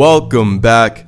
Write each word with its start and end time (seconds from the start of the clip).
Welcome 0.00 0.60
back 0.60 1.04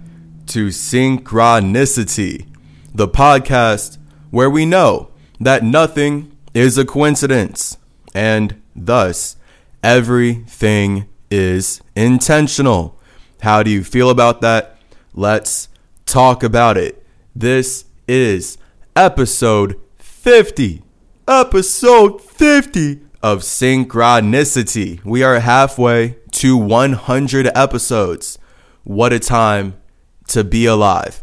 to 0.48 0.66
Synchronicity, 0.66 2.46
the 2.94 3.08
podcast 3.08 3.96
where 4.30 4.50
we 4.50 4.66
know 4.66 5.08
that 5.40 5.64
nothing 5.64 6.36
is 6.52 6.76
a 6.76 6.84
coincidence 6.84 7.78
and 8.14 8.60
thus 8.76 9.36
everything 9.82 11.08
is 11.30 11.80
intentional. 11.96 13.00
How 13.40 13.62
do 13.62 13.70
you 13.70 13.82
feel 13.82 14.10
about 14.10 14.42
that? 14.42 14.76
Let's 15.14 15.70
talk 16.04 16.42
about 16.42 16.76
it. 16.76 17.02
This 17.34 17.86
is 18.06 18.58
episode 18.94 19.80
50. 20.00 20.82
Episode 21.26 22.20
50 22.20 23.00
of 23.22 23.38
Synchronicity. 23.38 25.02
We 25.02 25.22
are 25.22 25.40
halfway 25.40 26.16
to 26.32 26.58
100 26.58 27.50
episodes. 27.54 28.38
What 28.84 29.12
a 29.12 29.18
time 29.18 29.74
to 30.28 30.42
be 30.42 30.66
alive. 30.66 31.22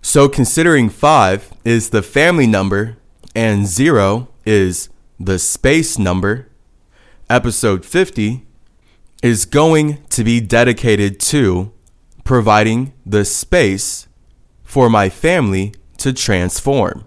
So, 0.00 0.28
considering 0.28 0.88
5 0.88 1.52
is 1.64 1.90
the 1.90 2.02
family 2.02 2.46
number 2.46 2.96
and 3.34 3.66
0 3.66 4.28
is 4.46 4.88
the 5.20 5.38
space 5.38 5.98
number, 5.98 6.48
episode 7.28 7.84
50 7.84 8.46
is 9.22 9.44
going 9.44 10.02
to 10.10 10.24
be 10.24 10.40
dedicated 10.40 11.20
to 11.20 11.72
providing 12.24 12.92
the 13.04 13.24
space 13.24 14.06
for 14.62 14.88
my 14.88 15.08
family 15.08 15.74
to 15.98 16.12
transform. 16.12 17.04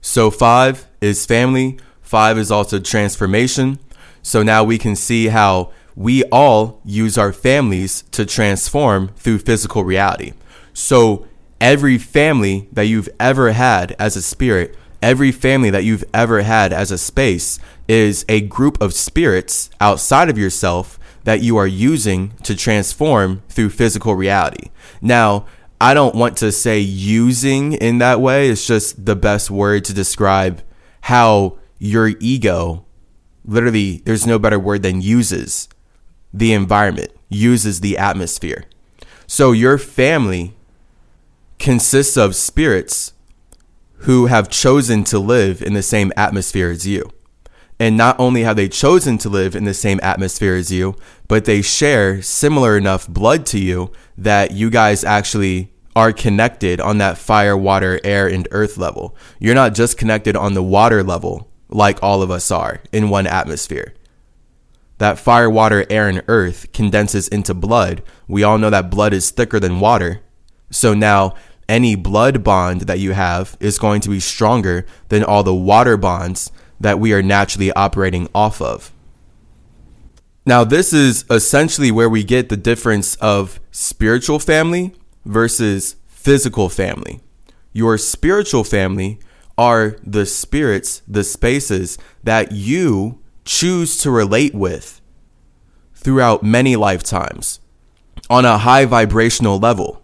So, 0.00 0.30
5 0.30 0.86
is 1.00 1.24
family, 1.24 1.78
5 2.02 2.38
is 2.38 2.50
also 2.50 2.78
transformation. 2.78 3.78
So 4.22 4.42
now 4.42 4.64
we 4.64 4.76
can 4.76 4.96
see 4.96 5.28
how 5.28 5.70
we 5.96 6.22
all 6.24 6.80
use 6.84 7.16
our 7.16 7.32
families 7.32 8.02
to 8.12 8.26
transform 8.26 9.08
through 9.16 9.38
physical 9.38 9.82
reality. 9.82 10.34
So 10.74 11.26
every 11.58 11.96
family 11.96 12.68
that 12.70 12.84
you've 12.84 13.08
ever 13.18 13.52
had 13.52 13.96
as 13.98 14.14
a 14.14 14.22
spirit, 14.22 14.76
every 15.02 15.32
family 15.32 15.70
that 15.70 15.84
you've 15.84 16.04
ever 16.12 16.42
had 16.42 16.72
as 16.72 16.90
a 16.90 16.98
space 16.98 17.58
is 17.88 18.26
a 18.28 18.42
group 18.42 18.80
of 18.80 18.92
spirits 18.92 19.70
outside 19.80 20.28
of 20.28 20.36
yourself 20.36 20.98
that 21.24 21.40
you 21.40 21.56
are 21.56 21.66
using 21.66 22.32
to 22.42 22.54
transform 22.54 23.42
through 23.48 23.70
physical 23.70 24.14
reality. 24.14 24.70
Now, 25.00 25.46
I 25.80 25.94
don't 25.94 26.14
want 26.14 26.36
to 26.38 26.52
say 26.52 26.78
using 26.78 27.72
in 27.72 27.98
that 27.98 28.20
way. 28.20 28.50
It's 28.50 28.66
just 28.66 29.06
the 29.06 29.16
best 29.16 29.50
word 29.50 29.84
to 29.86 29.94
describe 29.94 30.62
how 31.02 31.58
your 31.78 32.08
ego 32.20 32.84
literally, 33.44 34.02
there's 34.04 34.26
no 34.26 34.38
better 34.38 34.58
word 34.58 34.82
than 34.82 35.00
uses 35.00 35.68
the 36.36 36.52
environment, 36.52 37.10
uses 37.28 37.80
the 37.80 37.96
atmosphere. 37.96 38.64
So 39.26 39.52
your 39.52 39.78
family 39.78 40.54
consists 41.58 42.16
of 42.16 42.36
spirits 42.36 43.14
who 44.00 44.26
have 44.26 44.50
chosen 44.50 45.02
to 45.04 45.18
live 45.18 45.62
in 45.62 45.72
the 45.72 45.82
same 45.82 46.12
atmosphere 46.16 46.70
as 46.70 46.86
you. 46.86 47.10
And 47.78 47.96
not 47.96 48.18
only 48.20 48.42
have 48.42 48.56
they 48.56 48.68
chosen 48.68 49.18
to 49.18 49.28
live 49.28 49.56
in 49.56 49.64
the 49.64 49.74
same 49.74 49.98
atmosphere 50.02 50.54
as 50.54 50.70
you, 50.70 50.96
but 51.28 51.44
they 51.44 51.62
share 51.62 52.22
similar 52.22 52.76
enough 52.76 53.08
blood 53.08 53.46
to 53.46 53.58
you 53.58 53.92
that 54.16 54.52
you 54.52 54.70
guys 54.70 55.04
actually 55.04 55.72
are 55.94 56.12
connected 56.12 56.80
on 56.80 56.98
that 56.98 57.18
fire, 57.18 57.56
water, 57.56 57.98
air, 58.04 58.26
and 58.28 58.46
earth 58.50 58.76
level. 58.76 59.16
You're 59.38 59.54
not 59.54 59.74
just 59.74 59.98
connected 59.98 60.36
on 60.36 60.54
the 60.54 60.62
water 60.62 61.02
level 61.02 61.50
like 61.68 62.02
all 62.02 62.22
of 62.22 62.30
us 62.30 62.50
are 62.50 62.82
in 62.92 63.08
one 63.08 63.26
atmosphere 63.26 63.94
that 64.98 65.18
fire, 65.18 65.50
water, 65.50 65.84
air, 65.90 66.08
and 66.08 66.22
earth 66.28 66.72
condenses 66.72 67.28
into 67.28 67.54
blood, 67.54 68.02
we 68.26 68.42
all 68.42 68.58
know 68.58 68.70
that 68.70 68.90
blood 68.90 69.12
is 69.12 69.30
thicker 69.30 69.60
than 69.60 69.80
water. 69.80 70.20
So 70.70 70.94
now 70.94 71.34
any 71.68 71.94
blood 71.96 72.42
bond 72.44 72.82
that 72.82 72.98
you 72.98 73.12
have 73.12 73.56
is 73.60 73.78
going 73.78 74.00
to 74.02 74.10
be 74.10 74.20
stronger 74.20 74.86
than 75.08 75.24
all 75.24 75.42
the 75.42 75.54
water 75.54 75.96
bonds 75.96 76.50
that 76.80 76.98
we 76.98 77.12
are 77.12 77.22
naturally 77.22 77.72
operating 77.72 78.28
off 78.34 78.60
of. 78.60 78.92
Now, 80.44 80.62
this 80.62 80.92
is 80.92 81.24
essentially 81.28 81.90
where 81.90 82.08
we 82.08 82.22
get 82.22 82.48
the 82.48 82.56
difference 82.56 83.16
of 83.16 83.58
spiritual 83.72 84.38
family 84.38 84.94
versus 85.24 85.96
physical 86.06 86.68
family. 86.68 87.20
Your 87.72 87.98
spiritual 87.98 88.62
family 88.62 89.18
are 89.58 89.96
the 90.04 90.24
spirits, 90.24 91.02
the 91.08 91.24
spaces 91.24 91.98
that 92.22 92.52
you 92.52 93.20
choose 93.46 93.96
to 93.98 94.10
relate 94.10 94.54
with 94.54 95.00
throughout 95.94 96.42
many 96.42 96.76
lifetimes 96.76 97.60
on 98.28 98.44
a 98.44 98.58
high 98.58 98.84
vibrational 98.84 99.58
level. 99.58 100.02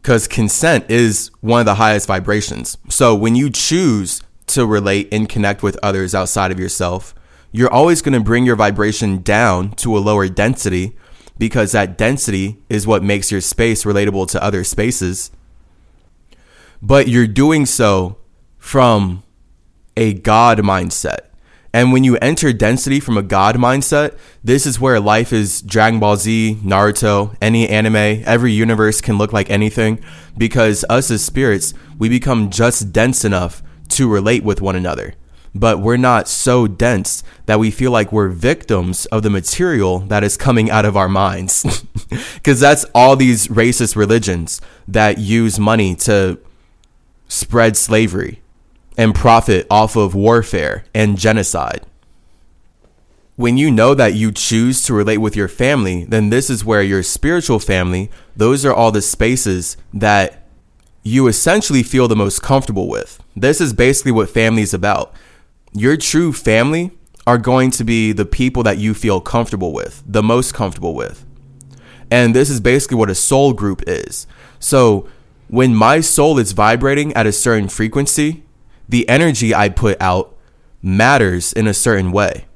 Because 0.00 0.26
consent 0.26 0.90
is 0.90 1.30
one 1.40 1.60
of 1.60 1.66
the 1.66 1.74
highest 1.74 2.06
vibrations. 2.06 2.78
So 2.88 3.14
when 3.14 3.34
you 3.34 3.50
choose 3.50 4.22
to 4.46 4.64
relate 4.64 5.08
and 5.12 5.28
connect 5.28 5.62
with 5.62 5.78
others 5.82 6.14
outside 6.14 6.50
of 6.50 6.58
yourself, 6.58 7.14
you're 7.52 7.70
always 7.70 8.00
going 8.00 8.18
to 8.18 8.24
bring 8.24 8.46
your 8.46 8.56
vibration 8.56 9.22
down 9.22 9.72
to 9.72 9.96
a 9.96 10.00
lower 10.00 10.28
density 10.28 10.96
because 11.36 11.72
that 11.72 11.98
density 11.98 12.58
is 12.68 12.86
what 12.86 13.02
makes 13.02 13.30
your 13.30 13.40
space 13.40 13.84
relatable 13.84 14.28
to 14.30 14.42
other 14.42 14.64
spaces. 14.64 15.30
But 16.80 17.08
you're 17.08 17.26
doing 17.26 17.66
so 17.66 18.18
from 18.56 19.22
a 19.96 20.14
God 20.14 20.58
mindset. 20.58 21.27
And 21.72 21.92
when 21.92 22.02
you 22.02 22.16
enter 22.16 22.52
density 22.52 22.98
from 22.98 23.18
a 23.18 23.22
god 23.22 23.56
mindset, 23.56 24.16
this 24.42 24.66
is 24.66 24.80
where 24.80 25.00
life 25.00 25.32
is 25.32 25.60
Dragon 25.60 26.00
Ball 26.00 26.16
Z, 26.16 26.58
Naruto, 26.62 27.36
any 27.42 27.68
anime, 27.68 28.22
every 28.24 28.52
universe 28.52 29.00
can 29.00 29.18
look 29.18 29.32
like 29.32 29.50
anything 29.50 30.02
because 30.36 30.84
us 30.88 31.10
as 31.10 31.24
spirits, 31.24 31.74
we 31.98 32.08
become 32.08 32.50
just 32.50 32.92
dense 32.92 33.24
enough 33.24 33.62
to 33.88 34.08
relate 34.08 34.44
with 34.44 34.60
one 34.60 34.76
another. 34.76 35.14
But 35.54 35.80
we're 35.80 35.96
not 35.96 36.28
so 36.28 36.66
dense 36.66 37.22
that 37.46 37.58
we 37.58 37.70
feel 37.70 37.90
like 37.90 38.12
we're 38.12 38.28
victims 38.28 39.06
of 39.06 39.22
the 39.22 39.30
material 39.30 40.00
that 40.00 40.22
is 40.22 40.36
coming 40.36 40.70
out 40.70 40.84
of 40.84 40.96
our 40.96 41.08
minds. 41.08 41.84
Because 42.36 42.58
that's 42.58 42.84
all 42.94 43.16
these 43.16 43.48
racist 43.48 43.94
religions 43.94 44.62
that 44.86 45.18
use 45.18 45.58
money 45.58 45.94
to 45.96 46.38
spread 47.28 47.76
slavery 47.76 48.40
and 48.98 49.14
profit 49.14 49.64
off 49.70 49.96
of 49.96 50.14
warfare 50.14 50.84
and 50.92 51.16
genocide. 51.16 51.86
When 53.36 53.56
you 53.56 53.70
know 53.70 53.94
that 53.94 54.14
you 54.14 54.32
choose 54.32 54.84
to 54.84 54.92
relate 54.92 55.18
with 55.18 55.36
your 55.36 55.46
family, 55.46 56.04
then 56.04 56.30
this 56.30 56.50
is 56.50 56.64
where 56.64 56.82
your 56.82 57.04
spiritual 57.04 57.60
family, 57.60 58.10
those 58.36 58.64
are 58.64 58.74
all 58.74 58.90
the 58.90 59.00
spaces 59.00 59.76
that 59.94 60.48
you 61.04 61.28
essentially 61.28 61.84
feel 61.84 62.08
the 62.08 62.16
most 62.16 62.42
comfortable 62.42 62.88
with. 62.88 63.22
This 63.36 63.60
is 63.60 63.72
basically 63.72 64.10
what 64.10 64.28
family 64.28 64.62
is 64.62 64.74
about. 64.74 65.14
Your 65.72 65.96
true 65.96 66.32
family 66.32 66.90
are 67.24 67.38
going 67.38 67.70
to 67.70 67.84
be 67.84 68.10
the 68.10 68.26
people 68.26 68.64
that 68.64 68.78
you 68.78 68.94
feel 68.94 69.20
comfortable 69.20 69.72
with, 69.72 70.02
the 70.04 70.22
most 70.22 70.54
comfortable 70.54 70.94
with. 70.94 71.24
And 72.10 72.34
this 72.34 72.50
is 72.50 72.58
basically 72.58 72.96
what 72.96 73.10
a 73.10 73.14
soul 73.14 73.52
group 73.52 73.84
is. 73.86 74.26
So 74.58 75.08
when 75.46 75.76
my 75.76 76.00
soul 76.00 76.40
is 76.40 76.50
vibrating 76.50 77.12
at 77.14 77.26
a 77.26 77.32
certain 77.32 77.68
frequency, 77.68 78.42
the 78.88 79.08
energy 79.08 79.54
I 79.54 79.68
put 79.68 80.00
out 80.00 80.36
matters 80.82 81.52
in 81.52 81.66
a 81.66 81.74
certain 81.74 82.12
way. 82.12 82.46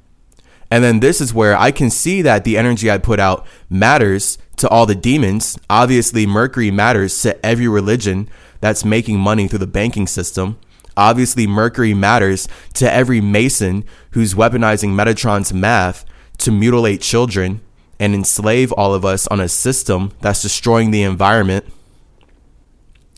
And 0.70 0.82
then 0.82 1.00
this 1.00 1.20
is 1.20 1.34
where 1.34 1.56
I 1.56 1.70
can 1.70 1.90
see 1.90 2.22
that 2.22 2.44
the 2.44 2.56
energy 2.56 2.90
I 2.90 2.96
put 2.96 3.20
out 3.20 3.46
matters 3.68 4.38
to 4.56 4.68
all 4.68 4.86
the 4.86 4.94
demons. 4.94 5.58
Obviously, 5.68 6.26
Mercury 6.26 6.70
matters 6.70 7.20
to 7.22 7.44
every 7.44 7.68
religion 7.68 8.28
that's 8.60 8.84
making 8.84 9.18
money 9.18 9.48
through 9.48 9.58
the 9.58 9.66
banking 9.66 10.06
system. 10.06 10.58
Obviously, 10.96 11.46
Mercury 11.46 11.92
matters 11.92 12.48
to 12.74 12.90
every 12.90 13.20
Mason 13.20 13.84
who's 14.12 14.34
weaponizing 14.34 14.90
Metatron's 14.90 15.52
math 15.52 16.06
to 16.38 16.50
mutilate 16.50 17.02
children 17.02 17.60
and 18.00 18.14
enslave 18.14 18.72
all 18.72 18.94
of 18.94 19.04
us 19.04 19.26
on 19.26 19.40
a 19.40 19.48
system 19.48 20.12
that's 20.20 20.42
destroying 20.42 20.90
the 20.90 21.02
environment. 21.02 21.66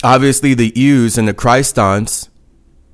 Obviously, 0.03 0.55
the 0.55 0.73
U's 0.75 1.17
and 1.17 1.29
the 1.29 1.35
Christons 1.35 2.29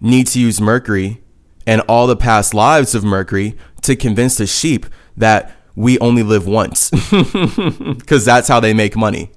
need 0.00 0.26
to 0.28 0.40
use 0.40 0.60
Mercury 0.60 1.22
and 1.66 1.82
all 1.82 2.06
the 2.06 2.16
past 2.16 2.54
lives 2.54 2.94
of 2.94 3.04
Mercury 3.04 3.56
to 3.82 3.96
convince 3.96 4.36
the 4.36 4.46
sheep 4.46 4.86
that 5.16 5.56
we 5.74 5.98
only 5.98 6.22
live 6.22 6.46
once 6.46 6.90
because 7.10 8.24
that's 8.24 8.48
how 8.48 8.60
they 8.60 8.74
make 8.74 8.96
money. 8.96 9.30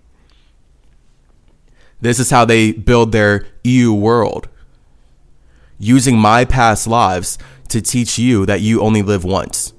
This 2.02 2.20
is 2.20 2.30
how 2.30 2.46
they 2.46 2.72
build 2.72 3.12
their 3.12 3.46
EU 3.64 3.94
world. 3.94 4.50
Using 5.78 6.18
my 6.18 6.44
past 6.46 6.88
lives 6.88 7.38
to 7.70 7.82
teach 7.82 8.18
you 8.18 8.46
that 8.46 8.62
you 8.62 8.82
only 8.82 9.02
live 9.02 9.24
once. 9.24 9.74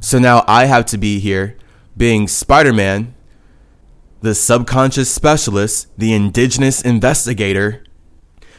So 0.00 0.18
now 0.18 0.44
I 0.46 0.66
have 0.66 0.86
to 0.86 0.98
be 0.98 1.18
here 1.18 1.56
being 1.96 2.28
Spider 2.28 2.72
Man, 2.72 3.14
the 4.20 4.34
subconscious 4.34 5.10
specialist, 5.10 5.88
the 5.96 6.12
indigenous 6.12 6.82
investigator, 6.82 7.83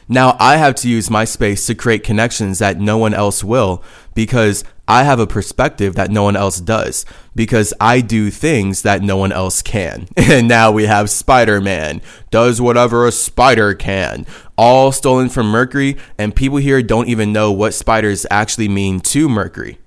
Now 0.08 0.38
I 0.40 0.58
have 0.58 0.76
to 0.76 0.90
use 0.90 1.10
my 1.10 1.26
space 1.26 1.66
to 1.66 1.76
create 1.76 2.04
connections 2.04 2.60
that 2.60 2.80
no 2.80 2.98
one 2.98 3.14
else 3.14 3.44
will 3.44 3.84
because 4.14 4.64
I 4.88 5.04
have 5.04 5.20
a 5.20 5.26
perspective 5.26 5.96
that 5.96 6.12
no 6.12 6.22
one 6.22 6.36
else 6.36 6.60
does 6.60 7.06
because 7.34 7.74
I 7.82 8.02
do 8.02 8.30
things 8.30 8.84
that 8.84 9.02
no 9.02 9.18
one 9.18 9.32
else 9.32 9.62
can. 9.62 10.08
And 10.18 10.48
now 10.48 10.72
we 10.72 10.86
have 10.86 11.10
Spider 11.10 11.60
Man 11.60 12.02
does 12.30 12.62
whatever 12.62 13.08
a 13.08 13.12
spider 13.12 13.74
can, 13.74 14.26
all 14.58 14.92
stolen 14.92 15.30
from 15.30 15.48
Mercury, 15.48 15.98
and 16.18 16.36
people 16.36 16.58
here 16.58 16.82
don't 16.84 17.08
even 17.08 17.32
know 17.32 17.52
what 17.52 17.74
spiders 17.74 18.26
actually 18.30 18.68
mean 18.68 19.00
to 19.00 19.30
Mercury. 19.30 19.80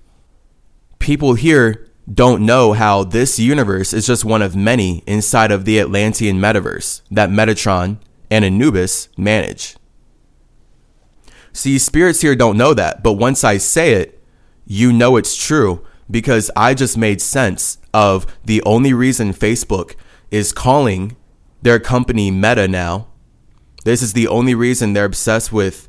People 0.99 1.35
here 1.35 1.87
don't 2.13 2.45
know 2.45 2.73
how 2.73 3.05
this 3.05 3.39
universe 3.39 3.93
is 3.93 4.07
just 4.07 4.25
one 4.25 4.43
of 4.43 4.57
many 4.57 5.03
inside 5.07 5.51
of 5.51 5.65
the 5.65 5.79
Atlantean 5.79 6.39
metaverse 6.39 7.03
that 7.11 7.31
Metatron 7.31 7.99
and 8.31 8.45
Anubis 8.45 9.09
manage. 9.17 9.77
See, 11.59 11.77
spirits 11.81 12.21
here 12.21 12.37
don't 12.37 12.57
know 12.57 12.73
that, 12.73 13.03
but 13.03 13.15
once 13.15 13.43
I 13.43 13.57
say 13.57 13.95
it, 13.95 14.23
you 14.65 14.93
know 14.93 15.17
it's 15.17 15.35
true 15.35 15.85
because 16.09 16.53
I 16.55 16.73
just 16.73 16.97
made 16.97 17.21
sense 17.21 17.79
of 17.93 18.29
the 18.45 18.63
only 18.63 18.93
reason 18.93 19.33
Facebook 19.35 19.97
is 20.31 20.53
calling 20.53 21.17
their 21.61 21.81
company 21.81 22.31
Meta 22.31 22.69
now. 22.69 23.09
This 23.85 24.03
is 24.03 24.13
the 24.13 24.29
only 24.29 24.55
reason 24.55 24.93
they're 24.93 25.05
obsessed 25.05 25.53
with 25.53 25.89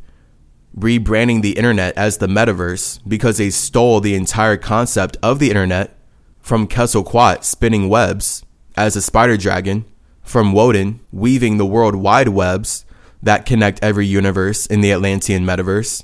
rebranding 0.75 1.43
the 1.43 1.55
internet 1.55 1.95
as 1.95 2.17
the 2.17 2.25
metaverse 2.25 2.99
because 3.07 3.37
they 3.37 3.51
stole 3.51 3.99
the 3.99 4.15
entire 4.15 4.57
concept 4.57 5.17
of 5.21 5.37
the 5.37 5.49
internet 5.49 5.95
from 6.39 6.67
Quetzalcoatl 6.67 7.43
spinning 7.43 7.89
webs 7.89 8.43
as 8.75 8.95
a 8.95 9.03
spider 9.03 9.37
dragon, 9.37 9.85
from 10.23 10.51
Woden 10.51 11.01
weaving 11.11 11.59
the 11.59 11.65
world 11.67 11.93
wide 11.93 12.29
webs 12.29 12.85
that 13.21 13.45
connect 13.45 13.83
every 13.83 14.05
universe 14.05 14.65
in 14.65 14.81
the 14.81 14.91
Atlantean 14.91 15.45
metaverse, 15.45 16.03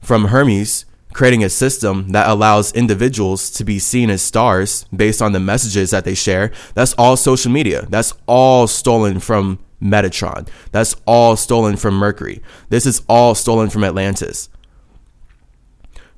from 0.00 0.26
Hermes 0.26 0.84
creating 1.14 1.44
a 1.44 1.48
system 1.48 2.10
that 2.10 2.28
allows 2.28 2.72
individuals 2.72 3.48
to 3.48 3.64
be 3.64 3.78
seen 3.78 4.10
as 4.10 4.20
stars 4.20 4.84
based 4.94 5.22
on 5.22 5.32
the 5.32 5.40
messages 5.40 5.90
that 5.90 6.04
they 6.04 6.14
share. 6.14 6.50
That's 6.74 6.92
all 6.94 7.16
social 7.16 7.52
media. 7.52 7.86
That's 7.88 8.12
all 8.26 8.66
stolen 8.66 9.20
from 9.20 9.60
Metatron. 9.80 10.48
That's 10.72 10.96
all 11.06 11.36
stolen 11.36 11.76
from 11.76 11.94
Mercury. 11.94 12.42
This 12.68 12.84
is 12.84 13.02
all 13.08 13.34
stolen 13.34 13.70
from 13.70 13.84
Atlantis. 13.84 14.48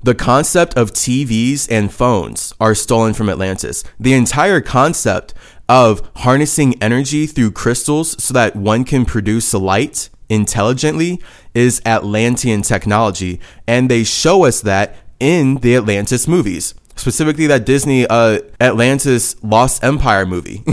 The 0.07 0.15
concept 0.15 0.77
of 0.77 0.93
TVs 0.93 1.69
and 1.69 1.91
phones 1.91 2.53
are 2.61 2.73
stolen 2.73 3.13
from 3.13 3.27
Atlantis. 3.27 3.83
The 3.99 4.13
entire 4.13 4.61
concept 4.61 5.33
of 5.67 6.09
harnessing 6.15 6.81
energy 6.81 7.27
through 7.27 7.51
crystals 7.51 8.15
so 8.23 8.33
that 8.33 8.55
one 8.55 8.85
can 8.85 9.03
produce 9.03 9.53
light 9.53 10.09
intelligently 10.29 11.21
is 11.53 11.81
Atlantean 11.85 12.61
technology. 12.61 13.41
And 13.67 13.91
they 13.91 14.05
show 14.05 14.45
us 14.45 14.61
that 14.61 14.95
in 15.19 15.55
the 15.55 15.75
Atlantis 15.75 16.25
movies, 16.25 16.73
specifically 16.95 17.47
that 17.47 17.65
Disney 17.65 18.07
uh, 18.07 18.39
Atlantis 18.61 19.35
Lost 19.43 19.83
Empire 19.83 20.25
movie. 20.25 20.63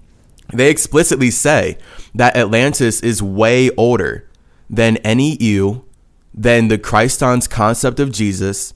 they 0.52 0.68
explicitly 0.68 1.30
say 1.30 1.78
that 2.12 2.36
Atlantis 2.36 3.00
is 3.02 3.22
way 3.22 3.70
older 3.76 4.28
than 4.68 4.96
any 4.96 5.36
EU, 5.36 5.82
than 6.34 6.66
the 6.66 6.76
Christon's 6.76 7.46
concept 7.46 8.00
of 8.00 8.10
Jesus. 8.10 8.74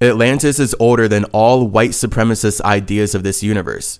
Atlantis 0.00 0.60
is 0.60 0.76
older 0.78 1.08
than 1.08 1.24
all 1.26 1.66
white 1.66 1.90
supremacist 1.90 2.60
ideas 2.60 3.14
of 3.14 3.24
this 3.24 3.42
universe 3.42 3.98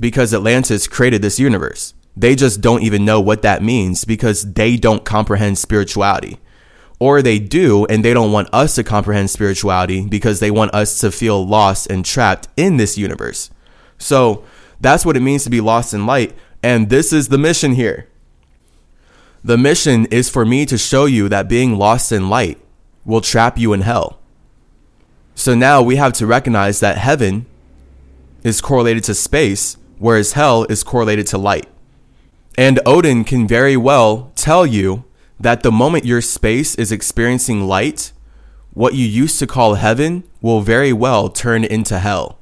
because 0.00 0.32
Atlantis 0.32 0.88
created 0.88 1.20
this 1.20 1.38
universe. 1.38 1.94
They 2.16 2.34
just 2.34 2.60
don't 2.60 2.82
even 2.82 3.04
know 3.04 3.20
what 3.20 3.42
that 3.42 3.62
means 3.62 4.04
because 4.04 4.54
they 4.54 4.76
don't 4.76 5.04
comprehend 5.04 5.58
spirituality. 5.58 6.38
Or 6.98 7.20
they 7.20 7.38
do, 7.38 7.84
and 7.86 8.04
they 8.04 8.14
don't 8.14 8.32
want 8.32 8.48
us 8.52 8.76
to 8.76 8.84
comprehend 8.84 9.28
spirituality 9.28 10.06
because 10.06 10.40
they 10.40 10.50
want 10.50 10.74
us 10.74 11.00
to 11.00 11.10
feel 11.10 11.44
lost 11.44 11.90
and 11.90 12.04
trapped 12.04 12.48
in 12.56 12.76
this 12.76 12.96
universe. 12.96 13.50
So 13.98 14.44
that's 14.80 15.04
what 15.04 15.16
it 15.16 15.20
means 15.20 15.44
to 15.44 15.50
be 15.50 15.60
lost 15.60 15.92
in 15.92 16.06
light. 16.06 16.32
And 16.62 16.90
this 16.90 17.12
is 17.12 17.28
the 17.28 17.38
mission 17.38 17.72
here. 17.72 18.08
The 19.42 19.58
mission 19.58 20.06
is 20.06 20.30
for 20.30 20.44
me 20.44 20.64
to 20.66 20.78
show 20.78 21.06
you 21.06 21.28
that 21.28 21.48
being 21.48 21.76
lost 21.76 22.12
in 22.12 22.30
light 22.30 22.60
will 23.04 23.20
trap 23.20 23.58
you 23.58 23.72
in 23.72 23.80
hell. 23.80 24.21
So 25.34 25.54
now 25.54 25.82
we 25.82 25.96
have 25.96 26.12
to 26.14 26.26
recognize 26.26 26.80
that 26.80 26.98
heaven 26.98 27.46
is 28.42 28.60
correlated 28.60 29.04
to 29.04 29.14
space 29.14 29.76
whereas 30.02 30.32
hell 30.32 30.64
is 30.64 30.82
correlated 30.82 31.28
to 31.28 31.38
light. 31.38 31.68
And 32.58 32.80
Odin 32.84 33.22
can 33.22 33.46
very 33.46 33.76
well 33.76 34.32
tell 34.34 34.66
you 34.66 35.04
that 35.38 35.62
the 35.62 35.70
moment 35.70 36.04
your 36.04 36.20
space 36.20 36.74
is 36.74 36.90
experiencing 36.90 37.68
light, 37.68 38.10
what 38.74 38.94
you 38.94 39.06
used 39.06 39.38
to 39.38 39.46
call 39.46 39.74
heaven 39.74 40.24
will 40.40 40.60
very 40.60 40.92
well 40.92 41.28
turn 41.28 41.62
into 41.62 42.00
hell. 42.00 42.40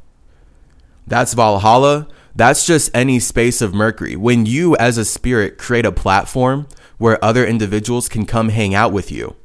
That's 1.07 1.35
Valhalla. 1.35 2.09
That's 2.35 2.65
just 2.65 2.91
any 2.95 3.21
space 3.21 3.61
of 3.61 3.75
Mercury. 3.75 4.17
When 4.17 4.47
you, 4.47 4.75
as 4.77 4.97
a 4.97 5.05
spirit, 5.05 5.59
create 5.59 5.85
a 5.85 5.93
platform 5.93 6.67
where 6.97 7.23
other 7.23 7.45
individuals 7.45 8.09
can 8.09 8.25
come 8.25 8.49
hang 8.49 8.75
out 8.75 8.91
with 8.91 9.13
you, 9.13 9.37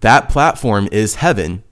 that 0.00 0.28
platform 0.28 0.88
is 0.90 1.16
heaven 1.16 1.62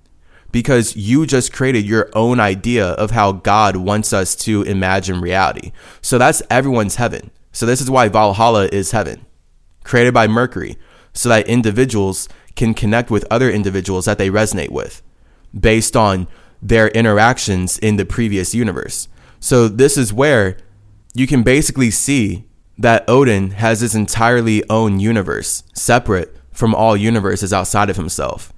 because 0.53 0.97
you 0.97 1.27
just 1.27 1.53
created 1.53 1.85
your 1.85 2.11
own 2.15 2.41
idea 2.41 2.87
of 2.87 3.11
how 3.11 3.33
God 3.33 3.77
wants 3.77 4.13
us 4.13 4.35
to 4.37 4.63
imagine 4.63 5.21
reality. 5.21 5.73
So 6.01 6.19
that's 6.19 6.43
everyone's 6.51 6.97
heaven. 6.97 7.31
So 7.53 7.67
this 7.67 7.81
is 7.81 7.91
why 7.91 8.09
Valhalla 8.09 8.67
is 8.67 8.91
heaven, 8.91 9.27
created 9.85 10.15
by 10.15 10.27
Mercury, 10.27 10.77
so 11.13 11.29
that 11.29 11.47
individuals 11.47 12.29
can 12.55 12.75
connect 12.75 13.11
with 13.11 13.27
other 13.31 13.51
individuals 13.51 14.05
that 14.05 14.19
they 14.19 14.31
resonate 14.31 14.71
with 14.71 15.03
based 15.59 15.97
on 15.97 16.27
their 16.61 16.89
interactions 16.89 17.79
in 17.79 17.97
the 17.97 18.05
previous 18.05 18.55
universe. 18.55 19.09
So 19.41 19.69
this 19.69 19.97
is 19.97 20.13
where 20.13 20.57
you 21.15 21.27
can 21.27 21.43
basically 21.43 21.91
see 21.91 22.45
that 22.79 23.09
Odin 23.09 23.53
has 23.53 23.81
his 23.81 23.95
entirely 23.95 24.69
own 24.69 25.01
universe, 25.01 25.63
separate 25.73 26.37
from 26.53 26.75
all 26.75 26.97
universes 26.97 27.53
outside 27.53 27.89
of 27.89 27.97
himself. 27.97 28.53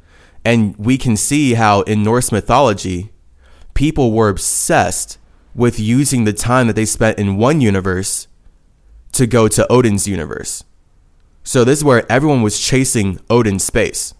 And 0.49 0.75
we 0.79 0.97
can 0.97 1.15
see 1.15 1.55
how 1.55 1.83
in 1.83 2.03
Norse 2.03 2.33
mythology, 2.33 3.12
people 3.75 4.12
were 4.12 4.31
obsessed 4.31 5.19
with 5.55 5.79
using 5.79 6.25
the 6.25 6.33
time 6.33 6.69
that 6.69 6.73
they 6.73 6.87
spent 6.87 7.19
in 7.19 7.37
one 7.37 7.61
universe 7.61 8.29
to 9.12 9.26
go 9.26 9.47
to 9.49 9.71
Odin's 9.71 10.09
universe. 10.09 10.64
So 11.45 11.64
this 11.64 11.81
is 11.81 11.85
where 11.85 12.11
everyone 12.11 12.40
was 12.40 12.59
chasing 12.59 13.21
Odin's 13.28 13.62
space. 13.62 14.14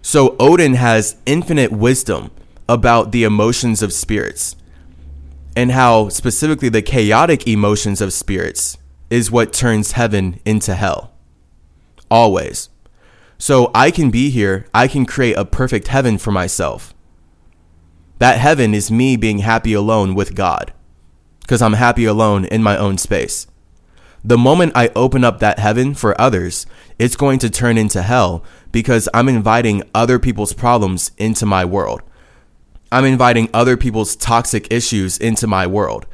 So 0.00 0.36
Odin 0.40 0.72
has 0.72 1.16
infinite 1.26 1.70
wisdom 1.70 2.30
about 2.66 3.12
the 3.12 3.24
emotions 3.24 3.82
of 3.82 3.92
spirits 3.92 4.56
and 5.54 5.72
how 5.72 6.08
specifically 6.08 6.70
the 6.70 6.80
chaotic 6.80 7.46
emotions 7.46 8.00
of 8.00 8.14
spirits 8.14 8.78
is 9.10 9.30
what 9.30 9.52
turns 9.52 9.92
heaven 9.92 10.40
into 10.46 10.74
hell. 10.74 11.12
Always. 12.10 12.70
So 13.38 13.70
I 13.74 13.90
can 13.90 14.10
be 14.10 14.30
here, 14.30 14.66
I 14.72 14.88
can 14.88 15.06
create 15.06 15.36
a 15.36 15.44
perfect 15.44 15.88
heaven 15.88 16.18
for 16.18 16.32
myself. 16.32 16.94
That 18.18 18.38
heaven 18.38 18.74
is 18.74 18.90
me 18.90 19.16
being 19.16 19.40
happy 19.40 19.72
alone 19.72 20.14
with 20.14 20.34
God, 20.34 20.72
because 21.40 21.60
I'm 21.60 21.74
happy 21.74 22.04
alone 22.04 22.44
in 22.44 22.62
my 22.62 22.76
own 22.76 22.96
space. 22.96 23.46
The 24.26 24.38
moment 24.38 24.72
I 24.74 24.90
open 24.96 25.22
up 25.22 25.40
that 25.40 25.58
heaven 25.58 25.94
for 25.94 26.18
others, 26.18 26.64
it's 26.98 27.16
going 27.16 27.38
to 27.40 27.50
turn 27.50 27.76
into 27.76 28.00
hell 28.00 28.42
because 28.72 29.06
I'm 29.12 29.28
inviting 29.28 29.82
other 29.94 30.18
people's 30.18 30.54
problems 30.54 31.10
into 31.18 31.44
my 31.44 31.66
world. 31.66 32.00
I'm 32.90 33.04
inviting 33.04 33.50
other 33.52 33.76
people's 33.76 34.16
toxic 34.16 34.72
issues 34.72 35.18
into 35.18 35.46
my 35.46 35.66
world. 35.66 36.06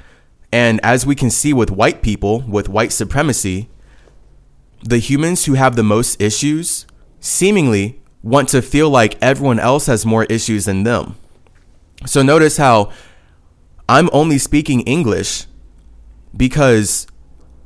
And 0.50 0.80
as 0.82 1.06
we 1.06 1.14
can 1.14 1.30
see 1.30 1.52
with 1.52 1.70
white 1.70 2.02
people, 2.02 2.40
with 2.40 2.68
white 2.68 2.90
supremacy, 2.90 3.70
the 4.82 4.98
humans 4.98 5.44
who 5.44 5.54
have 5.54 5.76
the 5.76 5.84
most 5.84 6.20
issues 6.20 6.86
seemingly 7.20 8.00
want 8.22 8.48
to 8.50 8.62
feel 8.62 8.90
like 8.90 9.16
everyone 9.22 9.58
else 9.58 9.86
has 9.86 10.04
more 10.04 10.24
issues 10.24 10.64
than 10.64 10.82
them. 10.82 11.16
So 12.06 12.22
notice 12.22 12.56
how 12.56 12.90
I'm 13.88 14.08
only 14.12 14.38
speaking 14.38 14.80
English 14.82 15.46
because 16.36 17.06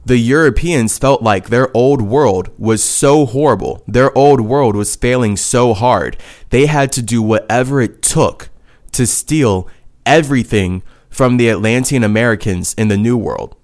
the 0.04 0.18
Europeans 0.18 0.98
felt 0.98 1.22
like 1.22 1.48
their 1.48 1.74
old 1.74 2.02
world 2.02 2.50
was 2.58 2.84
so 2.84 3.24
horrible. 3.26 3.82
Their 3.86 4.16
old 4.16 4.40
world 4.42 4.76
was 4.76 4.96
failing 4.96 5.36
so 5.36 5.72
hard. 5.72 6.16
They 6.50 6.66
had 6.66 6.92
to 6.92 7.02
do 7.02 7.22
whatever 7.22 7.80
it 7.80 8.02
took 8.02 8.50
to 8.92 9.06
steal 9.06 9.68
everything 10.04 10.82
from 11.08 11.36
the 11.36 11.48
Atlantean 11.48 12.04
Americans 12.04 12.74
in 12.74 12.88
the 12.88 12.96
New 12.96 13.16
World. 13.16 13.56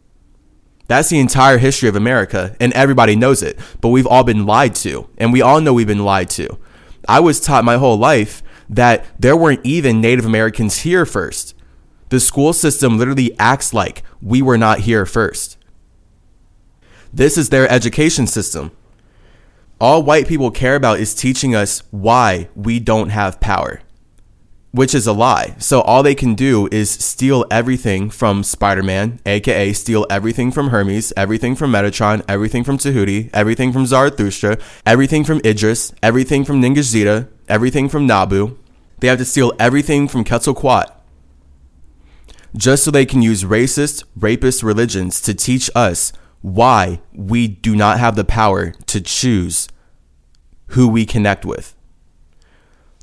That's 0.90 1.08
the 1.08 1.20
entire 1.20 1.58
history 1.58 1.88
of 1.88 1.94
America, 1.94 2.56
and 2.58 2.72
everybody 2.72 3.14
knows 3.14 3.44
it. 3.44 3.60
But 3.80 3.90
we've 3.90 4.08
all 4.08 4.24
been 4.24 4.44
lied 4.44 4.74
to, 4.74 5.08
and 5.18 5.32
we 5.32 5.40
all 5.40 5.60
know 5.60 5.72
we've 5.72 5.86
been 5.86 6.04
lied 6.04 6.28
to. 6.30 6.58
I 7.06 7.20
was 7.20 7.38
taught 7.38 7.64
my 7.64 7.76
whole 7.76 7.96
life 7.96 8.42
that 8.68 9.06
there 9.16 9.36
weren't 9.36 9.64
even 9.64 10.00
Native 10.00 10.24
Americans 10.24 10.78
here 10.78 11.06
first. 11.06 11.54
The 12.08 12.18
school 12.18 12.52
system 12.52 12.98
literally 12.98 13.38
acts 13.38 13.72
like 13.72 14.02
we 14.20 14.42
were 14.42 14.58
not 14.58 14.80
here 14.80 15.06
first. 15.06 15.56
This 17.12 17.38
is 17.38 17.50
their 17.50 17.70
education 17.70 18.26
system. 18.26 18.72
All 19.80 20.02
white 20.02 20.26
people 20.26 20.50
care 20.50 20.74
about 20.74 20.98
is 20.98 21.14
teaching 21.14 21.54
us 21.54 21.84
why 21.92 22.48
we 22.56 22.80
don't 22.80 23.10
have 23.10 23.38
power, 23.38 23.80
which 24.72 24.94
is 24.94 25.06
a 25.06 25.12
lie. 25.12 25.54
So 25.58 25.80
all 25.80 26.02
they 26.02 26.14
can 26.14 26.34
do 26.34 26.68
is 26.70 26.90
steal 26.90 27.44
everything 27.50 28.10
from 28.10 28.42
Spider 28.42 28.82
Man, 28.82 29.20
aka 29.26 29.72
steal 29.72 30.06
everything 30.08 30.52
from 30.52 30.68
Hermes, 30.68 31.12
everything 31.16 31.56
from 31.56 31.72
Metatron, 31.72 32.24
everything 32.28 32.64
from 32.64 32.78
Tahuti, 32.78 33.30
everything 33.32 33.72
from 33.72 33.86
Zarathustra, 33.86 34.58
everything 34.86 35.24
from 35.24 35.40
Idris, 35.44 35.92
everything 36.02 36.44
from 36.44 36.62
Ningishzida, 36.62 37.28
everything 37.48 37.88
from 37.88 38.06
Nabu. 38.06 38.56
They 39.00 39.08
have 39.08 39.18
to 39.18 39.24
steal 39.24 39.52
everything 39.58 40.08
from 40.08 40.24
Quetzalcoatl 40.24 40.92
just 42.56 42.84
so 42.84 42.90
they 42.90 43.06
can 43.06 43.22
use 43.22 43.44
racist, 43.44 44.04
rapist 44.16 44.62
religions 44.62 45.20
to 45.20 45.34
teach 45.34 45.70
us 45.74 46.12
why 46.42 47.00
we 47.12 47.46
do 47.46 47.76
not 47.76 47.98
have 47.98 48.16
the 48.16 48.24
power 48.24 48.72
to 48.86 49.00
choose 49.00 49.68
who 50.68 50.88
we 50.88 51.04
connect 51.04 51.44
with. 51.44 51.74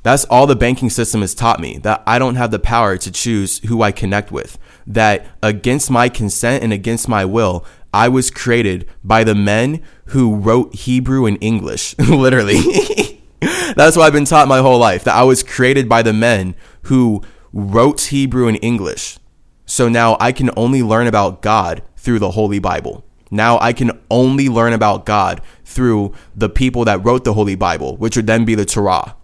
That's 0.02 0.24
all 0.26 0.46
the 0.46 0.56
banking 0.56 0.90
system 0.90 1.20
has 1.22 1.34
taught 1.34 1.60
me 1.60 1.78
that 1.78 2.02
I 2.06 2.18
don't 2.18 2.36
have 2.36 2.50
the 2.50 2.58
power 2.58 2.96
to 2.96 3.10
choose 3.10 3.58
who 3.60 3.82
I 3.82 3.92
connect 3.92 4.30
with. 4.30 4.58
That 4.86 5.26
against 5.42 5.90
my 5.90 6.08
consent 6.08 6.62
and 6.62 6.72
against 6.72 7.08
my 7.08 7.24
will, 7.24 7.64
I 7.92 8.08
was 8.08 8.30
created 8.30 8.88
by 9.02 9.24
the 9.24 9.34
men 9.34 9.82
who 10.06 10.36
wrote 10.36 10.74
Hebrew 10.74 11.26
and 11.26 11.38
English, 11.40 11.98
literally. 11.98 12.60
That's 13.40 13.96
what 13.96 14.04
I've 14.04 14.12
been 14.12 14.24
taught 14.24 14.48
my 14.48 14.58
whole 14.58 14.78
life 14.78 15.04
that 15.04 15.14
I 15.14 15.24
was 15.24 15.42
created 15.42 15.88
by 15.88 16.02
the 16.02 16.12
men 16.12 16.54
who 16.82 17.22
wrote 17.52 18.00
Hebrew 18.02 18.48
and 18.48 18.58
English. 18.62 19.18
So 19.66 19.88
now 19.88 20.16
I 20.20 20.32
can 20.32 20.50
only 20.56 20.82
learn 20.82 21.06
about 21.06 21.42
God 21.42 21.82
through 21.96 22.18
the 22.18 22.30
Holy 22.32 22.58
Bible. 22.58 23.04
Now 23.30 23.58
I 23.58 23.72
can 23.72 23.98
only 24.10 24.48
learn 24.48 24.72
about 24.72 25.04
God 25.04 25.42
through 25.64 26.14
the 26.34 26.48
people 26.48 26.84
that 26.86 27.04
wrote 27.04 27.24
the 27.24 27.34
Holy 27.34 27.54
Bible, 27.54 27.96
which 27.96 28.16
would 28.16 28.26
then 28.26 28.44
be 28.44 28.54
the 28.54 28.64
Torah. 28.64 29.14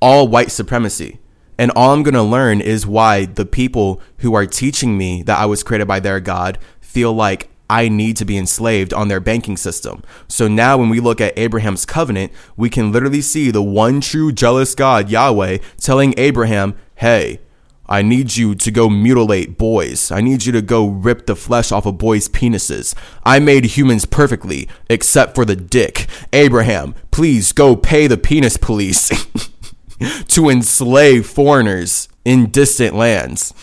All 0.00 0.28
white 0.28 0.50
supremacy. 0.50 1.18
And 1.58 1.70
all 1.70 1.92
I'm 1.92 2.02
going 2.02 2.14
to 2.14 2.22
learn 2.22 2.60
is 2.60 2.86
why 2.86 3.24
the 3.24 3.46
people 3.46 4.00
who 4.18 4.34
are 4.34 4.46
teaching 4.46 4.98
me 4.98 5.22
that 5.22 5.38
I 5.38 5.46
was 5.46 5.62
created 5.62 5.88
by 5.88 6.00
their 6.00 6.20
God 6.20 6.58
feel 6.80 7.12
like 7.12 7.48
I 7.68 7.88
need 7.88 8.16
to 8.18 8.24
be 8.24 8.36
enslaved 8.38 8.92
on 8.92 9.08
their 9.08 9.20
banking 9.20 9.56
system. 9.56 10.02
So 10.28 10.48
now 10.48 10.78
when 10.78 10.88
we 10.88 11.00
look 11.00 11.20
at 11.20 11.36
Abraham's 11.38 11.84
covenant, 11.84 12.32
we 12.56 12.70
can 12.70 12.92
literally 12.92 13.22
see 13.22 13.50
the 13.50 13.62
one 13.62 14.00
true 14.00 14.32
jealous 14.32 14.74
God, 14.74 15.08
Yahweh, 15.08 15.58
telling 15.78 16.14
Abraham, 16.16 16.76
hey, 16.96 17.40
I 17.88 18.02
need 18.02 18.36
you 18.36 18.54
to 18.56 18.70
go 18.70 18.90
mutilate 18.90 19.58
boys. 19.58 20.10
I 20.10 20.20
need 20.20 20.44
you 20.44 20.52
to 20.52 20.62
go 20.62 20.86
rip 20.86 21.26
the 21.26 21.36
flesh 21.36 21.70
off 21.70 21.86
of 21.86 21.98
boys' 21.98 22.28
penises. 22.28 22.94
I 23.24 23.38
made 23.38 23.64
humans 23.64 24.06
perfectly, 24.06 24.68
except 24.90 25.34
for 25.34 25.44
the 25.44 25.56
dick. 25.56 26.06
Abraham, 26.32 26.94
please 27.10 27.52
go 27.52 27.76
pay 27.76 28.06
the 28.06 28.16
penis 28.16 28.56
police 28.56 29.10
to 30.28 30.48
enslave 30.48 31.26
foreigners 31.26 32.08
in 32.24 32.50
distant 32.50 32.94
lands. 32.94 33.54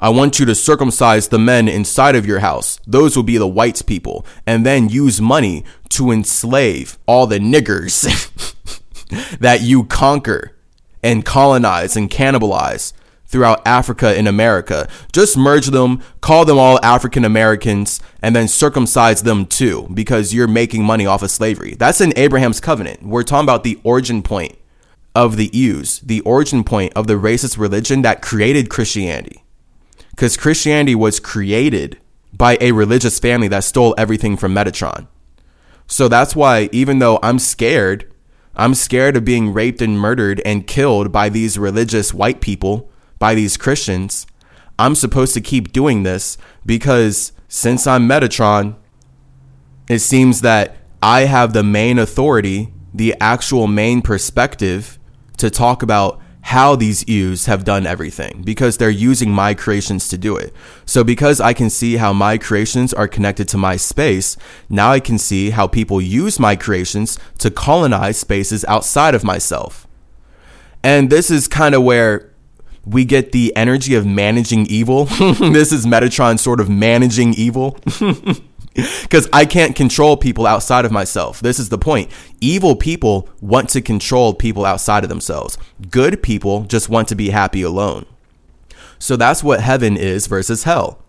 I 0.00 0.10
want 0.10 0.38
you 0.38 0.46
to 0.46 0.54
circumcise 0.54 1.28
the 1.28 1.40
men 1.40 1.66
inside 1.66 2.14
of 2.14 2.26
your 2.26 2.38
house. 2.38 2.78
Those 2.86 3.16
will 3.16 3.24
be 3.24 3.36
the 3.36 3.48
white 3.48 3.84
people. 3.84 4.24
And 4.46 4.64
then 4.64 4.88
use 4.88 5.20
money 5.20 5.64
to 5.90 6.12
enslave 6.12 6.98
all 7.06 7.26
the 7.26 7.40
niggers 7.40 8.04
that 9.40 9.62
you 9.62 9.84
conquer 9.84 10.52
and 11.02 11.24
colonize 11.24 11.96
and 11.96 12.08
cannibalize 12.08 12.92
throughout 13.26 13.66
Africa 13.66 14.16
and 14.16 14.28
America. 14.28 14.88
Just 15.12 15.36
merge 15.36 15.66
them, 15.66 16.02
call 16.20 16.44
them 16.44 16.58
all 16.58 16.78
African 16.82 17.24
Americans, 17.24 18.00
and 18.22 18.34
then 18.34 18.48
circumcise 18.48 19.22
them 19.22 19.46
too, 19.46 19.88
because 19.92 20.32
you're 20.32 20.48
making 20.48 20.84
money 20.84 21.06
off 21.06 21.22
of 21.22 21.30
slavery. 21.30 21.74
That's 21.74 22.00
in 22.00 22.12
Abraham's 22.16 22.60
covenant. 22.60 23.02
We're 23.02 23.24
talking 23.24 23.44
about 23.44 23.64
the 23.64 23.80
origin 23.82 24.22
point 24.22 24.57
of 25.14 25.36
the 25.36 25.48
Jews, 25.48 26.00
the 26.00 26.20
origin 26.22 26.64
point 26.64 26.92
of 26.94 27.06
the 27.06 27.14
racist 27.14 27.58
religion 27.58 28.02
that 28.02 28.22
created 28.22 28.70
Christianity. 28.70 29.44
Because 30.10 30.36
Christianity 30.36 30.94
was 30.94 31.20
created 31.20 31.98
by 32.32 32.58
a 32.60 32.72
religious 32.72 33.18
family 33.18 33.48
that 33.48 33.64
stole 33.64 33.94
everything 33.96 34.36
from 34.36 34.54
Metatron. 34.54 35.06
So 35.86 36.08
that's 36.08 36.36
why, 36.36 36.68
even 36.72 36.98
though 36.98 37.18
I'm 37.22 37.38
scared, 37.38 38.12
I'm 38.54 38.74
scared 38.74 39.16
of 39.16 39.24
being 39.24 39.52
raped 39.52 39.80
and 39.80 39.98
murdered 39.98 40.42
and 40.44 40.66
killed 40.66 41.10
by 41.12 41.28
these 41.28 41.58
religious 41.58 42.12
white 42.12 42.40
people 42.40 42.90
by 43.18 43.34
these 43.34 43.56
Christians, 43.56 44.26
I'm 44.78 44.94
supposed 44.94 45.34
to 45.34 45.40
keep 45.40 45.72
doing 45.72 46.02
this 46.02 46.38
because 46.66 47.32
since 47.48 47.86
I'm 47.86 48.08
Metatron, 48.08 48.76
it 49.88 50.00
seems 50.00 50.42
that 50.42 50.76
I 51.02 51.22
have 51.22 51.52
the 51.52 51.62
main 51.62 51.98
authority, 51.98 52.72
the 52.92 53.14
actual 53.20 53.66
main 53.66 54.02
perspective 54.02 54.97
to 55.38 55.50
talk 55.50 55.82
about 55.82 56.20
how 56.42 56.74
these 56.76 57.06
Ews 57.08 57.46
have 57.46 57.64
done 57.64 57.86
everything 57.86 58.42
because 58.42 58.78
they're 58.78 58.88
using 58.88 59.30
my 59.30 59.54
creations 59.54 60.08
to 60.08 60.16
do 60.16 60.36
it. 60.36 60.54
So 60.86 61.04
because 61.04 61.40
I 61.40 61.52
can 61.52 61.68
see 61.68 61.96
how 61.96 62.12
my 62.12 62.38
creations 62.38 62.94
are 62.94 63.08
connected 63.08 63.48
to 63.48 63.58
my 63.58 63.76
space, 63.76 64.36
now 64.68 64.92
I 64.92 65.00
can 65.00 65.18
see 65.18 65.50
how 65.50 65.66
people 65.66 66.00
use 66.00 66.38
my 66.38 66.56
creations 66.56 67.18
to 67.38 67.50
colonize 67.50 68.18
spaces 68.18 68.64
outside 68.66 69.14
of 69.14 69.24
myself. 69.24 69.86
And 70.82 71.10
this 71.10 71.30
is 71.30 71.48
kind 71.48 71.74
of 71.74 71.82
where 71.82 72.32
we 72.86 73.04
get 73.04 73.32
the 73.32 73.54
energy 73.54 73.94
of 73.94 74.06
managing 74.06 74.64
evil. 74.66 75.04
this 75.50 75.72
is 75.72 75.84
Metatron 75.84 76.38
sort 76.38 76.60
of 76.60 76.70
managing 76.70 77.34
evil. 77.34 77.78
Because 79.02 79.28
I 79.32 79.44
can't 79.44 79.74
control 79.74 80.16
people 80.16 80.46
outside 80.46 80.84
of 80.84 80.92
myself. 80.92 81.40
This 81.40 81.58
is 81.58 81.68
the 81.68 81.78
point. 81.78 82.10
Evil 82.40 82.76
people 82.76 83.28
want 83.40 83.70
to 83.70 83.80
control 83.80 84.34
people 84.34 84.64
outside 84.64 85.02
of 85.02 85.08
themselves. 85.08 85.58
Good 85.90 86.22
people 86.22 86.62
just 86.62 86.88
want 86.88 87.08
to 87.08 87.14
be 87.14 87.30
happy 87.30 87.62
alone. 87.62 88.06
So 88.98 89.16
that's 89.16 89.42
what 89.42 89.60
heaven 89.60 89.96
is 89.96 90.26
versus 90.26 90.64
hell. 90.64 91.02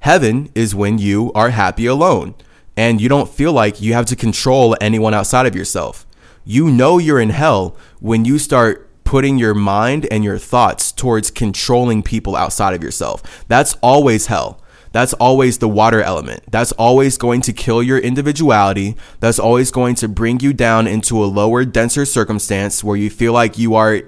Heaven 0.00 0.50
is 0.54 0.74
when 0.74 0.98
you 0.98 1.30
are 1.34 1.50
happy 1.50 1.86
alone 1.86 2.34
and 2.76 3.00
you 3.00 3.08
don't 3.08 3.28
feel 3.28 3.52
like 3.52 3.80
you 3.80 3.92
have 3.92 4.06
to 4.06 4.16
control 4.16 4.76
anyone 4.80 5.14
outside 5.14 5.46
of 5.46 5.54
yourself. 5.54 6.06
You 6.44 6.70
know 6.70 6.98
you're 6.98 7.20
in 7.20 7.30
hell 7.30 7.76
when 8.00 8.24
you 8.24 8.38
start 8.38 8.88
putting 9.04 9.38
your 9.38 9.54
mind 9.54 10.06
and 10.10 10.24
your 10.24 10.38
thoughts 10.38 10.90
towards 10.90 11.30
controlling 11.30 12.02
people 12.02 12.34
outside 12.34 12.74
of 12.74 12.82
yourself. 12.82 13.44
That's 13.46 13.74
always 13.82 14.26
hell. 14.26 14.61
That's 14.92 15.12
always 15.14 15.58
the 15.58 15.68
water 15.68 16.02
element. 16.02 16.42
That's 16.50 16.72
always 16.72 17.18
going 17.18 17.40
to 17.42 17.52
kill 17.52 17.82
your 17.82 17.98
individuality. 17.98 18.96
That's 19.20 19.38
always 19.38 19.70
going 19.70 19.94
to 19.96 20.08
bring 20.08 20.40
you 20.40 20.52
down 20.52 20.86
into 20.86 21.22
a 21.22 21.26
lower, 21.26 21.64
denser 21.64 22.04
circumstance 22.04 22.84
where 22.84 22.96
you 22.96 23.10
feel 23.10 23.32
like 23.32 23.58
you 23.58 23.74
are 23.74 24.02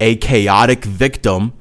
a 0.00 0.16
chaotic 0.16 0.84
victim 0.84 1.52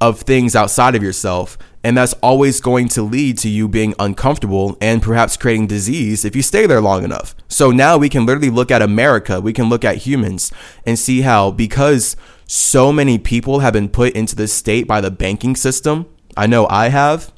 of 0.00 0.20
things 0.20 0.56
outside 0.56 0.94
of 0.94 1.02
yourself 1.02 1.58
and 1.82 1.96
that's 1.96 2.12
always 2.14 2.60
going 2.60 2.88
to 2.88 3.02
lead 3.02 3.38
to 3.38 3.48
you 3.48 3.66
being 3.66 3.94
uncomfortable 3.98 4.76
and 4.80 5.02
perhaps 5.02 5.36
creating 5.36 5.66
disease 5.66 6.24
if 6.24 6.36
you 6.36 6.42
stay 6.42 6.66
there 6.66 6.80
long 6.80 7.04
enough. 7.04 7.34
So 7.48 7.70
now 7.70 7.96
we 7.96 8.08
can 8.08 8.26
literally 8.26 8.50
look 8.50 8.70
at 8.70 8.82
America, 8.82 9.40
we 9.40 9.52
can 9.52 9.68
look 9.68 9.84
at 9.84 9.98
humans 9.98 10.52
and 10.84 10.98
see 10.98 11.22
how 11.22 11.50
because 11.50 12.16
so 12.46 12.92
many 12.92 13.18
people 13.18 13.60
have 13.60 13.72
been 13.72 13.88
put 13.88 14.14
into 14.14 14.36
this 14.36 14.52
state 14.52 14.86
by 14.86 15.00
the 15.00 15.10
banking 15.10 15.56
system, 15.56 16.06
I 16.36 16.46
know 16.46 16.66
I 16.68 16.88
have. 16.88 17.32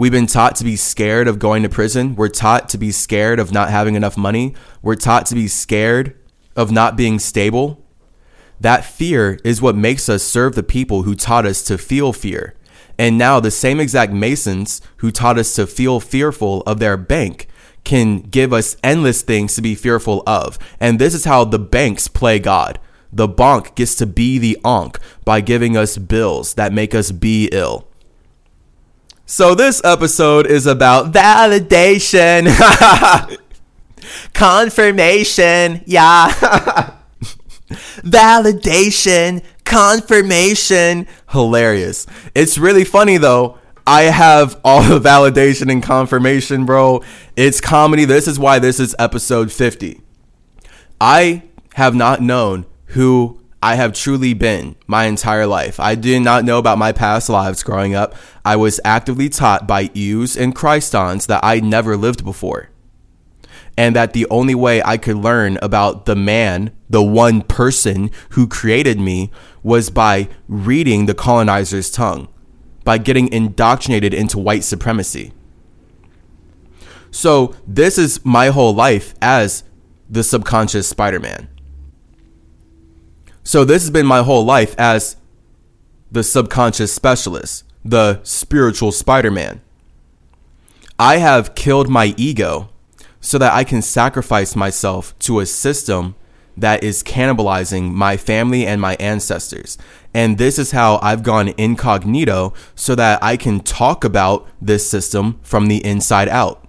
We've 0.00 0.10
been 0.10 0.26
taught 0.26 0.56
to 0.56 0.64
be 0.64 0.76
scared 0.76 1.28
of 1.28 1.38
going 1.38 1.62
to 1.62 1.68
prison. 1.68 2.16
We're 2.16 2.28
taught 2.28 2.70
to 2.70 2.78
be 2.78 2.90
scared 2.90 3.38
of 3.38 3.52
not 3.52 3.68
having 3.68 3.96
enough 3.96 4.16
money. 4.16 4.54
We're 4.80 4.94
taught 4.94 5.26
to 5.26 5.34
be 5.34 5.46
scared 5.46 6.18
of 6.56 6.72
not 6.72 6.96
being 6.96 7.18
stable. 7.18 7.84
That 8.58 8.82
fear 8.82 9.38
is 9.44 9.60
what 9.60 9.76
makes 9.76 10.08
us 10.08 10.22
serve 10.22 10.54
the 10.54 10.62
people 10.62 11.02
who 11.02 11.14
taught 11.14 11.44
us 11.44 11.62
to 11.64 11.76
feel 11.76 12.14
fear. 12.14 12.54
And 12.98 13.18
now 13.18 13.40
the 13.40 13.50
same 13.50 13.78
exact 13.78 14.10
Masons 14.10 14.80
who 14.96 15.10
taught 15.10 15.38
us 15.38 15.54
to 15.56 15.66
feel 15.66 16.00
fearful 16.00 16.62
of 16.62 16.78
their 16.78 16.96
bank 16.96 17.46
can 17.84 18.20
give 18.20 18.54
us 18.54 18.78
endless 18.82 19.20
things 19.20 19.54
to 19.56 19.60
be 19.60 19.74
fearful 19.74 20.22
of. 20.26 20.58
And 20.80 20.98
this 20.98 21.12
is 21.12 21.26
how 21.26 21.44
the 21.44 21.58
banks 21.58 22.08
play 22.08 22.38
God. 22.38 22.80
The 23.12 23.28
bonk 23.28 23.74
gets 23.74 23.96
to 23.96 24.06
be 24.06 24.38
the 24.38 24.56
onk 24.64 24.96
by 25.26 25.42
giving 25.42 25.76
us 25.76 25.98
bills 25.98 26.54
that 26.54 26.72
make 26.72 26.94
us 26.94 27.12
be 27.12 27.50
ill. 27.52 27.89
So 29.30 29.54
this 29.54 29.80
episode 29.84 30.48
is 30.48 30.66
about 30.66 31.12
validation. 31.12 32.48
Confirmation. 34.34 35.84
Yeah. 35.86 36.26
validation 38.02 39.44
confirmation. 39.64 41.06
Hilarious. 41.28 42.08
It's 42.34 42.58
really 42.58 42.84
funny 42.84 43.18
though. 43.18 43.56
I 43.86 44.02
have 44.02 44.58
all 44.64 44.82
the 44.82 44.98
validation 44.98 45.70
and 45.70 45.80
confirmation, 45.80 46.66
bro. 46.66 47.00
It's 47.36 47.60
comedy. 47.60 48.04
This 48.06 48.26
is 48.26 48.36
why 48.36 48.58
this 48.58 48.80
is 48.80 48.96
episode 48.98 49.52
50. 49.52 50.00
I 51.00 51.44
have 51.74 51.94
not 51.94 52.20
known 52.20 52.66
who 52.86 53.40
I 53.62 53.74
have 53.74 53.92
truly 53.92 54.32
been 54.32 54.76
my 54.86 55.04
entire 55.04 55.46
life. 55.46 55.78
I 55.78 55.94
did 55.94 56.20
not 56.22 56.44
know 56.44 56.58
about 56.58 56.78
my 56.78 56.92
past 56.92 57.28
lives 57.28 57.62
growing 57.62 57.94
up. 57.94 58.14
I 58.44 58.56
was 58.56 58.80
actively 58.84 59.28
taught 59.28 59.66
by 59.66 59.90
Ews 59.92 60.36
and 60.36 60.54
Christons 60.54 61.26
that 61.26 61.44
I 61.44 61.60
never 61.60 61.96
lived 61.96 62.24
before. 62.24 62.70
and 63.76 63.96
that 63.96 64.12
the 64.12 64.26
only 64.30 64.54
way 64.54 64.82
I 64.82 64.98
could 64.98 65.16
learn 65.16 65.58
about 65.62 66.04
the 66.04 66.16
man, 66.16 66.70
the 66.90 67.02
one 67.02 67.40
person 67.40 68.10
who 68.30 68.46
created 68.46 69.00
me, 69.00 69.30
was 69.62 69.88
by 69.88 70.28
reading 70.48 71.06
the 71.06 71.14
colonizer's 71.14 71.90
tongue, 71.90 72.28
by 72.84 72.98
getting 72.98 73.32
indoctrinated 73.32 74.12
into 74.12 74.38
white 74.38 74.64
supremacy. 74.64 75.32
So, 77.10 77.54
this 77.66 77.96
is 77.96 78.22
my 78.24 78.48
whole 78.48 78.74
life 78.74 79.14
as 79.22 79.64
the 80.10 80.22
subconscious 80.24 80.86
Spider 80.88 81.20
Man. 81.20 81.48
So, 83.42 83.64
this 83.64 83.82
has 83.82 83.90
been 83.90 84.06
my 84.06 84.22
whole 84.22 84.44
life 84.44 84.74
as 84.78 85.16
the 86.10 86.22
subconscious 86.22 86.92
specialist, 86.92 87.64
the 87.84 88.20
spiritual 88.22 88.92
Spider 88.92 89.30
Man. 89.30 89.60
I 90.98 91.16
have 91.16 91.54
killed 91.54 91.88
my 91.88 92.14
ego 92.16 92.68
so 93.20 93.38
that 93.38 93.52
I 93.52 93.64
can 93.64 93.82
sacrifice 93.82 94.54
myself 94.56 95.18
to 95.20 95.40
a 95.40 95.46
system 95.46 96.14
that 96.56 96.84
is 96.84 97.02
cannibalizing 97.02 97.92
my 97.92 98.16
family 98.16 98.66
and 98.66 98.80
my 98.80 98.96
ancestors. 98.96 99.78
And 100.12 100.36
this 100.36 100.58
is 100.58 100.72
how 100.72 100.98
I've 101.02 101.22
gone 101.22 101.54
incognito 101.56 102.52
so 102.74 102.94
that 102.94 103.22
I 103.22 103.36
can 103.36 103.60
talk 103.60 104.04
about 104.04 104.46
this 104.60 104.88
system 104.88 105.38
from 105.42 105.68
the 105.68 105.84
inside 105.84 106.28
out. 106.28 106.66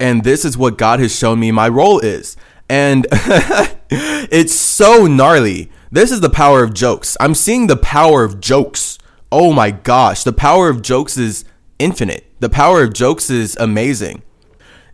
And 0.00 0.24
this 0.24 0.44
is 0.44 0.56
what 0.56 0.78
God 0.78 1.00
has 1.00 1.16
shown 1.16 1.40
me 1.40 1.50
my 1.50 1.68
role 1.68 1.98
is. 1.98 2.36
And 2.68 3.06
it's 3.90 4.54
so 4.54 5.06
gnarly. 5.06 5.70
This 5.92 6.10
is 6.10 6.22
the 6.22 6.30
power 6.30 6.64
of 6.64 6.72
jokes. 6.72 7.18
I'm 7.20 7.34
seeing 7.34 7.66
the 7.66 7.76
power 7.76 8.24
of 8.24 8.40
jokes. 8.40 8.98
Oh 9.30 9.52
my 9.52 9.70
gosh. 9.70 10.24
The 10.24 10.32
power 10.32 10.70
of 10.70 10.80
jokes 10.80 11.18
is 11.18 11.44
infinite. 11.78 12.24
The 12.40 12.48
power 12.48 12.82
of 12.82 12.94
jokes 12.94 13.28
is 13.28 13.58
amazing. 13.60 14.22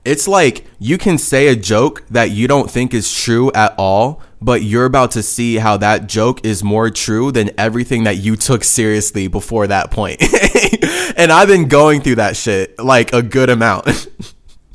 It's 0.04 0.26
like 0.26 0.64
you 0.80 0.98
can 0.98 1.16
say 1.16 1.46
a 1.46 1.54
joke 1.54 2.04
that 2.10 2.32
you 2.32 2.48
don't 2.48 2.68
think 2.68 2.92
is 2.92 3.14
true 3.14 3.52
at 3.52 3.76
all, 3.78 4.20
but 4.42 4.64
you're 4.64 4.86
about 4.86 5.12
to 5.12 5.22
see 5.22 5.58
how 5.58 5.76
that 5.76 6.08
joke 6.08 6.44
is 6.44 6.64
more 6.64 6.90
true 6.90 7.30
than 7.30 7.52
everything 7.56 8.02
that 8.02 8.16
you 8.16 8.34
took 8.34 8.64
seriously 8.64 9.28
before 9.28 9.68
that 9.68 9.92
point. 9.92 10.20
and 11.16 11.30
I've 11.30 11.46
been 11.46 11.68
going 11.68 12.00
through 12.00 12.16
that 12.16 12.36
shit 12.36 12.76
like 12.76 13.12
a 13.12 13.22
good 13.22 13.50
amount. 13.50 14.08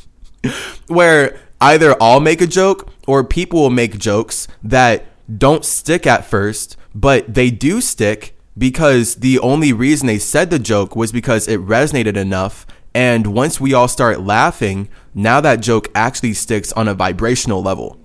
Where 0.87 1.37
either 1.59 2.01
I'll 2.01 2.21
make 2.21 2.39
a 2.39 2.47
joke 2.47 2.93
or 3.07 3.25
people 3.25 3.59
will 3.59 3.69
make 3.69 3.97
jokes 3.97 4.47
that 4.63 5.05
don't 5.37 5.65
stick 5.65 6.05
at 6.05 6.25
first, 6.25 6.77
but 6.93 7.33
they 7.33 7.49
do 7.49 7.81
stick 7.81 8.37
because 8.57 9.15
the 9.15 9.39
only 9.39 9.73
reason 9.73 10.07
they 10.07 10.19
said 10.19 10.49
the 10.49 10.59
joke 10.59 10.95
was 10.95 11.11
because 11.11 11.47
it 11.47 11.59
resonated 11.59 12.15
enough 12.15 12.65
and 12.93 13.27
once 13.27 13.59
we 13.59 13.73
all 13.73 13.87
start 13.87 14.21
laughing, 14.21 14.87
now 15.13 15.41
that 15.41 15.61
joke 15.61 15.89
actually 15.95 16.33
sticks 16.33 16.71
on 16.73 16.87
a 16.87 16.93
vibrational 16.93 17.63
level. 17.63 17.97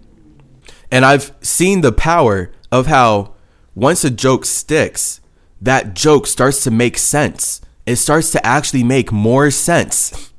And 0.91 1.05
I've 1.05 1.33
seen 1.41 1.83
the 1.83 1.93
power 1.93 2.51
of 2.73 2.87
how 2.87 3.35
once 3.75 4.03
a 4.05 4.11
joke 4.11 4.47
sticks, 4.47 5.21
that 5.61 5.95
joke 5.95 6.27
starts 6.27 6.65
to 6.65 6.71
make 6.71 6.97
sense. 6.97 7.61
It 7.85 7.97
starts 7.97 8.31
to 8.31 8.47
actually 8.47 8.85
make 8.85 9.13
more 9.13 9.51
sense 9.51 10.33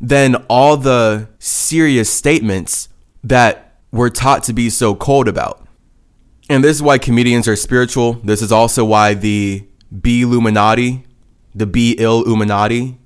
than 0.00 0.36
all 0.48 0.76
the 0.76 1.28
serious 1.38 2.10
statements 2.10 2.88
that 3.22 3.74
we're 3.92 4.08
taught 4.08 4.44
to 4.44 4.52
be 4.54 4.70
so 4.70 4.94
cold 4.94 5.28
about. 5.28 5.66
And 6.50 6.64
this 6.64 6.78
is 6.78 6.82
why 6.82 6.98
comedians 6.98 7.46
are 7.46 7.54
spiritual. 7.54 8.14
This 8.24 8.42
is 8.42 8.50
also 8.50 8.84
why 8.84 9.14
the 9.14 9.64
B 10.00 10.22
Illuminati, 10.22 11.04
the 11.54 11.64
B 11.64 11.94
ill 11.96 12.24
Illuminati, 12.24 12.98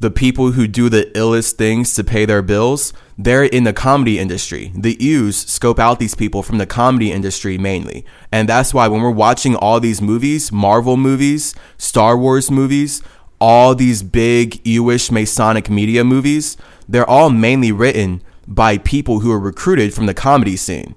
the 0.00 0.10
people 0.10 0.50
who 0.50 0.66
do 0.66 0.88
the 0.88 1.04
illest 1.14 1.52
things 1.52 1.94
to 1.94 2.02
pay 2.02 2.24
their 2.24 2.42
bills, 2.42 2.92
they're 3.16 3.44
in 3.44 3.62
the 3.62 3.72
comedy 3.72 4.18
industry. 4.18 4.72
The 4.74 4.96
U's 4.98 5.36
scope 5.36 5.78
out 5.78 6.00
these 6.00 6.16
people 6.16 6.42
from 6.42 6.58
the 6.58 6.66
comedy 6.66 7.12
industry 7.12 7.56
mainly. 7.58 8.04
And 8.32 8.48
that's 8.48 8.74
why 8.74 8.88
when 8.88 9.02
we're 9.02 9.10
watching 9.12 9.54
all 9.54 9.78
these 9.78 10.02
movies, 10.02 10.50
Marvel 10.50 10.96
movies, 10.96 11.54
Star 11.78 12.18
Wars 12.18 12.50
movies, 12.50 13.02
all 13.40 13.76
these 13.76 14.02
big 14.02 14.60
Ewish 14.64 15.12
Masonic 15.12 15.70
media 15.70 16.02
movies, 16.02 16.56
they're 16.88 17.08
all 17.08 17.30
mainly 17.30 17.70
written 17.70 18.20
by 18.48 18.78
people 18.78 19.20
who 19.20 19.30
are 19.30 19.38
recruited 19.38 19.94
from 19.94 20.06
the 20.06 20.12
comedy 20.12 20.56
scene. 20.56 20.96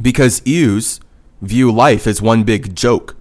Because 0.00 0.42
U's 0.46 1.00
view 1.42 1.70
life 1.70 2.06
as 2.06 2.22
one 2.22 2.44
big 2.44 2.74
joke 2.74 3.16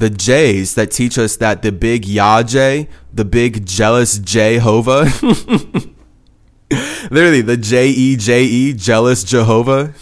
the 0.00 0.10
J's 0.10 0.74
that 0.74 0.90
teach 0.90 1.18
us 1.18 1.36
that 1.36 1.62
the 1.62 1.72
big 1.72 2.06
Yahweh, 2.06 2.84
the 3.12 3.24
big 3.24 3.66
jealous 3.66 4.18
Jehovah, 4.18 5.12
literally 7.10 7.42
the 7.42 7.56
J 7.56 7.88
E 7.88 8.16
J 8.16 8.44
E, 8.44 8.72
jealous 8.72 9.24
Jehovah. 9.24 9.94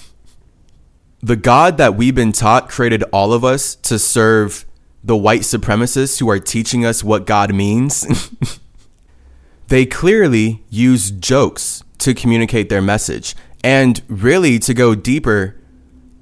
The 1.20 1.36
God 1.36 1.78
that 1.78 1.96
we've 1.96 2.14
been 2.14 2.32
taught 2.32 2.68
created 2.68 3.02
all 3.12 3.32
of 3.32 3.44
us 3.44 3.74
to 3.74 3.98
serve 3.98 4.64
the 5.02 5.16
white 5.16 5.40
supremacists 5.40 6.20
who 6.20 6.30
are 6.30 6.38
teaching 6.38 6.84
us 6.84 7.02
what 7.02 7.26
God 7.26 7.52
means. 7.52 8.30
they 9.66 9.84
clearly 9.84 10.62
use 10.70 11.10
jokes 11.10 11.82
to 11.98 12.14
communicate 12.14 12.68
their 12.68 12.82
message. 12.82 13.34
And 13.64 14.00
really, 14.08 14.58
to 14.60 14.74
go 14.74 14.94
deeper, 14.94 15.56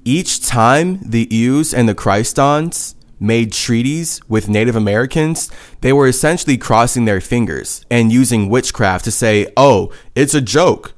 each 0.03 0.45
time 0.45 0.99
the 1.03 1.27
U's 1.29 1.73
and 1.73 1.87
the 1.87 1.95
Christons 1.95 2.95
made 3.19 3.51
treaties 3.51 4.21
with 4.27 4.47
Native 4.47 4.75
Americans, 4.75 5.51
they 5.81 5.91
were 5.91 6.07
essentially 6.07 6.57
crossing 6.57 7.05
their 7.05 7.21
fingers 7.21 7.85
and 7.89 8.11
using 8.11 8.49
witchcraft 8.49 9.05
to 9.05 9.11
say, 9.11 9.51
oh, 9.57 9.91
it's 10.15 10.33
a 10.33 10.41
joke. 10.41 10.93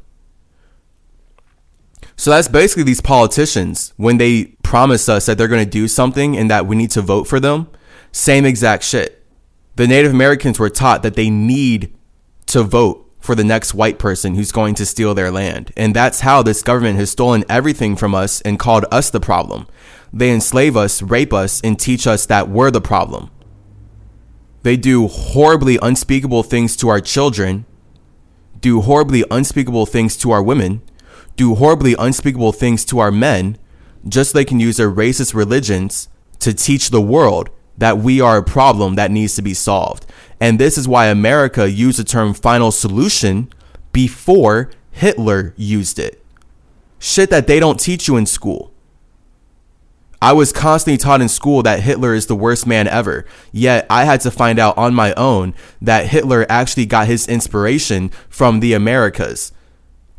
So 2.15 2.31
that's 2.31 2.49
basically 2.49 2.83
these 2.83 2.99
politicians 2.99 3.93
when 3.95 4.17
they 4.17 4.45
promise 4.61 5.07
us 5.07 5.25
that 5.25 5.37
they're 5.37 5.47
going 5.47 5.63
to 5.63 5.69
do 5.69 5.87
something 5.87 6.35
and 6.37 6.51
that 6.51 6.67
we 6.67 6.75
need 6.75 6.91
to 6.91 7.01
vote 7.01 7.27
for 7.27 7.39
them. 7.39 7.69
Same 8.11 8.45
exact 8.45 8.83
shit. 8.83 9.25
The 9.77 9.87
Native 9.87 10.11
Americans 10.11 10.59
were 10.59 10.69
taught 10.69 11.01
that 11.03 11.15
they 11.15 11.29
need 11.29 11.95
to 12.47 12.63
vote 12.63 13.08
for 13.29 13.35
the 13.35 13.43
next 13.43 13.75
white 13.75 13.99
person 13.99 14.33
who's 14.33 14.51
going 14.51 14.73
to 14.73 14.87
steal 14.87 15.13
their 15.13 15.29
land. 15.29 15.71
And 15.77 15.95
that's 15.95 16.21
how 16.21 16.41
this 16.41 16.63
government 16.63 16.97
has 16.97 17.11
stolen 17.11 17.45
everything 17.47 17.95
from 17.95 18.15
us 18.15 18.41
and 18.41 18.57
called 18.57 18.85
us 18.91 19.11
the 19.11 19.19
problem. 19.19 19.67
They 20.11 20.31
enslave 20.31 20.75
us, 20.75 21.03
rape 21.03 21.31
us, 21.31 21.61
and 21.61 21.79
teach 21.79 22.07
us 22.07 22.25
that 22.25 22.49
we're 22.49 22.71
the 22.71 22.81
problem. 22.81 23.29
They 24.63 24.77
do 24.77 25.05
horribly 25.05 25.77
unspeakable 25.79 26.41
things 26.41 26.75
to 26.77 26.89
our 26.89 26.99
children, 26.99 27.67
do 28.61 28.81
horribly 28.81 29.23
unspeakable 29.29 29.85
things 29.85 30.17
to 30.17 30.31
our 30.31 30.41
women, 30.41 30.81
do 31.35 31.53
horribly 31.53 31.95
unspeakable 31.99 32.53
things 32.53 32.83
to 32.85 32.97
our 32.97 33.11
men, 33.11 33.59
just 34.07 34.31
so 34.31 34.39
they 34.39 34.43
can 34.43 34.59
use 34.59 34.77
their 34.77 34.89
racist 34.89 35.35
religions 35.35 36.09
to 36.39 36.51
teach 36.51 36.89
the 36.89 36.99
world 36.99 37.51
that 37.77 37.99
we 37.99 38.19
are 38.19 38.37
a 38.37 38.43
problem 38.43 38.95
that 38.95 39.11
needs 39.11 39.35
to 39.35 39.43
be 39.43 39.53
solved. 39.53 40.07
And 40.39 40.59
this 40.59 40.77
is 40.77 40.87
why 40.87 41.07
America 41.07 41.69
used 41.69 41.99
the 41.99 42.03
term 42.03 42.33
final 42.33 42.71
solution 42.71 43.51
before 43.91 44.71
Hitler 44.91 45.53
used 45.57 45.99
it. 45.99 46.23
Shit 46.99 47.29
that 47.29 47.47
they 47.47 47.59
don't 47.59 47.79
teach 47.79 48.07
you 48.07 48.17
in 48.17 48.25
school. 48.25 48.73
I 50.21 50.33
was 50.33 50.51
constantly 50.51 50.97
taught 50.97 51.21
in 51.21 51.29
school 51.29 51.63
that 51.63 51.81
Hitler 51.81 52.13
is 52.13 52.25
the 52.25 52.35
worst 52.35 52.67
man 52.67 52.87
ever. 52.87 53.25
Yet 53.53 53.85
I 53.89 54.03
had 54.03 54.19
to 54.21 54.31
find 54.31 54.59
out 54.59 54.77
on 54.77 54.93
my 54.93 55.13
own 55.13 55.55
that 55.81 56.07
Hitler 56.07 56.45
actually 56.49 56.85
got 56.85 57.07
his 57.07 57.27
inspiration 57.27 58.09
from 58.27 58.59
the 58.59 58.73
Americas. 58.73 59.53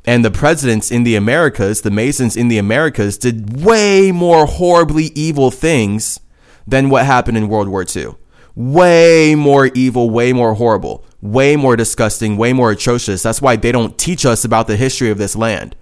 And 0.06 0.24
the 0.24 0.30
presidents 0.30 0.90
in 0.90 1.04
the 1.04 1.16
Americas, 1.16 1.82
the 1.82 1.90
Masons 1.90 2.34
in 2.34 2.48
the 2.48 2.56
Americas, 2.56 3.18
did 3.18 3.62
way 3.62 4.10
more 4.10 4.46
horribly 4.46 5.12
evil 5.14 5.50
things 5.50 6.18
than 6.66 6.88
what 6.88 7.04
happened 7.04 7.36
in 7.36 7.48
World 7.48 7.68
War 7.68 7.84
II. 7.84 8.14
Way 8.54 9.34
more 9.34 9.66
evil, 9.74 10.10
way 10.10 10.32
more 10.32 10.54
horrible, 10.54 11.04
way 11.20 11.56
more 11.56 11.76
disgusting, 11.76 12.36
way 12.36 12.52
more 12.52 12.72
atrocious. 12.72 13.22
That's 13.22 13.42
why 13.42 13.56
they 13.56 13.72
don't 13.72 13.98
teach 13.98 14.26
us 14.26 14.44
about 14.44 14.66
the 14.66 14.76
history 14.76 15.10
of 15.10 15.18
this 15.18 15.36
land. 15.36 15.76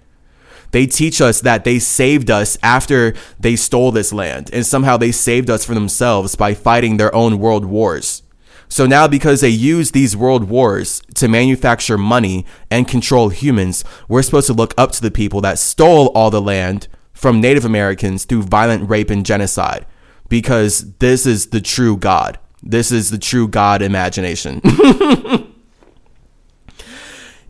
They 0.71 0.85
teach 0.85 1.19
us 1.19 1.41
that 1.41 1.63
they 1.63 1.79
saved 1.79 2.29
us 2.29 2.57
after 2.61 3.15
they 3.39 3.55
stole 3.55 3.91
this 3.91 4.13
land, 4.13 4.51
and 4.53 4.65
somehow 4.65 4.97
they 4.97 5.11
saved 5.11 5.49
us 5.49 5.65
for 5.65 5.73
themselves 5.73 6.35
by 6.35 6.53
fighting 6.53 6.97
their 6.97 7.13
own 7.15 7.39
world 7.39 7.65
wars. 7.65 8.21
So 8.67 8.85
now, 8.85 9.07
because 9.07 9.41
they 9.41 9.49
use 9.49 9.91
these 9.91 10.15
world 10.15 10.47
wars 10.47 11.01
to 11.15 11.27
manufacture 11.27 11.97
money 11.97 12.45
and 12.69 12.87
control 12.87 13.29
humans, 13.29 13.83
we're 14.07 14.21
supposed 14.21 14.45
to 14.45 14.53
look 14.53 14.75
up 14.77 14.91
to 14.91 15.01
the 15.01 15.09
people 15.09 15.41
that 15.41 15.57
stole 15.57 16.07
all 16.09 16.29
the 16.29 16.39
land 16.39 16.87
from 17.13 17.41
Native 17.41 17.65
Americans 17.65 18.25
through 18.25 18.43
violent 18.43 18.87
rape 18.87 19.09
and 19.09 19.25
genocide, 19.25 19.87
because 20.27 20.93
this 20.97 21.25
is 21.25 21.47
the 21.47 21.61
true 21.61 21.97
God. 21.97 22.37
This 22.61 22.91
is 22.91 23.09
the 23.09 23.17
true 23.17 23.47
God 23.47 23.81
imagination. 23.81 24.61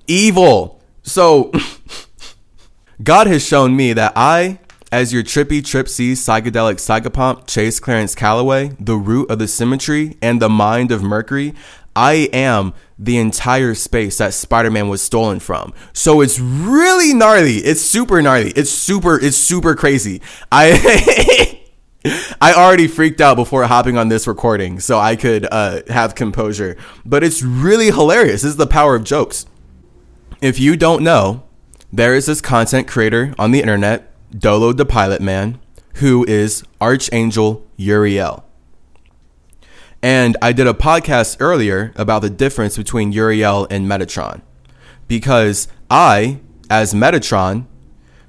Evil. 0.07 0.81
So. 1.03 1.51
God 3.01 3.27
has 3.27 3.45
shown 3.45 3.77
me 3.77 3.93
that 3.93 4.11
I, 4.17 4.59
as 4.91 5.13
your 5.13 5.23
trippy 5.23 5.61
tripsy 5.61 6.11
psychedelic 6.11 6.75
psychopomp 6.75 7.47
Chase 7.47 7.79
Clarence 7.79 8.13
Calloway, 8.13 8.75
the 8.77 8.97
root 8.97 9.31
of 9.31 9.39
the 9.39 9.47
symmetry 9.47 10.17
and 10.21 10.41
the 10.41 10.49
mind 10.49 10.91
of 10.91 11.01
Mercury, 11.01 11.53
I 11.95 12.29
am 12.33 12.73
the 12.97 13.17
entire 13.17 13.73
space 13.73 14.17
that 14.17 14.33
Spider-Man 14.33 14.89
was 14.89 15.01
stolen 15.01 15.39
from. 15.39 15.73
So 15.93 16.19
it's 16.19 16.41
really 16.41 17.13
gnarly. 17.13 17.59
It's 17.59 17.79
super 17.81 18.21
gnarly. 18.21 18.51
It's 18.51 18.69
super 18.69 19.17
it's 19.17 19.37
super 19.37 19.75
crazy. 19.75 20.21
I 20.51 21.58
I 22.41 22.53
already 22.53 22.87
freaked 22.87 23.19
out 23.19 23.35
before 23.35 23.65
hopping 23.65 23.97
on 23.97 24.09
this 24.09 24.27
recording 24.27 24.79
so 24.79 24.99
I 24.99 25.15
could 25.15 25.47
uh, 25.51 25.81
have 25.87 26.15
composure. 26.15 26.77
But 27.05 27.23
it's 27.23 27.41
really 27.41 27.87
hilarious. 27.87 28.43
This 28.43 28.51
is 28.51 28.57
the 28.57 28.67
power 28.67 28.95
of 28.95 29.03
jokes. 29.03 29.45
If 30.41 30.59
you 30.59 30.77
don't 30.77 31.03
know, 31.03 31.43
there 31.91 32.15
is 32.15 32.27
this 32.27 32.39
content 32.39 32.87
creator 32.87 33.33
on 33.37 33.51
the 33.51 33.59
internet, 33.59 34.13
Doelow 34.31 34.77
the 34.77 34.85
Pilot 34.85 35.21
Man, 35.21 35.59
who 35.95 36.23
is 36.25 36.63
Archangel 36.79 37.67
Uriel. 37.75 38.45
And 40.01 40.37
I 40.41 40.53
did 40.53 40.67
a 40.67 40.73
podcast 40.73 41.37
earlier 41.41 41.91
about 41.97 42.21
the 42.21 42.29
difference 42.29 42.77
between 42.77 43.11
Uriel 43.11 43.67
and 43.69 43.85
Metatron. 43.85 44.41
Because 45.09 45.67
I, 45.89 46.39
as 46.69 46.93
Metatron, 46.93 47.65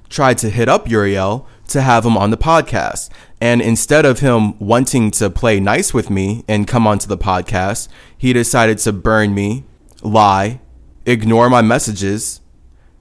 tried 0.09 0.37
to 0.39 0.49
hit 0.49 0.67
up 0.67 0.89
Uriel 0.89 1.47
to 1.71 1.81
have 1.81 2.05
him 2.05 2.17
on 2.17 2.29
the 2.29 2.37
podcast. 2.37 3.09
And 3.39 3.61
instead 3.61 4.05
of 4.05 4.19
him 4.19 4.57
wanting 4.59 5.11
to 5.11 5.29
play 5.29 5.59
nice 5.59 5.93
with 5.93 6.09
me 6.09 6.43
and 6.47 6.67
come 6.67 6.85
onto 6.85 7.07
the 7.07 7.17
podcast, 7.17 7.87
he 8.17 8.33
decided 8.33 8.77
to 8.79 8.93
burn 8.93 9.33
me, 9.33 9.65
lie, 10.01 10.61
ignore 11.05 11.49
my 11.49 11.61
messages, 11.61 12.41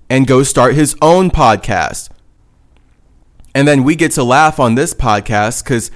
and 0.08 0.26
go 0.26 0.42
start 0.42 0.74
his 0.74 0.96
own 1.02 1.30
podcast. 1.30 2.10
And 3.54 3.66
then 3.66 3.84
we 3.84 3.96
get 3.96 4.12
to 4.12 4.24
laugh 4.24 4.58
on 4.60 4.74
this 4.74 4.94
podcast 4.94 5.64
because 5.64 5.90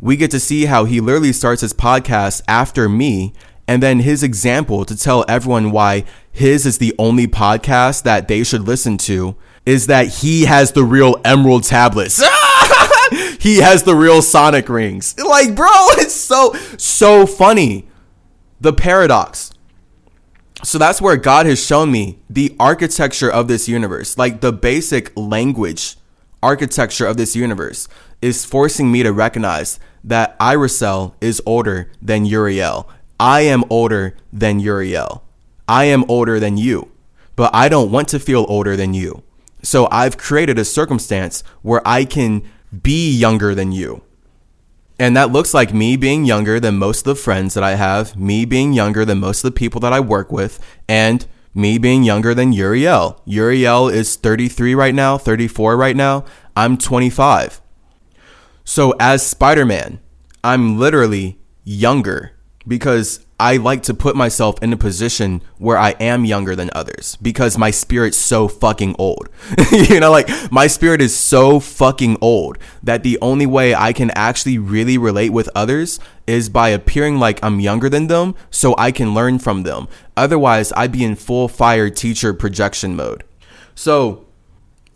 we 0.00 0.16
get 0.16 0.30
to 0.30 0.40
see 0.40 0.66
how 0.66 0.84
he 0.84 1.00
literally 1.00 1.32
starts 1.32 1.62
his 1.62 1.74
podcast 1.74 2.42
after 2.46 2.88
me 2.88 3.32
and 3.66 3.82
then 3.82 4.00
his 4.00 4.22
example 4.22 4.84
to 4.86 4.96
tell 4.96 5.24
everyone 5.28 5.70
why 5.70 6.04
his 6.32 6.64
is 6.64 6.78
the 6.78 6.94
only 6.98 7.26
podcast 7.26 8.02
that 8.04 8.28
they 8.28 8.42
should 8.42 8.62
listen 8.62 8.96
to 8.96 9.36
is 9.68 9.88
that 9.88 10.08
he 10.08 10.46
has 10.46 10.72
the 10.72 10.82
real 10.82 11.20
emerald 11.26 11.62
tablets. 11.62 12.16
he 13.38 13.58
has 13.58 13.82
the 13.82 13.94
real 13.94 14.22
sonic 14.22 14.66
rings. 14.66 15.14
Like, 15.18 15.54
bro, 15.54 15.68
it's 15.98 16.14
so 16.14 16.54
so 16.78 17.26
funny. 17.26 17.86
The 18.58 18.72
paradox. 18.72 19.52
So 20.64 20.78
that's 20.78 21.02
where 21.02 21.18
God 21.18 21.44
has 21.44 21.62
shown 21.62 21.92
me 21.92 22.18
the 22.30 22.56
architecture 22.58 23.30
of 23.30 23.46
this 23.46 23.68
universe, 23.68 24.16
like 24.16 24.40
the 24.40 24.54
basic 24.54 25.12
language 25.14 25.96
architecture 26.42 27.06
of 27.06 27.18
this 27.18 27.36
universe 27.36 27.88
is 28.22 28.46
forcing 28.46 28.90
me 28.90 29.02
to 29.02 29.12
recognize 29.12 29.78
that 30.02 30.38
Iracel 30.38 31.12
is 31.20 31.42
older 31.44 31.92
than 32.00 32.24
Uriel. 32.24 32.88
I 33.20 33.42
am 33.42 33.64
older 33.68 34.16
than 34.32 34.60
Uriel. 34.60 35.22
I 35.68 35.84
am 35.84 36.06
older 36.08 36.40
than 36.40 36.56
you, 36.56 36.90
but 37.36 37.54
I 37.54 37.68
don't 37.68 37.90
want 37.90 38.08
to 38.08 38.18
feel 38.18 38.46
older 38.48 38.74
than 38.74 38.94
you. 38.94 39.24
So 39.62 39.88
I've 39.90 40.16
created 40.16 40.58
a 40.58 40.64
circumstance 40.64 41.42
where 41.62 41.86
I 41.86 42.04
can 42.04 42.42
be 42.82 43.10
younger 43.10 43.54
than 43.54 43.72
you. 43.72 44.02
And 44.98 45.16
that 45.16 45.30
looks 45.30 45.54
like 45.54 45.72
me 45.72 45.96
being 45.96 46.24
younger 46.24 46.58
than 46.58 46.76
most 46.76 47.00
of 47.00 47.04
the 47.04 47.14
friends 47.14 47.54
that 47.54 47.62
I 47.62 47.76
have, 47.76 48.16
me 48.16 48.44
being 48.44 48.72
younger 48.72 49.04
than 49.04 49.20
most 49.20 49.44
of 49.44 49.52
the 49.52 49.56
people 49.56 49.80
that 49.82 49.92
I 49.92 50.00
work 50.00 50.32
with, 50.32 50.58
and 50.88 51.24
me 51.54 51.78
being 51.78 52.02
younger 52.02 52.34
than 52.34 52.52
Uriel. 52.52 53.22
Uriel 53.24 53.88
is 53.88 54.16
33 54.16 54.74
right 54.74 54.94
now, 54.94 55.16
34 55.16 55.76
right 55.76 55.96
now. 55.96 56.24
I'm 56.56 56.76
25. 56.76 57.60
So 58.64 58.94
as 58.98 59.24
Spider-Man, 59.24 60.00
I'm 60.42 60.78
literally 60.78 61.38
younger 61.64 62.32
because 62.66 63.24
I 63.40 63.56
like 63.56 63.84
to 63.84 63.94
put 63.94 64.16
myself 64.16 64.60
in 64.62 64.72
a 64.72 64.76
position 64.76 65.42
where 65.58 65.78
I 65.78 65.90
am 66.00 66.24
younger 66.24 66.56
than 66.56 66.70
others 66.74 67.16
because 67.22 67.56
my 67.56 67.70
spirit's 67.70 68.18
so 68.18 68.48
fucking 68.48 68.96
old. 68.98 69.28
you 69.72 70.00
know, 70.00 70.10
like 70.10 70.28
my 70.50 70.66
spirit 70.66 71.00
is 71.00 71.16
so 71.16 71.60
fucking 71.60 72.16
old 72.20 72.58
that 72.82 73.04
the 73.04 73.16
only 73.22 73.46
way 73.46 73.76
I 73.76 73.92
can 73.92 74.10
actually 74.16 74.58
really 74.58 74.98
relate 74.98 75.30
with 75.30 75.48
others 75.54 76.00
is 76.26 76.48
by 76.48 76.70
appearing 76.70 77.18
like 77.18 77.38
I'm 77.44 77.60
younger 77.60 77.88
than 77.88 78.08
them 78.08 78.34
so 78.50 78.74
I 78.76 78.90
can 78.90 79.14
learn 79.14 79.38
from 79.38 79.62
them. 79.62 79.86
Otherwise, 80.16 80.72
I'd 80.76 80.92
be 80.92 81.04
in 81.04 81.14
full 81.14 81.46
fire 81.46 81.90
teacher 81.90 82.34
projection 82.34 82.96
mode. 82.96 83.22
So, 83.76 84.26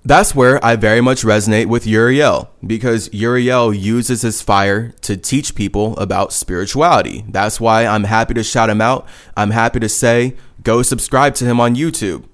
that's 0.05 0.35
where 0.35 0.65
I 0.65 0.75
very 0.75 1.01
much 1.01 1.23
resonate 1.23 1.67
with 1.67 1.87
Uriel 1.87 2.51
because 2.67 3.13
Uriel 3.13 3.73
uses 3.73 4.23
his 4.23 4.43
fire 4.43 4.91
to 5.03 5.17
teach 5.17 5.55
people 5.55 5.97
about 5.97 6.33
spirituality. 6.33 7.25
That's 7.29 7.61
why 7.61 7.87
I'm 7.87 8.05
happy 8.05 8.35
to 8.35 8.43
shout 8.43 8.69
him 8.69 8.81
out. 8.81 9.07
I'm 9.37 9.51
happy 9.51 9.79
to 9.79 9.89
say, 9.89 10.35
go 10.65 10.83
subscribe 10.83 11.35
to 11.37 11.45
him 11.45 11.61
on 11.61 11.77
YouTube. 11.77 12.25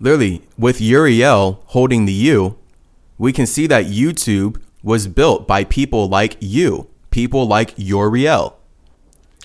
Literally, 0.00 0.42
with 0.58 0.80
Uriel 0.80 1.62
holding 1.66 2.06
the 2.06 2.12
U, 2.12 2.58
we 3.18 3.32
can 3.32 3.46
see 3.46 3.66
that 3.68 3.86
YouTube 3.86 4.60
was 4.82 5.06
built 5.06 5.46
by 5.46 5.64
people 5.64 6.08
like 6.08 6.36
you, 6.40 6.88
people 7.10 7.46
like 7.46 7.72
Uriel. 7.76 8.58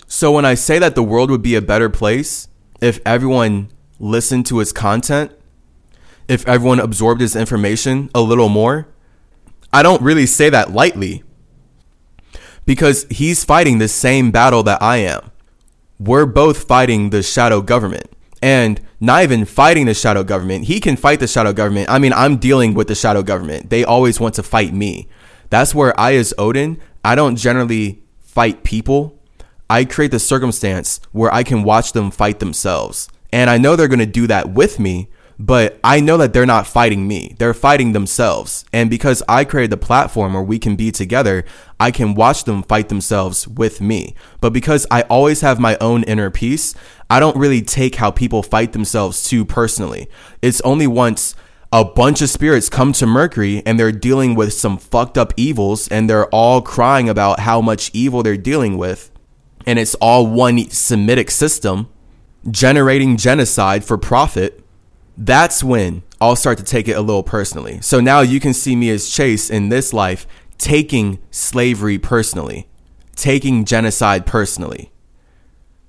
So 0.07 0.31
when 0.31 0.45
I 0.45 0.55
say 0.55 0.79
that 0.79 0.95
the 0.95 1.03
world 1.03 1.29
would 1.29 1.41
be 1.41 1.55
a 1.55 1.61
better 1.61 1.89
place 1.89 2.47
if 2.81 2.99
everyone 3.05 3.69
listened 3.99 4.45
to 4.47 4.57
his 4.57 4.73
content, 4.73 5.31
if 6.31 6.47
everyone 6.47 6.79
absorbed 6.79 7.19
his 7.19 7.35
information 7.35 8.09
a 8.15 8.21
little 8.21 8.47
more. 8.47 8.87
I 9.73 9.83
don't 9.83 10.01
really 10.01 10.25
say 10.25 10.49
that 10.49 10.71
lightly 10.71 11.23
because 12.65 13.05
he's 13.09 13.43
fighting 13.43 13.79
the 13.79 13.89
same 13.89 14.31
battle 14.31 14.63
that 14.63 14.81
I 14.81 14.97
am. 14.97 15.29
We're 15.99 16.25
both 16.25 16.63
fighting 16.63 17.09
the 17.09 17.21
shadow 17.21 17.61
government. 17.61 18.09
And 18.41 18.79
not 19.01 19.23
even 19.23 19.43
fighting 19.45 19.87
the 19.87 19.93
shadow 19.93 20.23
government. 20.23 20.65
He 20.65 20.79
can 20.79 20.95
fight 20.95 21.19
the 21.19 21.27
shadow 21.27 21.51
government. 21.51 21.89
I 21.89 21.99
mean, 21.99 22.13
I'm 22.13 22.37
dealing 22.37 22.75
with 22.75 22.87
the 22.87 22.95
shadow 22.95 23.23
government. 23.23 23.69
They 23.69 23.83
always 23.83 24.19
want 24.19 24.35
to 24.35 24.43
fight 24.43 24.73
me. 24.73 25.09
That's 25.49 25.75
where 25.75 25.99
I, 25.99 26.13
as 26.15 26.33
Odin, 26.37 26.79
I 27.03 27.15
don't 27.15 27.35
generally 27.35 28.03
fight 28.19 28.63
people. 28.63 29.19
I 29.69 29.83
create 29.83 30.11
the 30.11 30.19
circumstance 30.19 31.01
where 31.11 31.33
I 31.33 31.43
can 31.43 31.63
watch 31.63 31.91
them 31.91 32.09
fight 32.09 32.39
themselves. 32.39 33.09
And 33.33 33.49
I 33.49 33.57
know 33.57 33.75
they're 33.75 33.87
going 33.87 33.99
to 33.99 34.05
do 34.05 34.27
that 34.27 34.51
with 34.51 34.79
me, 34.79 35.09
but 35.41 35.79
I 35.83 36.01
know 36.01 36.17
that 36.17 36.33
they're 36.33 36.45
not 36.45 36.67
fighting 36.67 37.07
me. 37.07 37.35
They're 37.39 37.55
fighting 37.55 37.93
themselves. 37.93 38.63
And 38.71 38.91
because 38.91 39.23
I 39.27 39.43
created 39.43 39.71
the 39.71 39.77
platform 39.77 40.35
where 40.35 40.43
we 40.43 40.59
can 40.59 40.75
be 40.75 40.91
together, 40.91 41.45
I 41.79 41.89
can 41.89 42.13
watch 42.13 42.43
them 42.43 42.61
fight 42.61 42.89
themselves 42.89 43.47
with 43.47 43.81
me. 43.81 44.13
But 44.39 44.53
because 44.53 44.85
I 44.91 45.01
always 45.03 45.41
have 45.41 45.59
my 45.59 45.79
own 45.81 46.03
inner 46.03 46.29
peace, 46.29 46.75
I 47.09 47.19
don't 47.19 47.35
really 47.35 47.63
take 47.63 47.95
how 47.95 48.11
people 48.11 48.43
fight 48.43 48.73
themselves 48.73 49.27
too 49.27 49.43
personally. 49.43 50.07
It's 50.43 50.61
only 50.61 50.85
once 50.85 51.33
a 51.71 51.83
bunch 51.83 52.21
of 52.21 52.29
spirits 52.29 52.69
come 52.69 52.93
to 52.93 53.07
Mercury 53.07 53.63
and 53.65 53.79
they're 53.79 53.91
dealing 53.91 54.35
with 54.35 54.53
some 54.53 54.77
fucked 54.77 55.17
up 55.17 55.33
evils 55.37 55.87
and 55.87 56.07
they're 56.07 56.27
all 56.27 56.61
crying 56.61 57.09
about 57.09 57.39
how 57.39 57.61
much 57.61 57.89
evil 57.95 58.21
they're 58.21 58.37
dealing 58.37 58.77
with. 58.77 59.09
And 59.65 59.79
it's 59.79 59.95
all 59.95 60.27
one 60.27 60.69
Semitic 60.69 61.31
system 61.31 61.89
generating 62.51 63.17
genocide 63.17 63.83
for 63.83 63.97
profit 63.97 64.60
that's 65.25 65.63
when 65.63 66.01
I'll 66.19 66.35
start 66.35 66.57
to 66.57 66.63
take 66.63 66.87
it 66.87 66.93
a 66.93 67.01
little 67.01 67.23
personally. 67.23 67.79
So 67.81 67.99
now 67.99 68.21
you 68.21 68.39
can 68.39 68.53
see 68.53 68.75
me 68.75 68.89
as 68.89 69.09
Chase 69.09 69.49
in 69.49 69.69
this 69.69 69.93
life 69.93 70.25
taking 70.57 71.19
slavery 71.31 71.97
personally, 71.97 72.67
taking 73.15 73.65
genocide 73.65 74.25
personally, 74.25 74.91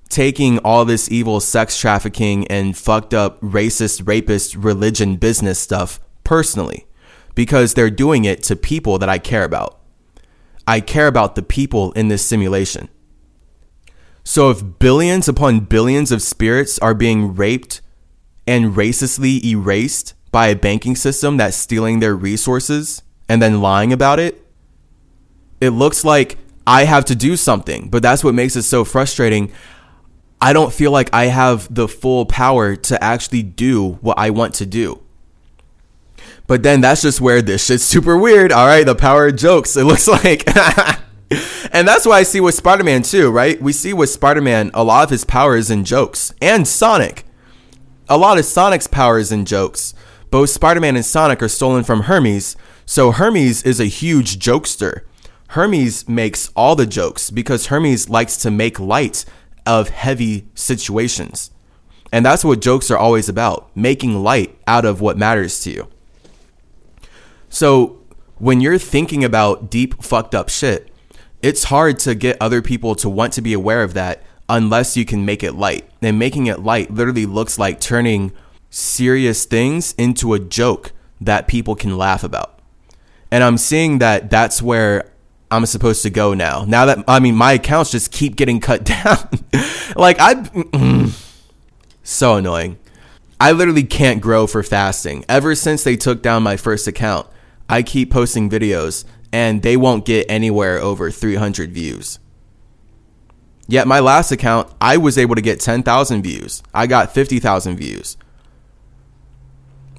taking 0.09 0.59
all 0.59 0.85
this 0.85 1.11
evil 1.11 1.39
sex 1.39 1.79
trafficking 1.79 2.47
and 2.47 2.77
fucked 2.77 3.13
up 3.13 3.41
racist, 3.41 4.07
rapist, 4.07 4.55
religion, 4.55 5.15
business 5.17 5.59
stuff 5.59 5.99
personally 6.23 6.85
because 7.35 7.73
they're 7.73 7.89
doing 7.89 8.25
it 8.25 8.43
to 8.43 8.55
people 8.55 8.99
that 8.99 9.09
I 9.09 9.17
care 9.17 9.43
about. 9.43 9.79
I 10.67 10.79
care 10.79 11.07
about 11.07 11.35
the 11.35 11.41
people 11.41 11.91
in 11.93 12.07
this 12.07 12.23
simulation. 12.23 12.89
So 14.23 14.51
if 14.51 14.79
billions 14.79 15.27
upon 15.27 15.61
billions 15.61 16.11
of 16.11 16.21
spirits 16.21 16.79
are 16.79 16.93
being 16.93 17.35
raped, 17.35 17.81
and 18.45 18.75
racistly 18.75 19.43
erased 19.43 20.13
by 20.31 20.47
a 20.47 20.55
banking 20.55 20.95
system 20.95 21.37
that's 21.37 21.55
stealing 21.55 21.99
their 21.99 22.15
resources 22.15 23.03
and 23.29 23.41
then 23.41 23.61
lying 23.61 23.93
about 23.93 24.19
it, 24.19 24.45
it 25.61 25.69
looks 25.69 26.03
like 26.03 26.37
I 26.67 26.85
have 26.85 27.05
to 27.05 27.15
do 27.15 27.37
something. 27.37 27.89
But 27.89 28.01
that's 28.01 28.23
what 28.23 28.33
makes 28.33 28.55
it 28.55 28.63
so 28.63 28.83
frustrating. 28.83 29.51
I 30.41 30.51
don't 30.51 30.73
feel 30.73 30.91
like 30.91 31.09
I 31.13 31.25
have 31.25 31.73
the 31.73 31.87
full 31.87 32.25
power 32.25 32.75
to 32.75 33.01
actually 33.01 33.43
do 33.43 33.93
what 34.01 34.17
I 34.19 34.29
want 34.31 34.55
to 34.55 34.65
do. 34.65 35.01
But 36.47 36.63
then 36.63 36.81
that's 36.81 37.01
just 37.01 37.21
where 37.21 37.41
this 37.41 37.65
shit's 37.65 37.83
super 37.83 38.17
weird. 38.17 38.51
All 38.51 38.67
right, 38.67 38.85
the 38.85 38.95
power 38.95 39.27
of 39.27 39.37
jokes. 39.37 39.77
It 39.77 39.83
looks 39.85 40.07
like. 40.07 40.43
and 41.71 41.87
that's 41.87 42.05
why 42.05 42.19
I 42.19 42.23
see 42.23 42.41
with 42.41 42.55
Spider 42.55 42.83
Man 42.83 43.03
too, 43.03 43.31
right? 43.31 43.61
We 43.61 43.71
see 43.71 43.93
with 43.93 44.09
Spider 44.09 44.41
Man, 44.41 44.71
a 44.73 44.83
lot 44.83 45.05
of 45.05 45.09
his 45.09 45.23
power 45.23 45.55
is 45.55 45.71
in 45.71 45.85
jokes 45.85 46.33
and 46.41 46.67
Sonic 46.67 47.25
a 48.09 48.17
lot 48.17 48.37
of 48.37 48.45
Sonic's 48.45 48.87
powers 48.87 49.31
and 49.31 49.47
jokes. 49.47 49.93
Both 50.29 50.49
Spider 50.49 50.79
Man 50.79 50.95
and 50.95 51.05
Sonic 51.05 51.41
are 51.41 51.47
stolen 51.47 51.83
from 51.83 52.01
Hermes, 52.01 52.55
so 52.85 53.11
Hermes 53.11 53.63
is 53.63 53.79
a 53.79 53.85
huge 53.85 54.39
jokester. 54.39 55.01
Hermes 55.49 56.09
makes 56.09 56.51
all 56.55 56.75
the 56.75 56.87
jokes 56.87 57.29
because 57.29 57.67
Hermes 57.67 58.09
likes 58.09 58.37
to 58.37 58.49
make 58.49 58.79
light 58.79 59.25
of 59.65 59.89
heavy 59.89 60.47
situations. 60.55 61.51
And 62.11 62.25
that's 62.25 62.43
what 62.43 62.61
jokes 62.61 62.91
are 62.91 62.97
always 62.97 63.29
about 63.29 63.75
making 63.75 64.23
light 64.23 64.57
out 64.67 64.85
of 64.85 65.01
what 65.01 65.17
matters 65.17 65.61
to 65.61 65.71
you. 65.71 65.87
So 67.49 68.01
when 68.37 68.61
you're 68.61 68.79
thinking 68.79 69.23
about 69.23 69.69
deep, 69.69 70.03
fucked 70.03 70.35
up 70.35 70.49
shit, 70.49 70.89
it's 71.41 71.65
hard 71.65 71.99
to 71.99 72.15
get 72.15 72.37
other 72.41 72.61
people 72.61 72.95
to 72.95 73.09
want 73.09 73.33
to 73.33 73.41
be 73.41 73.53
aware 73.53 73.83
of 73.83 73.93
that 73.93 74.23
unless 74.49 74.97
you 74.97 75.05
can 75.05 75.25
make 75.25 75.43
it 75.43 75.53
light. 75.53 75.89
And 76.01 76.19
making 76.19 76.47
it 76.47 76.59
light 76.59 76.91
literally 76.91 77.25
looks 77.25 77.57
like 77.57 77.79
turning 77.79 78.31
serious 78.69 79.45
things 79.45 79.93
into 79.97 80.33
a 80.33 80.39
joke 80.39 80.91
that 81.21 81.47
people 81.47 81.75
can 81.75 81.97
laugh 81.97 82.23
about. 82.23 82.59
And 83.31 83.43
I'm 83.43 83.57
seeing 83.57 83.99
that 83.99 84.29
that's 84.29 84.61
where 84.61 85.11
I'm 85.49 85.65
supposed 85.65 86.03
to 86.03 86.09
go 86.09 86.33
now. 86.33 86.65
Now 86.67 86.85
that 86.85 87.03
I 87.07 87.19
mean 87.19 87.35
my 87.35 87.53
accounts 87.53 87.91
just 87.91 88.11
keep 88.11 88.35
getting 88.35 88.59
cut 88.59 88.83
down. 89.03 89.29
like 89.95 90.17
I 90.19 91.11
so 92.03 92.35
annoying. 92.35 92.79
I 93.39 93.51
literally 93.51 93.83
can't 93.83 94.21
grow 94.21 94.47
for 94.47 94.63
fasting. 94.63 95.25
Ever 95.27 95.53
since 95.55 95.83
they 95.83 95.95
took 95.95 96.21
down 96.21 96.43
my 96.43 96.57
first 96.57 96.87
account, 96.87 97.27
I 97.69 97.81
keep 97.83 98.11
posting 98.11 98.49
videos 98.49 99.05
and 99.31 99.63
they 99.63 99.75
won't 99.75 100.05
get 100.05 100.25
anywhere 100.29 100.79
over 100.79 101.11
300 101.11 101.71
views. 101.71 102.19
Yet 103.73 103.87
my 103.87 104.01
last 104.01 104.31
account, 104.31 104.71
I 104.79 104.97
was 104.97 105.17
able 105.17 105.33
to 105.33 105.41
get 105.41 105.59
10,000 105.59 106.21
views. 106.21 106.61
I 106.75 106.85
got 106.85 107.11
50,000 107.11 107.75
views. 107.75 108.17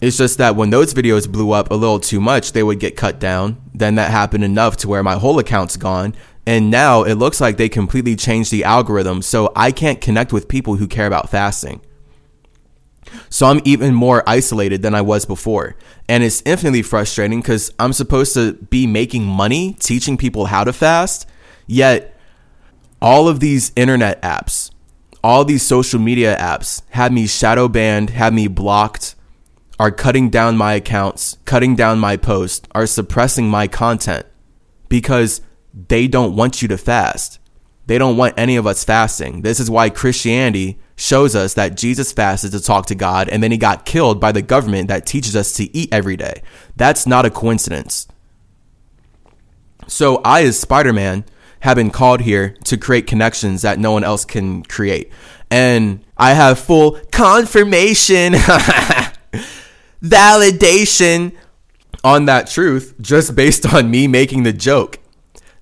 It's 0.00 0.16
just 0.16 0.38
that 0.38 0.54
when 0.54 0.70
those 0.70 0.94
videos 0.94 1.28
blew 1.28 1.50
up 1.50 1.72
a 1.72 1.74
little 1.74 1.98
too 1.98 2.20
much, 2.20 2.52
they 2.52 2.62
would 2.62 2.78
get 2.78 2.96
cut 2.96 3.18
down. 3.18 3.60
Then 3.74 3.96
that 3.96 4.12
happened 4.12 4.44
enough 4.44 4.76
to 4.76 4.88
where 4.88 5.02
my 5.02 5.14
whole 5.14 5.40
account's 5.40 5.76
gone. 5.76 6.14
And 6.46 6.70
now 6.70 7.02
it 7.02 7.14
looks 7.14 7.40
like 7.40 7.56
they 7.56 7.68
completely 7.68 8.14
changed 8.14 8.52
the 8.52 8.62
algorithm, 8.62 9.22
so 9.22 9.50
I 9.56 9.72
can't 9.72 10.00
connect 10.00 10.32
with 10.32 10.46
people 10.46 10.76
who 10.76 10.86
care 10.86 11.08
about 11.08 11.28
fasting. 11.28 11.80
So 13.28 13.46
I'm 13.46 13.60
even 13.64 13.92
more 13.92 14.22
isolated 14.24 14.82
than 14.82 14.94
I 14.94 15.00
was 15.00 15.26
before. 15.26 15.74
And 16.08 16.22
it's 16.22 16.44
infinitely 16.46 16.82
frustrating 16.82 17.40
because 17.40 17.72
I'm 17.80 17.92
supposed 17.92 18.34
to 18.34 18.52
be 18.52 18.86
making 18.86 19.24
money 19.24 19.72
teaching 19.80 20.16
people 20.16 20.46
how 20.46 20.62
to 20.62 20.72
fast, 20.72 21.28
yet 21.66 22.13
all 23.04 23.28
of 23.28 23.38
these 23.38 23.70
internet 23.76 24.20
apps, 24.22 24.70
all 25.22 25.44
these 25.44 25.62
social 25.62 26.00
media 26.00 26.34
apps 26.38 26.80
have 26.88 27.12
me 27.12 27.26
shadow 27.26 27.68
banned, 27.68 28.08
have 28.08 28.32
me 28.32 28.48
blocked, 28.48 29.14
are 29.78 29.90
cutting 29.90 30.30
down 30.30 30.56
my 30.56 30.72
accounts, 30.72 31.36
cutting 31.44 31.76
down 31.76 31.98
my 31.98 32.16
posts, 32.16 32.66
are 32.74 32.86
suppressing 32.86 33.46
my 33.46 33.68
content 33.68 34.24
because 34.88 35.42
they 35.74 36.08
don't 36.08 36.34
want 36.34 36.62
you 36.62 36.68
to 36.68 36.78
fast. 36.78 37.38
They 37.84 37.98
don't 37.98 38.16
want 38.16 38.38
any 38.38 38.56
of 38.56 38.66
us 38.66 38.84
fasting. 38.84 39.42
This 39.42 39.60
is 39.60 39.70
why 39.70 39.90
Christianity 39.90 40.78
shows 40.96 41.36
us 41.36 41.52
that 41.52 41.76
Jesus 41.76 42.10
fasted 42.10 42.52
to 42.52 42.62
talk 42.62 42.86
to 42.86 42.94
God 42.94 43.28
and 43.28 43.42
then 43.42 43.50
he 43.50 43.58
got 43.58 43.84
killed 43.84 44.18
by 44.18 44.32
the 44.32 44.40
government 44.40 44.88
that 44.88 45.04
teaches 45.04 45.36
us 45.36 45.52
to 45.56 45.76
eat 45.76 45.92
every 45.92 46.16
day. 46.16 46.42
That's 46.74 47.06
not 47.06 47.26
a 47.26 47.30
coincidence. 47.30 48.08
So 49.88 50.22
I, 50.24 50.44
as 50.44 50.58
Spider 50.58 50.94
Man, 50.94 51.26
have 51.64 51.76
been 51.76 51.90
called 51.90 52.20
here 52.20 52.54
to 52.62 52.76
create 52.76 53.06
connections 53.06 53.62
that 53.62 53.78
no 53.78 53.90
one 53.90 54.04
else 54.04 54.26
can 54.26 54.62
create. 54.64 55.10
And 55.50 56.04
I 56.14 56.34
have 56.34 56.58
full 56.58 57.00
confirmation, 57.10 58.34
validation 60.02 61.34
on 62.04 62.26
that 62.26 62.50
truth 62.50 62.94
just 63.00 63.34
based 63.34 63.72
on 63.72 63.90
me 63.90 64.06
making 64.06 64.42
the 64.42 64.52
joke 64.52 64.98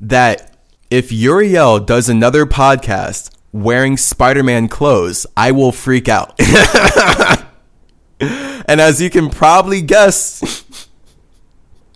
that 0.00 0.56
if 0.90 1.12
Uriel 1.12 1.78
does 1.78 2.08
another 2.08 2.46
podcast 2.46 3.30
wearing 3.52 3.96
Spider 3.96 4.42
Man 4.42 4.66
clothes, 4.66 5.24
I 5.36 5.52
will 5.52 5.70
freak 5.70 6.08
out. 6.08 6.34
and 8.18 8.80
as 8.80 9.00
you 9.00 9.08
can 9.08 9.30
probably 9.30 9.80
guess, 9.82 10.74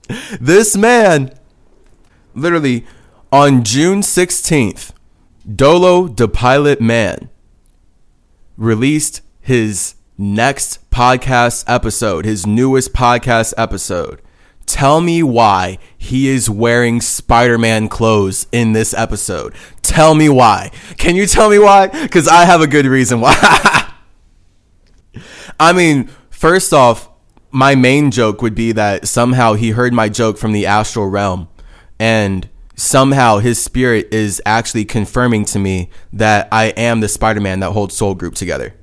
this 0.41 0.77
man, 0.77 1.37
literally 2.37 2.87
on 3.37 3.63
June 3.65 4.01
16th, 4.01 4.93
Doelow 5.47 6.17
the 6.17 6.27
Pilot 6.27 6.81
Man 6.81 7.29
released 8.57 9.21
his 9.43 9.95
next 10.17 10.91
podcast 10.91 11.63
episode, 11.67 12.25
his 12.25 12.47
newest 12.47 12.95
podcast 12.95 13.53
episode. 13.59 14.23
Tell 14.65 15.03
me 15.03 15.23
why 15.23 15.77
he 15.99 16.29
is 16.29 16.49
wearing 16.49 17.03
Spider 17.03 17.59
Man 17.59 17.91
clothes 17.91 18.47
in 18.53 18.73
this 18.73 18.95
episode. 18.95 19.55
Tell 19.83 20.15
me 20.15 20.31
why. 20.31 20.71
Can 20.97 21.15
you 21.15 21.27
tell 21.27 21.51
me 21.51 21.59
why? 21.59 21.89
Because 21.89 22.27
I 22.27 22.47
have 22.47 22.63
a 22.63 22.67
good 22.67 22.87
reason 22.87 23.21
why. 23.21 23.35
I 25.61 25.75
mean, 25.75 26.09
first 26.31 26.73
off, 26.73 27.11
my 27.51 27.75
main 27.75 28.11
joke 28.11 28.41
would 28.41 28.55
be 28.55 28.73
that 28.73 29.07
somehow 29.07 29.53
he 29.53 29.73
heard 29.73 29.93
my 29.93 30.09
joke 30.09 30.39
from 30.39 30.53
the 30.53 30.65
astral 30.65 31.11
realm 31.11 31.49
and 31.99 32.49
somehow 32.77 33.39
his 33.39 33.61
spirit 33.61 34.13
is 34.13 34.41
actually 34.47 34.85
confirming 34.85 35.45
to 35.47 35.59
me 35.59 35.91
that 36.13 36.49
I 36.53 36.67
am 36.67 37.01
the 37.01 37.09
Spider 37.09 37.41
Man 37.41 37.61
that 37.61 37.73
holds 37.73 37.97
Soul 37.97 38.15
Group 38.15 38.37
together. 38.37 38.75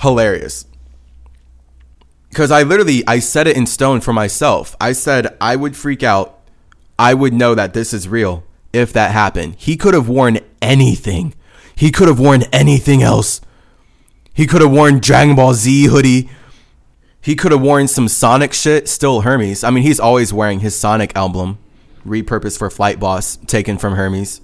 Hilarious 0.00 0.64
because 2.32 2.50
I 2.50 2.62
literally 2.62 3.04
I 3.06 3.18
set 3.18 3.46
it 3.46 3.56
in 3.58 3.66
stone 3.66 4.00
for 4.00 4.14
myself. 4.14 4.74
I 4.80 4.92
said 4.92 5.36
I 5.40 5.54
would 5.54 5.76
freak 5.76 6.02
out. 6.02 6.40
I 6.98 7.12
would 7.12 7.34
know 7.34 7.54
that 7.54 7.74
this 7.74 7.92
is 7.92 8.08
real 8.08 8.44
if 8.72 8.92
that 8.94 9.12
happened. 9.12 9.56
He 9.58 9.76
could 9.76 9.92
have 9.92 10.08
worn 10.08 10.40
anything. 10.62 11.34
He 11.74 11.90
could 11.90 12.08
have 12.08 12.18
worn 12.18 12.44
anything 12.44 13.02
else. 13.02 13.42
He 14.32 14.46
could 14.46 14.62
have 14.62 14.72
worn 14.72 14.98
Dragon 14.98 15.36
Ball 15.36 15.52
Z 15.52 15.84
hoodie. 15.84 16.30
He 17.20 17.36
could 17.36 17.52
have 17.52 17.60
worn 17.60 17.86
some 17.86 18.08
Sonic 18.08 18.54
shit. 18.54 18.88
Still 18.88 19.20
Hermes. 19.20 19.62
I 19.62 19.70
mean, 19.70 19.82
he's 19.82 20.00
always 20.00 20.32
wearing 20.32 20.60
his 20.60 20.74
Sonic 20.74 21.14
album, 21.14 21.58
repurposed 22.06 22.58
for 22.58 22.68
Flightboss, 22.68 23.46
taken 23.46 23.78
from 23.78 23.94
Hermes. 23.94 24.40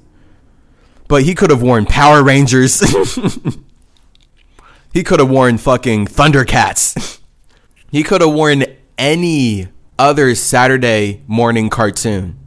But 1.08 1.22
he 1.22 1.34
could 1.34 1.50
have 1.50 1.62
worn 1.62 1.86
Power 1.86 2.22
Rangers. 2.22 2.80
he 4.92 5.02
could 5.02 5.20
have 5.20 5.30
worn 5.30 5.58
fucking 5.58 6.06
Thundercats. 6.06 7.20
He 7.90 8.02
could 8.02 8.20
have 8.20 8.34
worn 8.34 8.64
any 8.98 9.68
other 9.98 10.34
Saturday 10.34 11.22
morning 11.26 11.70
cartoon, 11.70 12.38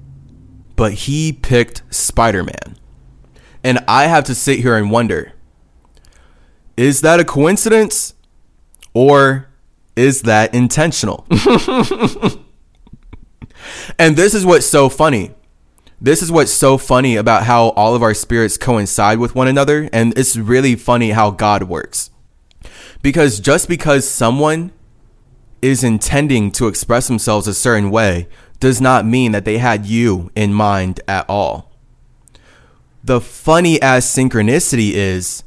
but 0.76 0.94
he 0.94 1.34
picked 1.34 1.82
Spider 1.90 2.44
Man. 2.44 2.78
And 3.64 3.84
I 3.88 4.04
have 4.04 4.24
to 4.26 4.36
sit 4.36 4.60
here 4.60 4.76
and 4.76 4.92
wonder 4.92 5.34
is 6.78 7.02
that 7.02 7.20
a 7.20 7.26
coincidence 7.26 8.14
or 8.94 9.50
is 9.96 10.24
that 10.24 10.54
intentional? 10.54 11.26
and 13.98 14.16
this 14.16 14.34
is 14.34 14.46
what's 14.46 14.66
so 14.66 14.90
funny. 14.90 15.32
This 16.00 16.24
is 16.24 16.32
what's 16.32 16.52
so 16.52 16.78
funny 16.80 17.16
about 17.16 17.44
how 17.44 17.70
all 17.70 17.94
of 17.94 18.02
our 18.02 18.16
spirits 18.16 18.58
coincide 18.58 19.20
with 19.20 19.36
one 19.36 19.48
another. 19.48 19.88
And 19.94 20.18
it's 20.18 20.36
really 20.36 20.76
funny 20.76 21.12
how 21.12 21.30
God 21.30 21.64
works. 21.64 22.10
Because 23.04 23.40
just 23.40 23.68
because 23.68 24.10
someone 24.10 24.72
is 25.62 25.84
intending 25.84 26.52
to 26.54 26.68
express 26.68 27.08
themselves 27.08 27.48
a 27.48 27.54
certain 27.54 27.92
way 27.92 28.28
does 28.60 28.82
not 28.82 29.06
mean 29.06 29.32
that 29.32 29.46
they 29.46 29.60
had 29.60 29.86
you 29.86 30.32
in 30.36 30.54
mind 30.54 31.02
at 31.08 31.26
all. 31.30 31.72
The 33.04 33.22
funny 33.22 33.82
ass 33.82 34.06
synchronicity 34.06 34.92
is 34.94 35.44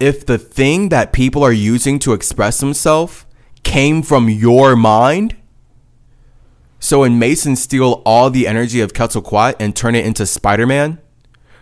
if 0.00 0.26
the 0.26 0.38
thing 0.38 0.88
that 0.88 1.12
people 1.12 1.44
are 1.44 1.52
using 1.52 1.98
to 2.00 2.12
express 2.12 2.58
themselves 2.58 3.24
came 3.62 4.02
from 4.02 4.28
your 4.28 4.74
mind. 4.74 5.36
So 6.82 7.02
when 7.02 7.16
Mason 7.16 7.54
steal 7.54 8.02
all 8.04 8.28
the 8.28 8.48
energy 8.48 8.80
of 8.80 8.92
Quetzalcoatl 8.92 9.54
and 9.60 9.74
turn 9.74 9.94
it 9.94 10.04
into 10.04 10.26
Spider-Man, 10.26 10.98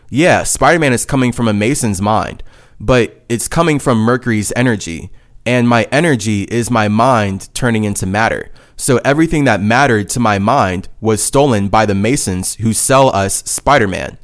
yeah, 0.08 0.44
Spider-Man 0.44 0.94
is 0.94 1.04
coming 1.04 1.30
from 1.30 1.46
a 1.46 1.52
Mason's 1.52 2.00
mind, 2.00 2.42
but 2.80 3.22
it's 3.28 3.46
coming 3.46 3.78
from 3.78 3.98
Mercury's 3.98 4.50
energy 4.56 5.10
and 5.44 5.68
my 5.68 5.86
energy 5.92 6.44
is 6.44 6.70
my 6.70 6.88
mind 6.88 7.50
turning 7.52 7.84
into 7.84 8.06
matter. 8.06 8.50
So 8.76 8.98
everything 9.04 9.44
that 9.44 9.60
mattered 9.60 10.08
to 10.08 10.20
my 10.20 10.38
mind 10.38 10.88
was 11.02 11.22
stolen 11.22 11.68
by 11.68 11.84
the 11.84 11.94
Masons 11.94 12.54
who 12.54 12.72
sell 12.72 13.14
us 13.14 13.42
Spider 13.44 13.86
Man. 13.86 14.16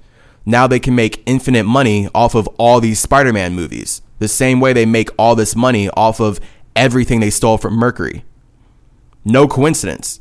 Now 0.47 0.67
they 0.67 0.81
can 0.81 0.95
make 0.95 1.23
infinite 1.27 1.65
money 1.65 2.09
off 2.15 2.35
of 2.35 2.47
all 2.57 2.81
these 2.81 3.01
Spider 3.01 3.35
Man 3.35 3.55
movies, 3.55 4.01
the 4.19 4.29
same 4.29 4.61
way 4.61 4.73
they 4.73 4.87
make 4.87 5.11
all 5.19 5.37
this 5.37 5.55
money 5.55 5.91
off 5.91 6.21
of 6.21 6.41
everything 6.75 7.21
they 7.21 7.29
stole 7.29 7.59
from 7.59 7.75
Mercury. 7.75 8.25
No 9.27 9.47
coincidence. 9.47 10.21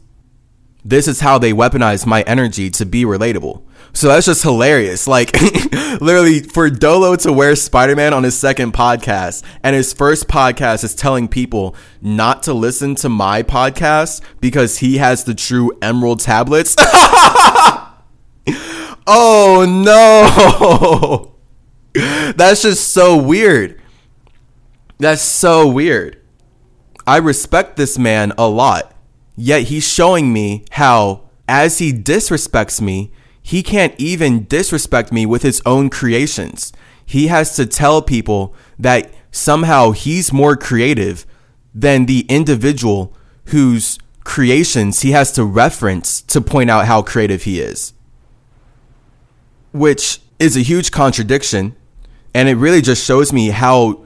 This 0.88 1.08
is 1.08 1.20
how 1.20 1.40
they 1.40 1.52
weaponize 1.52 2.06
my 2.06 2.22
energy 2.22 2.70
to 2.70 2.86
be 2.86 3.06
relatable. 3.06 3.64
So 3.94 4.10
that's 4.10 4.28
just 4.28 4.44
hilarious. 4.44 5.08
Like, 5.08 5.34
literally, 6.00 6.42
for 6.42 6.70
Doelow 6.70 7.20
to 7.24 7.34
wear 7.34 7.56
Spider 7.56 7.96
Man 7.96 8.14
on 8.14 8.24
his 8.24 8.38
second 8.38 8.74
podcast, 8.74 9.42
and 9.64 9.76
his 9.76 9.94
first 9.94 10.28
podcast 10.28 10.84
is 10.84 10.94
telling 10.94 11.28
people 11.28 11.76
not 12.02 12.44
to 12.44 12.54
listen 12.54 12.94
to 12.96 13.10
my 13.10 13.42
podcast 13.42 14.22
because 14.40 14.78
he 14.78 14.98
has 14.98 15.24
the 15.24 15.34
true 15.34 15.72
Emerald 15.82 16.20
tablets. 16.20 16.76
oh 19.08 19.66
no! 19.66 21.34
That's 22.34 22.62
just 22.62 22.90
so 22.90 23.18
weird. 23.18 23.82
That's 25.00 25.22
so 25.24 25.68
weird. 25.68 26.22
I 27.08 27.18
respect 27.18 27.76
this 27.76 27.98
man 27.98 28.34
a 28.38 28.48
lot, 28.48 28.95
yet 29.36 29.64
he's 29.64 29.88
showing 29.88 30.32
me 30.34 30.66
how, 30.72 31.30
as 31.48 31.80
he 31.80 31.92
disrespects 31.94 32.82
me, 32.82 33.12
he 33.42 33.62
can't 33.62 33.94
even 34.00 34.46
disrespect 34.46 35.12
me 35.12 35.26
with 35.26 35.44
his 35.44 35.62
own 35.66 35.90
creations. 35.90 36.74
He 37.06 37.28
has 37.28 37.56
to 37.58 37.66
tell 37.66 38.02
people 38.02 38.56
that 38.80 39.12
somehow 39.32 39.92
he's 39.92 40.34
more 40.34 40.56
creative 40.56 41.26
than 41.74 42.06
the 42.06 42.26
individual 42.30 43.14
whose 43.46 44.00
creations 44.24 45.02
he 45.02 45.12
has 45.12 45.32
to 45.34 45.44
reference 45.44 46.22
to 46.24 46.42
point 46.42 46.70
out 46.70 46.88
how 46.88 47.02
creative 47.02 47.44
he 47.44 47.60
is. 47.60 47.94
Which 49.72 50.20
is 50.40 50.58
a 50.58 50.62
huge 50.62 50.92
contradiction. 50.92 51.76
And 52.34 52.50
it 52.50 52.56
really 52.56 52.82
just 52.82 53.06
shows 53.06 53.32
me 53.32 53.50
how 53.50 54.06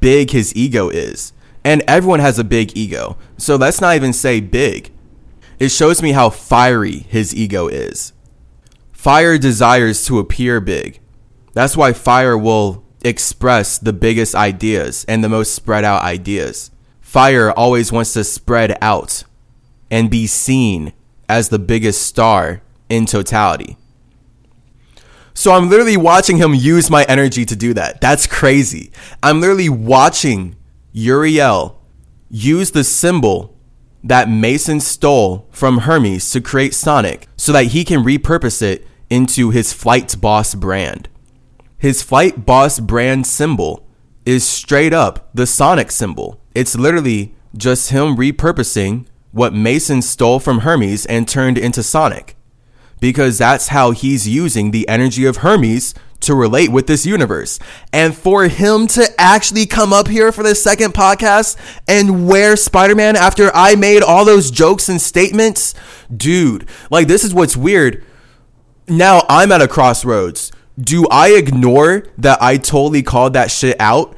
big 0.00 0.30
his 0.30 0.54
ego 0.56 0.88
is. 0.88 1.32
And 1.64 1.82
everyone 1.86 2.20
has 2.20 2.38
a 2.38 2.44
big 2.44 2.76
ego. 2.76 3.16
So 3.36 3.56
let's 3.56 3.80
not 3.80 3.96
even 3.96 4.12
say 4.12 4.40
big. 4.40 4.92
It 5.58 5.70
shows 5.70 6.02
me 6.02 6.12
how 6.12 6.30
fiery 6.30 7.00
his 7.08 7.34
ego 7.34 7.68
is. 7.68 8.12
Fire 8.92 9.38
desires 9.38 10.04
to 10.06 10.18
appear 10.18 10.60
big. 10.60 11.00
That's 11.52 11.76
why 11.76 11.92
fire 11.92 12.36
will 12.36 12.84
express 13.02 13.78
the 13.78 13.92
biggest 13.92 14.34
ideas 14.34 15.04
and 15.08 15.22
the 15.22 15.28
most 15.28 15.54
spread 15.54 15.84
out 15.84 16.02
ideas. 16.02 16.70
Fire 17.00 17.50
always 17.50 17.90
wants 17.90 18.12
to 18.14 18.24
spread 18.24 18.78
out 18.80 19.24
and 19.90 20.10
be 20.10 20.26
seen 20.26 20.92
as 21.28 21.48
the 21.48 21.58
biggest 21.58 22.02
star 22.02 22.62
in 22.88 23.06
totality. 23.06 23.76
So 25.34 25.52
I'm 25.52 25.70
literally 25.70 25.96
watching 25.96 26.36
him 26.36 26.54
use 26.54 26.90
my 26.90 27.04
energy 27.04 27.44
to 27.46 27.56
do 27.56 27.72
that. 27.74 28.00
That's 28.00 28.26
crazy. 28.26 28.90
I'm 29.22 29.40
literally 29.40 29.68
watching 29.68 30.56
Uriel 30.92 31.80
use 32.28 32.70
the 32.70 32.84
symbol 32.84 33.56
that 34.02 34.28
Mason 34.28 34.80
stole 34.80 35.46
from 35.50 35.78
Hermes 35.78 36.30
to 36.32 36.40
create 36.40 36.74
Sonic 36.74 37.28
so 37.36 37.52
that 37.52 37.66
he 37.66 37.84
can 37.84 38.02
repurpose 38.02 38.62
it 38.62 38.86
into 39.08 39.50
his 39.50 39.74
Flightboss 39.74 40.58
brand. 40.58 41.08
His 41.76 42.02
Flightboss 42.02 42.84
brand 42.86 43.26
symbol 43.26 43.86
is 44.24 44.46
straight 44.46 44.92
up 44.92 45.30
the 45.34 45.46
Sonic 45.46 45.90
symbol. 45.90 46.40
It's 46.54 46.76
literally 46.76 47.34
just 47.56 47.90
him 47.90 48.16
repurposing 48.16 49.06
what 49.32 49.52
Mason 49.52 50.02
stole 50.02 50.40
from 50.40 50.60
Hermes 50.60 51.06
and 51.06 51.28
turned 51.28 51.58
into 51.58 51.82
Sonic. 51.82 52.36
Because 53.00 53.38
that's 53.38 53.68
how 53.68 53.92
he's 53.92 54.28
using 54.28 54.70
the 54.70 54.86
energy 54.88 55.24
of 55.24 55.38
Hermes 55.38 55.94
to 56.20 56.34
relate 56.34 56.70
with 56.70 56.86
this 56.86 57.06
universe. 57.06 57.58
And 57.92 58.14
for 58.14 58.48
him 58.48 58.86
to 58.88 59.08
actually 59.18 59.66
come 59.66 59.92
up 59.92 60.08
here 60.08 60.32
for 60.32 60.42
the 60.42 60.54
second 60.54 60.94
podcast 60.94 61.56
and 61.88 62.28
wear 62.28 62.56
Spider 62.56 62.94
Man 62.94 63.16
after 63.16 63.50
I 63.54 63.74
made 63.74 64.02
all 64.02 64.24
those 64.24 64.50
jokes 64.50 64.88
and 64.88 65.00
statements, 65.00 65.74
dude, 66.14 66.68
like 66.90 67.08
this 67.08 67.24
is 67.24 67.34
what's 67.34 67.56
weird. 67.56 68.04
Now 68.88 69.24
I'm 69.28 69.52
at 69.52 69.62
a 69.62 69.68
crossroads. 69.68 70.52
Do 70.78 71.06
I 71.08 71.30
ignore 71.30 72.04
that 72.18 72.42
I 72.42 72.56
totally 72.56 73.02
called 73.02 73.34
that 73.34 73.50
shit 73.50 73.76
out 73.78 74.16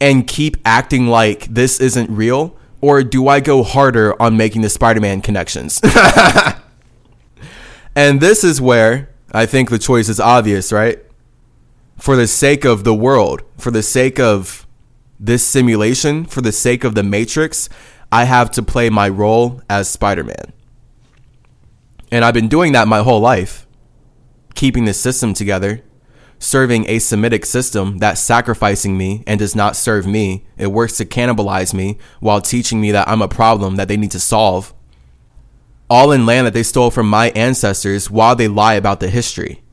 and 0.00 0.26
keep 0.26 0.56
acting 0.64 1.06
like 1.06 1.46
this 1.46 1.80
isn't 1.80 2.10
real? 2.10 2.56
Or 2.80 3.02
do 3.02 3.28
I 3.28 3.40
go 3.40 3.62
harder 3.62 4.20
on 4.20 4.36
making 4.36 4.62
the 4.62 4.68
Spider 4.68 5.00
Man 5.00 5.22
connections? 5.22 5.80
and 7.96 8.20
this 8.20 8.44
is 8.44 8.60
where 8.60 9.10
I 9.32 9.46
think 9.46 9.70
the 9.70 9.78
choice 9.78 10.08
is 10.08 10.20
obvious, 10.20 10.72
right? 10.72 11.03
For 11.98 12.16
the 12.16 12.26
sake 12.26 12.64
of 12.64 12.84
the 12.84 12.94
world, 12.94 13.42
for 13.58 13.70
the 13.70 13.82
sake 13.82 14.18
of 14.18 14.66
this 15.18 15.46
simulation, 15.46 16.24
for 16.24 16.40
the 16.40 16.52
sake 16.52 16.84
of 16.84 16.94
the 16.94 17.02
Matrix, 17.02 17.68
I 18.10 18.24
have 18.24 18.50
to 18.52 18.62
play 18.62 18.90
my 18.90 19.08
role 19.08 19.60
as 19.68 19.88
Spider 19.88 20.22
Man. 20.22 20.52
And 22.10 22.24
I've 22.24 22.34
been 22.34 22.48
doing 22.48 22.72
that 22.72 22.86
my 22.86 23.00
whole 23.00 23.20
life, 23.20 23.66
keeping 24.54 24.84
the 24.84 24.94
system 24.94 25.34
together, 25.34 25.82
serving 26.38 26.88
a 26.88 26.98
Semitic 26.98 27.44
system 27.44 27.98
that's 27.98 28.20
sacrificing 28.20 28.96
me 28.96 29.24
and 29.26 29.40
does 29.40 29.56
not 29.56 29.74
serve 29.74 30.06
me. 30.06 30.46
It 30.56 30.68
works 30.68 30.96
to 30.98 31.04
cannibalize 31.04 31.74
me 31.74 31.98
while 32.20 32.40
teaching 32.40 32.80
me 32.80 32.92
that 32.92 33.08
I'm 33.08 33.22
a 33.22 33.28
problem 33.28 33.76
that 33.76 33.88
they 33.88 33.96
need 33.96 34.12
to 34.12 34.20
solve. 34.20 34.72
All 35.90 36.12
in 36.12 36.26
land 36.26 36.46
that 36.46 36.54
they 36.54 36.62
stole 36.62 36.90
from 36.90 37.08
my 37.08 37.30
ancestors 37.30 38.10
while 38.10 38.36
they 38.36 38.46
lie 38.46 38.74
about 38.74 39.00
the 39.00 39.08
history. 39.08 39.63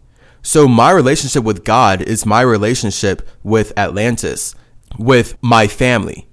So 0.44 0.68
my 0.68 0.92
relationship 0.92 1.44
with 1.44 1.64
God 1.64 2.02
is 2.02 2.26
my 2.26 2.42
relationship 2.42 3.28
with 3.44 3.78
Atlantis, 3.78 4.56
with 4.98 5.38
my 5.42 5.68
family. 5.68 6.28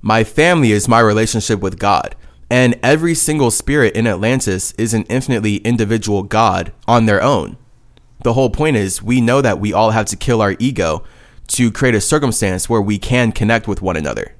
My 0.00 0.24
family 0.24 0.72
is 0.72 0.88
my 0.88 1.00
relationship 1.00 1.60
with 1.60 1.78
God. 1.78 2.16
And 2.48 2.80
every 2.82 3.14
single 3.14 3.50
spirit 3.50 3.94
in 3.94 4.06
Atlantis 4.06 4.72
is 4.72 4.94
an 4.94 5.04
infinitely 5.04 5.56
individual 5.56 6.22
God 6.22 6.72
on 6.88 7.04
their 7.04 7.22
own. 7.22 7.58
The 8.24 8.32
whole 8.32 8.50
point 8.50 8.76
is 8.76 9.02
we 9.02 9.20
know 9.20 9.42
that 9.42 9.60
we 9.60 9.72
all 9.72 9.90
have 9.90 10.06
to 10.06 10.16
kill 10.16 10.40
our 10.40 10.56
ego 10.58 11.04
to 11.48 11.70
create 11.70 11.94
a 11.94 12.00
circumstance 12.00 12.68
where 12.68 12.80
we 12.80 12.98
can 12.98 13.30
connect 13.30 13.68
with 13.68 13.82
one 13.82 13.96
another. 13.96 14.34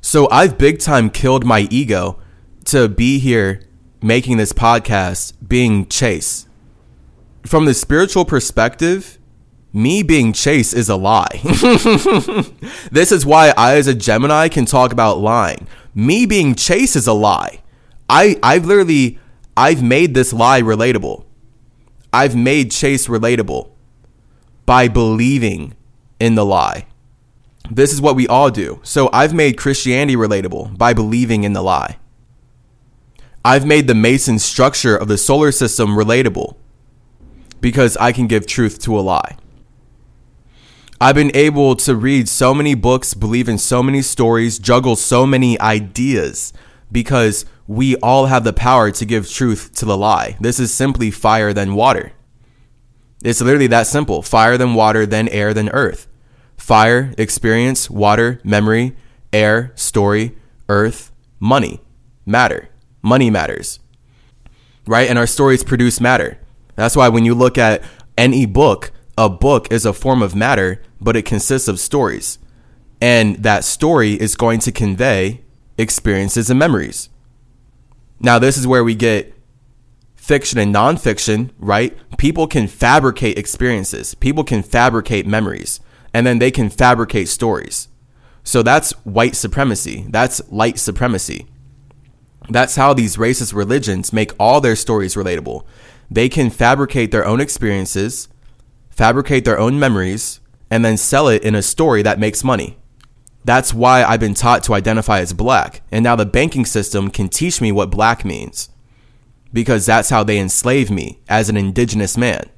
So 0.00 0.28
I've 0.30 0.56
big 0.56 0.78
time 0.78 1.10
killed 1.10 1.44
my 1.44 1.68
ego 1.70 2.18
to 2.66 2.88
be 2.88 3.18
here 3.18 3.62
making 4.02 4.38
this 4.38 4.52
podcast, 4.52 5.34
being 5.46 5.86
Chase 5.86 6.46
from 7.44 7.64
the 7.64 7.74
spiritual 7.74 8.24
perspective, 8.24 9.18
me 9.72 10.02
being 10.02 10.32
chased 10.32 10.74
is 10.74 10.88
a 10.88 10.96
lie. 10.96 11.40
this 12.90 13.12
is 13.12 13.24
why 13.24 13.52
I, 13.56 13.76
as 13.76 13.86
a 13.86 13.94
Gemini, 13.94 14.48
can 14.48 14.64
talk 14.64 14.92
about 14.92 15.18
lying. 15.18 15.66
Me 15.94 16.26
being 16.26 16.54
chased 16.54 16.96
is 16.96 17.06
a 17.06 17.12
lie. 17.12 17.60
I, 18.08 18.38
I've 18.42 18.66
literally, 18.66 19.18
I've 19.56 19.82
made 19.82 20.14
this 20.14 20.32
lie 20.32 20.60
relatable. 20.60 21.24
I've 22.12 22.34
made 22.34 22.72
Chase 22.72 23.06
relatable 23.06 23.70
by 24.66 24.88
believing 24.88 25.74
in 26.18 26.34
the 26.34 26.44
lie. 26.44 26.86
This 27.70 27.92
is 27.92 28.00
what 28.00 28.16
we 28.16 28.26
all 28.26 28.50
do. 28.50 28.80
So 28.82 29.08
I've 29.12 29.32
made 29.32 29.56
Christianity 29.56 30.16
relatable 30.16 30.76
by 30.76 30.92
believing 30.92 31.44
in 31.44 31.52
the 31.52 31.62
lie. 31.62 31.98
I've 33.44 33.64
made 33.64 33.86
the 33.86 33.94
Mason 33.94 34.40
structure 34.40 34.96
of 34.96 35.06
the 35.06 35.16
solar 35.16 35.52
system 35.52 35.90
relatable 35.90 36.56
because 37.60 37.96
I 37.98 38.12
can 38.12 38.26
give 38.26 38.46
truth 38.46 38.78
to 38.80 38.98
a 38.98 39.00
lie. 39.00 39.36
I've 41.00 41.14
been 41.14 41.34
able 41.34 41.76
to 41.76 41.96
read 41.96 42.28
so 42.28 42.52
many 42.52 42.74
books, 42.74 43.14
believe 43.14 43.48
in 43.48 43.56
so 43.56 43.82
many 43.82 44.02
stories, 44.02 44.58
juggle 44.58 44.96
so 44.96 45.26
many 45.26 45.58
ideas 45.58 46.52
because 46.92 47.46
we 47.66 47.96
all 47.96 48.26
have 48.26 48.44
the 48.44 48.52
power 48.52 48.90
to 48.90 49.04
give 49.06 49.30
truth 49.30 49.72
to 49.76 49.84
the 49.84 49.96
lie. 49.96 50.36
This 50.40 50.60
is 50.60 50.74
simply 50.74 51.10
fire 51.10 51.52
than 51.52 51.74
water. 51.74 52.12
It's 53.22 53.40
literally 53.40 53.68
that 53.68 53.86
simple 53.86 54.22
fire 54.22 54.58
than 54.58 54.74
water, 54.74 55.06
then 55.06 55.28
air, 55.28 55.54
then 55.54 55.68
earth. 55.70 56.06
Fire, 56.56 57.14
experience, 57.16 57.88
water, 57.88 58.40
memory, 58.44 58.96
air, 59.32 59.72
story, 59.76 60.36
earth, 60.68 61.12
money, 61.38 61.80
matter. 62.26 62.68
Money 63.02 63.30
matters. 63.30 63.78
Right? 64.86 65.08
And 65.08 65.18
our 65.18 65.26
stories 65.26 65.64
produce 65.64 66.00
matter. 66.00 66.39
That's 66.80 66.96
why 66.96 67.10
when 67.10 67.26
you 67.26 67.34
look 67.34 67.58
at 67.58 67.82
any 68.16 68.46
book, 68.46 68.90
a 69.18 69.28
book 69.28 69.70
is 69.70 69.84
a 69.84 69.92
form 69.92 70.22
of 70.22 70.34
matter, 70.34 70.80
but 70.98 71.14
it 71.14 71.26
consists 71.26 71.68
of 71.68 71.78
stories. 71.78 72.38
And 73.02 73.36
that 73.42 73.64
story 73.64 74.14
is 74.14 74.34
going 74.34 74.60
to 74.60 74.72
convey 74.72 75.42
experiences 75.76 76.48
and 76.48 76.58
memories. 76.58 77.10
Now, 78.18 78.38
this 78.38 78.56
is 78.56 78.66
where 78.66 78.82
we 78.82 78.94
get 78.94 79.34
fiction 80.16 80.58
and 80.58 80.74
nonfiction, 80.74 81.50
right? 81.58 81.94
People 82.16 82.46
can 82.46 82.66
fabricate 82.66 83.36
experiences, 83.36 84.14
people 84.14 84.42
can 84.42 84.62
fabricate 84.62 85.26
memories, 85.26 85.80
and 86.14 86.26
then 86.26 86.38
they 86.38 86.50
can 86.50 86.70
fabricate 86.70 87.28
stories. 87.28 87.88
So 88.42 88.62
that's 88.62 88.92
white 89.04 89.36
supremacy. 89.36 90.06
That's 90.08 90.40
light 90.50 90.78
supremacy. 90.78 91.46
That's 92.48 92.76
how 92.76 92.94
these 92.94 93.18
racist 93.18 93.52
religions 93.52 94.14
make 94.14 94.32
all 94.40 94.62
their 94.62 94.76
stories 94.76 95.14
relatable 95.14 95.66
they 96.10 96.28
can 96.28 96.50
fabricate 96.50 97.10
their 97.10 97.24
own 97.24 97.40
experiences, 97.40 98.28
fabricate 98.90 99.44
their 99.44 99.58
own 99.58 99.78
memories, 99.78 100.40
and 100.70 100.84
then 100.84 100.96
sell 100.96 101.28
it 101.28 101.42
in 101.42 101.54
a 101.54 101.62
story 101.62 102.02
that 102.02 102.18
makes 102.18 102.44
money. 102.44 102.78
That's 103.44 103.72
why 103.72 104.04
I've 104.04 104.20
been 104.20 104.34
taught 104.34 104.62
to 104.64 104.74
identify 104.74 105.20
as 105.20 105.32
black, 105.32 105.82
and 105.90 106.02
now 106.02 106.16
the 106.16 106.26
banking 106.26 106.66
system 106.66 107.10
can 107.10 107.28
teach 107.28 107.60
me 107.60 107.72
what 107.72 107.90
black 107.90 108.24
means. 108.24 108.68
Because 109.52 109.86
that's 109.86 110.10
how 110.10 110.22
they 110.22 110.38
enslave 110.38 110.90
me 110.90 111.20
as 111.28 111.48
an 111.48 111.56
indigenous 111.56 112.16
man. 112.16 112.50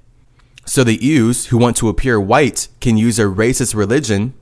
So 0.65 0.85
the 0.85 1.03
Ews 1.03 1.47
who 1.47 1.59
want 1.59 1.77
to 1.79 1.89
appear 1.89 2.21
white 2.21 2.69
can 2.81 2.97
use 2.97 3.19
a 3.19 3.25
racist 3.25 3.75
religion 3.75 4.35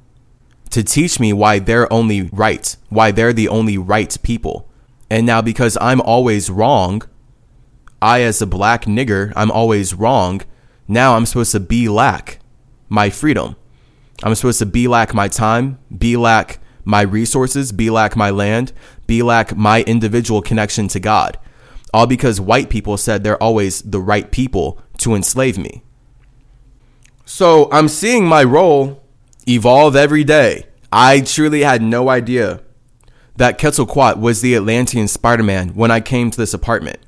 to 0.71 0.83
teach 0.83 1.19
me 1.21 1.33
why 1.33 1.59
they're 1.59 1.93
only 1.93 2.23
right, 2.23 2.77
why 2.89 3.11
they're 3.11 3.33
the 3.33 3.49
only 3.49 3.77
right 3.79 4.17
people. 4.23 4.69
And 5.09 5.27
now 5.27 5.43
because 5.43 5.77
I'm 5.81 6.01
always 6.01 6.51
wrong, 6.51 7.03
I, 8.03 8.23
as 8.23 8.41
a 8.41 8.47
black 8.47 8.85
nigger, 8.85 9.33
I'm 9.37 9.51
always 9.51 9.95
wrong. 9.95 10.43
Now 10.89 11.17
I'm 11.17 11.27
supposed 11.27 11.53
to 11.53 11.61
be 11.61 11.89
lack 11.89 12.39
my 12.89 13.11
freedom. 13.11 13.57
I'm 14.23 14.35
supposed 14.35 14.59
to 14.59 14.67
be 14.67 14.89
lack 14.89 15.15
my 15.15 15.29
time, 15.29 15.79
be 15.97 16.17
lack 16.17 16.59
my 16.85 17.03
resources, 17.03 17.73
be 17.73 17.91
lack 17.91 18.17
my 18.17 18.31
land, 18.31 18.73
be 19.07 19.23
lack 19.23 19.57
my 19.57 19.83
individual 19.83 20.43
connection 20.43 20.89
to 20.89 21.01
God. 21.01 21.39
All 21.93 22.07
because 22.07 22.41
white 22.41 22.71
people 22.71 22.97
said 22.97 23.23
they're 23.23 23.43
always 23.43 23.83
the 23.83 24.01
right 24.01 24.31
people 24.31 24.81
to 24.99 25.15
enslave 25.15 25.59
me. 25.59 25.83
So 27.25 27.69
I'm 27.71 27.89
seeing 27.89 28.27
my 28.27 28.45
role 28.45 29.03
evolve 29.47 29.97
every 29.97 30.25
day. 30.25 30.67
I 30.93 31.21
truly 31.21 31.63
had 31.63 31.83
no 31.83 32.09
idea 32.09 32.61
that 33.37 33.59
Quetzalcoatl 33.59 34.21
was 34.21 34.41
the 34.41 34.55
Atlantean 34.55 35.09
Spider 35.09 35.43
Man 35.43 35.71
when 35.71 35.91
I 35.91 36.01
came 36.01 36.31
to 36.31 36.37
this 36.37 36.53
apartment. 36.53 36.99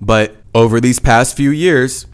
But 0.00 0.36
over 0.54 0.80
these 0.80 0.98
past 0.98 1.36
few 1.36 1.50
years, 1.50 2.06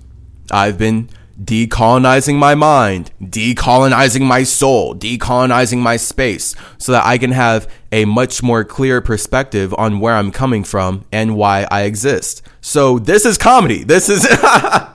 I've 0.50 0.78
been 0.78 1.08
decolonizing 1.42 2.36
my 2.36 2.54
mind, 2.54 3.10
decolonizing 3.20 4.22
my 4.22 4.42
soul, 4.42 4.94
decolonizing 4.94 5.78
my 5.78 5.96
space 5.96 6.54
so 6.78 6.92
that 6.92 7.04
I 7.04 7.18
can 7.18 7.32
have 7.32 7.68
a 7.90 8.04
much 8.04 8.42
more 8.42 8.64
clear 8.64 9.00
perspective 9.00 9.74
on 9.76 9.98
where 9.98 10.14
I'm 10.14 10.30
coming 10.30 10.62
from 10.64 11.04
and 11.10 11.36
why 11.36 11.66
I 11.70 11.82
exist. 11.82 12.42
So 12.60 12.98
this 12.98 13.24
is 13.24 13.38
comedy. 13.38 13.82
This 13.82 14.08
is 14.08 14.26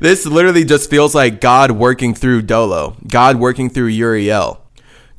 This 0.00 0.26
literally 0.26 0.64
just 0.64 0.90
feels 0.90 1.14
like 1.14 1.40
God 1.40 1.72
working 1.72 2.14
through 2.14 2.42
Doelow, 2.42 3.08
God 3.08 3.36
working 3.36 3.70
through 3.70 3.86
Uriel 3.86 4.60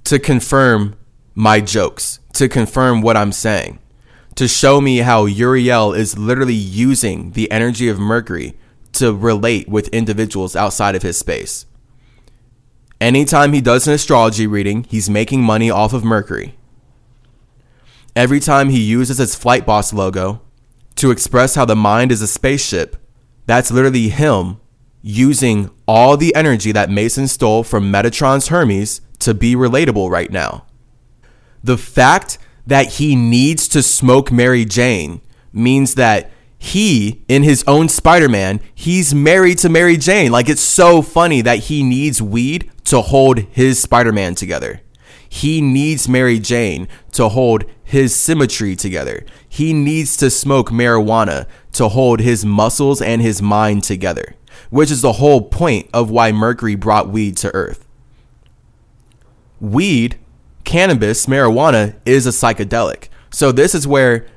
to 0.05 0.19
confirm 0.19 0.95
my 1.35 1.59
jokes, 1.59 2.19
to 2.33 2.47
confirm 2.47 3.01
what 3.01 3.17
I'm 3.17 3.31
saying, 3.31 3.79
to 4.39 4.47
show 4.47 4.79
me 4.79 4.99
how 4.99 5.25
Uriel 5.25 5.91
is 5.91 6.17
literally 6.17 6.53
using 6.53 7.31
the 7.31 7.51
energy 7.51 7.89
of 7.89 7.99
Mercury 7.99 8.57
to 8.93 9.13
relate 9.13 9.67
with 9.67 9.89
individuals 9.89 10.55
outside 10.55 10.95
of 10.95 11.01
his 11.01 11.17
space. 11.17 11.65
Anytime 13.01 13.51
he 13.51 13.59
does 13.59 13.85
an 13.85 13.95
astrology 13.95 14.47
reading, 14.47 14.85
he's 14.85 15.09
making 15.09 15.43
money 15.43 15.69
off 15.69 15.91
of 15.91 16.05
Mercury. 16.05 16.55
Every 18.15 18.39
time 18.39 18.69
he 18.69 18.79
uses 18.79 19.17
his 19.17 19.35
Flightboss 19.35 19.91
logo 19.91 20.39
to 20.95 21.11
express 21.11 21.55
how 21.55 21.65
the 21.65 21.75
mind 21.75 22.09
is 22.09 22.21
a 22.21 22.25
spaceship, 22.27 22.95
that's 23.45 23.71
literally 23.71 24.07
him 24.07 24.61
using 25.01 25.69
all 25.85 26.15
the 26.15 26.33
energy 26.33 26.71
that 26.71 26.89
Mason 26.89 27.27
stole 27.27 27.65
from 27.65 27.91
Metatron's 27.91 28.47
Hermes 28.47 29.01
to 29.19 29.33
be 29.33 29.53
relatable 29.53 30.09
right 30.09 30.31
now. 30.31 30.65
The 31.61 31.77
fact 31.77 32.37
that 32.69 32.93
he 32.93 33.15
needs 33.15 33.67
to 33.69 33.83
smoke 33.83 34.31
Mary 34.31 34.65
Jane 34.65 35.21
means 35.51 35.95
that 35.95 36.31
he, 36.57 37.23
in 37.27 37.43
his 37.43 37.63
own 37.67 37.89
Spider 37.89 38.29
Man, 38.29 38.59
he's 38.75 39.13
married 39.13 39.57
to 39.59 39.69
Mary 39.69 39.97
Jane. 39.97 40.31
Like, 40.31 40.49
it's 40.49 40.61
so 40.61 41.01
funny 41.01 41.41
that 41.41 41.59
he 41.59 41.83
needs 41.83 42.21
weed 42.21 42.69
to 42.85 43.01
hold 43.01 43.39
his 43.39 43.79
Spider 43.79 44.11
Man 44.11 44.35
together. 44.35 44.81
He 45.27 45.61
needs 45.61 46.09
Mary 46.09 46.39
Jane 46.39 46.87
to 47.13 47.29
hold 47.29 47.63
his 47.83 48.15
symmetry 48.15 48.75
together. 48.75 49.25
He 49.47 49.73
needs 49.73 50.17
to 50.17 50.29
smoke 50.29 50.69
marijuana 50.69 51.47
to 51.73 51.87
hold 51.89 52.19
his 52.19 52.45
muscles 52.45 53.01
and 53.01 53.21
his 53.21 53.41
mind 53.41 53.83
together, 53.83 54.35
which 54.69 54.91
is 54.91 55.01
the 55.01 55.13
whole 55.13 55.41
point 55.41 55.89
of 55.93 56.09
why 56.09 56.31
Mercury 56.31 56.75
brought 56.75 57.09
weed 57.09 57.37
to 57.37 57.53
Earth. 57.55 57.85
Weed, 59.59 60.19
cannabis, 60.69 61.25
marijuana 61.25 61.95
is 62.05 62.27
a 62.27 62.29
psychedelic. 62.29 63.07
So, 63.31 63.51
this 63.51 63.73
is 63.73 63.87
where 63.87 64.27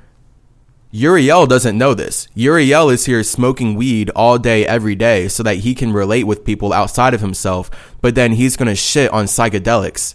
Uriel 0.90 1.46
doesn't 1.46 1.76
know 1.76 1.92
this. 1.92 2.26
Uriel 2.34 2.88
is 2.88 3.04
here 3.04 3.22
smoking 3.22 3.74
weed 3.74 4.08
all 4.16 4.38
day, 4.38 4.66
every 4.66 4.94
day, 4.94 5.28
so 5.28 5.42
that 5.42 5.56
he 5.56 5.74
can 5.74 5.92
relate 5.92 6.24
with 6.24 6.46
people 6.46 6.72
outside 6.72 7.12
of 7.12 7.20
himself, 7.20 7.70
but 8.00 8.14
then 8.14 8.32
he's 8.32 8.56
gonna 8.56 8.74
shit 8.74 9.10
on 9.10 9.26
psychedelics. 9.26 10.14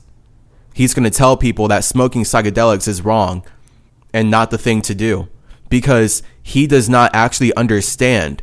He's 0.74 0.96
gonna 0.96 1.12
tell 1.12 1.38
people 1.38 1.68
that 1.68 1.84
smoking 1.84 2.24
psychedelics 2.24 2.88
is 2.88 3.04
wrong 3.04 3.44
and 4.12 4.32
not 4.32 4.50
the 4.50 4.58
thing 4.58 4.82
to 4.84 4.96
do 4.96 5.28
because 5.70 6.24
he 6.42 6.66
does 6.66 6.90
not 6.90 7.12
actually 7.14 7.56
understand 7.56 8.42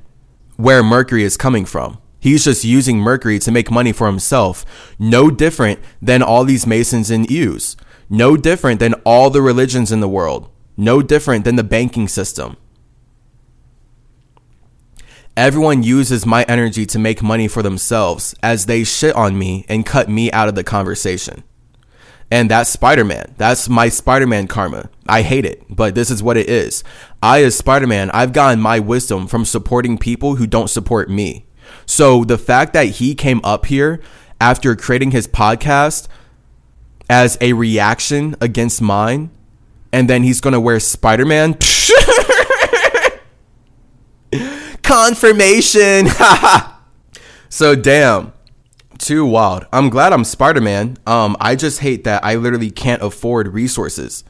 where 0.56 0.84
Mercury 0.84 1.24
is 1.24 1.36
coming 1.36 1.64
from. 1.64 1.98
He's 2.24 2.46
just 2.46 2.64
using 2.64 3.00
Mercury 3.00 3.38
to 3.40 3.52
make 3.52 3.70
money 3.70 3.92
for 3.92 4.06
himself. 4.06 4.64
No 4.98 5.30
different 5.30 5.78
than 6.00 6.22
all 6.22 6.44
these 6.44 6.66
Masons 6.66 7.10
and 7.10 7.30
Ews. 7.30 7.76
No 8.08 8.34
different 8.34 8.80
than 8.80 8.94
all 9.04 9.28
the 9.28 9.42
religions 9.42 9.92
in 9.92 10.00
the 10.00 10.08
world. 10.08 10.48
No 10.74 11.02
different 11.02 11.44
than 11.44 11.56
the 11.56 11.62
banking 11.62 12.08
system. 12.08 12.56
Everyone 15.36 15.82
uses 15.82 16.24
my 16.24 16.44
energy 16.44 16.86
to 16.86 16.98
make 16.98 17.22
money 17.22 17.46
for 17.46 17.62
themselves 17.62 18.34
as 18.42 18.64
they 18.64 18.84
shit 18.84 19.14
on 19.14 19.38
me 19.38 19.66
and 19.68 19.84
cut 19.84 20.08
me 20.08 20.32
out 20.32 20.48
of 20.48 20.54
the 20.54 20.64
conversation. 20.64 21.44
And 22.30 22.50
that's 22.50 22.70
Spider 22.70 23.04
Man. 23.04 23.34
That's 23.36 23.68
my 23.68 23.90
Spider 23.90 24.26
Man 24.26 24.46
karma. 24.46 24.88
I 25.06 25.20
hate 25.20 25.44
it, 25.44 25.62
but 25.68 25.94
this 25.94 26.10
is 26.10 26.22
what 26.22 26.38
it 26.38 26.48
is. 26.48 26.84
I, 27.22 27.44
as 27.44 27.54
Spider 27.54 27.86
Man, 27.86 28.10
I've 28.12 28.32
gotten 28.32 28.60
my 28.60 28.80
wisdom 28.80 29.26
from 29.26 29.44
supporting 29.44 29.98
people 29.98 30.36
who 30.36 30.46
don't 30.46 30.70
support 30.70 31.10
me. 31.10 31.44
So 31.86 32.24
the 32.24 32.38
fact 32.38 32.72
that 32.72 32.86
he 32.86 33.14
came 33.14 33.40
up 33.44 33.66
here 33.66 34.00
after 34.40 34.74
creating 34.76 35.10
his 35.10 35.26
podcast 35.28 36.08
as 37.08 37.36
a 37.40 37.52
reaction 37.52 38.34
against 38.40 38.80
mine 38.80 39.30
and 39.94 40.10
then 40.10 40.24
he's 40.24 40.40
gonna 40.40 40.60
wear 40.60 40.80
Spider 40.80 41.24
Man. 41.24 41.56
Confirmation. 44.82 46.08
so 47.48 47.76
damn, 47.76 48.32
too 48.98 49.24
wild. 49.24 49.66
I'm 49.72 49.90
glad 49.90 50.12
I'm 50.12 50.24
Spider 50.24 50.60
Man. 50.60 50.96
Um, 51.06 51.36
I 51.38 51.54
just 51.54 51.78
hate 51.78 52.02
that 52.04 52.24
I 52.24 52.34
literally 52.34 52.72
can't 52.72 53.02
afford 53.02 53.54
resources. 53.54 54.24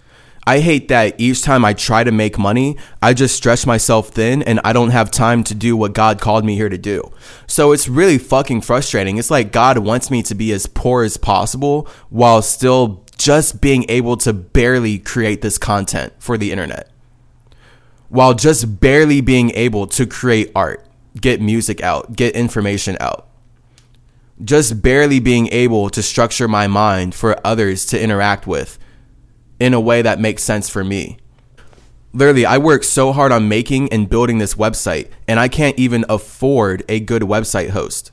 I 0.47 0.61
hate 0.61 0.89
that 0.89 1.19
each 1.19 1.43
time 1.43 1.65
I 1.65 1.73
try 1.73 2.05
to 2.05 2.13
make 2.13 2.39
money, 2.39 2.77
I 3.01 3.15
just 3.15 3.35
stretch 3.35 3.67
myself 3.67 4.09
thin 4.11 4.43
and 4.43 4.61
I 4.65 4.73
don't 4.73 4.91
have 4.91 5.11
time 5.11 5.43
to 5.45 5.55
do 5.55 5.77
what 5.77 5.95
God 5.95 6.21
called 6.21 6.45
me 6.45 6.55
here 6.55 6.69
to 6.69 6.79
do. 6.79 7.13
So 7.47 7.73
it's 7.73 7.89
really 7.89 8.19
fucking 8.19 8.61
frustrating. 8.61 9.17
It's 9.17 9.31
like 9.31 9.53
God 9.53 9.79
wants 9.79 10.11
me 10.11 10.23
to 10.25 10.35
be 10.35 10.53
as 10.53 10.67
poor 10.67 11.05
as 11.05 11.17
possible 11.17 11.89
while 12.11 12.43
still 12.43 13.05
just 13.17 13.61
being 13.61 13.87
able 13.89 14.17
to 14.19 14.33
barely 14.33 14.99
create 14.99 15.41
this 15.41 15.57
content 15.57 16.13
for 16.19 16.37
the 16.37 16.53
internet 16.53 16.91
while 18.15 18.33
just 18.33 18.79
barely 18.79 19.21
being 19.21 19.51
able 19.57 19.89
to 19.89 20.07
create 20.07 20.53
art, 20.55 20.87
get 21.21 21.41
music 21.41 21.83
out, 21.83 22.15
get 22.15 22.37
information 22.37 22.97
out. 23.01 23.27
Just 24.45 24.81
barely 24.83 25.19
being 25.19 25.49
able 25.49 25.91
to 25.91 26.01
structure 26.01 26.47
my 26.47 26.69
mind 26.69 27.13
for 27.13 27.37
others 27.45 27.85
to 27.87 28.01
interact 28.01 28.47
with 28.47 28.79
in 29.61 29.75
a 29.75 29.81
way 29.81 30.03
that 30.03 30.21
makes 30.21 30.43
sense 30.43 30.69
for 30.69 30.85
me. 30.85 31.19
Literally, 32.13 32.47
I 32.47 32.59
work 32.59 32.85
so 32.85 33.13
hard 33.13 33.33
on 33.33 33.49
making 33.49 33.93
and 33.93 34.09
building 34.09 34.39
this 34.39 34.55
website, 34.55 35.11
and 35.27 35.41
I 35.41 35.49
can't 35.49 35.79
even 35.79 36.05
afford 36.09 36.85
a 36.89 37.01
good 37.01 37.23
website 37.23 37.71
host. 37.71 38.13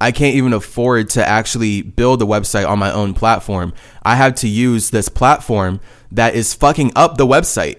I 0.00 0.10
can't 0.10 0.34
even 0.34 0.52
afford 0.52 1.10
to 1.10 1.26
actually 1.26 1.82
build 1.82 2.22
a 2.22 2.24
website 2.24 2.68
on 2.68 2.78
my 2.78 2.92
own 2.92 3.14
platform. 3.14 3.72
I 4.02 4.16
have 4.16 4.34
to 4.36 4.48
use 4.48 4.90
this 4.90 5.08
platform 5.08 5.80
that 6.10 6.34
is 6.34 6.54
fucking 6.54 6.92
up 6.96 7.16
the 7.16 7.26
website. 7.26 7.78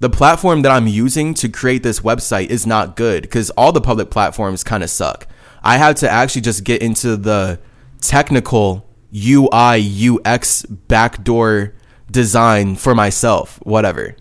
The 0.00 0.10
platform 0.10 0.62
that 0.62 0.72
I'm 0.72 0.86
using 0.86 1.32
to 1.34 1.48
create 1.48 1.82
this 1.82 2.00
website 2.00 2.48
is 2.48 2.66
not 2.66 2.96
good 2.96 3.22
because 3.22 3.50
all 3.50 3.72
the 3.72 3.80
public 3.80 4.10
platforms 4.10 4.64
kind 4.64 4.82
of 4.82 4.90
suck. 4.90 5.26
I 5.62 5.78
have 5.78 5.94
to 5.96 6.10
actually 6.10 6.42
just 6.42 6.64
get 6.64 6.82
into 6.82 7.16
the 7.16 7.58
technical 8.00 8.86
UI 9.14 10.08
UX 10.08 10.66
backdoor 10.66 11.74
design 12.12 12.76
for 12.76 12.94
myself, 12.94 13.58
whatever. 13.64 14.14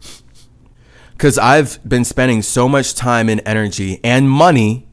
Because 1.11 1.37
I've 1.37 1.77
been 1.87 2.03
spending 2.03 2.41
so 2.41 2.67
much 2.67 2.95
time 2.95 3.29
and 3.29 3.41
energy 3.45 3.99
and 4.03 4.29
money, 4.29 4.87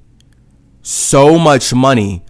so 0.83 1.39
much 1.39 1.73
money 1.73 2.25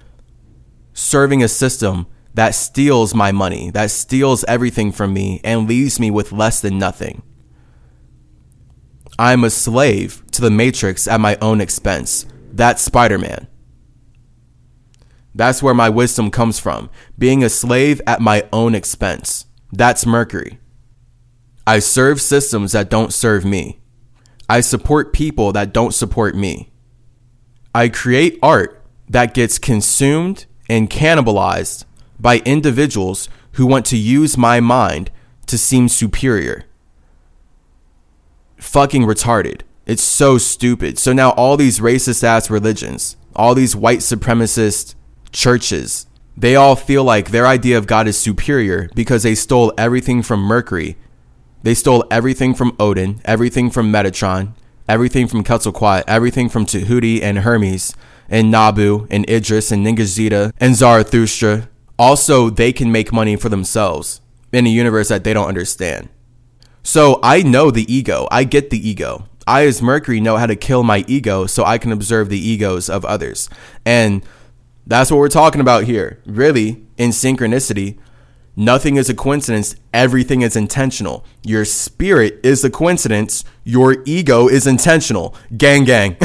serving 0.92 1.42
a 1.42 1.48
system 1.48 2.06
that 2.34 2.54
steals 2.54 3.14
my 3.14 3.32
money, 3.32 3.70
that 3.70 3.90
steals 3.90 4.44
everything 4.44 4.92
from 4.92 5.12
me, 5.12 5.40
and 5.42 5.66
leaves 5.66 5.98
me 5.98 6.10
with 6.10 6.30
less 6.30 6.60
than 6.60 6.78
nothing. 6.78 7.22
I'm 9.18 9.42
a 9.42 9.50
slave 9.50 10.22
to 10.32 10.40
the 10.40 10.50
Matrix 10.50 11.08
at 11.08 11.20
my 11.20 11.36
own 11.42 11.60
expense. 11.60 12.26
That's 12.52 12.80
Spider 12.80 13.18
Man. 13.18 13.48
That's 15.34 15.62
where 15.62 15.74
my 15.74 15.88
wisdom 15.88 16.30
comes 16.30 16.60
from. 16.60 16.90
Being 17.18 17.42
a 17.42 17.48
slave 17.48 18.00
at 18.06 18.20
my 18.20 18.46
own 18.52 18.76
expense. 18.76 19.46
That's 19.72 20.06
Mercury. 20.06 20.58
I 21.66 21.78
serve 21.80 22.20
systems 22.20 22.72
that 22.72 22.88
don't 22.88 23.12
serve 23.12 23.44
me. 23.44 23.80
I 24.48 24.60
support 24.60 25.12
people 25.12 25.52
that 25.52 25.74
don't 25.74 25.92
support 25.92 26.34
me. 26.34 26.70
I 27.74 27.88
create 27.88 28.38
art 28.42 28.82
that 29.08 29.34
gets 29.34 29.58
consumed 29.58 30.46
and 30.68 30.88
cannibalized 30.88 31.84
by 32.18 32.38
individuals 32.40 33.28
who 33.52 33.66
want 33.66 33.84
to 33.86 33.96
use 33.96 34.38
my 34.38 34.60
mind 34.60 35.10
to 35.46 35.58
seem 35.58 35.88
superior. 35.88 36.64
Fucking 38.56 39.02
retarded. 39.02 39.62
It's 39.86 40.02
so 40.02 40.38
stupid. 40.38 40.98
So 40.98 41.12
now 41.12 41.30
all 41.30 41.56
these 41.56 41.80
racist 41.80 42.24
ass 42.24 42.50
religions, 42.50 43.16
all 43.36 43.54
these 43.54 43.76
white 43.76 44.00
supremacist 44.00 44.94
churches, 45.32 46.06
They 46.38 46.54
all 46.54 46.76
feel 46.76 47.02
like 47.02 47.32
their 47.32 47.48
idea 47.48 47.76
of 47.76 47.88
God 47.88 48.06
is 48.06 48.16
superior 48.16 48.88
because 48.94 49.24
they 49.24 49.34
stole 49.34 49.72
everything 49.76 50.22
from 50.22 50.38
Mercury. 50.38 50.96
They 51.64 51.74
stole 51.74 52.04
everything 52.12 52.54
from 52.54 52.76
Odin, 52.78 53.20
everything 53.24 53.70
from 53.70 53.90
Metatron, 53.90 54.52
everything 54.88 55.26
from 55.26 55.42
Quetzalcoatl, 55.42 56.04
everything 56.06 56.48
from 56.48 56.64
Tahuti 56.64 57.24
and 57.24 57.40
Hermes, 57.40 57.92
and 58.28 58.52
Nabu, 58.52 59.08
and 59.10 59.28
Idris, 59.28 59.72
and 59.72 59.84
Ningishzida, 59.84 60.52
and 60.60 60.76
Zarathustra. 60.76 61.68
Also, 61.98 62.50
they 62.50 62.72
can 62.72 62.92
make 62.92 63.12
money 63.12 63.34
for 63.34 63.48
themselves 63.48 64.20
in 64.52 64.64
a 64.64 64.70
universe 64.70 65.08
that 65.08 65.24
they 65.24 65.34
don't 65.34 65.48
understand. 65.48 66.08
So 66.84 67.18
I 67.20 67.42
know 67.42 67.72
the 67.72 67.92
ego. 67.92 68.28
I 68.30 68.44
get 68.44 68.70
the 68.70 68.88
ego. 68.88 69.26
I, 69.44 69.66
as 69.66 69.82
Mercury, 69.82 70.20
know 70.20 70.36
how 70.36 70.46
to 70.46 70.54
kill 70.54 70.84
my 70.84 71.04
ego 71.08 71.46
so 71.46 71.64
I 71.64 71.78
can 71.78 71.90
observe 71.90 72.28
the 72.28 72.38
egos 72.38 72.88
of 72.88 73.04
others. 73.04 73.50
And 73.84 74.22
that's 74.88 75.10
what 75.10 75.18
we're 75.18 75.28
talking 75.28 75.60
about 75.60 75.84
here. 75.84 76.20
Really, 76.24 76.86
in 76.96 77.10
synchronicity, 77.10 77.98
nothing 78.56 78.96
is 78.96 79.10
a 79.10 79.14
coincidence. 79.14 79.76
Everything 79.92 80.40
is 80.40 80.56
intentional. 80.56 81.24
Your 81.44 81.66
spirit 81.66 82.40
is 82.42 82.64
a 82.64 82.70
coincidence. 82.70 83.44
Your 83.64 84.02
ego 84.06 84.48
is 84.48 84.66
intentional. 84.66 85.34
Gang, 85.56 85.84
gang. 85.84 86.16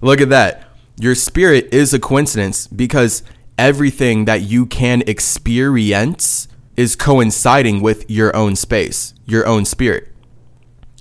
Look 0.00 0.20
at 0.20 0.28
that. 0.30 0.64
Your 0.98 1.14
spirit 1.14 1.72
is 1.72 1.94
a 1.94 2.00
coincidence 2.00 2.66
because 2.66 3.22
everything 3.56 4.24
that 4.24 4.42
you 4.42 4.66
can 4.66 5.02
experience 5.06 6.48
is 6.76 6.96
coinciding 6.96 7.80
with 7.80 8.10
your 8.10 8.34
own 8.34 8.56
space, 8.56 9.14
your 9.24 9.46
own 9.46 9.64
spirit. 9.64 10.11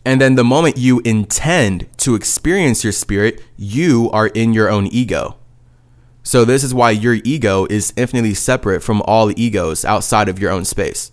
And 0.04 0.20
then 0.20 0.36
the 0.36 0.44
moment 0.44 0.78
you 0.78 1.00
intend 1.02 1.88
to 1.98 2.16
experience 2.16 2.84
your 2.84 2.94
spirit, 2.94 3.44
you 3.56 4.10
are 4.12 4.28
in 4.28 4.54
your 4.54 4.70
own 4.70 4.88
ego. 4.88 5.38
So, 6.24 6.46
this 6.46 6.64
is 6.64 6.74
why 6.74 6.92
your 6.92 7.16
ego 7.24 7.66
is 7.70 7.94
infinitely 7.96 8.36
separate 8.36 8.82
from 8.84 9.02
all 9.04 9.32
egos 9.40 9.84
outside 9.84 10.30
of 10.30 10.40
your 10.40 10.52
own 10.52 10.66
space. 10.66 11.12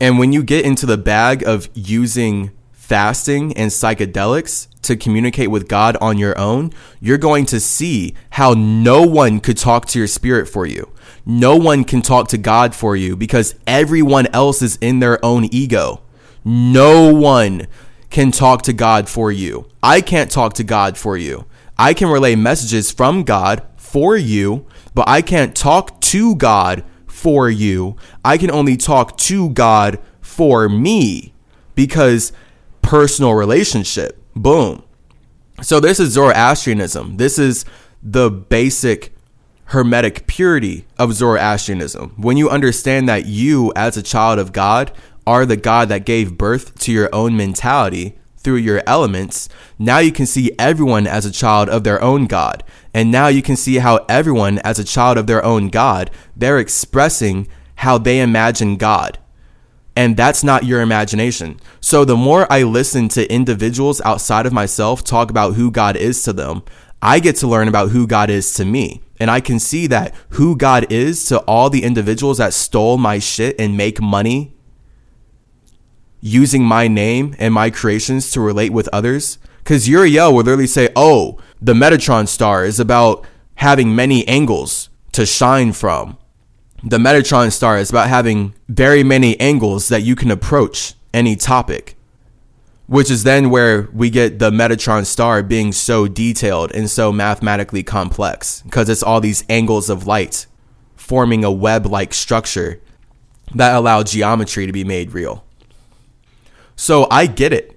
And 0.00 0.18
when 0.18 0.32
you 0.32 0.42
get 0.42 0.64
into 0.64 0.84
the 0.84 0.98
bag 0.98 1.46
of 1.46 1.68
using 1.74 2.50
fasting 2.72 3.56
and 3.56 3.70
psychedelics 3.70 4.68
to 4.82 4.96
communicate 4.96 5.50
with 5.50 5.68
God 5.68 5.96
on 6.00 6.18
your 6.18 6.38
own, 6.38 6.72
you're 7.00 7.18
going 7.18 7.46
to 7.46 7.58
see 7.58 8.14
how 8.30 8.52
no 8.52 9.02
one 9.02 9.40
could 9.40 9.56
talk 9.56 9.86
to 9.86 9.98
your 9.98 10.08
spirit 10.08 10.48
for 10.48 10.66
you. 10.66 10.92
No 11.24 11.56
one 11.56 11.82
can 11.82 12.02
talk 12.02 12.28
to 12.28 12.38
God 12.38 12.74
for 12.74 12.94
you 12.94 13.16
because 13.16 13.56
everyone 13.66 14.28
else 14.28 14.62
is 14.62 14.76
in 14.80 15.00
their 15.00 15.24
own 15.24 15.46
ego. 15.52 16.02
No 16.48 17.12
one 17.12 17.66
can 18.08 18.30
talk 18.30 18.62
to 18.62 18.72
God 18.72 19.08
for 19.08 19.32
you. 19.32 19.66
I 19.82 20.00
can't 20.00 20.30
talk 20.30 20.54
to 20.54 20.62
God 20.62 20.96
for 20.96 21.16
you. 21.16 21.44
I 21.76 21.92
can 21.92 22.08
relay 22.08 22.36
messages 22.36 22.92
from 22.92 23.24
God 23.24 23.64
for 23.76 24.16
you, 24.16 24.64
but 24.94 25.08
I 25.08 25.22
can't 25.22 25.56
talk 25.56 26.00
to 26.02 26.36
God 26.36 26.84
for 27.08 27.50
you. 27.50 27.96
I 28.24 28.38
can 28.38 28.52
only 28.52 28.76
talk 28.76 29.16
to 29.18 29.50
God 29.50 29.98
for 30.20 30.68
me 30.68 31.34
because 31.74 32.32
personal 32.80 33.34
relationship. 33.34 34.22
Boom. 34.36 34.84
So 35.62 35.80
this 35.80 35.98
is 35.98 36.10
Zoroastrianism. 36.10 37.16
This 37.16 37.40
is 37.40 37.64
the 38.00 38.30
basic 38.30 39.12
hermetic 39.70 40.28
purity 40.28 40.86
of 40.96 41.12
Zoroastrianism. 41.12 42.14
When 42.16 42.36
you 42.36 42.48
understand 42.48 43.08
that 43.08 43.26
you, 43.26 43.72
as 43.74 43.96
a 43.96 44.02
child 44.02 44.38
of 44.38 44.52
God, 44.52 44.92
are 45.26 45.44
the 45.44 45.56
God 45.56 45.88
that 45.88 46.06
gave 46.06 46.38
birth 46.38 46.78
to 46.80 46.92
your 46.92 47.08
own 47.12 47.36
mentality 47.36 48.16
through 48.36 48.56
your 48.56 48.80
elements, 48.86 49.48
now 49.76 49.98
you 49.98 50.12
can 50.12 50.24
see 50.24 50.52
everyone 50.56 51.04
as 51.04 51.26
a 51.26 51.32
child 51.32 51.68
of 51.68 51.82
their 51.82 52.00
own 52.00 52.26
God. 52.26 52.62
And 52.94 53.10
now 53.10 53.26
you 53.26 53.42
can 53.42 53.56
see 53.56 53.78
how 53.78 54.06
everyone, 54.08 54.60
as 54.60 54.78
a 54.78 54.84
child 54.84 55.18
of 55.18 55.26
their 55.26 55.44
own 55.44 55.68
God, 55.68 56.12
they're 56.36 56.60
expressing 56.60 57.48
how 57.74 57.98
they 57.98 58.20
imagine 58.20 58.76
God. 58.76 59.18
And 59.96 60.16
that's 60.16 60.44
not 60.44 60.64
your 60.64 60.80
imagination. 60.80 61.58
So 61.80 62.04
the 62.04 62.16
more 62.16 62.46
I 62.50 62.62
listen 62.62 63.08
to 63.08 63.32
individuals 63.32 64.00
outside 64.02 64.46
of 64.46 64.52
myself 64.52 65.02
talk 65.02 65.28
about 65.28 65.54
who 65.54 65.72
God 65.72 65.96
is 65.96 66.22
to 66.22 66.32
them, 66.32 66.62
I 67.02 67.18
get 67.18 67.34
to 67.36 67.48
learn 67.48 67.66
about 67.66 67.90
who 67.90 68.06
God 68.06 68.30
is 68.30 68.54
to 68.54 68.64
me. 68.64 69.02
And 69.18 69.30
I 69.30 69.40
can 69.40 69.58
see 69.58 69.86
that 69.88 70.14
who 70.30 70.56
God 70.56 70.92
is 70.92 71.24
to 71.26 71.40
all 71.40 71.68
the 71.68 71.82
individuals 71.82 72.38
that 72.38 72.52
stole 72.52 72.96
my 72.96 73.18
shit 73.18 73.58
and 73.58 73.76
make 73.76 74.00
money 74.00 74.55
using 76.20 76.64
my 76.64 76.88
name 76.88 77.34
and 77.38 77.52
my 77.52 77.70
creations 77.70 78.30
to 78.30 78.40
relate 78.40 78.72
with 78.72 78.88
others. 78.92 79.38
Because 79.58 79.88
Uriel 79.88 80.32
will 80.32 80.42
literally 80.42 80.66
say, 80.66 80.90
oh, 80.94 81.38
the 81.60 81.74
Metatron 81.74 82.28
star 82.28 82.64
is 82.64 82.78
about 82.78 83.26
having 83.56 83.94
many 83.94 84.26
angles 84.28 84.88
to 85.12 85.26
shine 85.26 85.72
from. 85.72 86.18
The 86.84 86.98
Metatron 86.98 87.52
star 87.52 87.78
is 87.78 87.90
about 87.90 88.08
having 88.08 88.54
very 88.68 89.02
many 89.02 89.38
angles 89.40 89.88
that 89.88 90.02
you 90.02 90.14
can 90.14 90.30
approach 90.30 90.94
any 91.12 91.34
topic, 91.34 91.96
which 92.86 93.10
is 93.10 93.24
then 93.24 93.50
where 93.50 93.88
we 93.92 94.10
get 94.10 94.38
the 94.38 94.50
Metatron 94.50 95.06
star 95.06 95.42
being 95.42 95.72
so 95.72 96.06
detailed 96.06 96.70
and 96.72 96.90
so 96.90 97.10
mathematically 97.10 97.82
complex 97.82 98.62
because 98.62 98.88
it's 98.88 99.02
all 99.02 99.20
these 99.20 99.44
angles 99.48 99.88
of 99.90 100.06
light 100.06 100.46
forming 100.94 101.44
a 101.44 101.50
web 101.50 101.86
like 101.86 102.12
structure 102.12 102.80
that 103.54 103.74
allow 103.74 104.02
geometry 104.02 104.66
to 104.66 104.72
be 104.72 104.84
made 104.84 105.12
real. 105.12 105.44
So 106.76 107.06
I 107.10 107.26
get 107.26 107.52
it. 107.52 107.72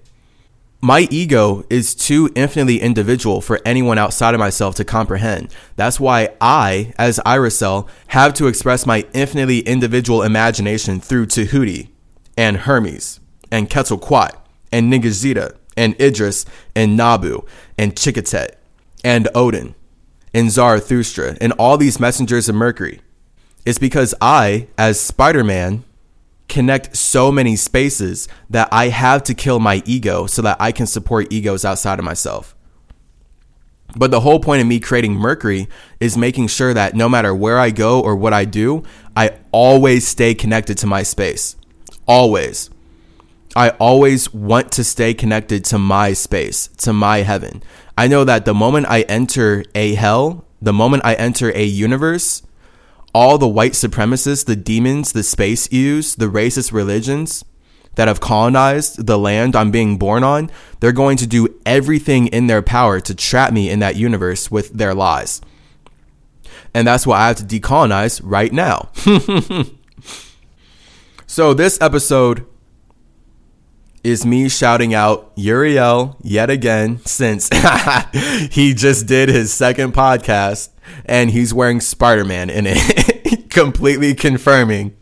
My 0.81 1.07
ego 1.11 1.65
is 1.69 1.93
too 1.93 2.31
infinitely 2.35 2.79
individual 2.79 3.41
for 3.41 3.59
anyone 3.65 3.97
outside 3.97 4.33
of 4.33 4.39
myself 4.39 4.75
to 4.75 4.85
comprehend. 4.85 5.53
That's 5.75 5.99
why 5.99 6.29
I, 6.39 6.93
as 6.97 7.19
Iracel, 7.25 7.89
have 8.07 8.33
to 8.35 8.47
express 8.47 8.85
my 8.85 9.05
infinitely 9.13 9.59
individual 9.59 10.21
imagination 10.21 11.01
through 11.01 11.25
Tahuti 11.25 11.89
and 12.37 12.57
Hermes 12.57 13.19
and 13.51 13.69
Quetzalcoatl 13.69 14.37
and 14.71 14.91
Ningishzida 14.91 15.57
and 15.75 15.99
Idris 15.99 16.45
and 16.75 16.95
Nabu 16.95 17.45
and 17.77 17.95
Chikatet 17.95 18.55
and 19.03 19.27
Odin 19.35 19.75
and 20.33 20.49
Zarathustra 20.49 21.37
and 21.41 21.51
all 21.53 21.77
these 21.77 21.99
messengers 21.99 22.47
of 22.47 22.55
Mercury. 22.55 23.01
It's 23.65 23.79
because 23.79 24.15
I, 24.21 24.67
as 24.77 24.99
Spider 24.99 25.43
Man, 25.43 25.83
connect 26.49 26.97
so 26.97 27.31
many 27.31 27.55
spaces 27.55 28.27
that 28.49 28.67
I 28.71 28.89
have 28.89 29.23
to 29.23 29.33
kill 29.33 29.59
my 29.59 29.81
ego 29.85 30.25
so 30.25 30.41
that 30.41 30.57
I 30.59 30.71
can 30.71 30.87
support 30.87 31.31
egos 31.31 31.63
outside 31.63 31.99
of 31.99 32.05
myself. 32.05 32.55
But 33.95 34.11
the 34.11 34.19
whole 34.19 34.39
point 34.39 34.61
of 34.61 34.67
me 34.67 34.79
creating 34.79 35.15
Mercury 35.15 35.67
is 35.99 36.17
making 36.17 36.47
sure 36.47 36.73
that 36.73 36.95
no 36.95 37.09
matter 37.09 37.33
where 37.33 37.57
I 37.57 37.71
go 37.71 38.01
or 38.01 38.15
what 38.15 38.33
I 38.33 38.45
do, 38.45 38.83
I 39.15 39.37
always 39.51 40.07
stay 40.07 40.35
connected 40.35 40.77
to 40.79 40.87
my 40.87 41.03
space. 41.03 41.55
Always. 42.07 42.69
I 43.55 43.69
always 43.71 44.31
want 44.31 44.71
to 44.73 44.83
stay 44.83 45.13
connected 45.13 45.65
to 45.65 45.79
my 45.79 46.13
space, 46.13 46.67
to 46.77 46.93
my 46.93 47.19
heaven. 47.19 47.63
I 47.97 48.07
know 48.07 48.23
that 48.23 48.45
the 48.45 48.53
moment 48.53 48.85
I 48.87 49.01
enter 49.01 49.65
a 49.73 49.95
hell, 49.95 50.45
the 50.61 50.73
moment 50.73 51.03
I 51.03 51.15
enter 51.15 51.51
a 51.55 51.63
universe, 51.63 52.43
all 53.13 53.37
the 53.37 53.47
white 53.47 53.73
supremacists, 53.73 54.45
the 54.45 54.55
demons, 54.55 55.13
the 55.13 55.23
space 55.23 55.71
ewes, 55.71 56.15
the 56.15 56.27
racist 56.27 56.71
religions 56.71 57.43
that 57.95 58.07
have 58.07 58.19
colonized 58.19 59.07
the 59.07 59.17
land 59.17 59.55
I'm 59.55 59.71
being 59.71 59.97
born 59.97 60.23
on, 60.23 60.49
they're 60.79 60.91
going 60.91 61.17
to 61.17 61.27
do 61.27 61.59
everything 61.65 62.27
in 62.27 62.47
their 62.47 62.61
power 62.61 62.99
to 63.01 63.15
trap 63.15 63.51
me 63.51 63.69
in 63.69 63.79
that 63.79 63.95
universe 63.95 64.49
with 64.49 64.71
their 64.71 64.93
lies. 64.93 65.41
And 66.73 66.87
that's 66.87 67.07
what 67.07 67.19
I 67.19 67.27
have 67.27 67.37
to 67.37 67.43
decolonize 67.43 68.21
right 68.23 68.53
now. 68.53 68.89
so, 71.27 71.53
this 71.53 71.81
episode 71.81 72.45
is 74.03 74.25
me 74.25 74.47
shouting 74.47 74.93
out 74.93 75.31
Uriel 75.35 76.15
yet 76.21 76.49
again 76.49 76.99
since 77.05 77.49
he 78.51 78.73
just 78.73 79.07
did 79.07 79.29
his 79.29 79.51
second 79.51 79.93
podcast 79.93 80.69
and 81.05 81.31
he's 81.31 81.53
wearing 81.53 81.81
Spider 81.81 82.25
Man 82.25 82.49
in 82.49 82.65
it, 82.67 82.77
completely 83.49 84.13
confirming 84.13 84.95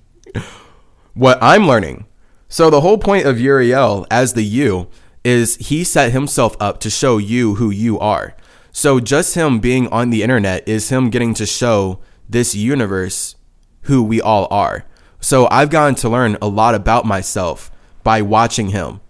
what 1.14 1.38
I'm 1.42 1.68
learning. 1.68 2.06
So, 2.50 2.70
the 2.70 2.82
whole 2.82 2.98
point 2.98 3.26
of 3.26 3.40
Uriel 3.40 4.08
as 4.10 4.34
the 4.34 4.44
you 4.44 4.88
is 5.24 5.58
he 5.58 5.84
set 5.84 6.12
himself 6.12 6.56
up 6.60 6.80
to 6.80 6.90
show 6.90 7.18
you 7.18 7.56
who 7.56 7.70
you 7.70 8.00
are. 8.00 8.36
So, 8.72 9.00
just 9.00 9.36
him 9.36 9.60
being 9.60 9.88
on 9.90 10.10
the 10.10 10.24
internet 10.24 10.68
is 10.68 10.90
him 10.90 11.10
getting 11.10 11.34
to 11.36 11.46
show 11.46 12.00
this 12.30 12.56
universe 12.56 13.36
who 13.82 14.02
we 14.02 14.22
all 14.22 14.48
are. 14.50 14.86
So, 15.20 15.48
I've 15.52 15.70
gotten 15.70 15.96
to 15.96 16.10
learn 16.10 16.38
a 16.42 16.48
lot 16.48 16.76
about 16.76 17.06
myself 17.06 17.70
by 18.04 18.22
watching 18.22 18.70
him. 18.70 19.02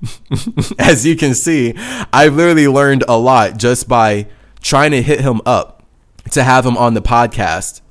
As 0.78 1.04
you 1.04 1.16
can 1.16 1.34
see, 1.34 1.74
I've 2.12 2.34
literally 2.36 2.68
learned 2.68 3.04
a 3.08 3.18
lot 3.18 3.58
just 3.58 3.88
by 3.88 4.28
trying 4.62 4.92
to 4.92 5.02
hit 5.02 5.20
him 5.20 5.42
up 5.44 5.82
to 6.30 6.42
have 6.42 6.64
him 6.64 6.76
on 6.76 6.94
the 6.94 7.02
podcast 7.02 7.82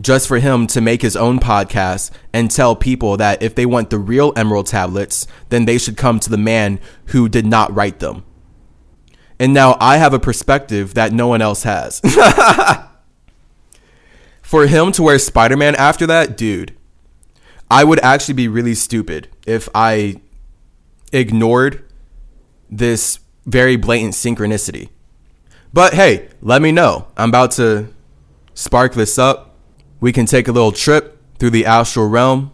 just 0.00 0.26
for 0.26 0.38
him 0.38 0.66
to 0.68 0.80
make 0.80 1.02
his 1.02 1.16
own 1.16 1.38
podcast 1.38 2.10
and 2.32 2.50
tell 2.50 2.74
people 2.74 3.16
that 3.18 3.42
if 3.42 3.54
they 3.54 3.66
want 3.66 3.90
the 3.90 3.98
real 3.98 4.32
emerald 4.36 4.66
tablets, 4.66 5.26
then 5.50 5.64
they 5.64 5.78
should 5.78 5.96
come 5.96 6.18
to 6.20 6.30
the 6.30 6.38
man 6.38 6.80
who 7.06 7.28
did 7.28 7.46
not 7.46 7.74
write 7.74 7.98
them. 7.98 8.24
And 9.38 9.52
now 9.52 9.76
I 9.80 9.96
have 9.98 10.14
a 10.14 10.20
perspective 10.20 10.94
that 10.94 11.12
no 11.12 11.26
one 11.26 11.42
else 11.42 11.64
has. 11.64 12.00
For 14.42 14.66
him 14.66 14.92
to 14.92 15.02
wear 15.02 15.18
Spider 15.18 15.56
Man 15.56 15.74
after 15.76 16.06
that, 16.06 16.36
dude, 16.36 16.76
I 17.70 17.84
would 17.84 17.98
actually 18.00 18.34
be 18.34 18.48
really 18.48 18.74
stupid 18.74 19.28
if 19.46 19.68
I 19.74 20.20
ignored 21.12 21.84
this 22.70 23.18
very 23.46 23.76
blatant 23.76 24.14
synchronicity. 24.14 24.90
But 25.72 25.94
hey, 25.94 26.28
let 26.42 26.60
me 26.62 26.70
know. 26.70 27.08
I'm 27.16 27.30
about 27.30 27.52
to 27.52 27.88
spark 28.54 28.94
this 28.94 29.18
up. 29.18 29.51
We 30.02 30.12
can 30.12 30.26
take 30.26 30.48
a 30.48 30.52
little 30.52 30.72
trip 30.72 31.16
through 31.38 31.50
the 31.50 31.64
astral 31.64 32.08
realm. 32.08 32.50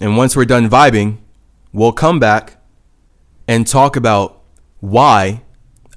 And 0.00 0.16
once 0.16 0.34
we're 0.34 0.46
done 0.46 0.70
vibing, 0.70 1.18
we'll 1.70 1.92
come 1.92 2.18
back 2.18 2.56
and 3.46 3.66
talk 3.66 3.96
about 3.96 4.40
why 4.80 5.42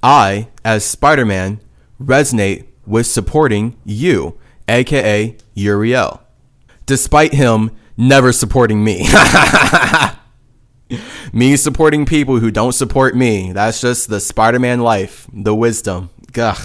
I, 0.03 0.49
as 0.65 0.83
Spider 0.83 1.25
Man, 1.25 1.61
resonate 2.01 2.65
with 2.85 3.07
supporting 3.07 3.77
you, 3.85 4.37
aka 4.67 5.37
Uriel, 5.53 6.21
despite 6.85 7.33
him 7.33 7.71
never 7.95 8.33
supporting 8.33 8.83
me. 8.83 9.07
me 11.33 11.55
supporting 11.55 12.05
people 12.05 12.39
who 12.39 12.51
don't 12.51 12.73
support 12.73 13.15
me. 13.15 13.53
That's 13.53 13.79
just 13.79 14.09
the 14.09 14.19
Spider 14.19 14.59
Man 14.59 14.81
life, 14.81 15.27
the 15.31 15.55
wisdom. 15.55 16.09
Gah. 16.33 16.57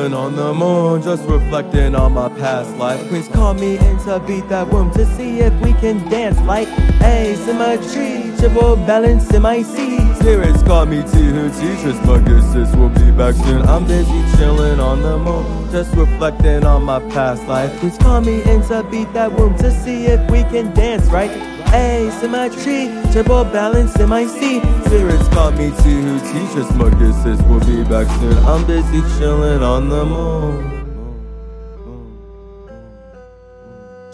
Chillin' 0.00 0.16
on 0.16 0.34
the 0.34 0.54
moon, 0.54 1.02
just 1.02 1.28
reflecting 1.28 1.94
on 1.94 2.12
my 2.12 2.30
past 2.30 2.74
life. 2.76 3.06
Queens 3.08 3.28
call 3.28 3.52
me 3.52 3.76
in 3.76 3.98
to 4.04 4.18
beat 4.26 4.48
that 4.48 4.66
womb 4.68 4.90
to 4.92 5.04
see 5.04 5.40
if 5.40 5.52
we 5.60 5.74
can 5.74 5.98
dance 6.08 6.40
like 6.40 6.68
a 7.02 7.36
symmetry, 7.44 8.34
triple 8.38 8.76
balance 8.76 9.30
in 9.34 9.42
my 9.42 9.60
seat. 9.62 10.00
Spirits 10.16 10.62
call 10.62 10.86
me 10.86 11.02
to 11.02 11.18
who 11.18 11.50
teaches 11.50 12.00
my 12.06 12.18
good 12.18 12.42
sis 12.50 12.74
will 12.76 12.88
be 12.88 13.10
back 13.10 13.34
soon. 13.34 13.60
I'm 13.68 13.86
busy 13.86 14.22
chillin' 14.36 14.82
on 14.82 15.02
the 15.02 15.18
moon, 15.18 15.70
just 15.70 15.94
reflecting 15.94 16.64
on 16.64 16.82
my 16.82 17.00
past 17.10 17.46
life. 17.46 17.78
Queens 17.80 17.98
call 17.98 18.22
me 18.22 18.42
in 18.44 18.62
to 18.68 18.82
beat 18.90 19.12
that 19.12 19.30
womb 19.30 19.54
to 19.58 19.70
see 19.70 20.06
if 20.06 20.30
we 20.30 20.44
can 20.44 20.72
dance 20.72 21.06
right. 21.08 21.30
A 21.72 22.10
symmetry, 22.20 22.90
triple 23.12 23.44
balance 23.44 23.96
my 24.06 24.26
seat. 24.26 24.62
Spirits 24.86 25.28
call 25.28 25.52
me 25.52 25.70
to 25.70 26.20
teaches 26.32 26.68
good 26.90 27.14
sis 27.22 27.40
will 27.46 27.60
be 27.60 27.84
back 27.84 28.08
soon. 28.18 28.36
I'm 28.38 28.66
busy 28.66 29.00
chilling 29.18 29.62
on 29.62 29.88
the 29.88 30.04
moon. 30.04 30.80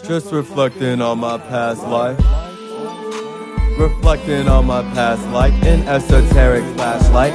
Just 0.03 0.31
reflecting 0.31 1.01
on 1.01 1.17
my 1.19 1.37
past 1.37 1.81
life. 1.87 2.19
Reflecting 3.79 4.47
on 4.47 4.67
my 4.67 4.83
past 4.93 5.27
life 5.29 5.53
in 5.63 5.81
esoteric 5.87 6.63
flashlight. 6.75 7.33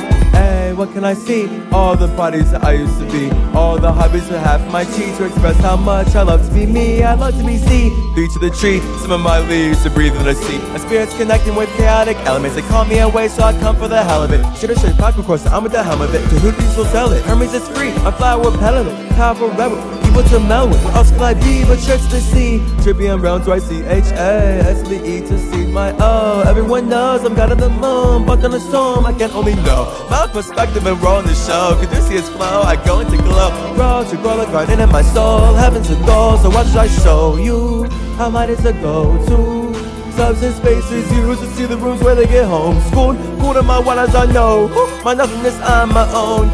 What 0.72 0.92
can 0.94 1.04
I 1.04 1.14
see? 1.14 1.48
All 1.70 1.96
the 1.96 2.08
bodies 2.08 2.50
that 2.50 2.64
I 2.64 2.72
used 2.72 2.98
to 2.98 3.06
be, 3.12 3.30
all 3.56 3.78
the 3.78 3.92
hobbies 3.92 4.28
that 4.30 4.40
have 4.40 4.66
my 4.72 4.84
cheek 4.84 5.16
to 5.18 5.26
express 5.26 5.56
how 5.58 5.76
much 5.76 6.14
I 6.16 6.22
love 6.22 6.44
to 6.46 6.52
be 6.52 6.66
me. 6.66 7.02
I 7.02 7.14
love 7.14 7.36
to 7.38 7.44
be 7.44 7.58
seen. 7.58 7.92
Be 8.14 8.26
to 8.28 8.38
the 8.38 8.50
tree, 8.50 8.80
some 9.02 9.12
of 9.12 9.20
my 9.20 9.40
leaves 9.40 9.82
to 9.82 9.90
breathe 9.90 10.16
in 10.16 10.24
the 10.24 10.34
sea. 10.34 10.58
My 10.72 10.78
spirits 10.78 11.14
connecting 11.16 11.54
with 11.54 11.68
chaotic 11.76 12.16
elements. 12.24 12.56
They 12.56 12.62
call 12.62 12.84
me 12.86 12.98
away, 13.00 13.28
so 13.28 13.42
I 13.42 13.52
come 13.60 13.76
for 13.76 13.86
the 13.86 14.02
hell 14.02 14.22
of 14.22 14.32
it. 14.32 14.40
Should 14.56 14.70
have 14.70 14.78
said 14.78 14.96
back, 14.96 15.18
of 15.18 15.26
course, 15.26 15.46
I'm 15.46 15.62
with 15.62 15.72
the 15.72 15.82
helm 15.82 16.00
of 16.00 16.14
it. 16.14 16.20
To 16.20 16.38
who 16.40 16.50
these 16.52 16.76
will 16.76 16.86
sell 16.86 17.12
it? 17.12 17.22
Hermes 17.24 17.52
is 17.52 17.68
free. 17.68 17.90
I'm 18.06 18.12
flower 18.14 18.50
peddling. 18.58 19.08
Powerful 19.10 19.50
rebel. 19.50 19.76
People 20.02 20.22
to 20.24 20.38
Melwin. 20.40 20.82
Where 20.84 20.94
else 20.96 21.10
could 21.10 21.22
I 21.22 21.34
be 21.34 21.64
but 21.64 21.80
church 21.80 22.02
to 22.10 22.20
see? 22.20 22.62
Tribune 22.82 23.20
realms, 23.20 23.46
right? 23.46 23.62
C 23.62 23.82
H 23.82 24.06
A 24.12 24.60
S 24.64 24.86
V 24.88 24.96
E 24.96 25.20
to 25.20 25.38
see 25.38 25.66
my 25.66 25.94
O. 26.00 26.44
Everyone 26.46 26.88
knows 26.88 27.24
I'm 27.24 27.34
God 27.34 27.52
of 27.52 27.58
the 27.58 27.68
moon. 27.68 28.24
Buck 28.26 28.42
on 28.44 28.50
the 28.50 28.60
storm, 28.60 29.06
I 29.06 29.12
can 29.12 29.30
only 29.32 29.54
know. 29.56 29.84
My 30.10 30.26
perspective 30.30 30.61
and 30.68 31.02
roll 31.02 31.18
in 31.18 31.26
the 31.26 31.34
show. 31.34 31.76
Could 31.80 31.90
see 32.02 32.14
its 32.14 32.28
flow? 32.28 32.62
I 32.62 32.76
go 32.84 33.00
into 33.00 33.16
glow. 33.16 33.50
Grow 33.74 34.06
to 34.08 34.16
grow 34.16 34.36
the 34.36 34.46
garden 34.46 34.80
in 34.80 34.88
my 34.90 35.02
soul. 35.02 35.54
Heaven's 35.54 35.90
a 35.90 35.96
goal, 36.06 36.38
so 36.38 36.50
what 36.50 36.66
should 36.66 36.76
I 36.76 36.86
show 36.86 37.36
you? 37.36 37.84
How 38.16 38.30
might 38.30 38.50
is 38.50 38.64
a 38.64 38.72
go-to? 38.72 39.74
Substance 40.12 40.56
spaces 40.56 41.10
used 41.12 41.40
to 41.40 41.46
see 41.54 41.64
the 41.64 41.76
rooms 41.76 42.02
where 42.02 42.14
they 42.14 42.26
get 42.26 42.44
home. 42.44 42.80
Schooled, 42.90 43.16
cool 43.40 43.54
to 43.54 43.62
my 43.62 43.78
waters 43.78 44.14
I 44.14 44.26
know. 44.26 44.68
My 45.02 45.14
nothingness 45.14 45.58
I'm 45.62 45.92
my 45.92 46.06
own. 46.14 46.46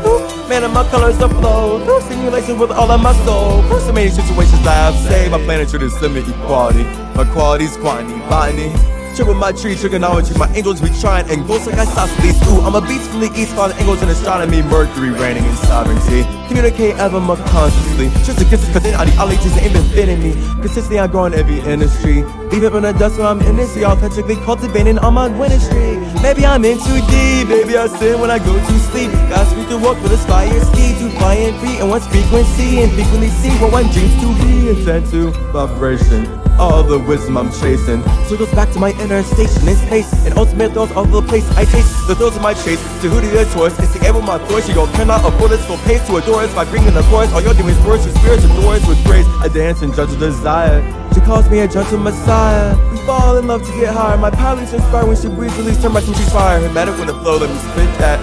Man 0.49 0.65
of 0.65 0.73
my 0.73 0.89
colors 0.89 1.21
afloat. 1.21 1.87
Ooh, 1.87 2.01
Simulation 2.09 2.59
with 2.59 2.71
all 2.71 2.91
of 2.91 3.03
my 3.03 3.13
soul. 3.27 3.63
So 3.81 3.93
many 3.93 4.11
situations 4.11 4.67
I 4.67 4.73
have 4.73 4.95
saved. 4.95 5.33
My 5.33 5.39
planet 5.45 5.71
should 5.71 5.83
limit 5.83 6.29
equality. 6.29 6.85
My 7.15 7.25
qualities 7.33 7.77
quantity, 7.77 8.19
botany. 8.21 8.98
Triple 9.19 9.35
my 9.35 9.51
tree, 9.51 9.75
trigonometry, 9.75 10.39
my 10.39 10.47
angels 10.55 10.81
be 10.81 10.91
trying 11.01 11.29
and 11.29 11.45
ghosts 11.45 11.67
like 11.67 11.77
isosceles. 11.77 12.39
Ooh, 12.47 12.63
I'm 12.63 12.77
a 12.77 12.81
beast 12.81 13.11
from 13.11 13.19
the 13.19 13.33
east, 13.35 13.53
calling 13.57 13.77
angles 13.79 14.01
in 14.01 14.09
astronomy, 14.11 14.63
Mercury 14.63 15.11
reigning 15.11 15.43
in 15.45 15.57
sovereignty. 15.57 16.23
Communicate 16.47 16.95
ever 16.99 17.19
more 17.19 17.35
consciously. 17.51 18.11
Just 18.23 18.41
against 18.41 18.63
this, 18.63 18.73
cause 18.73 18.83
then 18.85 18.95
ideologies 18.95 19.59
ain't 19.59 19.73
been 19.73 19.83
fitting 19.91 20.23
me. 20.23 20.35
Consistently, 20.63 21.01
I 21.01 21.09
grow 21.09 21.25
in 21.25 21.35
every 21.35 21.59
industry. 21.59 22.23
Leave 22.55 22.63
it 22.63 22.73
when 22.73 22.85
the 22.85 22.93
dust 22.93 23.19
when 23.19 23.27
I'm 23.27 23.41
in 23.41 23.57
this, 23.57 23.77
authentically 23.83 24.37
cultivating 24.47 25.01
on 25.01 25.15
my 25.15 25.27
winning 25.37 25.59
streak. 25.59 25.99
Maybe 26.23 26.47
I'm 26.47 26.65
in 26.65 26.79
too 26.79 27.01
deep, 27.11 27.49
maybe 27.49 27.77
I 27.77 27.89
sin 27.89 28.21
when 28.21 28.31
I 28.31 28.39
go 28.39 28.55
to 28.55 28.79
sleep. 28.95 29.11
Got 29.35 29.49
speak 29.49 29.67
to 29.71 29.79
walk 29.79 30.01
with 30.01 30.13
a 30.13 30.19
fire 30.31 30.49
ski, 30.71 30.95
to 31.03 31.11
fly 31.19 31.35
and 31.35 31.59
free, 31.59 31.77
and 31.83 31.91
one's 31.91 32.07
frequency, 32.07 32.83
and 32.83 32.93
frequently 32.93 33.31
see 33.31 33.51
what 33.59 33.73
one 33.73 33.91
dreams 33.91 34.15
to 34.23 34.29
be. 34.47 34.69
and 34.69 34.79
Intent 34.79 35.11
to 35.11 35.31
vibration 35.51 36.48
all 36.59 36.83
the 36.83 36.99
wisdom 36.99 37.37
I'm 37.37 37.51
chasing. 37.51 38.03
Circles 38.27 38.53
back 38.53 38.71
to 38.73 38.79
my 38.79 38.91
inner 39.01 39.23
station 39.23 39.69
in 39.69 39.77
space. 39.77 40.13
And 40.27 40.37
ultimate 40.37 40.73
thrills 40.73 40.93
all 40.93 41.07
over 41.07 41.21
the 41.21 41.27
place. 41.27 41.49
I 41.57 41.65
taste 41.65 42.07
the 42.09 42.15
thrills 42.15 42.37
of 42.37 42.43
my 42.43 42.55
chase. 42.55 42.81
To 43.03 43.09
who 43.09 43.21
do 43.21 43.31
the 43.31 43.45
choice 43.55 43.79
is 43.79 43.93
to 43.95 44.07
able 44.07 44.23
my 44.23 44.39
voice. 44.39 44.69
You 44.69 44.75
gon' 44.75 44.93
cannot 44.93 45.25
afford 45.25 45.53
this 45.53 45.65
full 45.67 45.79
pace 45.79 46.05
to 46.09 46.17
adore 46.17 46.43
us 46.43 46.55
by 46.55 46.65
bringing 46.65 46.95
the 46.95 47.03
chorus. 47.03 47.33
All 47.33 47.43
your 47.43 47.55
demons 47.55 47.79
words 47.87 48.05
your 48.05 48.15
spirits 48.17 48.45
adores 48.45 48.87
with 48.87 49.03
grace. 49.05 49.27
I 49.41 49.49
dance 49.49 49.83
and 49.83 49.95
judge 49.95 50.13
a 50.13 50.17
desire. 50.17 50.98
She 51.15 51.21
calls 51.21 51.49
me 51.51 51.61
a 51.61 51.69
gentle 51.69 51.99
messiah. 51.99 52.77
We 52.91 52.99
fall 52.99 53.37
in 53.39 53.47
love 53.47 53.65
to 53.67 53.73
get 53.73 53.95
higher. 53.95 54.17
My 54.17 54.31
pilots 54.31 54.73
inspire 54.73 55.07
when 55.07 55.17
she 55.17 55.29
breathes, 55.29 55.57
release, 55.57 55.81
turn 55.81 55.93
my 55.93 56.01
she's 56.01 56.33
fire. 56.33 56.61
Hermetic 56.61 56.97
with 56.99 57.09
the 57.09 57.15
flow, 57.15 57.39
let 57.39 57.51
me 57.51 57.59
spit 57.59 57.99
that. 57.99 58.19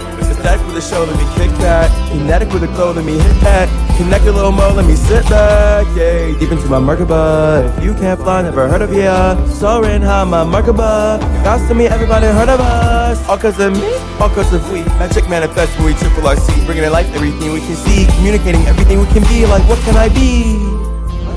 Ecstatic 0.46 0.66
with 0.68 0.76
the 0.76 0.82
show, 0.82 1.04
let 1.04 1.18
me 1.18 1.26
kick 1.36 1.50
that. 1.58 1.90
Kinetic 2.12 2.52
with 2.54 2.62
the 2.62 2.68
glow, 2.68 2.92
let 2.92 3.04
me 3.04 3.14
hit 3.14 3.42
that. 3.42 3.68
Connect 3.98 4.26
a 4.26 4.32
little 4.32 4.52
more, 4.52 4.72
let 4.72 4.86
me 4.86 4.96
sit 4.96 5.24
back. 5.28 5.88
Yeah, 5.98 6.38
deep 6.38 6.52
into 6.52 6.68
my 6.68 6.78
Merkaba. 6.78 7.78
If 7.78 7.84
you 7.84 7.94
can't 7.96 8.20
fly, 8.20 8.44
never 8.44 8.68
heard 8.68 8.84
of 8.84 8.94
ya. 8.94 9.34
Soaring 9.48 10.04
high, 10.04 10.24
my 10.24 10.44
Merkaba. 10.44 11.18
Gots 11.44 11.68
to 11.68 11.74
me, 11.74 11.88
everybody 11.88 12.28
heard 12.28 12.50
of 12.50 12.60
us. 12.60 13.18
All 13.28 13.38
cause 13.40 13.60
of 13.60 13.74
me, 13.74 13.96
all 14.20 14.30
cause 14.30 14.54
of 14.54 14.70
we. 14.72 14.84
Magic 15.02 15.28
manifest 15.30 15.76
when 15.80 15.88
we 15.88 15.94
triple 15.96 16.22
RC. 16.22 16.66
Bringing 16.66 16.84
to 16.84 16.92
life 16.92 17.08
everything 17.16 17.52
we 17.52 17.62
can 17.62 17.76
see. 17.76 18.06
Communicating 18.18 18.62
everything 18.68 19.00
we 19.00 19.08
can 19.08 19.24
be. 19.24 19.48
Like, 19.48 19.68
what 19.68 19.80
can 19.80 19.98
I 19.98 20.10
be? 20.10 20.58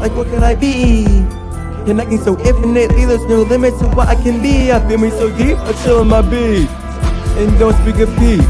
Like, 0.01 0.13
what 0.15 0.27
can 0.27 0.45
I 0.45 0.55
be? 0.55 1.28
Connecting 1.87 2.19
so 2.19 2.39
infinitely, 2.41 3.05
there's 3.05 3.25
no 3.27 3.43
limit 3.43 3.79
to 3.79 3.89
what 3.89 4.09
I 4.09 4.15
can 4.15 4.43
be. 4.43 4.71
I 4.73 4.87
feel 4.87 4.99
me 4.99 5.11
so 5.11 5.31
deep, 5.37 5.57
I 5.59 5.73
chill 5.85 6.03
in 6.03 6.09
my 6.09 6.23
beat. 6.23 6.69
And 7.39 7.59
don't 7.59 7.75
speak 7.83 7.97
of 8.01 8.15
peace. 8.19 8.47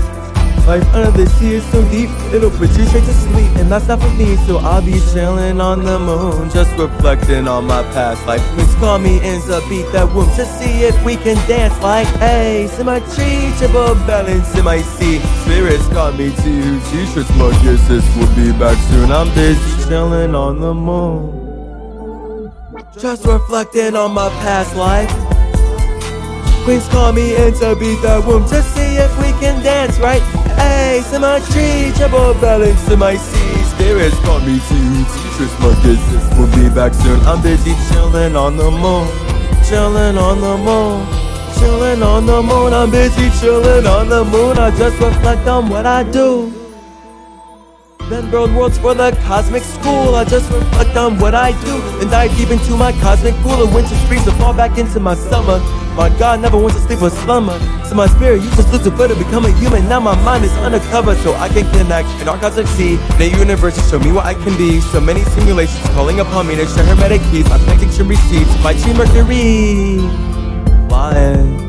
Life 0.67 0.85
under 0.93 1.11
the 1.13 1.27
sea 1.27 1.55
is 1.55 1.65
so 1.73 1.81
deep, 1.89 2.11
it'll 2.31 2.51
put 2.51 2.69
you 2.77 2.85
straight 2.85 3.05
to 3.05 3.15
sleep. 3.15 3.51
And 3.57 3.73
that's 3.73 3.89
not 3.89 4.03
for 4.03 4.11
me, 4.11 4.37
so 4.45 4.59
I'll 4.59 4.85
be 4.85 5.01
chilling 5.13 5.63
on 5.63 5.83
the 5.83 5.99
moon. 5.99 6.51
Just 6.51 6.77
reflecting 6.77 7.49
on 7.49 7.65
my 7.67 7.83
past 7.95 8.27
life. 8.27 8.43
Please 8.53 8.75
call 8.75 8.99
me 8.99 9.19
to 9.19 9.63
beat 9.71 9.91
that 9.93 10.13
womb 10.15 10.29
to 10.37 10.45
see 10.45 10.85
if 10.85 11.03
we 11.07 11.17
can 11.17 11.37
dance 11.49 11.73
like 11.83 12.07
in 12.21 12.85
my 12.85 13.01
triple 13.01 13.95
balance 14.05 14.55
in 14.57 14.65
my 14.65 14.83
seat. 14.83 15.23
Spirits 15.45 15.87
call 15.89 16.13
me 16.13 16.35
to 16.37 16.81
t-shirts, 16.91 17.31
my 17.37 17.51
kisses 17.63 18.05
will 18.17 18.35
be 18.37 18.53
back 18.59 18.77
soon. 18.91 19.11
I'm 19.11 19.33
busy 19.35 19.89
chilling 19.89 20.35
on 20.35 20.61
the 20.61 20.75
moon. 20.75 21.48
Just 22.97 23.27
reflecting 23.27 23.95
on 23.97 24.13
my 24.13 24.29
past 24.41 24.75
life. 24.77 25.11
Queens 26.65 26.89
call 26.89 27.13
me 27.13 27.37
in 27.37 27.53
to 27.55 27.77
beat 27.77 28.01
the 28.01 28.23
womb 28.27 28.45
to 28.49 28.63
see 28.63 28.97
if 28.97 29.13
we 29.19 29.33
can 29.41 29.63
dance 29.63 29.99
right. 29.99 30.23
Hey, 30.57 31.03
symmetry, 31.05 31.93
triple 31.97 32.35
balance 32.41 32.89
in 32.91 32.99
my 32.99 33.17
sea. 33.17 33.63
Spirits 33.75 34.19
call 34.21 34.41
me 34.41 34.59
to 34.59 34.79
teachers, 35.13 35.53
my 35.61 35.75
kisses 35.83 36.39
will 36.39 36.51
be 36.57 36.73
back 36.75 36.95
soon. 36.95 37.21
I'm 37.27 37.43
busy 37.43 37.75
chilling 37.89 38.37
on 38.37 38.57
the 38.57 38.71
moon, 38.71 39.07
chilling 39.69 40.17
on 40.17 40.41
the 40.41 40.57
moon, 40.57 41.29
Chillin' 41.59 42.07
on 42.07 42.25
the 42.25 42.41
moon, 42.41 42.73
I'm 42.73 42.89
busy 42.89 43.31
chillin' 43.31 43.85
on 43.85 44.09
the 44.09 44.25
moon. 44.25 44.59
I 44.59 44.71
just 44.79 45.01
reflect 45.01 45.49
on 45.49 45.69
what 45.69 45.87
I 45.87 46.05
do. 46.05 46.68
Then 48.09 48.31
build 48.31 48.55
worlds 48.55 48.79
for 48.79 48.95
the 48.95 49.13
cosmic 49.27 49.63
school. 49.63 50.15
I 50.15 50.25
just 50.25 50.51
reflect 50.51 50.97
on 50.97 51.19
what 51.19 51.35
I 51.35 51.53
do 51.63 51.77
and 52.01 52.11
dive 52.11 52.35
deep 52.39 52.49
into 52.49 52.75
my 52.75 52.93
cosmic 53.05 53.35
pool 53.43 53.63
of 53.63 53.75
winter 53.75 53.95
springs 53.97 54.25
to 54.25 54.31
fall 54.33 54.55
back 54.55 54.79
into 54.79 54.99
my 54.99 55.15
summer. 55.15 55.59
My 55.95 56.09
God 56.19 56.41
never 56.41 56.57
wants 56.57 56.77
to 56.77 56.83
sleep 56.87 57.03
or 57.03 57.11
slumber. 57.11 57.59
So 57.85 57.95
my 57.97 58.07
spirit 58.07 58.41
used 58.41 58.57
to 58.57 58.63
slip 58.63 58.83
to 58.83 59.15
become 59.15 59.45
a 59.45 59.53
human. 59.59 59.87
Now 59.91 60.01
my 60.01 60.15
mind 60.25 60.43
is 60.47 60.53
undercover 60.53 61.17
so 61.17 61.35
I 61.35 61.51
can 61.51 61.71
connect 61.73 62.09
in 62.23 62.29
our 62.29 62.39
cosmic 62.39 62.67
sea. 62.69 62.97
The 63.19 63.29
universe 63.29 63.77
to 63.77 63.83
show 63.83 63.99
me 63.99 64.11
what 64.11 64.25
I 64.25 64.33
can 64.33 64.57
be. 64.57 64.81
So 64.81 65.03
many 65.03 65.23
simulations 65.37 65.87
calling 65.89 66.21
upon 66.21 66.47
me 66.47 66.57
to 66.57 66.65
share 66.65 66.87
hermetic 66.87 67.21
keys. 67.31 67.47
My 67.51 67.59
connecting 67.59 67.91
to 67.91 68.05
receipts. 68.05 68.63
My 68.65 68.73
tree 68.73 68.95
Mercury. 68.95 69.99
Flying. 70.89 71.61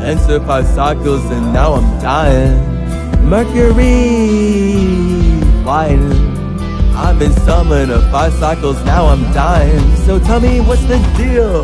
Enter 0.00 0.40
five 0.40 0.66
cycles 0.68 1.30
and 1.30 1.52
now 1.52 1.74
I'm 1.74 2.00
dying. 2.00 3.28
Mercury 3.28 5.21
I've 5.66 7.18
been 7.18 7.32
summoned 7.32 7.90
of 7.92 8.10
five 8.10 8.32
cycles, 8.34 8.82
now 8.84 9.06
I'm 9.06 9.22
dying. 9.32 9.96
So 9.96 10.18
tell 10.18 10.40
me 10.40 10.60
what's 10.60 10.82
the 10.82 10.98
deal? 11.16 11.62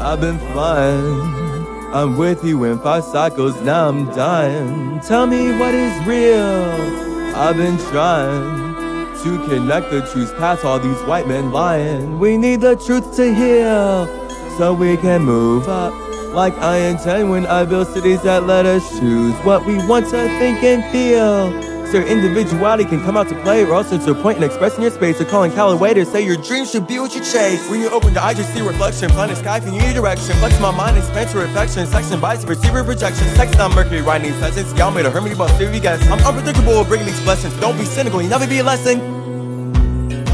I've 0.00 0.20
been 0.20 0.38
flying. 0.52 1.36
I'm 1.92 2.16
with 2.16 2.44
you 2.44 2.64
in 2.64 2.78
five 2.78 3.04
cycles, 3.04 3.60
now 3.62 3.88
I'm 3.88 4.06
dying. 4.14 5.00
Tell 5.00 5.26
me 5.26 5.52
what 5.58 5.74
is 5.74 6.06
real. 6.06 7.34
I've 7.34 7.56
been 7.56 7.78
trying 7.90 8.66
to 9.22 9.48
connect 9.48 9.90
the 9.90 10.08
truth 10.12 10.36
past 10.38 10.64
all 10.64 10.78
these 10.78 11.00
white 11.02 11.26
men 11.26 11.50
lying. 11.50 12.18
We 12.18 12.36
need 12.36 12.60
the 12.60 12.76
truth 12.76 13.16
to 13.16 13.34
heal 13.34 14.06
so 14.56 14.74
we 14.74 14.96
can 14.96 15.22
move 15.22 15.68
up. 15.68 15.92
Like 16.34 16.54
I 16.58 16.78
intend 16.78 17.30
when 17.30 17.46
I 17.46 17.64
build 17.64 17.88
cities 17.88 18.22
that 18.22 18.44
let 18.44 18.64
us 18.64 18.88
choose 18.98 19.34
what 19.44 19.66
we 19.66 19.76
want 19.86 20.06
to 20.10 20.28
think 20.38 20.62
and 20.62 20.84
feel. 20.92 21.77
So 21.90 21.98
your 22.00 22.06
individuality 22.06 22.84
can 22.84 23.00
come 23.00 23.16
out 23.16 23.30
to 23.30 23.34
play, 23.42 23.64
or 23.64 23.72
else 23.72 23.92
it's 23.92 24.06
a 24.06 24.14
point 24.14 24.36
in 24.36 24.44
expressing 24.44 24.82
your 24.82 24.90
space 24.90 25.18
or 25.22 25.24
calling 25.24 25.50
Callaway 25.52 25.94
to 25.94 26.04
say 26.04 26.20
your 26.22 26.36
dreams 26.36 26.70
should 26.70 26.86
be 26.86 26.98
what 26.98 27.14
you 27.14 27.22
chase. 27.22 27.66
When 27.70 27.80
you 27.80 27.88
open 27.88 28.12
your 28.12 28.22
eyes, 28.22 28.36
you 28.36 28.44
see 28.44 28.60
reflection, 28.60 29.08
planet 29.08 29.38
sky 29.38 29.58
from 29.60 29.72
your 29.72 29.94
direction. 29.94 30.36
Flex 30.36 30.60
my 30.60 30.70
mind, 30.70 30.98
expand 30.98 31.30
to 31.30 31.38
reflection, 31.38 31.86
section 31.86 32.20
bias, 32.20 32.44
receiver 32.44 32.84
projection, 32.84 33.26
sex 33.36 33.58
on 33.58 33.74
Mercury, 33.74 34.02
writing 34.02 34.32
sentence, 34.34 34.78
y'all 34.78 34.90
made 34.90 35.06
a 35.06 35.10
hermity 35.10 35.32
about 35.32 35.50
theory, 35.52 35.80
guys. 35.80 36.06
I'm 36.08 36.20
unpredictable, 36.20 36.84
bringing 36.84 37.06
these 37.06 37.22
blessings. 37.22 37.58
Don't 37.58 37.78
be 37.78 37.86
cynical, 37.86 38.20
you 38.20 38.28
never 38.28 38.46
be 38.46 38.58
a 38.58 38.64
lesson. 38.64 39.17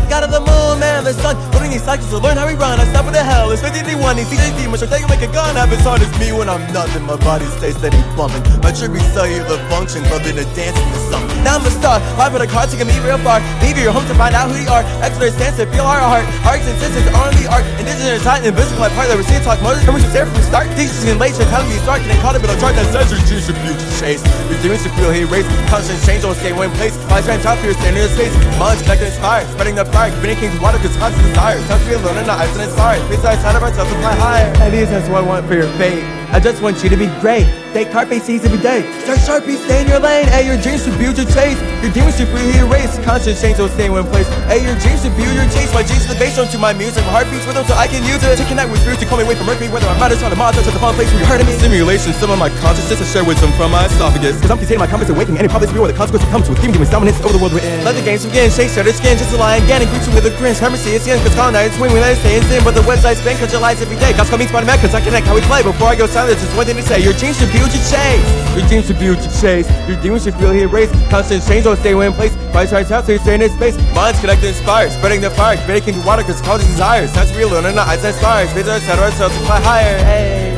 God 0.09 0.25
of 0.25 0.31
the 0.31 0.41
moon, 0.41 0.81
man, 0.81 1.05
the 1.05 1.13
sun. 1.15 1.37
Putting 1.53 1.71
these 1.71 1.83
cycles 1.83 2.11
to 2.11 2.19
learn 2.19 2.37
how 2.37 2.47
we 2.47 2.55
run. 2.55 2.81
I 2.81 2.85
stop 2.91 3.05
with 3.05 3.15
the 3.15 3.25
hell. 3.25 3.51
It's 3.51 3.63
51, 3.63 4.17
these 4.17 4.29
CJ 4.29 4.57
demons. 4.59 4.83
I'll 4.83 4.89
take 4.89 5.05
it 5.05 5.11
like 5.11 5.23
a 5.23 5.31
gun. 5.33 5.57
Have 5.57 5.73
it's 5.73 5.83
hard 5.83 6.03
as 6.03 6.11
me 6.21 6.33
when 6.33 6.49
I'm 6.49 6.65
nothing. 6.73 7.03
My 7.05 7.17
body 7.17 7.47
stays 7.59 7.77
steady 7.77 8.01
bumping. 8.17 8.43
My 8.61 8.73
tribute 8.73 9.05
cellular 9.17 9.59
function, 9.73 10.03
loving 10.13 10.37
to 10.37 10.47
dance 10.53 10.77
in 10.77 10.89
the 10.93 11.01
sun. 11.09 11.23
Now 11.43 11.57
I'm 11.59 11.67
a 11.67 11.73
star. 11.73 12.01
Live 12.21 12.33
with 12.33 12.43
the 12.43 12.51
car, 12.51 12.67
taking 12.67 12.89
me 12.89 12.97
real 13.01 13.19
far. 13.23 13.41
Leave 13.65 13.79
your 13.79 13.93
home 13.93 14.07
to 14.09 14.15
find 14.15 14.35
out 14.35 14.51
who 14.51 14.57
you 14.61 14.69
are. 14.69 14.85
Extra 15.01 15.31
stance 15.31 15.57
to 15.59 15.67
feel 15.69 15.87
our 15.87 16.01
heart. 16.01 16.25
Arcs 16.45 16.67
and 16.67 16.77
sisters 16.81 17.05
are 17.13 17.29
on 17.29 17.35
the 17.41 17.49
arc. 17.49 17.65
Indigenous 17.81 18.25
tight 18.25 18.45
invisible 18.45 18.89
part 18.93 19.09
that 19.09 19.17
we 19.17 19.25
see 19.25 19.39
talk 19.41 19.61
motors. 19.63 19.85
Coming 19.85 20.03
to 20.03 20.11
stare 20.11 20.27
from 20.27 20.37
the 20.37 20.47
start. 20.47 20.69
Teachers 20.77 21.05
in 21.09 21.17
late, 21.19 21.35
telling 21.37 21.69
me 21.69 21.77
start. 21.85 22.03
And 22.05 22.11
they 22.11 22.19
caught 22.21 22.37
a 22.37 22.41
bit 22.41 22.51
of 22.53 22.59
chart 22.61 22.77
that 22.77 22.87
says 22.93 23.09
your 23.09 23.21
dreams 23.25 23.45
should 23.47 23.59
be 23.63 23.73
chase. 24.01 24.23
Your 24.51 24.59
dreams 24.61 24.83
should 24.83 24.95
feel 24.97 25.13
here 25.13 25.29
race. 25.29 25.49
Constant 25.69 26.01
change, 26.05 26.23
don't 26.23 26.37
stay 26.37 26.53
one 26.53 26.73
place. 26.77 26.97
Wise 27.09 27.27
man 27.27 27.41
top 27.41 27.59
here, 27.65 27.73
standing 27.81 28.05
in 28.05 28.11
space. 28.13 28.35
Minds 28.61 28.83
connected, 28.83 29.09
inspired. 29.09 29.49
Spreading 29.55 29.77
the 29.77 29.87
fire. 29.95 30.11
Communicating 30.19 30.61
water 30.61 30.79
cause 30.79 30.97
constant 30.99 31.25
desire. 31.31 31.63
Time 31.71 31.81
to 31.81 31.87
be 31.87 31.95
alone 31.95 32.19
and 32.19 32.27
not 32.27 32.43
isolate 32.43 32.71
stars. 32.71 33.01
Besides, 33.09 33.41
side 33.41 33.55
of 33.55 33.63
ourselves 33.63 33.91
to 33.91 33.99
fly 34.03 34.15
higher. 34.19 34.51
And 34.59 34.75
these 34.75 34.91
is 34.91 35.09
what 35.09 35.23
I 35.23 35.27
want 35.27 35.47
for 35.47 35.55
your 35.55 35.71
fate. 35.79 36.03
I 36.35 36.41
just 36.41 36.61
want 36.61 36.83
you 36.83 36.91
to 36.91 36.97
be 36.97 37.07
great. 37.23 37.64
Take 37.75 37.91
carpe 37.91 38.23
seas 38.23 38.47
every 38.47 38.63
day. 38.63 38.87
Start 39.03 39.19
sharpie, 39.27 39.59
stay 39.67 39.83
in 39.83 39.91
your 39.91 39.99
lane. 39.99 40.31
Hey, 40.31 40.47
your 40.47 40.55
dreams 40.55 40.87
should 40.87 40.95
build 40.95 41.19
your 41.19 41.27
chase. 41.27 41.59
Your 41.83 41.91
demons 41.91 42.15
should 42.15 42.31
freely 42.31 42.55
erase. 42.63 42.95
Constant 43.03 43.35
change 43.35 43.59
will 43.59 43.67
stay 43.67 43.91
in 43.91 43.93
one 43.99 44.07
place. 44.15 44.31
Hey, 44.47 44.63
your 44.63 44.79
dreams 44.79 45.03
should 45.03 45.11
build 45.19 45.35
your 45.35 45.43
chase. 45.51 45.75
My 45.75 45.83
dreams 45.83 46.07
the 46.07 46.15
bass 46.15 46.39
to 46.39 46.59
my 46.63 46.71
music. 46.71 47.03
My 47.11 47.19
heart 47.19 47.27
beats 47.35 47.43
rhythm 47.51 47.67
so 47.67 47.75
I 47.75 47.91
can 47.91 48.07
use 48.07 48.23
it. 48.23 48.39
To 48.39 48.47
connect 48.47 48.71
with 48.71 48.79
spirits 48.79 49.03
to 49.03 49.11
call 49.11 49.19
me 49.19 49.27
away 49.27 49.35
from 49.35 49.51
Mercury. 49.51 49.67
Whether 49.75 49.91
I'm 49.91 49.99
out 49.99 50.15
on 50.15 50.31
the 50.31 50.39
Mars, 50.39 50.55
to 50.55 50.71
the 50.71 50.79
fun 50.79 50.95
place 50.95 51.11
where 51.11 51.19
you're 51.19 51.27
hurting 51.27 51.51
me. 51.51 51.59
Simulation, 51.59 52.15
some 52.15 52.31
of 52.31 52.39
my 52.39 52.47
consciousness 52.63 53.03
to 53.03 53.07
share 53.11 53.27
wisdom 53.27 53.51
from 53.59 53.75
my 53.75 53.91
esophagus. 53.91 54.39
Cause 54.39 54.55
I'm 54.55 54.63
containing 54.63 54.79
my 54.79 54.87
compass 54.87 55.11
awakening. 55.11 55.43
Any 55.43 55.51
spirit 55.51 55.75
where 55.75 55.91
the 55.91 55.99
consequences 55.99 56.31
come 56.31 56.47
to 56.47 56.55
a 56.55 56.59
demon 56.63 56.79
demon's 56.79 56.95
dominance 56.95 57.19
over 57.27 57.35
the 57.35 57.43
world 57.43 57.59
we're 57.59 57.67
in. 57.67 57.83
Let 57.83 57.99
the 57.99 58.07
games 58.07 58.23
begin. 58.23 58.55
Shake 58.55 58.71
started 58.71 58.95
skin 58.95 59.19
just 59.19 59.35
a 59.35 59.39
lion. 59.43 59.67
Gannon 59.67 59.91
greets 59.91 60.07
you 60.07 60.15
with 60.15 60.31
a 60.31 60.33
grin. 60.39 60.55
Hermesy, 60.55 60.95
it's 60.95 61.11
skin 61.11 61.19
cause 61.27 61.35
colonized 61.35 61.75
swing. 61.75 61.91
We 61.91 61.99
let 61.99 62.15
it 62.15 62.23
stay 62.23 62.39
in. 62.39 62.47
But 62.63 62.79
the 62.79 62.87
website 62.87 63.19
spin 63.19 63.35
cause 63.43 63.51
your 63.51 63.59
lies 63.59 63.83
every 63.83 63.99
day. 63.99 64.15
God's 64.15 64.31
coming 64.31 64.47
spot 64.47 64.63
cause 64.79 64.95
I 64.95 65.03
connect 65.03 65.27
how 65.27 65.35
we 65.35 65.43
play. 65.51 65.67
Before 65.67 65.91
I 65.91 65.99
go 65.99 66.07
silent, 66.07 66.39
just 66.39 66.55
one 66.55 66.71
thing 66.71 66.79
to 66.79 66.87
say. 66.87 67.03
Your 67.03 67.19
dreams 67.19 67.43
should 67.43 67.51
build 67.51 67.64
your 67.73 67.85
chase. 67.87 68.99
Build 68.99 69.19
your 69.23 69.33
chase. 69.41 69.69
Your 69.89 70.01
demons 70.03 70.25
should 70.25 70.35
feel 70.35 70.53
here 70.53 70.69
race. 70.69 70.91
Constant 71.09 71.47
change 71.47 71.65
don't 71.65 71.79
stay 71.79 71.93
in 71.93 71.99
one 71.99 72.13
place. 72.13 72.35
Vice 72.53 72.73
right 72.73 72.91
out 72.91 73.05
so 73.05 73.13
you 73.13 73.19
stay 73.19 73.35
in 73.35 73.51
space. 73.51 73.77
Minds 73.95 74.21
connected 74.21 74.49
inspired. 74.49 74.91
Spreading 74.91 75.21
the 75.21 75.31
fire. 75.31 75.57
Making 75.67 75.99
the 75.99 76.07
water 76.07 76.23
cause 76.23 76.41
causes 76.43 76.67
desires. 76.69 77.13
That's 77.13 77.35
real 77.37 77.51
learning 77.51 77.77
the 77.77 77.83
eyes 77.83 78.05
and 78.05 78.15
stars. 78.15 78.51
Vision 78.53 78.81
set 78.81 78.99
ourselves 78.99 79.37
to 79.37 79.45
fly 79.45 79.61
higher. 79.61 79.99
Hey. 79.99 80.55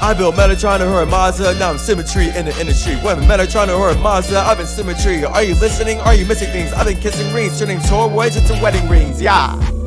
I 0.00 0.14
built 0.14 0.36
Metatron 0.36 0.80
and 0.80 0.84
her 0.84 1.04
Mazda, 1.04 1.58
now 1.58 1.70
I'm 1.70 1.78
symmetry 1.78 2.28
in 2.28 2.46
the 2.46 2.60
industry. 2.60 2.94
When 2.96 3.18
Metatron 3.22 3.62
and 3.62 3.72
her 3.72 4.00
Mazda, 4.00 4.38
I've 4.38 4.56
been 4.56 4.66
symmetry. 4.66 5.24
Are 5.24 5.42
you 5.42 5.54
listening? 5.56 5.98
Are 6.00 6.14
you 6.14 6.24
missing 6.24 6.50
things? 6.52 6.72
I've 6.72 6.86
been 6.86 7.00
kissing 7.00 7.32
rings, 7.34 7.58
turning 7.58 7.80
toys 7.80 8.36
into 8.36 8.52
wedding 8.62 8.88
rings. 8.88 9.20
Yeah. 9.20 9.77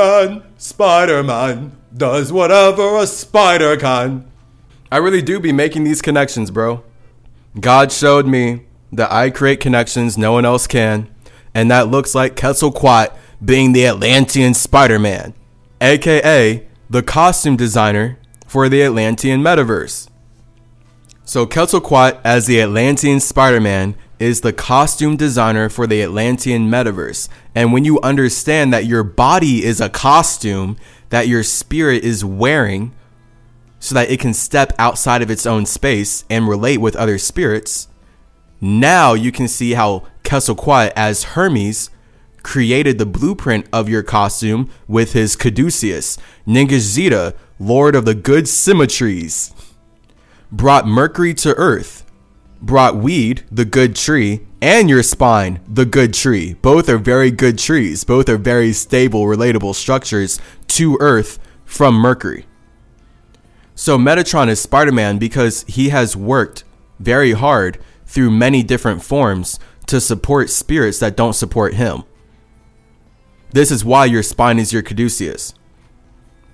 Man, 0.00 0.42
Spider 0.56 1.22
Man, 1.22 1.76
does 1.94 2.32
whatever 2.32 2.96
a 2.96 3.06
spider 3.06 3.76
can. 3.76 4.30
I 4.90 4.96
really 4.96 5.20
do 5.20 5.38
be 5.38 5.52
making 5.52 5.84
these 5.84 6.00
connections, 6.00 6.50
bro. 6.50 6.82
God 7.60 7.92
showed 7.92 8.26
me 8.26 8.62
that 8.92 9.12
I 9.12 9.28
create 9.28 9.60
connections 9.60 10.16
no 10.16 10.32
one 10.32 10.46
else 10.46 10.66
can, 10.66 11.14
and 11.52 11.70
that 11.70 11.88
looks 11.88 12.14
like 12.14 12.34
Quetzalcoatl 12.34 13.14
being 13.44 13.74
the 13.74 13.86
Atlantean 13.86 14.54
Spider 14.54 14.98
Man, 14.98 15.34
aka 15.82 16.66
the 16.88 17.02
costume 17.02 17.56
designer 17.58 18.18
for 18.46 18.70
the 18.70 18.82
Atlantean 18.82 19.42
metaverse. 19.42 20.08
So, 21.30 21.46
Quetzalcoatl 21.46 22.18
as 22.24 22.46
the 22.46 22.60
Atlantean 22.60 23.20
Spider 23.20 23.60
Man 23.60 23.94
is 24.18 24.40
the 24.40 24.52
costume 24.52 25.16
designer 25.16 25.68
for 25.68 25.86
the 25.86 26.02
Atlantean 26.02 26.68
metaverse. 26.68 27.28
And 27.54 27.72
when 27.72 27.84
you 27.84 28.00
understand 28.00 28.72
that 28.72 28.86
your 28.86 29.04
body 29.04 29.62
is 29.64 29.80
a 29.80 29.88
costume 29.88 30.76
that 31.10 31.28
your 31.28 31.44
spirit 31.44 32.02
is 32.02 32.24
wearing 32.24 32.92
so 33.78 33.94
that 33.94 34.10
it 34.10 34.18
can 34.18 34.34
step 34.34 34.72
outside 34.76 35.22
of 35.22 35.30
its 35.30 35.46
own 35.46 35.66
space 35.66 36.24
and 36.28 36.48
relate 36.48 36.78
with 36.78 36.96
other 36.96 37.16
spirits, 37.16 37.86
now 38.60 39.14
you 39.14 39.30
can 39.30 39.46
see 39.46 39.74
how 39.74 40.08
Quetzalcoatl 40.24 40.92
as 40.96 41.22
Hermes 41.22 41.90
created 42.42 42.98
the 42.98 43.06
blueprint 43.06 43.68
of 43.72 43.88
your 43.88 44.02
costume 44.02 44.68
with 44.88 45.12
his 45.12 45.36
caduceus, 45.36 46.18
Ningishzida, 46.44 47.36
lord 47.60 47.94
of 47.94 48.04
the 48.04 48.16
good 48.16 48.48
symmetries, 48.48 49.54
brought 50.52 50.86
Mercury 50.86 51.34
to 51.34 51.54
Earth 51.54 52.04
brought 52.60 52.96
weed, 52.96 53.42
the 53.50 53.64
good 53.64 53.96
tree, 53.96 54.46
and 54.60 54.88
your 54.88 55.02
spine, 55.02 55.60
the 55.66 55.86
good 55.86 56.12
tree. 56.12 56.54
Both 56.54 56.88
are 56.88 56.98
very 56.98 57.30
good 57.30 57.58
trees. 57.58 58.04
Both 58.04 58.28
are 58.28 58.36
very 58.36 58.72
stable, 58.72 59.24
relatable 59.24 59.74
structures 59.74 60.38
to 60.68 60.98
Earth 61.00 61.38
from 61.64 61.94
Mercury. 61.94 62.46
So 63.74 63.96
Metatron 63.96 64.48
is 64.48 64.60
Spider 64.60 64.92
Man 64.92 65.18
because 65.18 65.64
he 65.66 65.88
has 65.88 66.16
worked 66.16 66.64
very 66.98 67.32
hard 67.32 67.78
through 68.04 68.30
many 68.30 68.62
different 68.62 69.02
forms 69.02 69.58
to 69.86 70.00
support 70.00 70.50
spirits 70.50 70.98
that 70.98 71.16
don't 71.16 71.32
support 71.32 71.74
him. 71.74 72.02
This 73.52 73.70
is 73.70 73.84
why 73.84 74.04
your 74.04 74.22
spine 74.22 74.58
is 74.58 74.72
your 74.72 74.82
caduceus. 74.82 75.54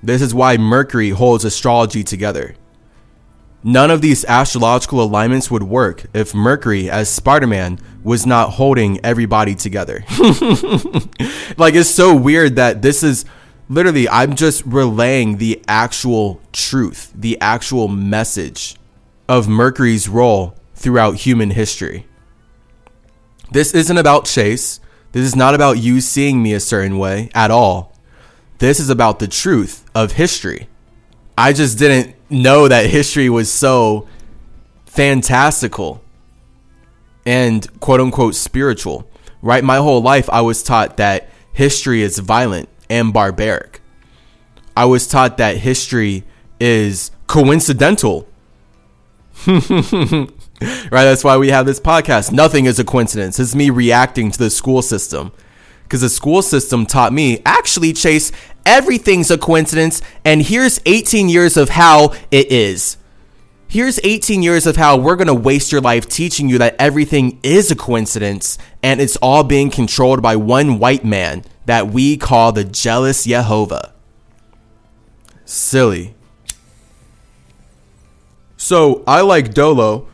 This 0.03 0.22
is 0.22 0.32
why 0.34 0.57
Mercury 0.57 1.11
holds 1.11 1.44
astrology 1.44 2.05
together. 2.05 2.55
None 3.68 3.90
of 3.90 4.00
these 4.00 4.24
astrological 4.26 5.02
alignments 5.02 5.50
would 5.50 5.64
work 5.64 6.06
if 6.14 6.32
Mercury, 6.32 6.88
as 6.88 7.08
Spider 7.08 7.48
Man, 7.48 7.80
was 8.04 8.24
not 8.24 8.50
holding 8.50 9.04
everybody 9.04 9.56
together. 9.56 10.04
like, 11.56 11.74
it's 11.74 11.90
so 11.90 12.14
weird 12.14 12.54
that 12.54 12.80
this 12.82 13.02
is 13.02 13.24
literally, 13.68 14.08
I'm 14.08 14.36
just 14.36 14.64
relaying 14.64 15.38
the 15.38 15.60
actual 15.66 16.40
truth, 16.52 17.12
the 17.12 17.40
actual 17.40 17.88
message 17.88 18.76
of 19.28 19.48
Mercury's 19.48 20.08
role 20.08 20.54
throughout 20.76 21.16
human 21.16 21.50
history. 21.50 22.06
This 23.50 23.74
isn't 23.74 23.98
about 23.98 24.26
Chase. 24.26 24.78
This 25.10 25.26
is 25.26 25.34
not 25.34 25.56
about 25.56 25.78
you 25.78 26.00
seeing 26.00 26.40
me 26.40 26.52
a 26.52 26.60
certain 26.60 26.98
way 26.98 27.30
at 27.34 27.50
all. 27.50 27.98
This 28.58 28.78
is 28.78 28.90
about 28.90 29.18
the 29.18 29.26
truth 29.26 29.84
of 29.92 30.12
history. 30.12 30.68
I 31.39 31.53
just 31.53 31.78
didn't 31.78 32.16
know 32.30 32.68
that 32.68 32.87
history 32.87 33.28
was 33.28 33.53
so 33.53 34.09
fantastical 34.87 36.03
and 37.26 37.68
quote 37.80 38.01
unquote 38.01 38.34
spiritual, 38.34 39.09
right? 39.43 39.62
My 39.62 39.76
whole 39.76 40.01
life, 40.01 40.30
I 40.30 40.41
was 40.41 40.62
taught 40.62 40.97
that 40.97 41.28
history 41.53 42.03
is 42.03 42.18
violent 42.18 42.68
and 42.89 43.12
barbaric. 43.12 43.80
I 44.76 44.84
was 44.84 45.07
taught 45.07 45.37
that 45.39 45.59
history 45.59 46.24
is 46.61 47.11
coincidental. 47.26 48.28
right? 49.47 50.28
That's 50.91 51.24
why 51.24 51.37
we 51.37 51.49
have 51.51 51.66
this 51.66 51.80
podcast. 51.80 52.32
Nothing 52.32 52.66
is 52.66 52.78
a 52.78 52.84
coincidence. 52.84 53.39
It's 53.39 53.55
me 53.55 53.70
reacting 53.70 54.30
to 54.30 54.39
the 54.39 54.51
school 54.51 54.82
system. 54.82 55.32
Because 55.87 56.01
the 56.01 56.09
school 56.09 56.43
system 56.43 56.84
taught 56.84 57.12
me 57.12 57.41
actually, 57.47 57.93
Chase, 57.93 58.32
everything's 58.64 59.30
a 59.30 59.39
coincidence. 59.39 60.03
And 60.24 60.43
here's 60.43 60.80
18 60.84 61.28
years 61.28 61.57
of 61.57 61.68
how 61.68 62.12
it 62.32 62.51
is. 62.51 62.97
Here's 63.68 64.01
18 64.03 64.43
years 64.43 64.66
of 64.66 64.76
how 64.76 64.97
we're 64.97 65.16
going 65.16 65.26
to 65.28 65.34
waste 65.34 65.70
your 65.70 65.80
life 65.80 66.09
teaching 66.09 66.49
you 66.49 66.59
that 66.59 66.76
everything 66.78 67.39
is 67.43 67.70
a 67.70 67.76
coincidence 67.76 68.59
and 68.82 69.01
it's 69.01 69.16
all 69.16 69.45
being 69.45 69.70
controlled 69.70 70.22
by 70.22 70.37
one 70.37 70.78
white 70.78 71.05
man 71.05 71.45
that 71.66 71.89
we 71.89 72.16
call 72.16 72.53
the 72.53 72.64
jealous 72.64 73.24
Jehovah. 73.24 73.93
Silly. 75.45 76.14
So 78.57 79.05
I 79.07 79.20
like 79.20 79.53
Doelow 79.53 80.07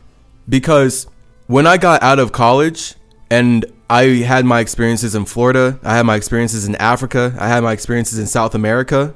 because 0.47 1.07
when 1.47 1.65
I 1.65 1.77
got 1.77 2.03
out 2.03 2.19
of 2.19 2.31
college 2.31 2.95
and 3.29 3.65
I 3.93 4.05
had 4.23 4.43
my 4.43 4.59
experiences 4.59 5.13
in 5.13 5.25
Florida, 5.25 5.79
I 5.83 5.95
had 5.95 6.07
my 6.07 6.15
experiences 6.15 6.67
in 6.67 6.75
Africa, 6.77 7.35
I 7.39 7.47
had 7.47 7.61
my 7.61 7.73
experiences 7.73 8.17
in 8.17 8.25
South 8.25 8.55
America. 8.55 9.13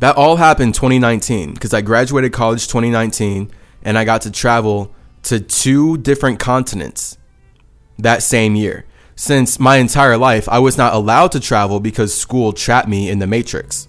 That 0.00 0.16
all 0.16 0.36
happened 0.36 0.74
2019 0.74 1.54
because 1.54 1.72
I 1.72 1.80
graduated 1.80 2.30
college 2.34 2.68
2019 2.68 3.50
and 3.84 3.96
I 3.96 4.04
got 4.04 4.20
to 4.22 4.30
travel 4.30 4.94
to 5.22 5.40
two 5.40 5.96
different 5.96 6.40
continents 6.40 7.16
that 7.98 8.22
same 8.22 8.54
year. 8.54 8.84
Since 9.16 9.58
my 9.58 9.76
entire 9.76 10.18
life, 10.18 10.46
I 10.46 10.58
was 10.58 10.76
not 10.76 10.92
allowed 10.92 11.32
to 11.32 11.40
travel 11.40 11.80
because 11.80 12.12
school 12.12 12.52
trapped 12.52 12.86
me 12.86 13.08
in 13.08 13.20
the 13.20 13.26
matrix. 13.26 13.88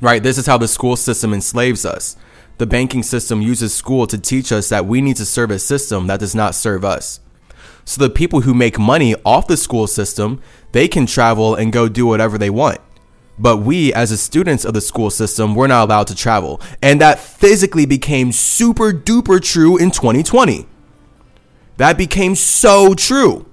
Right? 0.00 0.22
This 0.22 0.38
is 0.38 0.46
how 0.46 0.58
the 0.58 0.68
school 0.68 0.94
system 0.94 1.34
enslaves 1.34 1.84
us. 1.84 2.16
The 2.58 2.66
banking 2.66 3.02
system 3.02 3.42
uses 3.42 3.74
school 3.74 4.06
to 4.06 4.18
teach 4.18 4.52
us 4.52 4.68
that 4.68 4.86
we 4.86 5.00
need 5.00 5.16
to 5.16 5.24
serve 5.24 5.50
a 5.50 5.58
system 5.58 6.06
that 6.06 6.20
does 6.20 6.36
not 6.36 6.54
serve 6.54 6.84
us. 6.84 7.18
So 7.84 8.00
the 8.00 8.10
people 8.10 8.42
who 8.42 8.54
make 8.54 8.78
money 8.78 9.14
off 9.24 9.46
the 9.46 9.56
school 9.56 9.86
system, 9.86 10.40
they 10.72 10.88
can 10.88 11.06
travel 11.06 11.54
and 11.54 11.72
go 11.72 11.88
do 11.88 12.06
whatever 12.06 12.38
they 12.38 12.50
want. 12.50 12.80
But 13.38 13.58
we, 13.58 13.92
as 13.92 14.10
the 14.10 14.16
students 14.16 14.64
of 14.64 14.74
the 14.74 14.80
school 14.80 15.10
system, 15.10 15.54
we're 15.54 15.66
not 15.66 15.84
allowed 15.84 16.06
to 16.08 16.14
travel. 16.14 16.60
And 16.80 17.00
that 17.00 17.18
physically 17.18 17.86
became 17.86 18.30
super 18.30 18.92
duper 18.92 19.42
true 19.42 19.76
in 19.76 19.90
2020. 19.90 20.66
That 21.78 21.96
became 21.96 22.34
so 22.34 22.94
true. 22.94 23.46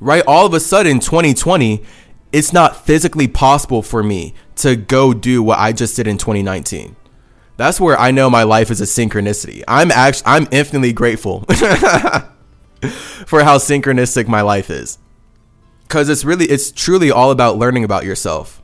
Right? 0.00 0.22
All 0.26 0.46
of 0.46 0.54
a 0.54 0.60
sudden, 0.60 1.00
2020, 1.00 1.82
it's 2.32 2.52
not 2.52 2.84
physically 2.84 3.28
possible 3.28 3.82
for 3.82 4.02
me 4.02 4.34
to 4.56 4.76
go 4.76 5.12
do 5.12 5.42
what 5.42 5.58
I 5.58 5.72
just 5.72 5.96
did 5.96 6.06
in 6.06 6.18
2019. 6.18 6.96
That's 7.56 7.80
where 7.80 7.98
I 7.98 8.10
know 8.10 8.28
my 8.28 8.42
life 8.42 8.70
is 8.70 8.80
a 8.80 8.84
synchronicity. 8.84 9.62
I'm 9.68 9.92
actually 9.92 10.26
I'm 10.26 10.48
infinitely 10.50 10.92
grateful 10.92 11.44
for 13.26 13.44
how 13.44 13.58
synchronistic 13.58 14.28
my 14.28 14.40
life 14.40 14.70
is. 14.70 14.98
Cuz 15.88 16.08
it's 16.08 16.24
really 16.24 16.46
it's 16.46 16.70
truly 16.70 17.10
all 17.10 17.30
about 17.30 17.58
learning 17.58 17.84
about 17.84 18.04
yourself 18.04 18.62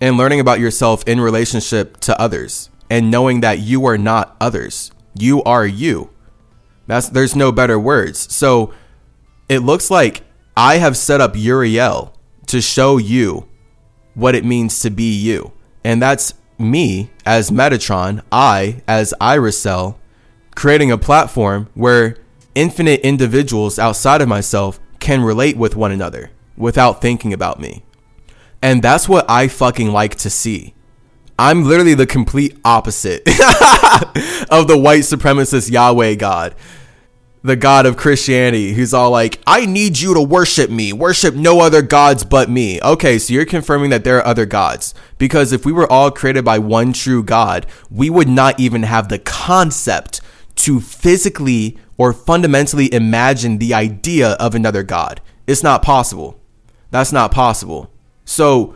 and 0.00 0.16
learning 0.16 0.40
about 0.40 0.60
yourself 0.60 1.02
in 1.06 1.20
relationship 1.20 1.98
to 2.00 2.20
others 2.20 2.70
and 2.90 3.10
knowing 3.10 3.40
that 3.40 3.58
you 3.58 3.86
are 3.86 3.98
not 3.98 4.36
others. 4.40 4.90
You 5.18 5.42
are 5.44 5.66
you. 5.66 6.10
That's 6.86 7.08
there's 7.08 7.34
no 7.34 7.52
better 7.52 7.78
words. 7.78 8.32
So 8.34 8.72
it 9.48 9.60
looks 9.60 9.90
like 9.90 10.22
I 10.56 10.78
have 10.78 10.96
set 10.96 11.20
up 11.20 11.36
Uriel 11.36 12.14
to 12.46 12.60
show 12.60 12.96
you 12.96 13.48
what 14.14 14.34
it 14.34 14.44
means 14.44 14.80
to 14.80 14.90
be 14.90 15.12
you. 15.12 15.52
And 15.84 16.00
that's 16.00 16.34
me 16.58 17.10
as 17.24 17.50
Metatron, 17.50 18.22
I 18.32 18.82
as 18.88 19.14
Irisel, 19.20 19.96
creating 20.54 20.90
a 20.90 20.98
platform 20.98 21.68
where 21.74 22.16
infinite 22.56 23.00
individuals 23.02 23.78
outside 23.78 24.20
of 24.20 24.28
myself 24.28 24.80
can 24.98 25.22
relate 25.22 25.56
with 25.56 25.76
one 25.76 25.92
another 25.92 26.30
without 26.56 27.00
thinking 27.00 27.32
about 27.32 27.60
me. 27.60 27.84
And 28.60 28.82
that's 28.82 29.08
what 29.08 29.28
I 29.30 29.46
fucking 29.46 29.92
like 29.92 30.16
to 30.16 30.30
see. 30.30 30.74
I'm 31.38 31.64
literally 31.64 31.94
the 31.94 32.06
complete 32.06 32.58
opposite 32.64 33.20
of 34.50 34.66
the 34.66 34.78
white 34.78 35.02
supremacist 35.02 35.70
Yahweh 35.70 36.14
God 36.14 36.54
the 37.46 37.56
God 37.56 37.86
of 37.86 37.96
Christianity, 37.96 38.72
who's 38.72 38.92
all 38.92 39.10
like, 39.10 39.40
I 39.46 39.66
need 39.66 40.00
you 40.00 40.14
to 40.14 40.20
worship 40.20 40.68
me, 40.68 40.92
worship 40.92 41.34
no 41.34 41.60
other 41.60 41.80
gods 41.80 42.24
but 42.24 42.50
me. 42.50 42.80
Okay, 42.82 43.18
so 43.18 43.32
you're 43.32 43.46
confirming 43.46 43.90
that 43.90 44.02
there 44.02 44.18
are 44.18 44.26
other 44.26 44.46
gods. 44.46 44.94
Because 45.16 45.52
if 45.52 45.64
we 45.64 45.72
were 45.72 45.90
all 45.90 46.10
created 46.10 46.44
by 46.44 46.58
one 46.58 46.92
true 46.92 47.22
God, 47.22 47.66
we 47.88 48.10
would 48.10 48.28
not 48.28 48.58
even 48.58 48.82
have 48.82 49.08
the 49.08 49.20
concept 49.20 50.20
to 50.56 50.80
physically 50.80 51.78
or 51.96 52.12
fundamentally 52.12 52.92
imagine 52.92 53.58
the 53.58 53.74
idea 53.74 54.30
of 54.32 54.54
another 54.54 54.82
God. 54.82 55.20
It's 55.46 55.62
not 55.62 55.82
possible. 55.82 56.40
That's 56.90 57.12
not 57.12 57.30
possible. 57.30 57.90
So 58.24 58.74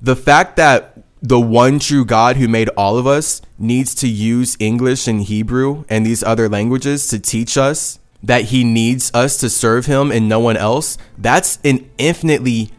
the 0.00 0.16
fact 0.16 0.56
that 0.56 0.98
the 1.20 1.40
one 1.40 1.78
true 1.78 2.04
God 2.04 2.36
who 2.36 2.48
made 2.48 2.68
all 2.70 2.98
of 2.98 3.06
us 3.06 3.42
needs 3.58 3.94
to 3.96 4.08
use 4.08 4.56
English 4.58 5.06
and 5.06 5.22
Hebrew 5.22 5.84
and 5.88 6.04
these 6.04 6.22
other 6.22 6.48
languages 6.48 7.08
to 7.08 7.18
teach 7.18 7.56
us 7.56 7.98
that 8.22 8.46
he 8.46 8.64
needs 8.64 9.10
us 9.14 9.36
to 9.38 9.50
serve 9.50 9.86
him 9.86 10.10
and 10.12 10.28
no 10.28 10.40
one 10.40 10.56
else, 10.56 10.96
that's 11.18 11.58
an 11.64 11.90
infinitely 11.98 12.70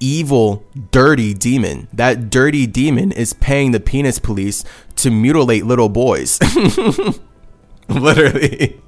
evil, 0.00 0.64
dirty 0.90 1.34
demon. 1.34 1.88
That 1.92 2.30
dirty 2.30 2.66
demon 2.66 3.12
is 3.12 3.32
paying 3.32 3.72
the 3.72 3.80
penis 3.80 4.18
police 4.18 4.64
to 4.96 5.10
mutilate 5.10 5.66
little 5.66 5.88
boys. 5.88 6.38
Literally. 7.88 8.80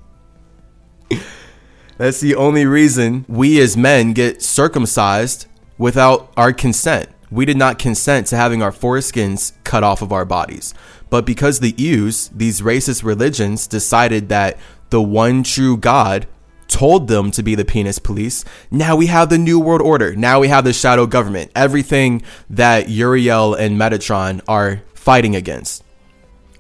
That's 1.96 2.20
the 2.20 2.36
only 2.36 2.64
reason 2.64 3.24
we 3.28 3.60
as 3.60 3.76
men 3.76 4.12
get 4.12 4.42
circumcised 4.42 5.46
without 5.78 6.32
our 6.36 6.52
consent. 6.52 7.08
We 7.30 7.44
did 7.44 7.56
not 7.56 7.78
consent 7.78 8.28
to 8.28 8.36
having 8.36 8.62
our 8.62 8.72
foreskins 8.72 9.52
cut 9.64 9.84
off 9.84 10.00
of 10.00 10.12
our 10.12 10.24
bodies. 10.24 10.74
But 11.10 11.26
because 11.26 11.60
the 11.60 11.74
Ews, 11.76 12.28
these 12.28 12.60
racist 12.60 13.02
religions, 13.02 13.66
decided 13.66 14.28
that 14.28 14.58
the 14.90 15.02
one 15.02 15.42
true 15.42 15.76
God 15.76 16.26
told 16.68 17.08
them 17.08 17.30
to 17.32 17.42
be 17.42 17.54
the 17.54 17.64
penis 17.64 17.98
police. 17.98 18.44
Now 18.70 18.94
we 18.94 19.06
have 19.06 19.30
the 19.30 19.38
new 19.38 19.58
world 19.58 19.80
order. 19.80 20.14
Now 20.14 20.40
we 20.40 20.48
have 20.48 20.64
the 20.64 20.72
shadow 20.72 21.06
government. 21.06 21.50
Everything 21.56 22.22
that 22.50 22.88
Uriel 22.88 23.54
and 23.54 23.78
Metatron 23.78 24.40
are 24.46 24.82
fighting 24.94 25.34
against. 25.34 25.82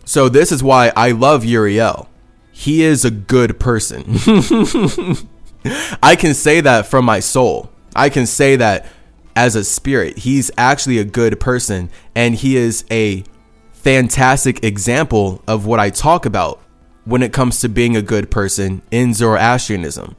So 0.04 0.28
this 0.28 0.50
is 0.50 0.62
why 0.62 0.92
I 0.96 1.10
love 1.12 1.44
Uriel. 1.44 2.08
He 2.58 2.82
is 2.82 3.04
a 3.04 3.10
good 3.12 3.60
person. 3.60 4.02
I 6.02 6.16
can 6.16 6.34
say 6.34 6.60
that 6.60 6.86
from 6.86 7.04
my 7.04 7.20
soul. 7.20 7.70
I 7.94 8.08
can 8.08 8.26
say 8.26 8.56
that 8.56 8.86
as 9.36 9.54
a 9.54 9.62
spirit. 9.62 10.18
He's 10.18 10.50
actually 10.58 10.98
a 10.98 11.04
good 11.04 11.38
person 11.38 11.88
and 12.16 12.34
he 12.34 12.56
is 12.56 12.84
a 12.90 13.22
fantastic 13.70 14.64
example 14.64 15.40
of 15.46 15.66
what 15.66 15.78
I 15.78 15.90
talk 15.90 16.26
about 16.26 16.60
when 17.04 17.22
it 17.22 17.32
comes 17.32 17.60
to 17.60 17.68
being 17.68 17.96
a 17.96 18.02
good 18.02 18.28
person 18.28 18.82
in 18.90 19.14
Zoroastrianism. 19.14 20.16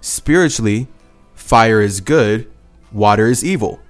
Spiritually, 0.00 0.86
fire 1.34 1.80
is 1.80 2.00
good, 2.00 2.48
water 2.92 3.26
is 3.26 3.44
evil, 3.44 3.80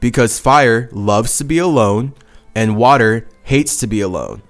because 0.00 0.38
fire 0.38 0.90
loves 0.92 1.38
to 1.38 1.44
be 1.44 1.56
alone 1.56 2.12
and 2.54 2.76
water 2.76 3.26
hates 3.44 3.78
to 3.78 3.86
be 3.86 4.02
alone. 4.02 4.42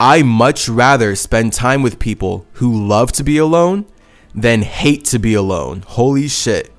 I 0.00 0.22
much 0.22 0.68
rather 0.68 1.16
spend 1.16 1.52
time 1.52 1.82
with 1.82 1.98
people 1.98 2.46
who 2.54 2.86
love 2.86 3.12
to 3.12 3.24
be 3.24 3.38
alone 3.38 3.86
than 4.34 4.62
hate 4.62 5.04
to 5.06 5.18
be 5.18 5.34
alone. 5.34 5.82
Holy 5.86 6.28
shit. 6.28 6.72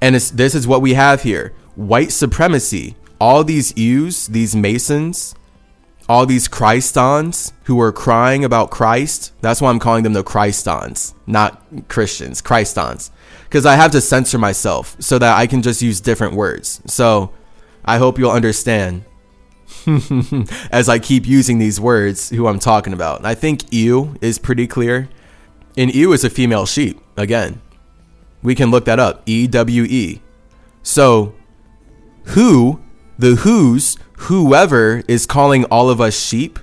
And 0.00 0.14
this 0.14 0.54
is 0.54 0.66
what 0.66 0.82
we 0.82 0.94
have 0.94 1.22
here 1.22 1.52
white 1.74 2.12
supremacy. 2.12 2.96
All 3.20 3.42
these 3.44 3.76
Ews, 3.76 4.28
these 4.28 4.54
Masons, 4.54 5.34
all 6.08 6.24
these 6.24 6.48
Christons 6.48 7.52
who 7.64 7.78
are 7.80 7.92
crying 7.92 8.44
about 8.44 8.70
Christ. 8.70 9.32
That's 9.40 9.60
why 9.60 9.70
I'm 9.70 9.78
calling 9.78 10.04
them 10.04 10.14
the 10.14 10.22
Christons, 10.22 11.14
not 11.26 11.62
Christians, 11.88 12.40
Christons. 12.40 13.10
Because 13.44 13.66
I 13.66 13.74
have 13.74 13.90
to 13.92 14.00
censor 14.00 14.38
myself 14.38 14.96
so 15.00 15.18
that 15.18 15.36
I 15.36 15.46
can 15.46 15.62
just 15.62 15.82
use 15.82 16.00
different 16.00 16.34
words. 16.34 16.80
So 16.86 17.32
I 17.84 17.98
hope 17.98 18.18
you'll 18.18 18.30
understand 18.30 19.04
as 20.70 20.88
I 20.88 20.98
keep 20.98 21.26
using 21.26 21.58
these 21.58 21.80
words 21.80 22.30
who 22.30 22.46
I'm 22.46 22.58
talking 22.58 22.92
about. 22.92 23.24
I 23.24 23.34
think 23.34 23.72
ewe 23.72 24.16
is 24.20 24.38
pretty 24.38 24.66
clear. 24.66 25.08
And 25.76 25.94
ewe 25.94 26.12
is 26.12 26.24
a 26.24 26.30
female 26.30 26.66
sheep, 26.66 27.00
again. 27.16 27.60
We 28.42 28.54
can 28.54 28.70
look 28.70 28.84
that 28.86 28.98
up. 28.98 29.22
E 29.26 29.46
W 29.46 29.84
E. 29.84 30.22
So, 30.82 31.34
who, 32.24 32.80
the 33.18 33.36
who's, 33.36 33.96
whoever 34.18 35.02
is 35.08 35.26
calling 35.26 35.64
all 35.66 35.90
of 35.90 36.00
us 36.00 36.18
sheep 36.18 36.58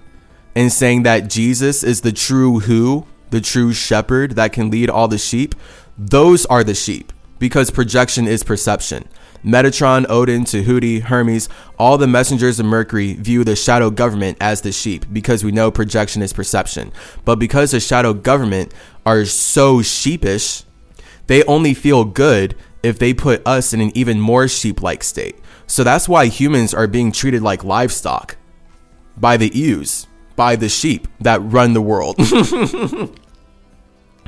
and 0.55 0.71
saying 0.71 1.03
that 1.03 1.29
Jesus 1.29 1.83
is 1.83 2.01
the 2.01 2.11
true 2.11 2.59
who, 2.61 3.05
the 3.29 3.41
true 3.41 3.73
shepherd 3.73 4.31
that 4.31 4.53
can 4.53 4.69
lead 4.69 4.89
all 4.89 5.07
the 5.07 5.17
sheep, 5.17 5.55
those 5.97 6.45
are 6.47 6.63
the 6.63 6.75
sheep 6.75 7.11
because 7.39 7.71
projection 7.71 8.27
is 8.27 8.43
perception. 8.43 9.07
Metatron, 9.45 10.05
Odin, 10.09 10.43
Tahuti, 10.43 11.01
Hermes, 11.03 11.47
all 11.77 11.97
the 11.99 12.07
messengers 12.07 12.59
of 12.59 12.65
Mercury 12.65 13.13
view 13.13 13.43
the 13.43 13.55
shadow 13.55 13.91
government 13.91 14.37
as 14.41 14.61
the 14.61 14.71
sheep 14.71 15.05
because 15.13 15.43
we 15.43 15.51
know 15.51 15.69
projection 15.69 16.23
is 16.23 16.33
perception. 16.33 16.91
But 17.25 17.37
because 17.37 17.71
the 17.71 17.79
shadow 17.79 18.13
government 18.13 18.73
are 19.05 19.23
so 19.25 19.83
sheepish, 19.83 20.63
they 21.27 21.43
only 21.43 21.75
feel 21.75 22.05
good 22.05 22.55
if 22.81 22.97
they 22.97 23.13
put 23.13 23.45
us 23.47 23.71
in 23.73 23.81
an 23.81 23.91
even 23.95 24.19
more 24.19 24.47
sheep 24.47 24.81
like 24.81 25.03
state. 25.03 25.37
So 25.67 25.83
that's 25.83 26.09
why 26.09 26.25
humans 26.25 26.73
are 26.73 26.87
being 26.87 27.11
treated 27.11 27.41
like 27.41 27.63
livestock 27.63 28.37
by 29.17 29.37
the 29.37 29.55
ewes, 29.55 30.07
by 30.35 30.55
the 30.55 30.69
sheep 30.69 31.07
that 31.19 31.39
run 31.41 31.73
the 31.73 31.81
world. 31.81 32.15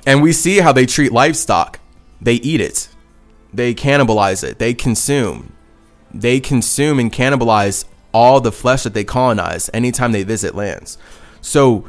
and 0.05 0.21
we 0.21 0.31
see 0.31 0.59
how 0.59 0.71
they 0.71 0.85
treat 0.85 1.11
livestock. 1.11 1.79
They 2.21 2.35
eat 2.35 2.61
it, 2.61 2.89
they 3.57 3.73
cannibalize 3.73 4.43
it, 4.43 4.59
they 4.59 4.73
consume. 4.73 5.53
They 6.13 6.39
consume 6.39 6.99
and 6.99 7.11
cannibalize 7.11 7.85
all 8.13 8.39
the 8.39 8.51
flesh 8.51 8.83
that 8.83 8.93
they 8.93 9.03
colonize 9.03 9.69
anytime 9.73 10.11
they 10.11 10.23
visit 10.23 10.55
lands. 10.55 10.97
So 11.41 11.87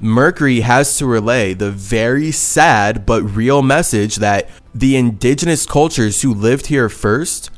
Mercury 0.00 0.60
has 0.60 0.96
to 0.98 1.06
relay 1.06 1.54
the 1.54 1.70
very 1.70 2.30
sad 2.30 3.04
but 3.06 3.22
real 3.22 3.62
message 3.62 4.16
that 4.16 4.48
the 4.74 4.96
indigenous 4.96 5.66
cultures 5.66 6.22
who 6.22 6.32
lived 6.32 6.66
here 6.66 6.88
first 6.88 7.50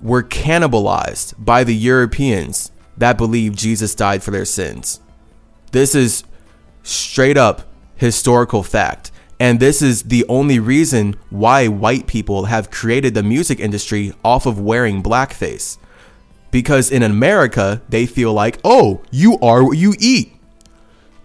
were 0.00 0.22
cannibalized 0.22 1.34
by 1.38 1.64
the 1.64 1.74
Europeans 1.74 2.70
that 2.96 3.18
believed 3.18 3.58
Jesus 3.58 3.94
died 3.94 4.22
for 4.22 4.30
their 4.30 4.44
sins. 4.44 5.00
This 5.72 5.94
is 5.94 6.24
straight 6.82 7.36
up 7.36 7.62
historical 7.96 8.62
fact. 8.62 9.10
And 9.40 9.58
this 9.58 9.82
is 9.82 10.04
the 10.04 10.24
only 10.28 10.58
reason 10.58 11.16
why 11.30 11.68
white 11.68 12.06
people 12.06 12.46
have 12.46 12.70
created 12.70 13.14
the 13.14 13.22
music 13.22 13.60
industry 13.60 14.12
off 14.24 14.46
of 14.46 14.60
wearing 14.60 15.02
blackface. 15.02 15.78
Because 16.50 16.90
in 16.90 17.02
America, 17.02 17.82
they 17.88 18.06
feel 18.06 18.32
like, 18.32 18.58
oh, 18.64 19.02
you 19.10 19.38
are 19.40 19.64
what 19.64 19.76
you 19.76 19.94
eat. 19.98 20.32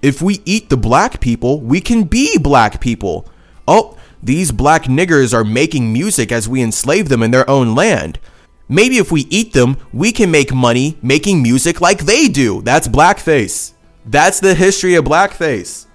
If 0.01 0.22
we 0.22 0.41
eat 0.45 0.70
the 0.70 0.78
black 0.78 1.20
people, 1.20 1.60
we 1.60 1.82
can 1.82 2.03
be 2.05 2.38
black 2.38 2.82
people. 2.82 3.30
Oh, 3.68 3.97
these 4.24 4.51
black 4.51 4.84
niggers 4.84 5.34
are 5.34 5.43
making 5.43 5.93
music 5.93 6.32
as 6.32 6.49
we 6.49 6.62
enslave 6.62 7.10
them 7.10 7.22
in 7.22 7.32
their 7.32 7.49
own 7.49 7.76
land. 7.76 8.20
Maybe 8.68 8.97
if 8.97 9.12
we 9.12 9.22
eat 9.30 9.53
them, 9.53 9.78
we 9.93 10.12
can 10.12 10.32
make 10.32 10.53
money 10.53 10.97
making 11.01 11.41
music 11.41 11.82
like 11.82 12.05
they 12.05 12.28
do. 12.28 12.62
That's 12.62 12.88
blackface. 12.88 13.74
That's 14.05 14.39
the 14.39 14.55
history 14.55 14.95
of 14.95 15.05
blackface. 15.05 15.86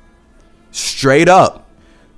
Straight 0.70 1.28
up. 1.28 1.63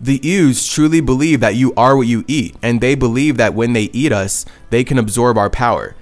The 0.01 0.21
Ews 0.23 0.67
truly 0.67 1.01
believe 1.01 1.41
that 1.41 1.55
you 1.55 1.73
are 1.75 1.97
what 1.97 2.07
you 2.07 2.25
eat, 2.29 2.57
and 2.63 2.81
they 2.81 2.95
believe 2.95 3.39
that 3.39 3.55
when 3.55 3.73
they 3.73 3.85
eat 3.93 4.13
us, 4.13 4.45
they 4.71 4.85
can 4.85 4.99
absorb 4.99 5.39
our 5.39 5.49
power. 5.49 5.97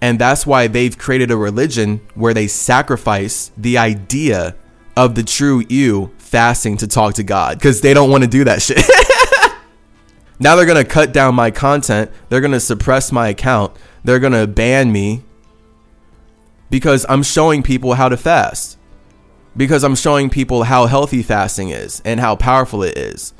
And 0.00 0.18
that's 0.18 0.46
why 0.46 0.66
they've 0.66 0.96
created 0.96 1.30
a 1.30 1.36
religion 1.36 2.00
where 2.14 2.34
they 2.34 2.46
sacrifice 2.46 3.50
the 3.56 3.78
idea 3.78 4.54
of 4.96 5.14
the 5.14 5.22
true 5.22 5.64
you 5.68 6.12
fasting 6.18 6.76
to 6.78 6.86
talk 6.86 7.14
to 7.14 7.22
God 7.22 7.58
because 7.58 7.80
they 7.80 7.94
don't 7.94 8.10
want 8.10 8.24
to 8.24 8.28
do 8.28 8.44
that 8.44 8.62
shit. 8.62 8.78
now 10.38 10.56
they're 10.56 10.66
going 10.66 10.82
to 10.82 10.90
cut 10.90 11.12
down 11.12 11.34
my 11.34 11.50
content, 11.50 12.10
they're 12.28 12.40
going 12.40 12.52
to 12.52 12.60
suppress 12.60 13.12
my 13.12 13.28
account, 13.28 13.76
they're 14.04 14.18
going 14.18 14.32
to 14.32 14.46
ban 14.46 14.90
me 14.90 15.22
because 16.70 17.04
I'm 17.08 17.22
showing 17.22 17.62
people 17.62 17.94
how 17.94 18.08
to 18.08 18.16
fast. 18.16 18.78
Because 19.56 19.84
I'm 19.84 19.94
showing 19.94 20.30
people 20.30 20.64
how 20.64 20.86
healthy 20.86 21.22
fasting 21.22 21.70
is 21.70 22.02
and 22.04 22.20
how 22.20 22.36
powerful 22.36 22.82
it 22.82 22.96
is. 22.96 23.32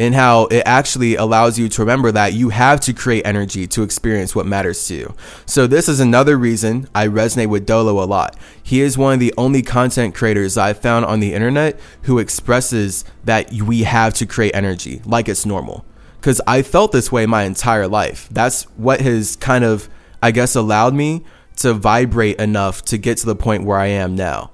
And 0.00 0.14
how 0.14 0.46
it 0.46 0.62
actually 0.64 1.16
allows 1.16 1.58
you 1.58 1.68
to 1.70 1.82
remember 1.82 2.12
that 2.12 2.32
you 2.32 2.50
have 2.50 2.78
to 2.82 2.92
create 2.92 3.26
energy 3.26 3.66
to 3.66 3.82
experience 3.82 4.32
what 4.32 4.46
matters 4.46 4.86
to 4.86 4.94
you. 4.94 5.14
So, 5.44 5.66
this 5.66 5.88
is 5.88 5.98
another 5.98 6.38
reason 6.38 6.88
I 6.94 7.08
resonate 7.08 7.48
with 7.48 7.66
Doelow 7.66 8.00
a 8.00 8.06
lot. 8.06 8.36
He 8.62 8.80
is 8.80 8.96
one 8.96 9.14
of 9.14 9.18
the 9.18 9.34
only 9.36 9.60
content 9.60 10.14
creators 10.14 10.56
I've 10.56 10.80
found 10.80 11.04
on 11.04 11.18
the 11.18 11.34
internet 11.34 11.80
who 12.02 12.20
expresses 12.20 13.04
that 13.24 13.50
we 13.50 13.82
have 13.82 14.14
to 14.14 14.26
create 14.26 14.54
energy 14.54 15.02
like 15.04 15.28
it's 15.28 15.44
normal. 15.44 15.84
Because 16.20 16.40
I 16.46 16.62
felt 16.62 16.92
this 16.92 17.10
way 17.10 17.26
my 17.26 17.42
entire 17.42 17.88
life. 17.88 18.28
That's 18.30 18.62
what 18.76 19.00
has 19.00 19.34
kind 19.34 19.64
of 19.64 19.88
I 20.22 20.30
guess, 20.30 20.56
allowed 20.56 20.94
me 20.94 21.24
to 21.56 21.72
vibrate 21.74 22.38
enough 22.40 22.82
to 22.86 22.98
get 22.98 23.18
to 23.18 23.26
the 23.26 23.36
point 23.36 23.64
where 23.64 23.78
I 23.78 23.86
am 23.86 24.16
now. 24.16 24.52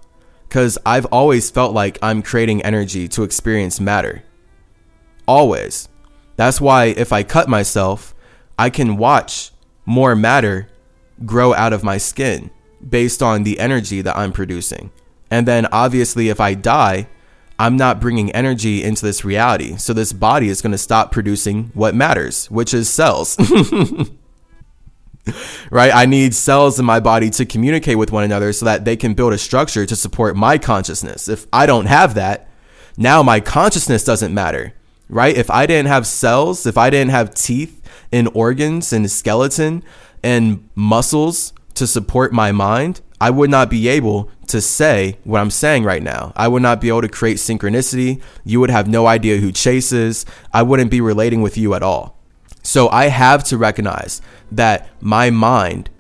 Because 0.55 0.79
I've 0.87 1.07
always 1.07 1.51
felt 1.51 1.75
like 1.75 1.99
I'm 2.01 2.23
creating 2.23 2.63
energy 2.63 3.09
to 3.09 3.25
experience 3.25 3.81
matter. 3.81 4.23
Always. 5.27 5.89
That's 6.37 6.61
why 6.61 6.95
if 6.97 7.13
I 7.13 7.25
cut 7.25 7.49
myself, 7.49 8.15
I 8.57 8.71
can 8.71 8.97
watch 8.97 9.51
more 9.85 10.15
matter 10.15 10.69
grow 11.27 11.55
out 11.55 11.73
of 11.73 11.83
my 11.83 11.99
skin 11.99 12.53
based 12.89 13.21
on 13.21 13.43
the 13.43 13.59
energy 13.59 14.01
that 14.03 14.17
I'm 14.17 14.31
producing. 14.31 14.93
And 15.29 15.49
then 15.49 15.67
obviously, 15.73 16.29
if 16.29 16.39
I 16.39 16.55
die, 16.55 17.09
I'm 17.59 17.77
not 17.77 18.01
bringing 18.01 18.31
energy 18.31 18.85
into 18.85 19.05
this 19.05 19.25
reality. 19.25 19.77
So 19.77 19.93
this 19.93 20.13
body 20.13 20.51
is 20.51 20.63
going 20.63 20.71
to 20.71 20.79
stop 20.79 21.11
producing 21.11 21.73
what 21.75 21.97
matters, 21.97 22.49
which 22.49 22.73
is 22.73 22.89
cells. 22.89 23.37
right? 25.71 25.95
I 25.95 26.07
need 26.07 26.35
cells 26.35 26.79
in 26.79 26.85
my 26.85 27.01
body 27.01 27.31
to 27.31 27.47
communicate 27.47 27.99
with 27.99 28.13
one 28.13 28.25
another 28.25 28.53
so 28.53 28.67
that 28.67 28.85
they 28.85 28.97
can 28.97 29.15
build 29.15 29.33
a 29.33 29.39
structure 29.39 29.87
to 29.87 29.97
support 29.97 30.37
my 30.37 30.59
consciousness. 30.59 31.29
If 31.29 31.47
I 31.53 31.67
don't 31.67 31.87
have 31.87 32.15
that, 32.15 32.49
now 32.97 33.23
my 33.23 33.41
consciousness 33.41 34.05
doesn't 34.05 34.35
matter, 34.35 34.75
right? 35.09 35.37
If 35.37 35.51
I 35.51 35.67
didn't 35.67 35.89
have 35.89 36.07
cells, 36.07 36.67
if 36.67 36.79
I 36.79 36.91
didn't 36.91 37.11
have 37.11 37.35
teeth 37.35 37.81
and 38.13 38.29
organs 38.35 38.93
and 38.93 39.11
skeleton 39.11 39.83
and 40.23 40.69
muscles 40.75 41.53
to 41.75 41.87
support 41.87 42.33
my 42.33 42.53
mind, 42.53 43.01
I 43.21 43.31
would 43.31 43.51
not 43.51 43.71
be 43.71 43.89
able 43.89 44.31
to 44.49 44.61
say 44.61 45.19
what 45.25 45.41
I'm 45.41 45.51
saying 45.51 45.85
right 45.85 46.03
now. 46.03 46.33
I 46.37 46.49
would 46.49 46.63
not 46.63 46.81
be 46.81 46.89
able 46.89 47.03
to 47.03 47.09
create 47.09 47.39
synchronicity. 47.39 48.23
You 48.45 48.61
would 48.61 48.71
have 48.71 48.87
no 48.87 49.07
idea 49.07 49.39
who 49.39 49.51
chases. 49.51 50.27
I 50.53 50.63
wouldn't 50.63 50.91
be 50.91 51.01
relating 51.01 51.41
with 51.41 51.57
you 51.57 51.75
at 51.75 51.83
all. 51.83 52.19
So 52.65 52.89
I 52.89 53.07
have 53.07 53.45
to 53.45 53.59
recognize 53.59 54.21
that 54.51 54.89
my 55.01 55.31
mind 55.31 55.91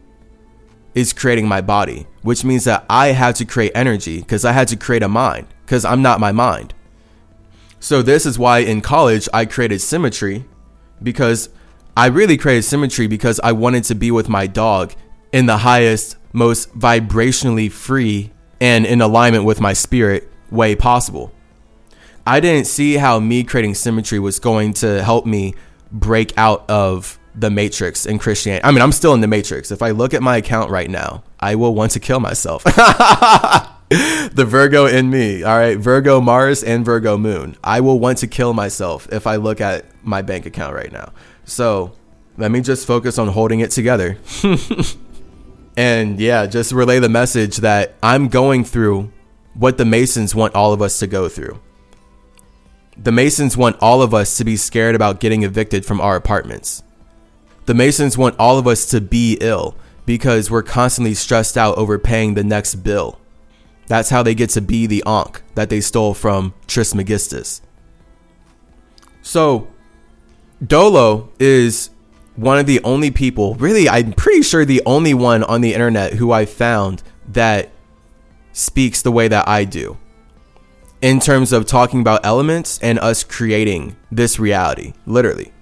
is 0.94 1.12
creating 1.12 1.46
my 1.46 1.60
body, 1.60 2.06
which 2.22 2.42
means 2.42 2.64
that 2.64 2.84
I 2.88 3.08
had 3.08 3.36
to 3.36 3.44
create 3.44 3.72
energy 3.74 4.20
because 4.20 4.44
I 4.44 4.52
had 4.52 4.68
to 4.68 4.76
create 4.76 5.02
a 5.02 5.08
mind 5.08 5.46
because 5.64 5.84
I'm 5.84 6.02
not 6.02 6.20
my 6.20 6.32
mind. 6.32 6.72
So 7.80 8.00
this 8.00 8.24
is 8.24 8.38
why 8.38 8.60
in 8.60 8.80
college 8.80 9.28
I 9.34 9.44
created 9.44 9.80
symmetry 9.80 10.46
because 11.02 11.50
I 11.96 12.06
really 12.06 12.38
created 12.38 12.62
symmetry 12.62 13.06
because 13.08 13.38
I 13.40 13.52
wanted 13.52 13.84
to 13.84 13.94
be 13.94 14.10
with 14.10 14.30
my 14.30 14.46
dog 14.46 14.94
in 15.32 15.44
the 15.44 15.58
highest, 15.58 16.16
most 16.32 16.76
vibrationally 16.78 17.70
free 17.70 18.32
and 18.58 18.86
in 18.86 19.02
alignment 19.02 19.44
with 19.44 19.60
my 19.60 19.74
spirit 19.74 20.30
way 20.50 20.74
possible. 20.74 21.30
I 22.26 22.40
didn't 22.40 22.66
see 22.66 22.94
how 22.94 23.20
me 23.20 23.44
creating 23.44 23.74
symmetry 23.74 24.18
was 24.18 24.38
going 24.38 24.72
to 24.74 25.04
help 25.04 25.26
me 25.26 25.54
break 25.94 26.36
out 26.36 26.68
of 26.68 27.18
the 27.34 27.50
matrix 27.50 28.04
in 28.04 28.18
Christianity. 28.18 28.64
I 28.64 28.70
mean, 28.70 28.82
I'm 28.82 28.92
still 28.92 29.14
in 29.14 29.20
the 29.20 29.26
matrix. 29.26 29.70
If 29.70 29.82
I 29.82 29.90
look 29.90 30.12
at 30.12 30.22
my 30.22 30.36
account 30.36 30.70
right 30.70 30.90
now, 30.90 31.24
I 31.40 31.54
will 31.54 31.74
want 31.74 31.92
to 31.92 32.00
kill 32.00 32.20
myself. 32.20 32.62
the 33.88 34.44
Virgo 34.46 34.86
in 34.86 35.10
me. 35.10 35.42
All 35.42 35.56
right. 35.56 35.78
Virgo 35.78 36.20
Mars 36.20 36.62
and 36.62 36.84
Virgo 36.84 37.16
Moon. 37.16 37.56
I 37.62 37.80
will 37.80 37.98
want 37.98 38.18
to 38.18 38.26
kill 38.26 38.52
myself 38.52 39.08
if 39.12 39.26
I 39.26 39.36
look 39.36 39.60
at 39.60 39.86
my 40.04 40.22
bank 40.22 40.46
account 40.46 40.74
right 40.74 40.92
now. 40.92 41.12
So 41.44 41.92
let 42.36 42.50
me 42.50 42.60
just 42.60 42.86
focus 42.86 43.18
on 43.18 43.28
holding 43.28 43.60
it 43.60 43.70
together. 43.70 44.18
and 45.76 46.20
yeah, 46.20 46.46
just 46.46 46.72
relay 46.72 46.98
the 46.98 47.08
message 47.08 47.58
that 47.58 47.94
I'm 48.02 48.28
going 48.28 48.64
through 48.64 49.12
what 49.54 49.78
the 49.78 49.84
Masons 49.84 50.34
want 50.34 50.54
all 50.54 50.72
of 50.72 50.82
us 50.82 50.98
to 50.98 51.06
go 51.06 51.28
through. 51.28 51.60
The 52.96 53.12
Masons 53.12 53.56
want 53.56 53.76
all 53.80 54.02
of 54.02 54.14
us 54.14 54.36
to 54.36 54.44
be 54.44 54.56
scared 54.56 54.94
about 54.94 55.18
getting 55.18 55.42
evicted 55.42 55.84
from 55.84 56.00
our 56.00 56.14
apartments. 56.14 56.82
The 57.66 57.74
Masons 57.74 58.16
want 58.16 58.36
all 58.38 58.58
of 58.58 58.66
us 58.66 58.86
to 58.86 59.00
be 59.00 59.36
ill 59.40 59.76
because 60.06 60.50
we're 60.50 60.62
constantly 60.62 61.14
stressed 61.14 61.56
out 61.56 61.76
over 61.76 61.98
paying 61.98 62.34
the 62.34 62.44
next 62.44 62.76
bill. 62.76 63.18
That's 63.86 64.10
how 64.10 64.22
they 64.22 64.34
get 64.34 64.50
to 64.50 64.60
be 64.60 64.86
the 64.86 65.02
Ankh 65.06 65.42
that 65.54 65.70
they 65.70 65.80
stole 65.80 66.14
from 66.14 66.54
Trismegistus. 66.66 67.62
So, 69.22 69.68
Doelow 70.62 71.30
is 71.40 71.90
one 72.36 72.58
of 72.58 72.66
the 72.66 72.82
only 72.84 73.10
people, 73.10 73.54
really, 73.54 73.88
I'm 73.88 74.12
pretty 74.12 74.42
sure 74.42 74.64
the 74.64 74.82
only 74.86 75.14
one 75.14 75.42
on 75.44 75.60
the 75.60 75.74
internet 75.74 76.14
who 76.14 76.32
I 76.32 76.46
found 76.46 77.02
that 77.28 77.70
speaks 78.52 79.02
the 79.02 79.10
way 79.10 79.28
that 79.28 79.48
I 79.48 79.64
do 79.64 79.96
in 81.04 81.20
terms 81.20 81.52
of 81.52 81.66
talking 81.66 82.00
about 82.00 82.24
elements 82.24 82.78
and 82.78 82.98
us 82.98 83.22
creating 83.22 83.94
this 84.10 84.38
reality, 84.38 84.94
literally. 85.04 85.52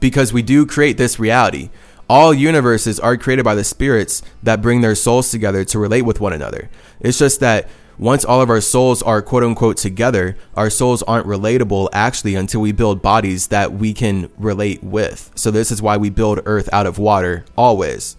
Because 0.00 0.32
we 0.32 0.40
do 0.40 0.64
create 0.64 0.96
this 0.96 1.18
reality. 1.18 1.68
All 2.08 2.32
universes 2.32 2.98
are 2.98 3.18
created 3.18 3.44
by 3.44 3.54
the 3.54 3.62
spirits 3.62 4.22
that 4.42 4.62
bring 4.62 4.80
their 4.80 4.94
souls 4.94 5.30
together 5.30 5.66
to 5.66 5.78
relate 5.78 6.00
with 6.02 6.18
one 6.18 6.32
another. 6.32 6.70
It's 6.98 7.18
just 7.18 7.40
that 7.40 7.68
once 7.98 8.24
all 8.24 8.40
of 8.40 8.48
our 8.48 8.62
souls 8.62 9.02
are 9.02 9.20
quote 9.20 9.44
unquote 9.44 9.76
together, 9.76 10.34
our 10.56 10.70
souls 10.70 11.02
aren't 11.02 11.26
relatable 11.26 11.90
actually 11.92 12.34
until 12.34 12.62
we 12.62 12.72
build 12.72 13.02
bodies 13.02 13.48
that 13.48 13.74
we 13.74 13.92
can 13.92 14.30
relate 14.38 14.82
with. 14.82 15.30
So, 15.34 15.50
this 15.50 15.70
is 15.70 15.82
why 15.82 15.98
we 15.98 16.08
build 16.08 16.40
Earth 16.46 16.70
out 16.72 16.86
of 16.86 16.98
water 16.98 17.44
always. 17.54 18.16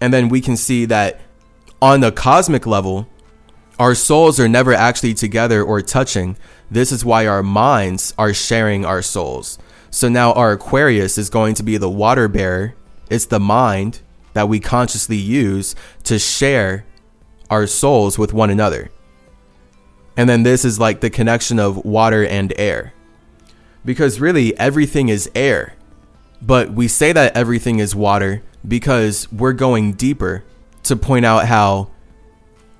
And 0.00 0.14
then 0.14 0.30
we 0.30 0.40
can 0.40 0.56
see 0.56 0.86
that 0.86 1.20
on 1.82 2.00
the 2.00 2.10
cosmic 2.10 2.66
level, 2.66 3.06
our 3.78 3.94
souls 3.94 4.38
are 4.38 4.48
never 4.48 4.72
actually 4.72 5.14
together 5.14 5.62
or 5.62 5.80
touching. 5.80 6.36
This 6.70 6.92
is 6.92 7.04
why 7.04 7.26
our 7.26 7.42
minds 7.42 8.14
are 8.18 8.34
sharing 8.34 8.84
our 8.84 9.02
souls. 9.02 9.58
So 9.90 10.08
now 10.08 10.32
our 10.32 10.52
Aquarius 10.52 11.18
is 11.18 11.30
going 11.30 11.54
to 11.54 11.62
be 11.62 11.76
the 11.76 11.90
water 11.90 12.28
bearer. 12.28 12.74
It's 13.10 13.26
the 13.26 13.40
mind 13.40 14.00
that 14.32 14.48
we 14.48 14.60
consciously 14.60 15.16
use 15.16 15.74
to 16.04 16.18
share 16.18 16.86
our 17.50 17.66
souls 17.66 18.18
with 18.18 18.32
one 18.32 18.50
another. 18.50 18.90
And 20.16 20.28
then 20.28 20.42
this 20.42 20.64
is 20.64 20.78
like 20.78 21.00
the 21.00 21.10
connection 21.10 21.58
of 21.58 21.84
water 21.84 22.24
and 22.24 22.52
air. 22.56 22.94
Because 23.84 24.20
really, 24.20 24.56
everything 24.58 25.08
is 25.08 25.30
air. 25.34 25.74
But 26.40 26.72
we 26.72 26.88
say 26.88 27.12
that 27.12 27.36
everything 27.36 27.78
is 27.78 27.94
water 27.94 28.42
because 28.66 29.30
we're 29.32 29.52
going 29.52 29.92
deeper 29.92 30.44
to 30.84 30.96
point 30.96 31.24
out 31.24 31.46
how 31.46 31.90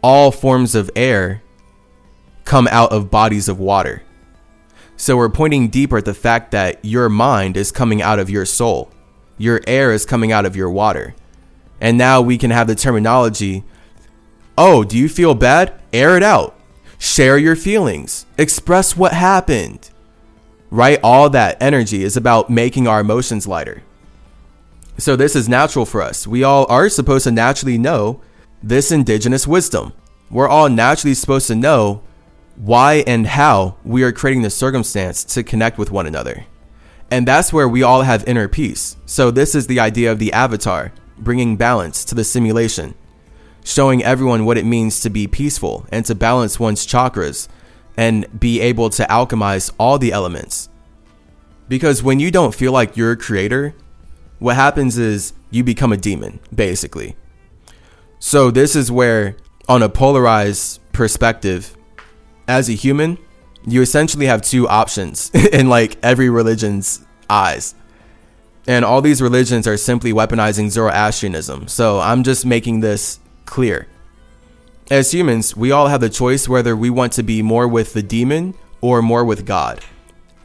all 0.03 0.31
forms 0.31 0.75
of 0.75 0.91
air 0.97 1.43
come 2.45 2.69
out 2.71 2.93
of 2.93 3.11
bodies 3.11 3.49
of 3.49 3.59
water. 3.59 4.03
So 4.97 5.17
we're 5.17 5.29
pointing 5.29 5.69
deeper 5.69 5.99
at 5.99 6.05
the 6.05 6.15
fact 6.15 6.51
that 6.53 6.85
your 6.85 7.09
mind 7.09 7.57
is 7.57 7.73
coming 7.73 8.03
out 8.03 8.19
of 8.19 8.31
your 8.31 8.45
soul, 8.45 8.91
your 9.39 9.61
air 9.67 9.93
is 9.93 10.07
coming 10.07 10.33
out 10.33 10.47
of 10.47 10.57
your 10.57 10.71
water. 10.71 11.15
And 11.81 11.99
now 11.99 12.21
we 12.21 12.39
can 12.39 12.51
have 12.51 12.69
the 12.69 12.77
terminology 12.77 13.65
oh, 14.57 14.85
do 14.85 14.97
you 14.97 15.09
feel 15.09 15.35
bad? 15.35 15.73
Air 15.93 16.17
it 16.17 16.23
out. 16.23 16.55
Share 16.99 17.39
your 17.39 17.57
feelings. 17.57 18.27
Express 18.39 18.97
what 18.97 19.13
happened. 19.13 19.91
Right? 20.71 20.99
All 21.03 21.29
that 21.31 21.61
energy 21.61 22.03
is 22.03 22.17
about 22.17 22.51
making 22.51 22.87
our 22.87 23.01
emotions 23.01 23.47
lighter. 23.47 23.83
So 24.99 25.17
this 25.17 25.35
is 25.35 25.49
natural 25.49 25.87
for 25.87 26.03
us. 26.03 26.27
We 26.27 26.45
all 26.45 26.67
are 26.71 26.89
supposed 26.89 27.25
to 27.25 27.31
naturally 27.31 27.79
know 27.79 28.21
this 28.63 28.93
indigenous 28.93 29.47
wisdom. 29.47 29.93
We're 30.31 30.49
all 30.49 30.69
naturally 30.69 31.15
supposed 31.15 31.47
to 31.49 31.55
know 31.55 32.03
why 32.57 33.05
and 33.07 33.27
how 33.27 33.77
we 33.85 34.03
are 34.03 34.13
creating 34.13 34.43
the 34.43 34.51
circumstance 34.51 35.25
to 35.25 35.43
connect 35.43 35.79
with 35.79 35.91
one 35.91 36.07
another. 36.07 36.47
And 37.11 37.27
that's 37.27 37.53
where 37.53 37.69
we 37.69 37.83
all 37.83 38.03
have 38.03 38.27
inner 38.27 38.49
peace. 38.49 38.97
So, 39.05 39.31
this 39.31 39.55
is 39.55 39.67
the 39.67 39.81
idea 39.81 40.11
of 40.11 40.19
the 40.19 40.33
avatar, 40.33 40.93
bringing 41.19 41.57
balance 41.57 42.05
to 42.07 42.15
the 42.15 42.25
simulation, 42.25 42.95
showing 43.65 44.03
everyone 44.03 44.47
what 44.47 44.57
it 44.57 44.65
means 44.65 45.01
to 45.01 45.11
be 45.11 45.27
peaceful 45.27 45.87
and 45.91 46.07
to 46.07 46.15
balance 46.15 46.59
one's 46.59 46.87
chakras 46.87 47.49
and 47.97 48.41
be 48.41 48.61
able 48.61 48.89
to 48.91 49.05
alchemize 49.05 49.73
all 49.79 49.99
the 49.99 50.13
elements. 50.13 50.71
Because 51.69 52.03
when 52.03 52.19
you 52.21 52.31
don't 52.31 52.55
feel 52.55 52.73
like 52.73 52.97
you're 52.97 53.13
a 53.13 53.17
creator, 53.17 53.75
what 54.39 54.57
happens 54.57 54.99
is 54.99 55.35
you 55.51 55.63
become 55.63 55.93
a 55.93 55.97
demon, 55.97 56.41
basically. 56.55 57.17
So 58.25 58.53
this 58.53 58.77
is 58.77 58.89
where, 58.89 59.35
on 59.69 59.83
a 59.83 59.89
polarized 59.89 60.81
perspective, 60.93 61.77
as 62.47 62.69
a 62.69 62.73
human, 62.73 63.19
you 63.67 63.83
essentially 63.83 64.27
have 64.27 64.43
two 64.43 64.69
options 64.69 65.29
in 65.53 65.69
like 65.69 65.99
every 66.05 66.31
religion's 66.31 67.05
eyes. 67.29 67.75
And 68.69 68.85
all 68.85 69.01
these 69.01 69.21
religions 69.21 69.67
are 69.67 69.77
simply 69.77 70.13
weaponizing 70.13 70.71
Zoroastrianism. 70.71 71.67
So 71.67 71.99
I'm 71.99 72.23
just 72.23 72.47
making 72.47 72.79
this 72.79 73.19
clear. 73.45 73.89
As 74.89 75.13
humans, 75.13 75.57
we 75.57 75.73
all 75.73 75.89
have 75.89 76.01
the 76.01 76.09
choice 76.09 76.49
whether 76.49 76.77
we 76.77 76.91
want 76.91 77.15
to 77.15 77.25
be 77.25 77.43
more 77.43 77.67
with 77.67 77.93
the 77.93 78.05
demon 78.05 78.55
or 78.81 79.03
more 79.03 79.25
with 79.25 79.45
God. 79.45 79.81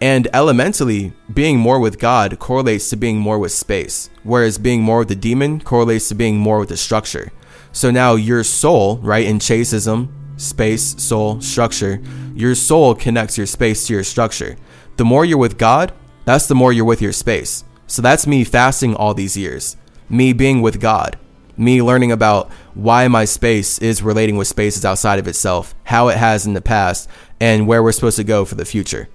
And 0.01 0.27
elementally, 0.33 1.13
being 1.31 1.59
more 1.59 1.79
with 1.79 1.99
God 1.99 2.39
correlates 2.39 2.89
to 2.89 2.95
being 2.95 3.19
more 3.19 3.37
with 3.37 3.51
space, 3.51 4.09
whereas 4.23 4.57
being 4.57 4.81
more 4.81 4.99
with 4.99 5.09
the 5.09 5.15
demon 5.15 5.61
correlates 5.61 6.09
to 6.09 6.15
being 6.15 6.39
more 6.39 6.57
with 6.57 6.69
the 6.69 6.77
structure. 6.77 7.31
So 7.77 7.91
now 7.91 8.15
your 8.15 8.43
soul, 8.43 8.97
right, 9.03 9.27
in 9.27 9.37
Chaseism, 9.37 10.09
space, 10.37 10.99
soul, 10.99 11.39
structure, 11.41 12.01
your 12.33 12.55
soul 12.55 12.95
connects 12.95 13.37
your 13.37 13.45
space 13.45 13.85
to 13.85 13.93
your 13.93 14.03
structure. 14.03 14.55
The 14.95 15.05
more 15.05 15.23
you're 15.23 15.37
with 15.37 15.59
God, 15.59 15.93
that's 16.25 16.47
the 16.47 16.55
more 16.55 16.73
you're 16.73 16.85
with 16.85 17.03
your 17.03 17.11
space. 17.11 17.63
So 17.85 18.01
that's 18.01 18.25
me 18.25 18.43
fasting 18.43 18.95
all 18.95 19.13
these 19.13 19.37
years, 19.37 19.77
me 20.09 20.33
being 20.33 20.63
with 20.63 20.81
God, 20.81 21.19
me 21.55 21.83
learning 21.83 22.11
about 22.11 22.49
why 22.73 23.07
my 23.09 23.25
space 23.25 23.77
is 23.77 24.01
relating 24.01 24.37
with 24.37 24.47
spaces 24.47 24.83
outside 24.83 25.19
of 25.19 25.27
itself, 25.27 25.75
how 25.83 26.07
it 26.07 26.17
has 26.17 26.47
in 26.47 26.53
the 26.53 26.61
past, 26.61 27.07
and 27.39 27.67
where 27.67 27.83
we're 27.83 27.91
supposed 27.91 28.17
to 28.17 28.23
go 28.23 28.43
for 28.43 28.55
the 28.55 28.65
future 28.65 29.07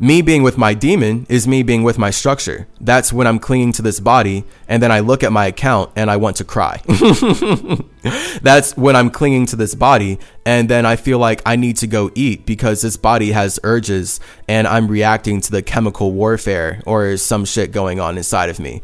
me 0.00 0.22
being 0.22 0.42
with 0.42 0.56
my 0.56 0.72
demon 0.72 1.26
is 1.28 1.46
me 1.46 1.62
being 1.62 1.82
with 1.82 1.98
my 1.98 2.08
structure. 2.08 2.66
That's 2.80 3.12
when 3.12 3.26
I'm 3.26 3.38
clinging 3.38 3.72
to 3.72 3.82
this 3.82 4.00
body 4.00 4.44
and 4.66 4.82
then 4.82 4.90
I 4.90 5.00
look 5.00 5.22
at 5.22 5.30
my 5.30 5.46
account 5.46 5.92
and 5.94 6.10
I 6.10 6.16
want 6.16 6.36
to 6.36 6.44
cry. 6.44 6.80
That's 8.42 8.74
when 8.78 8.96
I'm 8.96 9.10
clinging 9.10 9.44
to 9.46 9.56
this 9.56 9.74
body 9.74 10.18
and 10.46 10.70
then 10.70 10.86
I 10.86 10.96
feel 10.96 11.18
like 11.18 11.42
I 11.44 11.56
need 11.56 11.76
to 11.78 11.86
go 11.86 12.10
eat 12.14 12.46
because 12.46 12.80
this 12.80 12.96
body 12.96 13.32
has 13.32 13.60
urges 13.62 14.20
and 14.48 14.66
I'm 14.66 14.88
reacting 14.88 15.42
to 15.42 15.50
the 15.50 15.60
chemical 15.62 16.12
warfare 16.12 16.82
or 16.86 17.18
some 17.18 17.44
shit 17.44 17.70
going 17.70 18.00
on 18.00 18.16
inside 18.16 18.48
of 18.48 18.58
me. 18.58 18.80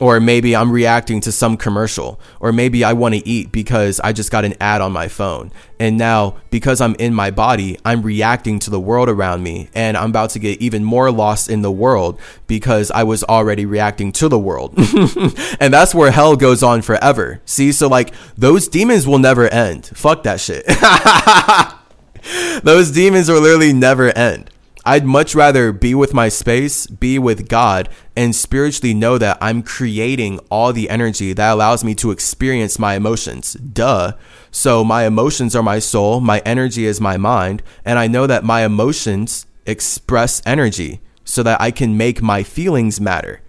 Or 0.00 0.18
maybe 0.18 0.56
I'm 0.56 0.72
reacting 0.72 1.20
to 1.20 1.32
some 1.32 1.56
commercial. 1.56 2.18
Or 2.40 2.52
maybe 2.52 2.82
I 2.82 2.92
want 2.92 3.14
to 3.14 3.26
eat 3.26 3.52
because 3.52 4.00
I 4.00 4.12
just 4.12 4.30
got 4.30 4.44
an 4.44 4.54
ad 4.60 4.80
on 4.80 4.92
my 4.92 5.08
phone. 5.08 5.52
And 5.78 5.96
now, 5.96 6.36
because 6.50 6.80
I'm 6.80 6.94
in 6.96 7.14
my 7.14 7.30
body, 7.30 7.78
I'm 7.84 8.02
reacting 8.02 8.58
to 8.60 8.70
the 8.70 8.80
world 8.80 9.08
around 9.08 9.42
me. 9.42 9.68
And 9.74 9.96
I'm 9.96 10.10
about 10.10 10.30
to 10.30 10.38
get 10.38 10.60
even 10.60 10.82
more 10.82 11.10
lost 11.12 11.48
in 11.48 11.62
the 11.62 11.70
world 11.70 12.18
because 12.46 12.90
I 12.90 13.04
was 13.04 13.22
already 13.24 13.66
reacting 13.66 14.10
to 14.12 14.28
the 14.28 14.38
world. 14.38 14.74
and 15.60 15.72
that's 15.72 15.94
where 15.94 16.10
hell 16.10 16.36
goes 16.36 16.62
on 16.62 16.82
forever. 16.82 17.40
See? 17.44 17.70
So, 17.70 17.88
like, 17.88 18.12
those 18.36 18.66
demons 18.66 19.06
will 19.06 19.18
never 19.18 19.48
end. 19.48 19.86
Fuck 19.86 20.24
that 20.24 20.40
shit. 20.40 20.66
those 22.64 22.90
demons 22.90 23.28
will 23.28 23.40
literally 23.40 23.72
never 23.72 24.10
end. 24.10 24.50
I'd 24.86 25.06
much 25.06 25.34
rather 25.34 25.72
be 25.72 25.94
with 25.94 26.12
my 26.12 26.28
space, 26.28 26.86
be 26.86 27.18
with 27.18 27.48
God, 27.48 27.88
and 28.14 28.36
spiritually 28.36 28.92
know 28.92 29.16
that 29.16 29.38
I'm 29.40 29.62
creating 29.62 30.40
all 30.50 30.74
the 30.74 30.90
energy 30.90 31.32
that 31.32 31.52
allows 31.52 31.82
me 31.82 31.94
to 31.96 32.10
experience 32.10 32.78
my 32.78 32.94
emotions. 32.94 33.54
Duh. 33.54 34.12
So 34.50 34.84
my 34.84 35.06
emotions 35.06 35.56
are 35.56 35.62
my 35.62 35.78
soul, 35.78 36.20
my 36.20 36.40
energy 36.44 36.84
is 36.84 37.00
my 37.00 37.16
mind, 37.16 37.62
and 37.84 37.98
I 37.98 38.06
know 38.06 38.26
that 38.26 38.44
my 38.44 38.64
emotions 38.64 39.46
express 39.64 40.42
energy 40.44 41.00
so 41.24 41.42
that 41.42 41.60
I 41.60 41.70
can 41.70 41.96
make 41.96 42.20
my 42.20 42.42
feelings 42.42 43.00
matter. 43.00 43.40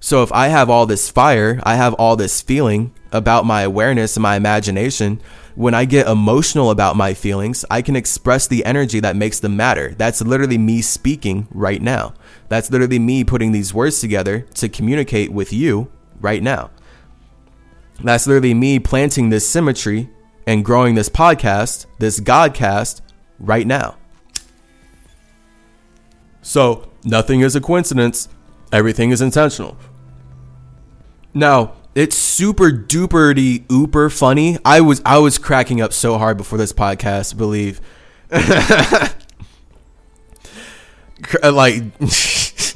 So 0.00 0.22
if 0.22 0.32
I 0.32 0.48
have 0.48 0.70
all 0.70 0.86
this 0.86 1.10
fire, 1.10 1.60
I 1.64 1.76
have 1.76 1.94
all 1.94 2.16
this 2.16 2.40
feeling 2.40 2.92
about 3.12 3.46
my 3.46 3.62
awareness 3.62 4.16
and 4.16 4.22
my 4.22 4.36
imagination, 4.36 5.20
when 5.54 5.74
I 5.74 5.86
get 5.86 6.06
emotional 6.06 6.70
about 6.70 6.94
my 6.94 7.14
feelings, 7.14 7.64
I 7.68 7.82
can 7.82 7.96
express 7.96 8.46
the 8.46 8.64
energy 8.64 9.00
that 9.00 9.16
makes 9.16 9.40
them 9.40 9.56
matter. 9.56 9.94
That's 9.98 10.22
literally 10.22 10.58
me 10.58 10.82
speaking 10.82 11.48
right 11.50 11.82
now. 11.82 12.14
That's 12.48 12.70
literally 12.70 13.00
me 13.00 13.24
putting 13.24 13.50
these 13.50 13.74
words 13.74 14.00
together 14.00 14.42
to 14.54 14.68
communicate 14.68 15.32
with 15.32 15.52
you 15.52 15.90
right 16.20 16.42
now. 16.42 16.70
That's 18.04 18.28
literally 18.28 18.54
me 18.54 18.78
planting 18.78 19.30
this 19.30 19.48
symmetry 19.48 20.08
and 20.46 20.64
growing 20.64 20.94
this 20.94 21.08
podcast, 21.08 21.86
this 21.98 22.20
Godcast, 22.20 23.00
right 23.40 23.66
now. 23.66 23.96
So, 26.40 26.88
nothing 27.04 27.40
is 27.40 27.56
a 27.56 27.60
coincidence, 27.60 28.28
everything 28.72 29.10
is 29.10 29.20
intentional. 29.20 29.76
Now, 31.38 31.74
it's 31.94 32.16
super 32.16 32.72
duper 32.72 33.32
ooper 33.70 34.10
funny. 34.10 34.58
I 34.64 34.80
was 34.80 35.00
I 35.06 35.18
was 35.18 35.38
cracking 35.38 35.80
up 35.80 35.92
so 35.92 36.18
hard 36.18 36.36
before 36.36 36.58
this 36.58 36.72
podcast, 36.72 37.36
believe. 37.36 37.80
Uh, 41.42 41.50
like 41.50 41.82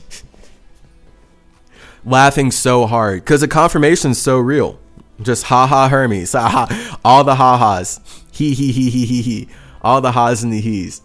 laughing 2.04 2.50
so 2.50 2.86
hard 2.86 3.20
because 3.20 3.40
the 3.40 3.46
confirmation's 3.46 4.20
so 4.20 4.36
real. 4.36 4.80
Just 5.20 5.44
ha 5.44 5.64
ha 5.64 5.88
Hermes. 5.88 6.32
Ha, 6.32 6.48
ha. 6.48 6.98
All 7.04 7.22
the 7.22 7.36
ha 7.36 7.56
ha's. 7.56 8.00
He 8.32 8.52
he 8.52 8.72
he 8.72 8.90
he 8.90 9.06
he 9.06 9.22
he. 9.22 9.48
All 9.80 10.00
the 10.00 10.10
ha's 10.10 10.42
and 10.42 10.52
the 10.52 10.60
he's. 10.60 11.02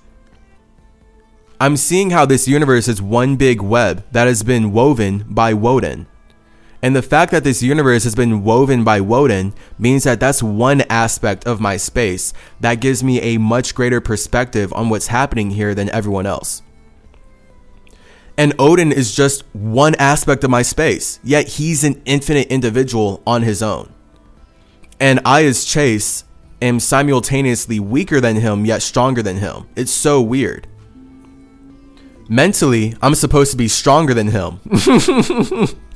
I'm 1.62 1.78
seeing 1.78 2.10
how 2.10 2.26
this 2.26 2.48
universe 2.48 2.88
is 2.88 3.04
one 3.04 3.36
big 3.36 3.62
web 3.62 4.04
that 4.12 4.26
has 4.26 4.42
been 4.42 4.72
woven 4.72 5.24
by 5.30 5.54
Woden. 5.54 6.08
And 6.82 6.96
the 6.96 7.02
fact 7.02 7.32
that 7.32 7.44
this 7.44 7.64
universe 7.64 8.04
has 8.04 8.14
been 8.14 8.44
woven 8.44 8.84
by 8.84 9.02
Woden 9.02 9.54
means 9.80 10.04
that 10.04 10.20
that's 10.20 10.44
one 10.44 10.82
aspect 10.90 11.46
of 11.48 11.60
my 11.60 11.76
space 11.76 12.34
that 12.60 12.80
gives 12.80 13.04
me 13.04 13.20
a 13.22 13.40
much 13.40 13.74
greater 13.74 14.00
perspective 14.00 14.72
on 14.74 14.90
what's 14.90 15.08
happening 15.08 15.52
here 15.52 15.74
than 15.74 15.90
everyone 15.90 16.28
else. 16.28 16.62
And 18.38 18.54
Odin 18.60 18.92
is 18.92 19.16
just 19.16 19.44
one 19.54 19.96
aspect 19.96 20.44
of 20.44 20.52
my 20.52 20.62
space, 20.62 21.20
yet 21.24 21.48
he's 21.48 21.84
an 21.84 22.00
infinite 22.06 22.48
individual 22.50 23.24
on 23.26 23.42
his 23.42 23.64
own. 23.64 23.92
And 25.00 25.20
I, 25.26 25.46
as 25.46 25.66
Chase, 25.66 26.24
am 26.62 26.80
simultaneously 26.80 27.80
weaker 27.80 28.22
than 28.22 28.36
him, 28.36 28.66
yet 28.66 28.84
stronger 28.84 29.24
than 29.24 29.38
him. 29.38 29.68
It's 29.76 29.92
so 29.92 30.22
weird. 30.22 30.68
Mentally, 32.30 32.96
I'm 33.02 33.16
supposed 33.16 33.52
to 33.52 33.58
be 33.58 33.68
stronger 33.68 34.14
than 34.14 34.28
him. 34.28 34.60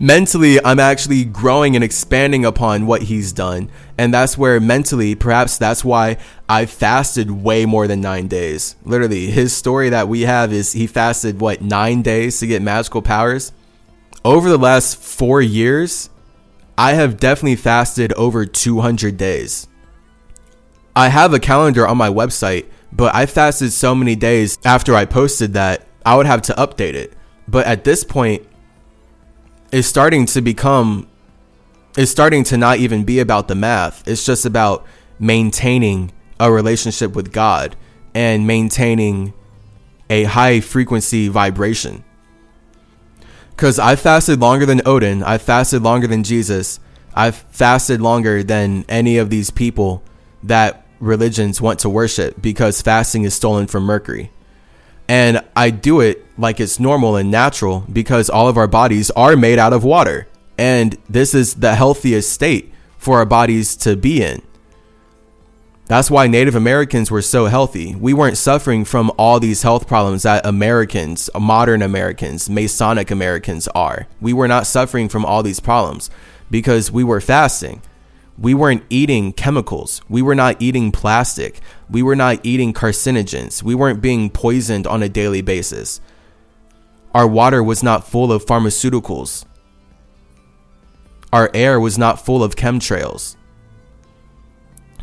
mentally, 0.00 0.62
I'm 0.64 0.80
actually 0.80 1.24
growing 1.24 1.74
and 1.74 1.84
expanding 1.84 2.44
upon 2.44 2.86
what 2.86 3.02
he's 3.02 3.32
done. 3.32 3.70
And 3.98 4.12
that's 4.12 4.36
where 4.36 4.60
mentally, 4.60 5.14
perhaps 5.14 5.58
that's 5.58 5.84
why 5.84 6.18
I 6.48 6.66
fasted 6.66 7.30
way 7.30 7.66
more 7.66 7.86
than 7.86 8.00
nine 8.00 8.28
days. 8.28 8.76
Literally, 8.84 9.26
his 9.26 9.54
story 9.54 9.88
that 9.90 10.08
we 10.08 10.22
have 10.22 10.52
is 10.52 10.72
he 10.72 10.86
fasted, 10.86 11.40
what, 11.40 11.62
nine 11.62 12.02
days 12.02 12.38
to 12.40 12.46
get 12.46 12.62
magical 12.62 13.02
powers? 13.02 13.52
Over 14.24 14.48
the 14.48 14.58
last 14.58 14.98
four 14.98 15.40
years, 15.40 16.10
I 16.76 16.92
have 16.92 17.18
definitely 17.18 17.56
fasted 17.56 18.12
over 18.14 18.44
200 18.44 19.16
days. 19.16 19.68
I 20.94 21.08
have 21.08 21.32
a 21.32 21.38
calendar 21.38 21.86
on 21.86 21.96
my 21.96 22.08
website, 22.08 22.66
but 22.92 23.14
I 23.14 23.26
fasted 23.26 23.72
so 23.72 23.94
many 23.94 24.16
days 24.16 24.58
after 24.64 24.94
I 24.94 25.04
posted 25.04 25.54
that 25.54 25.86
I 26.04 26.16
would 26.16 26.26
have 26.26 26.42
to 26.42 26.54
update 26.54 26.94
it. 26.94 27.12
But 27.48 27.66
at 27.66 27.84
this 27.84 28.04
point, 28.04 28.46
it's 29.72 29.88
starting 29.88 30.26
to 30.26 30.40
become, 30.40 31.08
it's 31.96 32.10
starting 32.10 32.44
to 32.44 32.56
not 32.56 32.78
even 32.78 33.04
be 33.04 33.18
about 33.18 33.48
the 33.48 33.54
math. 33.54 34.06
It's 34.06 34.24
just 34.24 34.44
about 34.44 34.86
maintaining 35.18 36.12
a 36.38 36.52
relationship 36.52 37.14
with 37.14 37.32
God 37.32 37.76
and 38.14 38.46
maintaining 38.46 39.32
a 40.08 40.24
high 40.24 40.60
frequency 40.60 41.28
vibration. 41.28 42.04
Because 43.50 43.78
I 43.78 43.96
fasted 43.96 44.40
longer 44.40 44.66
than 44.66 44.82
Odin, 44.86 45.22
I 45.22 45.38
fasted 45.38 45.82
longer 45.82 46.06
than 46.06 46.22
Jesus, 46.22 46.78
I've 47.14 47.36
fasted 47.36 48.02
longer 48.02 48.42
than 48.42 48.84
any 48.88 49.16
of 49.16 49.30
these 49.30 49.50
people 49.50 50.02
that 50.42 50.86
religions 51.00 51.60
want 51.60 51.80
to 51.80 51.88
worship 51.88 52.40
because 52.40 52.82
fasting 52.82 53.24
is 53.24 53.34
stolen 53.34 53.66
from 53.66 53.84
Mercury. 53.84 54.30
And 55.08 55.42
I 55.54 55.70
do 55.70 56.00
it 56.00 56.24
like 56.36 56.60
it's 56.60 56.80
normal 56.80 57.16
and 57.16 57.30
natural 57.30 57.84
because 57.92 58.28
all 58.28 58.48
of 58.48 58.56
our 58.56 58.66
bodies 58.66 59.10
are 59.12 59.36
made 59.36 59.58
out 59.58 59.72
of 59.72 59.84
water. 59.84 60.26
And 60.58 60.96
this 61.08 61.34
is 61.34 61.54
the 61.54 61.74
healthiest 61.74 62.32
state 62.32 62.72
for 62.98 63.18
our 63.18 63.26
bodies 63.26 63.76
to 63.76 63.96
be 63.96 64.22
in. 64.22 64.42
That's 65.88 66.10
why 66.10 66.26
Native 66.26 66.56
Americans 66.56 67.12
were 67.12 67.22
so 67.22 67.46
healthy. 67.46 67.94
We 67.94 68.12
weren't 68.12 68.36
suffering 68.36 68.84
from 68.84 69.12
all 69.16 69.38
these 69.38 69.62
health 69.62 69.86
problems 69.86 70.24
that 70.24 70.44
Americans, 70.44 71.30
modern 71.38 71.80
Americans, 71.80 72.50
Masonic 72.50 73.12
Americans 73.12 73.68
are. 73.68 74.08
We 74.20 74.32
were 74.32 74.48
not 74.48 74.66
suffering 74.66 75.08
from 75.08 75.24
all 75.24 75.44
these 75.44 75.60
problems 75.60 76.10
because 76.50 76.90
we 76.90 77.04
were 77.04 77.20
fasting. 77.20 77.82
We 78.38 78.52
weren't 78.52 78.84
eating 78.90 79.32
chemicals. 79.32 80.02
We 80.08 80.20
were 80.20 80.34
not 80.34 80.60
eating 80.60 80.92
plastic. 80.92 81.60
We 81.88 82.02
were 82.02 82.16
not 82.16 82.40
eating 82.44 82.74
carcinogens. 82.74 83.62
We 83.62 83.74
weren't 83.74 84.02
being 84.02 84.28
poisoned 84.28 84.86
on 84.86 85.02
a 85.02 85.08
daily 85.08 85.40
basis. 85.40 86.00
Our 87.14 87.26
water 87.26 87.62
was 87.62 87.82
not 87.82 88.06
full 88.06 88.30
of 88.30 88.44
pharmaceuticals. 88.44 89.46
Our 91.32 91.50
air 91.54 91.80
was 91.80 91.96
not 91.96 92.24
full 92.24 92.44
of 92.44 92.56
chemtrails. 92.56 93.36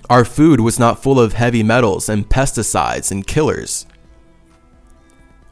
Our 0.09 0.25
food 0.25 0.59
was 0.59 0.77
not 0.77 1.01
full 1.01 1.19
of 1.19 1.33
heavy 1.33 1.63
metals 1.63 2.09
and 2.09 2.29
pesticides 2.29 3.09
and 3.09 3.25
killers. 3.25 3.87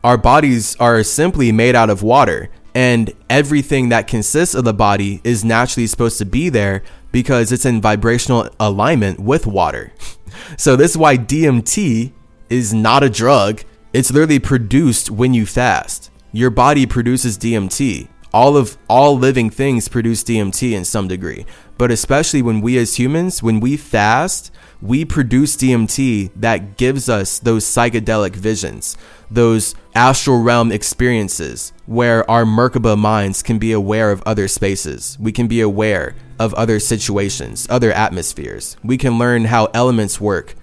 Our 0.03 0.17
bodies 0.17 0.75
are 0.75 1.03
simply 1.03 1.51
made 1.51 1.75
out 1.75 1.89
of 1.89 2.03
water, 2.03 2.49
and 2.75 3.11
everything 3.29 3.89
that 3.89 4.07
consists 4.07 4.55
of 4.55 4.63
the 4.63 4.73
body 4.73 5.21
is 5.23 5.43
naturally 5.43 5.87
supposed 5.87 6.17
to 6.19 6.25
be 6.25 6.49
there 6.49 6.83
because 7.11 7.51
it's 7.51 7.65
in 7.65 7.81
vibrational 7.81 8.49
alignment 8.59 9.19
with 9.19 9.47
water. 9.47 9.93
so, 10.57 10.75
this 10.75 10.91
is 10.91 10.97
why 10.97 11.17
DMT 11.17 12.11
is 12.49 12.73
not 12.73 13.03
a 13.03 13.09
drug, 13.09 13.63
it's 13.93 14.11
literally 14.11 14.39
produced 14.39 15.09
when 15.11 15.33
you 15.33 15.45
fast. 15.45 16.09
Your 16.31 16.49
body 16.49 16.85
produces 16.85 17.37
DMT 17.37 18.07
all 18.33 18.55
of 18.55 18.77
all 18.87 19.17
living 19.17 19.49
things 19.49 19.87
produce 19.87 20.23
DMT 20.23 20.71
in 20.71 20.85
some 20.85 21.07
degree. 21.07 21.45
But 21.77 21.91
especially 21.91 22.41
when 22.41 22.61
we 22.61 22.77
as 22.77 22.95
humans, 22.95 23.43
when 23.43 23.59
we 23.59 23.77
fast, 23.77 24.50
we 24.81 25.05
produce 25.05 25.55
DMT 25.55 26.31
that 26.35 26.77
gives 26.77 27.07
us 27.07 27.39
those 27.39 27.65
psychedelic 27.65 28.35
visions, 28.35 28.97
those 29.29 29.75
astral 29.93 30.41
realm 30.41 30.71
experiences 30.71 31.71
where 31.85 32.29
our 32.29 32.45
Merkaba 32.45 32.97
minds 32.97 33.43
can 33.43 33.59
be 33.59 33.71
aware 33.71 34.11
of 34.11 34.23
other 34.25 34.47
spaces. 34.47 35.17
We 35.19 35.31
can 35.31 35.47
be 35.47 35.61
aware 35.61 36.15
of 36.39 36.53
other 36.55 36.79
situations, 36.79 37.67
other 37.69 37.91
atmospheres. 37.91 38.75
We 38.83 38.97
can 38.97 39.19
learn 39.19 39.45
how 39.45 39.65
elements 39.73 40.19
work 40.19 40.55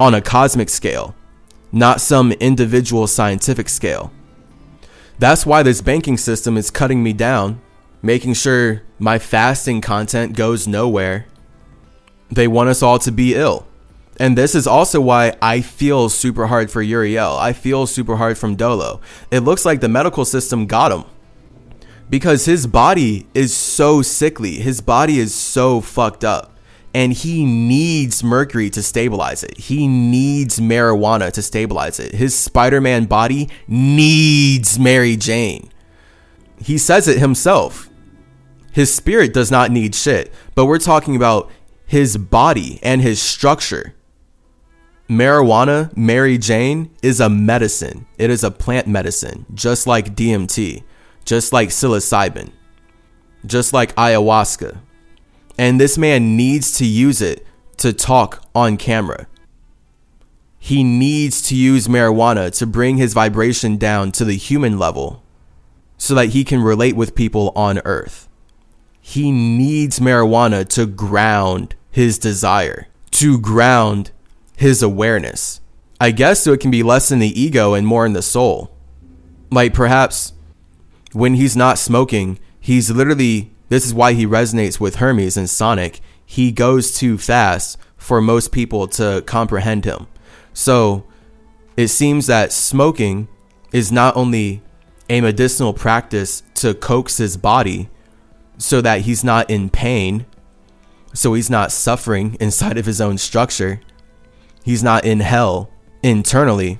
on 0.00 0.14
a 0.14 0.20
cosmic 0.20 0.68
scale, 0.68 1.14
not 1.70 2.00
some 2.00 2.32
individual 2.32 3.06
scientific 3.06 3.68
scale. 3.68 4.10
That's 5.18 5.46
why 5.46 5.62
this 5.62 5.80
banking 5.80 6.16
system 6.16 6.56
is 6.56 6.70
cutting 6.70 7.02
me 7.02 7.12
down, 7.12 7.60
making 8.02 8.34
sure 8.34 8.82
my 8.98 9.20
fasting 9.20 9.80
content 9.80 10.34
goes 10.34 10.66
nowhere. 10.66 11.26
They 12.32 12.48
want 12.48 12.70
us 12.70 12.82
all 12.82 12.98
to 13.00 13.12
be 13.12 13.34
ill. 13.34 13.66
And 14.18 14.36
this 14.36 14.54
is 14.54 14.66
also 14.66 15.00
why 15.00 15.36
I 15.40 15.60
feel 15.60 16.08
super 16.08 16.46
hard 16.46 16.70
for 16.70 16.82
Uriel. 16.82 17.36
I 17.36 17.52
feel 17.52 17.86
super 17.86 18.16
hard 18.16 18.38
from 18.38 18.56
Doelow. 18.56 19.00
It 19.30 19.40
looks 19.40 19.64
like 19.64 19.80
the 19.80 19.88
medical 19.88 20.24
system 20.24 20.66
got 20.66 20.92
him. 20.92 21.04
Because 22.08 22.44
his 22.44 22.66
body 22.66 23.26
is 23.34 23.54
so 23.54 24.02
sickly. 24.02 24.56
His 24.56 24.80
body 24.80 25.18
is 25.18 25.34
so 25.34 25.80
fucked 25.80 26.24
up 26.24 26.52
and 26.94 27.12
he 27.12 27.44
needs 27.44 28.22
mercury 28.22 28.68
to 28.70 28.82
stabilize 28.82 29.42
it. 29.42 29.58
He 29.58 29.88
needs 29.88 30.60
marijuana 30.60 31.32
to 31.32 31.42
stabilize 31.42 31.98
it. 31.98 32.14
His 32.14 32.34
Spider 32.34 32.80
Man 32.80 33.06
body 33.06 33.48
needs 33.66 34.78
Mary 34.78 35.16
Jane. 35.16 35.70
He 36.60 36.78
says 36.78 37.08
it 37.08 37.18
himself. 37.18 37.88
His 38.72 38.92
spirit 38.92 39.32
does 39.34 39.50
not 39.50 39.70
need 39.70 39.94
shit, 39.94 40.32
but 40.54 40.66
we're 40.66 40.78
talking 40.78 41.16
about 41.16 41.50
his 41.92 42.16
body 42.16 42.80
and 42.82 43.02
his 43.02 43.20
structure. 43.20 43.94
Marijuana, 45.10 45.94
Mary 45.94 46.38
Jane, 46.38 46.88
is 47.02 47.20
a 47.20 47.28
medicine. 47.28 48.06
It 48.16 48.30
is 48.30 48.42
a 48.42 48.50
plant 48.50 48.86
medicine, 48.86 49.44
just 49.52 49.86
like 49.86 50.16
DMT, 50.16 50.84
just 51.26 51.52
like 51.52 51.68
psilocybin, 51.68 52.50
just 53.44 53.74
like 53.74 53.94
ayahuasca. 53.96 54.78
And 55.58 55.78
this 55.78 55.98
man 55.98 56.34
needs 56.34 56.72
to 56.78 56.86
use 56.86 57.20
it 57.20 57.46
to 57.76 57.92
talk 57.92 58.42
on 58.54 58.78
camera. 58.78 59.26
He 60.58 60.82
needs 60.82 61.42
to 61.42 61.54
use 61.54 61.88
marijuana 61.88 62.56
to 62.56 62.66
bring 62.66 62.96
his 62.96 63.12
vibration 63.12 63.76
down 63.76 64.12
to 64.12 64.24
the 64.24 64.38
human 64.38 64.78
level 64.78 65.22
so 65.98 66.14
that 66.14 66.30
he 66.30 66.42
can 66.42 66.62
relate 66.62 66.96
with 66.96 67.14
people 67.14 67.52
on 67.54 67.82
earth. 67.84 68.30
He 68.98 69.30
needs 69.30 70.00
marijuana 70.00 70.66
to 70.68 70.86
ground 70.86 71.74
his 71.92 72.18
desire, 72.18 72.88
to 73.12 73.38
ground 73.38 74.10
his 74.56 74.82
awareness. 74.82 75.60
I 76.00 76.10
guess 76.10 76.42
so 76.42 76.52
it 76.52 76.60
can 76.60 76.72
be 76.72 76.82
less 76.82 77.12
in 77.12 77.20
the 77.20 77.40
ego 77.40 77.74
and 77.74 77.86
more 77.86 78.04
in 78.04 78.12
the 78.12 78.22
soul. 78.22 78.74
Like 79.52 79.72
perhaps 79.72 80.32
when 81.12 81.34
he's 81.34 81.56
not 81.56 81.78
smoking, 81.78 82.40
he's 82.58 82.90
literally 82.90 83.52
this 83.68 83.86
is 83.86 83.94
why 83.94 84.12
he 84.12 84.26
resonates 84.26 84.80
with 84.80 84.96
Hermes 84.96 85.36
and 85.36 85.48
Sonic. 85.48 86.00
he 86.26 86.50
goes 86.50 86.92
too 86.92 87.16
fast 87.18 87.78
for 87.96 88.20
most 88.20 88.52
people 88.52 88.88
to 88.88 89.22
comprehend 89.26 89.84
him. 89.84 90.08
So 90.52 91.04
it 91.76 91.88
seems 91.88 92.26
that 92.26 92.52
smoking 92.52 93.28
is 93.72 93.92
not 93.92 94.16
only 94.16 94.62
a 95.08 95.20
medicinal 95.20 95.72
practice 95.72 96.42
to 96.54 96.74
coax 96.74 97.18
his 97.18 97.36
body 97.36 97.88
so 98.58 98.80
that 98.80 99.02
he's 99.02 99.22
not 99.24 99.48
in 99.50 99.70
pain, 99.70 100.26
so 101.12 101.34
he's 101.34 101.50
not 101.50 101.72
suffering 101.72 102.36
inside 102.40 102.78
of 102.78 102.86
his 102.86 103.00
own 103.00 103.18
structure, 103.18 103.80
he's 104.64 104.82
not 104.82 105.04
in 105.04 105.20
hell 105.20 105.70
internally, 106.02 106.78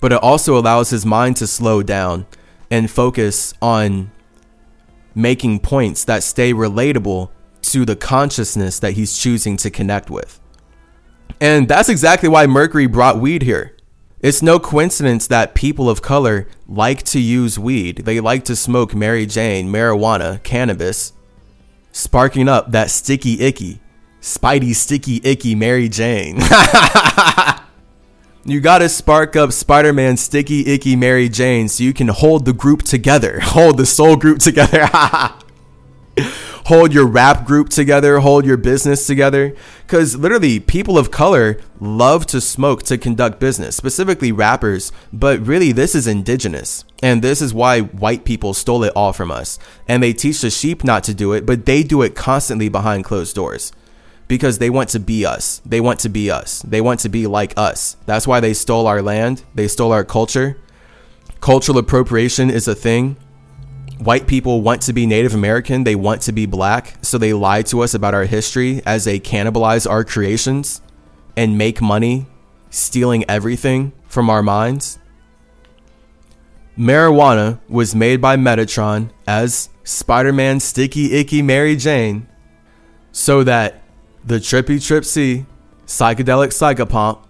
but 0.00 0.12
it 0.12 0.22
also 0.22 0.58
allows 0.58 0.90
his 0.90 1.06
mind 1.06 1.36
to 1.36 1.46
slow 1.46 1.82
down 1.82 2.26
and 2.70 2.90
focus 2.90 3.54
on 3.60 4.10
making 5.14 5.60
points 5.60 6.04
that 6.04 6.22
stay 6.22 6.52
relatable 6.52 7.30
to 7.60 7.84
the 7.84 7.96
consciousness 7.96 8.78
that 8.78 8.92
he's 8.92 9.16
choosing 9.16 9.56
to 9.56 9.70
connect 9.70 10.10
with. 10.10 10.40
And 11.40 11.68
that's 11.68 11.88
exactly 11.88 12.28
why 12.28 12.46
Mercury 12.46 12.86
brought 12.86 13.18
weed 13.18 13.42
here. 13.42 13.76
It's 14.20 14.42
no 14.42 14.60
coincidence 14.60 15.26
that 15.26 15.54
people 15.54 15.90
of 15.90 16.00
color 16.00 16.46
like 16.68 17.02
to 17.04 17.18
use 17.18 17.58
weed. 17.58 17.98
They 18.04 18.20
like 18.20 18.44
to 18.44 18.54
smoke 18.54 18.94
Mary 18.94 19.26
Jane, 19.26 19.68
marijuana, 19.68 20.40
cannabis, 20.44 21.12
sparking 21.92 22.48
up 22.48 22.72
that 22.72 22.90
sticky 22.90 23.40
icky, 23.40 23.80
spidey 24.20 24.74
sticky 24.74 25.20
icky 25.22 25.54
Mary 25.54 25.88
Jane. 25.88 26.40
you 28.44 28.60
gotta 28.60 28.88
spark 28.88 29.36
up 29.36 29.52
Spider 29.52 29.92
Man 29.92 30.16
sticky 30.16 30.66
icky 30.66 30.96
Mary 30.96 31.28
Jane 31.28 31.68
so 31.68 31.84
you 31.84 31.92
can 31.92 32.08
hold 32.08 32.44
the 32.44 32.52
group 32.52 32.82
together, 32.82 33.38
hold 33.42 33.76
the 33.76 33.86
soul 33.86 34.16
group 34.16 34.40
together. 34.40 34.88
hold 36.66 36.92
your 36.92 37.06
rap 37.06 37.44
group 37.44 37.68
together, 37.68 38.20
hold 38.20 38.44
your 38.44 38.56
business 38.56 39.06
together. 39.06 39.54
Because 39.86 40.16
literally, 40.16 40.60
people 40.60 40.98
of 40.98 41.10
color 41.10 41.58
love 41.80 42.26
to 42.26 42.40
smoke 42.40 42.82
to 42.84 42.98
conduct 42.98 43.40
business, 43.40 43.76
specifically 43.76 44.32
rappers, 44.32 44.92
but 45.12 45.44
really, 45.46 45.72
this 45.72 45.94
is 45.94 46.06
indigenous. 46.06 46.84
And 47.02 47.22
this 47.22 47.42
is 47.42 47.52
why 47.52 47.80
white 47.80 48.24
people 48.24 48.54
stole 48.54 48.84
it 48.84 48.92
all 48.94 49.12
from 49.12 49.30
us. 49.30 49.58
And 49.88 50.02
they 50.02 50.12
teach 50.12 50.40
the 50.40 50.50
sheep 50.50 50.84
not 50.84 51.04
to 51.04 51.14
do 51.14 51.32
it, 51.32 51.44
but 51.44 51.66
they 51.66 51.82
do 51.82 52.02
it 52.02 52.14
constantly 52.14 52.68
behind 52.68 53.04
closed 53.04 53.34
doors. 53.34 53.72
Because 54.28 54.58
they 54.58 54.70
want 54.70 54.88
to 54.90 55.00
be 55.00 55.26
us. 55.26 55.60
They 55.66 55.80
want 55.80 55.98
to 56.00 56.08
be 56.08 56.30
us. 56.30 56.62
They 56.62 56.80
want 56.80 57.00
to 57.00 57.08
be 57.08 57.26
like 57.26 57.52
us. 57.58 57.96
That's 58.06 58.26
why 58.26 58.40
they 58.40 58.54
stole 58.54 58.86
our 58.86 59.02
land. 59.02 59.42
They 59.54 59.68
stole 59.68 59.92
our 59.92 60.04
culture. 60.04 60.56
Cultural 61.40 61.76
appropriation 61.76 62.48
is 62.48 62.66
a 62.68 62.74
thing 62.74 63.16
white 64.04 64.26
people 64.26 64.62
want 64.62 64.82
to 64.82 64.92
be 64.92 65.06
Native 65.06 65.34
American, 65.34 65.84
they 65.84 65.94
want 65.94 66.22
to 66.22 66.32
be 66.32 66.46
black, 66.46 66.96
so 67.02 67.18
they 67.18 67.32
lie 67.32 67.62
to 67.62 67.82
us 67.82 67.94
about 67.94 68.14
our 68.14 68.24
history 68.24 68.82
as 68.84 69.04
they 69.04 69.20
cannibalize 69.20 69.88
our 69.88 70.04
creations 70.04 70.80
and 71.36 71.56
make 71.56 71.80
money 71.80 72.26
stealing 72.70 73.24
everything 73.28 73.92
from 74.06 74.28
our 74.28 74.42
minds. 74.42 74.98
Marijuana 76.76 77.60
was 77.68 77.94
made 77.94 78.20
by 78.20 78.36
Metatron 78.36 79.10
as 79.26 79.68
Spider 79.84 80.32
Man 80.32 80.58
Sticky 80.58 81.14
Icky 81.14 81.42
Mary 81.42 81.76
Jane 81.76 82.26
so 83.12 83.44
that 83.44 83.82
the 84.24 84.36
Trippy 84.36 84.76
Tripsy, 84.76 85.46
Psychedelic 85.86 86.48
Psychopomp, 86.48 87.26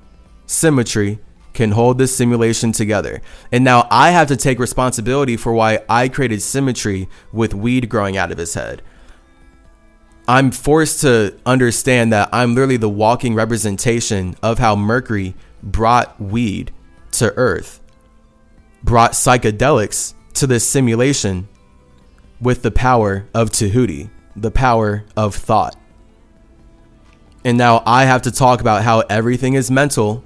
Symmetry, 0.47 1.19
can 1.53 1.73
hold 1.73 1.99
this 1.99 2.17
simulation 2.17 2.73
together. 2.73 3.21
And 3.51 3.65
now 3.65 3.87
I 3.91 4.11
have 4.11 4.29
to 4.29 4.37
take 4.37 4.59
responsibility 4.59 5.37
for 5.37 5.53
why 5.53 5.81
I 5.89 6.09
created 6.09 6.43
symmetry 6.43 7.09
with 7.33 7.55
weed 7.55 7.89
growing 7.89 8.17
out 8.17 8.33
of 8.33 8.39
his 8.39 8.55
head. 8.55 8.83
I'm 10.29 10.51
forced 10.51 11.01
to 11.01 11.37
understand 11.45 12.13
that 12.13 12.29
I'm 12.33 12.55
literally 12.55 12.77
the 12.77 12.89
walking 12.89 13.35
representation 13.35 14.37
of 14.43 14.59
how 14.59 14.77
Mercury 14.77 15.35
brought 15.63 16.21
weed 16.21 16.73
to 17.13 17.33
Earth, 17.35 17.81
brought 18.83 19.13
psychedelics 19.13 20.15
to 20.35 20.47
this 20.47 20.67
simulation 20.67 21.49
with 22.41 22.63
the 22.63 22.71
power 22.71 23.27
of 23.35 23.51
Tahuti, 23.51 24.11
the 24.35 24.51
power 24.51 25.05
of 25.17 25.35
thought. 25.35 25.77
And 27.45 27.59
now 27.59 27.83
I 27.85 28.05
have 28.05 28.23
to 28.23 28.31
talk 28.31 28.61
about 28.61 28.83
how 28.85 29.01
everything 29.01 29.55
is 29.55 29.71
mental 29.71 30.25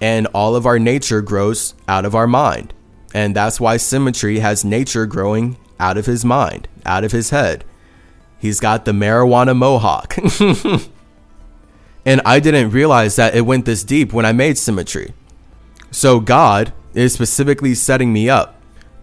and 0.00 0.26
all 0.28 0.56
of 0.56 0.66
our 0.66 0.78
nature 0.78 1.22
grows 1.22 1.74
out 1.88 2.04
of 2.04 2.14
our 2.14 2.26
mind. 2.26 2.74
And 3.14 3.34
that's 3.34 3.60
why 3.60 3.76
symmetry 3.78 4.40
has 4.40 4.64
nature 4.64 5.06
growing 5.06 5.56
out 5.80 5.96
of 5.96 6.06
his 6.06 6.24
mind, 6.24 6.68
out 6.84 7.04
of 7.04 7.12
his 7.12 7.30
head. 7.30 7.64
He's 8.38 8.60
got 8.60 8.84
the 8.84 8.92
marijuana 8.92 9.56
mohawk. 9.56 10.16
and 12.04 12.20
I 12.24 12.40
didn't 12.40 12.70
realize 12.70 13.16
that 13.16 13.34
it 13.34 13.42
went 13.42 13.64
this 13.64 13.84
deep 13.84 14.12
when 14.12 14.26
I 14.26 14.32
made 14.32 14.58
symmetry. 14.58 15.14
So 15.90 16.20
God 16.20 16.72
is 16.94 17.14
specifically 17.14 17.74
setting 17.74 18.12
me 18.12 18.28
up 18.28 18.60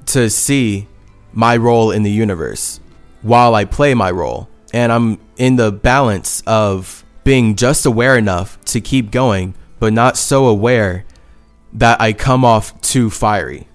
to 0.08 0.30
see 0.30 0.88
my 1.32 1.58
role 1.58 1.92
in 1.92 2.04
the 2.04 2.12
universe 2.12 2.80
while 3.22 3.56
I 3.56 3.66
play 3.66 3.94
my 3.94 4.12
role. 4.12 4.48
And 4.74 4.92
I'm 4.92 5.20
in 5.38 5.56
the 5.56 5.72
balance 5.72 6.44
of 6.46 7.04
being 7.24 7.56
just 7.56 7.86
aware 7.86 8.18
enough 8.18 8.64
to 8.66 8.82
keep 8.82 9.12
going 9.12 9.56
but 9.84 9.92
not 9.92 10.16
so 10.16 10.46
aware 10.46 11.04
that 11.74 12.00
I 12.00 12.14
come 12.14 12.46
off 12.46 12.80
too 12.80 13.10
fiery. 13.10 13.68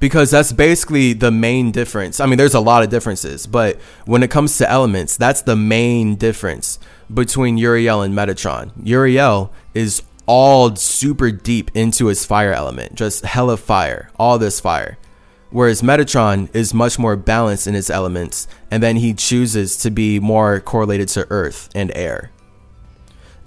Because 0.00 0.32
that's 0.32 0.50
basically 0.50 1.12
the 1.12 1.30
main 1.30 1.70
difference. 1.70 2.18
I 2.18 2.26
mean, 2.26 2.36
there's 2.36 2.54
a 2.54 2.58
lot 2.58 2.82
of 2.82 2.90
differences, 2.90 3.46
but 3.46 3.80
when 4.06 4.24
it 4.24 4.30
comes 4.32 4.58
to 4.58 4.68
elements, 4.68 5.16
that's 5.16 5.42
the 5.42 5.54
main 5.54 6.16
difference 6.16 6.80
between 7.14 7.58
Uriel 7.58 8.02
and 8.02 8.12
Metatron. 8.12 8.72
Uriel 8.82 9.52
is 9.72 10.02
all 10.26 10.74
super 10.74 11.30
deep 11.30 11.70
into 11.72 12.06
his 12.06 12.26
fire 12.26 12.52
element, 12.52 12.96
just 12.96 13.24
hella 13.24 13.56
fire, 13.56 14.10
all 14.18 14.36
this 14.36 14.58
fire. 14.58 14.98
Whereas 15.50 15.80
Metatron 15.80 16.52
is 16.52 16.74
much 16.74 16.98
more 16.98 17.14
balanced 17.14 17.68
in 17.68 17.76
its 17.76 17.88
elements, 17.88 18.48
and 18.68 18.82
then 18.82 18.96
he 18.96 19.14
chooses 19.14 19.76
to 19.76 19.92
be 19.92 20.18
more 20.18 20.58
correlated 20.58 21.06
to 21.10 21.24
earth 21.30 21.70
and 21.72 21.92
air. 21.94 22.32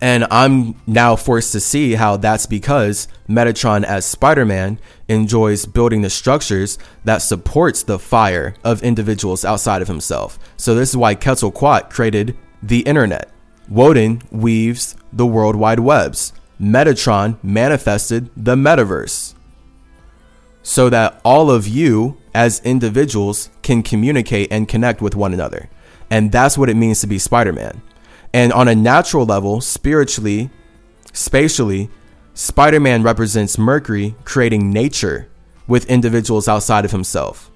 And 0.04 0.28
I'm 0.30 0.76
now 0.86 1.16
forced 1.16 1.54
to 1.54 1.62
see 1.62 1.94
how 1.94 2.18
that's 2.18 2.46
because 2.46 3.08
Metatron 3.30 3.86
as 3.86 4.06
Spider-Man 4.06 4.78
enjoys 5.08 5.66
building 5.66 6.02
the 6.02 6.10
structures 6.10 6.78
that 7.06 7.20
supports 7.20 7.84
the 7.84 7.98
fire 7.98 8.54
of 8.66 8.84
individuals 8.84 9.46
outside 9.46 9.82
of 9.82 9.88
himself. 9.88 10.38
So 10.58 10.76
this 10.76 10.90
is 10.90 10.98
why 10.98 11.16
Quetzalcoatl 11.16 11.88
created 11.88 12.36
the 12.62 12.82
internet. 12.82 13.32
Woden 13.70 14.22
weaves 14.30 14.98
the 15.14 15.26
World 15.26 15.56
Wide 15.56 15.80
Webs. 15.80 16.34
Metatron 16.60 17.42
manifested 17.42 18.30
the 18.36 18.58
metaverse. 18.58 19.36
So 20.64 20.90
that 20.90 21.22
all 21.24 21.50
of 21.50 21.66
you 21.66 22.18
as 22.34 22.60
individuals 22.66 23.52
can 23.62 23.82
communicate 23.82 24.52
and 24.52 24.68
connect 24.68 25.02
with 25.02 25.16
one 25.16 25.34
another. 25.34 25.70
And 26.10 26.30
that's 26.30 26.58
what 26.58 26.70
it 26.70 26.76
means 26.76 27.00
to 27.00 27.08
be 27.08 27.20
Spider-Man. 27.20 27.82
And 28.34 28.52
on 28.52 28.68
a 28.68 28.76
natural 28.76 29.26
level, 29.26 29.62
spiritually, 29.62 30.50
spatially, 31.14 31.90
Spider 32.34 32.80
Man 32.80 33.04
represents 33.04 33.58
Mercury 33.58 34.16
creating 34.26 34.72
nature 34.72 35.30
with 35.68 35.86
individuals 35.86 36.48
outside 36.48 36.84
of 36.84 36.92
himself 36.92 37.52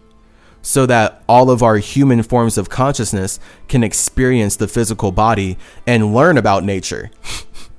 so 0.62 0.86
that 0.86 1.24
all 1.30 1.50
of 1.50 1.64
our 1.64 1.78
human 1.78 2.22
forms 2.22 2.58
of 2.58 2.70
consciousness 2.70 3.40
can 3.70 3.84
experience 3.84 4.58
the 4.58 4.68
physical 4.68 5.14
body 5.14 5.58
and 5.86 6.14
learn 6.14 6.38
about 6.38 6.64
nature. 6.64 7.10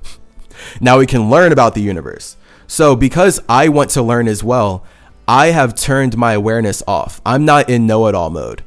now 0.81 0.99
we 0.99 1.07
can 1.07 1.29
learn 1.29 1.53
about 1.53 1.75
the 1.75 1.83
universe. 1.83 2.37
So, 2.67 2.97
because 2.97 3.41
I 3.49 3.69
want 3.69 3.91
to 3.91 4.03
learn 4.03 4.27
as 4.27 4.43
well, 4.43 4.85
I 5.27 5.49
have 5.49 5.75
turned 5.75 6.17
my 6.17 6.33
awareness 6.33 6.83
off. 6.89 7.21
I'm 7.27 7.45
not 7.45 7.69
in 7.69 7.87
know 7.87 8.07
it 8.07 8.15
all 8.15 8.31
mode. 8.31 8.63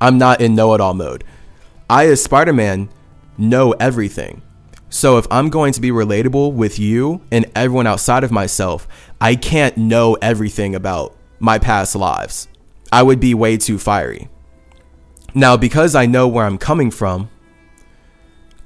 I'm 0.00 0.16
not 0.16 0.40
in 0.40 0.54
know 0.54 0.72
it 0.72 0.80
all 0.80 0.94
mode. 0.94 1.22
I, 1.90 2.06
as 2.06 2.24
Spider 2.24 2.54
Man, 2.54 2.88
know 3.38 3.72
everything. 3.72 4.42
So 4.90 5.16
if 5.16 5.26
I'm 5.30 5.48
going 5.48 5.72
to 5.72 5.80
be 5.80 5.90
relatable 5.90 6.52
with 6.52 6.78
you 6.78 7.22
and 7.30 7.50
everyone 7.54 7.86
outside 7.86 8.24
of 8.24 8.30
myself, 8.30 8.86
I 9.20 9.36
can't 9.36 9.76
know 9.76 10.18
everything 10.20 10.74
about 10.74 11.16
my 11.38 11.58
past 11.58 11.96
lives. 11.96 12.46
I 12.92 13.02
would 13.02 13.18
be 13.18 13.32
way 13.32 13.56
too 13.56 13.78
fiery. 13.78 14.28
Now, 15.34 15.56
because 15.56 15.94
I 15.94 16.04
know 16.04 16.28
where 16.28 16.44
I'm 16.44 16.58
coming 16.58 16.90
from, 16.90 17.30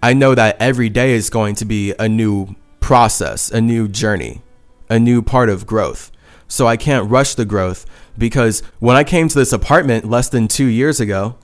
I 0.02 0.14
know 0.14 0.34
that 0.34 0.60
every 0.60 0.88
day 0.88 1.12
is 1.12 1.30
going 1.30 1.54
to 1.56 1.64
be 1.64 1.94
a 1.98 2.08
new 2.08 2.56
process, 2.80 3.50
a 3.50 3.60
new 3.60 3.86
journey, 3.86 4.42
a 4.90 4.98
new 4.98 5.22
part 5.22 5.48
of 5.48 5.66
growth. 5.66 6.10
So 6.48 6.66
I 6.66 6.76
can't 6.76 7.10
rush 7.10 7.34
the 7.34 7.44
growth 7.44 7.86
because 8.18 8.60
when 8.78 8.96
I 8.96 9.04
came 9.04 9.28
to 9.28 9.38
this 9.38 9.52
apartment 9.52 10.08
less 10.08 10.28
than 10.28 10.48
two 10.48 10.66
years 10.66 11.00
ago, 11.00 11.36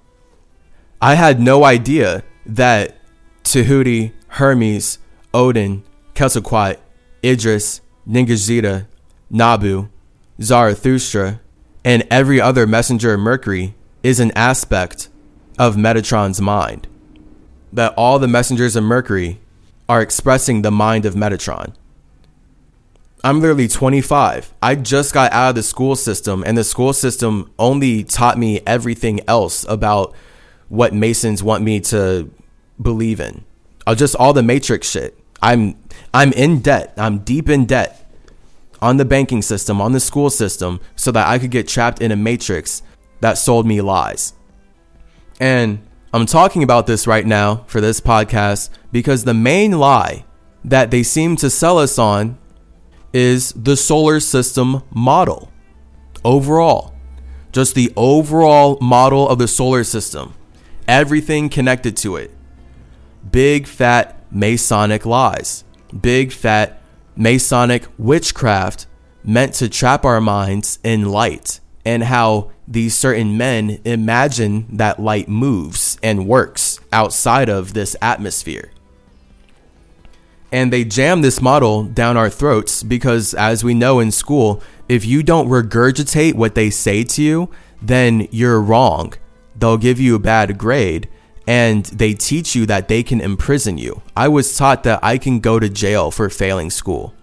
I 1.00 1.14
had 1.14 1.40
no 1.40 1.64
idea 1.64 2.24
that 2.46 2.98
Tahuti, 3.44 4.12
Hermes, 4.28 4.98
Odin, 5.34 5.82
Quetzalcoatl, 6.14 6.80
Idris, 7.24 7.80
Ningishzida, 8.08 8.86
Nabu, 9.30 9.88
Zarathustra, 10.40 11.40
and 11.84 12.06
every 12.10 12.40
other 12.40 12.66
messenger 12.66 13.14
of 13.14 13.20
Mercury 13.20 13.74
is 14.02 14.20
an 14.20 14.32
aspect 14.36 15.08
of 15.58 15.76
Metatron's 15.76 16.40
mind. 16.40 16.86
that 17.72 17.94
all 17.96 18.18
the 18.18 18.28
messengers 18.28 18.76
of 18.76 18.84
Mercury 18.84 19.40
are 19.88 20.02
expressing 20.02 20.62
the 20.62 20.70
mind 20.70 21.06
of 21.06 21.14
Metatron. 21.14 21.72
I'm 23.24 23.40
literally 23.40 23.68
25. 23.68 24.52
I 24.60 24.74
just 24.74 25.14
got 25.14 25.32
out 25.32 25.50
of 25.50 25.54
the 25.54 25.62
school 25.62 25.96
system, 25.96 26.42
and 26.46 26.58
the 26.58 26.64
school 26.64 26.92
system 26.92 27.50
only 27.58 28.04
taught 28.04 28.36
me 28.36 28.60
everything 28.66 29.20
else 29.28 29.64
about 29.68 30.14
what 30.68 30.92
Masons 30.92 31.42
want 31.42 31.62
me 31.62 31.80
to 31.80 32.30
believe 32.82 33.20
in. 33.20 33.44
Just 33.96 34.14
all 34.16 34.32
the 34.32 34.42
matrix 34.42 34.88
shit. 34.90 35.18
I'm 35.40 35.76
I'm 36.14 36.32
in 36.32 36.60
debt. 36.60 36.94
I'm 36.96 37.18
deep 37.18 37.48
in 37.48 37.66
debt 37.66 37.98
on 38.80 38.96
the 38.96 39.04
banking 39.04 39.42
system, 39.42 39.80
on 39.80 39.92
the 39.92 40.00
school 40.00 40.30
system, 40.30 40.80
so 40.96 41.10
that 41.12 41.26
I 41.26 41.38
could 41.38 41.50
get 41.50 41.68
trapped 41.68 42.00
in 42.00 42.12
a 42.12 42.16
matrix 42.16 42.82
that 43.20 43.38
sold 43.38 43.66
me 43.66 43.80
lies. 43.80 44.34
And 45.40 45.86
I'm 46.12 46.26
talking 46.26 46.62
about 46.62 46.86
this 46.86 47.06
right 47.06 47.24
now 47.24 47.64
for 47.66 47.80
this 47.80 48.00
podcast 48.00 48.70
because 48.90 49.24
the 49.24 49.34
main 49.34 49.72
lie 49.72 50.24
that 50.64 50.90
they 50.90 51.02
seem 51.02 51.36
to 51.36 51.50
sell 51.50 51.78
us 51.78 51.98
on 51.98 52.38
is 53.12 53.52
the 53.52 53.76
solar 53.76 54.20
system 54.20 54.82
model. 54.90 55.50
Overall, 56.24 56.94
just 57.50 57.74
the 57.74 57.92
overall 57.96 58.78
model 58.80 59.28
of 59.28 59.38
the 59.38 59.48
solar 59.48 59.84
system, 59.84 60.34
everything 60.86 61.48
connected 61.48 61.96
to 61.98 62.16
it. 62.16 62.30
Big 63.30 63.66
fat 63.66 64.24
Masonic 64.30 65.06
lies, 65.06 65.64
big 66.00 66.32
fat 66.32 66.80
Masonic 67.16 67.86
witchcraft 67.98 68.86
meant 69.22 69.54
to 69.54 69.68
trap 69.68 70.04
our 70.04 70.20
minds 70.20 70.78
in 70.82 71.10
light 71.10 71.60
and 71.84 72.04
how 72.04 72.50
these 72.66 72.94
certain 72.94 73.36
men 73.36 73.80
imagine 73.84 74.66
that 74.76 74.98
light 75.00 75.28
moves 75.28 75.98
and 76.02 76.26
works 76.26 76.80
outside 76.92 77.48
of 77.48 77.74
this 77.74 77.94
atmosphere. 78.00 78.70
And 80.50 80.72
they 80.72 80.84
jam 80.84 81.22
this 81.22 81.40
model 81.40 81.84
down 81.84 82.16
our 82.16 82.28
throats 82.30 82.82
because, 82.82 83.34
as 83.34 83.64
we 83.64 83.74
know 83.74 84.00
in 84.00 84.10
school, 84.10 84.62
if 84.88 85.04
you 85.04 85.22
don't 85.22 85.48
regurgitate 85.48 86.34
what 86.34 86.54
they 86.54 86.70
say 86.70 87.04
to 87.04 87.22
you, 87.22 87.50
then 87.80 88.28
you're 88.30 88.60
wrong. 88.60 89.14
They'll 89.56 89.78
give 89.78 89.98
you 89.98 90.14
a 90.14 90.20
bad 90.20 90.58
grade 90.58 91.08
and 91.46 91.84
they 91.86 92.14
teach 92.14 92.54
you 92.54 92.66
that 92.66 92.88
they 92.88 93.02
can 93.02 93.20
imprison 93.20 93.78
you. 93.78 94.02
I 94.16 94.28
was 94.28 94.56
taught 94.56 94.84
that 94.84 95.00
I 95.02 95.18
can 95.18 95.40
go 95.40 95.58
to 95.58 95.68
jail 95.68 96.10
for 96.10 96.30
failing 96.30 96.70
school. 96.70 97.14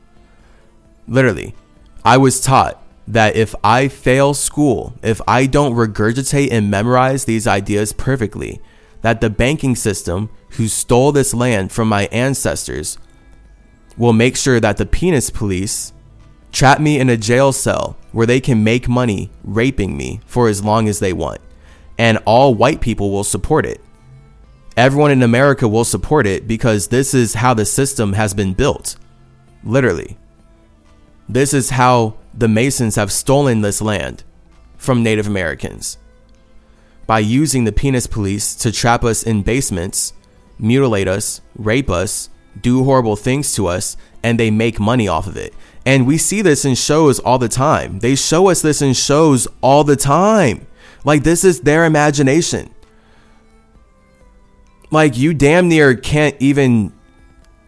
Literally, 1.07 1.55
I 2.03 2.17
was 2.17 2.41
taught 2.41 2.81
that 3.07 3.35
if 3.35 3.55
I 3.63 3.87
fail 3.87 4.33
school, 4.33 4.93
if 5.01 5.19
I 5.27 5.47
don't 5.47 5.73
regurgitate 5.73 6.51
and 6.51 6.69
memorize 6.69 7.25
these 7.25 7.47
ideas 7.47 7.91
perfectly, 7.93 8.61
that 9.01 9.21
the 9.21 9.29
banking 9.29 9.75
system 9.75 10.29
who 10.51 10.67
stole 10.67 11.11
this 11.11 11.33
land 11.33 11.71
from 11.71 11.87
my 11.87 12.07
ancestors 12.11 12.97
will 13.97 14.13
make 14.13 14.35
sure 14.35 14.59
that 14.59 14.77
the 14.77 14.85
penis 14.85 15.29
police 15.29 15.93
trap 16.51 16.79
me 16.79 16.99
in 16.99 17.09
a 17.09 17.17
jail 17.17 17.51
cell 17.51 17.97
where 18.11 18.25
they 18.25 18.39
can 18.39 18.63
make 18.63 18.87
money 18.87 19.31
raping 19.43 19.95
me 19.97 20.19
for 20.25 20.47
as 20.47 20.63
long 20.63 20.87
as 20.87 20.99
they 20.99 21.13
want. 21.13 21.39
And 21.97 22.17
all 22.25 22.55
white 22.55 22.81
people 22.81 23.11
will 23.11 23.23
support 23.23 23.65
it. 23.65 23.81
Everyone 24.79 25.11
in 25.11 25.23
America 25.23 25.67
will 25.67 25.83
support 25.83 26.25
it 26.25 26.47
because 26.47 26.87
this 26.87 27.13
is 27.13 27.33
how 27.33 27.53
the 27.53 27.65
system 27.65 28.13
has 28.13 28.33
been 28.33 28.53
built. 28.53 28.95
Literally. 29.61 30.17
This 31.27 31.53
is 31.53 31.71
how 31.71 32.15
the 32.33 32.47
Masons 32.47 32.95
have 32.95 33.11
stolen 33.11 33.59
this 33.59 33.81
land 33.81 34.23
from 34.77 35.03
Native 35.03 35.27
Americans 35.27 35.97
by 37.05 37.19
using 37.19 37.65
the 37.65 37.73
penis 37.73 38.07
police 38.07 38.55
to 38.55 38.71
trap 38.71 39.03
us 39.03 39.21
in 39.21 39.43
basements, 39.43 40.13
mutilate 40.57 41.09
us, 41.09 41.41
rape 41.57 41.89
us, 41.89 42.29
do 42.61 42.85
horrible 42.85 43.17
things 43.17 43.53
to 43.55 43.67
us, 43.67 43.97
and 44.23 44.39
they 44.39 44.49
make 44.49 44.79
money 44.79 45.09
off 45.09 45.27
of 45.27 45.35
it. 45.35 45.53
And 45.85 46.07
we 46.07 46.17
see 46.17 46.41
this 46.41 46.63
in 46.63 46.75
shows 46.75 47.19
all 47.19 47.37
the 47.37 47.49
time. 47.49 47.99
They 47.99 48.15
show 48.15 48.47
us 48.47 48.61
this 48.61 48.81
in 48.81 48.93
shows 48.93 49.45
all 49.59 49.83
the 49.83 49.97
time. 49.97 50.67
Like, 51.03 51.23
this 51.23 51.43
is 51.43 51.59
their 51.59 51.83
imagination 51.83 52.73
like 54.91 55.17
you 55.17 55.33
damn 55.33 55.67
near 55.69 55.95
can't 55.95 56.35
even 56.39 56.93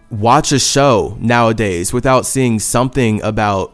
watch 0.09 0.51
a 0.51 0.59
show 0.59 1.17
nowadays 1.19 1.93
without 1.93 2.25
seeing 2.25 2.59
something 2.59 3.21
about 3.21 3.73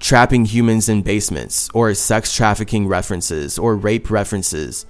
trapping 0.00 0.44
humans 0.44 0.88
in 0.88 1.02
basements 1.02 1.68
or 1.74 1.92
sex 1.94 2.34
trafficking 2.34 2.86
references 2.86 3.58
or 3.58 3.76
rape 3.76 4.10
references 4.10 4.86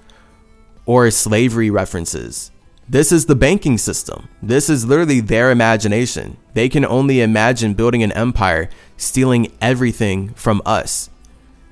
or 0.85 1.09
slavery 1.09 1.69
references. 1.69 2.51
This 2.87 3.11
is 3.11 3.25
the 3.25 3.35
banking 3.35 3.77
system. 3.79 4.29
This 4.43 4.69
is 4.69 4.85
literally 4.85 5.19
their 5.19 5.49
imagination. 5.49 6.37
They 6.53 6.69
can 6.69 6.85
only 6.85 7.21
imagine 7.21 7.73
building 7.73 8.03
an 8.03 8.11
empire, 8.11 8.69
stealing 8.95 9.51
everything 9.59 10.29
from 10.35 10.61
us. 10.65 11.09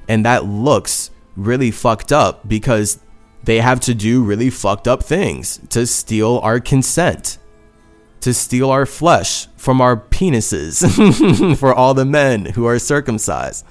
And 0.08 0.26
that 0.26 0.46
looks 0.46 1.12
really 1.36 1.70
fucked 1.70 2.12
up 2.12 2.48
because 2.48 3.00
they 3.44 3.60
have 3.60 3.80
to 3.82 3.94
do 3.94 4.24
really 4.24 4.50
fucked 4.50 4.88
up 4.88 5.04
things 5.04 5.60
to 5.70 5.86
steal 5.86 6.40
our 6.44 6.60
consent, 6.60 7.38
to 8.22 8.34
steal 8.34 8.70
our 8.70 8.86
flesh 8.86 9.48
from 9.58 9.82
our 9.82 9.98
penises 9.98 11.58
for 11.58 11.74
all 11.74 11.94
the 11.94 12.06
men 12.06 12.46
who 12.46 12.66
are 12.66 12.80
circumcised, 12.80 13.66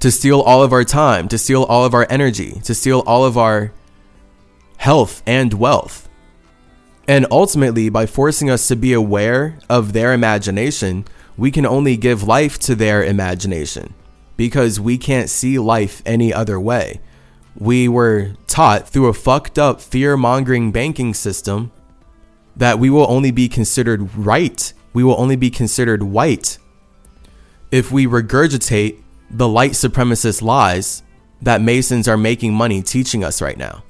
to 0.00 0.10
steal 0.10 0.40
all 0.40 0.62
of 0.62 0.72
our 0.72 0.84
time, 0.84 1.26
to 1.28 1.38
steal 1.38 1.64
all 1.64 1.84
of 1.84 1.94
our 1.94 2.06
energy, 2.10 2.60
to 2.64 2.74
steal 2.74 3.02
all 3.06 3.24
of 3.24 3.38
our 3.38 3.72
health 4.76 5.22
and 5.26 5.54
wealth. 5.54 6.08
And 7.08 7.26
ultimately, 7.30 7.88
by 7.88 8.04
forcing 8.04 8.50
us 8.50 8.68
to 8.68 8.76
be 8.76 8.92
aware 8.92 9.58
of 9.70 9.92
their 9.92 10.12
imagination, 10.12 11.06
we 11.38 11.50
can 11.50 11.64
only 11.64 11.96
give 11.96 12.24
life 12.24 12.58
to 12.60 12.74
their 12.74 13.02
imagination 13.02 13.94
because 14.36 14.78
we 14.80 14.98
can't 14.98 15.30
see 15.30 15.58
life 15.58 16.02
any 16.04 16.32
other 16.32 16.60
way 16.60 17.00
we 17.58 17.88
were 17.88 18.32
taught 18.46 18.88
through 18.88 19.06
a 19.06 19.14
fucked 19.14 19.58
up 19.58 19.80
fear 19.80 20.16
mongering 20.16 20.72
banking 20.72 21.14
system 21.14 21.72
that 22.56 22.78
we 22.78 22.90
will 22.90 23.06
only 23.10 23.30
be 23.30 23.48
considered 23.48 24.14
right, 24.16 24.72
we 24.92 25.04
will 25.04 25.18
only 25.20 25.36
be 25.36 25.50
considered 25.50 26.02
white 26.02 26.58
if 27.70 27.90
we 27.90 28.06
regurgitate 28.06 29.02
the 29.30 29.48
light 29.48 29.72
supremacist 29.72 30.40
lies 30.40 31.02
that 31.42 31.60
Masons 31.60 32.08
are 32.08 32.16
making 32.16 32.54
money 32.54 32.80
teaching 32.80 33.24
us 33.24 33.42
right 33.42 33.58
now. 33.58 33.82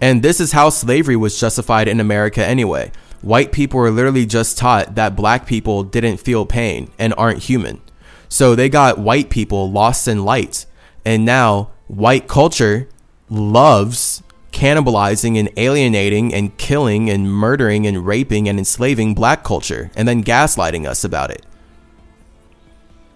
And 0.00 0.22
this 0.22 0.40
is 0.40 0.52
how 0.52 0.70
slavery 0.70 1.16
was 1.16 1.38
justified 1.38 1.88
in 1.88 2.00
America 2.00 2.44
anyway. 2.44 2.90
White 3.20 3.52
people 3.52 3.80
were 3.80 3.90
literally 3.90 4.26
just 4.26 4.58
taught 4.58 4.94
that 4.94 5.16
black 5.16 5.46
people 5.46 5.82
didn't 5.82 6.18
feel 6.18 6.46
pain 6.46 6.90
and 6.98 7.14
aren't 7.16 7.42
human. 7.44 7.80
So 8.28 8.54
they 8.54 8.68
got 8.68 8.98
white 8.98 9.30
people 9.30 9.70
lost 9.70 10.06
in 10.06 10.24
light. 10.24 10.66
And 11.04 11.24
now 11.24 11.70
white 11.88 12.28
culture 12.28 12.88
loves 13.30 14.22
cannibalizing 14.52 15.38
and 15.38 15.50
alienating 15.56 16.32
and 16.34 16.56
killing 16.56 17.10
and 17.10 17.30
murdering 17.30 17.86
and 17.86 18.06
raping 18.06 18.48
and 18.48 18.58
enslaving 18.58 19.14
black 19.14 19.44
culture 19.44 19.90
and 19.94 20.08
then 20.08 20.24
gaslighting 20.24 20.86
us 20.86 21.04
about 21.04 21.30
it. 21.30 21.44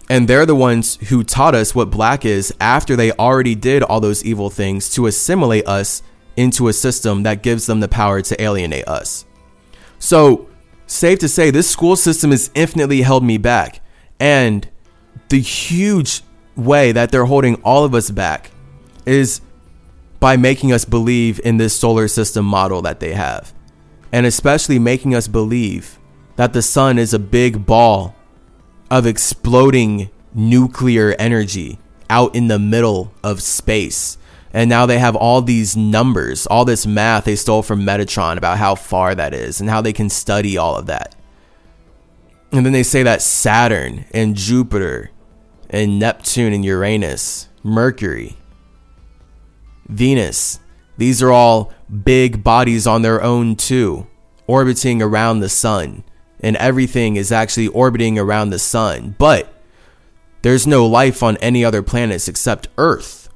And 0.08 0.28
they're 0.28 0.46
the 0.46 0.54
ones 0.54 0.96
who 1.08 1.24
taught 1.24 1.54
us 1.54 1.74
what 1.74 1.90
black 1.90 2.24
is 2.24 2.54
after 2.60 2.96
they 2.96 3.12
already 3.12 3.54
did 3.54 3.82
all 3.82 4.00
those 4.00 4.24
evil 4.24 4.50
things 4.50 4.92
to 4.94 5.06
assimilate 5.06 5.66
us 5.66 6.02
into 6.36 6.68
a 6.68 6.72
system 6.72 7.22
that 7.22 7.42
gives 7.42 7.66
them 7.66 7.80
the 7.80 7.88
power 7.88 8.20
to 8.22 8.42
alienate 8.42 8.86
us. 8.86 9.24
So, 9.98 10.48
safe 10.86 11.18
to 11.20 11.28
say, 11.28 11.50
this 11.50 11.70
school 11.70 11.96
system 11.96 12.30
has 12.30 12.50
infinitely 12.54 13.02
held 13.02 13.24
me 13.24 13.38
back. 13.38 13.80
And 14.20 14.68
the 15.28 15.40
huge 15.40 16.22
way 16.56 16.92
that 16.92 17.10
they're 17.10 17.24
holding 17.24 17.54
all 17.62 17.84
of 17.84 17.94
us 17.94 18.10
back 18.10 18.50
is 19.06 19.40
by 20.22 20.36
making 20.36 20.72
us 20.72 20.84
believe 20.84 21.40
in 21.44 21.56
this 21.56 21.76
solar 21.76 22.06
system 22.06 22.44
model 22.44 22.80
that 22.80 23.00
they 23.00 23.12
have. 23.12 23.52
And 24.12 24.24
especially 24.24 24.78
making 24.78 25.16
us 25.16 25.26
believe 25.26 25.98
that 26.36 26.52
the 26.52 26.62
sun 26.62 26.96
is 26.96 27.12
a 27.12 27.18
big 27.18 27.66
ball 27.66 28.14
of 28.88 29.04
exploding 29.04 30.10
nuclear 30.32 31.16
energy 31.18 31.80
out 32.08 32.36
in 32.36 32.46
the 32.46 32.60
middle 32.60 33.12
of 33.24 33.42
space. 33.42 34.16
And 34.52 34.70
now 34.70 34.86
they 34.86 35.00
have 35.00 35.16
all 35.16 35.42
these 35.42 35.76
numbers, 35.76 36.46
all 36.46 36.64
this 36.64 36.86
math 36.86 37.24
they 37.24 37.34
stole 37.34 37.64
from 37.64 37.82
Metatron 37.82 38.36
about 38.36 38.58
how 38.58 38.76
far 38.76 39.16
that 39.16 39.34
is 39.34 39.60
and 39.60 39.68
how 39.68 39.80
they 39.80 39.92
can 39.92 40.08
study 40.08 40.56
all 40.56 40.76
of 40.76 40.86
that. 40.86 41.16
And 42.52 42.64
then 42.64 42.72
they 42.72 42.84
say 42.84 43.02
that 43.02 43.22
Saturn 43.22 44.04
and 44.14 44.36
Jupiter 44.36 45.10
and 45.68 45.98
Neptune 45.98 46.52
and 46.52 46.64
Uranus, 46.64 47.48
Mercury, 47.64 48.36
Venus. 49.88 50.60
These 50.96 51.22
are 51.22 51.32
all 51.32 51.72
big 52.04 52.44
bodies 52.44 52.86
on 52.86 53.02
their 53.02 53.22
own, 53.22 53.56
too, 53.56 54.06
orbiting 54.46 55.02
around 55.02 55.40
the 55.40 55.48
sun. 55.48 56.04
And 56.40 56.56
everything 56.56 57.16
is 57.16 57.30
actually 57.32 57.68
orbiting 57.68 58.18
around 58.18 58.50
the 58.50 58.58
sun. 58.58 59.14
But 59.18 59.52
there's 60.42 60.66
no 60.66 60.86
life 60.86 61.22
on 61.22 61.36
any 61.38 61.64
other 61.64 61.82
planets 61.82 62.28
except 62.28 62.68
Earth. 62.76 63.28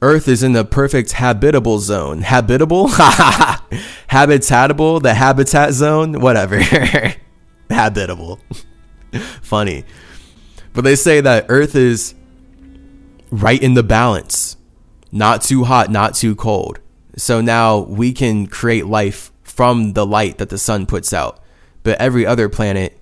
Earth 0.00 0.28
is 0.28 0.42
in 0.42 0.52
the 0.52 0.64
perfect 0.64 1.12
habitable 1.12 1.78
zone. 1.78 2.22
Habitable? 2.22 2.88
Habitatable? 4.10 5.02
The 5.02 5.14
habitat 5.14 5.72
zone? 5.72 6.20
Whatever. 6.20 6.60
habitable. 7.70 8.38
Funny. 9.42 9.84
But 10.74 10.84
they 10.84 10.94
say 10.96 11.20
that 11.22 11.46
Earth 11.48 11.74
is 11.74 12.14
right 13.30 13.62
in 13.62 13.74
the 13.74 13.82
balance. 13.82 14.56
Not 15.14 15.42
too 15.42 15.62
hot, 15.62 15.92
not 15.92 16.16
too 16.16 16.34
cold. 16.34 16.80
So 17.16 17.40
now 17.40 17.78
we 17.78 18.12
can 18.12 18.48
create 18.48 18.86
life 18.86 19.30
from 19.44 19.92
the 19.92 20.04
light 20.04 20.38
that 20.38 20.48
the 20.48 20.58
sun 20.58 20.86
puts 20.86 21.12
out. 21.12 21.40
But 21.84 22.00
every 22.00 22.26
other 22.26 22.48
planet 22.48 22.98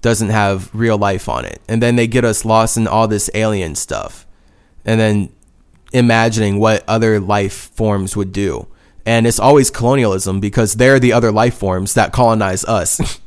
doesn't 0.00 0.30
have 0.30 0.74
real 0.74 0.96
life 0.96 1.28
on 1.28 1.44
it. 1.44 1.60
And 1.68 1.82
then 1.82 1.96
they 1.96 2.06
get 2.06 2.24
us 2.24 2.46
lost 2.46 2.78
in 2.78 2.86
all 2.86 3.06
this 3.06 3.28
alien 3.34 3.74
stuff. 3.74 4.26
And 4.86 4.98
then 4.98 5.28
imagining 5.92 6.58
what 6.58 6.84
other 6.88 7.20
life 7.20 7.70
forms 7.74 8.16
would 8.16 8.32
do. 8.32 8.66
And 9.04 9.26
it's 9.26 9.38
always 9.38 9.70
colonialism 9.70 10.40
because 10.40 10.76
they're 10.76 10.98
the 10.98 11.12
other 11.12 11.30
life 11.30 11.54
forms 11.54 11.92
that 11.92 12.14
colonize 12.14 12.64
us. 12.64 13.20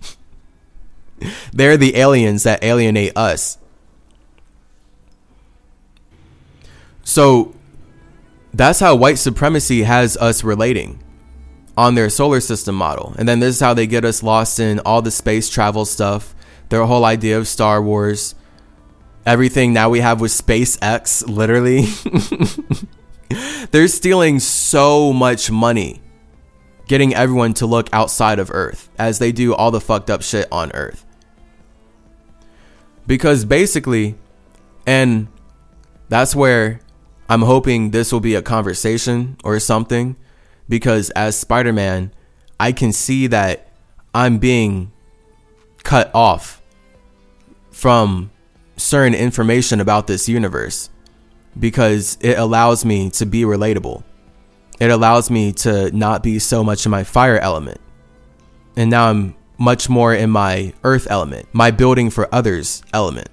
they're 1.54 1.78
the 1.78 1.96
aliens 1.96 2.42
that 2.42 2.64
alienate 2.64 3.16
us. 3.16 3.60
So 7.04 7.54
that's 8.58 8.80
how 8.80 8.96
white 8.96 9.18
supremacy 9.18 9.84
has 9.84 10.16
us 10.18 10.44
relating 10.44 11.04
on 11.78 11.96
their 11.96 12.10
solar 12.10 12.40
system 12.40 12.76
model. 12.76 13.14
And 13.18 13.28
then 13.28 13.40
this 13.40 13.56
is 13.56 13.60
how 13.62 13.74
they 13.74 13.86
get 13.86 14.06
us 14.06 14.24
lost 14.24 14.60
in 14.60 14.80
all 14.80 15.02
the 15.02 15.12
space 15.12 15.50
travel 15.50 15.86
stuff, 15.86 16.34
their 16.70 16.86
whole 16.86 17.04
idea 17.04 17.38
of 17.38 17.48
Star 17.48 17.82
Wars, 17.82 18.34
everything 19.26 19.74
now 19.74 19.90
we 19.90 20.00
have 20.00 20.22
with 20.22 20.32
SpaceX, 20.32 21.28
literally. 21.28 21.86
They're 23.72 23.90
stealing 23.90 24.40
so 24.40 25.12
much 25.12 25.52
money 25.52 26.02
getting 26.88 27.14
everyone 27.14 27.54
to 27.56 27.66
look 27.66 27.90
outside 27.92 28.40
of 28.40 28.52
Earth 28.52 28.90
as 28.98 29.20
they 29.20 29.32
do 29.32 29.54
all 29.54 29.72
the 29.72 29.82
fucked 29.82 30.10
up 30.10 30.22
shit 30.22 30.48
on 30.52 30.72
Earth. 30.74 31.04
Because 33.06 33.44
basically, 33.44 34.16
and 34.86 35.28
that's 36.08 36.36
where 36.36 36.80
I'm 37.30 37.42
hoping 37.42 37.92
this 37.92 38.12
will 38.12 38.20
be 38.20 38.36
a 38.36 38.42
conversation 38.42 39.38
or 39.44 39.60
something 39.60 40.16
because 40.70 41.10
as 41.12 41.38
Spider 41.38 41.74
Man, 41.74 42.12
I 42.60 42.72
can 42.72 42.92
see 42.92 43.28
that 43.28 43.68
I'm 44.14 44.38
being 44.38 44.92
cut 45.84 46.12
off 46.14 46.62
from 47.72 48.32
certain 48.78 49.14
information 49.14 49.82
about 49.82 50.08
this 50.08 50.30
universe 50.30 50.90
because 51.60 52.18
it 52.22 52.38
allows 52.38 52.86
me 52.86 53.10
to 53.12 53.26
be 53.26 53.42
relatable. 53.42 54.04
It 54.80 54.92
allows 54.92 55.30
me 55.30 55.54
to 55.54 55.96
not 55.96 56.22
be 56.22 56.40
so 56.40 56.64
much 56.64 56.86
in 56.86 56.92
my 56.92 57.04
fire 57.04 57.40
element. 57.40 57.80
And 58.76 58.90
now 58.90 59.10
I'm 59.10 59.36
much 59.58 59.90
more 59.90 60.14
in 60.14 60.30
my 60.30 60.74
earth 60.84 61.08
element, 61.10 61.48
my 61.54 61.72
building 61.72 62.10
for 62.10 62.28
others 62.34 62.84
element. 62.94 63.30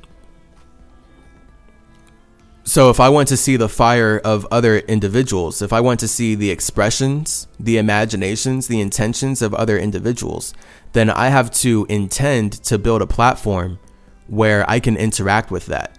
So 2.64 2.90
if 2.90 3.00
I 3.00 3.08
want 3.08 3.28
to 3.28 3.36
see 3.36 3.56
the 3.56 3.68
fire 3.68 4.20
of 4.24 4.46
other 4.50 4.78
individuals, 4.78 5.62
if 5.62 5.72
I 5.72 5.80
want 5.80 5.98
to 6.00 6.08
see 6.08 6.34
the 6.34 6.50
expressions, 6.50 7.48
the 7.58 7.76
imaginations, 7.76 8.68
the 8.68 8.80
intentions 8.80 9.42
of 9.42 9.52
other 9.54 9.76
individuals, 9.76 10.54
then 10.92 11.10
I 11.10 11.28
have 11.28 11.50
to 11.62 11.86
intend 11.88 12.52
to 12.64 12.78
build 12.78 13.02
a 13.02 13.06
platform 13.06 13.78
where 14.28 14.68
I 14.70 14.78
can 14.78 14.96
interact 14.96 15.50
with 15.50 15.66
that. 15.66 15.98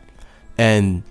And 0.57 1.03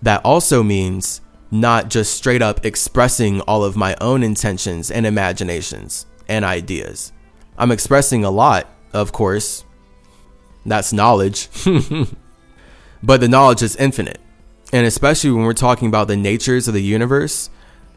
that 0.00 0.24
also 0.24 0.62
means 0.62 1.20
not 1.50 1.90
just 1.90 2.14
straight 2.14 2.40
up 2.40 2.64
expressing 2.64 3.40
all 3.42 3.64
of 3.64 3.76
my 3.76 3.96
own 4.00 4.22
intentions 4.22 4.90
and 4.90 5.04
imaginations 5.04 6.06
and 6.28 6.44
ideas. 6.44 7.12
I'm 7.58 7.70
expressing 7.70 8.24
a 8.24 8.30
lot, 8.30 8.68
of 8.92 9.12
course. 9.12 9.64
That's 10.64 10.92
knowledge. 10.92 11.48
but 13.02 13.20
the 13.20 13.28
knowledge 13.28 13.62
is 13.62 13.76
infinite. 13.76 14.20
And 14.72 14.86
especially 14.86 15.30
when 15.30 15.44
we're 15.44 15.52
talking 15.52 15.88
about 15.88 16.08
the 16.08 16.16
natures 16.16 16.66
of 16.66 16.74
the 16.74 16.82
universe, 16.82 17.50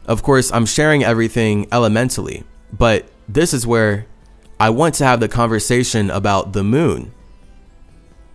of 0.04 0.22
course, 0.22 0.52
I'm 0.52 0.66
sharing 0.66 1.02
everything 1.02 1.66
elementally, 1.72 2.44
but 2.72 3.08
this 3.28 3.54
is 3.54 3.66
where 3.66 4.06
I 4.60 4.70
want 4.70 4.94
to 4.96 5.04
have 5.04 5.20
the 5.20 5.28
conversation 5.28 6.10
about 6.10 6.52
the 6.52 6.62
moon. 6.62 7.12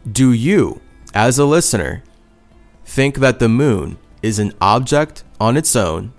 Do 0.09 0.31
you, 0.31 0.81
as 1.13 1.37
a 1.37 1.45
listener, 1.45 2.03
think 2.83 3.17
that 3.17 3.39
the 3.39 3.49
moon 3.49 3.97
is 4.21 4.39
an 4.39 4.53
object 4.59 5.23
on 5.39 5.55
its 5.55 5.75
own? 5.75 6.13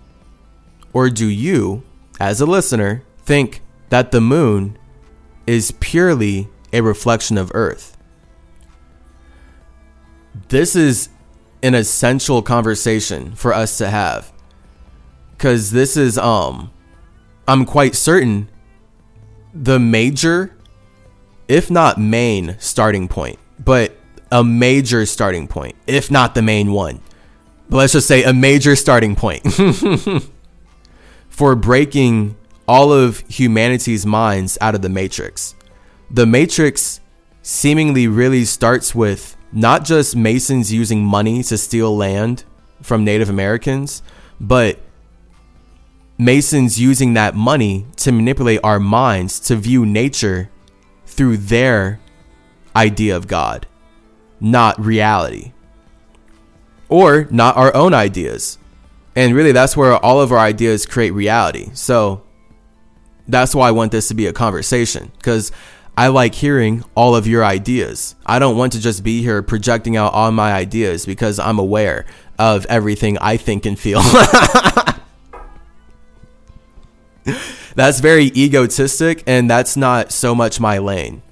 Or 0.93 1.11
do 1.11 1.27
you, 1.27 1.83
as 2.21 2.41
a 2.41 2.47
listener, 2.47 3.03
think 3.19 3.63
that 3.89 4.13
the 4.13 4.21
moon 4.21 4.79
is 5.47 5.73
purely 5.81 6.49
a 6.73 6.81
reflection 6.81 7.37
of 7.37 7.51
Earth? 7.55 7.97
This 10.49 10.75
is 10.75 11.09
an 11.63 11.75
essential 11.75 12.43
conversation 12.43 13.35
for 13.35 13.55
us 13.55 13.79
to 13.79 13.89
have. 13.89 14.33
Because 15.37 15.71
this 15.71 15.97
is 15.97 16.19
um 16.19 16.71
i'm 17.49 17.65
quite 17.65 17.97
certain 17.97 18.49
the 19.53 19.79
major 19.79 20.57
if 21.49 21.69
not 21.69 21.99
main 21.99 22.55
starting 22.61 23.09
point 23.09 23.37
but 23.59 23.97
a 24.31 24.45
major 24.45 25.05
starting 25.05 25.47
point 25.49 25.77
if 25.87 26.11
not 26.11 26.35
the 26.35 26.43
main 26.43 26.73
one. 26.73 27.01
But 27.69 27.79
let's 27.79 27.93
just 27.93 28.09
say 28.09 28.23
a 28.23 28.33
major 28.33 28.77
starting 28.77 29.17
point 29.17 29.43
for 31.29 31.55
breaking 31.55 32.37
all 32.69 32.93
of 32.93 33.21
humanity's 33.29 34.05
minds 34.07 34.59
out 34.61 34.75
of 34.75 34.83
the 34.83 34.89
matrix. 34.89 35.55
The 36.11 36.27
matrix 36.27 37.01
seemingly 37.43 38.07
really 38.07 38.45
starts 38.45 38.95
with 38.95 39.37
not 39.53 39.85
just 39.85 40.17
Masons 40.17 40.73
using 40.73 41.05
money 41.05 41.43
to 41.45 41.59
steal 41.59 41.95
land 41.97 42.45
from 42.81 43.05
Native 43.05 43.29
Americans, 43.29 44.03
but 44.41 44.79
Masons 46.19 46.81
using 46.81 47.15
that 47.15 47.35
money 47.35 47.87
to 47.97 48.13
manipulate 48.13 48.61
our 48.63 48.81
minds 48.81 49.39
to 49.41 49.57
view 49.57 49.85
nature 49.85 50.51
through 51.07 51.37
their 51.37 52.01
idea 52.75 53.17
of 53.17 53.27
God, 53.27 53.67
not 54.41 54.83
reality, 54.83 55.53
or 56.89 57.27
not 57.31 57.57
our 57.57 57.75
own 57.75 57.93
ideas. 57.93 58.59
And 59.15 59.35
really, 59.35 59.53
that's 59.53 59.77
where 59.77 59.97
all 59.97 60.21
of 60.21 60.33
our 60.33 60.39
ideas 60.39 60.87
create 60.87 61.11
reality. 61.11 61.71
So 61.75 62.23
that's 63.29 63.55
why 63.55 63.69
I 63.69 63.73
want 63.73 63.93
this 63.93 64.09
to 64.09 64.15
be 64.15 64.27
a 64.27 64.33
conversation 64.33 65.13
because 65.19 65.53
I 65.97 66.09
like 66.09 66.35
hearing 66.35 66.85
all 66.95 67.15
of 67.15 67.27
your 67.27 67.45
ideas. 67.45 68.17
I 68.25 68.39
don't 68.39 68.57
want 68.57 68.73
to 68.73 68.81
just 68.81 69.05
be 69.05 69.23
here 69.23 69.43
projecting 69.43 69.97
out 69.97 70.15
all 70.15 70.33
my 70.33 70.53
ideas 70.53 71.05
because 71.05 71.39
I'm 71.39 71.59
aware 71.59 72.07
of 72.39 72.65
everything 72.67 73.19
I 73.19 73.37
think 73.37 73.67
and 73.67 73.79
feel. 73.79 74.01
that's 77.75 78.01
very 78.01 78.33
egotistic, 78.35 79.23
and 79.27 79.51
that's 79.51 79.77
not 79.77 80.13
so 80.13 80.35
much 80.35 80.59
my 80.59 80.79
lane. 80.79 81.23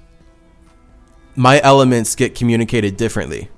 My 1.35 1.59
elements 1.61 2.15
get 2.15 2.35
communicated 2.35 2.97
differently. 2.97 3.49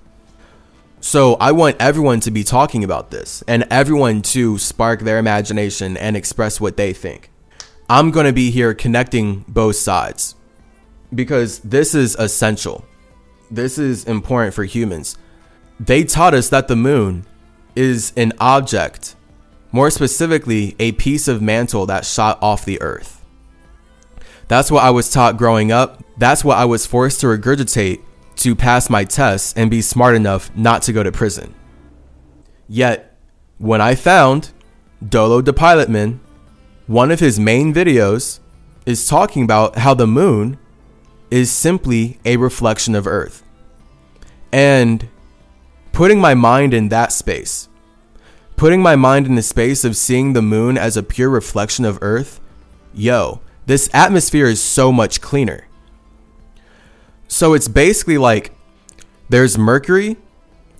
So 1.01 1.34
I 1.34 1.51
want 1.51 1.75
everyone 1.81 2.21
to 2.21 2.31
be 2.31 2.45
talking 2.45 2.85
about 2.85 3.11
this 3.11 3.43
and 3.45 3.65
everyone 3.69 4.21
to 4.21 4.57
spark 4.57 5.01
their 5.01 5.17
imagination 5.17 5.97
and 5.97 6.15
express 6.15 6.61
what 6.61 6.77
they 6.77 6.93
think. 6.93 7.30
I'm 7.89 8.09
going 8.09 8.25
to 8.25 8.31
be 8.31 8.51
here 8.51 8.73
connecting 8.73 9.43
both 9.49 9.75
sides 9.75 10.35
because 11.15 11.60
this 11.60 11.94
is 11.95 12.15
essential. 12.15 12.85
This 13.52 13.77
is 13.77 14.06
important 14.06 14.53
for 14.53 14.64
humans. 14.64 15.18
They 15.80 16.03
taught 16.03 16.34
us 16.34 16.49
that 16.49 16.68
the 16.68 16.76
moon 16.76 17.26
is 17.76 18.14
an 18.15 18.34
object, 18.40 19.15
more 19.72 19.90
specifically, 19.90 20.76
a 20.80 20.91
piece 20.94 21.27
of 21.27 21.41
mantle 21.41 21.85
that 21.88 22.06
shot 22.06 22.38
off 22.41 22.65
the 22.65 22.81
earth. 22.81 23.23
That's 24.48 24.72
what 24.72 24.84
I 24.84 24.91
was 24.91 25.10
taught 25.10 25.38
growing 25.38 25.72
up. 25.72 26.03
That's 26.18 26.44
what 26.44 26.57
I 26.57 26.65
was 26.65 26.85
forced 26.85 27.22
to 27.22 27.27
regurgitate 27.27 28.02
to 28.38 28.56
pass 28.56 28.90
my 28.90 29.03
tests 29.03 29.53
and 29.56 29.69
be 29.72 29.81
smart 29.81 30.15
enough 30.15 30.56
not 30.56 30.81
to 30.84 30.94
go 30.94 31.03
to 31.03 31.11
prison. 31.11 31.53
Yet, 32.68 33.18
when 33.57 33.81
I 33.81 33.95
found 33.95 34.52
Doelow 35.03 35.45
the 35.45 35.53
Pilotman, 35.53 36.19
one 36.88 37.11
of 37.11 37.19
his 37.19 37.40
main 37.40 37.73
videos 37.73 38.40
is 38.85 39.07
talking 39.07 39.44
about 39.44 39.77
how 39.77 39.94
the 39.94 40.07
moon 40.07 40.57
is 41.34 41.49
simply 41.49 42.19
a 42.23 42.38
reflection 42.38 42.93
of 42.93 43.07
Earth. 43.07 43.41
And 44.51 45.10
putting 45.91 46.22
my 46.22 46.35
mind 46.35 46.76
in 46.76 46.89
that 46.89 47.11
space, 47.11 47.69
putting 48.55 48.84
my 48.84 48.95
mind 48.95 49.26
in 49.26 49.34
the 49.34 49.41
space 49.41 49.84
of 49.84 49.97
seeing 49.97 50.34
the 50.34 50.43
moon 50.43 50.77
as 50.77 50.95
a 50.95 51.01
pure 51.01 51.31
reflection 51.31 51.85
of 51.85 51.97
Earth, 52.03 52.39
yo, 52.93 53.41
this 53.65 53.89
atmosphere 53.95 54.45
is 54.45 54.61
so 54.61 54.91
much 54.91 55.22
cleaner. 55.22 55.65
So 57.27 57.55
it's 57.55 57.68
basically 57.68 58.19
like 58.19 58.55
there's 59.27 59.57
Mercury 59.57 60.18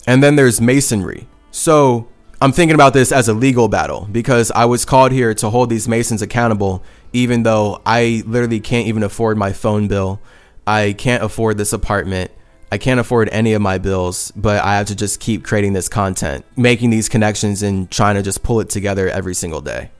and 0.06 0.22
then 0.22 0.36
there's 0.36 0.62
Masonry. 0.62 1.26
So 1.50 2.08
I'm 2.40 2.52
thinking 2.52 2.76
about 2.76 2.94
this 2.94 3.12
as 3.12 3.28
a 3.28 3.34
legal 3.34 3.70
battle 3.70 4.08
because 4.12 4.52
I 4.52 4.66
was 4.66 4.86
called 4.86 5.14
here 5.14 5.34
to 5.34 5.50
hold 5.50 5.72
these 5.72 5.88
Masons 5.88 6.22
accountable, 6.22 6.84
even 7.12 7.42
though 7.42 7.82
I 7.88 8.22
literally 8.28 8.60
can't 8.60 8.86
even 8.86 9.02
afford 9.02 9.36
my 9.36 9.52
phone 9.52 9.88
bill. 9.88 10.22
I 10.66 10.94
can't 10.94 11.24
afford 11.24 11.58
this 11.58 11.74
apartment. 11.74 12.32
I 12.72 12.78
can't 12.78 13.00
afford 13.00 13.30
any 13.30 13.54
of 13.54 13.62
my 13.62 13.78
bills, 13.78 14.32
but 14.36 14.64
I 14.64 14.78
have 14.78 14.88
to 14.88 14.96
just 14.96 15.20
keep 15.20 15.44
creating 15.44 15.74
this 15.74 15.88
content, 15.88 16.46
making 16.56 16.90
these 16.90 17.08
connections 17.08 17.62
and 17.62 17.92
trying 17.92 18.16
to 18.16 18.24
just 18.24 18.42
pull 18.42 18.60
it 18.62 18.70
together 18.70 19.10
every 19.10 19.36
single 19.36 19.62
day. 19.62 19.92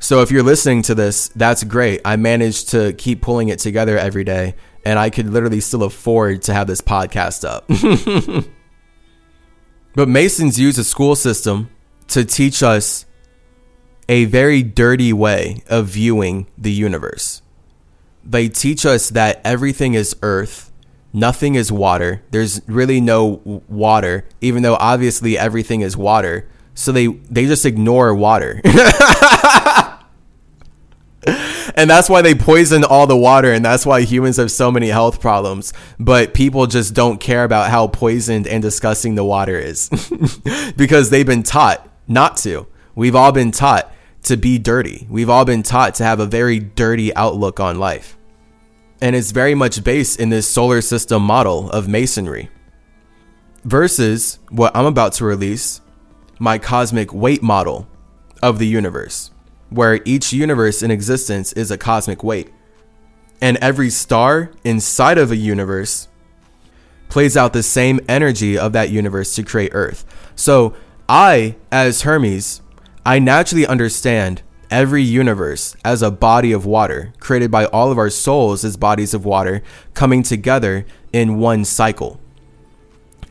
So 0.00 0.22
if 0.22 0.32
you're 0.32 0.42
listening 0.42 0.82
to 0.82 0.96
this, 0.96 1.28
that's 1.28 1.62
great. 1.62 2.00
I 2.04 2.16
managed 2.16 2.70
to 2.70 2.92
keep 2.94 3.22
pulling 3.22 3.50
it 3.50 3.60
together 3.60 3.96
every 3.96 4.24
day, 4.24 4.56
and 4.84 4.98
I 4.98 5.10
could 5.10 5.28
literally 5.28 5.60
still 5.60 5.84
afford 5.84 6.42
to 6.42 6.54
have 6.54 6.66
this 6.66 6.80
podcast 6.80 7.44
up. 7.44 7.68
but 9.94 10.08
Masons 10.08 10.58
use 10.58 10.78
a 10.78 10.84
school 10.84 11.14
system 11.14 11.70
to 12.08 12.24
teach 12.24 12.64
us 12.64 13.06
a 14.08 14.24
very 14.24 14.64
dirty 14.64 15.12
way 15.12 15.62
of 15.68 15.86
viewing 15.86 16.48
the 16.58 16.72
universe. 16.72 17.42
They 18.24 18.48
teach 18.48 18.86
us 18.86 19.10
that 19.10 19.40
everything 19.44 19.94
is 19.94 20.16
earth 20.22 20.72
nothing 21.12 21.54
is 21.54 21.70
water. 21.70 22.22
There's 22.30 22.62
really 22.66 23.00
no 23.00 23.62
water, 23.68 24.26
even 24.40 24.62
though 24.62 24.76
obviously 24.76 25.36
everything 25.36 25.82
is 25.82 25.96
water. 25.96 26.48
So 26.74 26.92
they 26.92 27.08
they 27.08 27.46
just 27.46 27.66
ignore 27.66 28.14
water. 28.14 28.60
and 31.74 31.88
that's 31.88 32.08
why 32.08 32.22
they 32.22 32.34
poison 32.34 32.82
all 32.84 33.06
the 33.06 33.16
water 33.16 33.52
and 33.52 33.64
that's 33.64 33.86
why 33.86 34.00
humans 34.00 34.38
have 34.38 34.50
so 34.50 34.72
many 34.72 34.88
health 34.88 35.20
problems 35.20 35.72
but 36.00 36.34
people 36.34 36.66
just 36.66 36.94
don't 36.94 37.20
care 37.20 37.44
about 37.44 37.70
how 37.70 37.86
poisoned 37.86 38.44
and 38.48 38.60
disgusting 38.60 39.14
the 39.14 39.22
water 39.22 39.56
is 39.56 39.88
because 40.76 41.10
they've 41.10 41.24
been 41.26 41.44
taught 41.44 41.88
not 42.08 42.36
to 42.36 42.66
we've 42.96 43.14
all 43.14 43.30
been 43.30 43.52
taught 43.52 43.91
to 44.22 44.36
be 44.36 44.58
dirty 44.58 45.06
we've 45.10 45.30
all 45.30 45.44
been 45.44 45.62
taught 45.62 45.94
to 45.94 46.04
have 46.04 46.20
a 46.20 46.26
very 46.26 46.58
dirty 46.58 47.14
outlook 47.14 47.58
on 47.60 47.78
life 47.78 48.16
and 49.02 49.16
it's 49.16 49.32
very 49.32 49.56
much 49.56 49.82
based 49.82 50.20
in 50.20 50.30
this 50.30 50.46
solar 50.46 50.80
system 50.80 51.24
model 51.24 51.68
of 51.70 51.88
masonry. 51.88 52.48
Versus 53.64 54.38
what 54.48 54.74
I'm 54.76 54.86
about 54.86 55.12
to 55.14 55.24
release, 55.24 55.80
my 56.38 56.56
cosmic 56.56 57.12
weight 57.12 57.42
model 57.42 57.88
of 58.40 58.60
the 58.60 58.66
universe, 58.66 59.32
where 59.70 60.00
each 60.04 60.32
universe 60.32 60.84
in 60.84 60.92
existence 60.92 61.52
is 61.54 61.72
a 61.72 61.76
cosmic 61.76 62.22
weight. 62.22 62.52
And 63.40 63.56
every 63.56 63.90
star 63.90 64.52
inside 64.62 65.18
of 65.18 65.32
a 65.32 65.36
universe 65.36 66.06
plays 67.08 67.36
out 67.36 67.52
the 67.52 67.64
same 67.64 67.98
energy 68.08 68.56
of 68.56 68.72
that 68.72 68.90
universe 68.90 69.34
to 69.34 69.42
create 69.42 69.72
Earth. 69.74 70.04
So 70.36 70.74
I, 71.08 71.56
as 71.72 72.02
Hermes, 72.02 72.62
I 73.04 73.18
naturally 73.18 73.66
understand 73.66 74.42
every 74.70 75.02
universe 75.02 75.74
as 75.84 76.02
a 76.02 76.10
body 76.10 76.52
of 76.52 76.64
water, 76.64 77.12
created 77.18 77.50
by 77.50 77.66
all 77.66 77.90
of 77.90 77.98
our 77.98 78.10
souls 78.10 78.64
as 78.64 78.76
bodies 78.76 79.12
of 79.12 79.24
water, 79.24 79.62
coming 79.92 80.22
together 80.22 80.86
in 81.12 81.38
one 81.38 81.64
cycle. 81.64 82.20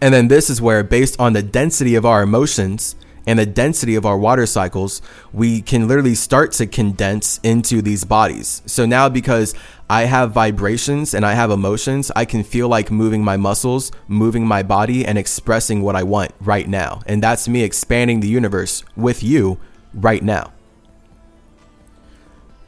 And 0.01 0.13
then 0.13 0.27
this 0.27 0.49
is 0.49 0.61
where, 0.61 0.83
based 0.83 1.19
on 1.19 1.33
the 1.33 1.41
density 1.41 1.95
of 1.95 2.05
our 2.05 2.21
emotions 2.21 2.95
and 3.25 3.39
the 3.39 3.45
density 3.45 3.95
of 3.95 4.05
our 4.05 4.17
water 4.17 4.45
cycles, 4.45 5.01
we 5.31 5.61
can 5.61 5.87
literally 5.87 6.15
start 6.15 6.51
to 6.53 6.67
condense 6.67 7.39
into 7.41 7.81
these 7.81 8.03
bodies. 8.03 8.61
So 8.65 8.85
now, 8.85 9.07
because 9.07 9.55
I 9.91 10.05
have 10.05 10.31
vibrations 10.31 11.13
and 11.13 11.25
I 11.25 11.33
have 11.33 11.51
emotions, 11.51 12.13
I 12.15 12.23
can 12.23 12.45
feel 12.45 12.69
like 12.69 12.91
moving 12.91 13.25
my 13.25 13.35
muscles, 13.35 13.91
moving 14.07 14.47
my 14.47 14.63
body, 14.63 15.05
and 15.05 15.17
expressing 15.17 15.81
what 15.81 15.97
I 15.97 16.03
want 16.03 16.31
right 16.39 16.65
now. 16.65 17.01
And 17.05 17.21
that's 17.21 17.49
me 17.49 17.63
expanding 17.63 18.21
the 18.21 18.29
universe 18.29 18.85
with 18.95 19.21
you 19.21 19.59
right 19.93 20.23
now. 20.23 20.53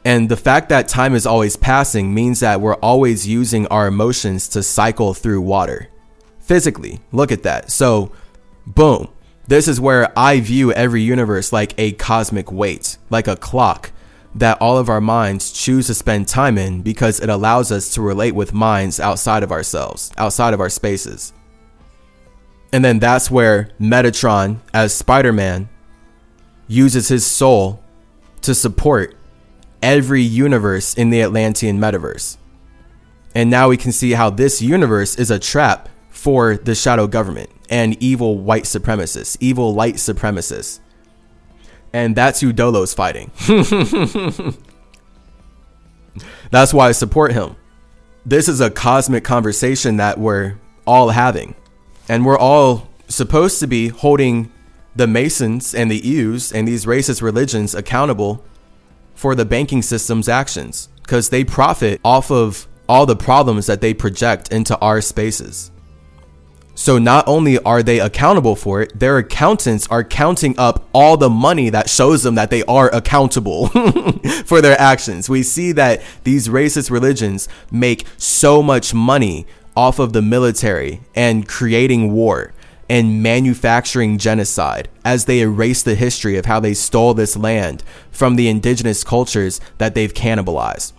And 0.04 0.28
the 0.28 0.36
fact 0.36 0.68
that 0.68 0.86
time 0.86 1.14
is 1.14 1.24
always 1.24 1.56
passing 1.56 2.12
means 2.12 2.40
that 2.40 2.60
we're 2.60 2.74
always 2.74 3.26
using 3.26 3.66
our 3.68 3.86
emotions 3.86 4.46
to 4.48 4.62
cycle 4.62 5.14
through 5.14 5.40
water. 5.40 5.88
Physically, 6.40 7.00
look 7.10 7.32
at 7.32 7.42
that. 7.44 7.72
So, 7.72 8.12
boom. 8.66 9.08
This 9.46 9.66
is 9.66 9.80
where 9.80 10.12
I 10.18 10.40
view 10.40 10.72
every 10.72 11.00
universe 11.00 11.54
like 11.54 11.72
a 11.78 11.92
cosmic 11.92 12.52
weight, 12.52 12.98
like 13.08 13.28
a 13.28 13.36
clock 13.36 13.92
that 14.34 14.60
all 14.60 14.76
of 14.76 14.88
our 14.88 15.00
minds 15.00 15.52
choose 15.52 15.86
to 15.86 15.94
spend 15.94 16.26
time 16.26 16.58
in 16.58 16.82
because 16.82 17.20
it 17.20 17.28
allows 17.28 17.70
us 17.70 17.92
to 17.94 18.02
relate 18.02 18.34
with 18.34 18.52
minds 18.52 18.98
outside 18.98 19.42
of 19.42 19.52
ourselves, 19.52 20.12
outside 20.16 20.54
of 20.54 20.60
our 20.60 20.68
spaces. 20.68 21.32
And 22.72 22.84
then 22.84 22.98
that's 22.98 23.30
where 23.30 23.70
Metatron, 23.80 24.58
as 24.72 24.92
Spider 24.92 25.32
Man, 25.32 25.68
uses 26.66 27.08
his 27.08 27.24
soul 27.24 27.82
to 28.42 28.54
support 28.54 29.14
every 29.82 30.22
universe 30.22 30.94
in 30.94 31.10
the 31.10 31.22
Atlantean 31.22 31.78
metaverse. 31.78 32.36
And 33.34 33.50
now 33.50 33.68
we 33.68 33.76
can 33.76 33.92
see 33.92 34.12
how 34.12 34.30
this 34.30 34.60
universe 34.60 35.16
is 35.16 35.30
a 35.30 35.38
trap 35.38 35.88
for 36.10 36.56
the 36.56 36.74
shadow 36.74 37.06
government 37.06 37.50
and 37.68 38.00
evil 38.02 38.38
white 38.38 38.64
supremacists, 38.64 39.36
evil 39.40 39.74
light 39.74 39.96
supremacists. 39.96 40.80
And 41.94 42.16
that's 42.16 42.40
who 42.40 42.52
Doelow's 42.52 42.92
fighting. 42.92 43.30
that's 46.50 46.74
why 46.74 46.88
I 46.88 46.92
support 46.92 47.32
him. 47.32 47.54
This 48.26 48.48
is 48.48 48.60
a 48.60 48.68
cosmic 48.68 49.22
conversation 49.22 49.98
that 49.98 50.18
we're 50.18 50.58
all 50.88 51.10
having. 51.10 51.54
And 52.08 52.26
we're 52.26 52.36
all 52.36 52.88
supposed 53.06 53.60
to 53.60 53.68
be 53.68 53.88
holding 53.88 54.50
the 54.96 55.06
Masons 55.06 55.72
and 55.72 55.88
the 55.88 56.04
Eus 56.04 56.50
and 56.50 56.66
these 56.66 56.84
racist 56.84 57.22
religions 57.22 57.76
accountable 57.76 58.44
for 59.14 59.36
the 59.36 59.44
banking 59.44 59.80
system's 59.80 60.28
actions 60.28 60.88
because 61.02 61.28
they 61.28 61.44
profit 61.44 62.00
off 62.04 62.28
of 62.28 62.66
all 62.88 63.06
the 63.06 63.14
problems 63.14 63.66
that 63.66 63.80
they 63.80 63.94
project 63.94 64.50
into 64.50 64.76
our 64.80 65.00
spaces. 65.00 65.70
So 66.74 66.98
not 66.98 67.26
only 67.28 67.58
are 67.60 67.82
they 67.82 68.00
accountable 68.00 68.56
for 68.56 68.82
it, 68.82 68.98
their 68.98 69.18
accountants 69.18 69.86
are 69.88 70.02
counting 70.02 70.58
up 70.58 70.88
all 70.92 71.16
the 71.16 71.30
money 71.30 71.70
that 71.70 71.88
shows 71.88 72.24
them 72.24 72.34
that 72.34 72.50
they 72.50 72.64
are 72.64 72.92
accountable 72.92 73.68
for 74.44 74.60
their 74.60 74.78
actions. 74.80 75.28
We 75.28 75.44
see 75.44 75.72
that 75.72 76.02
these 76.24 76.48
racist 76.48 76.90
religions 76.90 77.48
make 77.70 78.04
so 78.16 78.62
much 78.62 78.92
money 78.92 79.46
off 79.76 79.98
of 79.98 80.12
the 80.12 80.22
military 80.22 81.00
and 81.14 81.48
creating 81.48 82.12
war 82.12 82.52
and 82.88 83.22
manufacturing 83.22 84.18
genocide 84.18 84.88
as 85.04 85.24
they 85.24 85.40
erase 85.40 85.82
the 85.82 85.94
history 85.94 86.36
of 86.36 86.46
how 86.46 86.60
they 86.60 86.74
stole 86.74 87.14
this 87.14 87.36
land 87.36 87.82
from 88.10 88.36
the 88.36 88.48
indigenous 88.48 89.04
cultures 89.04 89.60
that 89.78 89.94
they've 89.94 90.12
cannibalized. 90.12 90.92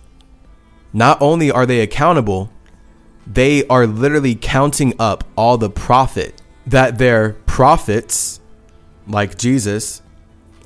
Not 0.92 1.20
only 1.20 1.50
are 1.50 1.66
they 1.66 1.80
accountable, 1.80 2.50
they 3.26 3.66
are 3.66 3.86
literally 3.86 4.34
counting 4.34 4.94
up 4.98 5.24
all 5.36 5.58
the 5.58 5.70
profit 5.70 6.40
that 6.66 6.98
their 6.98 7.32
prophets, 7.46 8.40
like 9.06 9.36
Jesus, 9.36 10.02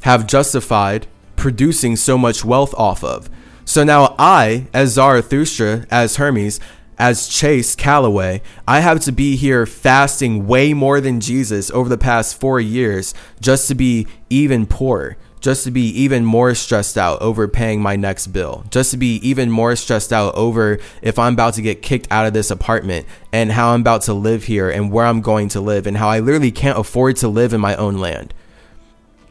have 0.02 0.26
justified 0.26 1.06
producing 1.36 1.96
so 1.96 2.18
much 2.18 2.44
wealth 2.44 2.74
off 2.74 3.02
of. 3.02 3.30
So 3.64 3.84
now 3.84 4.14
I, 4.18 4.66
as 4.74 4.90
Zarathustra, 4.90 5.86
as 5.90 6.16
Hermes, 6.16 6.60
as 6.98 7.28
Chase 7.28 7.74
Calloway, 7.74 8.42
I 8.68 8.80
have 8.80 9.00
to 9.00 9.12
be 9.12 9.36
here 9.36 9.64
fasting 9.64 10.46
way 10.46 10.74
more 10.74 11.00
than 11.00 11.20
Jesus 11.20 11.70
over 11.70 11.88
the 11.88 11.96
past 11.96 12.38
four 12.38 12.60
years 12.60 13.14
just 13.40 13.68
to 13.68 13.74
be 13.74 14.06
even 14.28 14.66
poorer, 14.66 15.16
just 15.40 15.64
to 15.64 15.70
be 15.70 15.88
even 15.88 16.24
more 16.24 16.54
stressed 16.54 16.98
out 16.98 17.20
over 17.22 17.48
paying 17.48 17.80
my 17.80 17.96
next 17.96 18.28
bill, 18.28 18.64
just 18.70 18.90
to 18.90 18.96
be 18.96 19.16
even 19.26 19.50
more 19.50 19.74
stressed 19.74 20.12
out 20.12 20.34
over 20.34 20.78
if 21.02 21.18
I'm 21.18 21.32
about 21.32 21.54
to 21.54 21.62
get 21.62 21.82
kicked 21.82 22.08
out 22.10 22.26
of 22.26 22.32
this 22.32 22.50
apartment 22.50 23.06
and 23.32 23.52
how 23.52 23.70
I'm 23.70 23.80
about 23.80 24.02
to 24.02 24.14
live 24.14 24.44
here 24.44 24.70
and 24.70 24.92
where 24.92 25.06
I'm 25.06 25.22
going 25.22 25.48
to 25.50 25.60
live 25.60 25.86
and 25.86 25.96
how 25.96 26.08
I 26.08 26.20
literally 26.20 26.52
can't 26.52 26.78
afford 26.78 27.16
to 27.16 27.28
live 27.28 27.52
in 27.52 27.60
my 27.60 27.74
own 27.76 27.98
land 27.98 28.34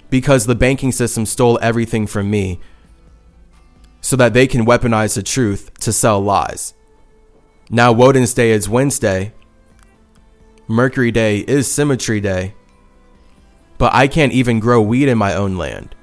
because 0.09 0.45
the 0.45 0.55
banking 0.55 0.91
system 0.91 1.25
stole 1.25 1.59
everything 1.61 2.07
from 2.07 2.29
me 2.29 2.59
so 4.01 4.15
that 4.15 4.33
they 4.33 4.47
can 4.47 4.65
weaponize 4.65 5.15
the 5.15 5.23
truth 5.23 5.71
to 5.79 5.93
sell 5.93 6.19
lies. 6.19 6.73
Now, 7.69 7.91
Woden's 7.91 8.33
Day 8.33 8.51
is 8.51 8.67
Wednesday. 8.67 9.33
Mercury 10.67 11.11
Day 11.11 11.39
is 11.39 11.71
Symmetry 11.71 12.19
Day. 12.19 12.55
But 13.77 13.93
I 13.93 14.07
can't 14.07 14.33
even 14.33 14.59
grow 14.59 14.81
weed 14.81 15.07
in 15.07 15.17
my 15.17 15.35
own 15.35 15.57
land. 15.57 15.95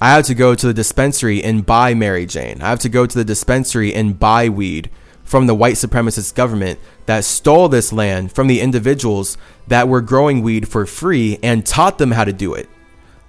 I 0.00 0.10
have 0.14 0.26
to 0.26 0.34
go 0.34 0.54
to 0.54 0.66
the 0.66 0.74
dispensary 0.74 1.42
and 1.42 1.64
buy 1.64 1.94
Mary 1.94 2.26
Jane. 2.26 2.60
I 2.60 2.68
have 2.68 2.80
to 2.80 2.88
go 2.90 3.06
to 3.06 3.18
the 3.18 3.24
dispensary 3.24 3.94
and 3.94 4.18
buy 4.18 4.48
weed 4.48 4.90
from 5.24 5.46
the 5.46 5.54
white 5.54 5.74
supremacist 5.74 6.34
government 6.34 6.78
that 7.06 7.24
stole 7.24 7.68
this 7.68 7.92
land 7.92 8.32
from 8.32 8.46
the 8.46 8.60
individuals 8.60 9.38
that 9.66 9.88
were 9.88 10.02
growing 10.02 10.42
weed 10.42 10.68
for 10.68 10.84
free 10.84 11.38
and 11.42 11.64
taught 11.64 11.98
them 11.98 12.10
how 12.12 12.24
to 12.24 12.32
do 12.32 12.52
it. 12.52 12.68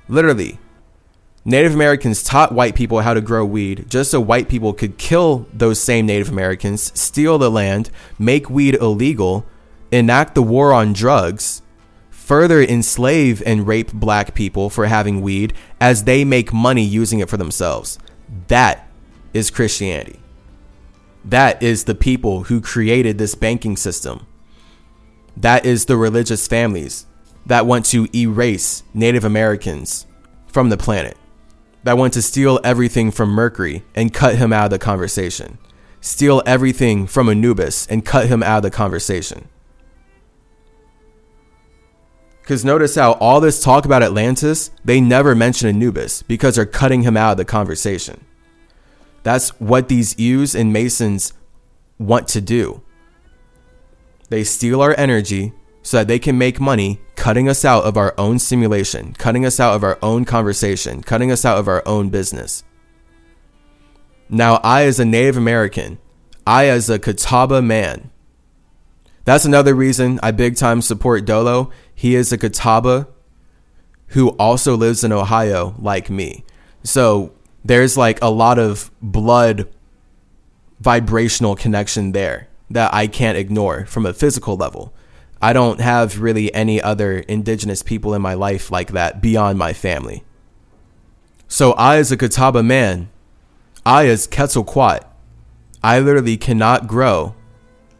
Literally, 0.10 0.60
Native 1.45 1.73
Americans 1.73 2.22
taught 2.22 2.52
white 2.52 2.76
people 2.76 2.99
how 2.99 3.14
to 3.14 3.22
grow 3.22 3.45
weed 3.45 3.85
just 3.89 4.11
so 4.11 4.19
white 4.19 4.49
people 4.49 4.73
could 4.73 4.98
kill 4.98 5.48
those 5.53 5.80
same 5.80 6.06
Native 6.06 6.27
Americans, 6.27 6.91
steal 6.99 7.38
the 7.38 7.49
land, 7.49 7.89
make 8.19 8.49
weed 8.49 8.76
illegal, 8.76 9.45
enact 9.89 10.35
the 10.35 10.44
war 10.44 10.73
on 10.73 10.91
drugs, 10.91 11.61
further 12.28 12.62
enslave 12.62 13.41
and 13.45 13.66
rape 13.66 13.94
black 13.94 14.34
people 14.34 14.70
for 14.70 14.88
having 14.88 15.22
weed 15.22 15.54
as 15.80 16.04
they 16.04 16.26
make 16.26 16.52
money 16.52 16.84
using 16.84 17.20
it 17.20 17.30
for 17.30 17.38
themselves. 17.38 17.98
That 18.49 18.86
is 19.34 19.49
Christianity. 19.49 20.20
That 21.24 21.64
is 21.64 21.86
the 21.86 21.95
people 21.95 22.44
who 22.44 22.60
created 22.60 23.18
this 23.18 23.34
banking 23.34 23.78
system. 23.78 24.28
That 25.38 25.66
is 25.66 25.86
the 25.86 25.95
religious 25.95 26.49
families 26.49 27.06
that 27.45 27.66
want 27.66 27.86
to 27.88 28.10
erase 28.14 28.84
Native 28.94 29.24
Americans 29.24 30.06
from 30.48 30.68
the 30.68 30.76
planet, 30.76 31.16
that 31.84 31.98
want 31.98 32.12
to 32.16 32.22
steal 32.22 32.60
everything 32.62 33.10
from 33.10 33.30
Mercury 33.30 33.86
and 33.95 34.14
cut 34.14 34.36
him 34.36 34.52
out 34.52 34.66
of 34.66 34.72
the 34.72 34.80
conversation, 34.80 35.60
steal 36.02 36.44
everything 36.45 37.08
from 37.08 37.30
Anubis 37.30 37.88
and 37.88 38.06
cut 38.06 38.28
him 38.28 38.44
out 38.44 38.58
of 38.58 38.64
the 38.64 38.72
conversation. 38.72 39.48
Because 42.48 42.64
notice 42.64 42.95
how 42.95 43.11
all 43.15 43.41
this 43.41 43.61
talk 43.61 43.84
about 43.84 44.02
Atlantis, 44.02 44.72
they 44.86 45.02
never 45.02 45.36
mention 45.36 45.68
Anubis 45.68 46.22
because 46.22 46.56
they're 46.56 46.65
cutting 46.65 47.02
him 47.02 47.18
out 47.18 47.32
of 47.32 47.38
the 47.38 47.44
conversation. 47.44 48.24
That's 49.24 49.49
what 49.60 49.90
these 49.90 50.18
Ews 50.18 50.56
and 50.56 50.72
Masons 50.72 51.34
want 51.99 52.30
to 52.30 52.40
do. 52.40 52.82
They 54.30 54.45
steal 54.45 54.80
our 54.80 54.95
energy 54.98 55.52
so 55.82 55.98
that 55.98 56.07
they 56.07 56.19
can 56.19 56.38
make 56.38 56.57
money 56.57 57.02
cutting 57.18 57.49
us 57.49 57.65
out 57.65 57.84
of 57.84 57.98
our 57.98 58.15
own 58.18 58.40
simulation, 58.40 59.11
cutting 59.15 59.45
us 59.45 59.60
out 59.60 59.76
of 59.76 59.84
our 59.84 59.99
own 60.02 60.24
conversation, 60.24 61.03
cutting 61.03 61.34
us 61.34 61.44
out 61.44 61.57
of 61.57 61.68
our 61.68 61.86
own 61.86 62.07
business. 62.07 62.64
Now, 64.30 64.61
I, 64.64 64.84
as 64.86 65.02
a 65.02 65.06
Native 65.06 65.36
American, 65.36 65.98
I, 66.45 66.68
as 66.68 66.90
a 66.90 66.98
Catawba 66.98 67.61
man, 67.61 68.10
that's 69.28 69.44
another 69.44 69.76
reason 69.76 70.22
I 70.24 70.32
big 70.32 70.56
time 70.56 70.82
support 70.82 71.26
Doelow. 71.26 71.70
He 71.94 72.16
is 72.16 72.32
a 72.32 72.38
Catawba 72.38 73.10
who 74.12 74.30
also 74.30 74.78
lives 74.78 75.04
in 75.04 75.12
Ohio 75.12 75.76
like 75.80 76.10
me. 76.10 76.45
So 76.86 77.34
there's 77.66 77.98
like 77.98 78.22
a 78.22 78.30
lot 78.30 78.58
of 78.58 78.90
blood 79.02 79.68
vibrational 80.80 81.58
connection 81.58 82.14
there 82.14 82.48
that 82.70 82.94
I 82.94 83.08
can't 83.08 83.38
ignore 83.38 83.86
from 83.86 84.06
a 84.06 84.14
physical 84.14 84.56
level. 84.56 84.94
I 85.41 85.52
don't 85.52 85.82
have 85.82 86.22
really 86.22 86.54
any 86.54 86.82
other 86.82 87.20
indigenous 87.20 87.84
people 87.84 88.14
in 88.14 88.22
my 88.22 88.34
life 88.34 88.72
like 88.72 88.94
that 88.94 89.22
beyond 89.22 89.60
my 89.60 89.74
family. 89.74 90.24
So 91.49 91.74
I, 91.74 91.98
as 91.98 92.14
a 92.14 92.18
Catawba 92.18 92.64
man, 92.64 93.10
I, 93.86 94.08
as 94.08 94.26
Quetzalcoatl, 94.26 95.06
I 95.84 95.99
literally 95.99 96.38
cannot 96.38 96.88
grow 96.88 97.36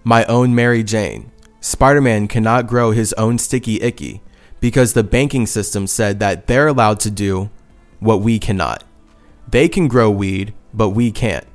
my 0.08 0.24
own 0.28 0.56
Mary 0.56 0.86
Jane. 0.86 1.30
Spider 1.60 2.00
Man 2.00 2.30
cannot 2.30 2.66
grow 2.66 2.92
his 2.92 3.12
own 3.14 3.38
Sticky 3.38 3.82
Icky 3.82 4.22
because 4.62 4.94
the 4.94 5.04
banking 5.04 5.46
system 5.46 5.86
said 5.86 6.22
that 6.22 6.48
they're 6.48 6.68
allowed 6.68 7.02
to 7.02 7.12
do 7.12 7.50
what 8.00 8.22
we 8.22 8.40
cannot. 8.40 8.86
They 9.50 9.68
can 9.68 9.90
grow 9.90 10.10
weed, 10.10 10.54
but 10.74 10.92
we 10.92 11.12
can't 11.12 11.46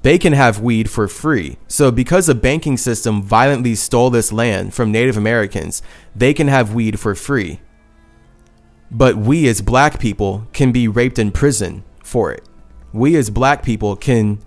they 0.00 0.18
can 0.18 0.34
have 0.34 0.60
weed 0.60 0.90
for 0.90 1.08
free. 1.08 1.56
So, 1.66 1.90
because 1.90 2.26
the 2.26 2.34
banking 2.34 2.76
system 2.76 3.22
violently 3.22 3.74
stole 3.74 4.10
this 4.10 4.32
land 4.32 4.74
from 4.74 4.92
Native 4.92 5.16
Americans, 5.16 5.82
they 6.14 6.34
can 6.34 6.46
have 6.48 6.74
weed 6.74 7.00
for 7.00 7.14
free. 7.14 7.60
But 8.90 9.16
we 9.16 9.48
as 9.48 9.62
black 9.62 9.98
people 9.98 10.46
can 10.52 10.72
be 10.72 10.88
raped 10.88 11.18
in 11.18 11.32
prison 11.32 11.84
for 12.02 12.30
it. 12.32 12.46
We 12.92 13.16
as 13.16 13.30
black 13.30 13.62
people 13.62 13.96
can 13.96 14.40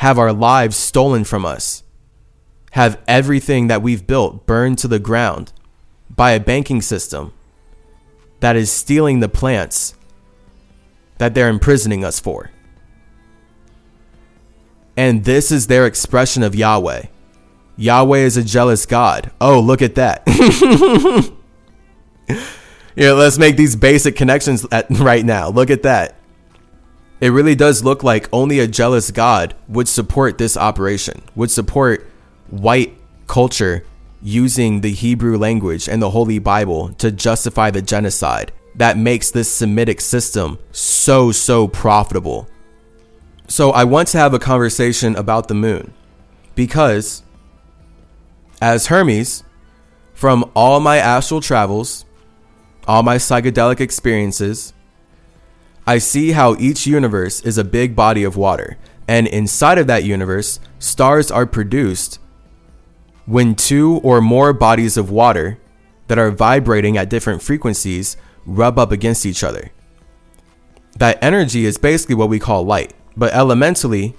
have 0.00 0.18
our 0.18 0.32
lives 0.32 0.76
stolen 0.76 1.22
from 1.24 1.44
us, 1.44 1.82
have 2.70 2.98
everything 3.06 3.66
that 3.66 3.82
we've 3.82 4.06
built 4.06 4.46
burned 4.46 4.78
to 4.78 4.88
the 4.88 4.98
ground 4.98 5.52
by 6.08 6.30
a 6.30 6.40
banking 6.40 6.80
system 6.80 7.30
that 8.40 8.56
is 8.56 8.72
stealing 8.72 9.20
the 9.20 9.28
plants 9.28 9.94
that 11.18 11.34
they're 11.34 11.50
imprisoning 11.50 12.02
us 12.02 12.18
for. 12.18 12.50
And 14.96 15.22
this 15.26 15.52
is 15.52 15.66
their 15.66 15.84
expression 15.84 16.42
of 16.42 16.54
Yahweh. 16.54 17.02
Yahweh 17.76 18.20
is 18.20 18.38
a 18.38 18.42
jealous 18.42 18.86
God. 18.86 19.30
Oh, 19.38 19.60
look 19.60 19.82
at 19.82 19.96
that. 19.96 20.22
yeah, 22.96 23.12
let's 23.12 23.36
make 23.36 23.58
these 23.58 23.76
basic 23.76 24.16
connections 24.16 24.64
at, 24.72 24.86
right 24.90 25.26
now. 25.26 25.50
Look 25.50 25.68
at 25.68 25.82
that. 25.82 26.19
It 27.20 27.28
really 27.28 27.54
does 27.54 27.84
look 27.84 28.02
like 28.02 28.28
only 28.32 28.60
a 28.60 28.66
jealous 28.66 29.10
God 29.10 29.54
would 29.68 29.88
support 29.88 30.38
this 30.38 30.56
operation, 30.56 31.22
would 31.34 31.50
support 31.50 32.06
white 32.48 32.96
culture 33.26 33.84
using 34.22 34.80
the 34.80 34.92
Hebrew 34.92 35.36
language 35.36 35.88
and 35.88 36.00
the 36.00 36.10
Holy 36.10 36.38
Bible 36.38 36.92
to 36.94 37.10
justify 37.10 37.70
the 37.70 37.82
genocide 37.82 38.52
that 38.74 38.96
makes 38.96 39.30
this 39.30 39.50
Semitic 39.50 40.00
system 40.00 40.58
so, 40.72 41.32
so 41.32 41.68
profitable. 41.68 42.48
So 43.48 43.70
I 43.70 43.84
want 43.84 44.08
to 44.08 44.18
have 44.18 44.32
a 44.32 44.38
conversation 44.38 45.16
about 45.16 45.48
the 45.48 45.54
moon 45.54 45.92
because 46.54 47.22
as 48.62 48.86
Hermes, 48.86 49.42
from 50.14 50.50
all 50.54 50.80
my 50.80 50.98
astral 50.98 51.40
travels, 51.40 52.04
all 52.86 53.02
my 53.02 53.16
psychedelic 53.16 53.80
experiences, 53.80 54.72
I 55.90 55.98
see 55.98 56.30
how 56.30 56.54
each 56.54 56.86
universe 56.86 57.40
is 57.40 57.58
a 57.58 57.64
big 57.64 57.96
body 57.96 58.22
of 58.22 58.36
water. 58.36 58.78
And 59.08 59.26
inside 59.26 59.76
of 59.76 59.88
that 59.88 60.04
universe, 60.04 60.60
stars 60.78 61.32
are 61.32 61.46
produced 61.46 62.20
when 63.26 63.56
two 63.56 63.96
or 64.04 64.20
more 64.20 64.52
bodies 64.52 64.96
of 64.96 65.10
water 65.10 65.58
that 66.06 66.16
are 66.16 66.30
vibrating 66.30 66.96
at 66.96 67.10
different 67.10 67.42
frequencies 67.42 68.16
rub 68.46 68.78
up 68.78 68.92
against 68.92 69.26
each 69.26 69.42
other. 69.42 69.72
That 70.98 71.18
energy 71.24 71.64
is 71.64 71.76
basically 71.76 72.14
what 72.14 72.28
we 72.28 72.38
call 72.38 72.62
light. 72.62 72.94
But 73.16 73.34
elementally, 73.34 74.14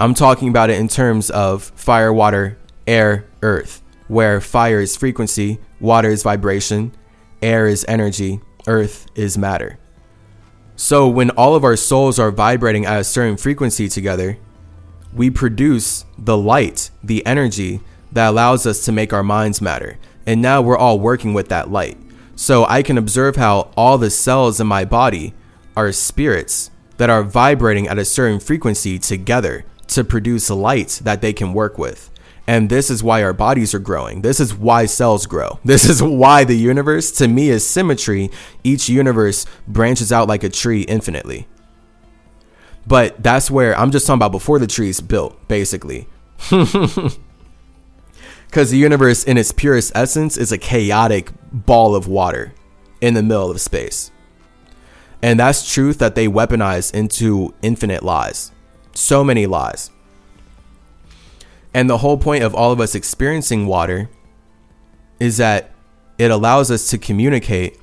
I'm 0.00 0.14
talking 0.14 0.48
about 0.48 0.70
it 0.70 0.80
in 0.80 0.88
terms 0.88 1.28
of 1.28 1.64
fire, 1.76 2.14
water, 2.14 2.56
air, 2.86 3.26
earth, 3.42 3.82
where 4.08 4.40
fire 4.40 4.80
is 4.80 4.96
frequency, 4.96 5.58
water 5.80 6.08
is 6.08 6.22
vibration, 6.22 6.92
air 7.42 7.66
is 7.66 7.84
energy, 7.86 8.40
earth 8.66 9.06
is 9.14 9.36
matter. 9.36 9.79
So 10.80 11.06
when 11.06 11.28
all 11.32 11.54
of 11.54 11.62
our 11.62 11.76
souls 11.76 12.18
are 12.18 12.30
vibrating 12.30 12.86
at 12.86 12.98
a 12.98 13.04
certain 13.04 13.36
frequency 13.36 13.86
together, 13.86 14.38
we 15.12 15.28
produce 15.28 16.06
the 16.16 16.38
light, 16.38 16.90
the 17.04 17.24
energy 17.26 17.82
that 18.12 18.28
allows 18.28 18.64
us 18.64 18.82
to 18.86 18.90
make 18.90 19.12
our 19.12 19.22
minds 19.22 19.60
matter. 19.60 19.98
And 20.24 20.40
now 20.40 20.62
we're 20.62 20.78
all 20.78 20.98
working 20.98 21.34
with 21.34 21.50
that 21.50 21.70
light. 21.70 21.98
So 22.34 22.64
I 22.64 22.82
can 22.82 22.96
observe 22.96 23.36
how 23.36 23.70
all 23.76 23.98
the 23.98 24.08
cells 24.08 24.58
in 24.58 24.68
my 24.68 24.86
body 24.86 25.34
are 25.76 25.92
spirits 25.92 26.70
that 26.96 27.10
are 27.10 27.24
vibrating 27.24 27.86
at 27.86 27.98
a 27.98 28.04
certain 28.06 28.40
frequency 28.40 28.98
together 28.98 29.66
to 29.88 30.02
produce 30.02 30.48
light 30.48 31.02
that 31.04 31.20
they 31.20 31.34
can 31.34 31.52
work 31.52 31.76
with. 31.76 32.09
And 32.50 32.68
this 32.68 32.90
is 32.90 33.00
why 33.00 33.22
our 33.22 33.32
bodies 33.32 33.74
are 33.74 33.78
growing. 33.78 34.22
This 34.22 34.40
is 34.40 34.52
why 34.52 34.86
cells 34.86 35.24
grow. 35.24 35.60
This 35.64 35.88
is 35.88 36.02
why 36.02 36.42
the 36.42 36.56
universe, 36.56 37.12
to 37.12 37.28
me, 37.28 37.48
is 37.48 37.64
symmetry. 37.64 38.28
Each 38.64 38.88
universe 38.88 39.46
branches 39.68 40.10
out 40.10 40.26
like 40.26 40.42
a 40.42 40.48
tree 40.48 40.80
infinitely. 40.80 41.46
But 42.84 43.22
that's 43.22 43.52
where 43.52 43.78
I'm 43.78 43.92
just 43.92 44.04
talking 44.04 44.18
about 44.18 44.32
before 44.32 44.58
the 44.58 44.66
tree 44.66 44.88
is 44.88 45.00
built, 45.00 45.46
basically. 45.46 46.08
Because 48.48 48.72
the 48.72 48.78
universe, 48.78 49.22
in 49.22 49.38
its 49.38 49.52
purest 49.52 49.92
essence, 49.94 50.36
is 50.36 50.50
a 50.50 50.58
chaotic 50.58 51.30
ball 51.52 51.94
of 51.94 52.08
water 52.08 52.52
in 53.00 53.14
the 53.14 53.22
middle 53.22 53.48
of 53.48 53.60
space. 53.60 54.10
And 55.22 55.38
that's 55.38 55.72
truth 55.72 55.98
that 55.98 56.16
they 56.16 56.26
weaponize 56.26 56.92
into 56.92 57.54
infinite 57.62 58.02
lies. 58.02 58.50
So 58.92 59.22
many 59.22 59.46
lies. 59.46 59.92
And 61.72 61.88
the 61.88 61.98
whole 61.98 62.18
point 62.18 62.42
of 62.42 62.54
all 62.54 62.72
of 62.72 62.80
us 62.80 62.94
experiencing 62.94 63.66
water 63.66 64.10
is 65.18 65.36
that 65.36 65.70
it 66.18 66.30
allows 66.30 66.70
us 66.70 66.90
to 66.90 66.98
communicate 66.98 67.78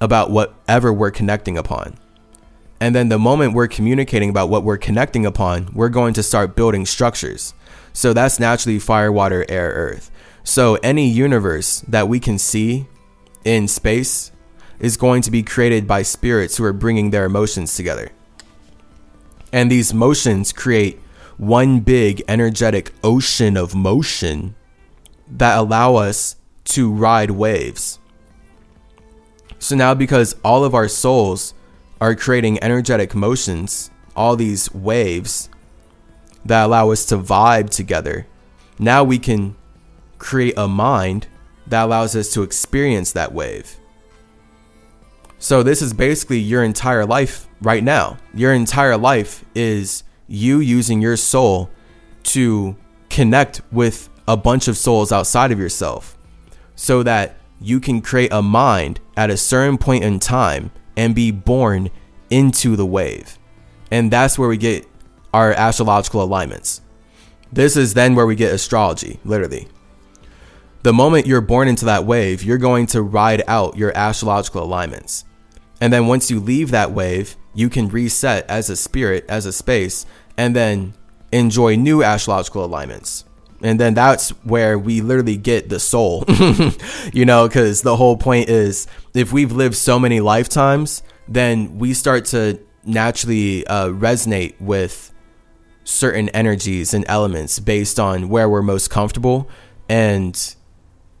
about 0.00 0.30
whatever 0.30 0.92
we're 0.92 1.10
connecting 1.10 1.58
upon. 1.58 1.98
And 2.80 2.94
then 2.94 3.08
the 3.08 3.18
moment 3.18 3.54
we're 3.54 3.66
communicating 3.66 4.30
about 4.30 4.48
what 4.48 4.62
we're 4.62 4.78
connecting 4.78 5.26
upon, 5.26 5.70
we're 5.74 5.88
going 5.88 6.14
to 6.14 6.22
start 6.22 6.54
building 6.54 6.86
structures. 6.86 7.54
So 7.92 8.12
that's 8.12 8.38
naturally 8.38 8.78
fire, 8.78 9.10
water, 9.10 9.44
air, 9.48 9.70
earth. 9.70 10.10
So 10.44 10.76
any 10.76 11.08
universe 11.08 11.80
that 11.88 12.08
we 12.08 12.20
can 12.20 12.38
see 12.38 12.86
in 13.44 13.66
space 13.66 14.30
is 14.78 14.96
going 14.96 15.22
to 15.22 15.30
be 15.30 15.42
created 15.42 15.88
by 15.88 16.02
spirits 16.02 16.56
who 16.56 16.64
are 16.64 16.72
bringing 16.72 17.10
their 17.10 17.24
emotions 17.24 17.74
together. 17.74 18.12
And 19.52 19.70
these 19.70 19.92
motions 19.92 20.52
create 20.52 21.00
one 21.38 21.78
big 21.80 22.22
energetic 22.28 22.92
ocean 23.02 23.56
of 23.56 23.74
motion 23.74 24.54
that 25.30 25.56
allow 25.56 25.94
us 25.94 26.36
to 26.64 26.92
ride 26.92 27.30
waves. 27.30 27.98
So 29.58 29.74
now, 29.74 29.94
because 29.94 30.36
all 30.44 30.64
of 30.64 30.74
our 30.74 30.88
souls 30.88 31.54
are 32.00 32.14
creating 32.14 32.62
energetic 32.62 33.14
motions, 33.14 33.90
all 34.14 34.36
these 34.36 34.72
waves 34.74 35.48
that 36.44 36.64
allow 36.64 36.90
us 36.90 37.04
to 37.06 37.18
vibe 37.18 37.70
together, 37.70 38.26
now 38.78 39.02
we 39.04 39.18
can 39.18 39.56
create 40.18 40.54
a 40.56 40.68
mind 40.68 41.26
that 41.66 41.84
allows 41.84 42.16
us 42.16 42.32
to 42.32 42.42
experience 42.42 43.12
that 43.12 43.32
wave. 43.32 43.76
So, 45.38 45.62
this 45.62 45.82
is 45.82 45.92
basically 45.92 46.40
your 46.40 46.64
entire 46.64 47.06
life 47.06 47.46
right 47.60 47.82
now. 47.82 48.18
Your 48.34 48.52
entire 48.52 48.96
life 48.96 49.44
is 49.54 50.02
you 50.28 50.60
using 50.60 51.00
your 51.02 51.16
soul 51.16 51.70
to 52.22 52.76
connect 53.08 53.62
with 53.72 54.08
a 54.28 54.36
bunch 54.36 54.68
of 54.68 54.76
souls 54.76 55.10
outside 55.10 55.50
of 55.50 55.58
yourself 55.58 56.16
so 56.76 57.02
that 57.02 57.36
you 57.60 57.80
can 57.80 58.00
create 58.00 58.32
a 58.32 58.42
mind 58.42 59.00
at 59.16 59.30
a 59.30 59.36
certain 59.36 59.78
point 59.78 60.04
in 60.04 60.20
time 60.20 60.70
and 60.96 61.14
be 61.14 61.30
born 61.30 61.90
into 62.30 62.76
the 62.76 62.86
wave. 62.86 63.38
And 63.90 64.10
that's 64.10 64.38
where 64.38 64.48
we 64.48 64.58
get 64.58 64.86
our 65.32 65.52
astrological 65.52 66.22
alignments. 66.22 66.82
This 67.52 67.76
is 67.76 67.94
then 67.94 68.14
where 68.14 68.26
we 68.26 68.36
get 68.36 68.52
astrology, 68.52 69.18
literally. 69.24 69.68
The 70.82 70.92
moment 70.92 71.26
you're 71.26 71.40
born 71.40 71.66
into 71.66 71.86
that 71.86 72.04
wave, 72.04 72.44
you're 72.44 72.58
going 72.58 72.86
to 72.88 73.02
ride 73.02 73.42
out 73.48 73.76
your 73.76 73.96
astrological 73.96 74.62
alignments. 74.62 75.24
And 75.80 75.92
then 75.92 76.06
once 76.06 76.30
you 76.30 76.40
leave 76.40 76.70
that 76.70 76.92
wave, 76.92 77.36
you 77.54 77.68
can 77.68 77.88
reset 77.88 78.48
as 78.48 78.68
a 78.70 78.76
spirit, 78.76 79.24
as 79.28 79.46
a 79.46 79.52
space, 79.52 80.06
and 80.36 80.54
then 80.54 80.94
enjoy 81.32 81.76
new 81.76 82.02
astrological 82.02 82.64
alignments. 82.64 83.24
And 83.60 83.80
then 83.80 83.94
that's 83.94 84.30
where 84.44 84.78
we 84.78 85.00
literally 85.00 85.36
get 85.36 85.68
the 85.68 85.80
soul, 85.80 86.24
you 87.12 87.24
know, 87.24 87.48
because 87.48 87.82
the 87.82 87.96
whole 87.96 88.16
point 88.16 88.48
is 88.48 88.86
if 89.14 89.32
we've 89.32 89.50
lived 89.50 89.74
so 89.74 89.98
many 89.98 90.20
lifetimes, 90.20 91.02
then 91.26 91.78
we 91.78 91.92
start 91.92 92.24
to 92.26 92.60
naturally 92.84 93.66
uh, 93.66 93.88
resonate 93.88 94.54
with 94.60 95.12
certain 95.82 96.28
energies 96.30 96.94
and 96.94 97.04
elements 97.08 97.58
based 97.58 97.98
on 97.98 98.28
where 98.28 98.48
we're 98.48 98.62
most 98.62 98.90
comfortable 98.90 99.48
and 99.88 100.54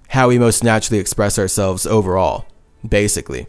how 0.08 0.28
we 0.28 0.38
most 0.38 0.62
naturally 0.62 1.00
express 1.00 1.38
ourselves 1.38 1.86
overall, 1.86 2.46
basically. 2.86 3.46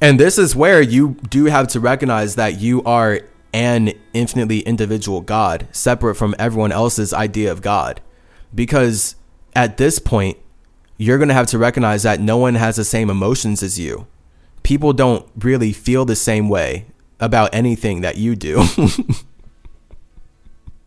And 0.00 0.18
this 0.18 0.38
is 0.38 0.54
where 0.54 0.80
you 0.80 1.16
do 1.28 1.46
have 1.46 1.68
to 1.68 1.80
recognize 1.80 2.36
that 2.36 2.60
you 2.60 2.82
are 2.84 3.20
an 3.52 3.92
infinitely 4.12 4.60
individual 4.60 5.20
God, 5.20 5.66
separate 5.72 6.14
from 6.14 6.34
everyone 6.38 6.72
else's 6.72 7.12
idea 7.12 7.50
of 7.50 7.62
God. 7.62 8.00
Because 8.54 9.16
at 9.54 9.76
this 9.76 9.98
point, 9.98 10.38
you're 10.96 11.18
going 11.18 11.28
to 11.28 11.34
have 11.34 11.46
to 11.48 11.58
recognize 11.58 12.02
that 12.02 12.20
no 12.20 12.36
one 12.36 12.54
has 12.56 12.76
the 12.76 12.84
same 12.84 13.10
emotions 13.10 13.62
as 13.62 13.78
you. 13.78 14.06
People 14.62 14.92
don't 14.92 15.26
really 15.38 15.72
feel 15.72 16.04
the 16.04 16.16
same 16.16 16.48
way 16.48 16.86
about 17.20 17.54
anything 17.54 18.00
that 18.02 18.16
you 18.16 18.36
do. 18.36 18.64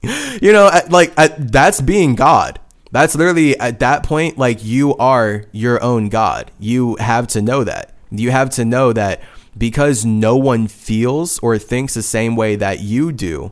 you 0.41 0.51
know, 0.51 0.69
like 0.89 1.13
that's 1.15 1.81
being 1.81 2.15
God. 2.15 2.59
That's 2.91 3.15
literally 3.15 3.57
at 3.57 3.79
that 3.79 4.03
point, 4.03 4.38
like 4.38 4.63
you 4.63 4.95
are 4.97 5.45
your 5.51 5.81
own 5.81 6.09
God. 6.09 6.51
You 6.59 6.97
have 6.97 7.27
to 7.27 7.41
know 7.41 7.63
that. 7.63 7.93
You 8.11 8.31
have 8.31 8.49
to 8.51 8.65
know 8.65 8.93
that 8.93 9.21
because 9.57 10.05
no 10.05 10.35
one 10.35 10.67
feels 10.67 11.39
or 11.39 11.57
thinks 11.57 11.93
the 11.93 12.03
same 12.03 12.35
way 12.35 12.55
that 12.55 12.79
you 12.79 13.11
do, 13.11 13.51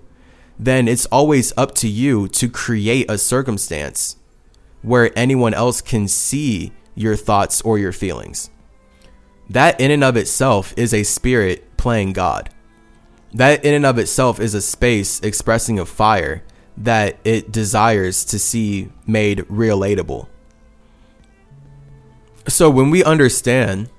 then 0.57 0.87
it's 0.87 1.05
always 1.07 1.53
up 1.57 1.73
to 1.75 1.87
you 1.87 2.27
to 2.27 2.49
create 2.49 3.09
a 3.09 3.17
circumstance 3.17 4.17
where 4.81 5.17
anyone 5.17 5.53
else 5.53 5.81
can 5.81 6.07
see 6.07 6.73
your 6.95 7.15
thoughts 7.15 7.61
or 7.61 7.79
your 7.79 7.93
feelings. 7.93 8.49
That 9.49 9.79
in 9.79 9.91
and 9.91 10.03
of 10.03 10.17
itself 10.17 10.73
is 10.77 10.93
a 10.93 11.03
spirit 11.03 11.77
playing 11.77 12.13
God. 12.13 12.49
That 13.33 13.63
in 13.63 13.73
and 13.73 13.85
of 13.85 13.97
itself 13.97 14.39
is 14.39 14.53
a 14.53 14.61
space 14.61 15.19
expressing 15.21 15.79
a 15.79 15.85
fire 15.85 16.43
that 16.77 17.17
it 17.23 17.51
desires 17.51 18.25
to 18.25 18.39
see 18.39 18.89
made 19.05 19.39
relatable. 19.49 20.27
So 22.47 22.69
when 22.69 22.89
we 22.89 23.03
understand 23.03 23.89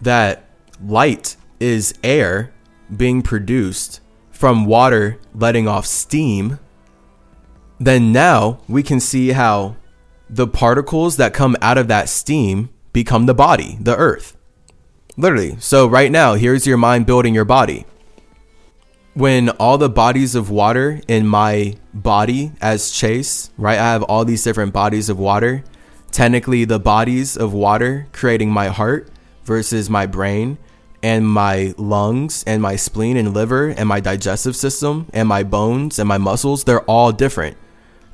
that 0.00 0.48
light 0.84 1.36
is 1.60 1.94
air 2.02 2.52
being 2.94 3.22
produced 3.22 4.00
from 4.30 4.66
water 4.66 5.18
letting 5.34 5.66
off 5.66 5.86
steam, 5.86 6.58
then 7.78 8.12
now 8.12 8.60
we 8.68 8.82
can 8.82 9.00
see 9.00 9.30
how 9.30 9.76
the 10.28 10.46
particles 10.46 11.16
that 11.16 11.34
come 11.34 11.56
out 11.60 11.78
of 11.78 11.88
that 11.88 12.08
steam 12.08 12.68
become 12.92 13.26
the 13.26 13.34
body, 13.34 13.78
the 13.80 13.96
earth. 13.96 14.36
Literally. 15.16 15.56
So, 15.60 15.86
right 15.86 16.12
now, 16.12 16.34
here's 16.34 16.66
your 16.66 16.76
mind 16.76 17.06
building 17.06 17.34
your 17.34 17.44
body. 17.44 17.86
When 19.14 19.48
all 19.50 19.78
the 19.78 19.88
bodies 19.88 20.34
of 20.34 20.50
water 20.50 21.00
in 21.08 21.26
my 21.26 21.76
body 21.94 22.52
as 22.60 22.90
Chase, 22.90 23.50
right? 23.56 23.78
I 23.78 23.92
have 23.92 24.02
all 24.02 24.26
these 24.26 24.44
different 24.44 24.74
bodies 24.74 25.08
of 25.08 25.18
water. 25.18 25.64
Technically, 26.10 26.66
the 26.66 26.78
bodies 26.78 27.34
of 27.36 27.54
water 27.54 28.08
creating 28.12 28.50
my 28.50 28.68
heart 28.68 29.08
versus 29.46 29.88
my 29.88 30.04
brain 30.06 30.58
and 31.02 31.26
my 31.26 31.72
lungs 31.78 32.42
and 32.46 32.60
my 32.60 32.74
spleen 32.74 33.16
and 33.16 33.32
liver 33.32 33.68
and 33.68 33.88
my 33.88 34.00
digestive 34.00 34.56
system 34.56 35.08
and 35.12 35.28
my 35.28 35.42
bones 35.44 35.98
and 35.98 36.08
my 36.08 36.18
muscles, 36.18 36.64
they're 36.64 36.82
all 36.82 37.12
different. 37.12 37.56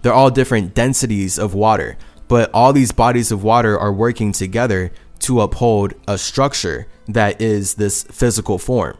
They're 0.02 0.12
all 0.12 0.30
different 0.30 0.74
densities 0.74 1.38
of 1.38 1.54
water, 1.54 1.96
but 2.28 2.50
all 2.52 2.72
these 2.72 2.92
bodies 2.92 3.32
of 3.32 3.42
water 3.42 3.78
are 3.78 3.92
working 3.92 4.32
together 4.32 4.92
to 5.20 5.40
uphold 5.40 5.94
a 6.06 6.18
structure 6.18 6.86
that 7.06 7.40
is 7.40 7.74
this 7.74 8.02
physical 8.04 8.58
form. 8.58 8.98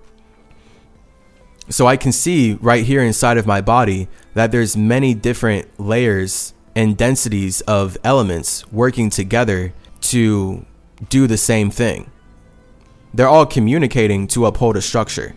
So 1.69 1.87
I 1.87 1.97
can 1.97 2.13
see 2.13 2.55
right 2.61 2.85
here 2.85 3.03
inside 3.03 3.37
of 3.37 3.47
my 3.47 3.61
body 3.61 4.09
that 4.35 4.53
there's 4.53 4.77
many 4.77 5.15
different 5.15 5.69
layers 5.79 6.55
and 6.75 6.97
densities 6.97 7.61
of 7.63 7.99
elements 8.05 8.71
working 8.73 9.11
together 9.11 9.75
to 10.01 10.65
do 11.09 11.27
the 11.27 11.37
same 11.37 11.71
thing 11.71 12.11
they're 13.15 13.29
all 13.29 13.47
communicating 13.47 14.27
to 14.29 14.47
uphold 14.47 14.77
a 14.77 14.83
structure. 14.83 15.35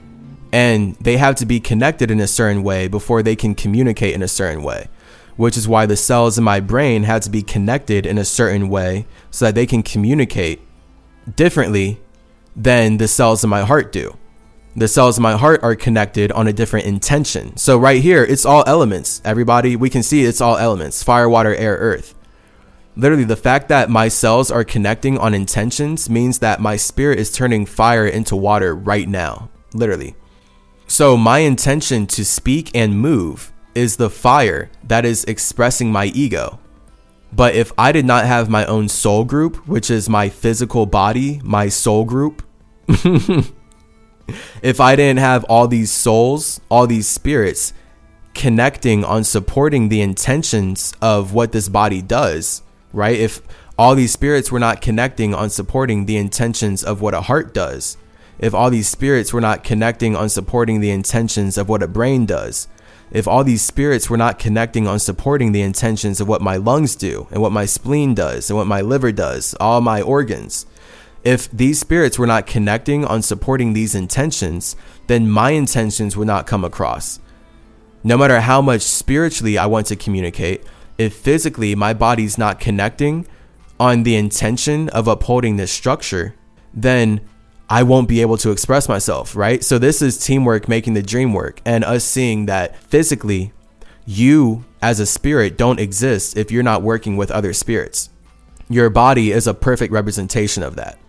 And 0.52 0.96
they 0.96 1.18
have 1.18 1.36
to 1.36 1.46
be 1.46 1.60
connected 1.60 2.10
in 2.10 2.20
a 2.20 2.28
certain 2.28 2.64
way 2.64 2.88
before 2.88 3.22
they 3.22 3.36
can 3.36 3.56
communicate 3.56 4.16
in 4.16 4.22
a 4.22 4.28
certain 4.28 4.64
way, 4.64 4.88
which 5.36 5.58
is 5.58 5.68
why 5.68 5.86
the 5.86 5.98
cells 5.98 6.38
in 6.38 6.44
my 6.44 6.60
brain 6.60 7.04
had 7.04 7.24
to 7.24 7.30
be 7.30 7.42
connected 7.42 8.06
in 8.06 8.18
a 8.18 8.26
certain 8.26 8.70
way 8.70 9.06
so 9.32 9.46
that 9.46 9.56
they 9.56 9.66
can 9.66 9.84
communicate 9.84 10.62
differently 11.36 12.00
than 12.56 12.98
the 12.98 13.08
cells 13.08 13.44
in 13.44 13.50
my 13.50 13.64
heart 13.64 13.92
do. 13.92 14.18
The 14.78 14.88
cells 14.88 15.18
in 15.18 15.24
my 15.24 15.38
heart 15.38 15.62
are 15.64 15.76
connected 15.76 16.32
on 16.32 16.48
a 16.48 16.54
different 16.54 16.86
intention. 16.86 17.56
So, 17.56 17.78
right 17.78 18.02
here, 18.02 18.24
it's 18.24 18.46
all 18.46 18.64
elements. 18.68 19.22
Everybody, 19.24 19.78
we 19.78 19.90
can 19.90 20.04
see 20.04 20.26
it's 20.26 20.42
all 20.42 20.58
elements 20.58 21.02
fire, 21.02 21.30
water, 21.30 21.56
air, 21.56 21.76
earth 21.76 22.14
literally 22.96 23.24
the 23.24 23.36
fact 23.36 23.70
that 23.70 23.90
my 23.90 24.08
cells 24.08 24.52
are 24.52 24.64
connecting 24.64 25.18
on 25.18 25.34
intentions 25.34 26.10
means 26.10 26.40
that 26.40 26.62
my 26.62 26.76
spirit 26.76 27.20
is 27.20 27.32
turning 27.32 27.66
fire 27.66 28.08
into 28.08 28.36
water 28.36 28.76
right 28.76 29.08
now. 29.08 29.50
Literally. 29.74 30.16
So 30.88 31.18
my 31.18 31.40
intention 31.40 32.08
to 32.08 32.24
speak 32.24 32.72
and 32.76 33.00
move 33.00 33.52
is 33.74 33.98
the 33.98 34.10
fire 34.10 34.70
that 34.84 35.06
is 35.06 35.24
expressing 35.26 35.92
my 35.92 36.06
ego. 36.06 36.60
But 37.34 37.56
if 37.56 37.74
i 37.78 37.92
did 37.92 38.06
not 38.06 38.26
have 38.26 38.50
my 38.50 38.66
own 38.66 38.88
soul 38.88 39.26
group 39.26 39.68
which 39.68 39.90
is 39.90 40.08
my 40.08 40.30
physical 40.30 40.86
body 40.86 41.42
my 41.44 41.68
soul 41.68 42.06
group 42.06 42.44
if 44.62 44.80
i 44.80 44.96
didn't 44.96 45.20
have 45.20 45.44
all 45.46 45.68
these 45.68 45.92
souls 45.92 46.62
all 46.70 46.88
these 46.88 47.08
spirits 47.08 47.74
connecting 48.34 49.04
on 49.04 49.24
supporting 49.24 49.90
the 49.90 50.02
intentions 50.02 50.94
of 51.02 51.34
what 51.34 51.52
this 51.52 51.68
body 51.68 52.02
does 52.02 52.62
right? 52.96 53.18
If 53.18 53.42
all 53.78 53.94
these 53.94 54.14
spirits 54.14 54.52
were 54.52 54.60
not 54.60 54.82
connecting 54.82 55.34
on 55.34 55.50
supporting 55.50 56.06
the 56.06 56.18
intentions 56.18 56.84
of 56.84 57.02
what 57.02 57.14
a 57.14 57.22
heart 57.22 57.54
does, 57.54 57.98
if 58.40 58.54
all 58.54 58.70
these 58.70 58.88
spirits 58.88 59.34
were 59.34 59.42
not 59.42 59.64
connecting 59.64 60.16
on 60.16 60.30
supporting 60.30 60.80
the 60.80 60.92
intentions 60.92 61.58
of 61.58 61.70
what 61.70 61.84
a 61.84 61.88
brain 61.88 62.26
does, 62.26 62.68
if 63.12 63.28
all 63.28 63.44
these 63.44 63.62
spirits 63.62 64.10
were 64.10 64.18
not 64.18 64.40
connecting 64.40 64.88
on 64.88 65.00
supporting 65.00 65.52
the 65.52 65.62
intentions 65.62 66.20
of 66.20 66.28
what 66.28 66.42
my 66.42 66.58
lungs 66.58 66.96
do 66.96 67.28
and 67.32 67.42
what 67.42 67.52
my 67.52 67.66
spleen 67.66 68.14
does 68.14 68.50
and 68.50 68.58
what 68.58 68.68
my 68.68 68.82
liver 68.82 69.12
does, 69.12 69.56
all 69.60 69.80
my 69.80 70.02
organs, 70.02 70.66
if 71.24 71.50
these 71.52 71.80
spirits 71.80 72.20
were 72.20 72.28
not 72.28 72.48
connecting 72.48 73.06
on 73.06 73.22
supporting 73.22 73.74
these 73.74 73.96
intentions, 73.96 74.76
then 75.08 75.30
my 75.30 75.52
intentions 75.52 76.16
would 76.16 76.28
not 76.28 76.48
come 76.48 76.64
across. 76.64 77.20
No 78.04 78.18
matter 78.18 78.42
how 78.42 78.62
much 78.62 78.82
spiritually 78.82 79.58
I 79.58 79.66
want 79.66 79.88
to 79.88 79.96
communicate, 79.96 80.64
if 80.98 81.16
physically 81.16 81.76
my 81.76 81.94
body's 81.94 82.38
not 82.38 82.60
connecting 82.60 83.28
on 83.80 84.04
the 84.04 84.16
intention 84.16 84.90
of 84.90 85.08
upholding 85.08 85.58
this 85.58 85.72
structure, 85.72 86.36
then 86.74 87.22
I 87.70 87.84
won't 87.84 88.08
be 88.08 88.22
able 88.22 88.38
to 88.38 88.52
express 88.52 88.88
myself, 88.88 89.36
right? 89.36 89.64
So 89.64 89.80
this 89.80 90.02
is 90.02 90.24
teamwork 90.24 90.68
making 90.68 90.94
the 90.94 91.02
dream 91.02 91.34
work 91.34 91.62
and 91.66 91.84
us 91.84 92.04
seeing 92.04 92.46
that 92.46 92.76
physically 92.78 93.54
you 94.06 94.64
as 94.82 95.00
a 95.00 95.06
spirit 95.06 95.58
don't 95.58 95.80
exist 95.80 96.38
if 96.38 96.52
you're 96.52 96.64
not 96.64 96.84
working 96.84 97.18
with 97.18 97.32
other 97.32 97.54
spirits. 97.54 98.10
Your 98.70 98.90
body 98.90 99.32
is 99.32 99.48
a 99.48 99.54
perfect 99.54 99.92
representation 99.92 100.64
of 100.64 100.76
that. 100.76 101.00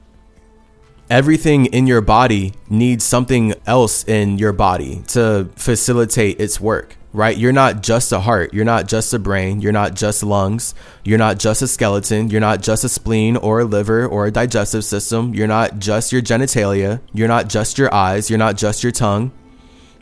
Everything 1.08 1.66
in 1.66 1.86
your 1.86 2.00
body 2.00 2.54
needs 2.68 3.04
something 3.04 3.54
else 3.66 4.02
in 4.08 4.38
your 4.38 4.52
body 4.52 5.02
to 5.08 5.48
facilitate 5.54 6.40
its 6.40 6.60
work 6.60 6.96
right? 7.16 7.38
You're 7.38 7.51
not 7.51 7.82
just 7.82 8.12
a 8.12 8.20
heart. 8.20 8.52
You're 8.52 8.66
not 8.66 8.88
just 8.88 9.14
a 9.14 9.18
brain. 9.18 9.62
You're 9.62 9.72
not 9.72 9.94
just 9.94 10.22
lungs. 10.22 10.74
You're 11.02 11.16
not 11.16 11.38
just 11.38 11.62
a 11.62 11.66
skeleton. 11.66 12.28
You're 12.28 12.43
not 12.43 12.60
just 12.60 12.84
a 12.84 12.90
spleen 12.90 13.38
or 13.38 13.60
a 13.60 13.64
liver 13.64 14.06
or 14.06 14.26
a 14.26 14.30
digestive 14.30 14.84
system. 14.84 15.32
You're 15.32 15.47
not 15.47 15.78
just 15.78 16.12
your 16.12 16.20
genitalia. 16.20 17.01
You're 17.14 17.26
not 17.26 17.48
just 17.48 17.78
your 17.78 17.93
eyes. 17.93 18.28
You're 18.28 18.38
not 18.38 18.59
just 18.59 18.82
your 18.82 18.93
tongue, 18.93 19.32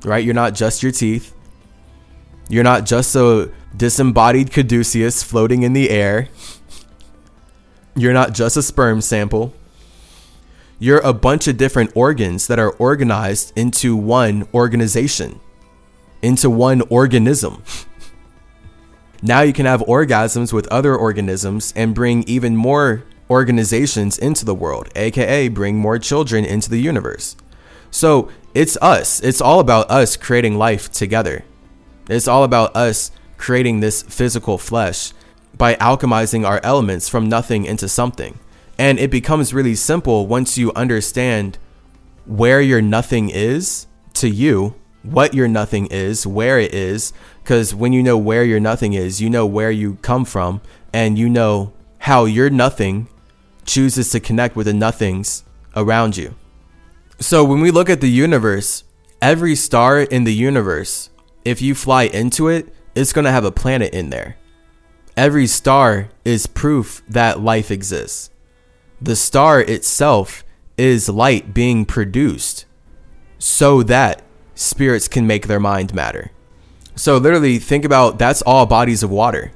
right? 0.05 0.25
You're 0.25 0.35
not 0.35 0.57
just 0.57 0.83
your 0.83 0.91
teeth. 0.91 1.33
You're 2.49 2.65
not 2.65 2.85
just 2.85 3.15
a 3.15 3.49
disembodied 3.77 4.51
caduceus 4.51 5.23
floating 5.23 5.63
in 5.63 5.73
the 5.73 5.91
air. 5.91 6.29
You're 7.95 8.13
not 8.13 8.33
just 8.33 8.57
a 8.57 8.63
sperm 8.63 9.01
sample. 9.01 9.55
You're 10.81 10.99
a 10.99 11.13
bunch 11.13 11.47
of 11.47 11.59
different 11.59 11.93
organs 11.95 12.49
that 12.49 12.59
are 12.59 12.73
organized 12.73 13.53
into 13.55 13.95
one 13.95 14.49
organization 14.53 15.39
into 16.25 16.49
one 16.49 16.81
organism. 16.89 17.63
now 19.23 19.43
you 19.43 19.53
can 19.53 19.67
have 19.67 19.81
orgasms 19.83 20.53
with 20.53 20.67
other 20.69 20.97
organisms 20.97 21.73
and 21.77 21.95
bring 21.95 22.25
even 22.25 22.57
more 22.57 23.05
organizations 23.31 24.19
into 24.19 24.45
the 24.45 24.55
world, 24.55 24.89
aka 24.97 25.49
bring 25.49 25.77
more 25.77 25.99
children 25.99 26.45
into 26.45 26.71
the 26.71 26.81
universe. 26.81 27.37
So 27.91 28.29
it's 28.55 28.77
us. 28.81 29.21
It's 29.21 29.41
all 29.41 29.61
about 29.61 29.91
us 29.91 30.17
creating 30.17 30.57
life 30.57 30.91
together. 30.91 31.45
It's 32.09 32.29
all 32.29 32.45
about 32.45 32.75
us 32.75 33.11
creating 33.37 33.81
this 33.81 34.03
physical 34.03 34.59
flesh 34.59 35.13
by 35.57 35.75
alchemizing 35.77 36.47
our 36.47 36.61
elements 36.63 37.09
from 37.09 37.29
nothing 37.29 37.65
into 37.65 37.89
something. 37.89 38.39
And 38.79 38.99
it 38.99 39.11
becomes 39.11 39.55
really 39.55 39.75
simple 39.75 40.27
once 40.27 40.59
you 40.59 40.73
understand 40.75 41.59
where 42.27 42.61
your 42.61 42.83
nothing 42.83 43.31
is 43.31 43.87
to 44.15 44.29
you 44.29 44.75
what 45.05 45.35
your 45.35 45.47
nothing 45.47 45.87
is, 45.87 46.27
where 46.27 46.59
it 46.59 46.75
is, 46.75 47.13
because 47.43 47.75
when 47.75 47.93
you 47.93 48.03
know 48.03 48.19
where 48.19 48.45
your 48.45 48.61
nothing 48.61 48.95
is, 48.95 49.21
you 49.21 49.31
know 49.31 49.47
where 49.47 49.71
you 49.71 49.95
come 50.03 50.25
from, 50.25 50.61
and 50.93 51.19
you 51.19 51.29
know 51.29 51.73
how 51.99 52.25
your 52.25 52.51
nothing 52.51 53.09
chooses 53.65 54.11
to 54.11 54.21
connect 54.21 54.57
with 54.57 54.67
the 54.67 54.75
nothings 54.75 55.45
around 55.77 56.17
you. 56.17 56.35
So 57.21 57.45
when 57.45 57.61
we 57.61 57.71
look 57.71 57.89
at 57.89 58.01
the 58.01 58.11
universe, 58.11 58.85
every 59.23 59.55
star 59.55 60.01
in 60.01 60.25
the 60.25 60.35
universe, 60.35 61.11
if 61.45 61.63
you 61.63 61.75
fly 61.75 62.05
into 62.05 62.49
it, 62.49 62.75
it's 62.95 63.13
going 63.13 63.25
to 63.25 63.31
have 63.31 63.45
a 63.45 63.53
planet 63.53 63.93
in 63.93 64.11
there. 64.11 64.37
Every 65.17 65.47
star 65.47 66.09
is 66.25 66.47
proof 66.47 67.03
that 67.09 67.41
life 67.41 67.71
exists. 67.71 68.31
The 69.01 69.17
star 69.17 69.61
itself 69.61 70.45
is 70.77 71.09
light 71.09 71.55
being 71.55 71.85
produced 71.85 72.67
so 73.39 73.83
that 73.85 74.23
spirits 74.55 75.09
can 75.09 75.27
make 75.27 75.47
their 75.47 75.61
mind 75.61 75.95
matter. 75.95 76.31
So, 76.97 77.17
literally, 77.17 77.59
think 77.59 77.85
about 77.85 78.19
that's 78.19 78.43
all 78.43 78.67
bodies 78.67 79.03
of 79.03 79.11
water. 79.11 79.53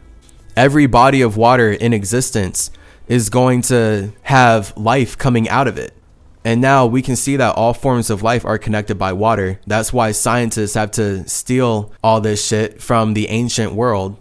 Every 0.57 0.87
body 0.87 1.23
of 1.23 1.37
water 1.37 1.70
in 1.70 1.93
existence 1.93 2.70
is 3.07 3.31
going 3.31 3.62
to 3.62 4.12
have 4.23 4.77
life 4.77 5.16
coming 5.16 5.49
out 5.49 5.69
of 5.69 5.79
it. 5.79 5.95
And 6.45 6.61
now 6.61 6.87
we 6.87 7.03
can 7.03 7.16
see 7.16 7.37
that 7.37 7.57
all 7.57 7.75
forms 7.75 8.11
of 8.11 8.23
life 8.23 8.45
are 8.45 8.59
connected 8.59 8.99
by 8.99 9.12
water. 9.12 9.61
That's 9.66 9.93
why 9.93 10.12
scientists 10.12 10.75
have 10.75 10.91
to 10.93 11.29
steal 11.29 11.93
all 12.03 12.20
this 12.20 12.45
shit 12.45 12.81
from 12.83 13.15
the 13.15 13.29
ancient 13.29 13.73
world 13.73 14.16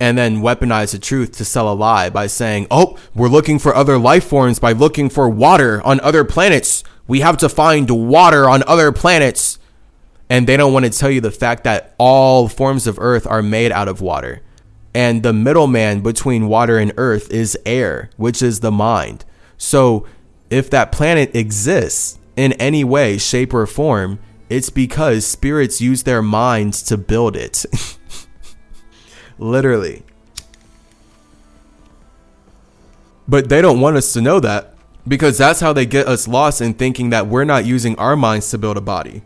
and 0.00 0.16
then 0.16 0.40
weaponize 0.40 0.92
the 0.92 0.98
truth 0.98 1.32
to 1.32 1.44
sell 1.44 1.70
a 1.72 1.74
lie 1.74 2.10
by 2.10 2.28
saying, 2.28 2.66
oh, 2.70 2.96
we're 3.14 3.28
looking 3.28 3.58
for 3.58 3.74
other 3.74 3.98
life 3.98 4.24
forms 4.24 4.58
by 4.58 4.72
looking 4.72 5.08
for 5.08 5.28
water 5.28 5.82
on 5.82 6.00
other 6.00 6.24
planets. 6.24 6.84
We 7.06 7.20
have 7.20 7.36
to 7.38 7.48
find 7.48 7.90
water 7.90 8.48
on 8.48 8.62
other 8.66 8.92
planets 8.92 9.57
and 10.30 10.46
they 10.46 10.56
don't 10.56 10.72
want 10.72 10.84
to 10.84 10.90
tell 10.90 11.10
you 11.10 11.20
the 11.20 11.30
fact 11.30 11.64
that 11.64 11.94
all 11.98 12.48
forms 12.48 12.86
of 12.86 12.98
earth 12.98 13.26
are 13.26 13.42
made 13.42 13.72
out 13.72 13.88
of 13.88 14.00
water. 14.00 14.42
And 14.94 15.22
the 15.22 15.32
middleman 15.32 16.00
between 16.02 16.48
water 16.48 16.78
and 16.78 16.92
earth 16.96 17.30
is 17.30 17.58
air, 17.64 18.10
which 18.16 18.42
is 18.42 18.60
the 18.60 18.72
mind. 18.72 19.24
So 19.56 20.06
if 20.50 20.70
that 20.70 20.92
planet 20.92 21.34
exists 21.34 22.18
in 22.36 22.52
any 22.54 22.84
way, 22.84 23.18
shape, 23.18 23.54
or 23.54 23.66
form, 23.66 24.18
it's 24.48 24.70
because 24.70 25.26
spirits 25.26 25.80
use 25.80 26.04
their 26.04 26.22
minds 26.22 26.82
to 26.84 26.96
build 26.96 27.36
it. 27.36 27.64
Literally. 29.38 30.04
But 33.26 33.48
they 33.50 33.60
don't 33.60 33.80
want 33.80 33.96
us 33.96 34.12
to 34.14 34.22
know 34.22 34.40
that 34.40 34.74
because 35.06 35.38
that's 35.38 35.60
how 35.60 35.72
they 35.72 35.86
get 35.86 36.06
us 36.06 36.26
lost 36.26 36.60
in 36.60 36.74
thinking 36.74 37.10
that 37.10 37.26
we're 37.26 37.44
not 37.44 37.66
using 37.66 37.96
our 37.96 38.16
minds 38.16 38.50
to 38.50 38.58
build 38.58 38.76
a 38.76 38.80
body. 38.80 39.22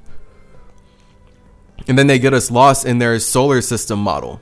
And 1.89 1.99
then 1.99 2.07
they 2.07 2.19
get 2.19 2.35
us 2.35 2.51
lost 2.51 2.85
in 2.85 2.99
their 2.99 3.19
solar 3.19 3.61
system 3.61 3.99
model. 3.99 4.41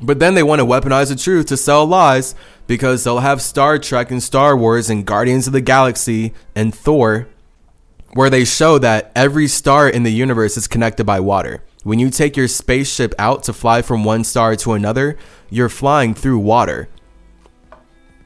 But 0.00 0.18
then 0.18 0.34
they 0.34 0.42
want 0.42 0.60
to 0.60 0.66
weaponize 0.66 1.08
the 1.08 1.16
truth 1.16 1.46
to 1.46 1.56
sell 1.56 1.86
lies 1.86 2.34
because 2.66 3.04
they'll 3.04 3.20
have 3.20 3.40
Star 3.40 3.78
Trek 3.78 4.10
and 4.10 4.22
Star 4.22 4.56
Wars 4.56 4.90
and 4.90 5.06
Guardians 5.06 5.46
of 5.46 5.52
the 5.52 5.60
Galaxy 5.60 6.32
and 6.54 6.74
Thor, 6.74 7.28
where 8.12 8.30
they 8.30 8.44
show 8.44 8.78
that 8.78 9.12
every 9.14 9.46
star 9.46 9.88
in 9.88 10.02
the 10.02 10.12
universe 10.12 10.56
is 10.56 10.66
connected 10.66 11.04
by 11.04 11.20
water. 11.20 11.62
When 11.84 11.98
you 11.98 12.10
take 12.10 12.36
your 12.36 12.48
spaceship 12.48 13.14
out 13.18 13.42
to 13.44 13.52
fly 13.52 13.82
from 13.82 14.04
one 14.04 14.24
star 14.24 14.56
to 14.56 14.72
another, 14.72 15.18
you're 15.50 15.68
flying 15.68 16.14
through 16.14 16.38
water. 16.38 16.88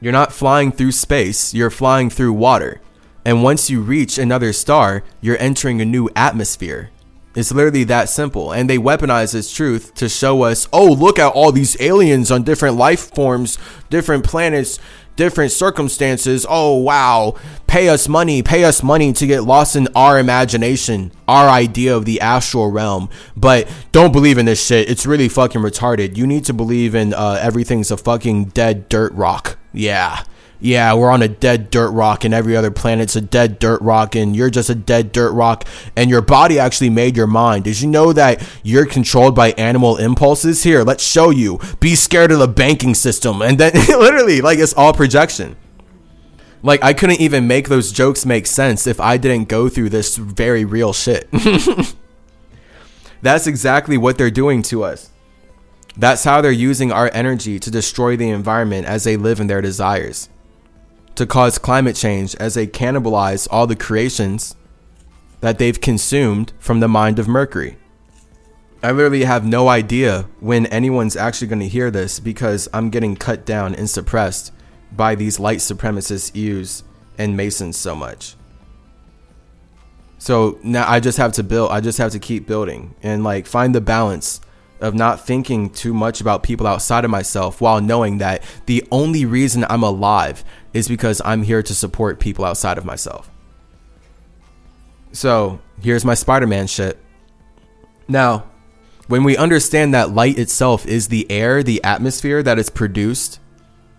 You're 0.01 0.13
not 0.13 0.31
flying 0.31 0.71
through 0.71 0.93
space, 0.93 1.53
you're 1.53 1.69
flying 1.69 2.09
through 2.09 2.33
water. 2.33 2.81
And 3.25 3.43
once 3.43 3.69
you 3.69 3.81
reach 3.81 4.17
another 4.17 4.53
star, 4.53 5.03
you're 5.19 5.37
entering 5.39 5.81
a 5.81 5.85
new 5.85 6.09
atmosphere. 6.15 6.89
It's 7.35 7.51
literally 7.51 7.83
that 7.85 8.09
simple. 8.09 8.51
And 8.51 8.69
they 8.69 8.77
weaponize 8.77 9.33
this 9.33 9.53
truth 9.53 9.93
to 9.95 10.09
show 10.09 10.43
us, 10.43 10.67
oh, 10.73 10.91
look 10.91 11.19
at 11.19 11.33
all 11.33 11.51
these 11.51 11.79
aliens 11.79 12.31
on 12.31 12.43
different 12.43 12.75
life 12.75 13.13
forms, 13.13 13.57
different 13.89 14.25
planets, 14.25 14.79
different 15.15 15.51
circumstances. 15.51 16.45
Oh, 16.49 16.77
wow. 16.77 17.35
Pay 17.67 17.89
us 17.89 18.07
money, 18.07 18.41
pay 18.41 18.63
us 18.63 18.81
money 18.81 19.13
to 19.13 19.27
get 19.27 19.43
lost 19.43 19.75
in 19.75 19.87
our 19.95 20.17
imagination, 20.17 21.11
our 21.27 21.47
idea 21.47 21.95
of 21.95 22.05
the 22.05 22.19
astral 22.19 22.71
realm. 22.71 23.09
But 23.37 23.71
don't 23.91 24.11
believe 24.11 24.37
in 24.37 24.45
this 24.45 24.65
shit. 24.65 24.89
It's 24.89 25.05
really 25.05 25.29
fucking 25.29 25.61
retarded. 25.61 26.17
You 26.17 26.25
need 26.25 26.45
to 26.45 26.53
believe 26.53 26.95
in 26.95 27.13
uh, 27.13 27.37
everything's 27.41 27.91
a 27.91 27.97
fucking 27.97 28.45
dead 28.45 28.89
dirt 28.89 29.13
rock. 29.13 29.57
Yeah 29.71 30.23
yeah, 30.61 30.93
we're 30.93 31.09
on 31.09 31.21
a 31.21 31.27
dead 31.29 31.71
dirt 31.71 31.91
rock 31.91 32.25
and 32.25 32.33
every 32.33 32.55
other 32.55 32.71
planet's 32.71 33.15
a 33.15 33.21
dead 33.21 33.59
dirt 33.59 33.81
rock 33.81 34.15
and 34.15 34.35
you're 34.35 34.49
just 34.49 34.69
a 34.69 34.75
dead 34.75 35.13
dirt 35.13 35.31
rock 35.31 35.65
and 35.95 36.09
your 36.09 36.21
body 36.21 36.59
actually 36.59 36.89
made 36.89 37.15
your 37.15 37.27
mind. 37.27 37.63
Did 37.63 37.79
you 37.79 37.87
know 37.87 38.11
that 38.11 38.45
you're 38.61 38.85
controlled 38.85 39.35
by 39.35 39.51
animal 39.51 39.95
impulses? 39.95 40.63
Here, 40.63 40.83
let's 40.83 41.03
show 41.03 41.29
you. 41.29 41.59
Be 41.79 41.95
scared 41.95 42.31
of 42.31 42.39
the 42.39 42.47
banking 42.47 42.93
system. 42.93 43.41
And 43.41 43.57
then 43.57 43.73
literally, 43.87 44.41
like, 44.41 44.59
it's 44.59 44.73
all 44.73 44.91
projection. 44.91 45.55
Like, 46.61 46.83
I 46.83 46.91
couldn't 46.91 47.21
even 47.21 47.47
make 47.47 47.69
those 47.69 47.93
jokes 47.93 48.25
make 48.25 48.45
sense 48.45 48.85
if 48.85 48.99
I 48.99 49.15
didn't 49.15 49.47
go 49.47 49.69
through 49.69 49.89
this 49.89 50.17
very 50.17 50.65
real 50.65 50.91
shit. 50.91 51.29
That's 53.21 53.47
exactly 53.47 53.97
what 53.97 54.17
they're 54.17 54.29
doing 54.29 54.61
to 54.63 54.83
us. 54.83 55.09
That's 55.95 56.25
how 56.25 56.41
they're 56.41 56.51
using 56.51 56.91
our 56.91 57.09
energy 57.13 57.59
to 57.59 57.71
destroy 57.71 58.17
the 58.17 58.29
environment 58.29 58.87
as 58.87 59.05
they 59.05 59.15
live 59.15 59.39
in 59.39 59.47
their 59.47 59.61
desires 59.61 60.27
to 61.15 61.25
cause 61.25 61.57
climate 61.57 61.95
change 61.95 62.35
as 62.35 62.53
they 62.53 62.67
cannibalize 62.67 63.47
all 63.51 63.67
the 63.67 63.75
creations 63.75 64.55
that 65.41 65.57
they've 65.57 65.79
consumed 65.79 66.53
from 66.59 66.79
the 66.79 66.87
mind 66.87 67.19
of 67.19 67.27
Mercury. 67.27 67.77
I 68.81 68.91
literally 68.91 69.25
have 69.25 69.45
no 69.45 69.67
idea 69.67 70.27
when 70.39 70.65
anyone's 70.67 71.17
actually 71.17 71.47
going 71.47 71.59
to 71.59 71.67
hear 71.67 71.91
this 71.91 72.19
because 72.19 72.69
I'm 72.73 72.89
getting 72.89 73.17
cut 73.17 73.45
down 73.45 73.75
and 73.75 73.89
suppressed 73.89 74.53
by 74.91 75.15
these 75.15 75.39
light 75.39 75.59
supremacist 75.59 76.35
Eus 76.35 76.83
and 77.17 77.35
Masons 77.35 77.75
so 77.75 77.93
much. 77.93 78.35
So 80.17 80.59
now 80.63 80.89
I 80.89 80.99
just 80.99 81.17
have 81.17 81.33
to 81.33 81.43
build, 81.43 81.71
I 81.71 81.81
just 81.81 81.97
have 81.97 82.11
to 82.11 82.19
keep 82.19 82.47
building 82.47 82.95
and 83.03 83.23
like 83.23 83.45
find 83.45 83.75
the 83.75 83.81
balance 83.81 84.41
of 84.81 84.93
not 84.93 85.25
thinking 85.25 85.69
too 85.69 85.93
much 85.93 86.21
about 86.21 86.43
people 86.43 86.65
outside 86.65 87.03
of 87.03 87.11
myself 87.11 87.59
while 87.59 87.81
knowing 87.81 88.19
that 88.19 88.43
the 88.65 88.85
only 88.91 89.25
reason 89.25 89.65
I'm 89.69 89.83
alive 89.83 90.43
is 90.73 90.87
because 90.87 91.21
I'm 91.25 91.43
here 91.43 91.63
to 91.63 91.73
support 91.73 92.19
people 92.19 92.45
outside 92.45 92.77
of 92.77 92.85
myself. 92.85 93.29
So 95.11 95.59
here's 95.81 96.05
my 96.05 96.13
Spider 96.13 96.47
Man 96.47 96.67
shit. 96.67 96.97
Now, 98.07 98.45
when 99.07 99.23
we 99.23 99.35
understand 99.37 99.93
that 99.93 100.11
light 100.11 100.37
itself 100.37 100.85
is 100.85 101.07
the 101.07 101.29
air, 101.31 101.63
the 101.63 101.83
atmosphere 101.83 102.43
that 102.43 102.59
is 102.59 102.69
produced 102.69 103.39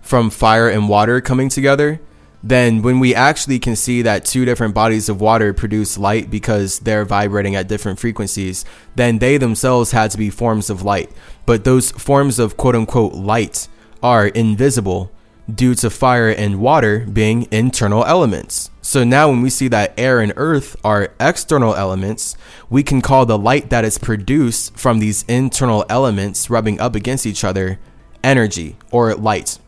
from 0.00 0.30
fire 0.30 0.68
and 0.68 0.88
water 0.88 1.20
coming 1.20 1.48
together, 1.48 2.00
then 2.42 2.80
when 2.80 3.00
we 3.00 3.14
actually 3.14 3.58
can 3.58 3.76
see 3.76 4.02
that 4.02 4.24
two 4.24 4.44
different 4.44 4.74
bodies 4.74 5.08
of 5.08 5.20
water 5.20 5.52
produce 5.52 5.98
light 5.98 6.30
because 6.30 6.78
they're 6.78 7.04
vibrating 7.04 7.54
at 7.54 7.68
different 7.68 7.98
frequencies, 7.98 8.64
then 8.94 9.18
they 9.18 9.36
themselves 9.36 9.90
had 9.90 10.10
to 10.12 10.18
be 10.18 10.30
forms 10.30 10.70
of 10.70 10.82
light. 10.82 11.10
But 11.44 11.64
those 11.64 11.90
forms 11.90 12.38
of 12.38 12.56
quote 12.56 12.76
unquote 12.76 13.14
light 13.14 13.68
are 14.02 14.28
invisible 14.28 15.12
due 15.54 15.74
to 15.74 15.90
fire 15.90 16.28
and 16.28 16.60
water 16.60 17.00
being 17.00 17.48
internal 17.50 18.04
elements. 18.04 18.70
So 18.82 19.04
now 19.04 19.28
when 19.28 19.42
we 19.42 19.50
see 19.50 19.68
that 19.68 19.94
air 19.98 20.20
and 20.20 20.32
earth 20.36 20.76
are 20.84 21.12
external 21.20 21.74
elements, 21.74 22.36
we 22.68 22.82
can 22.82 23.00
call 23.00 23.26
the 23.26 23.38
light 23.38 23.70
that 23.70 23.84
is 23.84 23.98
produced 23.98 24.76
from 24.76 24.98
these 24.98 25.24
internal 25.28 25.84
elements 25.88 26.50
rubbing 26.50 26.80
up 26.80 26.94
against 26.94 27.26
each 27.26 27.44
other 27.44 27.78
energy 28.22 28.76
or 28.90 29.14
light. 29.14 29.58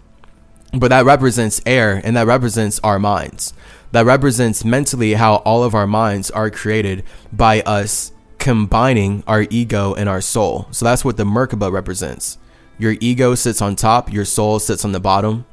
But 0.73 0.89
that 0.89 1.05
represents 1.05 1.61
air 1.67 2.01
and 2.03 2.17
that 2.17 2.27
represents 2.27 2.81
our 2.83 2.99
minds. 2.99 3.53
That 3.93 4.07
represents 4.07 4.65
mentally 4.65 5.15
how 5.15 5.37
all 5.37 5.63
of 5.63 5.75
our 5.75 5.87
minds 5.87 6.31
are 6.31 6.51
created 6.51 7.05
by 7.31 7.61
us 7.63 8.13
combining 8.39 9.23
our 9.27 9.47
ego 9.51 9.95
and 9.95 10.09
our 10.09 10.21
soul. 10.21 10.67
So 10.71 10.85
that's 10.85 11.05
what 11.05 11.17
the 11.17 11.25
Merkaba 11.25 11.71
represents. 11.71 12.39
Your 12.79 12.97
ego 13.01 13.35
sits 13.35 13.63
on 13.63 13.77
top, 13.77 14.13
your 14.13 14.25
soul 14.25 14.59
sits 14.59 14.85
on 14.85 14.93
the 14.93 14.99
bottom. 14.99 15.45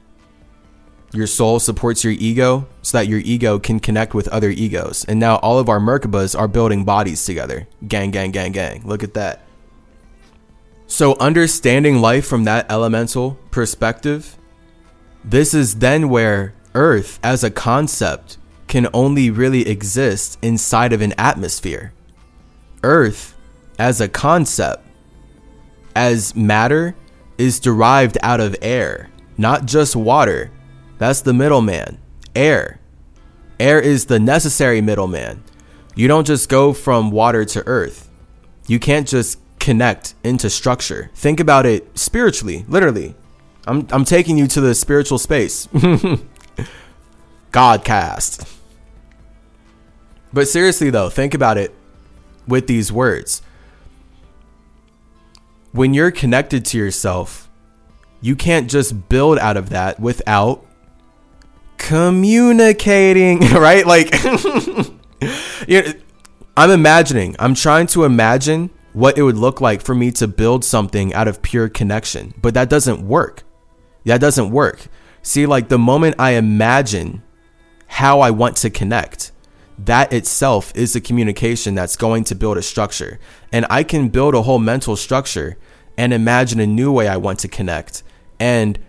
Your 1.12 1.26
soul 1.26 1.60
supports 1.60 2.04
your 2.04 2.14
ego 2.14 2.68
so 2.84 2.98
that 2.98 3.08
your 3.08 3.20
ego 3.20 3.58
can 3.58 3.80
connect 3.80 4.14
with 4.14 4.28
other 4.28 4.50
egos. 4.50 5.06
And 5.06 5.20
now 5.20 5.38
all 5.38 5.58
of 5.58 5.68
our 5.68 5.80
Merkabas 5.80 6.38
are 6.38 6.48
building 6.48 6.86
bodies 6.86 7.26
together. 7.26 7.68
Gang, 7.88 8.12
gang, 8.12 8.32
gang, 8.32 8.52
gang. 8.52 8.86
Look 8.86 9.04
at 9.04 9.16
that. 9.16 9.42
So, 10.86 11.16
understanding 11.20 12.02
life 12.02 12.26
from 12.26 12.46
that 12.46 12.72
elemental 12.72 13.38
perspective, 13.52 14.38
this 15.24 15.54
is 15.54 15.76
then 15.76 16.10
where 16.10 16.56
Earth 16.74 17.20
as 17.24 17.44
a 17.44 17.52
concept 17.52 18.38
can 18.68 18.88
only 18.94 19.30
really 19.30 19.68
exist 19.68 20.38
inside 20.42 20.94
of 20.94 21.02
an 21.02 21.14
atmosphere. 21.18 21.94
Earth 22.84 23.36
as 23.78 24.02
a 24.02 24.08
concept, 24.08 24.84
as 25.96 26.36
matter, 26.36 26.96
is 27.38 27.60
derived 27.60 28.18
out 28.22 28.40
of 28.40 28.56
air, 28.62 29.10
not 29.38 29.66
just 29.66 29.96
water 29.96 30.52
that's 31.00 31.22
the 31.22 31.34
middleman. 31.34 31.98
Air. 32.36 32.80
Air 33.60 33.80
is 33.80 34.06
the 34.06 34.20
necessary 34.20 34.82
middleman. 34.82 35.44
You 35.96 36.08
don't 36.08 36.28
just 36.28 36.50
go 36.50 36.74
from 36.74 37.10
water 37.10 37.44
to 37.46 37.66
earth. 37.66 38.10
You 38.68 38.80
can't 38.80 39.08
just 39.08 39.40
connect 39.60 40.14
into 40.24 40.50
structure. 40.50 41.10
Think 41.16 41.40
about 41.40 41.66
it 41.66 41.98
spiritually, 41.98 42.66
literally. 42.68 43.16
I'm, 43.66 43.88
I'm 43.92 44.06
taking 44.06 44.38
you 44.38 44.48
to 44.48 44.62
the 44.62 44.76
spiritual 44.76 45.18
space. 45.18 45.68
Godcast. 47.52 48.58
But 50.32 50.48
seriously, 50.48 50.90
though, 50.90 51.10
think 51.10 51.34
about 51.34 51.58
it 51.58 51.74
with 52.48 52.68
these 52.68 52.92
words. 52.92 53.42
When 55.72 55.94
you're 55.94 56.12
connected 56.12 56.66
to 56.66 56.78
yourself, 56.78 57.50
you 58.22 58.36
can't 58.36 58.70
just 58.70 59.08
build 59.10 59.40
out 59.40 59.56
of 59.58 59.70
that 59.70 60.00
without 60.00 60.66
communicating, 61.80 63.40
right? 63.54 63.88
Like, 63.88 64.10
I'm 66.56 66.72
imagining, 66.72 67.36
I'm 67.40 67.56
trying 67.56 67.88
to 67.88 68.04
imagine 68.04 68.70
what 68.94 69.18
it 69.18 69.24
would 69.24 69.38
look 69.38 69.62
like 69.62 69.82
for 69.82 69.96
me 69.96 70.12
to 70.12 70.28
build 70.28 70.64
something 70.64 71.14
out 71.16 71.28
of 71.28 71.42
pure 71.42 71.70
connection, 71.70 72.36
but 72.40 72.54
that 72.54 72.70
doesn't 72.70 73.02
work. 73.02 73.44
That 74.06 74.22
doesn't 74.22 74.52
work. 74.52 74.88
See, 75.24 75.46
like 75.46 75.70
the 75.70 75.80
moment 75.80 76.16
I 76.20 76.32
imagine 76.32 77.24
how 77.88 78.22
I 78.22 78.32
want 78.32 78.58
to 78.58 78.70
connect, 78.70 79.32
that 79.78 80.12
itself 80.12 80.72
is 80.76 80.96
a 80.96 81.02
communication 81.02 81.76
that's 81.76 81.96
going 81.96 82.24
to 82.26 82.36
build 82.36 82.58
a 82.58 82.62
structure. 82.62 83.20
And 83.52 83.66
I 83.70 83.84
can 83.84 84.10
build 84.10 84.36
a 84.36 84.42
whole 84.42 84.60
mental 84.60 84.96
structure 84.96 85.58
and 85.98 86.14
imagine 86.14 86.60
a 86.60 86.68
new 86.68 86.92
way 86.92 87.08
I 87.08 87.18
want 87.18 87.40
to 87.40 87.48
connect. 87.48 88.04
And 88.40 88.80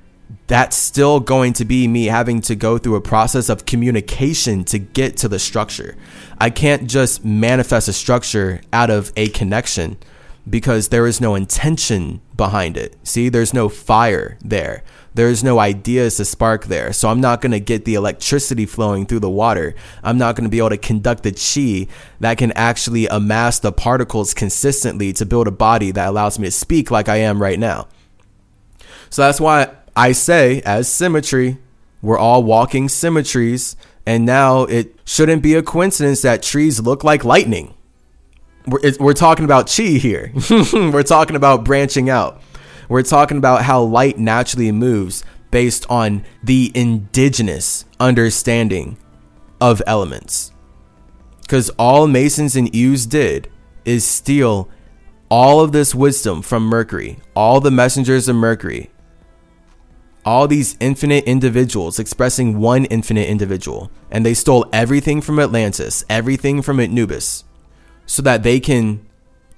that's 0.46 0.76
still 0.76 1.20
going 1.20 1.52
to 1.54 1.64
be 1.64 1.88
me 1.88 2.06
having 2.06 2.40
to 2.42 2.54
go 2.54 2.78
through 2.78 2.96
a 2.96 3.00
process 3.00 3.48
of 3.48 3.66
communication 3.66 4.64
to 4.64 4.78
get 4.78 5.16
to 5.18 5.28
the 5.28 5.38
structure. 5.38 5.96
I 6.38 6.50
can't 6.50 6.88
just 6.88 7.24
manifest 7.24 7.88
a 7.88 7.92
structure 7.92 8.60
out 8.72 8.90
of 8.90 9.12
a 9.16 9.28
connection 9.28 9.98
because 10.48 10.88
there 10.88 11.06
is 11.06 11.20
no 11.20 11.34
intention 11.34 12.20
behind 12.36 12.76
it. 12.76 12.96
See, 13.06 13.28
there's 13.28 13.54
no 13.54 13.68
fire 13.68 14.38
there. 14.42 14.82
There's 15.12 15.44
no 15.44 15.58
ideas 15.58 16.16
to 16.16 16.24
spark 16.24 16.66
there. 16.66 16.92
So 16.92 17.08
I'm 17.08 17.20
not 17.20 17.40
going 17.40 17.52
to 17.52 17.60
get 17.60 17.84
the 17.84 17.94
electricity 17.94 18.64
flowing 18.64 19.06
through 19.06 19.20
the 19.20 19.30
water. 19.30 19.74
I'm 20.02 20.18
not 20.18 20.36
going 20.36 20.44
to 20.44 20.50
be 20.50 20.58
able 20.58 20.70
to 20.70 20.78
conduct 20.78 21.24
the 21.24 21.32
chi 21.32 21.92
that 22.20 22.38
can 22.38 22.52
actually 22.52 23.06
amass 23.08 23.58
the 23.58 23.72
particles 23.72 24.34
consistently 24.34 25.12
to 25.14 25.26
build 25.26 25.48
a 25.48 25.52
body 25.52 25.90
that 25.90 26.08
allows 26.08 26.38
me 26.38 26.46
to 26.46 26.52
speak 26.52 26.90
like 26.90 27.08
I 27.08 27.16
am 27.16 27.42
right 27.42 27.58
now. 27.58 27.88
So 29.10 29.22
that's 29.22 29.40
why 29.40 29.74
I 30.00 30.12
say, 30.12 30.62
as 30.62 30.88
symmetry, 30.88 31.58
we're 32.00 32.16
all 32.16 32.42
walking 32.42 32.88
symmetries, 32.88 33.76
and 34.06 34.24
now 34.24 34.62
it 34.62 34.96
shouldn't 35.04 35.42
be 35.42 35.54
a 35.54 35.62
coincidence 35.62 36.22
that 36.22 36.42
trees 36.42 36.80
look 36.80 37.04
like 37.04 37.22
lightning. 37.22 37.74
We're, 38.66 38.80
we're 38.98 39.12
talking 39.12 39.44
about 39.44 39.70
chi 39.70 39.98
here. 39.98 40.32
we're 40.72 41.02
talking 41.02 41.36
about 41.36 41.66
branching 41.66 42.08
out. 42.08 42.40
We're 42.88 43.02
talking 43.02 43.36
about 43.36 43.62
how 43.64 43.82
light 43.82 44.18
naturally 44.18 44.72
moves 44.72 45.22
based 45.50 45.84
on 45.90 46.24
the 46.42 46.72
indigenous 46.74 47.84
understanding 48.00 48.96
of 49.60 49.82
elements. 49.86 50.50
Because 51.42 51.68
all 51.78 52.06
Masons 52.06 52.56
and 52.56 52.74
Ews 52.74 53.04
did 53.04 53.50
is 53.84 54.06
steal 54.06 54.70
all 55.28 55.60
of 55.60 55.72
this 55.72 55.94
wisdom 55.94 56.40
from 56.40 56.62
Mercury, 56.62 57.18
all 57.36 57.60
the 57.60 57.70
messengers 57.70 58.28
of 58.28 58.36
Mercury, 58.36 58.88
all 60.24 60.46
these 60.46 60.76
infinite 60.80 61.24
individuals 61.24 61.98
expressing 61.98 62.58
one 62.58 62.84
infinite 62.86 63.28
individual, 63.28 63.90
and 64.10 64.24
they 64.24 64.34
stole 64.34 64.66
everything 64.72 65.20
from 65.20 65.38
Atlantis, 65.38 66.04
everything 66.08 66.62
from 66.62 66.80
Anubis, 66.80 67.44
so 68.06 68.22
that 68.22 68.42
they 68.42 68.60
can 68.60 69.06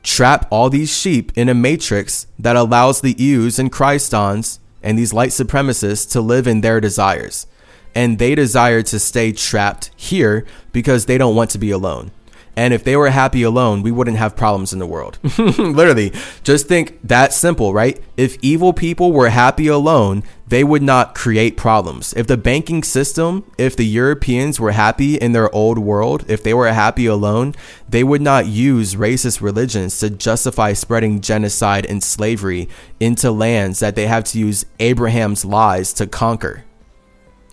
trap 0.02 0.47
all 0.51 0.68
these 0.68 0.97
sheep 0.97 1.32
in 1.36 1.48
a 1.48 1.55
matrix 1.55 2.26
that 2.39 2.56
allows 2.56 3.01
the 3.01 3.14
Ews 3.18 3.59
and 3.59 3.70
Christons 3.70 4.59
and 4.82 4.98
these 4.98 5.12
light 5.12 5.30
supremacists 5.30 6.10
to 6.12 6.20
live 6.20 6.47
in 6.47 6.60
their 6.60 6.80
desires. 6.80 7.47
And 7.94 8.18
they 8.18 8.34
desire 8.34 8.82
to 8.82 8.98
stay 8.98 9.32
trapped 9.32 9.90
here 9.97 10.44
because 10.72 11.06
they 11.06 11.18
don't 11.18 11.36
want 11.36 11.51
to 11.51 11.59
be 11.59 11.70
alone. 11.70 12.10
And 12.55 12.74
if 12.74 12.85
they 12.85 12.97
were 12.97 13.09
happy 13.09 13.43
alone, 13.43 13.83
we 13.83 13.91
wouldn't 13.91 14.19
have 14.19 14.37
problems 14.37 14.74
in 14.74 14.79
the 14.79 14.87
world. 14.87 15.19
Literally, 15.39 16.12
just 16.43 16.69
think 16.69 16.99
that 17.03 17.33
simple, 17.33 17.73
right? 17.73 17.99
If 18.19 18.37
evil 18.43 18.74
people 18.74 19.12
were 19.12 19.31
happy 19.31 19.69
alone, 19.69 20.23
they 20.47 20.62
would 20.62 20.83
not 20.83 21.15
create 21.15 21.57
problems. 21.57 22.12
If 22.12 22.27
the 22.27 22.37
banking 22.37 22.83
system, 22.83 23.51
if 23.57 23.74
the 23.74 23.87
Europeans 23.87 24.61
were 24.61 24.73
happy 24.73 25.15
in 25.15 25.33
their 25.33 25.53
old 25.55 25.79
world, 25.79 26.27
if 26.29 26.43
they 26.43 26.53
were 26.53 26.70
happy 26.70 27.07
alone, 27.07 27.55
they 27.89 28.05
would 28.05 28.20
not 28.20 28.47
use 28.47 28.97
racist 28.97 29.41
religions 29.41 29.99
to 30.01 30.11
justify 30.11 30.74
spreading 30.74 31.23
genocide 31.23 31.87
and 31.87 32.05
slavery 32.05 32.69
into 33.01 33.31
lands 33.31 33.79
that 33.81 33.97
they 33.97 34.07
have 34.07 34.24
to 34.24 34.39
use 34.39 34.66
Abraham's 34.79 35.43
lies 35.43 35.95
to 35.95 36.07
conquer. 36.07 36.65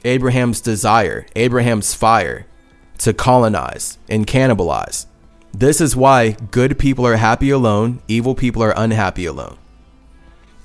Abraham's 0.04 0.60
desire, 0.60 1.26
Abraham's 1.38 1.94
fire 1.94 2.48
to 3.00 3.14
colonize 3.14 3.98
and 4.08 4.28
cannibalize. 4.28 5.08
This 5.54 5.82
is 5.82 5.96
why 5.96 6.32
good 6.52 6.78
people 6.78 7.06
are 7.06 7.16
happy 7.16 7.50
alone, 7.50 8.02
evil 8.08 8.36
people 8.36 8.64
are 8.64 8.74
unhappy 8.76 9.26
alone. 9.26 9.58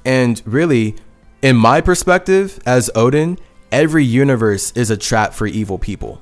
And 0.04 0.42
really, 0.44 0.96
in 1.40 1.56
my 1.56 1.80
perspective 1.80 2.60
as 2.66 2.90
Odin, 2.94 3.38
every 3.72 4.04
universe 4.04 4.72
is 4.72 4.90
a 4.90 4.96
trap 4.96 5.32
for 5.32 5.46
evil 5.46 5.78
people. 5.78 6.20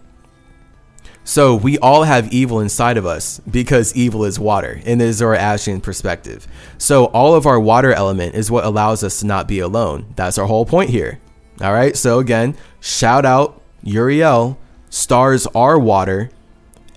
So 1.24 1.54
we 1.54 1.78
all 1.78 2.02
have 2.02 2.32
evil 2.32 2.58
inside 2.58 2.96
of 2.96 3.06
us 3.06 3.40
because 3.48 3.94
evil 3.94 4.24
is 4.24 4.40
water 4.40 4.80
in 4.84 4.98
the 4.98 5.12
Zoroastrian 5.12 5.80
perspective. 5.80 6.48
So 6.78 7.06
all 7.06 7.34
of 7.34 7.46
our 7.46 7.60
water 7.60 7.92
element 7.92 8.34
is 8.34 8.50
what 8.50 8.64
allows 8.64 9.04
us 9.04 9.20
to 9.20 9.26
not 9.26 9.46
be 9.46 9.60
alone. 9.60 10.12
That's 10.16 10.38
our 10.38 10.46
whole 10.46 10.66
point 10.66 10.90
here. 10.90 11.20
All 11.60 11.72
right. 11.72 11.96
So 11.96 12.18
again, 12.18 12.56
shout 12.80 13.24
out 13.24 13.62
Uriel 13.84 14.58
Stars 14.94 15.46
are 15.54 15.78
water. 15.78 16.28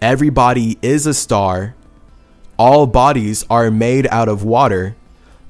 Everybody 0.02 0.78
is 0.82 1.08
a 1.08 1.14
star. 1.14 1.76
All 2.60 2.88
bodies 2.88 3.46
are 3.50 3.72
made 3.72 4.06
out 4.08 4.28
of 4.28 4.44
water. 4.44 4.98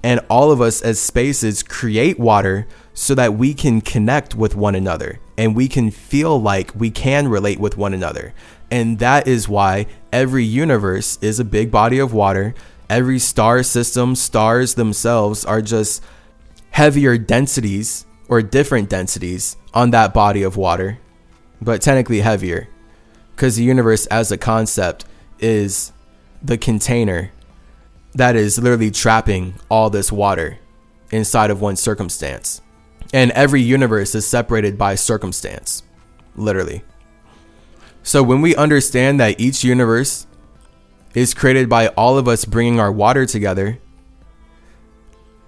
And 0.03 0.19
all 0.29 0.51
of 0.51 0.61
us 0.61 0.79
as 0.83 0.99
spaces 0.99 1.63
create 1.63 2.19
water 2.19 2.67
so 2.93 3.15
that 3.15 3.33
we 3.33 3.55
can 3.55 3.81
connect 3.81 4.35
with 4.35 4.55
one 4.55 4.75
another 4.75 5.19
and 5.35 5.55
we 5.55 5.67
can 5.67 5.89
feel 5.89 6.39
like 6.39 6.69
we 6.75 6.91
can 6.91 7.29
relate 7.29 7.59
with 7.59 7.77
one 7.77 7.95
another. 7.95 8.31
And 8.69 8.99
that 8.99 9.27
is 9.27 9.49
why 9.49 9.87
every 10.13 10.43
universe 10.43 11.17
is 11.23 11.39
a 11.39 11.43
big 11.43 11.71
body 11.71 11.97
of 11.97 12.13
water. 12.13 12.53
Every 12.87 13.17
star 13.17 13.63
system, 13.63 14.13
stars 14.13 14.75
themselves 14.75 15.45
are 15.45 15.63
just 15.63 16.03
heavier 16.69 17.17
densities 17.17 18.05
or 18.29 18.43
different 18.43 18.87
densities 18.87 19.57
on 19.73 19.89
that 19.89 20.13
body 20.13 20.43
of 20.43 20.57
water 20.57 20.99
but 21.61 21.81
technically 21.81 22.19
heavier 22.21 22.67
because 23.35 23.57
the 23.57 23.63
universe 23.63 24.05
as 24.07 24.31
a 24.31 24.37
concept 24.37 25.05
is 25.39 25.91
the 26.41 26.57
container 26.57 27.31
that 28.13 28.35
is 28.35 28.57
literally 28.57 28.91
trapping 28.91 29.55
all 29.69 29.89
this 29.89 30.11
water 30.11 30.57
inside 31.11 31.51
of 31.51 31.61
one 31.61 31.75
circumstance. 31.75 32.61
And 33.13 33.31
every 33.31 33.61
universe 33.61 34.15
is 34.15 34.25
separated 34.25 34.77
by 34.77 34.95
circumstance, 34.95 35.83
literally. 36.35 36.83
So 38.03 38.23
when 38.23 38.41
we 38.41 38.55
understand 38.55 39.19
that 39.19 39.39
each 39.39 39.63
universe 39.63 40.27
is 41.13 41.33
created 41.33 41.67
by 41.69 41.87
all 41.89 42.17
of 42.17 42.27
us 42.27 42.45
bringing 42.45 42.79
our 42.79 42.91
water 42.91 43.25
together, 43.25 43.79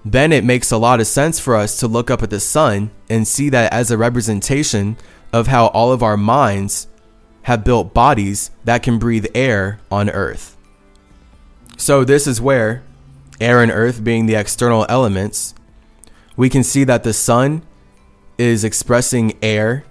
then 0.03 0.31
it 0.31 0.43
makes 0.43 0.71
a 0.71 0.77
lot 0.77 0.99
of 0.99 1.07
sense 1.07 1.39
for 1.39 1.55
us 1.55 1.79
to 1.79 1.87
look 1.87 2.09
up 2.09 2.23
at 2.23 2.29
the 2.29 2.39
sun 2.39 2.91
and 3.09 3.27
see 3.27 3.49
that 3.49 3.71
as 3.71 3.91
a 3.91 3.97
representation 3.97 4.97
of 5.33 5.47
how 5.47 5.67
all 5.67 5.91
of 5.91 6.03
our 6.03 6.17
minds 6.17 6.87
have 7.43 7.63
built 7.63 7.93
bodies 7.93 8.51
that 8.65 8.83
can 8.83 8.99
breathe 8.99 9.25
air 9.33 9.79
on 9.91 10.09
Earth. 10.09 10.57
So, 11.77 12.03
this 12.03 12.27
is 12.27 12.41
where 12.41 12.83
air 13.39 13.61
and 13.61 13.71
earth 13.71 14.03
being 14.03 14.25
the 14.25 14.35
external 14.35 14.85
elements, 14.89 15.53
we 16.35 16.49
can 16.49 16.63
see 16.63 16.83
that 16.83 17.03
the 17.03 17.13
sun 17.13 17.63
is 18.37 18.63
expressing 18.63 19.37
air, 19.41 19.83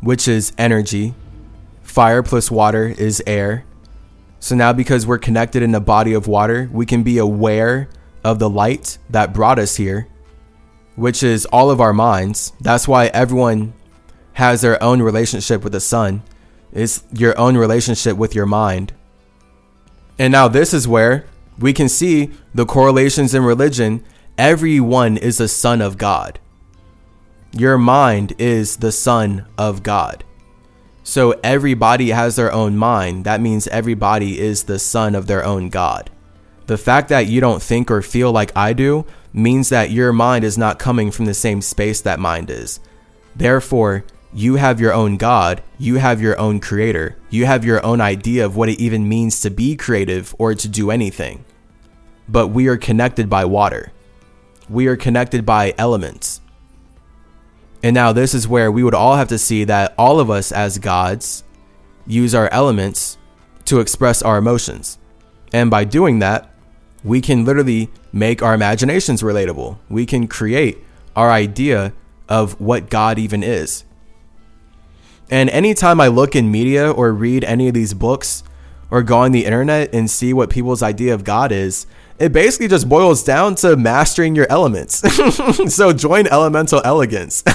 which 0.00 0.28
is 0.28 0.52
energy. 0.58 1.14
Fire 1.82 2.22
plus 2.22 2.50
water 2.50 2.86
is 2.86 3.22
air. 3.26 3.64
So 4.40 4.56
now, 4.56 4.72
because 4.72 5.06
we're 5.06 5.18
connected 5.18 5.62
in 5.62 5.74
a 5.74 5.80
body 5.80 6.14
of 6.14 6.26
water, 6.26 6.68
we 6.72 6.86
can 6.86 7.02
be 7.02 7.18
aware 7.18 7.88
of 8.24 8.38
the 8.38 8.50
light 8.50 8.98
that 9.10 9.32
brought 9.32 9.58
us 9.58 9.76
here, 9.76 10.08
which 10.96 11.22
is 11.22 11.46
all 11.46 11.70
of 11.70 11.80
our 11.80 11.92
minds. 11.92 12.52
That's 12.60 12.88
why 12.88 13.06
everyone 13.06 13.72
has 14.34 14.60
their 14.60 14.82
own 14.82 15.02
relationship 15.02 15.62
with 15.62 15.72
the 15.72 15.80
sun. 15.80 16.22
It's 16.72 17.04
your 17.12 17.38
own 17.38 17.56
relationship 17.56 18.16
with 18.16 18.34
your 18.34 18.46
mind. 18.46 18.92
And 20.18 20.32
now, 20.32 20.48
this 20.48 20.72
is 20.72 20.88
where 20.88 21.26
we 21.58 21.72
can 21.72 21.88
see 21.88 22.30
the 22.54 22.66
correlations 22.66 23.34
in 23.34 23.44
religion. 23.44 24.04
Everyone 24.38 25.16
is 25.16 25.40
a 25.40 25.48
son 25.48 25.80
of 25.80 25.98
God. 25.98 26.38
Your 27.52 27.76
mind 27.76 28.32
is 28.38 28.78
the 28.78 28.92
son 28.92 29.46
of 29.58 29.82
God. 29.82 30.24
So 31.04 31.32
everybody 31.42 32.10
has 32.10 32.36
their 32.36 32.52
own 32.52 32.76
mind. 32.76 33.24
That 33.24 33.40
means 33.40 33.66
everybody 33.68 34.38
is 34.38 34.64
the 34.64 34.78
son 34.78 35.14
of 35.14 35.26
their 35.26 35.44
own 35.44 35.68
God. 35.68 36.10
The 36.66 36.78
fact 36.78 37.08
that 37.08 37.26
you 37.26 37.40
don't 37.40 37.62
think 37.62 37.90
or 37.90 38.02
feel 38.02 38.32
like 38.32 38.56
I 38.56 38.72
do 38.72 39.04
means 39.32 39.68
that 39.70 39.90
your 39.90 40.12
mind 40.12 40.44
is 40.44 40.56
not 40.56 40.78
coming 40.78 41.10
from 41.10 41.24
the 41.24 41.34
same 41.34 41.60
space 41.60 42.00
that 42.02 42.20
mind 42.20 42.50
is. 42.50 42.80
Therefore, 43.34 44.04
you 44.34 44.56
have 44.56 44.80
your 44.80 44.94
own 44.94 45.16
God, 45.16 45.62
you 45.78 45.96
have 45.96 46.20
your 46.20 46.38
own 46.38 46.58
creator, 46.60 47.16
you 47.30 47.44
have 47.44 47.64
your 47.64 47.84
own 47.84 48.00
idea 48.00 48.44
of 48.46 48.56
what 48.56 48.68
it 48.68 48.80
even 48.80 49.08
means 49.08 49.40
to 49.40 49.50
be 49.50 49.76
creative 49.76 50.34
or 50.38 50.54
to 50.54 50.68
do 50.68 50.90
anything. 50.90 51.44
But 52.28 52.48
we 52.48 52.68
are 52.68 52.76
connected 52.76 53.28
by 53.28 53.44
water, 53.44 53.92
we 54.68 54.86
are 54.86 54.96
connected 54.96 55.44
by 55.44 55.74
elements. 55.76 56.40
And 57.82 57.94
now, 57.94 58.12
this 58.12 58.32
is 58.32 58.46
where 58.46 58.70
we 58.70 58.84
would 58.84 58.94
all 58.94 59.16
have 59.16 59.28
to 59.28 59.38
see 59.38 59.64
that 59.64 59.92
all 59.98 60.20
of 60.20 60.30
us 60.30 60.52
as 60.52 60.78
gods 60.78 61.42
use 62.06 62.32
our 62.32 62.48
elements 62.50 63.18
to 63.64 63.80
express 63.80 64.22
our 64.22 64.38
emotions. 64.38 64.98
And 65.52 65.68
by 65.68 65.84
doing 65.84 66.20
that, 66.20 66.54
we 67.02 67.20
can 67.20 67.44
literally 67.44 67.90
make 68.12 68.40
our 68.40 68.54
imaginations 68.54 69.22
relatable. 69.22 69.78
We 69.88 70.06
can 70.06 70.28
create 70.28 70.78
our 71.16 71.30
idea 71.30 71.92
of 72.28 72.60
what 72.60 72.88
God 72.88 73.18
even 73.18 73.42
is. 73.42 73.84
And 75.32 75.48
anytime 75.48 75.98
I 75.98 76.08
look 76.08 76.36
in 76.36 76.50
media 76.50 76.90
or 76.90 77.10
read 77.10 77.42
any 77.44 77.66
of 77.66 77.72
these 77.72 77.94
books 77.94 78.44
or 78.90 79.02
go 79.02 79.20
on 79.20 79.32
the 79.32 79.46
internet 79.46 79.94
and 79.94 80.10
see 80.10 80.34
what 80.34 80.50
people's 80.50 80.82
idea 80.82 81.14
of 81.14 81.24
God 81.24 81.50
is, 81.50 81.86
it 82.18 82.34
basically 82.34 82.68
just 82.68 82.86
boils 82.86 83.24
down 83.24 83.54
to 83.56 83.74
mastering 83.74 84.36
your 84.36 84.46
elements. 84.50 85.02
so 85.74 85.94
join 85.94 86.26
elemental 86.28 86.82
elegance. 86.84 87.42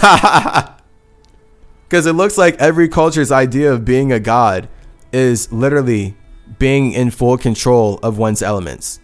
Because 1.90 2.06
it 2.06 2.14
looks 2.14 2.38
like 2.38 2.56
every 2.56 2.90
culture's 2.90 3.32
idea 3.32 3.72
of 3.72 3.86
being 3.86 4.12
a 4.12 4.20
god 4.20 4.68
is 5.14 5.50
literally 5.54 6.18
being 6.60 6.92
in 6.92 7.12
full 7.12 7.38
control 7.38 7.98
of 8.04 8.18
one's 8.18 8.42
elements 8.42 9.00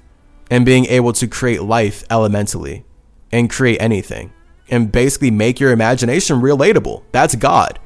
and 0.52 0.66
being 0.66 0.84
able 0.88 1.14
to 1.14 1.26
create 1.26 1.64
life 1.64 2.04
elementally 2.12 2.84
and 3.32 3.50
create 3.50 3.82
anything 3.82 4.34
and 4.70 4.92
basically 4.92 5.32
make 5.32 5.62
your 5.62 5.72
imagination 5.72 6.42
relatable. 6.42 7.04
That's 7.14 7.36
God 7.36 7.80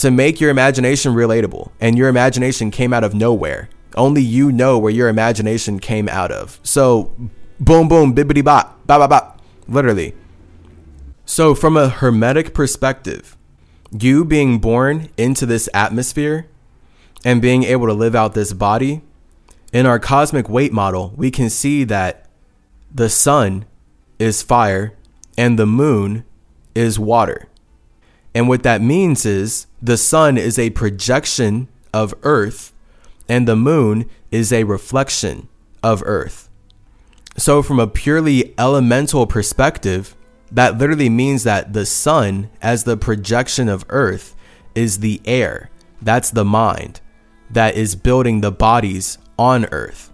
to 0.00 0.10
make 0.10 0.40
your 0.40 0.50
imagination 0.50 1.12
relatable. 1.12 1.70
And 1.80 1.96
your 1.96 2.08
imagination 2.08 2.70
came 2.70 2.92
out 2.92 3.04
of 3.04 3.14
nowhere. 3.14 3.68
Only 3.96 4.22
you 4.22 4.50
know 4.50 4.78
where 4.78 4.92
your 4.92 5.08
imagination 5.08 5.78
came 5.78 6.08
out 6.08 6.30
of. 6.30 6.58
So, 6.62 7.12
boom, 7.58 7.88
boom, 7.88 8.14
bibbity 8.14 8.42
bop, 8.42 8.86
ba 8.86 8.98
ba 8.98 9.08
ba, 9.08 9.36
literally. 9.68 10.14
So, 11.26 11.54
from 11.54 11.76
a 11.76 11.88
hermetic 11.88 12.54
perspective, 12.54 13.36
you 13.98 14.24
being 14.24 14.58
born 14.58 15.10
into 15.16 15.44
this 15.44 15.68
atmosphere 15.74 16.48
and 17.24 17.42
being 17.42 17.64
able 17.64 17.86
to 17.86 17.92
live 17.92 18.14
out 18.14 18.34
this 18.34 18.52
body, 18.52 19.02
in 19.72 19.86
our 19.86 19.98
cosmic 19.98 20.48
weight 20.48 20.72
model, 20.72 21.12
we 21.16 21.30
can 21.30 21.50
see 21.50 21.84
that 21.84 22.26
the 22.92 23.08
sun 23.08 23.66
is 24.18 24.42
fire 24.42 24.96
and 25.36 25.58
the 25.58 25.66
moon 25.66 26.24
is 26.74 26.98
water. 26.98 27.48
And 28.34 28.48
what 28.48 28.62
that 28.62 28.80
means 28.80 29.26
is 29.26 29.66
the 29.82 29.96
sun 29.96 30.36
is 30.36 30.58
a 30.58 30.70
projection 30.70 31.68
of 31.92 32.14
Earth, 32.22 32.72
and 33.28 33.46
the 33.46 33.56
moon 33.56 34.08
is 34.30 34.52
a 34.52 34.64
reflection 34.64 35.48
of 35.82 36.02
Earth. 36.04 36.48
So, 37.36 37.62
from 37.62 37.80
a 37.80 37.86
purely 37.86 38.54
elemental 38.58 39.26
perspective, 39.26 40.14
that 40.52 40.76
literally 40.76 41.08
means 41.08 41.44
that 41.44 41.72
the 41.72 41.86
sun, 41.86 42.50
as 42.60 42.84
the 42.84 42.96
projection 42.96 43.68
of 43.68 43.86
Earth, 43.88 44.34
is 44.74 44.98
the 44.98 45.20
air. 45.24 45.70
That's 46.02 46.30
the 46.30 46.44
mind 46.44 47.00
that 47.50 47.76
is 47.76 47.94
building 47.94 48.40
the 48.40 48.52
bodies 48.52 49.18
on 49.38 49.66
Earth. 49.66 50.12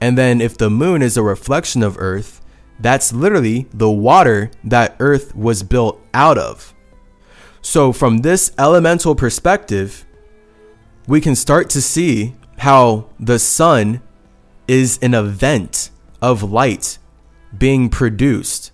And 0.00 0.16
then, 0.16 0.40
if 0.40 0.56
the 0.56 0.70
moon 0.70 1.02
is 1.02 1.16
a 1.16 1.22
reflection 1.22 1.82
of 1.82 1.96
Earth, 1.98 2.40
that's 2.78 3.12
literally 3.12 3.66
the 3.72 3.90
water 3.90 4.50
that 4.62 4.94
Earth 5.00 5.34
was 5.34 5.64
built 5.64 6.00
out 6.14 6.38
of. 6.38 6.74
So, 7.62 7.92
from 7.92 8.18
this 8.18 8.52
elemental 8.58 9.14
perspective, 9.14 10.04
we 11.06 11.20
can 11.20 11.34
start 11.34 11.68
to 11.70 11.82
see 11.82 12.34
how 12.58 13.06
the 13.18 13.38
sun 13.38 14.02
is 14.66 14.98
an 15.02 15.14
event 15.14 15.90
of 16.20 16.42
light 16.42 16.98
being 17.56 17.88
produced 17.88 18.72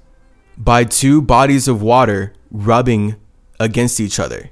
by 0.57 0.85
two 0.85 1.23
bodies 1.23 1.69
of 1.69 1.83
water 1.83 2.33
rubbing 2.51 3.17
against 3.59 4.01
each 4.01 4.19
other, 4.19 4.51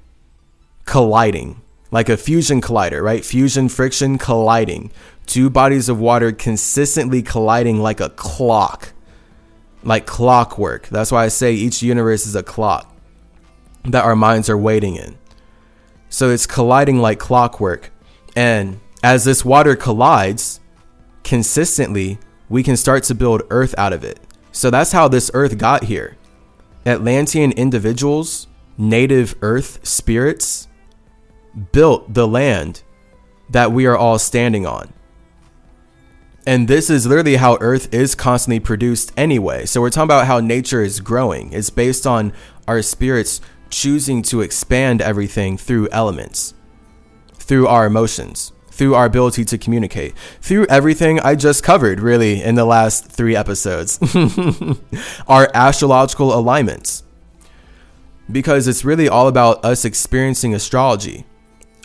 colliding 0.85 1.61
like 1.91 2.09
a 2.09 2.17
fusion 2.17 2.61
collider, 2.61 3.03
right? 3.03 3.25
Fusion, 3.25 3.69
friction, 3.69 4.17
colliding. 4.17 4.91
Two 5.27 5.51
bodies 5.51 5.89
of 5.89 6.01
water 6.01 6.33
consistently 6.33 7.23
colliding 7.23 7.81
like 7.81 8.01
a 8.01 8.09
clock, 8.11 8.93
like 9.85 10.07
clockwork. 10.07 10.89
That's 10.89 11.13
why 11.13 11.25
I 11.25 11.29
say 11.29 11.53
each 11.53 11.83
universe 11.83 12.27
is 12.27 12.35
a 12.35 12.43
clock 12.43 12.92
that 13.85 14.05
our 14.05 14.17
minds 14.17 14.49
are 14.49 14.59
waiting 14.59 14.97
in. 14.97 15.17
So 16.09 16.31
it's 16.31 16.47
colliding 16.47 16.99
like 16.99 17.19
clockwork. 17.19 17.91
And 18.37 18.81
as 19.03 19.25
this 19.25 19.45
water 19.45 19.77
collides 19.77 20.61
consistently, 21.25 22.19
we 22.49 22.63
can 22.63 22.77
start 22.77 23.05
to 23.05 23.15
build 23.15 23.43
earth 23.51 23.75
out 23.79 23.93
of 23.93 24.05
it. 24.05 24.21
So 24.53 24.71
that's 24.71 24.93
how 24.93 25.09
this 25.09 25.31
earth 25.35 25.59
got 25.59 25.85
here. 25.85 26.17
Atlantean 26.85 27.53
individuals, 27.53 28.47
native 28.77 29.35
earth 29.41 29.85
spirits, 29.87 30.69
built 31.73 32.13
the 32.13 32.27
land 32.27 32.83
that 33.51 33.73
we 33.73 33.87
are 33.87 33.97
all 33.97 34.19
standing 34.19 34.67
on. 34.67 34.93
And 36.47 36.67
this 36.67 36.91
is 36.91 37.07
literally 37.07 37.37
how 37.37 37.57
Earth 37.61 37.93
is 37.95 38.15
constantly 38.17 38.59
produced 38.59 39.13
anyway. 39.17 39.65
So 39.65 39.81
we're 39.81 39.91
talking 39.91 40.05
about 40.05 40.27
how 40.27 40.41
nature 40.41 40.83
is 40.83 40.99
growing. 40.99 41.53
It's 41.53 41.71
based 41.71 42.05
on 42.05 42.33
our 42.67 42.83
spirits 42.83 43.41
choosing 43.73 44.23
to 44.23 44.41
expand 44.41 45.01
everything 45.01 45.57
through 45.57 45.89
elements, 45.91 46.55
through 47.35 47.67
our 47.67 47.87
emotions, 47.87 48.53
through 48.71 48.95
our 48.95 49.07
ability 49.07 49.45
to 49.47 49.59
communicate, 49.59 50.15
through 50.41 50.67
everything 50.67 51.19
I 51.21 51.35
just 51.35 51.65
covered, 51.65 51.99
really, 51.99 52.43
in 52.43 52.55
the 52.55 52.65
last 52.65 53.07
three 53.07 53.35
episodes. 53.35 53.99
our 55.29 55.51
astrological 55.55 56.35
alignments. 56.35 57.03
Because 58.31 58.69
it's 58.69 58.85
really 58.85 59.09
all 59.09 59.27
about 59.27 59.65
us 59.65 59.85
experiencing 59.85 60.55
astrology, 60.55 61.27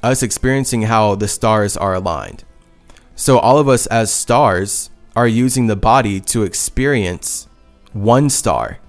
us 0.03 0.22
experiencing 0.22 0.84
how 0.84 1.15
the 1.15 1.27
stars 1.27 1.76
are 1.76 1.95
aligned. 1.95 2.43
So, 3.15 3.39
all 3.39 3.57
of 3.57 3.68
us 3.68 3.88
as 3.88 4.14
stars 4.14 4.91
are 5.15 5.27
using 5.27 5.65
the 5.65 5.76
body 5.76 6.19
to 6.22 6.43
experience 6.43 7.47
one 7.91 8.30
star 8.30 8.80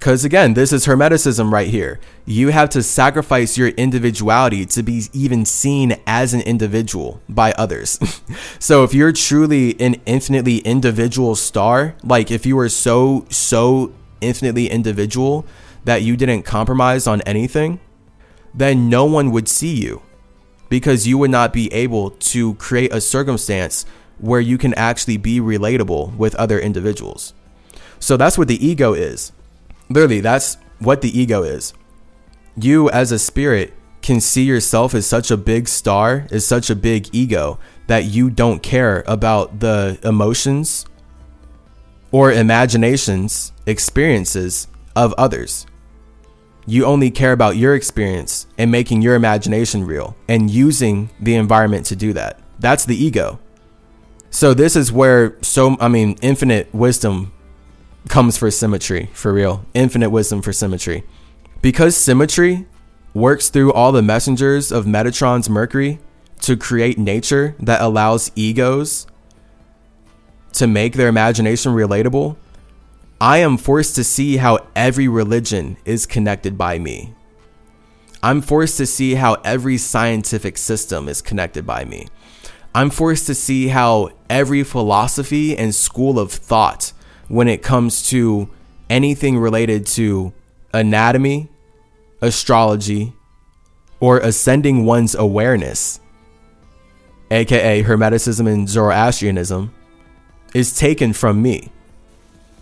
because 0.00 0.24
again, 0.24 0.54
this 0.54 0.72
is 0.72 0.86
Hermeticism 0.86 1.52
right 1.52 1.68
here. 1.68 2.00
You 2.24 2.48
have 2.48 2.70
to 2.70 2.82
sacrifice 2.82 3.58
your 3.58 3.68
individuality 3.68 4.64
to 4.66 4.82
be 4.82 5.04
even 5.12 5.44
seen 5.44 6.00
as 6.06 6.32
an 6.32 6.40
individual 6.40 7.20
by 7.28 7.52
others. 7.52 8.00
so 8.58 8.82
if 8.82 8.94
you're 8.94 9.12
truly 9.12 9.78
an 9.78 9.96
infinitely 10.06 10.58
individual 10.60 11.34
star, 11.34 11.96
like 12.02 12.30
if 12.30 12.46
you 12.46 12.56
were 12.56 12.70
so, 12.70 13.26
so 13.28 13.92
infinitely 14.22 14.70
individual 14.70 15.44
that 15.84 16.02
you 16.02 16.16
didn't 16.16 16.44
compromise 16.44 17.06
on 17.06 17.20
anything, 17.22 17.78
then 18.54 18.88
no 18.88 19.04
one 19.04 19.30
would 19.30 19.48
see 19.48 19.74
you. 19.76 20.02
because 20.70 21.06
you 21.06 21.18
would 21.18 21.30
not 21.30 21.52
be 21.52 21.70
able 21.74 22.12
to 22.12 22.54
create 22.54 22.94
a 22.94 23.00
circumstance 23.00 23.84
where 24.18 24.40
you 24.40 24.56
can 24.56 24.72
actually 24.74 25.16
be 25.18 25.40
relatable 25.40 26.16
with 26.16 26.34
other 26.36 26.58
individuals. 26.58 27.34
So 27.98 28.16
that's 28.16 28.38
what 28.38 28.48
the 28.48 28.64
ego 28.64 28.94
is. 28.94 29.32
Literally, 29.90 30.20
that's 30.20 30.56
what 30.78 31.02
the 31.02 31.18
ego 31.18 31.42
is. 31.42 31.74
You, 32.56 32.88
as 32.90 33.12
a 33.12 33.18
spirit, 33.18 33.74
can 34.02 34.20
see 34.20 34.44
yourself 34.44 34.94
as 34.94 35.06
such 35.06 35.30
a 35.30 35.36
big 35.36 35.68
star, 35.68 36.26
as 36.30 36.46
such 36.46 36.70
a 36.70 36.76
big 36.76 37.08
ego, 37.12 37.58
that 37.86 38.04
you 38.04 38.30
don't 38.30 38.62
care 38.62 39.04
about 39.06 39.60
the 39.60 39.98
emotions 40.04 40.86
or 42.12 42.32
imaginations, 42.32 43.52
experiences 43.66 44.68
of 44.96 45.12
others. 45.14 45.66
You 46.66 46.84
only 46.84 47.10
care 47.10 47.32
about 47.32 47.56
your 47.56 47.74
experience 47.74 48.46
and 48.58 48.70
making 48.70 49.02
your 49.02 49.14
imagination 49.16 49.84
real 49.84 50.16
and 50.28 50.50
using 50.50 51.10
the 51.20 51.34
environment 51.34 51.86
to 51.86 51.96
do 51.96 52.12
that. 52.12 52.40
That's 52.58 52.84
the 52.84 52.96
ego. 52.96 53.40
So 54.30 54.54
this 54.54 54.76
is 54.76 54.92
where 54.92 55.36
so 55.42 55.76
I 55.80 55.88
mean 55.88 56.16
infinite 56.22 56.72
wisdom 56.72 57.32
comes 58.08 58.36
for 58.36 58.50
symmetry 58.50 59.10
for 59.12 59.32
real. 59.32 59.64
Infinite 59.74 60.10
wisdom 60.10 60.42
for 60.42 60.52
symmetry. 60.52 61.04
Because 61.62 61.96
symmetry 61.96 62.66
works 63.12 63.48
through 63.48 63.72
all 63.72 63.92
the 63.92 64.02
messengers 64.02 64.72
of 64.72 64.86
Metatron's 64.86 65.50
Mercury 65.50 65.98
to 66.40 66.56
create 66.56 66.98
nature 66.98 67.54
that 67.58 67.82
allows 67.82 68.32
egos 68.34 69.06
to 70.52 70.66
make 70.66 70.94
their 70.94 71.08
imagination 71.08 71.72
relatable. 71.72 72.36
I 73.20 73.38
am 73.38 73.58
forced 73.58 73.94
to 73.96 74.04
see 74.04 74.38
how 74.38 74.66
every 74.74 75.06
religion 75.06 75.76
is 75.84 76.06
connected 76.06 76.56
by 76.56 76.78
me. 76.78 77.14
I'm 78.22 78.40
forced 78.40 78.76
to 78.78 78.86
see 78.86 79.14
how 79.14 79.34
every 79.44 79.78
scientific 79.78 80.56
system 80.58 81.08
is 81.08 81.22
connected 81.22 81.66
by 81.66 81.84
me. 81.84 82.08
I'm 82.74 82.90
forced 82.90 83.26
to 83.26 83.34
see 83.34 83.68
how 83.68 84.10
every 84.28 84.62
philosophy 84.62 85.56
and 85.56 85.74
school 85.74 86.18
of 86.18 86.30
thought, 86.30 86.92
when 87.30 87.46
it 87.46 87.62
comes 87.62 88.08
to 88.10 88.50
anything 88.90 89.38
related 89.38 89.86
to 89.86 90.32
anatomy, 90.74 91.48
astrology, 92.20 93.12
or 94.00 94.18
ascending 94.18 94.84
one's 94.84 95.14
awareness, 95.14 96.00
aka 97.30 97.84
Hermeticism 97.84 98.52
and 98.52 98.68
Zoroastrianism, 98.68 99.72
is 100.54 100.76
taken 100.76 101.12
from 101.12 101.40
me. 101.40 101.70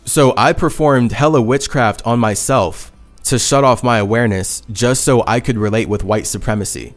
So 0.04 0.34
I 0.36 0.52
performed 0.52 1.12
hella 1.12 1.40
witchcraft 1.40 2.06
on 2.06 2.20
myself 2.20 2.92
to 3.24 3.38
shut 3.38 3.64
off 3.64 3.82
my 3.82 3.96
awareness 3.98 4.62
just 4.70 5.02
so 5.02 5.24
I 5.26 5.40
could 5.40 5.56
relate 5.56 5.88
with 5.88 6.04
white 6.04 6.26
supremacy. 6.26 6.94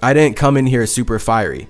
I 0.00 0.14
didn't 0.14 0.36
come 0.36 0.56
in 0.56 0.66
here 0.66 0.86
super 0.86 1.18
fiery. 1.18 1.66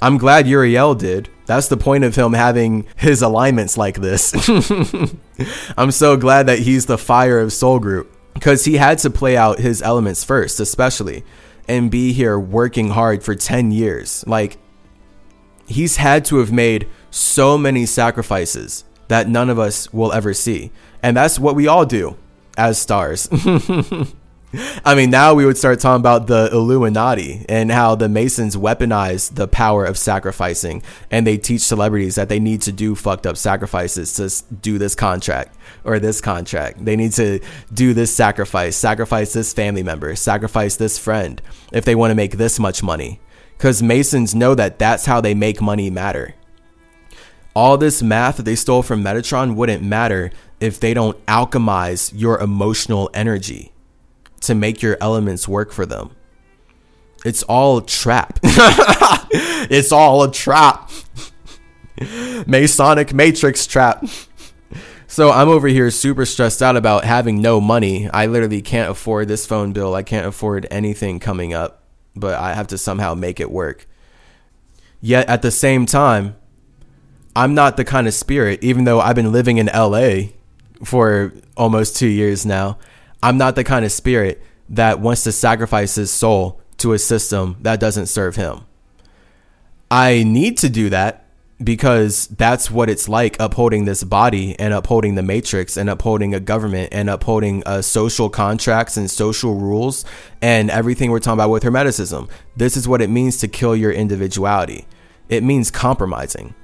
I'm 0.00 0.16
glad 0.16 0.46
Uriel 0.46 0.94
did. 0.94 1.28
That's 1.46 1.68
the 1.68 1.76
point 1.76 2.04
of 2.04 2.14
him 2.14 2.32
having 2.32 2.86
his 2.96 3.22
alignments 3.22 3.76
like 3.76 3.96
this. 3.96 4.32
I'm 5.76 5.90
so 5.90 6.16
glad 6.16 6.46
that 6.46 6.60
he's 6.60 6.86
the 6.86 6.98
fire 6.98 7.40
of 7.40 7.52
Soul 7.52 7.78
Group 7.78 8.14
because 8.34 8.64
he 8.64 8.76
had 8.76 8.98
to 8.98 9.10
play 9.10 9.36
out 9.36 9.58
his 9.58 9.82
elements 9.82 10.24
first, 10.24 10.60
especially, 10.60 11.24
and 11.68 11.90
be 11.90 12.12
here 12.12 12.38
working 12.38 12.90
hard 12.90 13.22
for 13.24 13.34
10 13.34 13.72
years. 13.72 14.24
Like, 14.26 14.58
he's 15.66 15.96
had 15.96 16.24
to 16.26 16.38
have 16.38 16.52
made 16.52 16.88
so 17.10 17.58
many 17.58 17.86
sacrifices 17.86 18.84
that 19.08 19.28
none 19.28 19.50
of 19.50 19.58
us 19.58 19.92
will 19.92 20.12
ever 20.12 20.32
see. 20.32 20.70
And 21.02 21.16
that's 21.16 21.38
what 21.38 21.54
we 21.54 21.66
all 21.66 21.84
do 21.84 22.16
as 22.56 22.78
stars. 22.78 23.28
I 24.84 24.94
mean, 24.94 25.10
now 25.10 25.34
we 25.34 25.46
would 25.46 25.56
start 25.56 25.80
talking 25.80 26.00
about 26.00 26.26
the 26.26 26.50
Illuminati 26.52 27.44
and 27.48 27.70
how 27.72 27.94
the 27.94 28.08
Masons 28.08 28.56
weaponize 28.56 29.34
the 29.34 29.48
power 29.48 29.84
of 29.84 29.96
sacrificing 29.96 30.82
and 31.10 31.26
they 31.26 31.38
teach 31.38 31.62
celebrities 31.62 32.16
that 32.16 32.28
they 32.28 32.38
need 32.38 32.60
to 32.62 32.72
do 32.72 32.94
fucked 32.94 33.26
up 33.26 33.36
sacrifices 33.36 34.12
to 34.14 34.54
do 34.54 34.78
this 34.78 34.94
contract 34.94 35.56
or 35.84 35.98
this 35.98 36.20
contract. 36.20 36.84
They 36.84 36.96
need 36.96 37.12
to 37.12 37.40
do 37.72 37.94
this 37.94 38.14
sacrifice, 38.14 38.76
sacrifice 38.76 39.32
this 39.32 39.54
family 39.54 39.82
member, 39.82 40.14
sacrifice 40.16 40.76
this 40.76 40.98
friend 40.98 41.40
if 41.72 41.84
they 41.84 41.94
want 41.94 42.10
to 42.10 42.16
make 42.16 42.36
this 42.36 42.58
much 42.58 42.82
money. 42.82 43.20
Because 43.56 43.82
Masons 43.82 44.34
know 44.34 44.54
that 44.54 44.78
that's 44.78 45.06
how 45.06 45.20
they 45.20 45.34
make 45.34 45.62
money 45.62 45.88
matter. 45.88 46.34
All 47.54 47.78
this 47.78 48.02
math 48.02 48.36
that 48.36 48.42
they 48.42 48.56
stole 48.56 48.82
from 48.82 49.02
Metatron 49.02 49.54
wouldn't 49.54 49.82
matter 49.82 50.30
if 50.60 50.78
they 50.78 50.92
don't 50.94 51.24
alchemize 51.26 52.12
your 52.14 52.38
emotional 52.38 53.08
energy 53.14 53.71
to 54.42 54.54
make 54.54 54.82
your 54.82 54.96
elements 55.00 55.48
work 55.48 55.72
for 55.72 55.86
them. 55.86 56.10
It's 57.24 57.42
all 57.44 57.78
a 57.78 57.86
trap. 57.86 58.38
it's 58.42 59.92
all 59.92 60.24
a 60.24 60.32
trap. 60.32 60.90
Masonic 62.46 63.14
matrix 63.14 63.66
trap. 63.66 64.04
So 65.06 65.30
I'm 65.30 65.48
over 65.48 65.68
here 65.68 65.90
super 65.90 66.24
stressed 66.24 66.62
out 66.62 66.76
about 66.76 67.04
having 67.04 67.42
no 67.42 67.60
money. 67.60 68.08
I 68.10 68.26
literally 68.26 68.62
can't 68.62 68.90
afford 68.90 69.28
this 69.28 69.46
phone 69.46 69.72
bill. 69.72 69.94
I 69.94 70.02
can't 70.02 70.26
afford 70.26 70.66
anything 70.70 71.20
coming 71.20 71.52
up, 71.52 71.84
but 72.16 72.38
I 72.38 72.54
have 72.54 72.68
to 72.68 72.78
somehow 72.78 73.14
make 73.14 73.38
it 73.38 73.50
work. 73.50 73.86
Yet 75.00 75.28
at 75.28 75.42
the 75.42 75.50
same 75.50 75.84
time, 75.84 76.36
I'm 77.36 77.54
not 77.54 77.76
the 77.76 77.84
kind 77.84 78.06
of 78.06 78.14
spirit, 78.14 78.64
even 78.64 78.84
though 78.84 79.00
I've 79.00 79.16
been 79.16 79.32
living 79.32 79.58
in 79.58 79.66
LA 79.66 80.30
for 80.84 81.32
almost 81.56 81.96
two 81.96 82.08
years 82.08 82.46
now. 82.46 82.78
I'm 83.22 83.38
not 83.38 83.54
the 83.54 83.64
kind 83.64 83.84
of 83.84 83.92
spirit 83.92 84.42
that 84.68 85.00
wants 85.00 85.24
to 85.24 85.32
sacrifice 85.32 85.94
his 85.94 86.10
soul 86.10 86.60
to 86.78 86.92
a 86.92 86.98
system 86.98 87.56
that 87.60 87.78
doesn't 87.78 88.06
serve 88.06 88.36
him. 88.36 88.62
I 89.90 90.22
need 90.22 90.56
to 90.58 90.68
do 90.68 90.90
that 90.90 91.26
because 91.62 92.26
that's 92.28 92.70
what 92.70 92.90
it's 92.90 93.08
like 93.08 93.36
upholding 93.38 93.84
this 93.84 94.02
body 94.02 94.58
and 94.58 94.74
upholding 94.74 95.14
the 95.14 95.22
matrix 95.22 95.76
and 95.76 95.88
upholding 95.88 96.34
a 96.34 96.40
government 96.40 96.88
and 96.92 97.08
upholding 97.08 97.62
uh, 97.64 97.82
social 97.82 98.28
contracts 98.28 98.96
and 98.96 99.10
social 99.10 99.54
rules 99.54 100.04
and 100.40 100.70
everything 100.70 101.10
we're 101.10 101.20
talking 101.20 101.34
about 101.34 101.50
with 101.50 101.62
hermeticism. 101.62 102.28
This 102.56 102.76
is 102.76 102.88
what 102.88 103.02
it 103.02 103.10
means 103.10 103.36
to 103.38 103.48
kill 103.48 103.76
your 103.76 103.92
individuality. 103.92 104.86
It 105.28 105.44
means 105.44 105.70
compromising. 105.70 106.54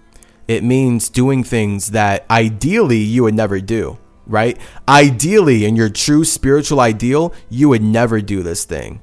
It 0.48 0.64
means 0.64 1.08
doing 1.08 1.44
things 1.44 1.92
that 1.92 2.24
ideally 2.30 2.98
you 2.98 3.22
would 3.24 3.34
never 3.34 3.60
do 3.60 3.98
right? 4.28 4.58
Ideally, 4.86 5.64
in 5.64 5.74
your 5.74 5.88
true 5.88 6.24
spiritual 6.24 6.80
ideal, 6.80 7.34
you 7.48 7.68
would 7.70 7.82
never 7.82 8.20
do 8.20 8.42
this 8.42 8.64
thing. 8.64 9.00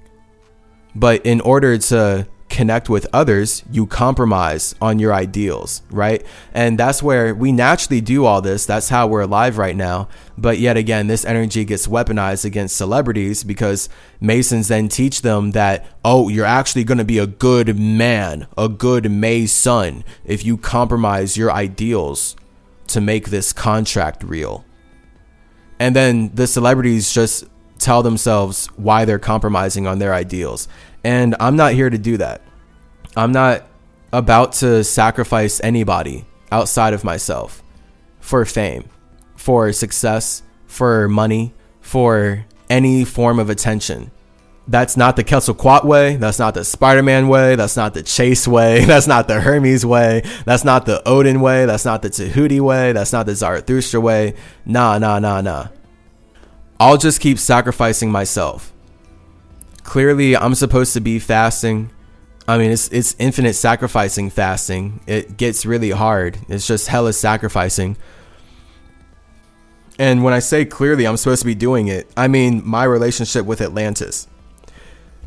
But 0.95 1.25
in 1.25 1.41
order 1.41 1.77
to 1.77 2.27
connect 2.47 2.87
with 2.87 3.05
others, 3.11 3.63
you 3.69 3.85
compromise 3.85 4.75
on 4.79 4.97
your 4.97 5.13
ideals, 5.13 5.81
right? 5.89 6.25
And 6.53 6.77
that's 6.77 7.03
where 7.03 7.35
we 7.35 7.51
naturally 7.51 7.99
do 7.99 8.23
all 8.23 8.41
this. 8.41 8.65
That's 8.65 8.87
how 8.87 9.07
we're 9.07 9.21
alive 9.21 9.57
right 9.57 9.75
now. 9.75 10.07
But 10.37 10.59
yet 10.59 10.77
again, 10.77 11.07
this 11.07 11.25
energy 11.25 11.65
gets 11.65 11.87
weaponized 11.87 12.45
against 12.45 12.77
celebrities 12.77 13.43
because 13.43 13.89
Masons 14.21 14.69
then 14.69 14.87
teach 14.87 15.21
them 15.21 15.51
that, 15.51 15.85
oh, 16.05 16.29
you're 16.29 16.45
actually 16.45 16.85
going 16.85 16.99
to 16.99 17.03
be 17.03 17.17
a 17.17 17.27
good 17.27 17.77
man, 17.77 18.47
a 18.57 18.69
good 18.69 19.11
Mason 19.11 20.05
if 20.23 20.45
you 20.45 20.55
compromise 20.55 21.35
your 21.35 21.51
ideals 21.51 22.37
to 22.87 23.01
make 23.01 23.29
this 23.29 23.51
contract 23.51 24.23
real 24.23 24.63
and 25.79 25.95
then 25.95 26.31
the 26.33 26.47
celebrities 26.47 27.11
just 27.11 27.45
tell 27.79 28.03
themselves 28.03 28.67
why 28.75 29.05
they're 29.05 29.19
compromising 29.19 29.87
on 29.87 29.99
their 29.99 30.13
ideals. 30.13 30.67
And 31.03 31.35
I'm 31.39 31.55
not 31.55 31.73
here 31.73 31.89
to 31.89 31.97
do 31.97 32.17
that. 32.17 32.41
I'm 33.15 33.31
not 33.31 33.67
about 34.11 34.53
to 34.53 34.83
sacrifice 34.83 35.61
anybody 35.63 36.25
outside 36.51 36.93
of 36.93 37.03
myself 37.03 37.61
for 38.19 38.45
fame, 38.45 38.89
for 39.35 39.71
success, 39.71 40.41
for 40.65 41.07
money, 41.07 41.53
for 41.81 42.45
any 42.69 43.05
form 43.05 43.39
of 43.39 43.49
attention. 43.49 44.11
That's 44.67 44.97
not 44.97 45.15
the 45.15 45.23
Quetzalcoatl 45.23 45.87
way. 45.87 46.15
That's 46.15 46.39
not 46.39 46.55
the 46.55 46.65
Spider 46.65 47.03
Man 47.03 47.27
way. 47.27 47.55
That's 47.55 47.77
not 47.77 47.93
the 47.93 48.01
Chase 48.01 48.47
way. 48.47 48.83
That's 48.85 49.05
not 49.05 49.27
the 49.27 49.41
Hermes 49.41 49.85
way. 49.85 50.23
That's 50.45 50.63
not 50.63 50.85
the 50.87 51.07
Odin 51.07 51.39
way. 51.41 51.65
That's 51.65 51.85
not 51.85 52.01
the 52.01 52.09
Tahuti 52.09 52.59
way. 52.59 52.91
That's 52.91 53.13
not 53.13 53.27
the 53.27 53.35
Zarathustra 53.35 54.01
way. 54.01 54.33
Nah, 54.65 54.97
nah, 54.97 55.19
nah, 55.19 55.41
nah. 55.41 55.67
I'll 56.79 56.97
just 56.97 57.21
keep 57.21 57.37
sacrificing 57.37 58.11
myself. 58.11 58.73
Clearly, 59.83 60.35
I'm 60.35 60.55
supposed 60.55 60.93
to 60.93 60.99
be 60.99 61.19
fasting. 61.19 61.91
I 62.47 62.57
mean, 62.57 62.71
it's 62.71 62.87
it's 62.89 63.15
infinite 63.19 63.53
sacrificing 63.53 64.29
fasting. 64.29 64.99
It 65.05 65.37
gets 65.37 65.65
really 65.65 65.91
hard. 65.91 66.39
It's 66.49 66.65
just 66.65 66.87
hella 66.87 67.13
sacrificing. 67.13 67.97
And 69.97 70.23
when 70.23 70.33
I 70.33 70.39
say 70.39 70.65
clearly 70.65 71.05
I'm 71.07 71.17
supposed 71.17 71.41
to 71.41 71.45
be 71.45 71.55
doing 71.55 71.87
it, 71.87 72.11
I 72.17 72.27
mean 72.27 72.61
my 72.65 72.83
relationship 72.83 73.45
with 73.45 73.61
Atlantis. 73.61 74.27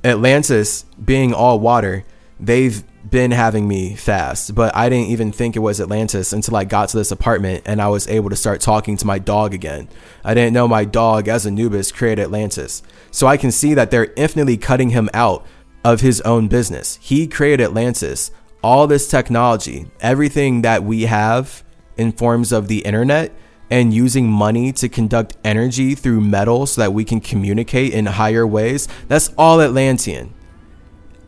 Atlantis 0.04 0.84
being 1.02 1.34
all 1.34 1.60
water, 1.60 2.04
they've 2.38 2.84
been 3.08 3.30
having 3.30 3.66
me 3.66 3.94
fast, 3.94 4.54
but 4.54 4.74
I 4.76 4.88
didn't 4.88 5.08
even 5.08 5.32
think 5.32 5.56
it 5.56 5.60
was 5.60 5.80
Atlantis 5.80 6.32
until 6.32 6.56
I 6.56 6.64
got 6.64 6.90
to 6.90 6.96
this 6.96 7.10
apartment 7.10 7.62
and 7.66 7.80
I 7.80 7.88
was 7.88 8.06
able 8.08 8.30
to 8.30 8.36
start 8.36 8.60
talking 8.60 8.96
to 8.98 9.06
my 9.06 9.18
dog 9.18 9.54
again. 9.54 9.88
I 10.24 10.34
didn't 10.34 10.52
know 10.52 10.68
my 10.68 10.84
dog 10.84 11.28
as 11.28 11.46
Anubis 11.46 11.92
created 11.92 12.22
Atlantis. 12.22 12.82
So 13.10 13.26
I 13.26 13.36
can 13.36 13.50
see 13.50 13.74
that 13.74 13.90
they're 13.90 14.12
infinitely 14.16 14.56
cutting 14.56 14.90
him 14.90 15.08
out 15.14 15.46
of 15.84 16.00
his 16.00 16.20
own 16.22 16.48
business. 16.48 16.98
He 17.00 17.26
created 17.26 17.64
Atlantis. 17.64 18.30
All 18.62 18.86
this 18.86 19.08
technology, 19.08 19.86
everything 20.00 20.62
that 20.62 20.82
we 20.82 21.02
have 21.02 21.62
in 21.96 22.12
forms 22.12 22.52
of 22.52 22.68
the 22.68 22.80
internet 22.80 23.32
and 23.70 23.92
using 23.92 24.28
money 24.28 24.72
to 24.72 24.88
conduct 24.88 25.36
energy 25.44 25.94
through 25.94 26.20
metal 26.20 26.66
so 26.66 26.80
that 26.80 26.92
we 26.92 27.04
can 27.04 27.20
communicate 27.20 27.92
in 27.92 28.06
higher 28.06 28.46
ways, 28.46 28.88
that's 29.08 29.32
all 29.36 29.60
Atlantean. 29.60 30.32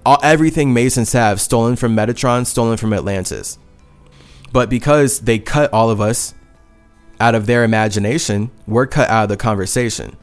All, 0.07 0.19
everything 0.23 0.73
Masons 0.73 1.13
have 1.13 1.41
stolen 1.41 1.77
from 1.77 1.95
Metatron, 1.95 2.47
stolen 2.47 2.77
from 2.77 2.93
Atlantis. 2.93 3.59
But 4.53 4.71
because 4.71 5.21
they 5.21 5.39
cut 5.39 5.73
all 5.73 5.91
of 5.91 6.01
us 6.01 6.35
out 7.21 7.35
of 7.35 7.47
their 7.47 7.65
imagination, 7.65 8.51
we're 8.67 8.87
cut 8.87 9.11
out 9.11 9.25
of 9.25 9.29
the 9.29 9.37
conversation. 9.37 10.17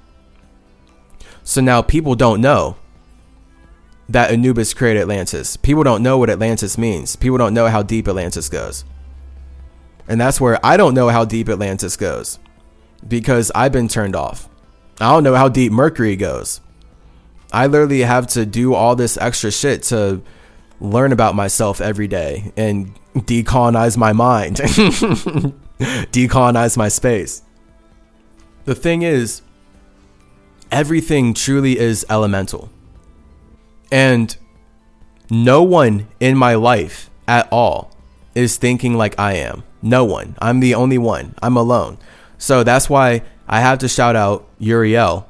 So 1.44 1.61
now 1.61 1.81
people 1.81 2.15
don't 2.15 2.41
know 2.41 2.77
that 4.10 4.31
Anubis 4.31 4.73
created 4.73 5.02
Atlantis. 5.02 5.57
People 5.57 5.84
don't 5.84 6.02
know 6.02 6.18
what 6.18 6.30
Atlantis 6.30 6.77
means. 6.77 7.15
People 7.15 7.38
don't 7.38 7.53
know 7.53 7.68
how 7.68 7.84
deep 7.84 8.07
Atlantis 8.07 8.49
goes. 8.49 8.84
And 10.07 10.19
that's 10.19 10.39
where 10.39 10.59
I 10.65 10.77
don't 10.77 10.93
know 10.93 11.09
how 11.09 11.25
deep 11.25 11.49
Atlantis 11.49 11.97
goes 11.97 12.39
because 13.07 13.51
I've 13.53 13.71
been 13.71 13.88
turned 13.88 14.15
off. 14.15 14.49
I 14.99 15.11
don't 15.11 15.23
know 15.23 15.35
how 15.35 15.49
deep 15.49 15.71
Mercury 15.71 16.15
goes. 16.15 16.61
I 17.51 17.67
literally 17.67 18.01
have 18.01 18.27
to 18.27 18.45
do 18.45 18.73
all 18.73 18.95
this 18.95 19.17
extra 19.17 19.51
shit 19.51 19.84
to 19.84 20.21
learn 20.79 21.11
about 21.11 21.35
myself 21.35 21.81
every 21.81 22.07
day 22.07 22.51
and 22.57 22.93
decolonize 23.15 23.97
my 23.97 24.13
mind, 24.13 24.57
decolonize 25.77 26.77
my 26.77 26.88
space. 26.88 27.41
The 28.65 28.75
thing 28.75 29.01
is, 29.01 29.41
everything 30.71 31.34
truly 31.34 31.79
is 31.79 32.05
elemental. 32.09 32.69
And 33.91 34.35
no 35.29 35.63
one 35.63 36.07
in 36.19 36.38
my 36.38 36.55
life 36.55 37.09
at 37.27 37.47
all 37.51 37.97
is 38.38 38.57
thinking 38.57 38.93
like 38.93 39.19
I 39.19 39.34
am. 39.34 39.64
No 39.81 40.05
one. 40.05 40.35
I'm 40.39 40.59
the 40.59 40.76
only 40.76 40.99
one. 40.99 41.34
I'm 41.41 41.57
alone. 41.57 41.97
So 42.38 42.64
that's 42.64 42.89
why 42.89 43.23
I 43.47 43.61
have 43.61 43.80
to 43.80 43.88
shout 43.88 44.15
out 44.15 44.47
Uriel 44.59 45.27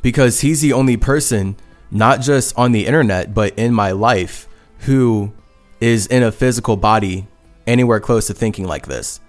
because 0.00 0.40
he's 0.40 0.62
the 0.62 0.72
only 0.72 0.96
person, 0.96 1.56
not 1.90 2.22
just 2.22 2.56
on 2.56 2.72
the 2.72 2.86
internet, 2.86 3.34
but 3.34 3.56
in 3.58 3.74
my 3.74 3.90
life, 3.90 4.48
who 4.80 5.32
is 5.78 6.06
in 6.06 6.22
a 6.22 6.32
physical 6.32 6.76
body 6.76 7.26
anywhere 7.66 8.00
close 8.00 8.28
to 8.28 8.34
thinking 8.34 8.64
like 8.64 8.86
this. 8.86 9.20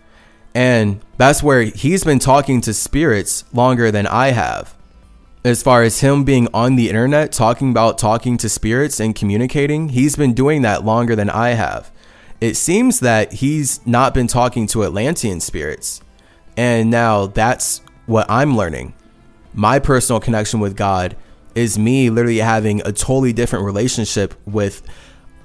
And 0.55 1.01
that's 1.17 1.43
where 1.43 1.63
he's 1.63 2.05
been 2.05 2.19
talking 2.19 2.61
to 2.61 2.73
spirits 2.73 3.43
longer 3.53 3.91
than 3.91 4.07
I 4.07 4.27
have. 4.31 4.75
As 5.43 5.61
far 5.61 5.83
as 5.83 5.99
him 5.99 6.23
being 6.23 6.47
on 6.53 6.75
the 6.75 6.89
internet, 6.89 7.31
talking 7.31 7.69
about 7.69 7.97
talking 7.97 8.37
to 8.37 8.49
spirits 8.49 8.99
and 8.99 9.15
communicating, 9.15 9.89
he's 9.89 10.15
been 10.15 10.33
doing 10.33 10.61
that 10.61 10.85
longer 10.85 11.15
than 11.15 11.29
I 11.29 11.49
have. 11.49 11.91
It 12.41 12.55
seems 12.55 13.01
that 13.01 13.33
he's 13.33 13.85
not 13.85 14.13
been 14.13 14.27
talking 14.27 14.65
to 14.67 14.85
Atlantean 14.85 15.39
spirits. 15.41 16.01
And 16.55 16.89
now 16.89 17.27
that's 17.27 17.81
what 18.05 18.29
I'm 18.29 18.55
learning. 18.55 18.93
My 19.53 19.79
personal 19.79 20.19
connection 20.19 20.59
with 20.59 20.75
God 20.75 21.17
is 21.55 21.77
me 21.77 22.09
literally 22.09 22.37
having 22.37 22.81
a 22.81 22.91
totally 22.93 23.33
different 23.33 23.65
relationship 23.65 24.35
with 24.45 24.81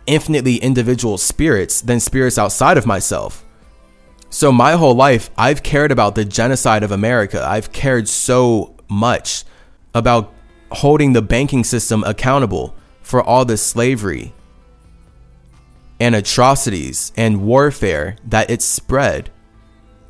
infinitely 0.07 0.57
individual 0.57 1.19
spirits 1.19 1.81
than 1.81 1.99
spirits 1.99 2.39
outside 2.39 2.79
of 2.79 2.87
myself. 2.87 3.45
So, 4.31 4.51
my 4.51 4.73
whole 4.73 4.95
life, 4.95 5.31
I've 5.39 5.63
cared 5.63 5.93
about 5.93 6.15
the 6.17 6.25
genocide 6.25 6.83
of 6.83 6.91
America. 6.91 7.45
I've 7.45 7.73
cared 7.73 8.09
so 8.09 8.75
much 8.89 9.45
about 9.95 10.33
holding 10.73 11.13
the 11.13 11.23
banking 11.23 11.65
system 11.65 12.03
accountable 12.05 12.75
for 13.01 13.23
all 13.23 13.45
the 13.45 13.57
slavery 13.57 14.33
and 16.01 16.15
atrocities 16.15 17.13
and 17.17 17.43
warfare 17.43 18.17
that 18.25 18.51
it 18.51 18.63
spread 18.63 19.31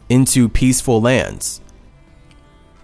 into 0.08 0.48
peaceful 0.48 1.00
lands. 1.00 1.60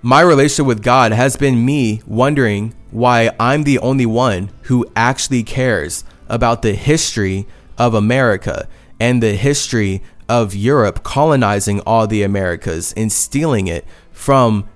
My 0.03 0.21
relationship 0.23 0.67
with 0.67 0.83
God 0.83 1.13
has 1.13 1.37
been 1.37 1.65
me 1.65 2.03
wondering 2.07 2.75
why 2.91 3.31
I'm 3.39 3.65
the 3.65 3.79
only 3.81 4.07
one 4.07 4.51
who 4.63 4.87
actually 4.97 5.43
cares 5.43 6.05
about 6.29 6.63
the 6.63 6.73
history 6.73 7.47
of 7.77 7.95
America 7.95 8.69
and 8.99 9.23
the 9.23 9.35
history 9.35 10.03
of 10.29 10.55
Europe 10.55 11.03
colonizing 11.03 11.81
all 11.81 12.07
the 12.07 12.23
Americas 12.23 12.93
and 12.97 13.11
stealing 13.11 13.67
it 13.67 13.85
from 14.13 14.69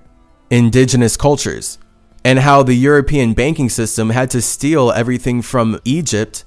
indigenous 0.49 1.17
cultures, 1.17 1.77
and 2.23 2.39
how 2.39 2.61
the 2.61 2.75
European 2.75 3.33
banking 3.33 3.69
system 3.69 4.09
had 4.09 4.29
to 4.31 4.41
steal 4.41 4.91
everything 4.91 5.41
from 5.41 5.79
Egypt 5.85 6.43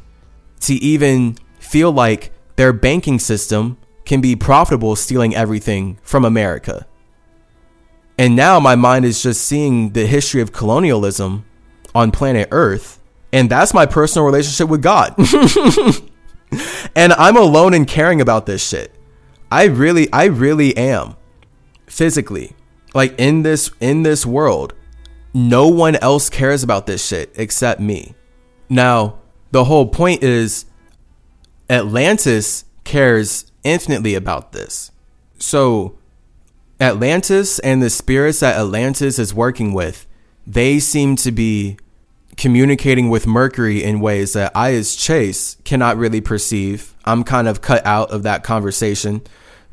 to 0.60 0.74
even 0.74 1.36
feel 1.68 1.92
like 1.92 2.32
their 2.56 2.72
banking 2.72 3.18
system 3.18 3.76
can 4.04 4.20
be 4.20 4.34
profitable 4.34 4.96
stealing 4.96 5.34
everything 5.34 5.98
from 6.02 6.24
America. 6.24 6.86
And 8.16 8.34
now 8.34 8.58
my 8.58 8.74
mind 8.74 9.04
is 9.04 9.22
just 9.22 9.44
seeing 9.44 9.90
the 9.90 10.06
history 10.06 10.40
of 10.40 10.50
colonialism 10.50 11.44
on 11.94 12.10
planet 12.10 12.48
Earth, 12.50 13.00
and 13.32 13.50
that's 13.50 13.74
my 13.74 13.86
personal 13.86 14.24
relationship 14.24 14.68
with 14.68 14.82
God. 14.82 15.14
and 16.96 17.12
I'm 17.12 17.36
alone 17.36 17.74
in 17.74 17.84
caring 17.84 18.20
about 18.20 18.46
this 18.46 18.66
shit. 18.66 18.92
I 19.52 19.64
really 19.64 20.10
I 20.12 20.24
really 20.24 20.76
am 20.76 21.16
physically. 21.86 22.56
Like 22.94 23.14
in 23.18 23.42
this 23.42 23.70
in 23.80 24.02
this 24.02 24.24
world, 24.24 24.74
no 25.34 25.68
one 25.68 25.96
else 25.96 26.30
cares 26.30 26.62
about 26.62 26.86
this 26.86 27.06
shit 27.06 27.32
except 27.36 27.80
me. 27.80 28.14
Now, 28.68 29.20
the 29.50 29.64
whole 29.64 29.86
point 29.86 30.22
is 30.22 30.64
Atlantis 31.70 32.64
cares 32.84 33.50
infinitely 33.64 34.14
about 34.14 34.52
this. 34.52 34.90
So, 35.38 35.98
Atlantis 36.80 37.58
and 37.58 37.82
the 37.82 37.90
spirits 37.90 38.40
that 38.40 38.56
Atlantis 38.56 39.18
is 39.18 39.34
working 39.34 39.72
with, 39.72 40.06
they 40.46 40.78
seem 40.78 41.16
to 41.16 41.32
be 41.32 41.76
communicating 42.36 43.10
with 43.10 43.26
Mercury 43.26 43.82
in 43.82 44.00
ways 44.00 44.32
that 44.32 44.52
I, 44.54 44.72
as 44.74 44.94
Chase, 44.94 45.56
cannot 45.64 45.96
really 45.96 46.20
perceive. 46.20 46.94
I'm 47.04 47.24
kind 47.24 47.48
of 47.48 47.60
cut 47.60 47.84
out 47.84 48.10
of 48.10 48.22
that 48.22 48.44
conversation 48.44 49.22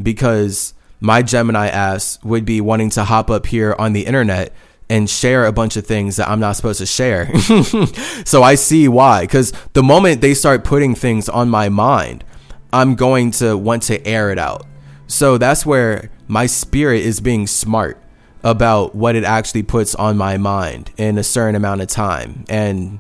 because 0.01 0.73
my 0.99 1.21
Gemini 1.21 1.67
ass 1.67 2.17
would 2.23 2.43
be 2.43 2.59
wanting 2.59 2.89
to 2.91 3.03
hop 3.03 3.29
up 3.29 3.45
here 3.45 3.75
on 3.77 3.93
the 3.93 4.05
internet 4.05 4.51
and 4.89 5.09
share 5.09 5.45
a 5.45 5.51
bunch 5.51 5.77
of 5.77 5.85
things 5.85 6.17
that 6.17 6.29
I'm 6.29 6.39
not 6.39 6.55
supposed 6.55 6.79
to 6.79 6.85
share. 6.85 7.35
so 8.25 8.43
I 8.43 8.55
see 8.55 8.87
why. 8.87 9.21
Because 9.21 9.51
the 9.73 9.83
moment 9.83 10.21
they 10.21 10.33
start 10.33 10.63
putting 10.63 10.93
things 10.93 11.27
on 11.27 11.49
my 11.49 11.69
mind, 11.69 12.23
I'm 12.71 12.95
going 12.95 13.31
to 13.31 13.57
want 13.57 13.83
to 13.83 14.05
air 14.05 14.31
it 14.31 14.37
out. 14.37 14.65
So 15.07 15.37
that's 15.37 15.65
where 15.65 16.11
my 16.27 16.45
spirit 16.45 17.01
is 17.03 17.19
being 17.19 17.47
smart 17.47 18.01
about 18.43 18.93
what 18.93 19.15
it 19.15 19.23
actually 19.23 19.63
puts 19.63 19.95
on 19.95 20.17
my 20.17 20.37
mind 20.37 20.91
in 20.97 21.17
a 21.17 21.23
certain 21.23 21.55
amount 21.55 21.81
of 21.81 21.87
time 21.87 22.45
and 22.47 22.99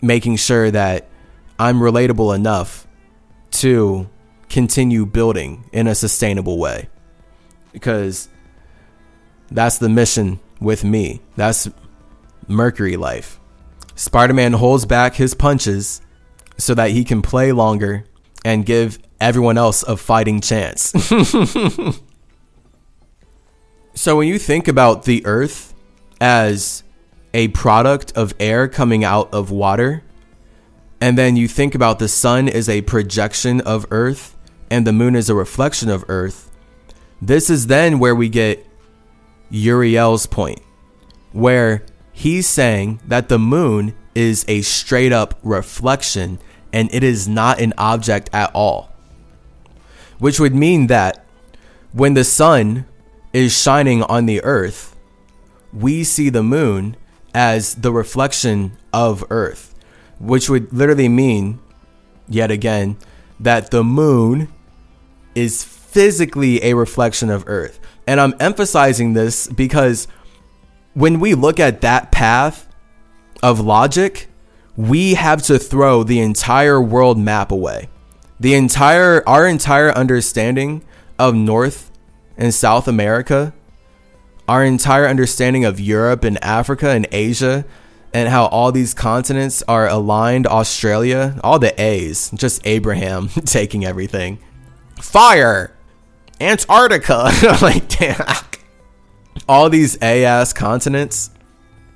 making 0.00 0.36
sure 0.36 0.70
that 0.70 1.08
I'm 1.58 1.78
relatable 1.78 2.34
enough 2.34 2.86
to 3.52 4.08
continue 4.48 5.04
building 5.04 5.68
in 5.72 5.86
a 5.86 5.94
sustainable 5.94 6.58
way. 6.58 6.88
Because 7.72 8.28
that's 9.50 9.78
the 9.78 9.88
mission 9.88 10.40
with 10.60 10.84
me. 10.84 11.20
That's 11.36 11.68
Mercury 12.46 12.96
life. 12.96 13.40
Spider 13.94 14.34
Man 14.34 14.52
holds 14.52 14.86
back 14.86 15.14
his 15.14 15.34
punches 15.34 16.00
so 16.56 16.74
that 16.74 16.90
he 16.90 17.04
can 17.04 17.22
play 17.22 17.52
longer 17.52 18.04
and 18.44 18.66
give 18.66 18.98
everyone 19.20 19.58
else 19.58 19.82
a 19.82 19.96
fighting 19.96 20.40
chance. 20.40 20.92
so, 23.94 24.16
when 24.16 24.28
you 24.28 24.38
think 24.38 24.68
about 24.68 25.04
the 25.04 25.24
Earth 25.26 25.74
as 26.20 26.82
a 27.32 27.48
product 27.48 28.12
of 28.16 28.34
air 28.40 28.68
coming 28.68 29.04
out 29.04 29.32
of 29.32 29.50
water, 29.50 30.02
and 31.00 31.16
then 31.16 31.36
you 31.36 31.48
think 31.48 31.74
about 31.74 31.98
the 31.98 32.08
sun 32.08 32.48
as 32.48 32.68
a 32.68 32.82
projection 32.82 33.60
of 33.62 33.86
Earth 33.90 34.36
and 34.70 34.86
the 34.86 34.92
moon 34.92 35.16
is 35.16 35.28
a 35.28 35.34
reflection 35.34 35.90
of 35.90 36.04
Earth, 36.08 36.50
this 37.20 37.50
is 37.50 37.66
then 37.66 37.98
where 37.98 38.14
we 38.14 38.28
get 38.28 38.66
Uriel's 39.50 40.26
point, 40.26 40.60
where 41.32 41.84
he's 42.12 42.48
saying 42.48 43.00
that 43.06 43.28
the 43.28 43.38
moon 43.38 43.94
is 44.14 44.44
a 44.48 44.62
straight 44.62 45.12
up 45.12 45.38
reflection 45.42 46.38
and 46.72 46.92
it 46.94 47.02
is 47.02 47.28
not 47.28 47.60
an 47.60 47.72
object 47.76 48.30
at 48.32 48.50
all. 48.54 48.92
Which 50.18 50.38
would 50.38 50.54
mean 50.54 50.86
that 50.88 51.24
when 51.92 52.14
the 52.14 52.24
sun 52.24 52.86
is 53.32 53.56
shining 53.56 54.02
on 54.04 54.26
the 54.26 54.42
earth, 54.42 54.96
we 55.72 56.04
see 56.04 56.28
the 56.28 56.42
moon 56.42 56.96
as 57.34 57.76
the 57.76 57.92
reflection 57.92 58.76
of 58.92 59.24
earth, 59.30 59.74
which 60.18 60.48
would 60.48 60.72
literally 60.72 61.08
mean, 61.08 61.60
yet 62.28 62.50
again, 62.50 62.96
that 63.38 63.70
the 63.70 63.84
moon 63.84 64.48
is 65.34 65.64
physically 65.64 66.62
a 66.62 66.74
reflection 66.74 67.30
of 67.30 67.44
earth. 67.46 67.80
And 68.06 68.20
I'm 68.20 68.34
emphasizing 68.40 69.12
this 69.12 69.46
because 69.46 70.08
when 70.94 71.20
we 71.20 71.34
look 71.34 71.60
at 71.60 71.80
that 71.82 72.10
path 72.10 72.68
of 73.42 73.60
logic, 73.60 74.28
we 74.76 75.14
have 75.14 75.42
to 75.42 75.58
throw 75.58 76.02
the 76.02 76.20
entire 76.20 76.80
world 76.80 77.18
map 77.18 77.52
away. 77.52 77.88
The 78.38 78.54
entire, 78.54 79.26
our 79.28 79.46
entire 79.46 79.92
understanding 79.92 80.82
of 81.18 81.34
North 81.34 81.90
and 82.36 82.54
South 82.54 82.88
America, 82.88 83.52
our 84.48 84.64
entire 84.64 85.06
understanding 85.06 85.64
of 85.64 85.78
Europe 85.78 86.24
and 86.24 86.42
Africa 86.42 86.90
and 86.90 87.06
Asia, 87.12 87.64
and 88.12 88.28
how 88.28 88.46
all 88.46 88.72
these 88.72 88.94
continents 88.94 89.62
are 89.68 89.86
aligned 89.86 90.46
Australia, 90.46 91.38
all 91.44 91.58
the 91.58 91.78
A's, 91.80 92.30
just 92.34 92.66
Abraham 92.66 93.28
taking 93.44 93.84
everything. 93.84 94.38
Fire! 95.00 95.72
Antarctica! 96.40 97.30
like, 97.62 97.88
damn. 97.88 98.24
All 99.48 99.68
these 99.68 99.98
A 100.02 100.24
ass 100.24 100.52
continents, 100.52 101.30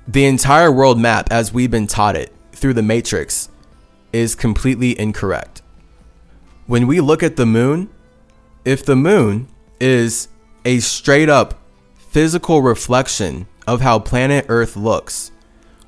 the 0.07 0.25
entire 0.25 0.71
world 0.71 0.99
map 0.99 1.31
as 1.31 1.53
we've 1.53 1.71
been 1.71 1.87
taught 1.87 2.15
it 2.15 2.31
through 2.51 2.73
the 2.73 2.83
Matrix 2.83 3.49
is 4.13 4.35
completely 4.35 4.97
incorrect. 4.99 5.61
When 6.67 6.87
we 6.87 7.01
look 7.01 7.23
at 7.23 7.35
the 7.35 7.45
moon, 7.45 7.89
if 8.63 8.85
the 8.85 8.95
moon 8.95 9.47
is 9.79 10.27
a 10.63 10.79
straight 10.79 11.29
up 11.29 11.59
physical 11.97 12.61
reflection 12.61 13.47
of 13.67 13.81
how 13.81 13.99
planet 13.99 14.45
Earth 14.47 14.75
looks, 14.75 15.31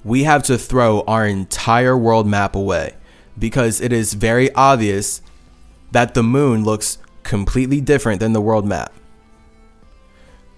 we 0.03 0.23
have 0.23 0.43
to 0.43 0.57
throw 0.57 1.01
our 1.01 1.27
entire 1.27 1.97
world 1.97 2.27
map 2.27 2.55
away 2.55 2.95
because 3.37 3.81
it 3.81 3.91
is 3.91 4.13
very 4.13 4.53
obvious 4.53 5.21
that 5.91 6.13
the 6.13 6.23
moon 6.23 6.63
looks 6.63 6.97
completely 7.27 7.81
different 7.81 8.21
than 8.21 8.31
the 8.31 8.41
world 8.41 8.65
map. 8.65 8.93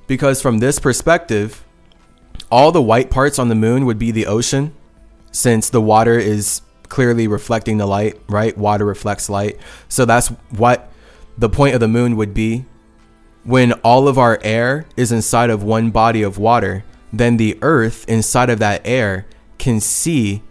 Because 0.06 0.42
from 0.42 0.60
this 0.60 0.80
perspective, 0.80 1.66
all 2.52 2.72
the 2.72 2.82
white 2.82 3.10
parts 3.10 3.40
on 3.40 3.50
the 3.50 3.56
moon 3.56 3.86
would 3.86 4.00
be 4.00 4.12
the 4.12 4.28
ocean, 4.28 4.74
since 5.32 5.70
the 5.70 5.82
water 5.82 6.18
is 6.18 6.62
clearly 6.88 7.28
reflecting 7.28 7.78
the 7.78 7.86
light, 7.86 8.22
right? 8.30 8.58
Water 8.58 8.86
reflects 8.86 9.30
light. 9.30 9.60
So 9.88 10.06
that's 10.06 10.28
what 10.52 10.92
the 11.38 11.50
point 11.50 11.74
of 11.74 11.80
the 11.80 11.88
moon 11.88 12.16
would 12.16 12.34
be. 12.34 12.66
When 13.44 13.74
all 13.74 14.08
of 14.08 14.18
our 14.18 14.40
air 14.44 14.86
is 14.96 15.12
inside 15.12 15.50
of 15.50 15.64
one 15.64 15.90
body 15.90 16.22
of 16.22 16.38
water, 16.38 16.84
then 17.12 17.38
the 17.38 17.58
earth 17.64 18.06
inside 18.08 18.50
of 18.52 18.60
that 18.60 18.82
air 18.86 19.26
can 19.58 19.80
see 19.80 20.44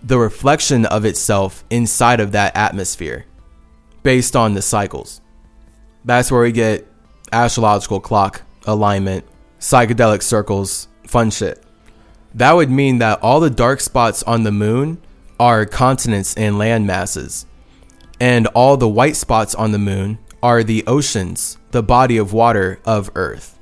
the 0.00 0.18
reflection 0.18 0.86
of 0.86 1.04
itself 1.04 1.64
inside 1.70 2.20
of 2.20 2.30
that 2.32 2.56
atmosphere 2.56 3.24
based 4.02 4.36
on 4.36 4.54
the 4.54 4.62
cycles. 4.62 5.20
That's 6.04 6.30
where 6.30 6.42
we 6.42 6.52
get 6.52 6.86
astrological 7.32 8.00
clock 8.00 8.42
alignment, 8.66 9.24
psychedelic 9.60 10.22
circles, 10.22 10.88
fun 11.06 11.30
shit. 11.30 11.62
That 12.34 12.52
would 12.52 12.70
mean 12.70 12.98
that 12.98 13.20
all 13.22 13.40
the 13.40 13.50
dark 13.50 13.80
spots 13.80 14.22
on 14.22 14.42
the 14.42 14.52
moon 14.52 15.00
are 15.40 15.64
continents 15.64 16.36
and 16.36 16.58
land 16.58 16.86
masses. 16.86 17.46
And 18.20 18.46
all 18.48 18.76
the 18.76 18.88
white 18.88 19.16
spots 19.16 19.54
on 19.54 19.72
the 19.72 19.78
moon 19.78 20.18
are 20.42 20.62
the 20.62 20.84
oceans, 20.86 21.56
the 21.70 21.82
body 21.82 22.16
of 22.16 22.32
water 22.32 22.80
of 22.84 23.10
Earth. 23.14 23.58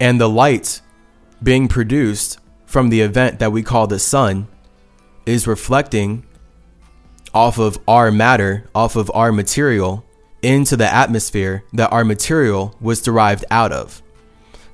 And 0.00 0.20
the 0.20 0.28
light 0.28 0.80
being 1.42 1.68
produced 1.68 2.38
from 2.66 2.88
the 2.88 3.00
event 3.00 3.38
that 3.38 3.52
we 3.52 3.62
call 3.62 3.86
the 3.86 3.98
sun 3.98 4.48
is 5.26 5.46
reflecting 5.46 6.26
off 7.34 7.58
of 7.58 7.78
our 7.88 8.10
matter, 8.10 8.68
off 8.74 8.96
of 8.96 9.10
our 9.14 9.32
material, 9.32 10.04
into 10.42 10.76
the 10.76 10.92
atmosphere 10.92 11.64
that 11.72 11.92
our 11.92 12.04
material 12.04 12.74
was 12.80 13.00
derived 13.00 13.44
out 13.50 13.72
of. 13.72 14.02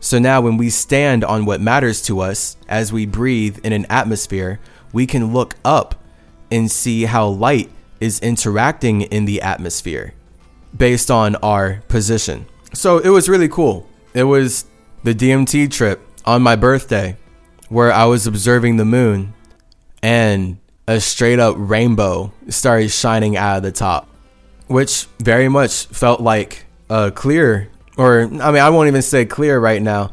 So 0.01 0.19
now, 0.19 0.41
when 0.41 0.57
we 0.57 0.71
stand 0.71 1.25
on 1.25 1.45
what 1.45 1.61
matters 1.61 2.03
to 2.03 2.21
us 2.21 2.57
as 2.69 2.93
we 2.93 3.05
breathe 3.05 3.59
in 3.65 3.73
an 3.73 3.85
atmosphere, 3.91 4.61
we 4.93 5.07
can 5.07 5.33
look 5.33 5.57
up 5.65 5.97
and 6.51 6.71
see 6.71 7.05
how 7.05 7.27
light 7.27 7.71
is 8.01 8.21
interacting 8.21 9.03
in 9.03 9.25
the 9.25 9.43
atmosphere 9.43 10.15
based 10.77 11.11
on 11.11 11.35
our 11.37 11.83
position. 11.89 12.47
So 12.73 12.99
it 12.99 13.09
was 13.09 13.29
really 13.29 13.49
cool. 13.49 13.89
It 14.15 14.25
was 14.25 14.67
the 15.03 15.15
DMT 15.15 15.71
trip 15.71 16.01
on 16.25 16.43
my 16.43 16.57
birthday 16.57 17.17
where 17.69 17.93
I 17.93 18.05
was 18.05 18.27
observing 18.27 18.77
the 18.77 18.85
moon 18.85 19.35
and 20.03 20.59
a 20.89 20.99
straight 21.01 21.39
up 21.39 21.55
rainbow 21.59 22.33
started 22.49 22.89
shining 22.89 23.37
out 23.37 23.59
of 23.59 23.63
the 23.63 23.71
top, 23.71 24.09
which 24.69 25.07
very 25.21 25.49
much 25.49 25.85
felt 25.87 26.21
like 26.21 26.65
a 26.89 27.11
clear, 27.11 27.71
or 27.99 28.23
I 28.23 28.27
mean, 28.27 28.63
I 28.63 28.71
won't 28.71 28.89
even 28.89 29.03
say 29.03 29.27
clear 29.27 29.61
right 29.61 29.83
now, 29.83 30.13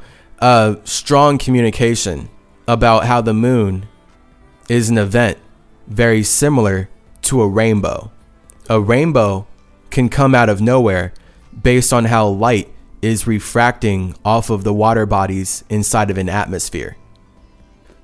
strong 0.84 1.38
communication 1.38 2.30
about 2.68 3.06
how 3.06 3.22
the 3.22 3.34
moon 3.34 3.88
is 4.68 4.89
an 4.89 4.97
event 4.97 5.38
very 5.88 6.23
similar 6.23 6.89
to 7.22 7.41
a 7.41 7.47
rainbow. 7.47 8.11
A 8.69 8.81
rainbow 8.81 9.47
can 9.91 10.10
come 10.10 10.35
out 10.35 10.49
of 10.49 10.60
nowhere 10.60 11.14
based 11.64 11.93
on 11.93 12.06
how 12.06 12.27
light 12.27 12.68
is 13.02 13.26
refracting 13.26 14.14
off 14.26 14.49
of 14.49 14.65
the 14.65 14.73
water 14.73 15.06
bodies 15.06 15.64
inside 15.69 16.11
of 16.11 16.18
an 16.18 16.27
atmosphere. 16.27 16.97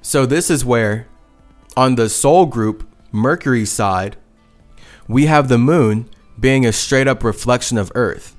So, 0.01 0.25
this 0.25 0.49
is 0.49 0.63
where, 0.63 1.07
on 1.75 1.95
the 1.95 2.09
Soul 2.09 2.45
Group 2.45 2.87
Mercury 3.11 3.65
side, 3.65 4.17
we 5.07 5.25
have 5.25 5.47
the 5.47 5.57
moon 5.57 6.09
being 6.39 6.65
a 6.65 6.73
straight 6.73 7.07
up 7.07 7.23
reflection 7.23 7.77
of 7.77 7.91
Earth. 7.95 8.35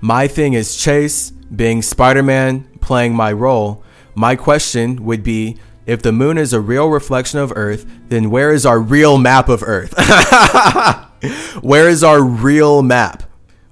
My 0.00 0.28
thing 0.28 0.52
is 0.52 0.76
Chase 0.76 1.30
being 1.30 1.82
Spider 1.82 2.22
Man 2.22 2.64
playing 2.80 3.14
my 3.14 3.32
role. 3.32 3.82
My 4.14 4.36
question 4.36 5.04
would 5.04 5.22
be 5.22 5.56
if 5.86 6.02
the 6.02 6.12
moon 6.12 6.38
is 6.38 6.52
a 6.52 6.60
real 6.60 6.88
reflection 6.88 7.38
of 7.38 7.52
Earth, 7.56 7.86
then 8.08 8.30
where 8.30 8.52
is 8.52 8.66
our 8.66 8.78
real 8.78 9.18
map 9.18 9.48
of 9.48 9.62
Earth? 9.62 9.94
where 11.62 11.88
is 11.88 12.04
our 12.04 12.22
real 12.22 12.82
map? 12.82 13.22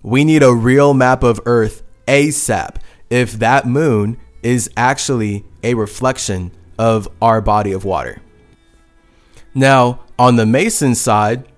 We 0.02 0.24
need 0.24 0.42
a 0.42 0.54
real 0.54 0.94
map 0.94 1.22
of 1.22 1.40
Earth 1.46 1.82
ASAP 2.06 2.76
if 3.10 3.32
that 3.34 3.66
moon 3.66 4.18
is 4.42 4.70
actually 4.76 5.44
a 5.62 5.74
reflection 5.74 6.52
of 6.78 7.08
our 7.20 7.40
body 7.40 7.72
of 7.72 7.84
water. 7.84 8.22
Now, 9.56 10.00
on 10.18 10.36
the 10.36 10.44
Mason 10.44 10.94
side, 10.94 11.48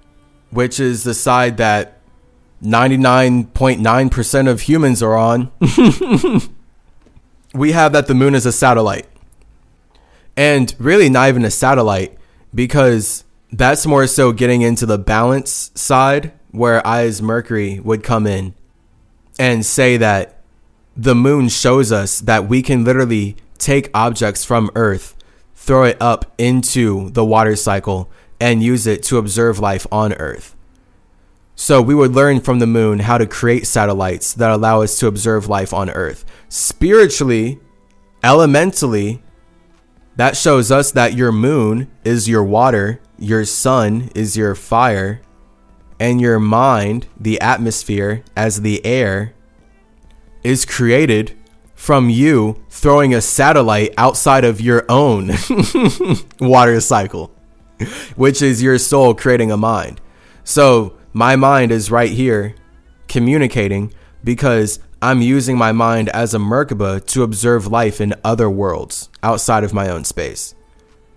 which 0.50 0.78
is 0.78 1.02
the 1.02 1.14
side 1.14 1.56
that 1.56 2.00
99.9% 2.62 4.48
of 4.48 4.60
humans 4.60 5.02
are 5.02 5.16
on, 5.16 5.50
we 7.52 7.72
have 7.72 7.92
that 7.92 8.06
the 8.06 8.14
moon 8.14 8.36
is 8.36 8.46
a 8.46 8.52
satellite. 8.52 9.08
And 10.36 10.72
really, 10.78 11.08
not 11.08 11.28
even 11.28 11.44
a 11.44 11.50
satellite, 11.50 12.16
because 12.54 13.24
that's 13.50 13.84
more 13.84 14.06
so 14.06 14.30
getting 14.30 14.62
into 14.62 14.86
the 14.86 14.98
balance 14.98 15.72
side 15.74 16.30
where 16.52 16.86
I, 16.86 17.02
as 17.02 17.20
Mercury, 17.20 17.80
would 17.80 18.04
come 18.04 18.28
in 18.28 18.54
and 19.40 19.66
say 19.66 19.96
that 19.96 20.40
the 20.96 21.16
moon 21.16 21.48
shows 21.48 21.90
us 21.90 22.20
that 22.20 22.48
we 22.48 22.62
can 22.62 22.84
literally 22.84 23.34
take 23.58 23.90
objects 23.92 24.44
from 24.44 24.70
Earth, 24.76 25.16
throw 25.58 25.84
it 25.84 25.96
up 26.00 26.32
into 26.38 27.10
the 27.10 27.24
water 27.24 27.56
cycle, 27.56 28.08
and 28.40 28.62
use 28.62 28.86
it 28.86 29.02
to 29.02 29.18
observe 29.18 29.58
life 29.58 29.86
on 29.90 30.12
Earth. 30.14 30.54
So 31.56 31.82
we 31.82 31.94
would 31.94 32.14
learn 32.14 32.40
from 32.40 32.60
the 32.60 32.66
moon 32.68 33.00
how 33.00 33.18
to 33.18 33.26
create 33.26 33.66
satellites 33.66 34.32
that 34.34 34.52
allow 34.52 34.82
us 34.82 34.96
to 35.00 35.08
observe 35.08 35.48
life 35.48 35.74
on 35.74 35.90
Earth. 35.90 36.24
Spiritually, 36.48 37.58
elementally, 38.22 39.20
that 40.14 40.36
shows 40.36 40.70
us 40.70 40.92
that 40.92 41.14
your 41.14 41.32
moon 41.32 41.90
is 42.04 42.28
your 42.28 42.44
water, 42.44 43.00
your 43.18 43.44
sun 43.44 44.10
is 44.14 44.36
your 44.36 44.54
fire, 44.54 45.20
and 45.98 46.20
your 46.20 46.38
mind, 46.38 47.08
the 47.18 47.40
atmosphere, 47.40 48.22
as 48.36 48.60
the 48.60 48.84
air, 48.86 49.34
is 50.44 50.64
created 50.64 51.36
from 51.78 52.10
you 52.10 52.60
throwing 52.70 53.14
a 53.14 53.20
satellite 53.20 53.94
outside 53.96 54.44
of 54.44 54.60
your 54.60 54.84
own 54.88 55.30
water 56.40 56.80
cycle, 56.80 57.32
which 58.16 58.42
is 58.42 58.60
your 58.60 58.76
soul 58.78 59.14
creating 59.14 59.52
a 59.52 59.56
mind. 59.56 60.00
So, 60.42 60.98
my 61.12 61.36
mind 61.36 61.70
is 61.70 61.88
right 61.88 62.10
here 62.10 62.56
communicating 63.06 63.94
because 64.24 64.80
I'm 65.00 65.22
using 65.22 65.56
my 65.56 65.70
mind 65.70 66.08
as 66.08 66.34
a 66.34 66.38
Merkaba 66.38 67.06
to 67.06 67.22
observe 67.22 67.68
life 67.68 68.00
in 68.00 68.12
other 68.24 68.50
worlds 68.50 69.08
outside 69.22 69.62
of 69.62 69.72
my 69.72 69.88
own 69.88 70.02
space. 70.02 70.56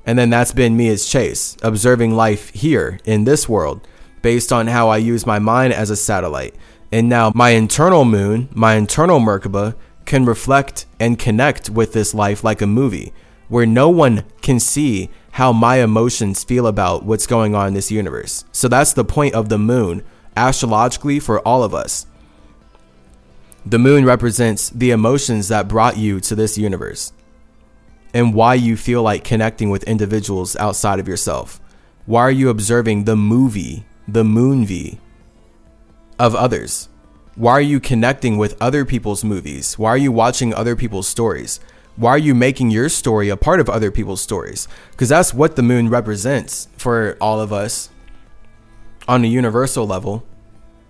And 0.05 0.17
then 0.17 0.29
that's 0.29 0.53
been 0.53 0.77
me 0.77 0.89
as 0.89 1.07
Chase, 1.07 1.57
observing 1.63 2.15
life 2.15 2.51
here 2.51 2.99
in 3.03 3.23
this 3.23 3.49
world 3.49 3.87
based 4.21 4.53
on 4.53 4.67
how 4.67 4.89
I 4.89 4.97
use 4.97 5.25
my 5.25 5.39
mind 5.39 5.73
as 5.73 5.89
a 5.89 5.95
satellite. 5.95 6.53
And 6.91 7.09
now 7.09 7.31
my 7.33 7.49
internal 7.49 8.05
moon, 8.05 8.47
my 8.53 8.75
internal 8.75 9.19
Merkaba, 9.19 9.75
can 10.05 10.25
reflect 10.25 10.85
and 10.99 11.19
connect 11.19 11.69
with 11.69 11.93
this 11.93 12.13
life 12.13 12.43
like 12.43 12.61
a 12.61 12.67
movie 12.67 13.13
where 13.47 13.65
no 13.65 13.89
one 13.89 14.23
can 14.41 14.59
see 14.59 15.09
how 15.31 15.51
my 15.53 15.77
emotions 15.77 16.43
feel 16.43 16.67
about 16.67 17.03
what's 17.05 17.27
going 17.27 17.53
on 17.55 17.67
in 17.67 17.73
this 17.73 17.91
universe. 17.91 18.45
So 18.51 18.67
that's 18.67 18.93
the 18.93 19.05
point 19.05 19.35
of 19.35 19.49
the 19.49 19.57
moon 19.57 20.03
astrologically 20.35 21.19
for 21.19 21.39
all 21.47 21.63
of 21.63 21.73
us. 21.73 22.05
The 23.65 23.79
moon 23.79 24.05
represents 24.05 24.69
the 24.69 24.91
emotions 24.91 25.49
that 25.49 25.67
brought 25.67 25.97
you 25.97 26.19
to 26.21 26.35
this 26.35 26.57
universe. 26.57 27.13
and 28.13 28.33
why 28.33 28.53
you 28.55 28.75
feel 28.75 29.01
like 29.01 29.23
connecting 29.23 29.69
with 29.69 29.83
individuals 29.85 30.55
outside 30.57 30.99
of 30.99 31.07
yourself. 31.07 31.61
Why 32.05 32.21
are 32.23 32.31
you 32.31 32.49
observing 32.49 33.05
the 33.05 33.15
movie, 33.15 33.85
the 34.07 34.25
movie 34.25 34.99
of 36.19 36.35
others? 36.35 36.89
Why 37.35 37.53
are 37.53 37.61
you 37.61 37.79
connecting 37.79 38.37
with 38.37 38.61
other 38.61 38.83
people's 38.83 39.23
movies? 39.23 39.79
Why 39.79 39.89
are 39.89 39.97
you 39.97 40.11
watching 40.11 40.53
other 40.53 40.75
people's 40.75 41.07
stories? 41.07 41.61
Why 41.95 42.09
are 42.11 42.17
you 42.17 42.35
making 42.35 42.71
your 42.71 42.89
story 42.89 43.29
a 43.29 43.37
part 43.37 43.61
of 43.61 43.69
other 43.69 43.89
people's 43.89 44.19
stories? 44.19 44.67
Because 44.91 45.07
that's 45.07 45.33
what 45.33 45.55
the 45.55 45.63
moon 45.63 45.87
represents 45.87 46.67
for 46.75 47.15
all 47.21 47.39
of 47.39 47.53
us 47.53 47.89
on 49.07 49.23
a 49.23 49.27
universal 49.27 49.87
level. 49.87 50.25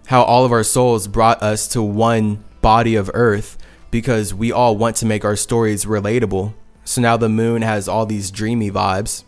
How 0.08 0.24
all 0.24 0.44
of 0.44 0.52
our 0.52 0.64
souls 0.64 1.08
brought 1.08 1.44
us 1.44 1.68
to 1.70 1.82
one 1.84 2.44
body 2.62 2.96
of 2.96 3.12
earth 3.14 3.60
because 3.92 4.34
we 4.34 4.52
all 4.52 4.76
want 4.76 4.96
to 4.98 5.06
make 5.06 5.24
our 5.24 5.36
stories 5.36 5.86
relatable. 5.86 6.56
So 6.86 7.02
now 7.02 7.18
the 7.18 7.30
moon 7.30 7.62
has 7.62 7.88
all 7.88 8.08
these 8.08 8.32
dreamy 8.32 8.72
vibes. 8.72 9.26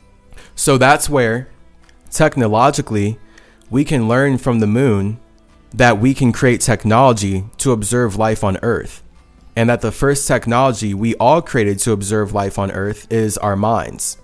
So 0.56 0.80
that's 0.80 1.10
where 1.10 1.48
technologically 2.10 3.20
we 3.70 3.84
can 3.84 4.08
learn 4.08 4.40
from 4.40 4.60
the 4.60 4.68
moon 4.68 5.20
that 5.74 6.00
we 6.00 6.14
can 6.14 6.32
create 6.32 6.62
technology 6.62 7.46
to 7.58 7.72
observe 7.72 8.16
life 8.16 8.44
on 8.44 8.58
earth. 8.62 9.02
And 9.56 9.70
that 9.70 9.82
the 9.82 9.92
first 9.92 10.28
technology 10.28 10.94
we 10.94 11.16
all 11.16 11.42
created 11.42 11.80
to 11.80 11.92
observe 11.92 12.34
life 12.34 12.58
on 12.58 12.72
earth 12.72 13.12
is 13.12 13.38
our 13.38 13.56
minds. 13.56 14.18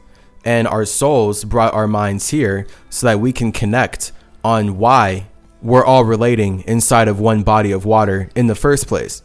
And 0.43 0.67
our 0.67 0.85
souls 0.85 1.43
brought 1.43 1.73
our 1.73 1.87
minds 1.87 2.29
here 2.29 2.65
so 2.89 3.07
that 3.07 3.19
we 3.19 3.31
can 3.31 3.51
connect 3.51 4.11
on 4.43 4.77
why 4.77 5.27
we're 5.61 5.85
all 5.85 6.03
relating 6.05 6.61
inside 6.61 7.07
of 7.07 7.19
one 7.19 7.43
body 7.43 7.71
of 7.71 7.85
water 7.85 8.29
in 8.35 8.47
the 8.47 8.55
first 8.55 8.87
place. 8.87 9.23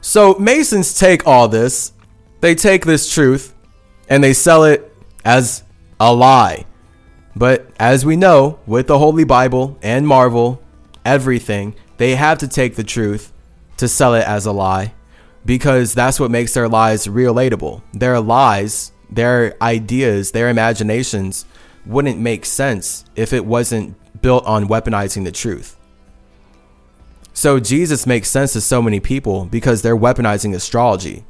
So 0.00 0.34
Masons 0.34 0.94
take 0.94 1.26
all 1.26 1.48
this, 1.48 1.92
they 2.40 2.54
take 2.54 2.84
this 2.84 3.12
truth, 3.12 3.54
and 4.08 4.22
they 4.22 4.32
sell 4.32 4.64
it 4.64 4.94
as 5.24 5.64
a 5.98 6.12
lie. 6.14 6.66
But 7.34 7.70
as 7.78 8.04
we 8.04 8.16
know, 8.16 8.58
with 8.66 8.86
the 8.86 8.98
Holy 8.98 9.24
Bible 9.24 9.78
and 9.82 10.06
Marvel, 10.06 10.62
everything, 11.08 11.74
they 11.96 12.14
have 12.14 12.36
to 12.38 12.46
take 12.46 12.76
the 12.76 12.84
truth 12.84 13.32
to 13.78 13.88
sell 13.88 14.14
it 14.14 14.26
as 14.26 14.44
a 14.44 14.52
lie 14.52 14.92
because 15.46 15.94
that's 15.94 16.20
what 16.20 16.30
makes 16.30 16.52
their 16.52 16.68
lies 16.68 17.06
relatable. 17.06 17.80
Their 17.94 18.20
lies, 18.20 18.92
their 19.10 19.56
ideas, 19.62 20.32
their 20.32 20.50
imaginations 20.50 21.46
wouldn't 21.86 22.18
make 22.18 22.44
sense 22.44 23.06
if 23.16 23.32
it 23.32 23.46
wasn't 23.46 23.96
built 24.20 24.44
on 24.44 24.68
weaponizing 24.68 25.24
the 25.24 25.32
truth. 25.32 25.76
So 27.32 27.58
Jesus 27.58 28.06
makes 28.06 28.28
sense 28.28 28.52
to 28.52 28.60
so 28.60 28.82
many 28.82 29.00
people 29.00 29.46
because 29.46 29.80
they're 29.80 29.96
weaponizing 29.96 30.54
astrology. 30.54 31.24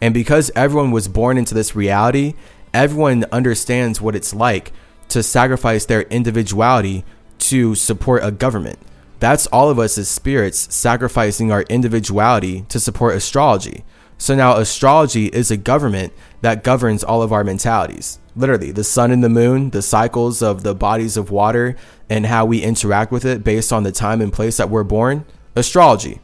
And 0.00 0.14
because 0.14 0.50
everyone 0.56 0.92
was 0.92 1.08
born 1.08 1.36
into 1.36 1.54
this 1.54 1.76
reality, 1.76 2.34
everyone 2.72 3.26
understands 3.30 4.00
what 4.00 4.16
it's 4.16 4.32
like 4.32 4.72
to 5.08 5.22
sacrifice 5.22 5.84
their 5.84 6.02
individuality 6.02 7.04
to 7.50 7.74
support 7.74 8.24
a 8.24 8.30
government. 8.30 8.78
That's 9.20 9.46
all 9.48 9.70
of 9.70 9.78
us 9.78 9.98
as 9.98 10.08
spirits 10.08 10.74
sacrificing 10.74 11.52
our 11.52 11.62
individuality 11.62 12.62
to 12.70 12.80
support 12.80 13.14
astrology. 13.14 13.84
So 14.16 14.34
now 14.34 14.56
astrology 14.56 15.26
is 15.26 15.50
a 15.50 15.56
government 15.56 16.12
that 16.40 16.64
governs 16.64 17.04
all 17.04 17.22
of 17.22 17.32
our 17.32 17.44
mentalities. 17.44 18.18
Literally, 18.34 18.70
the 18.70 18.84
sun 18.84 19.10
and 19.10 19.22
the 19.22 19.28
moon, 19.28 19.70
the 19.70 19.82
cycles 19.82 20.42
of 20.42 20.62
the 20.62 20.74
bodies 20.74 21.16
of 21.16 21.30
water, 21.30 21.76
and 22.08 22.26
how 22.26 22.46
we 22.46 22.62
interact 22.62 23.12
with 23.12 23.24
it 23.24 23.44
based 23.44 23.72
on 23.72 23.82
the 23.82 23.92
time 23.92 24.20
and 24.22 24.32
place 24.32 24.56
that 24.56 24.70
we're 24.70 24.84
born. 24.84 25.26
Astrology. 25.54 26.20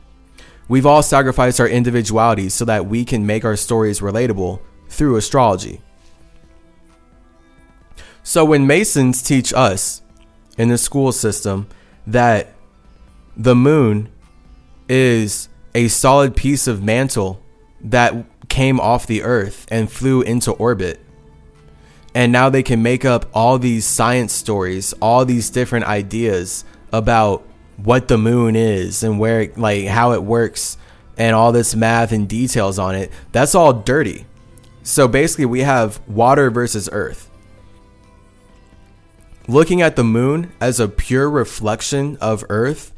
We've 0.68 0.86
all 0.86 1.02
sacrificed 1.02 1.60
our 1.60 1.68
individualities 1.68 2.54
so 2.54 2.64
that 2.64 2.86
we 2.86 3.04
can 3.04 3.26
make 3.26 3.44
our 3.44 3.56
stories 3.56 4.00
relatable 4.00 4.60
through 4.88 5.16
astrology. 5.16 5.82
So 8.22 8.44
when 8.44 8.66
Masons 8.66 9.22
teach 9.22 9.52
us 9.52 10.02
in 10.56 10.68
the 10.68 10.78
school 10.78 11.12
system 11.12 11.68
that 12.06 12.55
the 13.36 13.54
moon 13.54 14.08
is 14.88 15.48
a 15.74 15.88
solid 15.88 16.34
piece 16.34 16.66
of 16.66 16.82
mantle 16.82 17.40
that 17.80 18.14
came 18.48 18.80
off 18.80 19.06
the 19.06 19.22
earth 19.22 19.66
and 19.70 19.90
flew 19.90 20.22
into 20.22 20.52
orbit. 20.52 21.00
And 22.14 22.32
now 22.32 22.48
they 22.48 22.62
can 22.62 22.82
make 22.82 23.04
up 23.04 23.26
all 23.34 23.58
these 23.58 23.84
science 23.84 24.32
stories, 24.32 24.94
all 25.02 25.26
these 25.26 25.50
different 25.50 25.84
ideas 25.84 26.64
about 26.92 27.46
what 27.76 28.08
the 28.08 28.16
moon 28.16 28.56
is 28.56 29.02
and 29.02 29.18
where 29.18 29.42
it, 29.42 29.58
like 29.58 29.84
how 29.86 30.12
it 30.12 30.22
works 30.22 30.78
and 31.18 31.34
all 31.34 31.52
this 31.52 31.74
math 31.74 32.12
and 32.12 32.26
details 32.26 32.78
on 32.78 32.94
it. 32.94 33.12
That's 33.32 33.54
all 33.54 33.74
dirty. 33.74 34.24
So 34.82 35.08
basically 35.08 35.44
we 35.44 35.60
have 35.60 36.00
water 36.08 36.50
versus 36.50 36.88
earth. 36.90 37.30
Looking 39.46 39.82
at 39.82 39.96
the 39.96 40.04
moon 40.04 40.52
as 40.58 40.80
a 40.80 40.88
pure 40.88 41.28
reflection 41.28 42.16
of 42.16 42.44
earth 42.48 42.94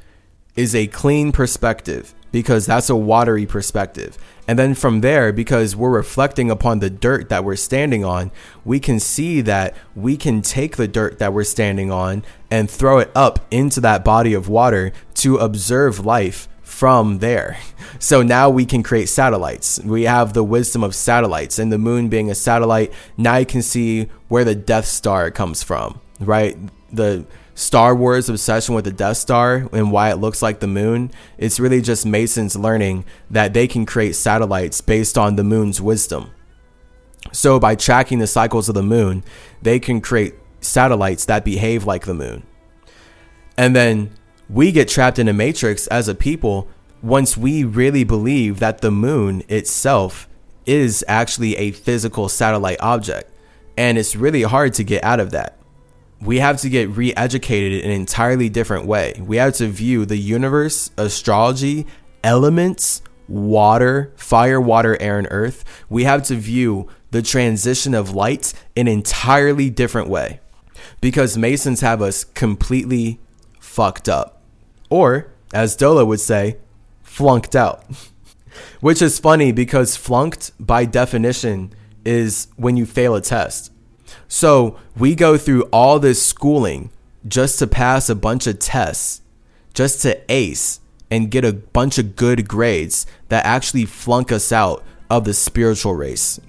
is 0.58 0.74
a 0.74 0.88
clean 0.88 1.30
perspective 1.30 2.12
because 2.32 2.66
that's 2.66 2.90
a 2.90 2.96
watery 2.96 3.46
perspective. 3.46 4.18
And 4.48 4.58
then 4.58 4.74
from 4.74 5.02
there, 5.02 5.32
because 5.32 5.76
we're 5.76 5.88
reflecting 5.88 6.50
upon 6.50 6.80
the 6.80 6.90
dirt 6.90 7.28
that 7.28 7.44
we're 7.44 7.54
standing 7.54 8.04
on, 8.04 8.32
we 8.64 8.80
can 8.80 8.98
see 8.98 9.40
that 9.42 9.76
we 9.94 10.16
can 10.16 10.42
take 10.42 10.76
the 10.76 10.88
dirt 10.88 11.20
that 11.20 11.32
we're 11.32 11.44
standing 11.44 11.92
on 11.92 12.24
and 12.50 12.68
throw 12.68 12.98
it 12.98 13.12
up 13.14 13.46
into 13.52 13.80
that 13.82 14.04
body 14.04 14.34
of 14.34 14.48
water 14.48 14.92
to 15.14 15.36
observe 15.36 16.04
life 16.04 16.48
from 16.62 17.18
there. 17.20 17.58
So 18.00 18.22
now 18.22 18.48
we 18.48 18.64
can 18.64 18.84
create 18.84 19.08
satellites. 19.08 19.80
We 19.82 20.04
have 20.04 20.32
the 20.32 20.44
wisdom 20.44 20.84
of 20.84 20.94
satellites 20.94 21.58
and 21.58 21.72
the 21.72 21.78
moon 21.78 22.08
being 22.08 22.30
a 22.30 22.34
satellite. 22.34 22.92
Now 23.16 23.38
you 23.38 23.46
can 23.46 23.60
see 23.60 24.08
where 24.28 24.44
the 24.44 24.54
Death 24.54 24.84
Star 24.84 25.32
comes 25.32 25.64
from, 25.64 26.00
right? 26.20 26.56
The 26.92 27.26
Star 27.58 27.92
Wars 27.92 28.28
obsession 28.28 28.76
with 28.76 28.84
the 28.84 28.92
Death 28.92 29.16
Star 29.16 29.68
and 29.72 29.90
why 29.90 30.12
it 30.12 30.18
looks 30.18 30.42
like 30.42 30.60
the 30.60 30.68
moon, 30.68 31.10
it's 31.38 31.58
really 31.58 31.82
just 31.82 32.06
Masons 32.06 32.54
learning 32.54 33.04
that 33.32 33.52
they 33.52 33.66
can 33.66 33.84
create 33.84 34.14
satellites 34.14 34.80
based 34.80 35.18
on 35.18 35.34
the 35.34 35.42
moon's 35.42 35.80
wisdom. 35.80 36.30
So, 37.32 37.58
by 37.58 37.74
tracking 37.74 38.20
the 38.20 38.28
cycles 38.28 38.68
of 38.68 38.76
the 38.76 38.84
moon, 38.84 39.24
they 39.60 39.80
can 39.80 40.00
create 40.00 40.36
satellites 40.60 41.24
that 41.24 41.44
behave 41.44 41.84
like 41.84 42.06
the 42.06 42.14
moon. 42.14 42.44
And 43.56 43.74
then 43.74 44.12
we 44.48 44.70
get 44.70 44.86
trapped 44.86 45.18
in 45.18 45.26
a 45.26 45.32
matrix 45.32 45.88
as 45.88 46.06
a 46.06 46.14
people 46.14 46.68
once 47.02 47.36
we 47.36 47.64
really 47.64 48.04
believe 48.04 48.60
that 48.60 48.82
the 48.82 48.92
moon 48.92 49.42
itself 49.48 50.28
is 50.64 51.04
actually 51.08 51.56
a 51.56 51.72
physical 51.72 52.28
satellite 52.28 52.80
object. 52.80 53.32
And 53.76 53.98
it's 53.98 54.14
really 54.14 54.42
hard 54.42 54.74
to 54.74 54.84
get 54.84 55.02
out 55.02 55.18
of 55.18 55.32
that 55.32 55.57
we 56.20 56.38
have 56.38 56.60
to 56.62 56.68
get 56.68 56.88
re 56.90 57.14
educated 57.14 57.84
in 57.84 57.90
an 57.90 57.96
entirely 57.96 58.48
different 58.48 58.86
way. 58.86 59.14
We 59.20 59.36
have 59.36 59.54
to 59.54 59.68
view 59.68 60.04
the 60.04 60.16
universe, 60.16 60.90
astrology, 60.96 61.86
elements, 62.24 63.02
water, 63.28 64.12
fire, 64.16 64.60
water, 64.60 64.96
air, 65.00 65.18
and 65.18 65.28
earth. 65.30 65.64
We 65.88 66.04
have 66.04 66.22
to 66.24 66.34
view 66.34 66.88
the 67.10 67.22
transition 67.22 67.94
of 67.94 68.14
light 68.14 68.52
in 68.74 68.88
an 68.88 68.94
entirely 68.94 69.70
different 69.70 70.08
way 70.08 70.40
because 71.00 71.38
Masons 71.38 71.80
have 71.80 72.02
us 72.02 72.24
completely 72.24 73.20
fucked 73.60 74.08
up. 74.08 74.42
Or, 74.90 75.32
as 75.52 75.76
Doelow 75.76 76.06
would 76.06 76.20
say, 76.20 76.58
flunked 77.02 77.54
out. 77.54 77.84
Which 78.80 79.00
is 79.00 79.18
funny 79.18 79.52
because 79.52 79.96
flunked, 79.96 80.52
by 80.58 80.84
definition, 80.84 81.72
is 82.04 82.48
when 82.56 82.76
you 82.76 82.86
fail 82.86 83.14
a 83.14 83.20
test. 83.20 83.70
So 84.26 84.78
we 84.96 85.14
go 85.14 85.36
through 85.36 85.62
all 85.64 85.98
this 85.98 86.24
schooling 86.24 86.90
just 87.26 87.58
to 87.58 87.66
pass 87.66 88.08
a 88.08 88.14
bunch 88.14 88.46
of 88.46 88.58
tests, 88.58 89.22
just 89.74 90.02
to 90.02 90.20
ace 90.30 90.80
and 91.10 91.30
get 91.30 91.44
a 91.44 91.52
bunch 91.52 91.98
of 91.98 92.16
good 92.16 92.46
grades 92.46 93.06
that 93.28 93.44
actually 93.44 93.84
flunk 93.84 94.30
us 94.30 94.52
out 94.52 94.84
of 95.10 95.24
the 95.24 95.34
spiritual 95.34 95.94
race. 95.94 96.40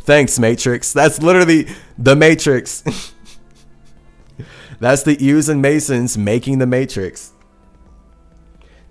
Thanks, 0.00 0.38
Matrix. 0.38 0.92
That's 0.92 1.20
literally 1.20 1.68
the 1.98 2.14
Matrix. 2.16 2.84
That's 4.80 5.02
the 5.02 5.16
Jews 5.16 5.48
and 5.48 5.62
Masons 5.62 6.18
making 6.18 6.58
the 6.58 6.66
Matrix. 6.66 7.32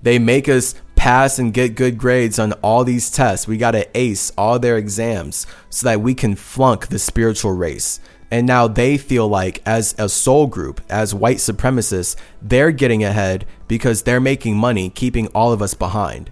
They 0.02 0.20
make 0.20 0.50
us 0.50 0.76
pass 0.96 1.40
and 1.40 1.54
get 1.54 1.76
good 1.76 1.98
grades 1.98 2.40
on 2.40 2.54
all 2.54 2.84
these 2.84 3.12
tests. 3.12 3.48
We 3.48 3.58
got 3.58 3.72
to 3.72 3.88
ace 3.98 4.32
all 4.38 4.60
their 4.60 4.78
exams 4.78 5.46
so 5.70 5.88
that 5.88 6.02
we 6.02 6.14
can 6.14 6.36
flunk 6.36 6.88
the 6.88 7.00
spiritual 7.00 7.54
race. 7.54 8.00
And 8.32 8.48
now 8.48 8.68
they 8.68 8.98
feel 8.98 9.28
like, 9.28 9.62
as 9.66 9.94
a 9.98 10.10
soul 10.10 10.48
group, 10.48 10.82
as 10.90 11.14
white 11.14 11.38
supremacists, 11.38 12.16
they're 12.42 12.72
getting 12.72 13.04
ahead 13.04 13.46
because 13.68 14.02
they're 14.02 14.20
making 14.20 14.58
money, 14.58 14.90
keeping 14.90 15.28
all 15.28 15.54
of 15.54 15.62
us 15.62 15.74
behind. 15.74 16.32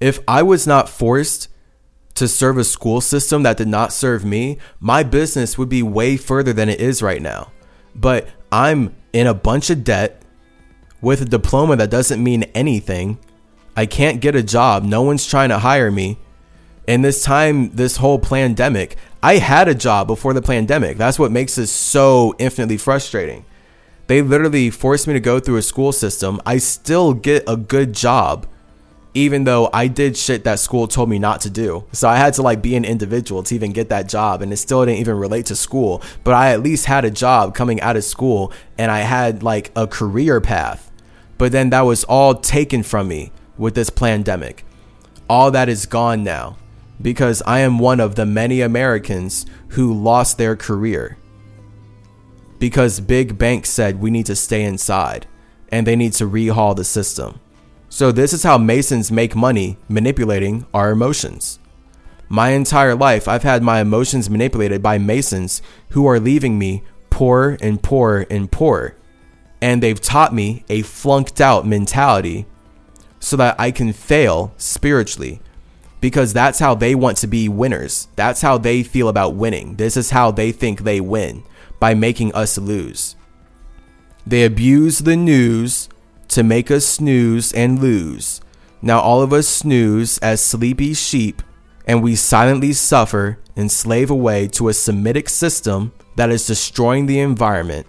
If 0.00 0.18
I 0.26 0.42
was 0.42 0.66
not 0.66 0.88
forced 0.88 1.48
to 2.14 2.26
serve 2.26 2.58
a 2.58 2.64
school 2.64 3.00
system 3.00 3.44
that 3.44 3.56
did 3.56 3.68
not 3.68 3.92
serve 3.92 4.24
me, 4.24 4.58
my 4.80 5.04
business 5.04 5.56
would 5.56 5.68
be 5.68 5.82
way 5.82 6.16
further 6.16 6.52
than 6.52 6.68
it 6.68 6.80
is 6.80 7.02
right 7.02 7.22
now. 7.22 7.52
But 7.94 8.28
I'm 8.50 8.94
in 9.12 9.26
a 9.26 9.34
bunch 9.34 9.70
of 9.70 9.84
debt 9.84 10.17
with 11.00 11.22
a 11.22 11.24
diploma 11.24 11.76
that 11.76 11.90
doesn't 11.90 12.22
mean 12.22 12.44
anything. 12.54 13.18
I 13.76 13.86
can't 13.86 14.20
get 14.20 14.34
a 14.34 14.42
job. 14.42 14.82
No 14.82 15.02
one's 15.02 15.26
trying 15.26 15.50
to 15.50 15.58
hire 15.58 15.90
me. 15.90 16.18
In 16.86 17.02
this 17.02 17.22
time, 17.22 17.70
this 17.70 17.98
whole 17.98 18.18
pandemic, 18.18 18.96
I 19.22 19.36
had 19.36 19.68
a 19.68 19.74
job 19.74 20.06
before 20.06 20.32
the 20.32 20.42
pandemic. 20.42 20.96
That's 20.96 21.18
what 21.18 21.30
makes 21.30 21.56
this 21.56 21.70
so 21.70 22.34
infinitely 22.38 22.78
frustrating. 22.78 23.44
They 24.06 24.22
literally 24.22 24.70
forced 24.70 25.06
me 25.06 25.12
to 25.12 25.20
go 25.20 25.38
through 25.38 25.56
a 25.56 25.62
school 25.62 25.92
system. 25.92 26.40
I 26.46 26.58
still 26.58 27.12
get 27.12 27.44
a 27.46 27.56
good 27.56 27.92
job 27.92 28.46
even 29.18 29.44
though 29.44 29.68
I 29.72 29.88
did 29.88 30.16
shit 30.16 30.44
that 30.44 30.60
school 30.60 30.86
told 30.86 31.08
me 31.08 31.18
not 31.18 31.40
to 31.42 31.50
do. 31.50 31.84
So 31.92 32.08
I 32.08 32.16
had 32.16 32.34
to 32.34 32.42
like 32.42 32.62
be 32.62 32.76
an 32.76 32.84
individual 32.84 33.42
to 33.42 33.54
even 33.54 33.72
get 33.72 33.88
that 33.88 34.08
job 34.08 34.42
and 34.42 34.52
it 34.52 34.58
still 34.58 34.84
didn't 34.84 35.00
even 35.00 35.16
relate 35.16 35.46
to 35.46 35.56
school, 35.56 36.02
but 36.24 36.34
I 36.34 36.52
at 36.52 36.62
least 36.62 36.86
had 36.86 37.04
a 37.04 37.10
job 37.10 37.54
coming 37.54 37.80
out 37.80 37.96
of 37.96 38.04
school 38.04 38.52
and 38.76 38.90
I 38.90 39.00
had 39.00 39.42
like 39.42 39.72
a 39.74 39.86
career 39.86 40.40
path. 40.40 40.87
But 41.38 41.52
then 41.52 41.70
that 41.70 41.82
was 41.82 42.04
all 42.04 42.34
taken 42.34 42.82
from 42.82 43.08
me 43.08 43.32
with 43.56 43.74
this 43.74 43.90
pandemic. 43.90 44.64
All 45.30 45.50
that 45.52 45.68
is 45.68 45.86
gone 45.86 46.24
now 46.24 46.56
because 47.00 47.42
I 47.46 47.60
am 47.60 47.78
one 47.78 48.00
of 48.00 48.16
the 48.16 48.26
many 48.26 48.60
Americans 48.60 49.46
who 49.68 49.92
lost 49.92 50.36
their 50.38 50.56
career. 50.56 51.16
Because 52.58 53.00
big 53.00 53.38
banks 53.38 53.70
said 53.70 54.00
we 54.00 54.10
need 54.10 54.26
to 54.26 54.34
stay 54.34 54.64
inside 54.64 55.26
and 55.70 55.86
they 55.86 55.96
need 55.96 56.12
to 56.14 56.28
rehaul 56.28 56.74
the 56.74 56.84
system. 56.84 57.40
So, 57.90 58.12
this 58.12 58.32
is 58.34 58.42
how 58.42 58.58
Masons 58.58 59.10
make 59.10 59.34
money 59.34 59.78
manipulating 59.88 60.66
our 60.74 60.90
emotions. 60.90 61.58
My 62.28 62.50
entire 62.50 62.94
life, 62.94 63.26
I've 63.26 63.44
had 63.44 63.62
my 63.62 63.80
emotions 63.80 64.28
manipulated 64.28 64.82
by 64.82 64.98
Masons 64.98 65.62
who 65.90 66.06
are 66.06 66.20
leaving 66.20 66.58
me 66.58 66.82
poorer 67.08 67.56
and 67.62 67.82
poorer 67.82 68.26
and 68.28 68.52
poorer. 68.52 68.97
And 69.60 69.82
they've 69.82 70.00
taught 70.00 70.34
me 70.34 70.64
a 70.68 70.82
flunked 70.82 71.40
out 71.40 71.66
mentality 71.66 72.46
so 73.20 73.36
that 73.36 73.58
I 73.58 73.70
can 73.70 73.92
fail 73.92 74.52
spiritually 74.56 75.40
because 76.00 76.32
that's 76.32 76.58
how 76.58 76.74
they 76.74 76.94
want 76.94 77.16
to 77.18 77.26
be 77.26 77.48
winners. 77.48 78.08
That's 78.16 78.40
how 78.40 78.58
they 78.58 78.82
feel 78.82 79.08
about 79.08 79.34
winning. 79.34 79.76
This 79.76 79.96
is 79.96 80.10
how 80.10 80.30
they 80.30 80.52
think 80.52 80.82
they 80.82 81.00
win 81.00 81.42
by 81.80 81.94
making 81.94 82.32
us 82.34 82.58
lose. 82.58 83.16
They 84.26 84.44
abuse 84.44 85.00
the 85.00 85.16
news 85.16 85.88
to 86.28 86.42
make 86.42 86.70
us 86.70 86.84
snooze 86.86 87.52
and 87.52 87.80
lose. 87.80 88.40
Now 88.80 89.00
all 89.00 89.22
of 89.22 89.32
us 89.32 89.48
snooze 89.48 90.18
as 90.18 90.44
sleepy 90.44 90.94
sheep, 90.94 91.42
and 91.86 92.02
we 92.02 92.14
silently 92.14 92.72
suffer 92.74 93.38
and 93.56 93.72
slave 93.72 94.10
away 94.10 94.46
to 94.48 94.68
a 94.68 94.74
Semitic 94.74 95.28
system 95.28 95.92
that 96.16 96.30
is 96.30 96.46
destroying 96.46 97.06
the 97.06 97.18
environment 97.18 97.86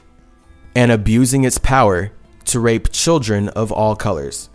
and 0.76 0.92
abusing 0.92 1.44
its 1.44 1.58
power 1.58 2.12
to 2.46 2.60
rape 2.60 2.92
children 2.92 3.50
of 3.50 3.72
all 3.72 3.96
colors. 3.96 4.50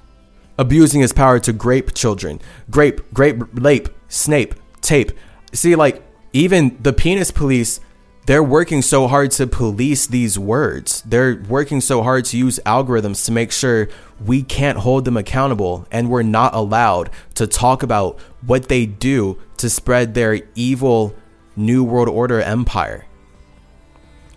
Abusing 0.58 1.00
its 1.00 1.12
power 1.12 1.38
to 1.40 1.52
grape 1.52 1.94
children. 1.94 2.40
Grape, 2.70 3.00
grape, 3.12 3.42
lape, 3.54 3.88
snape, 4.08 4.54
tape. 4.80 5.12
See, 5.52 5.74
like, 5.74 6.02
even 6.32 6.76
the 6.80 6.92
penis 6.92 7.30
police 7.30 7.80
they're 8.26 8.42
working 8.42 8.80
so 8.80 9.06
hard 9.06 9.32
to 9.32 9.46
police 9.46 10.06
these 10.06 10.38
words. 10.38 11.02
They're 11.02 11.42
working 11.46 11.82
so 11.82 12.02
hard 12.02 12.24
to 12.26 12.38
use 12.38 12.58
algorithms 12.64 13.26
to 13.26 13.32
make 13.32 13.52
sure 13.52 13.88
we 14.24 14.42
can't 14.42 14.78
hold 14.78 15.04
them 15.04 15.18
accountable 15.18 15.86
and 15.90 16.08
we're 16.08 16.22
not 16.22 16.54
allowed 16.54 17.10
to 17.34 17.46
talk 17.46 17.82
about 17.82 18.18
what 18.40 18.68
they 18.68 18.86
do 18.86 19.38
to 19.58 19.68
spread 19.68 20.14
their 20.14 20.40
evil 20.54 21.14
New 21.54 21.84
World 21.84 22.08
Order 22.08 22.40
empire. 22.40 23.04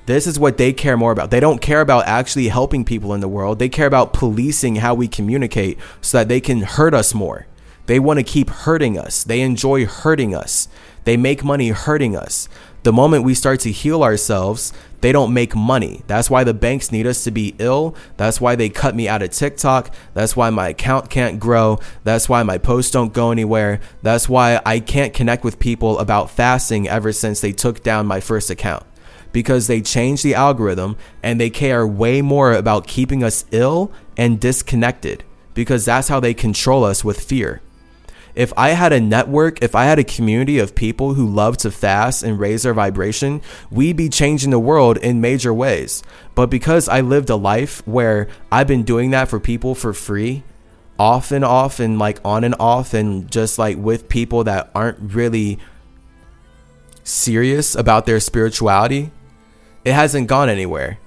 This 0.08 0.26
is 0.26 0.40
what 0.40 0.58
they 0.58 0.72
care 0.72 0.96
more 0.96 1.12
about. 1.12 1.32
They 1.32 1.42
don't 1.42 1.62
care 1.62 1.82
about 1.82 2.08
actually 2.08 2.48
helping 2.48 2.86
people 2.86 3.14
in 3.14 3.20
the 3.20 3.28
world. 3.28 3.60
They 3.60 3.68
care 3.68 3.88
about 3.88 4.14
policing 4.14 4.78
how 4.78 4.94
we 4.94 5.10
communicate 5.10 5.78
so 6.00 6.20
that 6.20 6.30
they 6.30 6.40
can 6.40 6.62
hurt 6.62 6.94
us 6.94 7.14
more. 7.14 7.46
They 7.88 8.00
want 8.00 8.18
to 8.18 8.24
keep 8.24 8.50
hurting 8.50 8.98
us. 8.98 9.26
They 9.26 9.42
enjoy 9.42 9.86
hurting 9.86 10.34
us. 10.34 10.70
They 11.04 11.18
make 11.18 11.44
money 11.44 11.70
hurting 11.70 12.16
us. 12.16 12.48
The 12.84 12.94
moment 12.94 13.26
we 13.26 13.34
start 13.34 13.60
to 13.62 13.72
heal 13.72 14.02
ourselves, 14.02 14.72
they 15.02 15.12
don't 15.12 15.34
make 15.34 15.54
money. 15.54 16.04
That's 16.08 16.30
why 16.30 16.46
the 16.46 16.54
banks 16.54 16.90
need 16.90 17.06
us 17.06 17.26
to 17.26 17.32
be 17.32 17.54
ill. 17.60 17.94
That's 18.16 18.40
why 18.40 18.56
they 18.56 18.70
cut 18.70 18.96
me 18.96 19.10
out 19.10 19.22
of 19.22 19.32
TikTok. 19.32 19.94
That's 20.14 20.38
why 20.38 20.50
my 20.52 20.70
account 20.70 21.10
can't 21.10 21.38
grow. 21.38 21.80
That's 22.06 22.30
why 22.30 22.44
my 22.44 22.58
posts 22.58 22.92
don't 22.92 23.12
go 23.12 23.32
anywhere. 23.32 23.82
That's 24.04 24.30
why 24.30 24.62
I 24.66 24.80
can't 24.80 25.14
connect 25.14 25.44
with 25.44 25.60
people 25.60 26.00
about 26.00 26.32
fasting 26.32 26.88
ever 26.88 27.12
since 27.12 27.42
they 27.42 27.52
took 27.52 27.84
down 27.84 28.08
my 28.08 28.22
first 28.22 28.50
account. 28.50 28.86
Because 29.38 29.68
they 29.68 29.82
changed 29.82 30.24
the 30.24 30.34
algorithm 30.34 30.98
and 31.22 31.40
they 31.40 31.52
care 31.52 31.86
way 31.86 32.24
more 32.24 32.54
about 32.54 32.88
keeping 32.88 33.24
us 33.24 33.46
ill 33.52 33.92
and 34.18 34.40
disconnected. 34.40 35.24
Because 35.54 35.86
that's 35.86 36.08
how 36.08 36.20
they 36.20 36.34
control 36.34 36.84
us 36.84 37.06
with 37.06 37.20
fear 37.20 37.62
if 38.34 38.52
I 38.56 38.70
had 38.70 38.94
a 38.94 39.02
network, 39.02 39.64
if 39.64 39.74
I 39.74 39.86
had 39.86 39.98
a 39.98 40.04
community 40.04 40.60
of 40.60 40.76
people 40.76 41.16
who 41.16 41.28
love 41.28 41.58
to 41.58 41.72
fast 41.72 42.22
and 42.22 42.40
raise 42.40 42.62
their 42.64 42.74
vibration, 42.74 43.42
we'd 43.72 43.98
be 43.98 44.10
changing 44.10 44.52
the 44.52 44.60
world 44.60 44.98
in 44.98 45.22
major 45.22 45.52
ways. 45.52 46.04
But 46.36 46.52
because 46.52 46.88
I 46.88 47.02
lived 47.02 47.32
a 47.32 47.36
life 47.36 47.86
where 47.88 48.28
I've 48.52 48.68
been 48.68 48.84
doing 48.84 49.10
that 49.10 49.28
for 49.28 49.40
people 49.40 49.74
for 49.74 49.92
free, 49.92 50.44
off 51.00 51.32
and 51.32 51.44
off 51.44 51.80
and 51.80 51.98
like 51.98 52.20
on 52.24 52.44
and 52.44 52.56
off 52.60 52.94
and 52.94 53.30
just 53.32 53.58
like 53.58 53.78
with 53.78 54.08
people 54.08 54.44
that 54.44 54.70
aren't 54.76 55.16
really 55.16 55.58
serious 57.04 57.74
about 57.74 58.06
their 58.06 58.20
spirituality, 58.20 59.10
it 59.88 59.94
hasn't 59.94 60.28
gone 60.28 60.50
anywhere. 60.50 61.00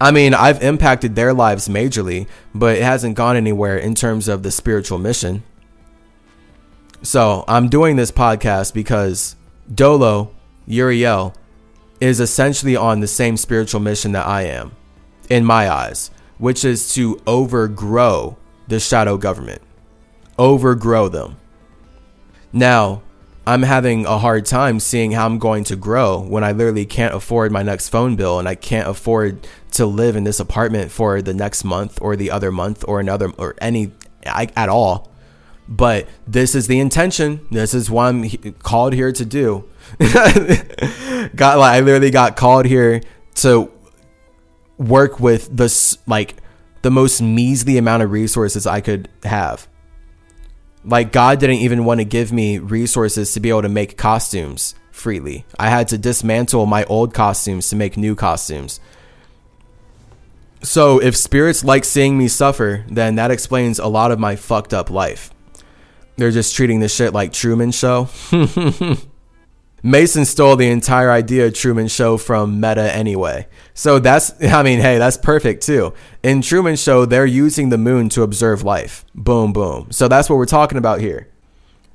I 0.00 0.10
mean, 0.10 0.32
I've 0.32 0.62
impacted 0.62 1.14
their 1.14 1.34
lives 1.34 1.68
majorly, 1.68 2.26
but 2.54 2.78
it 2.78 2.82
hasn't 2.82 3.14
gone 3.14 3.36
anywhere 3.36 3.76
in 3.76 3.94
terms 3.94 4.26
of 4.26 4.42
the 4.42 4.50
spiritual 4.50 4.96
mission. 4.96 5.42
So 7.02 7.44
I'm 7.46 7.68
doing 7.68 7.96
this 7.96 8.10
podcast 8.10 8.72
because 8.72 9.36
Doelow 9.70 10.30
Uriel 10.66 11.34
is 12.00 12.20
essentially 12.20 12.74
on 12.74 13.00
the 13.00 13.06
same 13.06 13.36
spiritual 13.36 13.80
mission 13.80 14.12
that 14.12 14.26
I 14.26 14.44
am, 14.44 14.72
in 15.28 15.44
my 15.44 15.70
eyes, 15.70 16.10
which 16.38 16.64
is 16.64 16.94
to 16.94 17.20
overgrow 17.26 18.38
the 18.66 18.80
shadow 18.80 19.18
government, 19.18 19.60
overgrow 20.38 21.08
them. 21.08 21.36
Now, 22.50 23.02
I'm 23.46 23.62
having 23.62 24.06
a 24.06 24.18
hard 24.18 24.46
time 24.46 24.80
seeing 24.80 25.12
how 25.12 25.26
I'm 25.26 25.38
going 25.38 25.64
to 25.64 25.76
grow 25.76 26.20
when 26.20 26.44
I 26.44 26.52
literally 26.52 26.86
can't 26.86 27.14
afford 27.14 27.50
my 27.50 27.62
next 27.62 27.88
phone 27.88 28.16
bill 28.16 28.38
and 28.38 28.48
I 28.48 28.54
can't 28.54 28.88
afford 28.88 29.46
to 29.72 29.86
live 29.86 30.14
in 30.14 30.24
this 30.24 30.40
apartment 30.40 30.90
for 30.90 31.22
the 31.22 31.34
next 31.34 31.64
month 31.64 31.98
or 32.02 32.16
the 32.16 32.30
other 32.30 32.52
month 32.52 32.84
or 32.86 33.00
another 33.00 33.30
or 33.38 33.56
any 33.60 33.92
I, 34.26 34.48
at 34.56 34.68
all 34.68 35.10
but 35.70 36.08
this 36.26 36.56
is 36.56 36.66
the 36.66 36.80
intention. 36.80 37.46
This 37.52 37.72
is 37.74 37.88
what 37.88 38.06
I'm 38.06 38.28
called 38.54 38.92
here 38.92 39.12
to 39.12 39.24
do. 39.24 39.68
got 40.00 41.58
like 41.58 41.76
I 41.76 41.80
literally 41.80 42.10
got 42.10 42.36
called 42.36 42.66
here 42.66 43.00
to 43.36 43.70
work 44.78 45.20
with 45.20 45.56
this 45.56 45.96
like 46.08 46.34
the 46.82 46.90
most 46.90 47.22
measly 47.22 47.78
amount 47.78 48.02
of 48.02 48.10
resources 48.10 48.66
I 48.66 48.80
could 48.80 49.08
have. 49.22 49.68
Like 50.84 51.12
God 51.12 51.40
didn't 51.40 51.56
even 51.56 51.84
want 51.84 52.00
to 52.00 52.04
give 52.04 52.32
me 52.32 52.58
resources 52.58 53.32
to 53.34 53.40
be 53.40 53.50
able 53.50 53.62
to 53.62 53.68
make 53.68 53.96
costumes 53.96 54.74
freely. 54.90 55.44
I 55.58 55.68
had 55.68 55.88
to 55.88 55.98
dismantle 55.98 56.66
my 56.66 56.84
old 56.84 57.14
costumes 57.14 57.68
to 57.70 57.76
make 57.76 57.96
new 57.96 58.14
costumes. 58.14 58.80
So 60.62 61.00
if 61.00 61.16
spirits 61.16 61.64
like 61.64 61.84
seeing 61.84 62.18
me 62.18 62.28
suffer, 62.28 62.84
then 62.88 63.14
that 63.16 63.30
explains 63.30 63.78
a 63.78 63.86
lot 63.86 64.10
of 64.10 64.18
my 64.18 64.36
fucked 64.36 64.74
up 64.74 64.90
life. 64.90 65.30
They're 66.16 66.30
just 66.30 66.54
treating 66.54 66.80
this 66.80 66.94
shit 66.94 67.14
like 67.14 67.32
Truman 67.32 67.70
Show. 67.70 68.08
Mason 69.82 70.24
stole 70.24 70.56
the 70.56 70.70
entire 70.70 71.10
idea 71.10 71.46
of 71.46 71.54
Truman 71.54 71.88
Show 71.88 72.18
from 72.18 72.60
Meta 72.60 72.94
anyway. 72.94 73.48
So 73.72 73.98
that's, 73.98 74.32
I 74.44 74.62
mean, 74.62 74.80
hey, 74.80 74.98
that's 74.98 75.16
perfect 75.16 75.62
too. 75.62 75.94
In 76.22 76.42
Truman 76.42 76.76
Show, 76.76 77.06
they're 77.06 77.26
using 77.26 77.70
the 77.70 77.78
moon 77.78 78.08
to 78.10 78.22
observe 78.22 78.62
life. 78.62 79.04
Boom, 79.14 79.52
boom. 79.52 79.88
So 79.90 80.08
that's 80.08 80.28
what 80.28 80.36
we're 80.36 80.46
talking 80.46 80.78
about 80.78 81.00
here. 81.00 81.28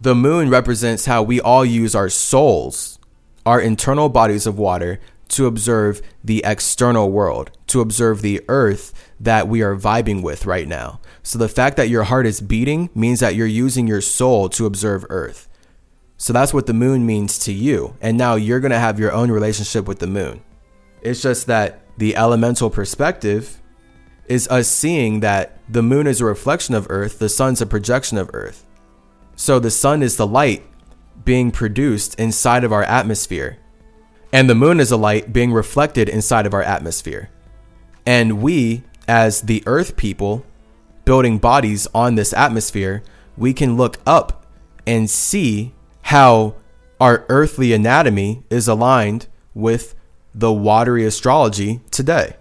The 0.02 0.16
moon 0.16 0.50
represents 0.50 1.06
how 1.06 1.24
we 1.24 1.40
all 1.40 1.64
use 1.64 1.96
our 1.96 2.10
souls, 2.10 3.00
our 3.46 3.62
internal 3.62 4.10
bodies 4.10 4.46
of 4.46 4.58
water, 4.58 5.00
to 5.30 5.48
observe 5.48 6.02
the 6.24 6.44
external 6.46 7.12
world, 7.12 7.52
to 7.68 7.82
observe 7.82 8.22
the 8.22 8.42
earth 8.48 9.12
that 9.20 9.48
we 9.48 9.62
are 9.62 9.76
vibing 9.76 10.22
with 10.22 10.46
right 10.46 10.68
now. 10.68 11.00
So 11.24 11.40
the 11.40 11.50
fact 11.50 11.78
that 11.78 11.90
your 11.90 12.04
heart 12.04 12.26
is 12.26 12.42
beating 12.42 12.90
means 12.94 13.20
that 13.20 13.36
you're 13.36 13.48
using 13.48 13.88
your 13.88 14.02
soul 14.02 14.50
to 14.50 14.66
observe 14.66 15.06
earth. 15.10 15.48
So 16.18 16.34
that's 16.34 16.53
what 16.53 16.66
the 16.66 16.74
moon 16.74 17.06
means 17.06 17.38
to 17.40 17.53
you. 17.53 17.95
And 18.02 18.18
now 18.18 18.35
you're 18.35 18.60
going 18.60 18.72
to 18.72 18.80
have 18.80 19.00
your 19.00 19.11
own 19.11 19.32
relationship 19.32 19.88
with 19.88 20.00
the 20.00 20.08
moon. 20.08 20.42
It's 21.02 21.22
just 21.22 21.48
that 21.48 21.82
the 21.98 22.16
elemental 22.16 22.69
perspective 22.69 23.61
is 24.27 24.48
us 24.48 24.68
seeing 24.68 25.19
that 25.19 25.60
the 25.69 25.84
moon 25.84 26.08
is 26.08 26.22
a 26.22 26.26
reflection 26.26 26.74
of 26.74 26.88
earth, 26.90 27.19
the 27.19 27.30
sun's 27.30 27.61
a 27.61 27.66
projection 27.66 28.18
of 28.18 28.32
earth. 28.34 28.66
So 29.35 29.60
the 29.60 29.72
sun 29.72 30.02
is 30.02 30.18
the 30.18 30.26
light 30.26 30.64
being 31.24 31.52
produced 31.52 32.19
inside 32.19 32.64
of 32.64 32.72
our 32.72 32.84
atmosphere 32.84 33.60
and 34.35 34.50
the 34.50 34.56
moon 34.56 34.82
is 34.82 34.92
a 34.92 34.98
light 34.98 35.32
being 35.32 35.53
reflected 35.53 36.10
inside 36.10 36.45
of 36.45 36.53
our 36.53 36.61
atmosphere. 36.61 37.30
And 38.06 38.42
we, 38.42 38.84
as 39.08 39.44
the 39.44 39.64
earth 39.66 39.95
people, 39.95 40.45
building 41.06 41.38
bodies 41.38 41.88
on 41.95 42.16
this 42.16 42.34
atmosphere, 42.34 43.02
we 43.38 43.53
can 43.53 43.77
look 43.77 43.98
up 44.06 44.45
and 44.85 45.10
see 45.10 45.72
how 46.06 46.53
our 47.00 47.25
earthly 47.30 47.74
anatomy 47.74 48.43
is 48.51 48.67
aligned 48.67 49.27
with 49.56 49.95
the 50.35 50.53
watery 50.53 51.03
astrology 51.03 51.82
today. 51.90 52.35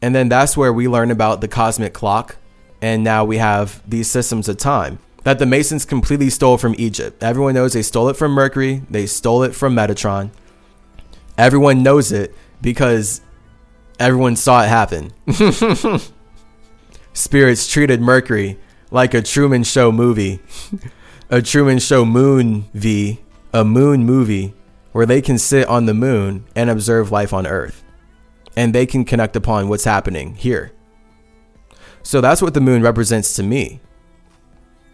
And 0.00 0.14
then 0.14 0.28
that's 0.28 0.56
where 0.56 0.72
we 0.72 0.88
learn 0.88 1.10
about 1.10 1.40
the 1.40 1.48
cosmic 1.48 1.92
clock. 1.92 2.36
And 2.80 3.04
now 3.04 3.24
we 3.24 3.38
have 3.38 3.82
these 3.88 4.10
systems 4.10 4.48
of 4.48 4.56
time 4.56 4.98
that 5.24 5.38
the 5.38 5.44
Masons 5.44 5.84
completely 5.84 6.30
stole 6.30 6.56
from 6.56 6.74
Egypt. 6.78 7.22
Everyone 7.22 7.54
knows 7.54 7.74
they 7.74 7.82
stole 7.82 8.08
it 8.08 8.16
from 8.16 8.32
Mercury, 8.32 8.82
they 8.88 9.06
stole 9.06 9.42
it 9.42 9.54
from 9.54 9.74
Metatron. 9.74 10.30
Everyone 11.36 11.82
knows 11.82 12.12
it 12.12 12.34
because 12.62 13.20
everyone 13.98 14.36
saw 14.36 14.62
it 14.62 14.68
happen. 14.68 15.12
Spirits 17.12 17.68
treated 17.68 18.00
Mercury 18.00 18.58
like 18.90 19.14
a 19.14 19.22
Truman 19.22 19.64
Show 19.64 19.90
movie, 19.92 20.40
a 21.28 21.42
Truman 21.42 21.80
Show 21.80 22.04
moon 22.04 22.66
V, 22.72 23.20
a 23.52 23.64
moon 23.64 24.04
movie 24.04 24.54
where 24.92 25.06
they 25.06 25.20
can 25.20 25.38
sit 25.38 25.66
on 25.66 25.86
the 25.86 25.94
moon 25.94 26.44
and 26.54 26.70
observe 26.70 27.10
life 27.10 27.32
on 27.32 27.46
Earth. 27.46 27.82
And 28.56 28.74
they 28.74 28.86
can 28.86 29.04
connect 29.04 29.36
upon 29.36 29.68
what's 29.68 29.84
happening 29.84 30.36
here. 30.36 30.72
So 32.02 32.20
that's 32.20 32.40
what 32.40 32.54
the 32.54 32.60
moon 32.60 32.80
represents 32.80 33.34
to 33.34 33.42
me 33.42 33.80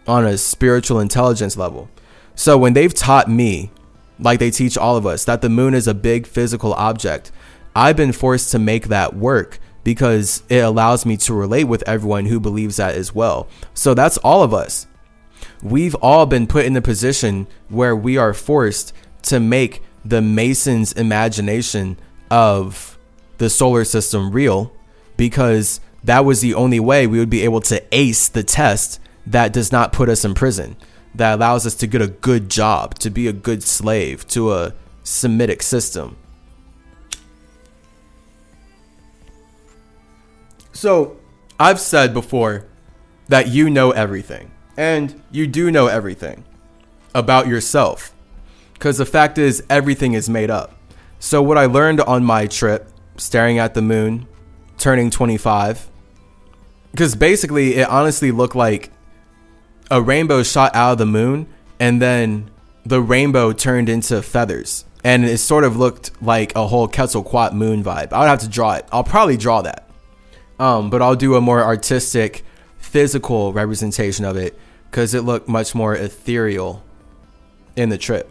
on 0.07 0.25
a 0.25 0.37
spiritual 0.37 0.99
intelligence 0.99 1.55
level. 1.55 1.89
So 2.35 2.57
when 2.57 2.73
they've 2.73 2.93
taught 2.93 3.29
me, 3.29 3.71
like 4.19 4.39
they 4.39 4.51
teach 4.51 4.77
all 4.77 4.97
of 4.97 5.05
us, 5.05 5.23
that 5.25 5.41
the 5.41 5.49
moon 5.49 5.75
is 5.75 5.87
a 5.87 5.93
big 5.93 6.25
physical 6.25 6.73
object, 6.73 7.31
I've 7.75 7.95
been 7.95 8.11
forced 8.11 8.51
to 8.51 8.59
make 8.59 8.87
that 8.87 9.15
work 9.15 9.59
because 9.83 10.43
it 10.49 10.59
allows 10.59 11.05
me 11.05 11.15
to 11.17 11.33
relate 11.33 11.65
with 11.65 11.87
everyone 11.87 12.25
who 12.25 12.39
believes 12.39 12.77
that 12.77 12.95
as 12.95 13.13
well. 13.13 13.47
So 13.73 13.93
that's 13.93 14.17
all 14.17 14.41
of 14.41 14.53
us. 14.53 14.87
We've 15.63 15.95
all 15.95 16.25
been 16.25 16.45
put 16.45 16.65
in 16.65 16.75
a 16.75 16.81
position 16.81 17.47
where 17.69 17.95
we 17.95 18.17
are 18.17 18.33
forced 18.33 18.93
to 19.23 19.39
make 19.39 19.81
the 20.03 20.21
Mason's 20.21 20.91
imagination 20.91 21.97
of 22.29 22.97
the 23.37 23.49
solar 23.49 23.85
system 23.85 24.31
real 24.31 24.73
because 25.15 25.79
that 26.03 26.25
was 26.25 26.41
the 26.41 26.53
only 26.53 26.81
way 26.81 27.07
we 27.07 27.17
would 27.17 27.29
be 27.29 27.43
able 27.43 27.61
to 27.61 27.81
ace 27.93 28.27
the 28.27 28.43
test 28.43 28.99
that 29.25 29.53
does 29.53 29.71
not 29.71 29.93
put 29.93 30.09
us 30.09 30.25
in 30.25 30.33
prison, 30.33 30.75
that 31.15 31.35
allows 31.35 31.65
us 31.65 31.75
to 31.75 31.87
get 31.87 32.01
a 32.01 32.07
good 32.07 32.49
job, 32.49 32.99
to 32.99 33.09
be 33.09 33.27
a 33.27 33.33
good 33.33 33.63
slave 33.63 34.27
to 34.27 34.51
a 34.51 34.73
Semitic 35.03 35.61
system. 35.61 36.17
So, 40.71 41.17
I've 41.59 41.79
said 41.79 42.13
before 42.13 42.65
that 43.27 43.47
you 43.47 43.69
know 43.69 43.91
everything, 43.91 44.51
and 44.77 45.21
you 45.31 45.47
do 45.47 45.71
know 45.71 45.87
everything 45.87 46.43
about 47.13 47.47
yourself. 47.47 48.13
Because 48.73 48.97
the 48.97 49.05
fact 49.05 49.37
is, 49.37 49.63
everything 49.69 50.13
is 50.13 50.29
made 50.29 50.49
up. 50.49 50.73
So, 51.19 51.41
what 51.41 51.57
I 51.57 51.65
learned 51.65 52.01
on 52.01 52.23
my 52.23 52.47
trip, 52.47 52.89
staring 53.17 53.59
at 53.59 53.73
the 53.73 53.81
moon, 53.81 54.27
turning 54.77 55.09
25, 55.09 55.89
because 56.91 57.15
basically 57.15 57.75
it 57.75 57.87
honestly 57.87 58.31
looked 58.31 58.55
like 58.55 58.91
a 59.89 60.01
rainbow 60.01 60.43
shot 60.43 60.75
out 60.75 60.93
of 60.93 60.97
the 60.97 61.05
moon, 61.05 61.47
and 61.79 62.01
then 62.01 62.49
the 62.85 63.01
rainbow 63.01 63.53
turned 63.53 63.89
into 63.89 64.21
feathers. 64.21 64.85
And 65.03 65.25
it 65.25 65.37
sort 65.37 65.63
of 65.63 65.75
looked 65.75 66.11
like 66.21 66.55
a 66.55 66.67
whole 66.67 66.87
Quetzalcoatl 66.87 67.55
moon 67.55 67.83
vibe. 67.83 68.13
I 68.13 68.19
would 68.19 68.29
have 68.29 68.39
to 68.39 68.47
draw 68.47 68.73
it. 68.73 68.85
I'll 68.91 69.03
probably 69.03 69.37
draw 69.37 69.61
that. 69.61 69.89
Um, 70.59 70.89
but 70.89 71.01
I'll 71.01 71.15
do 71.15 71.35
a 71.35 71.41
more 71.41 71.61
artistic, 71.61 72.43
physical 72.77 73.51
representation 73.51 74.23
of 74.23 74.37
it 74.37 74.57
because 74.93 75.15
it 75.15 75.21
looked 75.21 75.49
much 75.49 75.73
more 75.73 75.95
ethereal 75.95 76.83
in 77.75 77.89
the 77.89 77.97
trip. 77.97 78.29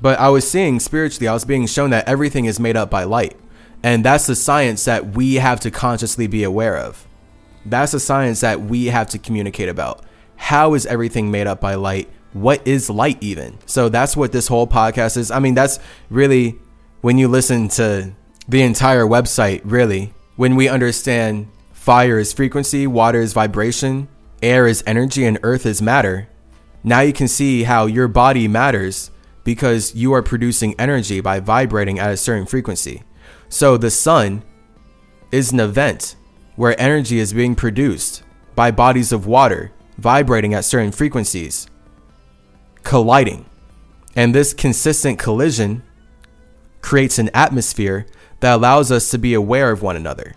But 0.00 0.16
I 0.20 0.28
was 0.28 0.48
seeing 0.48 0.78
spiritually, 0.78 1.26
I 1.26 1.32
was 1.32 1.44
being 1.44 1.66
shown 1.66 1.90
that 1.90 2.06
everything 2.06 2.44
is 2.44 2.60
made 2.60 2.76
up 2.76 2.88
by 2.88 3.02
light. 3.02 3.36
And 3.82 4.04
that's 4.04 4.28
the 4.28 4.36
science 4.36 4.84
that 4.84 5.16
we 5.16 5.34
have 5.34 5.58
to 5.58 5.72
consciously 5.72 6.28
be 6.28 6.44
aware 6.44 6.76
of. 6.76 7.04
That's 7.66 7.90
the 7.90 7.98
science 7.98 8.42
that 8.42 8.60
we 8.60 8.86
have 8.86 9.08
to 9.08 9.18
communicate 9.18 9.68
about. 9.68 10.04
How 10.36 10.74
is 10.74 10.86
everything 10.86 11.32
made 11.32 11.48
up 11.48 11.60
by 11.60 11.74
light? 11.74 12.08
What 12.32 12.64
is 12.64 12.88
light 12.88 13.18
even? 13.20 13.58
So 13.66 13.88
that's 13.88 14.16
what 14.16 14.30
this 14.30 14.46
whole 14.46 14.68
podcast 14.68 15.16
is. 15.16 15.32
I 15.32 15.40
mean, 15.40 15.54
that's 15.54 15.80
really 16.10 16.60
when 17.00 17.18
you 17.18 17.26
listen 17.26 17.66
to 17.70 18.12
the 18.48 18.62
entire 18.62 19.04
website, 19.04 19.62
really, 19.64 20.14
when 20.36 20.54
we 20.54 20.68
understand 20.68 21.48
fire 21.72 22.20
is 22.20 22.32
frequency, 22.32 22.86
water 22.86 23.20
is 23.20 23.32
vibration, 23.32 24.06
air 24.42 24.66
is 24.66 24.82
energy, 24.86 25.24
and 25.24 25.38
earth 25.42 25.64
is 25.64 25.80
matter, 25.80 26.28
now 26.84 27.00
you 27.00 27.12
can 27.12 27.28
see 27.28 27.62
how 27.62 27.86
your 27.86 28.08
body 28.08 28.48
matters 28.48 29.10
because 29.44 29.94
you 29.94 30.12
are 30.12 30.22
producing 30.22 30.74
energy 30.78 31.20
by 31.20 31.40
vibrating 31.40 31.98
at 31.98 32.12
a 32.12 32.16
certain 32.16 32.46
frequency. 32.46 33.02
So 33.48 33.76
the 33.76 33.90
sun 33.90 34.42
is 35.30 35.52
an 35.52 35.60
event 35.60 36.16
where 36.56 36.80
energy 36.80 37.18
is 37.18 37.32
being 37.32 37.54
produced 37.54 38.22
by 38.54 38.70
bodies 38.70 39.12
of 39.12 39.26
water 39.26 39.72
vibrating 39.98 40.54
at 40.54 40.64
certain 40.64 40.92
frequencies, 40.92 41.66
colliding. 42.82 43.46
And 44.16 44.34
this 44.34 44.52
consistent 44.52 45.18
collision 45.18 45.82
creates 46.80 47.18
an 47.18 47.30
atmosphere 47.32 48.06
that 48.40 48.54
allows 48.54 48.90
us 48.90 49.10
to 49.10 49.18
be 49.18 49.34
aware 49.34 49.70
of 49.70 49.82
one 49.82 49.96
another. 49.96 50.34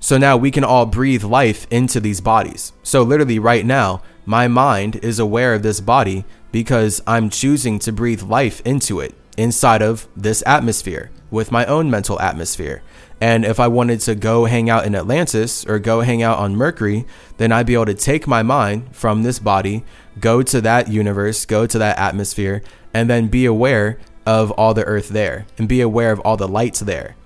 So 0.00 0.16
now 0.18 0.36
we 0.36 0.50
can 0.50 0.64
all 0.64 0.86
breathe 0.86 1.22
life 1.22 1.66
into 1.70 2.00
these 2.00 2.20
bodies. 2.20 2.72
So, 2.82 3.02
literally, 3.02 3.38
right 3.38 3.64
now, 3.64 4.02
my 4.24 4.48
mind 4.48 4.96
is 4.96 5.18
aware 5.18 5.54
of 5.54 5.62
this 5.62 5.80
body 5.80 6.24
because 6.50 7.02
I'm 7.06 7.30
choosing 7.30 7.78
to 7.80 7.92
breathe 7.92 8.22
life 8.22 8.62
into 8.64 8.98
it 8.98 9.14
inside 9.36 9.82
of 9.82 10.08
this 10.16 10.42
atmosphere 10.46 11.10
with 11.30 11.52
my 11.52 11.64
own 11.66 11.90
mental 11.90 12.18
atmosphere. 12.20 12.82
And 13.20 13.44
if 13.44 13.60
I 13.60 13.68
wanted 13.68 14.00
to 14.00 14.14
go 14.14 14.46
hang 14.46 14.70
out 14.70 14.86
in 14.86 14.94
Atlantis 14.94 15.66
or 15.66 15.78
go 15.78 16.00
hang 16.00 16.22
out 16.22 16.38
on 16.38 16.56
Mercury, 16.56 17.04
then 17.36 17.52
I'd 17.52 17.66
be 17.66 17.74
able 17.74 17.86
to 17.86 17.94
take 17.94 18.26
my 18.26 18.42
mind 18.42 18.96
from 18.96 19.22
this 19.22 19.38
body, 19.38 19.84
go 20.18 20.42
to 20.42 20.60
that 20.62 20.88
universe, 20.88 21.44
go 21.44 21.66
to 21.66 21.78
that 21.78 21.98
atmosphere, 21.98 22.62
and 22.94 23.10
then 23.10 23.28
be 23.28 23.44
aware 23.44 23.98
of 24.24 24.50
all 24.52 24.72
the 24.72 24.84
earth 24.84 25.10
there 25.10 25.46
and 25.58 25.68
be 25.68 25.80
aware 25.80 26.12
of 26.12 26.20
all 26.20 26.36
the 26.36 26.48
lights 26.48 26.80
there. 26.80 27.16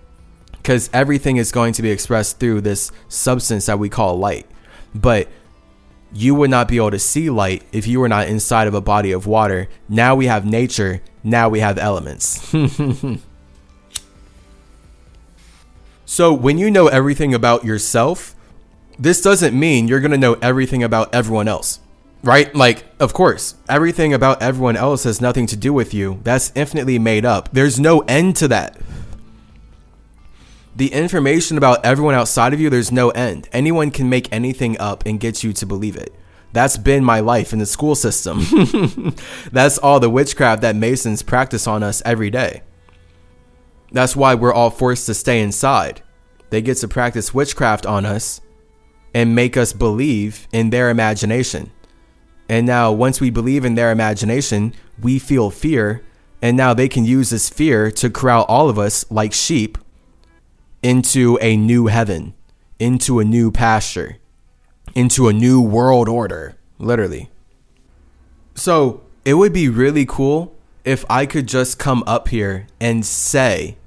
Because 0.65 0.89
everything 0.95 1.37
is 1.37 1.53
going 1.53 1.75
to 1.75 1.83
be 1.83 1.91
expressed 1.91 2.41
through 2.41 2.63
this 2.63 2.91
substance 3.07 3.67
that 3.67 3.79
we 3.79 3.91
call 3.91 4.17
light. 4.19 4.47
But 4.95 5.29
you 6.11 6.35
would 6.35 6.49
not 6.49 6.69
be 6.69 6.79
able 6.79 6.93
to 6.93 6.99
see 6.99 7.29
light 7.29 7.65
if 7.71 7.87
you 7.87 8.01
were 8.01 8.09
not 8.09 8.29
inside 8.29 8.67
of 8.67 8.73
a 8.73 8.81
body 8.81 9.13
of 9.13 9.27
water. 9.27 9.69
Now 9.91 10.15
we 10.15 10.25
have 10.25 10.47
nature, 10.47 11.03
now 11.23 11.51
we 11.51 11.61
have 11.61 11.77
elements. 11.77 12.51
so 16.07 16.33
when 16.33 16.57
you 16.57 16.71
know 16.71 16.87
everything 16.87 17.35
about 17.35 17.67
yourself, 17.67 18.35
this 18.99 19.21
doesn't 19.21 19.55
mean 19.59 19.87
you're 19.87 20.01
going 20.01 20.13
to 20.13 20.17
know 20.17 20.39
everything 20.41 20.83
about 20.83 21.15
everyone 21.15 21.47
else 21.47 21.81
right? 22.23 22.55
Like, 22.55 22.85
of 22.99 23.13
course, 23.13 23.55
everything 23.69 24.15
about 24.15 24.43
everyone 24.43 24.77
else 24.77 25.05
has 25.05 25.21
nothing 25.21 25.47
to 25.49 25.57
do 25.57 25.75
with 25.75 25.93
you. 25.93 26.21
That's 26.25 26.53
infinitely 26.55 26.99
made 26.99 27.27
up. 27.27 27.51
There's 27.53 27.79
no 27.79 28.01
end 28.09 28.37
to 28.37 28.49
that. 28.49 28.79
The 30.77 30.93
information 30.93 31.57
about 31.57 31.85
everyone 31.85 32.17
outside 32.17 32.53
of 32.53 32.61
you, 32.61 32.69
there's 32.69 32.91
no 32.91 33.11
end. 33.11 33.49
Anyone 33.53 33.93
can 33.93 34.09
make 34.09 34.33
anything 34.33 34.77
up 34.81 35.07
and 35.07 35.21
get 35.21 35.45
you 35.45 35.53
to 35.53 35.67
believe 35.67 35.97
it. 35.97 36.13
That's 36.53 36.77
been 36.77 37.05
my 37.05 37.21
life 37.21 37.53
in 37.53 37.61
the 37.61 37.67
school 37.67 37.95
system. 37.95 38.41
That's 39.53 39.79
all 39.79 40.01
the 40.01 40.11
witchcraft 40.11 40.63
that 40.63 40.75
Masons 40.75 41.23
practice 41.23 41.69
on 41.69 41.85
us 41.85 42.03
every 42.05 42.31
day. 42.31 42.63
That's 43.93 44.17
why 44.17 44.35
we're 44.35 44.53
all 44.53 44.71
forced 44.71 45.07
to 45.07 45.15
stay 45.15 45.41
inside. 45.41 46.03
They 46.51 46.61
get 46.61 46.79
to 46.79 46.89
practice 46.89 47.33
witchcraft 47.33 47.87
on 47.87 48.05
us 48.05 48.41
and 49.15 49.35
make 49.35 49.57
us 49.57 49.73
believe 49.73 50.49
in 50.53 50.71
their 50.71 50.91
imagination. 50.91 51.71
And 52.49 52.67
now, 52.67 52.93
once 52.93 53.21
we 53.21 53.31
believe 53.31 53.65
in 53.65 53.77
their 53.77 53.93
imagination, 53.93 54.75
we 55.01 55.21
feel 55.21 55.51
fear. 55.51 56.05
And 56.43 56.57
now 56.57 56.75
they 56.75 56.89
can 56.89 57.05
use 57.05 57.31
this 57.31 57.49
fear 57.49 57.91
to 57.93 58.11
corral 58.11 58.45
all 58.45 58.69
of 58.69 58.79
us 58.79 59.09
like 59.11 59.33
sheep 59.33 59.79
into 60.85 61.39
a 61.41 61.57
new 61.57 61.87
heaven, 61.87 62.35
into 62.79 63.19
a 63.19 63.25
new 63.25 63.51
pasture, 63.51 64.19
into 64.95 65.29
a 65.29 65.33
new 65.33 65.59
world 65.59 66.11
order, 66.11 66.57
literally. 66.79 67.31
So 68.55 69.03
it 69.25 69.35
would 69.35 69.55
be 69.55 69.71
really 69.71 70.05
cool 70.05 70.55
if 70.85 71.07
I 71.09 71.25
could 71.25 71.49
just 71.49 71.79
come 71.79 72.05
up 72.07 72.29
here 72.29 72.67
and 72.79 73.05
say 73.05 73.79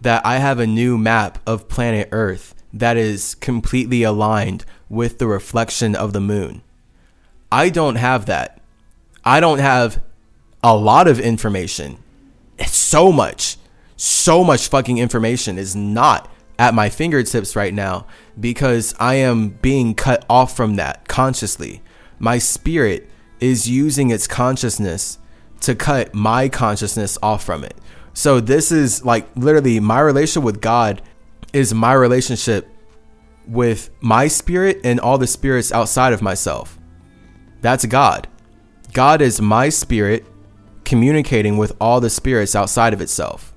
that 0.00 0.24
I 0.24 0.38
have 0.38 0.60
a 0.60 0.68
new 0.68 0.96
map 0.96 1.40
of 1.48 1.68
planet 1.68 2.08
Earth 2.12 2.54
that 2.72 2.96
is 2.96 3.34
completely 3.34 4.04
aligned 4.04 4.64
with 4.88 5.18
the 5.18 5.26
reflection 5.26 5.96
of 5.96 6.12
the 6.12 6.20
moon. 6.20 6.62
I 7.50 7.70
don't 7.70 7.96
have 7.96 8.26
that. 8.26 8.60
I 9.24 9.40
don't 9.40 9.58
have 9.58 10.00
a 10.62 10.76
lot 10.76 11.08
of 11.08 11.18
information. 11.18 11.98
So 12.66 13.10
much, 13.10 13.56
so 13.96 14.44
much 14.44 14.68
fucking 14.68 14.98
information 14.98 15.58
is 15.58 15.74
not 15.74 16.30
at 16.58 16.74
my 16.74 16.88
fingertips 16.88 17.56
right 17.56 17.74
now 17.74 18.06
because 18.38 18.94
I 18.98 19.14
am 19.14 19.50
being 19.50 19.94
cut 19.94 20.24
off 20.28 20.56
from 20.56 20.76
that 20.76 21.08
consciously. 21.08 21.82
My 22.18 22.38
spirit 22.38 23.10
is 23.40 23.68
using 23.68 24.10
its 24.10 24.26
consciousness 24.26 25.18
to 25.60 25.74
cut 25.74 26.14
my 26.14 26.48
consciousness 26.48 27.18
off 27.22 27.44
from 27.44 27.64
it. 27.64 27.76
So 28.14 28.40
this 28.40 28.72
is 28.72 29.04
like 29.04 29.28
literally 29.36 29.80
my 29.80 30.00
relationship 30.00 30.44
with 30.44 30.60
God 30.60 31.02
is 31.52 31.74
my 31.74 31.92
relationship 31.92 32.68
with 33.46 33.90
my 34.00 34.28
spirit 34.28 34.80
and 34.84 34.98
all 34.98 35.18
the 35.18 35.26
spirits 35.26 35.72
outside 35.72 36.12
of 36.12 36.22
myself. 36.22 36.78
That's 37.60 37.84
God. 37.86 38.28
God 38.92 39.20
is 39.20 39.40
my 39.40 39.68
spirit 39.68 40.26
communicating 40.84 41.56
with 41.58 41.72
all 41.80 42.00
the 42.00 42.10
spirits 42.10 42.56
outside 42.56 42.92
of 42.94 43.00
itself. 43.00 43.52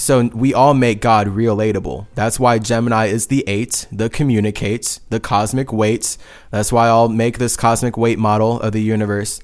So 0.00 0.22
we 0.28 0.54
all 0.54 0.72
make 0.72 1.02
God 1.02 1.26
relatable. 1.26 2.06
That's 2.14 2.40
why 2.40 2.58
Gemini 2.58 3.06
is 3.06 3.26
the 3.26 3.44
eight, 3.46 3.86
the 3.92 4.08
communicates, 4.08 5.00
the 5.10 5.20
cosmic 5.20 5.74
weights. 5.74 6.16
That's 6.50 6.72
why 6.72 6.88
I'll 6.88 7.10
make 7.10 7.36
this 7.36 7.54
cosmic 7.54 7.98
weight 7.98 8.18
model 8.18 8.60
of 8.60 8.72
the 8.72 8.80
universe 8.80 9.40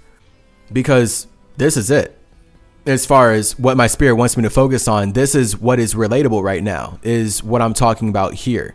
because 0.72 1.26
this 1.58 1.76
is 1.76 1.90
it. 1.90 2.18
As 2.86 3.04
far 3.04 3.32
as 3.32 3.58
what 3.58 3.76
my 3.76 3.86
spirit 3.86 4.14
wants 4.14 4.36
me 4.36 4.44
to 4.44 4.50
focus 4.50 4.88
on, 4.88 5.12
this 5.12 5.34
is 5.34 5.58
what 5.58 5.78
is 5.78 5.94
relatable 5.94 6.42
right 6.42 6.62
now, 6.62 7.00
is 7.02 7.42
what 7.42 7.60
I'm 7.60 7.74
talking 7.74 8.08
about 8.08 8.32
here. 8.32 8.74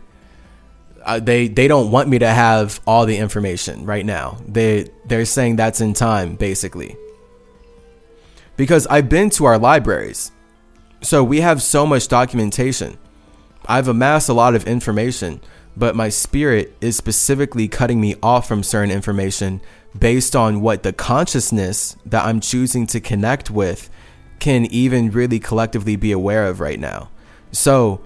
Uh, 1.04 1.18
they 1.18 1.48
they 1.48 1.66
don't 1.66 1.90
want 1.90 2.08
me 2.08 2.20
to 2.20 2.28
have 2.28 2.80
all 2.86 3.06
the 3.06 3.16
information 3.16 3.86
right 3.86 4.06
now. 4.06 4.38
They 4.46 4.88
they're 5.06 5.24
saying 5.24 5.56
that's 5.56 5.80
in 5.80 5.94
time 5.94 6.36
basically. 6.36 6.96
Because 8.56 8.86
I've 8.86 9.08
been 9.08 9.30
to 9.30 9.46
our 9.46 9.58
libraries 9.58 10.30
so 11.02 11.22
we 11.22 11.40
have 11.40 11.62
so 11.62 11.86
much 11.86 12.08
documentation. 12.08 12.98
I've 13.66 13.88
amassed 13.88 14.28
a 14.28 14.32
lot 14.32 14.54
of 14.54 14.66
information, 14.66 15.40
but 15.76 15.96
my 15.96 16.08
spirit 16.08 16.76
is 16.80 16.96
specifically 16.96 17.68
cutting 17.68 18.00
me 18.00 18.16
off 18.22 18.46
from 18.48 18.62
certain 18.62 18.90
information 18.90 19.60
based 19.98 20.34
on 20.34 20.60
what 20.60 20.82
the 20.82 20.92
consciousness 20.92 21.96
that 22.06 22.24
I'm 22.24 22.40
choosing 22.40 22.86
to 22.88 23.00
connect 23.00 23.50
with 23.50 23.90
can 24.38 24.64
even 24.66 25.10
really 25.10 25.38
collectively 25.38 25.96
be 25.96 26.12
aware 26.12 26.46
of 26.46 26.60
right 26.60 26.80
now. 26.80 27.10
So 27.52 28.00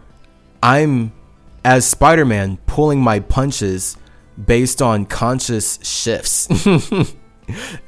I'm, 0.63 1.13
as 1.65 1.87
Spider 1.87 2.25
Man, 2.25 2.59
pulling 2.67 3.01
my 3.01 3.21
punches 3.21 3.97
based 4.43 4.83
on 4.83 5.07
conscious 5.07 5.79
shifts 5.83 6.49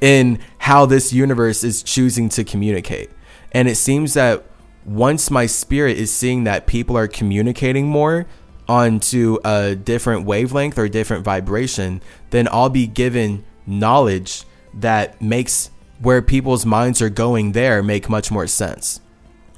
in 0.01 0.39
how 0.57 0.85
this 0.85 1.13
universe 1.13 1.63
is 1.63 1.83
choosing 1.83 2.29
to 2.29 2.43
communicate. 2.43 3.11
And 3.51 3.67
it 3.67 3.75
seems 3.75 4.13
that 4.15 4.43
once 4.85 5.29
my 5.29 5.45
spirit 5.45 5.97
is 5.97 6.11
seeing 6.11 6.45
that 6.45 6.67
people 6.67 6.97
are 6.97 7.07
communicating 7.07 7.87
more 7.87 8.25
onto 8.67 9.37
a 9.43 9.75
different 9.75 10.25
wavelength 10.25 10.77
or 10.77 10.87
different 10.87 11.23
vibration, 11.23 12.01
then 12.29 12.47
I'll 12.51 12.69
be 12.69 12.87
given 12.87 13.43
knowledge 13.65 14.43
that 14.75 15.21
makes 15.21 15.71
where 15.99 16.21
people's 16.21 16.65
minds 16.65 17.01
are 17.01 17.09
going 17.09 17.51
there 17.51 17.83
make 17.83 18.09
much 18.09 18.31
more 18.31 18.47
sense. 18.47 19.01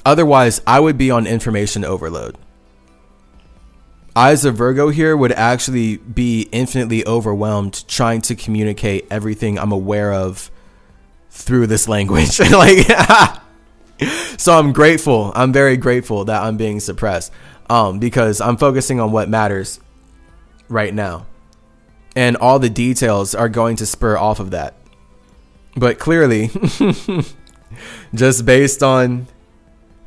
Otherwise, 0.05 0.61
I 0.65 0.79
would 0.79 0.97
be 0.97 1.11
on 1.11 1.27
information 1.27 1.85
overload. 1.85 2.37
I, 4.15 4.31
as 4.31 4.43
a 4.43 4.51
Virgo 4.51 4.89
here, 4.89 5.15
would 5.15 5.31
actually 5.31 5.97
be 5.97 6.49
infinitely 6.51 7.05
overwhelmed 7.05 7.87
trying 7.87 8.21
to 8.21 8.35
communicate 8.35 9.07
everything 9.09 9.57
I'm 9.57 9.71
aware 9.71 10.11
of 10.11 10.51
through 11.29 11.67
this 11.67 11.87
language. 11.87 12.39
like, 12.51 12.87
so 14.37 14.57
I'm 14.57 14.73
grateful. 14.73 15.31
I'm 15.35 15.53
very 15.53 15.77
grateful 15.77 16.25
that 16.25 16.41
I'm 16.43 16.57
being 16.57 16.79
suppressed 16.79 17.31
um, 17.69 17.99
because 17.99 18.41
I'm 18.41 18.57
focusing 18.57 18.99
on 18.99 19.11
what 19.11 19.29
matters 19.29 19.79
right 20.69 20.93
now. 20.93 21.25
And 22.15 22.35
all 22.37 22.59
the 22.59 22.69
details 22.69 23.33
are 23.33 23.49
going 23.49 23.77
to 23.77 23.85
spur 23.85 24.17
off 24.17 24.39
of 24.39 24.51
that. 24.51 24.75
But 25.75 25.97
clearly, 25.97 26.49
just 28.13 28.45
based 28.45 28.83
on 28.83 29.27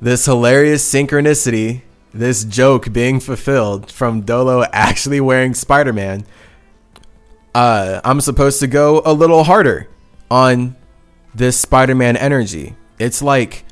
this 0.01 0.27
hilarious 0.27 0.87
synchronicity, 0.93 1.83
this 2.13 2.45
joke 2.45 2.93
being 2.93 3.21
fulfilled 3.21 3.91
from 3.91 4.23
Doelow 4.23 4.69
actually 4.73 5.21
wearing 5.21 5.55
Spider 5.55 5.95
Man, 5.95 6.27
uh, 7.55 8.01
I'm 8.05 8.21
supposed 8.21 8.61
to 8.61 8.67
go 8.67 9.01
a 9.07 9.15
little 9.15 9.45
harder 9.45 9.89
on 10.31 10.77
this 11.35 11.59
Spider 11.59 11.95
Man 11.95 12.17
energy. 12.19 12.77
It's 12.99 13.23
like 13.23 13.64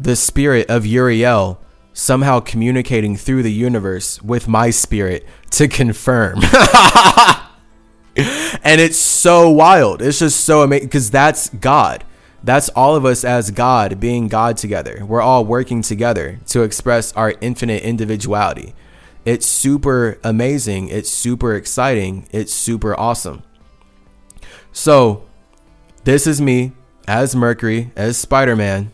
the 0.00 0.16
spirit 0.16 0.68
of 0.70 0.86
Uriel 0.86 1.60
somehow 1.92 2.40
communicating 2.40 3.16
through 3.16 3.42
the 3.42 3.52
universe 3.52 4.22
with 4.22 4.48
my 4.48 4.70
spirit 4.70 5.26
to 5.50 5.68
confirm. 5.68 6.40
and 8.16 8.80
it's 8.80 8.96
so 8.98 9.50
wild. 9.50 10.00
It's 10.00 10.18
just 10.18 10.40
so 10.40 10.62
amazing 10.62 10.86
because 10.86 11.10
that's 11.10 11.50
God. 11.50 12.04
That's 12.42 12.70
all 12.70 12.96
of 12.96 13.04
us 13.04 13.22
as 13.22 13.50
God 13.50 14.00
being 14.00 14.28
God 14.28 14.56
together. 14.56 15.04
We're 15.04 15.20
all 15.20 15.44
working 15.44 15.82
together 15.82 16.40
to 16.46 16.62
express 16.62 17.12
our 17.12 17.34
infinite 17.42 17.82
individuality. 17.82 18.74
It's 19.26 19.46
super 19.46 20.18
amazing. 20.24 20.88
It's 20.88 21.10
super 21.10 21.54
exciting. 21.54 22.26
It's 22.30 22.54
super 22.54 22.98
awesome. 22.98 23.42
So, 24.72 25.24
this 26.04 26.26
is 26.26 26.40
me 26.40 26.72
as 27.06 27.36
Mercury, 27.36 27.92
as 27.96 28.16
Spider 28.16 28.56
Man, 28.56 28.92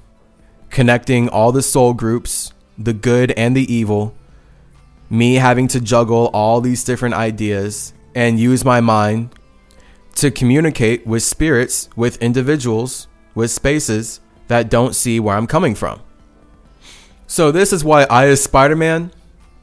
connecting 0.76 1.26
all 1.30 1.52
the 1.52 1.62
soul 1.62 1.94
groups, 1.94 2.52
the 2.76 2.92
good 2.92 3.30
and 3.30 3.56
the 3.56 3.72
evil, 3.72 4.14
me 5.08 5.36
having 5.36 5.66
to 5.66 5.80
juggle 5.80 6.26
all 6.34 6.60
these 6.60 6.84
different 6.84 7.14
ideas 7.14 7.94
and 8.14 8.38
use 8.38 8.62
my 8.62 8.78
mind 8.78 9.30
to 10.14 10.30
communicate 10.30 11.06
with 11.06 11.22
spirits, 11.22 11.88
with 11.96 12.20
individuals, 12.20 13.08
with 13.34 13.50
spaces 13.50 14.20
that 14.48 14.68
don't 14.68 14.94
see 14.94 15.18
where 15.18 15.34
I'm 15.34 15.46
coming 15.46 15.74
from. 15.74 16.02
So, 17.26 17.50
this 17.50 17.72
is 17.72 17.82
why 17.82 18.02
I, 18.10 18.26
as 18.26 18.44
Spider 18.44 18.76
Man, 18.76 19.12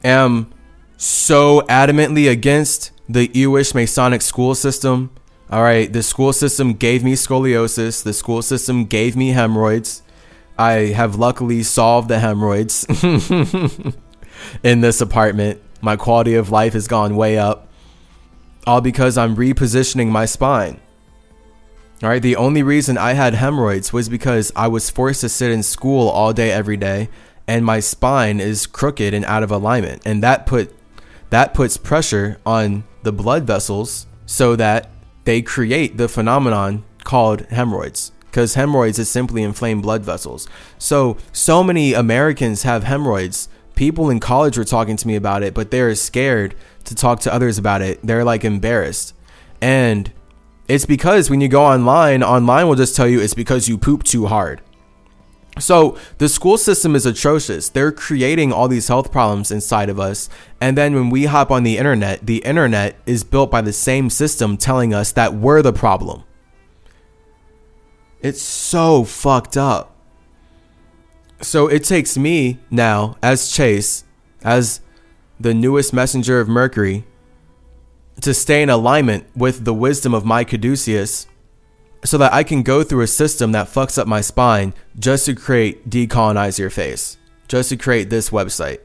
am 0.02 0.52
so 0.96 1.60
adamantly 1.68 2.28
against 2.28 2.90
the 3.08 3.28
Jewish 3.28 3.72
Masonic 3.72 4.20
school 4.20 4.56
system. 4.56 5.12
All 5.48 5.62
right, 5.62 5.92
the 5.92 6.02
school 6.02 6.32
system 6.32 6.72
gave 6.72 7.04
me 7.04 7.12
scoliosis, 7.12 8.02
the 8.02 8.12
school 8.12 8.42
system 8.42 8.84
gave 8.84 9.14
me 9.14 9.28
hemorrhoids. 9.28 10.02
I 10.58 10.72
have 10.92 11.16
luckily 11.16 11.62
solved 11.62 12.08
the 12.08 12.18
hemorrhoids 12.18 12.86
in 14.62 14.80
this 14.80 15.00
apartment. 15.00 15.60
My 15.80 15.96
quality 15.96 16.34
of 16.34 16.50
life 16.50 16.72
has 16.74 16.88
gone 16.88 17.16
way 17.16 17.38
up, 17.38 17.68
all 18.66 18.80
because 18.80 19.18
I'm 19.18 19.36
repositioning 19.36 20.08
my 20.08 20.24
spine. 20.26 20.80
All 22.02 22.08
right, 22.08 22.22
the 22.22 22.36
only 22.36 22.62
reason 22.62 22.98
I 22.98 23.12
had 23.12 23.34
hemorrhoids 23.34 23.92
was 23.92 24.08
because 24.08 24.52
I 24.54 24.68
was 24.68 24.90
forced 24.90 25.22
to 25.22 25.28
sit 25.28 25.50
in 25.50 25.62
school 25.62 26.08
all 26.08 26.32
day 26.32 26.50
every 26.50 26.76
day 26.76 27.08
and 27.46 27.64
my 27.64 27.80
spine 27.80 28.40
is 28.40 28.66
crooked 28.66 29.14
and 29.14 29.24
out 29.24 29.42
of 29.42 29.50
alignment 29.50 30.02
and 30.04 30.22
that 30.22 30.46
put 30.46 30.74
that 31.30 31.54
puts 31.54 31.76
pressure 31.76 32.38
on 32.46 32.84
the 33.02 33.12
blood 33.12 33.44
vessels 33.44 34.06
so 34.26 34.56
that 34.56 34.90
they 35.24 35.42
create 35.42 35.96
the 35.96 36.08
phenomenon 36.08 36.84
called 37.04 37.42
hemorrhoids 37.46 38.12
because 38.34 38.54
hemorrhoids 38.54 38.98
is 38.98 39.08
simply 39.08 39.44
inflamed 39.44 39.80
blood 39.82 40.04
vessels. 40.04 40.48
So, 40.76 41.16
so 41.32 41.62
many 41.62 41.92
Americans 41.92 42.64
have 42.64 42.82
hemorrhoids. 42.82 43.48
People 43.76 44.10
in 44.10 44.18
college 44.18 44.58
were 44.58 44.64
talking 44.64 44.96
to 44.96 45.06
me 45.06 45.14
about 45.14 45.44
it, 45.44 45.54
but 45.54 45.70
they're 45.70 45.94
scared 45.94 46.56
to 46.82 46.96
talk 46.96 47.20
to 47.20 47.32
others 47.32 47.58
about 47.58 47.80
it. 47.80 48.00
They're 48.02 48.24
like 48.24 48.44
embarrassed. 48.44 49.14
And 49.60 50.10
it's 50.66 50.84
because 50.84 51.30
when 51.30 51.40
you 51.40 51.46
go 51.46 51.62
online, 51.62 52.24
online 52.24 52.66
will 52.66 52.74
just 52.74 52.96
tell 52.96 53.06
you 53.06 53.20
it's 53.20 53.34
because 53.34 53.68
you 53.68 53.78
poop 53.78 54.02
too 54.02 54.26
hard. 54.26 54.60
So 55.60 55.96
the 56.18 56.28
school 56.28 56.58
system 56.58 56.96
is 56.96 57.06
atrocious. 57.06 57.68
They're 57.68 57.92
creating 57.92 58.52
all 58.52 58.66
these 58.66 58.88
health 58.88 59.12
problems 59.12 59.52
inside 59.52 59.88
of 59.88 60.00
us. 60.00 60.28
And 60.60 60.76
then 60.76 60.96
when 60.96 61.08
we 61.08 61.26
hop 61.26 61.52
on 61.52 61.62
the 61.62 61.78
internet, 61.78 62.26
the 62.26 62.38
internet 62.38 62.96
is 63.06 63.22
built 63.22 63.52
by 63.52 63.60
the 63.60 63.72
same 63.72 64.10
system 64.10 64.56
telling 64.56 64.92
us 64.92 65.12
that 65.12 65.34
we're 65.34 65.62
the 65.62 65.72
problem. 65.72 66.24
It's 68.24 68.40
so 68.40 69.04
fucked 69.04 69.58
up. 69.58 69.94
So 71.42 71.66
it 71.66 71.84
takes 71.84 72.16
me 72.16 72.58
now, 72.70 73.18
as 73.22 73.52
Chase, 73.52 74.04
as 74.42 74.80
the 75.38 75.52
newest 75.52 75.92
messenger 75.92 76.40
of 76.40 76.48
Mercury, 76.48 77.04
to 78.22 78.32
stay 78.32 78.62
in 78.62 78.70
alignment 78.70 79.26
with 79.36 79.66
the 79.66 79.74
wisdom 79.74 80.14
of 80.14 80.24
my 80.24 80.42
caduceus 80.42 81.26
so 82.02 82.16
that 82.16 82.32
I 82.32 82.44
can 82.44 82.62
go 82.62 82.82
through 82.82 83.02
a 83.02 83.06
system 83.06 83.52
that 83.52 83.68
fucks 83.68 83.98
up 83.98 84.08
my 84.08 84.22
spine 84.22 84.72
just 84.98 85.26
to 85.26 85.34
create 85.34 85.90
decolonize 85.90 86.58
your 86.58 86.70
face, 86.70 87.18
just 87.46 87.68
to 87.68 87.76
create 87.76 88.08
this 88.08 88.30
website 88.30 88.78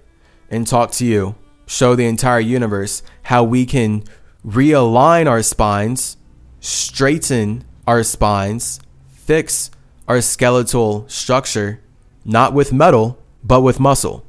and 0.50 0.68
talk 0.68 0.92
to 0.92 1.06
you, 1.06 1.35
show 1.66 1.95
the 1.95 2.08
entire 2.08 2.42
universe 2.42 3.03
how 3.24 3.45
we 3.45 3.66
can 3.66 4.03
realign 4.45 5.30
our 5.30 5.43
spines, 5.43 6.18
straighten 6.59 7.64
our 7.88 8.03
spines, 8.03 8.82
fix 9.30 9.69
our 10.08 10.22
skeletal 10.22 11.08
structure, 11.08 11.80
not 12.25 12.51
with 12.51 12.74
metal, 12.74 13.16
but 13.43 13.61
with 13.61 13.80
muscle. 13.80 14.25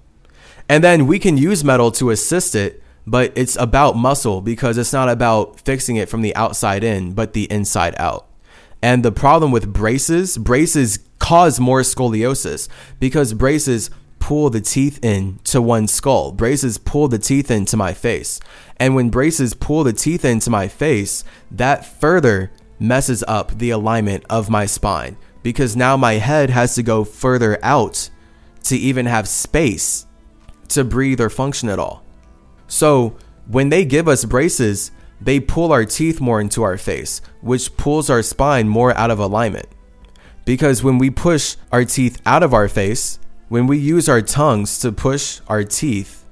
And 0.69 0.85
then 0.85 1.07
we 1.07 1.19
can 1.19 1.39
use 1.39 1.65
metal 1.65 1.91
to 1.93 2.11
assist 2.11 2.55
it, 2.55 2.83
but 3.07 3.33
it's 3.35 3.57
about 3.57 3.97
muscle 3.97 4.43
because 4.43 4.77
it's 4.77 4.93
not 4.93 5.09
about 5.09 5.59
fixing 5.61 5.97
it 5.97 6.11
from 6.11 6.21
the 6.21 6.37
outside 6.37 6.85
in, 6.85 7.15
but 7.15 7.33
the 7.33 7.51
inside 7.51 7.95
out. 7.97 8.29
And 8.83 9.03
the 9.03 9.11
problem 9.11 9.51
with 9.53 9.73
braces, 9.73 10.37
braces 10.37 10.99
cause 11.19 11.59
more 11.59 11.81
scoliosis 11.81 12.69
because 12.99 13.33
braces 13.33 13.89
pull 14.19 14.51
the 14.51 14.61
teeth 14.61 15.03
in 15.03 15.39
to 15.45 15.63
one 15.63 15.87
skull. 15.89 16.31
Braces 16.31 16.77
pull 16.77 17.09
the 17.09 17.19
teeth 17.19 17.51
into 17.51 17.79
my 17.79 17.95
face. 17.95 18.39
And 18.77 18.95
when 18.95 19.09
braces 19.09 19.55
pull 19.55 19.83
the 19.83 19.95
teeth 19.95 20.27
into 20.27 20.51
my 20.51 20.69
face, 20.69 21.25
that 21.51 21.87
further 21.87 22.51
messes 22.81 23.23
up 23.29 23.57
the 23.59 23.71
alignment 23.71 24.25
of 24.29 24.51
my 24.51 24.67
spine 24.67 25.17
because 25.43 25.77
now 25.77 25.97
my 25.97 26.15
head 26.15 26.51
has 26.51 26.75
to 26.75 26.83
go 26.83 27.05
further 27.05 27.59
out 27.63 28.11
to 28.65 28.77
even 28.77 29.07
have 29.07 29.29
space 29.29 30.07
to 30.69 30.85
breathe 30.85 31.21
or 31.21 31.31
function 31.31 31.69
at 31.69 31.79
all. 31.79 32.03
So 32.67 33.17
when 33.47 33.69
they 33.69 33.85
give 33.85 34.09
us 34.09 34.25
braces, 34.25 34.91
they 35.21 35.41
pull 35.41 35.73
our 35.73 35.85
teeth 35.85 36.21
more 36.21 36.41
into 36.41 36.63
our 36.63 36.79
face, 36.79 37.21
which 37.41 37.77
pulls 37.77 38.09
our 38.09 38.23
spine 38.23 38.69
more 38.69 38.97
out 38.97 39.11
of 39.11 39.19
alignment. 39.19 39.67
Because 40.45 40.83
when 40.83 40.99
we 40.99 41.11
push 41.11 41.57
our 41.71 41.85
teeth 41.85 42.21
out 42.25 42.43
of 42.43 42.55
our 42.55 42.69
face, 42.69 43.19
when 43.49 43.67
we 43.67 43.79
use 43.79 44.09
our 44.09 44.23
tongues 44.23 44.79
to 44.79 44.93
push 44.93 45.41
our 45.49 45.65
teeth 45.65 46.25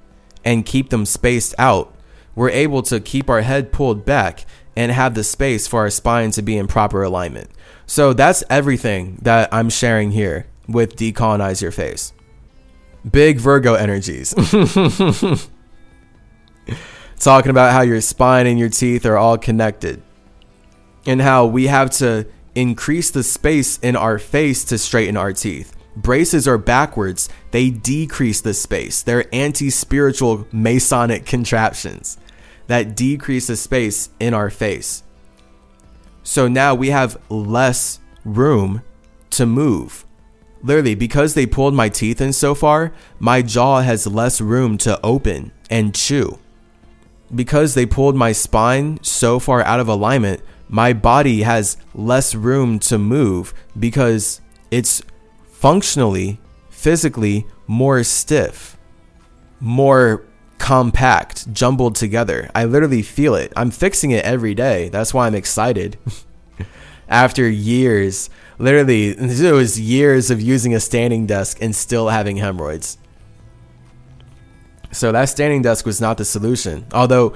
and 0.45 0.65
keep 0.65 0.91
them 0.91 1.05
spaced 1.05 1.55
out, 1.59 1.95
we're 2.35 2.51
able 2.51 2.83
to 2.83 3.01
keep 3.01 3.29
our 3.29 3.41
head 3.41 3.73
pulled 3.73 4.05
back 4.05 4.47
and 4.79 4.93
have 4.93 5.15
the 5.15 5.25
space 5.25 5.67
for 5.67 5.81
our 5.81 5.91
spine 5.91 6.31
to 6.31 6.41
be 6.41 6.57
in 6.57 6.69
proper 6.69 7.03
alignment. 7.03 7.51
So 7.85 8.13
that's 8.13 8.45
everything 8.49 9.19
that 9.23 9.53
I'm 9.53 9.71
sharing 9.71 10.13
here 10.13 10.47
with 10.69 10.95
Decolonize 10.95 11.61
Your 11.61 11.73
Face. 11.73 12.13
Big 13.11 13.39
Virgo 13.39 13.75
energies. 13.75 14.33
Talking 17.19 17.51
about 17.51 17.73
how 17.73 17.81
your 17.81 18.01
spine 18.01 18.47
and 18.47 18.57
your 18.57 18.69
teeth 18.69 19.05
are 19.05 19.17
all 19.17 19.37
connected. 19.37 20.01
And 21.07 21.21
how 21.21 21.47
we 21.47 21.67
have 21.67 21.91
to 21.99 22.29
increase 22.55 23.11
the 23.11 23.25
space 23.25 23.79
in 23.81 23.97
our 23.97 24.21
face 24.21 24.63
to 24.67 24.79
straighten 24.79 25.17
our 25.17 25.33
teeth. 25.33 25.75
Braces 25.97 26.47
are 26.47 26.57
backwards, 26.57 27.29
they 27.51 27.71
decrease 27.71 28.41
the 28.43 28.55
space. 28.55 29.03
They're 29.03 29.27
anti 29.35 29.71
spiritual 29.71 30.47
Masonic 30.53 31.27
contraptions 31.27 32.17
that 32.69 32.95
decreases 32.97 33.61
space 33.61 34.11
in 34.21 34.33
our 34.33 34.49
face. 34.49 35.03
So 36.23 36.47
now 36.47 36.75
we 36.75 36.91
have 36.91 37.21
less 37.29 38.01
room 38.25 38.83
to 39.31 39.47
move. 39.47 40.05
Literally, 40.63 40.95
because 40.95 41.35
they 41.35 41.47
pulled 41.47 41.75
my 41.75 41.89
teeth 41.89 42.21
in 42.21 42.33
so 42.33 42.55
far, 42.55 42.93
my 43.19 43.43
jaw 43.43 43.81
has 43.81 44.07
less 44.07 44.41
room 44.41 44.77
to 44.79 45.01
open 45.05 45.53
and 45.71 45.95
chew. 45.95 46.39
Because 47.35 47.75
they 47.75 47.87
pulled 47.87 48.17
my 48.17 48.33
spine 48.33 48.99
so 49.03 49.39
far 49.39 49.63
out 49.63 49.81
of 49.81 49.89
alignment, 49.89 50.43
my 50.69 50.93
body 50.93 51.43
has 51.43 51.77
less 51.95 52.35
room 52.35 52.79
to 52.81 52.99
move 52.99 53.55
because 53.79 54.41
it's 54.71 55.03
functionally, 55.47 56.41
physically 56.69 57.47
more 57.67 58.03
stiff, 58.05 58.77
more 59.61 60.25
compact, 60.59 61.53
jumbled 61.53 61.97
together. 61.97 62.51
I 62.55 62.65
literally 62.65 63.03
feel 63.03 63.35
it. 63.35 63.53
I'm 63.57 63.71
fixing 63.71 64.11
it 64.11 64.25
every 64.25 64.55
day. 64.55 64.89
That's 64.89 65.15
why 65.15 65.27
I'm 65.27 65.35
excited. 65.35 65.97
After 67.09 67.49
years 67.49 68.29
literally 68.59 69.11
it 69.11 69.53
was 69.53 69.81
years 69.81 70.31
of 70.31 70.41
using 70.41 70.75
a 70.75 70.81
standing 70.81 71.27
desk 71.27 71.59
and 71.61 71.75
still 71.75 72.09
having 72.09 72.37
hemorrhoids 72.37 72.99
so 74.91 75.13
that 75.13 75.27
standing 75.27 75.63
desk 75.63 75.87
was 75.87 76.01
not 76.01 76.19
the 76.19 76.25
solution 76.25 76.85
although 76.93 77.33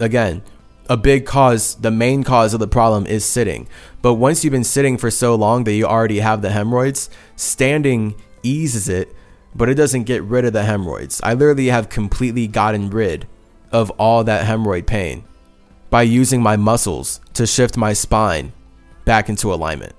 again 0.00 0.42
a 0.90 0.96
big 0.96 1.24
cause 1.24 1.76
the 1.76 1.90
main 1.90 2.22
cause 2.22 2.52
of 2.52 2.60
the 2.60 2.66
problem 2.66 3.06
is 3.06 3.24
sitting 3.24 3.66
but 4.02 4.14
once 4.14 4.44
you've 4.44 4.52
been 4.52 4.64
sitting 4.64 4.98
for 4.98 5.10
so 5.10 5.34
long 5.34 5.64
that 5.64 5.72
you 5.72 5.86
already 5.86 6.18
have 6.18 6.42
the 6.42 6.50
hemorrhoids 6.50 7.08
standing 7.36 8.14
eases 8.42 8.88
it 8.88 9.14
but 9.54 9.68
it 9.68 9.74
doesn't 9.74 10.04
get 10.04 10.22
rid 10.22 10.44
of 10.44 10.52
the 10.52 10.64
hemorrhoids 10.64 11.20
i 11.22 11.32
literally 11.32 11.66
have 11.66 11.88
completely 11.88 12.46
gotten 12.46 12.90
rid 12.90 13.26
of 13.72 13.90
all 13.92 14.24
that 14.24 14.46
hemorrhoid 14.46 14.86
pain 14.86 15.24
by 15.90 16.02
using 16.02 16.42
my 16.42 16.56
muscles 16.56 17.20
to 17.32 17.46
shift 17.46 17.76
my 17.76 17.92
spine 17.92 18.52
back 19.04 19.28
into 19.28 19.52
alignment 19.52 19.94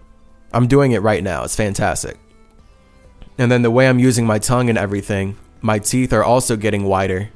I'm 0.56 0.67
doing 0.67 0.93
it 0.93 1.01
right 1.01 1.22
now. 1.22 1.43
It's 1.43 1.56
fantastic. 1.56 2.17
And 3.38 3.51
then 3.51 3.61
the 3.61 3.69
way 3.69 3.90
I'm 3.90 4.00
using 4.00 4.25
my 4.25 4.40
tongue 4.40 4.69
and 4.69 4.77
everything, 4.77 5.35
my 5.59 5.80
teeth 5.80 6.14
are 6.14 6.24
also 6.24 6.56
getting 6.56 6.85
wider. 6.85 7.30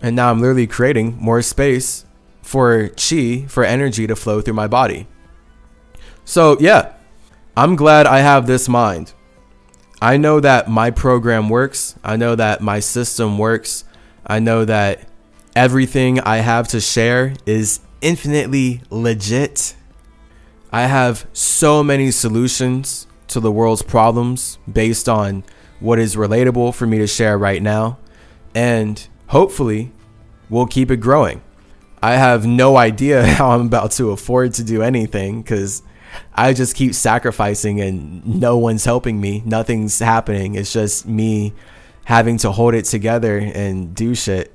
And 0.00 0.14
now 0.14 0.30
I'm 0.30 0.40
literally 0.40 0.68
creating 0.68 1.16
more 1.18 1.42
space 1.42 2.04
for 2.40 2.90
chi, 2.90 3.46
for 3.48 3.64
energy 3.64 4.06
to 4.06 4.14
flow 4.14 4.40
through 4.40 4.54
my 4.54 4.68
body. 4.68 5.08
So, 6.24 6.56
yeah, 6.60 6.92
I'm 7.56 7.74
glad 7.74 8.06
I 8.06 8.20
have 8.20 8.46
this 8.46 8.68
mind. 8.68 9.12
I 10.02 10.16
know 10.16 10.40
that 10.40 10.68
my 10.68 10.90
program 10.90 11.48
works. 11.48 11.94
I 12.02 12.16
know 12.16 12.34
that 12.34 12.60
my 12.60 12.80
system 12.80 13.38
works. 13.38 13.84
I 14.26 14.38
know 14.38 14.64
that 14.64 15.08
everything 15.56 16.20
I 16.20 16.38
have 16.38 16.68
to 16.68 16.80
share 16.80 17.34
is 17.46 17.80
infinitely 18.00 18.82
legit 18.90 19.76
I 20.74 20.86
have 20.86 21.26
so 21.34 21.84
many 21.84 22.10
solutions 22.10 23.06
to 23.28 23.40
the 23.40 23.52
world's 23.52 23.82
problems 23.82 24.58
based 24.70 25.06
on 25.06 25.44
what 25.80 25.98
is 25.98 26.16
relatable 26.16 26.74
for 26.74 26.86
me 26.86 26.96
to 26.96 27.06
share 27.06 27.36
right 27.36 27.62
now. 27.62 27.98
And 28.54 29.06
hopefully, 29.26 29.92
we'll 30.48 30.66
keep 30.66 30.90
it 30.90 30.96
growing. 30.96 31.42
I 32.02 32.12
have 32.12 32.46
no 32.46 32.78
idea 32.78 33.26
how 33.34 33.50
I'm 33.50 33.66
about 33.66 33.90
to 33.92 34.12
afford 34.12 34.54
to 34.54 34.64
do 34.64 34.80
anything 34.80 35.42
because 35.42 35.82
I 36.34 36.52
just 36.52 36.76
keep 36.76 36.94
sacrificing 36.94 37.80
and 37.80 38.24
no 38.26 38.58
one's 38.58 38.84
helping 38.84 39.20
me. 39.20 39.42
Nothing's 39.44 39.98
happening. 39.98 40.54
It's 40.54 40.72
just 40.72 41.06
me 41.06 41.52
having 42.04 42.38
to 42.38 42.52
hold 42.52 42.74
it 42.74 42.84
together 42.84 43.38
and 43.38 43.94
do 43.94 44.14
shit. 44.14 44.52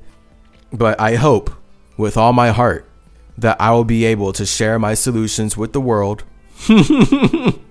But 0.71 0.99
I 0.99 1.15
hope 1.15 1.51
with 1.97 2.17
all 2.17 2.33
my 2.33 2.49
heart 2.49 2.89
that 3.37 3.59
I 3.61 3.71
will 3.71 3.83
be 3.83 4.05
able 4.05 4.33
to 4.33 4.45
share 4.45 4.79
my 4.79 4.93
solutions 4.93 5.55
with 5.55 5.73
the 5.73 5.81
world 5.81 6.23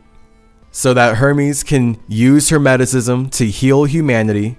so 0.71 0.95
that 0.95 1.17
Hermes 1.17 1.63
can 1.63 2.01
use 2.07 2.51
Hermeticism 2.51 3.31
to 3.33 3.47
heal 3.47 3.85
humanity. 3.85 4.59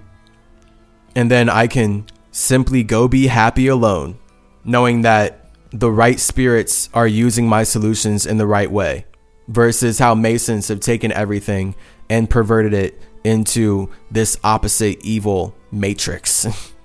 And 1.16 1.30
then 1.30 1.48
I 1.48 1.66
can 1.66 2.06
simply 2.30 2.84
go 2.84 3.08
be 3.08 3.26
happy 3.26 3.66
alone, 3.66 4.18
knowing 4.64 5.02
that 5.02 5.50
the 5.70 5.90
right 5.90 6.20
spirits 6.20 6.88
are 6.94 7.06
using 7.06 7.48
my 7.48 7.62
solutions 7.62 8.26
in 8.26 8.38
the 8.38 8.46
right 8.46 8.70
way, 8.70 9.06
versus 9.48 9.98
how 9.98 10.14
Masons 10.14 10.68
have 10.68 10.80
taken 10.80 11.10
everything 11.12 11.74
and 12.08 12.30
perverted 12.30 12.72
it 12.72 13.00
into 13.24 13.90
this 14.10 14.38
opposite 14.44 15.04
evil 15.04 15.54
matrix. 15.72 16.46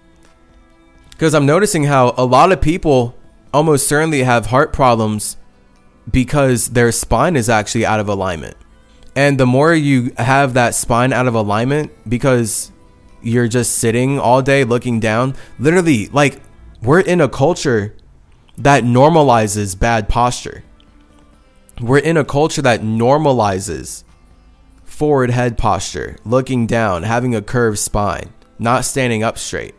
Because 1.12 1.36
I'm 1.36 1.46
noticing 1.46 1.84
how 1.86 2.16
a 2.18 2.26
lot 2.26 2.52
of 2.52 2.60
people 2.60 3.16
almost 3.54 3.88
certainly 3.88 4.24
have 4.24 4.48
heart 4.48 4.74
problems 4.74 5.38
because 6.10 6.72
their 6.72 6.92
spine 6.92 7.36
is 7.36 7.50
actually 7.50 7.86
out 7.86 8.00
of 8.00 8.10
alignment. 8.10 8.58
And 9.16 9.40
the 9.40 9.46
more 9.46 9.74
you 9.74 10.12
have 10.18 10.56
that 10.56 10.76
spine 10.76 11.14
out 11.14 11.28
of 11.28 11.36
alignment 11.36 11.92
because 12.10 12.72
you're 13.22 13.48
just 13.48 13.78
sitting 13.78 14.20
all 14.20 14.42
day 14.42 14.64
looking 14.64 15.00
down, 15.00 15.36
literally, 15.60 16.08
like, 16.08 16.42
we're 16.82 17.00
in 17.00 17.22
a 17.22 17.30
culture 17.30 17.96
that 18.58 18.84
normalizes 18.84 19.80
bad 19.80 20.10
posture. 20.10 20.64
We're 21.82 21.98
in 21.98 22.18
a 22.18 22.26
culture 22.26 22.62
that 22.62 22.82
normalizes 22.82 24.04
forward 24.84 25.32
head 25.32 25.58
posture, 25.58 26.18
looking 26.24 26.68
down, 26.68 27.04
having 27.04 27.34
a 27.34 27.42
curved 27.42 27.80
spine, 27.80 28.32
not 28.60 28.86
standing 28.86 29.24
up 29.24 29.38
straight. 29.38 29.74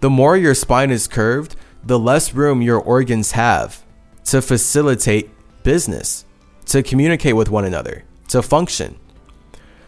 The 0.00 0.10
more 0.10 0.36
your 0.36 0.54
spine 0.54 0.90
is 0.90 1.08
curved, 1.08 1.56
the 1.82 1.98
less 1.98 2.34
room 2.34 2.60
your 2.60 2.78
organs 2.78 3.32
have 3.32 3.82
to 4.26 4.42
facilitate 4.42 5.30
business, 5.62 6.26
to 6.66 6.82
communicate 6.82 7.36
with 7.36 7.50
one 7.50 7.64
another, 7.64 8.04
to 8.28 8.42
function. 8.42 8.98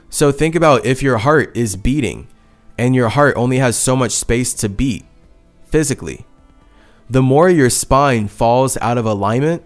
So 0.09 0.33
think 0.33 0.55
about 0.55 0.87
if 0.87 1.03
your 1.03 1.19
heart 1.19 1.55
is 1.55 1.77
beating 1.77 2.29
and 2.79 2.95
your 2.95 3.11
heart 3.11 3.37
only 3.37 3.59
has 3.59 3.77
so 3.77 3.95
much 3.95 4.13
space 4.13 4.55
to 4.55 4.69
beat 4.71 5.05
physically. 5.67 6.25
The 7.11 7.23
more 7.23 7.49
your 7.51 7.71
spine 7.71 8.29
falls 8.29 8.77
out 8.79 8.99
of 8.99 9.05
alignment, 9.05 9.63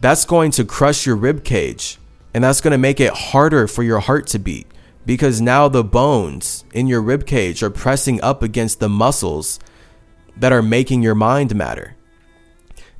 that's 0.00 0.24
going 0.24 0.50
to 0.52 0.64
crush 0.64 1.06
your 1.06 1.16
rib 1.16 1.44
cage 1.44 1.98
and 2.32 2.44
that's 2.44 2.60
going 2.60 2.72
to 2.72 2.78
make 2.78 3.00
it 3.00 3.12
harder 3.12 3.66
for 3.66 3.82
your 3.82 4.00
heart 4.00 4.26
to 4.28 4.38
beat 4.38 4.66
because 5.06 5.40
now 5.40 5.68
the 5.68 5.84
bones 5.84 6.64
in 6.72 6.86
your 6.86 7.00
rib 7.02 7.26
cage 7.26 7.62
are 7.62 7.70
pressing 7.70 8.20
up 8.22 8.42
against 8.42 8.80
the 8.80 8.88
muscles 8.88 9.58
that 10.36 10.52
are 10.52 10.62
making 10.62 11.02
your 11.02 11.14
mind 11.14 11.54
matter. 11.54 11.96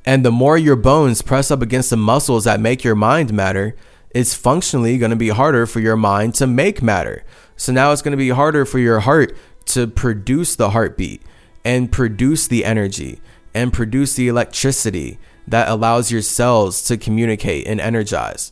And 0.05 0.25
the 0.25 0.31
more 0.31 0.57
your 0.57 0.75
bones 0.75 1.21
press 1.21 1.51
up 1.51 1.61
against 1.61 1.89
the 1.89 1.97
muscles 1.97 2.45
that 2.45 2.59
make 2.59 2.83
your 2.83 2.95
mind 2.95 3.33
matter, 3.33 3.75
it's 4.09 4.33
functionally 4.33 4.97
going 4.97 5.11
to 5.11 5.15
be 5.15 5.29
harder 5.29 5.65
for 5.65 5.79
your 5.79 5.95
mind 5.95 6.35
to 6.35 6.47
make 6.47 6.81
matter. 6.81 7.23
So 7.55 7.71
now 7.71 7.91
it's 7.91 8.01
going 8.01 8.11
to 8.11 8.17
be 8.17 8.29
harder 8.29 8.65
for 8.65 8.79
your 8.79 9.01
heart 9.01 9.35
to 9.67 9.87
produce 9.87 10.55
the 10.55 10.71
heartbeat 10.71 11.21
and 11.63 11.91
produce 11.91 12.47
the 12.47 12.65
energy 12.65 13.21
and 13.53 13.71
produce 13.71 14.15
the 14.15 14.27
electricity 14.27 15.19
that 15.47 15.69
allows 15.69 16.11
your 16.11 16.21
cells 16.21 16.83
to 16.83 16.97
communicate 16.97 17.67
and 17.67 17.79
energize. 17.81 18.51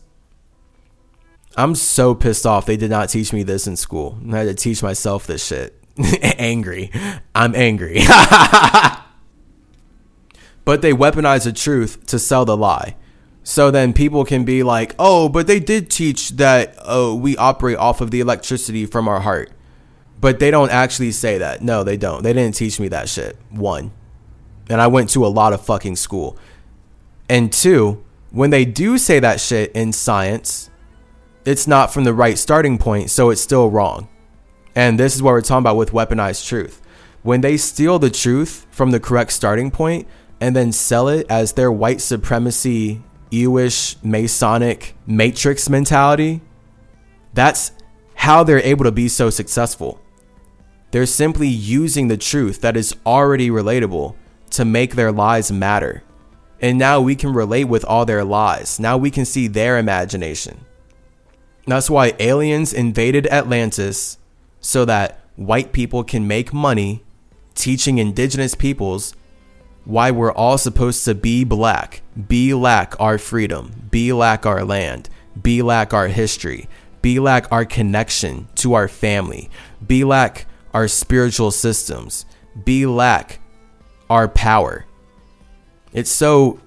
I'm 1.55 1.75
so 1.75 2.15
pissed 2.15 2.45
off 2.45 2.65
they 2.65 2.77
did 2.77 2.89
not 2.89 3.09
teach 3.09 3.33
me 3.33 3.43
this 3.43 3.67
in 3.67 3.75
school. 3.75 4.17
I 4.31 4.37
had 4.37 4.43
to 4.45 4.53
teach 4.53 4.81
myself 4.81 5.27
this 5.27 5.45
shit. 5.45 5.75
angry. 6.21 6.91
I'm 7.35 7.55
angry. 7.55 7.99
but 10.65 10.81
they 10.81 10.93
weaponize 10.93 11.43
the 11.43 11.53
truth 11.53 12.05
to 12.07 12.19
sell 12.19 12.45
the 12.45 12.55
lie. 12.55 12.95
So 13.43 13.71
then 13.71 13.93
people 13.93 14.25
can 14.25 14.45
be 14.45 14.63
like, 14.63 14.95
oh, 14.99 15.27
but 15.27 15.47
they 15.47 15.59
did 15.59 15.89
teach 15.89 16.29
that 16.31 16.75
oh, 16.83 17.15
we 17.15 17.35
operate 17.37 17.77
off 17.77 17.99
of 18.01 18.11
the 18.11 18.19
electricity 18.19 18.85
from 18.85 19.07
our 19.07 19.21
heart. 19.21 19.51
But 20.21 20.39
they 20.39 20.51
don't 20.51 20.71
actually 20.71 21.11
say 21.11 21.37
that. 21.37 21.61
No, 21.61 21.83
they 21.83 21.97
don't. 21.97 22.23
They 22.23 22.33
didn't 22.33 22.55
teach 22.55 22.79
me 22.79 22.89
that 22.89 23.09
shit. 23.09 23.37
One. 23.49 23.91
And 24.69 24.79
I 24.79 24.87
went 24.87 25.09
to 25.11 25.25
a 25.25 25.27
lot 25.27 25.53
of 25.53 25.65
fucking 25.65 25.95
school. 25.95 26.37
And 27.30 27.53
two, 27.53 28.03
when 28.32 28.49
they 28.49 28.66
do 28.66 28.98
say 28.98 29.19
that 29.19 29.40
shit 29.40 29.72
in 29.74 29.93
science, 29.93 30.69
it's 31.45 31.67
not 31.67 31.93
from 31.93 32.03
the 32.03 32.14
right 32.14 32.38
starting 32.38 32.77
point, 32.77 33.11
so 33.11 33.30
it's 33.30 33.41
still 33.41 33.69
wrong. 33.69 34.09
And 34.75 34.99
this 34.99 35.16
is 35.16 35.22
what 35.22 35.32
we're 35.32 35.41
talking 35.41 35.64
about 35.64 35.77
with 35.77 35.91
weaponized 35.91 36.48
truth. 36.48 36.82
When 37.22 37.41
they 37.41 37.58
steal 37.58 37.99
the 37.99 38.09
truth 38.09 38.66
from 38.72 38.91
the 38.91 38.99
correct 38.99 39.32
starting 39.32 39.72
point 39.72 40.08
and 40.41 40.56
then 40.56 40.72
sell 40.72 41.08
it 41.08 41.27
as 41.30 41.53
their 41.53 41.72
white 41.72 42.01
supremacy, 42.01 43.03
Jewish, 43.32 43.95
Masonic 44.03 44.95
matrix 45.06 45.69
mentality, 45.69 46.41
that's 47.33 47.72
how 48.16 48.43
they're 48.43 48.59
able 48.64 48.85
to 48.85 48.91
be 48.91 49.08
so 49.08 49.30
successful. 49.30 49.99
They're 50.91 51.06
simply 51.06 51.48
using 51.48 52.08
the 52.08 52.17
truth 52.17 52.61
that 52.61 52.75
is 52.75 52.95
already 53.06 53.49
relatable 53.49 54.16
to 54.51 54.66
make 54.66 54.95
their 54.95 55.11
lies 55.11 55.51
matter. 55.51 56.03
And 56.61 56.77
now 56.77 56.99
we 56.99 57.15
can 57.15 57.33
relate 57.33 57.65
with 57.65 57.85
all 57.85 58.05
their 58.05 58.23
lies. 58.23 58.79
Now 58.79 58.97
we 58.97 59.11
can 59.11 59.25
see 59.25 59.47
their 59.47 59.77
imagination. 59.77 60.65
That's 61.65 61.89
why 61.89 62.13
aliens 62.19 62.73
invaded 62.73 63.27
Atlantis 63.27 64.17
so 64.59 64.85
that 64.85 65.23
white 65.35 65.71
people 65.71 66.03
can 66.03 66.27
make 66.27 66.53
money 66.53 67.03
teaching 67.55 67.97
indigenous 67.97 68.55
peoples 68.55 69.13
why 69.85 70.11
we're 70.11 70.31
all 70.31 70.57
supposed 70.57 71.05
to 71.05 71.15
be 71.15 71.43
black, 71.43 72.01
be 72.27 72.53
lack 72.53 72.99
our 72.99 73.17
freedom, 73.17 73.88
be 73.89 74.13
lack 74.13 74.45
our 74.45 74.63
land, 74.63 75.09
be 75.41 75.61
lack 75.61 75.93
our 75.93 76.07
history, 76.07 76.67
be 77.01 77.19
lack 77.19 77.51
our 77.51 77.65
connection 77.65 78.47
to 78.55 78.73
our 78.73 78.88
family, 78.88 79.49
be 79.85 80.03
lack 80.03 80.45
our 80.73 80.88
spiritual 80.88 81.51
systems, 81.51 82.25
be 82.65 82.85
lack 82.85 83.39
our 84.09 84.27
power. 84.27 84.85
It's 85.93 86.11
so 86.11 86.59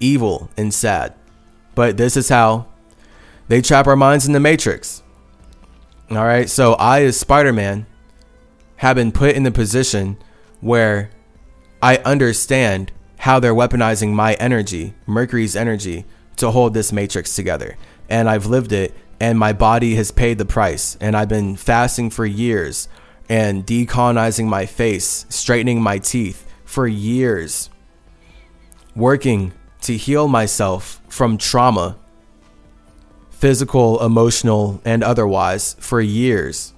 evil 0.00 0.50
and 0.56 0.72
sad. 0.72 1.14
But 1.74 1.96
this 1.96 2.16
is 2.16 2.28
how 2.28 2.66
they 3.48 3.62
trap 3.62 3.86
our 3.86 3.96
minds 3.96 4.26
in 4.26 4.32
the 4.32 4.40
matrix. 4.40 5.02
All 6.10 6.24
right. 6.24 6.48
So 6.48 6.74
I, 6.74 7.02
as 7.02 7.18
Spider 7.18 7.52
Man, 7.52 7.86
have 8.76 8.96
been 8.96 9.12
put 9.12 9.34
in 9.34 9.42
the 9.42 9.50
position 9.50 10.16
where 10.60 11.10
I 11.82 11.96
understand 11.98 12.92
how 13.18 13.40
they're 13.40 13.54
weaponizing 13.54 14.12
my 14.12 14.34
energy, 14.34 14.94
Mercury's 15.06 15.56
energy, 15.56 16.04
to 16.36 16.50
hold 16.50 16.74
this 16.74 16.92
matrix 16.92 17.34
together. 17.34 17.76
And 18.08 18.28
I've 18.28 18.46
lived 18.46 18.72
it, 18.72 18.94
and 19.20 19.38
my 19.38 19.52
body 19.52 19.96
has 19.96 20.10
paid 20.10 20.38
the 20.38 20.44
price. 20.44 20.96
And 21.00 21.16
I've 21.16 21.28
been 21.28 21.56
fasting 21.56 22.10
for 22.10 22.24
years 22.24 22.88
and 23.28 23.66
decolonizing 23.66 24.46
my 24.46 24.66
face, 24.66 25.26
straightening 25.28 25.82
my 25.82 25.98
teeth 25.98 26.50
for 26.64 26.86
years, 26.86 27.70
working 28.98 29.52
to 29.80 29.96
heal 29.96 30.28
myself 30.28 31.00
from 31.08 31.38
trauma, 31.38 31.96
physical, 33.30 34.04
emotional, 34.04 34.82
and 34.84 35.04
otherwise, 35.04 35.76
for 35.78 36.00
years, 36.00 36.74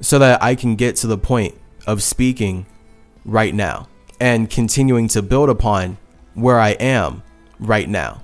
so 0.00 0.18
that 0.18 0.42
I 0.42 0.54
can 0.54 0.76
get 0.76 0.94
to 0.96 1.06
the 1.06 1.18
point 1.18 1.54
of 1.86 2.02
speaking 2.02 2.66
right 3.24 3.54
now 3.54 3.88
and 4.20 4.50
continuing 4.50 5.08
to 5.08 5.22
build 5.22 5.48
upon 5.48 5.96
where 6.34 6.60
I 6.60 6.70
am 6.70 7.22
right 7.58 7.88
now. 7.88 8.22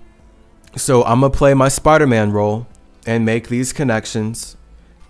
So 0.77 1.03
I'm 1.05 1.20
going 1.20 1.33
to 1.33 1.39
play 1.39 1.55
my 1.55 1.69
Spider 1.69 2.07
Man 2.07 2.31
role 2.31 2.67
and 3.07 3.25
make 3.25 3.49
these 3.49 3.73
connections 3.73 4.57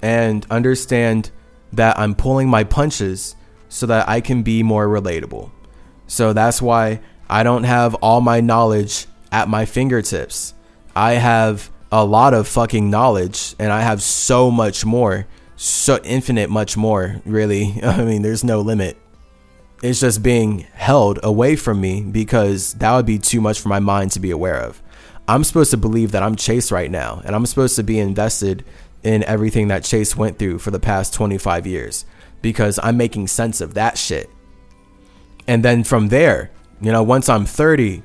and 0.03 0.47
understand 0.51 1.31
that 1.73 1.99
I'm 1.99 2.15
pulling 2.15 2.49
my 2.49 2.63
punches 2.63 3.35
so 3.69 3.87
that 3.87 4.09
I 4.09 4.21
can 4.21 4.43
be 4.43 4.63
more 4.63 4.87
relatable. 4.87 5.51
So 6.07 6.33
that's 6.33 6.63
why 6.63 7.01
I 7.29 7.43
don't 7.43 7.65
have 7.65 7.95
all 7.97 8.21
my 8.21 8.41
knowledge 8.41 9.07
at 9.33 9.49
my 9.49 9.65
fingertips. 9.65 10.55
I 10.95 11.15
have 11.15 11.71
a 11.91 12.05
lot 12.05 12.35
of 12.35 12.49
fucking 12.49 12.91
knowledge 12.91 13.55
and 13.59 13.73
I 13.73 13.81
have 13.81 14.03
so 14.03 14.51
much 14.51 14.85
more, 14.85 15.27
so 15.57 15.99
infinite 16.05 16.51
much 16.51 16.77
more, 16.77 17.21
really. 17.25 17.79
I 17.83 18.05
mean, 18.05 18.23
there's 18.23 18.45
no 18.45 18.61
limit. 18.61 18.97
It's 19.83 20.01
just 20.01 20.23
being 20.23 20.61
held 20.73 21.19
away 21.23 21.57
from 21.57 21.81
me 21.81 22.03
because 22.03 22.75
that 22.75 22.95
would 22.95 23.07
be 23.07 23.19
too 23.19 23.41
much 23.41 23.61
for 23.61 23.69
my 23.69 23.81
mind 23.81 24.13
to 24.13 24.21
be 24.21 24.31
aware 24.31 24.61
of. 24.61 24.83
I'm 25.27 25.45
supposed 25.45 25.71
to 25.71 25.77
believe 25.77 26.13
that 26.13 26.23
I'm 26.23 26.37
Chase 26.37 26.71
right 26.71 26.91
now 26.91 27.23
and 27.25 27.35
I'm 27.35 27.47
supposed 27.47 27.77
to 27.77 27.83
be 27.83 27.99
invested 27.99 28.65
in 29.03 29.23
everything 29.25 29.69
that 29.69 29.85
Chase 29.85 30.17
went 30.17 30.39
through 30.39 30.59
for 30.59 30.71
the 30.71 30.81
past 30.81 31.15
25 31.15 31.67
years 31.67 32.05
because 32.43 32.79
I'm 32.83 32.97
making 32.97 33.29
sense 33.29 33.61
of 33.61 33.75
that 33.75 33.97
shit. 33.97 34.31
And 35.47 35.65
then 35.65 35.85
from 35.85 36.09
there, 36.09 36.51
you 36.81 36.93
know, 36.93 37.03
once 37.03 37.29
I'm 37.29 37.45
30, 37.45 38.03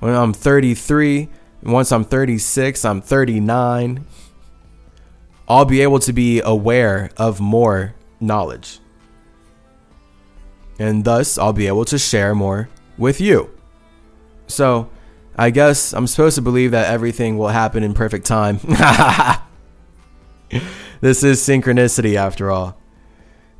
when 0.00 0.14
I'm 0.14 0.32
33, 0.32 1.28
once 1.62 1.92
I'm 1.92 2.04
36, 2.04 2.84
I'm 2.84 3.00
39, 3.00 4.04
I'll 5.48 5.64
be 5.64 5.80
able 5.82 5.98
to 6.00 6.12
be 6.12 6.40
aware 6.40 7.10
of 7.16 7.40
more 7.40 7.94
knowledge. 8.20 8.78
And 10.78 11.04
thus, 11.04 11.36
I'll 11.38 11.52
be 11.52 11.66
able 11.66 11.84
to 11.86 11.98
share 11.98 12.34
more 12.34 12.68
with 12.96 13.20
you. 13.20 13.50
So, 14.46 14.90
I 15.36 15.50
guess 15.50 15.92
I'm 15.92 16.06
supposed 16.06 16.36
to 16.36 16.42
believe 16.42 16.70
that 16.70 16.92
everything 16.92 17.38
will 17.38 17.48
happen 17.48 17.82
in 17.82 17.94
perfect 17.94 18.26
time. 18.26 18.56
this 21.00 21.22
is 21.22 21.40
synchronicity 21.40 22.16
after 22.16 22.50
all. 22.50 22.76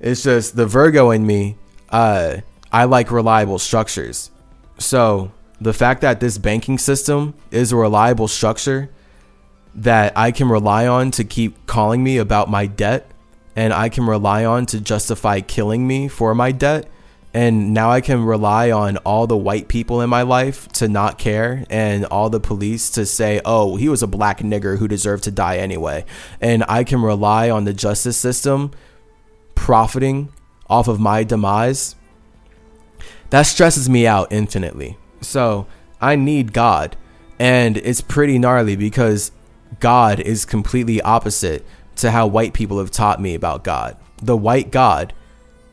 It's 0.00 0.22
just 0.22 0.56
the 0.56 0.66
Virgo 0.66 1.10
in 1.10 1.26
me, 1.26 1.58
uh, 1.90 2.38
I 2.72 2.84
like 2.84 3.10
reliable 3.10 3.58
structures. 3.58 4.30
So 4.80 5.30
the 5.60 5.74
fact 5.74 6.00
that 6.00 6.20
this 6.20 6.38
banking 6.38 6.78
system 6.78 7.34
is 7.50 7.70
a 7.70 7.76
reliable 7.76 8.28
structure 8.28 8.90
that 9.74 10.16
I 10.16 10.32
can 10.32 10.48
rely 10.48 10.86
on 10.86 11.10
to 11.12 11.22
keep 11.22 11.66
calling 11.66 12.02
me 12.02 12.16
about 12.16 12.50
my 12.50 12.66
debt 12.66 13.08
and 13.54 13.72
I 13.72 13.90
can 13.90 14.06
rely 14.06 14.44
on 14.44 14.66
to 14.66 14.80
justify 14.80 15.42
killing 15.42 15.86
me 15.86 16.08
for 16.08 16.34
my 16.34 16.50
debt. 16.50 16.88
And 17.32 17.74
now 17.74 17.90
I 17.90 18.00
can 18.00 18.24
rely 18.24 18.72
on 18.72 18.96
all 18.98 19.26
the 19.28 19.36
white 19.36 19.68
people 19.68 20.00
in 20.00 20.10
my 20.10 20.22
life 20.22 20.66
to 20.72 20.88
not 20.88 21.18
care 21.18 21.64
and 21.70 22.04
all 22.06 22.30
the 22.30 22.40
police 22.40 22.90
to 22.90 23.06
say, 23.06 23.40
oh, 23.44 23.76
he 23.76 23.88
was 23.88 24.02
a 24.02 24.08
black 24.08 24.40
nigger 24.40 24.78
who 24.78 24.88
deserved 24.88 25.24
to 25.24 25.30
die 25.30 25.58
anyway. 25.58 26.04
And 26.40 26.64
I 26.68 26.82
can 26.82 27.02
rely 27.02 27.50
on 27.50 27.64
the 27.64 27.74
justice 27.74 28.16
system 28.16 28.72
profiting 29.54 30.30
off 30.68 30.88
of 30.88 30.98
my 30.98 31.22
demise. 31.22 31.94
That 33.30 33.42
stresses 33.42 33.88
me 33.88 34.06
out 34.06 34.32
infinitely. 34.32 34.98
So 35.20 35.66
I 36.00 36.16
need 36.16 36.52
God. 36.52 36.96
And 37.38 37.76
it's 37.78 38.00
pretty 38.00 38.38
gnarly 38.38 38.76
because 38.76 39.32
God 39.78 40.20
is 40.20 40.44
completely 40.44 41.00
opposite 41.00 41.64
to 41.96 42.10
how 42.10 42.26
white 42.26 42.52
people 42.52 42.78
have 42.78 42.90
taught 42.90 43.20
me 43.20 43.34
about 43.34 43.64
God. 43.64 43.96
The 44.22 44.36
white 44.36 44.70
God 44.70 45.14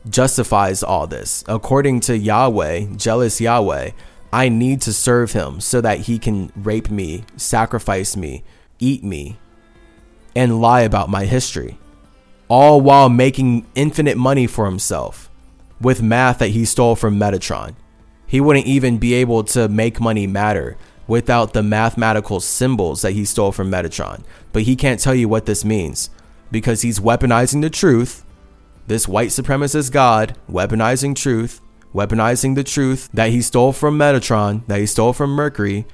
justifies 0.08 0.82
all 0.82 1.06
this. 1.06 1.44
According 1.48 2.00
to 2.00 2.16
Yahweh, 2.16 2.96
jealous 2.96 3.40
Yahweh, 3.40 3.90
I 4.32 4.48
need 4.48 4.80
to 4.82 4.92
serve 4.92 5.32
him 5.32 5.60
so 5.60 5.80
that 5.80 6.00
he 6.00 6.18
can 6.18 6.52
rape 6.54 6.90
me, 6.90 7.24
sacrifice 7.36 8.16
me, 8.16 8.44
eat 8.78 9.02
me, 9.02 9.38
and 10.36 10.60
lie 10.60 10.82
about 10.82 11.10
my 11.10 11.24
history. 11.24 11.78
All 12.48 12.80
while 12.80 13.08
making 13.08 13.66
infinite 13.74 14.16
money 14.16 14.46
for 14.46 14.64
himself 14.64 15.27
with 15.80 16.02
math 16.02 16.38
that 16.38 16.48
he 16.48 16.64
stole 16.64 16.96
from 16.96 17.18
Metatron. 17.18 17.74
He 18.26 18.40
wouldn't 18.40 18.66
even 18.66 18.98
be 18.98 19.14
able 19.14 19.44
to 19.44 19.68
make 19.68 20.00
money 20.00 20.26
matter 20.26 20.76
without 21.06 21.54
the 21.54 21.62
mathematical 21.62 22.40
symbols 22.40 23.02
that 23.02 23.12
he 23.12 23.24
stole 23.24 23.52
from 23.52 23.70
Metatron. 23.70 24.22
But 24.52 24.62
he 24.62 24.76
can't 24.76 25.00
tell 25.00 25.14
you 25.14 25.28
what 25.28 25.46
this 25.46 25.64
means 25.64 26.10
because 26.50 26.82
he's 26.82 27.00
weaponizing 27.00 27.62
the 27.62 27.70
truth 27.70 28.24
this 28.88 29.06
white 29.06 29.28
supremacist 29.28 29.92
god 29.92 30.34
weaponizing 30.50 31.14
truth, 31.14 31.60
weaponizing 31.94 32.54
the 32.54 32.64
truth 32.64 33.08
that 33.12 33.30
he 33.30 33.42
stole 33.42 33.72
from 33.72 33.98
Metatron, 33.98 34.66
that 34.66 34.80
he 34.80 34.86
stole 34.86 35.12
from 35.12 35.30
Mercury, 35.30 35.86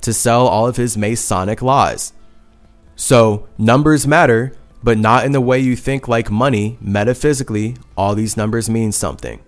to 0.00 0.12
sell 0.12 0.46
all 0.46 0.68
of 0.68 0.76
his 0.76 0.96
Masonic 0.96 1.60
lies. 1.60 2.12
So, 2.94 3.48
numbers 3.58 4.06
matter, 4.06 4.52
but 4.86 4.96
not 4.96 5.24
in 5.24 5.32
the 5.32 5.40
way 5.40 5.58
you 5.58 5.74
think 5.74 6.06
like 6.06 6.30
money. 6.30 6.78
Metaphysically, 6.80 7.76
all 7.96 8.14
these 8.14 8.36
numbers 8.36 8.70
mean 8.70 8.92
something. 8.92 9.42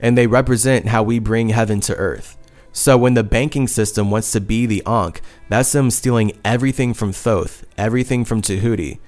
And 0.00 0.16
they 0.16 0.26
represent 0.26 0.86
how 0.86 1.02
we 1.02 1.18
bring 1.18 1.50
heaven 1.50 1.80
to 1.80 1.94
earth. 1.96 2.38
So 2.72 2.96
when 2.96 3.12
the 3.12 3.22
banking 3.22 3.68
system 3.68 4.10
wants 4.10 4.32
to 4.32 4.40
be 4.40 4.64
the 4.64 4.82
Ankh, 4.86 5.20
that's 5.50 5.72
them 5.72 5.90
stealing 5.90 6.32
everything 6.46 6.94
from 6.94 7.12
Thoth, 7.12 7.66
everything 7.76 8.24
from 8.24 8.40
Tahuti. 8.40 9.00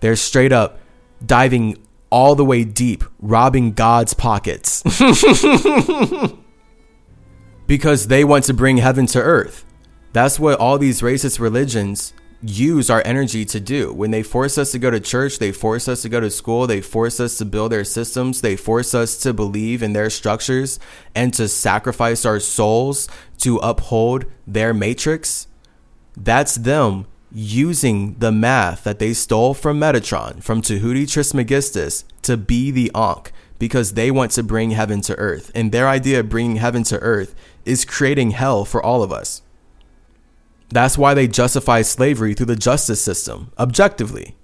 They're 0.00 0.16
straight 0.16 0.52
up 0.52 0.78
diving 1.24 1.78
all 2.10 2.34
the 2.34 2.44
way 2.44 2.62
deep, 2.62 3.02
robbing 3.20 3.72
God's 3.72 4.12
pockets. 4.12 4.82
because 7.66 8.08
they 8.08 8.22
want 8.22 8.44
to 8.44 8.52
bring 8.52 8.76
heaven 8.76 9.06
to 9.06 9.18
earth. 9.18 9.64
That's 10.12 10.38
what 10.38 10.60
all 10.60 10.76
these 10.76 11.00
racist 11.00 11.40
religions 11.40 12.12
use 12.42 12.88
our 12.88 13.02
energy 13.04 13.44
to 13.44 13.60
do. 13.60 13.92
When 13.92 14.10
they 14.10 14.22
force 14.22 14.56
us 14.56 14.72
to 14.72 14.78
go 14.78 14.90
to 14.90 15.00
church, 15.00 15.38
they 15.38 15.52
force 15.52 15.88
us 15.88 16.02
to 16.02 16.08
go 16.08 16.20
to 16.20 16.30
school, 16.30 16.66
they 16.66 16.80
force 16.80 17.20
us 17.20 17.36
to 17.38 17.44
build 17.44 17.72
their 17.72 17.84
systems, 17.84 18.40
they 18.40 18.56
force 18.56 18.94
us 18.94 19.16
to 19.18 19.32
believe 19.32 19.82
in 19.82 19.92
their 19.92 20.10
structures 20.10 20.78
and 21.14 21.34
to 21.34 21.48
sacrifice 21.48 22.24
our 22.24 22.40
souls 22.40 23.08
to 23.38 23.58
uphold 23.58 24.24
their 24.46 24.72
matrix. 24.72 25.46
That's 26.16 26.54
them 26.54 27.06
using 27.32 28.14
the 28.18 28.32
math 28.32 28.84
that 28.84 28.98
they 28.98 29.12
stole 29.12 29.54
from 29.54 29.78
Metatron, 29.78 30.42
from 30.42 30.62
Tahuti 30.62 31.06
Trismegistus, 31.06 32.04
to 32.22 32.36
be 32.36 32.70
the 32.70 32.90
Ankh 32.94 33.32
because 33.58 33.92
they 33.92 34.10
want 34.10 34.32
to 34.32 34.42
bring 34.42 34.70
heaven 34.70 35.00
to 35.02 35.16
earth. 35.16 35.52
And 35.54 35.70
their 35.70 35.88
idea 35.88 36.20
of 36.20 36.28
bringing 36.28 36.56
heaven 36.56 36.82
to 36.84 36.98
earth 36.98 37.34
is 37.64 37.84
creating 37.84 38.32
hell 38.32 38.64
for 38.64 38.82
all 38.82 39.02
of 39.02 39.12
us. 39.12 39.42
That's 40.70 40.96
why 40.96 41.14
they 41.14 41.26
justify 41.26 41.82
slavery 41.82 42.34
through 42.34 42.46
the 42.46 42.56
justice 42.56 43.02
system, 43.02 43.52
objectively. 43.58 44.36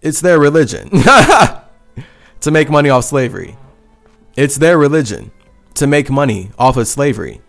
It's 0.00 0.20
their 0.20 0.38
religion 0.38 0.90
to 2.40 2.50
make 2.50 2.70
money 2.70 2.88
off 2.88 3.04
slavery. 3.04 3.56
It's 4.36 4.56
their 4.56 4.78
religion 4.78 5.32
to 5.74 5.86
make 5.86 6.08
money 6.08 6.50
off 6.58 6.76
of 6.76 6.86
slavery. 6.86 7.40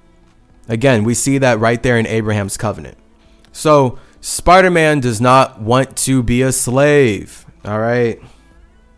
Again, 0.67 1.03
we 1.03 1.14
see 1.14 1.38
that 1.38 1.59
right 1.59 1.82
there 1.82 1.98
in 1.98 2.08
Abraham's 2.08 2.58
covenant. 2.58 2.98
So, 3.51 4.00
Spider 4.19 4.69
Man 4.69 5.00
does 5.00 5.19
not 5.22 5.61
want 5.61 5.95
to 5.98 6.24
be 6.24 6.41
a 6.41 6.51
slave. 6.51 7.45
All 7.66 7.80
right. 7.80 8.22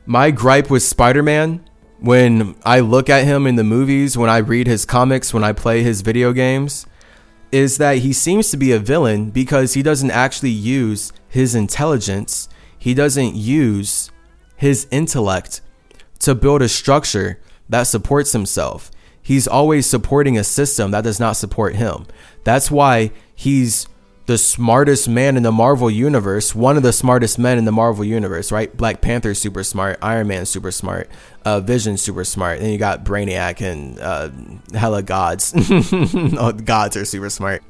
My 0.06 0.32
gripe 0.32 0.70
with 0.70 0.84
Spider 0.84 1.24
Man, 1.24 1.64
when 2.00 2.56
I 2.66 2.80
look 2.82 3.10
at 3.10 3.24
him 3.24 3.48
in 3.48 3.56
the 3.56 3.64
movies, 3.64 4.18
when 4.18 4.30
I 4.30 4.38
read 4.38 4.68
his 4.68 4.86
comics, 4.86 5.34
when 5.34 5.44
I 5.44 5.54
play 5.54 5.82
his 5.82 6.02
video 6.02 6.34
games, 6.34 6.86
is 7.54 7.78
that 7.78 8.00
he 8.00 8.12
seems 8.12 8.50
to 8.50 8.58
be 8.58 8.72
a 8.72 8.80
villain 8.80 9.30
because 9.30 9.76
he 9.76 9.84
doesn't 9.84 10.10
actually 10.10 10.50
use 10.50 11.14
his 11.30 11.54
intelligence, 11.54 12.50
he 12.80 12.96
doesn't 12.96 13.36
use 13.36 14.10
his 14.56 14.88
intellect 14.90 15.62
to 16.18 16.34
build 16.34 16.64
a 16.64 16.68
structure 16.68 17.40
that 17.70 17.84
supports 17.84 18.32
himself. 18.32 18.90
He's 19.22 19.48
always 19.48 19.86
supporting 19.86 20.36
a 20.36 20.44
system 20.44 20.90
that 20.92 21.04
does 21.04 21.20
not 21.20 21.34
support 21.34 21.76
him. 21.76 22.08
That's 22.44 22.72
why 22.72 23.12
he's 23.36 23.88
the 24.26 24.38
smartest 24.38 25.10
man 25.10 25.36
in 25.36 25.44
the 25.44 25.52
Marvel 25.52 25.92
universe, 25.92 26.56
one 26.56 26.78
of 26.78 26.84
the 26.84 26.94
smartest 26.94 27.38
men 27.38 27.58
in 27.58 27.66
the 27.66 27.72
Marvel 27.72 28.06
universe, 28.06 28.52
right? 28.52 28.76
Black 28.76 29.02
Panther 29.02 29.34
super 29.34 29.64
smart, 29.64 30.00
Iron 30.02 30.28
Man 30.28 30.46
super 30.46 30.72
smart, 30.72 31.10
uh, 31.44 31.60
Vision 31.60 31.98
super 31.98 32.24
smart. 32.24 32.60
Then 32.60 32.70
you 32.70 32.78
got 32.78 33.04
Brainiac 33.04 33.62
and 33.62 34.00
uh, 34.00 34.30
hella 34.78 35.04
gods. 35.04 35.54
oh, 35.58 36.54
gods 36.54 36.96
are 36.96 37.06
super 37.06 37.30
smart. 37.30 37.64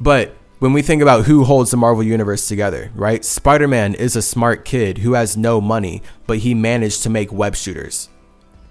But 0.00 0.36
when 0.60 0.72
we 0.72 0.82
think 0.82 1.02
about 1.02 1.24
who 1.24 1.44
holds 1.44 1.72
the 1.72 1.76
Marvel 1.76 2.04
universe 2.04 2.46
together, 2.46 2.92
right? 2.94 3.24
Spider 3.24 3.66
Man 3.66 3.94
is 3.94 4.14
a 4.14 4.22
smart 4.22 4.64
kid 4.64 4.98
who 4.98 5.14
has 5.14 5.36
no 5.36 5.60
money, 5.60 6.02
but 6.26 6.38
he 6.38 6.54
managed 6.54 7.02
to 7.02 7.10
make 7.10 7.32
web 7.32 7.56
shooters. 7.56 8.08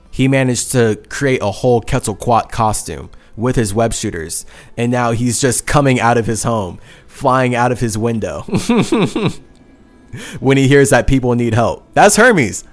He 0.10 0.30
managed 0.30 0.72
to 0.72 1.04
create 1.10 1.42
a 1.42 1.52
whole 1.52 1.82
Quetzalcoatl 1.82 2.48
costume 2.48 3.10
with 3.38 3.56
his 3.56 3.74
web 3.74 3.94
shooters, 3.94 4.46
and 4.78 4.92
now 4.92 5.12
he's 5.12 5.42
just 5.42 5.68
coming 5.68 6.00
out 6.00 6.18
of 6.18 6.26
his 6.26 6.44
home 6.44 6.80
flying 7.16 7.56
out 7.56 7.72
of 7.72 7.80
his 7.80 7.98
window 7.98 8.42
when 10.40 10.58
he 10.58 10.68
hears 10.68 10.90
that 10.90 11.08
people 11.08 11.34
need 11.34 11.54
help. 11.54 11.88
That's 11.94 12.18
Hermes. 12.18 12.66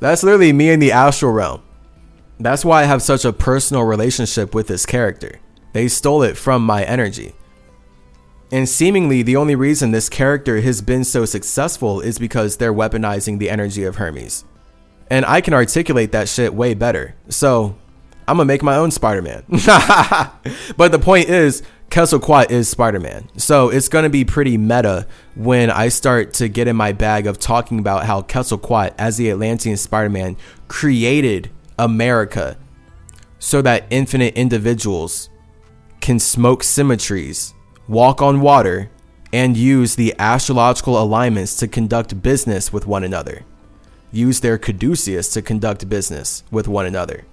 That's 0.00 0.24
literally 0.24 0.52
me 0.52 0.70
in 0.70 0.80
the 0.80 0.92
astral 0.92 1.32
realm. 1.32 1.62
That's 2.40 2.64
why 2.64 2.82
I 2.82 2.86
have 2.86 3.02
such 3.02 3.24
a 3.24 3.32
personal 3.32 3.84
relationship 3.84 4.54
with 4.54 4.66
this 4.66 4.84
character. 4.84 5.38
They 5.72 5.86
stole 5.86 6.22
it 6.22 6.36
from 6.36 6.66
my 6.66 6.82
energy. 6.82 7.34
And 8.50 8.68
seemingly, 8.68 9.22
the 9.22 9.36
only 9.36 9.54
reason 9.54 9.92
this 9.92 10.08
character 10.08 10.60
has 10.60 10.82
been 10.82 11.04
so 11.04 11.24
successful 11.24 12.00
is 12.00 12.18
because 12.18 12.56
they're 12.56 12.74
weaponizing 12.74 13.38
the 13.38 13.50
energy 13.50 13.84
of 13.84 13.96
Hermes. 13.96 14.44
And 15.08 15.24
I 15.24 15.40
can 15.40 15.54
articulate 15.54 16.12
that 16.12 16.28
shit 16.28 16.54
way 16.54 16.74
better. 16.74 17.14
So, 17.28 17.76
I'm 18.26 18.36
gonna 18.36 18.46
make 18.46 18.62
my 18.62 18.76
own 18.76 18.90
Spider 18.90 19.22
Man. 19.22 19.44
but 19.48 20.92
the 20.92 21.00
point 21.00 21.28
is, 21.28 21.62
Quetzalcoatl 21.90 22.50
is 22.50 22.68
Spider 22.68 23.00
Man. 23.00 23.28
So 23.36 23.68
it's 23.68 23.88
to 23.88 24.08
be 24.08 24.24
pretty 24.24 24.56
meta 24.56 25.06
when 25.34 25.70
I 25.70 25.88
start 25.88 26.32
to 26.34 26.48
get 26.48 26.66
in 26.66 26.76
my 26.76 26.92
bag 26.92 27.26
of 27.26 27.38
talking 27.38 27.78
about 27.78 28.04
how 28.06 28.22
Quetzalcoatl, 28.22 28.94
as 28.98 29.16
the 29.16 29.30
Atlantean 29.30 29.76
Spider 29.76 30.10
Man, 30.10 30.36
created 30.68 31.50
America 31.78 32.56
so 33.38 33.60
that 33.62 33.84
infinite 33.90 34.34
individuals 34.34 35.28
can 36.00 36.18
smoke 36.18 36.62
symmetries, 36.62 37.54
walk 37.86 38.22
on 38.22 38.40
water, 38.40 38.90
and 39.32 39.56
use 39.56 39.96
the 39.96 40.14
astrological 40.18 41.00
alignments 41.00 41.56
to 41.56 41.68
conduct 41.68 42.22
business 42.22 42.72
with 42.72 42.86
one 42.86 43.04
another. 43.04 43.42
Use 44.10 44.40
their 44.40 44.58
caduceus 44.58 45.28
to 45.32 45.42
conduct 45.42 45.88
business 45.88 46.44
with 46.50 46.68
one 46.68 46.86
another. 46.86 47.24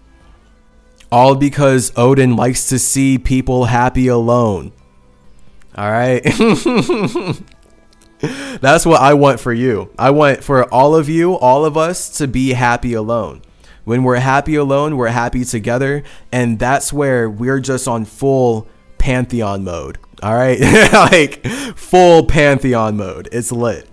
All 1.12 1.36
because 1.36 1.92
Odin 1.98 2.36
likes 2.36 2.70
to 2.70 2.80
see 2.80 3.18
people 3.18 3.66
happy 3.66 4.08
alone. 4.08 4.72
All 5.76 5.92
right. 5.92 6.22
That's 8.62 8.86
what 8.86 9.02
I 9.02 9.14
want 9.14 9.40
for 9.40 9.52
you. 9.52 9.90
I 9.98 10.12
want 10.12 10.44
for 10.44 10.72
all 10.74 10.96
of 10.96 11.10
you, 11.10 11.34
all 11.34 11.66
of 11.66 11.76
us 11.76 12.10
to 12.18 12.28
be 12.28 12.54
happy 12.54 12.94
alone. 12.94 13.42
When 13.84 14.04
we're 14.04 14.18
happy 14.18 14.56
alone, 14.56 14.96
we're 14.96 15.08
happy 15.08 15.44
together. 15.44 16.04
And 16.32 16.60
that's 16.60 16.94
where 16.94 17.30
we're 17.30 17.60
just 17.60 17.88
on 17.88 18.06
full 18.06 18.68
pantheon 19.00 19.64
mode. 19.64 19.98
All 20.22 20.36
right. 20.36 20.60
like 20.94 21.46
full 21.76 22.26
pantheon 22.26 22.96
mode. 22.98 23.28
It's 23.32 23.52
lit. 23.52 23.90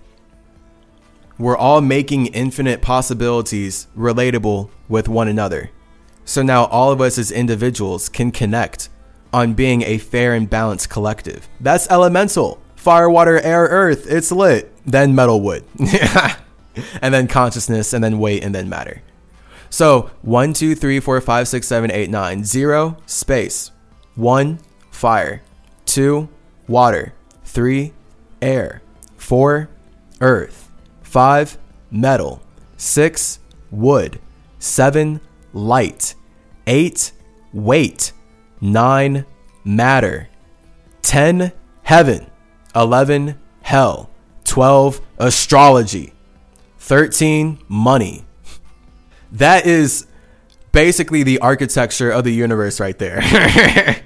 We're 1.39 1.57
all 1.57 1.81
making 1.81 2.27
infinite 2.27 2.81
possibilities 2.81 3.87
relatable 3.97 4.69
with 4.87 5.07
one 5.07 5.27
another. 5.27 5.71
So 6.29 6.43
now 6.43 6.65
all 6.65 6.91
of 6.91 7.01
us 7.01 7.17
as 7.17 7.31
individuals 7.31 8.07
can 8.07 8.29
connect 8.29 8.89
on 9.33 9.55
being 9.55 9.81
a 9.81 9.97
fair 9.97 10.35
and 10.35 10.47
balanced 10.47 10.87
collective. 10.87 11.49
That's 11.59 11.89
elemental. 11.89 12.61
Fire, 12.75 13.09
water, 13.09 13.39
air, 13.39 13.63
earth. 13.63 14.05
It's 14.07 14.31
lit. 14.31 14.71
Then 14.85 15.15
metal, 15.15 15.41
wood. 15.41 15.63
and 17.01 17.11
then 17.15 17.27
consciousness, 17.27 17.93
and 17.93 18.03
then 18.03 18.19
weight, 18.19 18.43
and 18.43 18.53
then 18.53 18.69
matter. 18.69 19.01
So 19.71 20.11
one, 20.21 20.53
two, 20.53 20.75
three, 20.75 20.99
four, 20.99 21.19
five, 21.19 21.47
six, 21.47 21.65
seven, 21.65 21.89
eight, 21.89 22.11
nine. 22.11 22.43
Zero, 22.43 22.97
space. 23.07 23.71
One, 24.13 24.59
fire. 24.91 25.41
Two, 25.87 26.29
water. 26.67 27.15
Three, 27.43 27.93
air. 28.39 28.83
Four, 29.17 29.67
earth. 30.21 30.69
Five, 31.01 31.57
metal. 31.89 32.43
Six, 32.77 33.39
wood. 33.71 34.19
Seven, 34.59 35.21
light. 35.53 36.13
8 36.69 37.11
weight, 37.51 38.13
9 38.61 39.25
matter, 39.65 40.29
10 41.01 41.51
heaven, 41.81 42.29
11 42.75 43.39
hell, 43.63 44.11
12 44.43 45.01
astrology, 45.17 46.13
13 46.77 47.59
money. 47.67 48.23
That 49.31 49.65
is 49.65 50.05
basically 50.71 51.23
the 51.23 51.39
architecture 51.39 52.11
of 52.11 52.23
the 52.23 52.31
universe 52.31 52.79
right 52.79 52.97
there. 52.99 53.19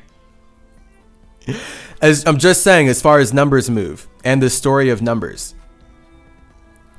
as 2.01 2.25
I'm 2.25 2.37
just 2.37 2.63
saying 2.63 2.87
as 2.87 3.01
far 3.01 3.19
as 3.19 3.33
numbers 3.33 3.69
move 3.69 4.07
and 4.23 4.41
the 4.41 4.49
story 4.49 4.89
of 4.89 5.01
numbers 5.01 5.53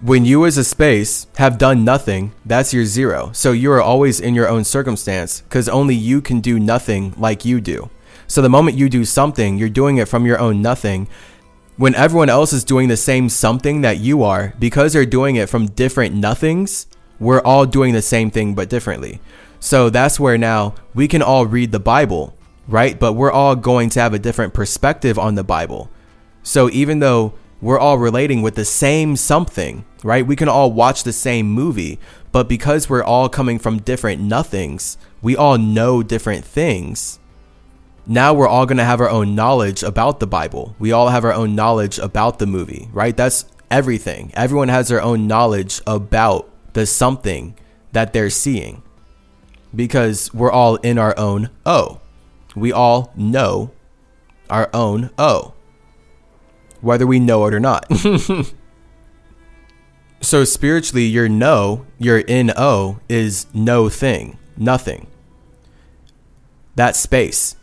when 0.01 0.25
you 0.25 0.45
as 0.45 0.59
a 0.59 0.65
space 0.65 1.27
have 1.37 1.57
done 1.57 1.85
nothing, 1.85 2.33
that's 2.45 2.75
your 2.75 2.85
zero. 2.85 3.31
So 3.33 3.53
you 3.53 3.71
are 3.73 3.81
always 3.81 4.21
in 4.21 4.35
your 4.35 4.49
own 4.49 4.65
circumstance 4.65 5.41
because 5.43 5.69
only 5.69 5.95
you 5.95 6.21
can 6.21 6.41
do 6.41 6.59
nothing 6.59 7.15
like 7.17 7.45
you 7.45 7.61
do. 7.61 7.91
So 8.27 8.43
the 8.43 8.49
moment 8.49 8.77
you 8.77 8.89
do 8.89 9.05
something, 9.05 9.59
you're 9.59 9.69
doing 9.69 9.99
it 9.99 10.09
from 10.09 10.27
your 10.27 10.39
own 10.39 10.61
nothing. 10.61 11.09
When 11.77 11.95
everyone 11.95 12.29
else 12.29 12.53
is 12.53 12.65
doing 12.65 12.89
the 12.89 12.97
same 12.97 13.29
something 13.29 13.81
that 13.81 13.99
you 13.99 14.23
are, 14.23 14.55
because 14.59 14.93
they're 14.93 15.07
doing 15.07 15.37
it 15.37 15.49
from 15.49 15.67
different 15.67 16.15
nothings, 16.15 16.87
we're 17.19 17.43
all 17.43 17.67
doing 17.67 17.93
the 17.93 18.03
same 18.03 18.31
thing 18.31 18.55
but 18.55 18.69
differently. 18.69 19.21
So 19.61 19.91
that's 19.91 20.21
where 20.21 20.39
now 20.39 20.75
we 20.95 21.09
can 21.09 21.23
all 21.23 21.47
read 21.47 21.73
the 21.73 21.81
Bible, 21.81 22.37
right? 22.69 22.99
But 22.99 23.15
we're 23.15 23.33
all 23.33 23.57
going 23.57 23.91
to 23.91 24.01
have 24.01 24.15
a 24.15 24.19
different 24.19 24.55
perspective 24.55 25.19
on 25.19 25.35
the 25.35 25.45
Bible. 25.45 25.91
So 26.43 26.69
even 26.71 26.99
though 26.99 27.35
we're 27.65 27.79
all 27.79 27.97
relating 27.97 28.43
with 28.43 28.57
the 28.57 28.65
same 28.65 29.17
something, 29.17 29.87
right? 30.03 30.27
We 30.27 30.37
can 30.37 30.51
all 30.51 30.71
watch 30.71 31.03
the 31.03 31.15
same 31.15 31.47
movie, 31.47 31.99
but 32.31 32.47
because 32.47 32.91
we're 32.91 33.03
all 33.03 33.31
coming 33.31 33.59
from 33.59 33.79
different 33.79 34.21
nothings, 34.21 34.99
we 35.23 35.35
all 35.35 35.57
know 35.57 36.03
different 36.03 36.45
things. 36.45 37.19
Now 38.07 38.35
we're 38.35 38.47
all 38.47 38.67
going 38.67 38.77
to 38.77 38.85
have 38.85 39.01
our 39.01 39.09
own 39.09 39.35
knowledge 39.35 39.83
about 39.83 40.21
the 40.21 40.27
Bible. 40.27 40.77
We 40.79 40.93
all 40.93 41.09
have 41.09 41.25
our 41.25 41.33
own 41.33 41.55
knowledge 41.55 41.99
about 41.99 42.39
the 42.39 42.47
movie, 42.47 42.91
right? 42.93 43.17
That's 43.17 43.47
everything. 43.71 44.31
Everyone 44.35 44.69
has 44.69 44.89
their 44.89 45.01
own 45.01 45.27
knowledge 45.27 45.81
about 45.87 46.51
the 46.75 46.85
something 46.85 47.57
that 47.93 48.13
they're 48.13 48.29
seeing 48.29 48.83
because 49.75 50.35
we're 50.35 50.53
all 50.53 50.77
in 50.77 50.99
our 50.99 51.19
own 51.19 51.49
O. 51.65 52.03
We 52.55 52.73
all 52.73 53.11
know 53.17 53.71
our 54.51 54.69
own 54.75 55.09
O, 55.17 55.55
whether 56.85 57.07
we 57.07 57.19
know 57.19 57.47
it 57.47 57.55
or 57.55 57.61
not. 57.61 57.87
so 60.21 60.45
spiritually, 60.45 61.05
your 61.05 61.29
no, 61.29 61.87
your 61.99 62.19
in 62.21 62.53
O 62.57 63.01
is 63.09 63.47
no 63.55 63.89
thing, 63.89 64.39
nothing. 64.57 65.07
That 66.77 66.97
space. 66.97 67.57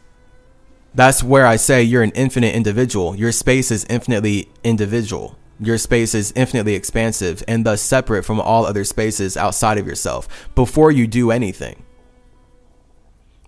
That's 0.93 1.23
where 1.23 1.45
I 1.45 1.55
say 1.55 1.83
you're 1.83 2.03
an 2.03 2.11
infinite 2.11 2.53
individual. 2.53 3.15
Your 3.15 3.31
space 3.31 3.71
is 3.71 3.85
infinitely 3.89 4.49
individual. 4.63 5.37
Your 5.59 5.77
space 5.77 6.15
is 6.15 6.33
infinitely 6.35 6.73
expansive 6.73 7.43
and 7.47 7.65
thus 7.65 7.81
separate 7.81 8.23
from 8.23 8.41
all 8.41 8.65
other 8.65 8.83
spaces 8.83 9.37
outside 9.37 9.77
of 9.77 9.85
yourself 9.87 10.49
before 10.55 10.91
you 10.91 11.07
do 11.07 11.31
anything. 11.31 11.83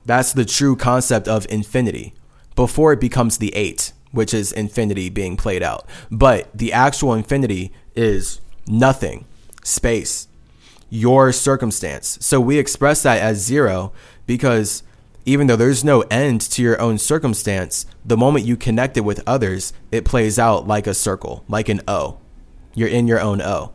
That's 0.06 0.32
the 0.32 0.45
true 0.45 0.76
concept 0.76 1.27
of 1.27 1.48
infinity 1.50 2.14
before 2.56 2.93
it 2.93 3.02
becomes 3.02 3.38
the 3.38 3.56
eight, 3.56 3.93
which 4.14 4.33
is 4.33 4.53
infinity 4.53 5.09
being 5.09 5.35
played 5.35 5.61
out. 5.61 5.85
But 6.09 6.50
the 6.58 6.72
actual 6.72 7.14
infinity 7.14 7.74
is 7.95 8.40
nothing, 8.66 9.25
space, 9.64 10.30
your 10.90 11.33
circumstance. 11.33 12.17
So 12.22 12.40
we 12.40 12.58
express 12.58 13.03
that 13.03 13.19
as 13.22 13.43
zero 13.43 13.92
because 14.25 14.83
even 15.25 15.48
though 15.48 15.56
there's 15.56 15.83
no 15.83 16.01
end 16.03 16.40
to 16.42 16.61
your 16.61 16.80
own 16.80 16.98
circumstance, 16.98 17.85
the 18.06 18.17
moment 18.17 18.45
you 18.45 18.56
connect 18.56 18.95
it 18.98 19.01
with 19.01 19.24
others, 19.25 19.74
it 19.92 20.06
plays 20.06 20.38
out 20.38 20.67
like 20.67 20.85
a 20.85 20.93
circle, 20.93 21.43
like 21.48 21.67
an 21.67 21.82
O. 21.88 22.19
You're 22.75 22.90
in 22.90 23.08
your 23.08 23.19
own 23.19 23.42
O. 23.42 23.74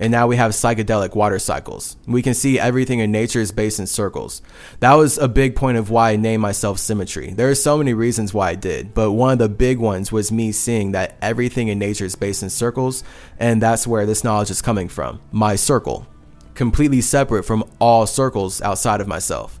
And 0.00 0.12
now 0.12 0.28
we 0.28 0.36
have 0.36 0.52
psychedelic 0.52 1.16
water 1.16 1.40
cycles. 1.40 1.96
We 2.06 2.22
can 2.22 2.34
see 2.34 2.58
everything 2.58 3.00
in 3.00 3.10
nature 3.10 3.40
is 3.40 3.50
based 3.50 3.80
in 3.80 3.86
circles. 3.88 4.42
That 4.78 4.94
was 4.94 5.18
a 5.18 5.26
big 5.26 5.56
point 5.56 5.76
of 5.76 5.90
why 5.90 6.12
I 6.12 6.16
named 6.16 6.40
myself 6.40 6.78
Symmetry. 6.78 7.32
There 7.32 7.50
are 7.50 7.54
so 7.56 7.76
many 7.76 7.94
reasons 7.94 8.32
why 8.32 8.50
I 8.50 8.54
did, 8.54 8.94
but 8.94 9.12
one 9.12 9.32
of 9.32 9.38
the 9.38 9.48
big 9.48 9.78
ones 9.78 10.12
was 10.12 10.30
me 10.30 10.52
seeing 10.52 10.92
that 10.92 11.16
everything 11.20 11.66
in 11.68 11.80
nature 11.80 12.04
is 12.04 12.14
based 12.14 12.44
in 12.44 12.50
circles, 12.50 13.02
and 13.40 13.60
that's 13.60 13.86
where 13.86 14.06
this 14.06 14.22
knowledge 14.22 14.50
is 14.50 14.62
coming 14.62 14.88
from. 14.88 15.20
My 15.32 15.56
circle, 15.56 16.06
completely 16.54 17.00
separate 17.00 17.42
from 17.42 17.64
all 17.80 18.06
circles 18.06 18.62
outside 18.62 19.00
of 19.00 19.08
myself. 19.08 19.60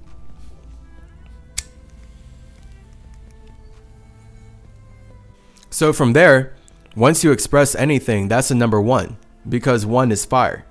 So 5.70 5.92
from 5.92 6.12
there, 6.12 6.54
once 6.96 7.22
you 7.22 7.30
express 7.30 7.74
anything, 7.74 8.28
that's 8.28 8.50
a 8.50 8.54
number 8.54 8.80
one 8.80 9.17
because 9.46 9.84
one 9.84 10.12
is 10.12 10.24
fire. 10.24 10.64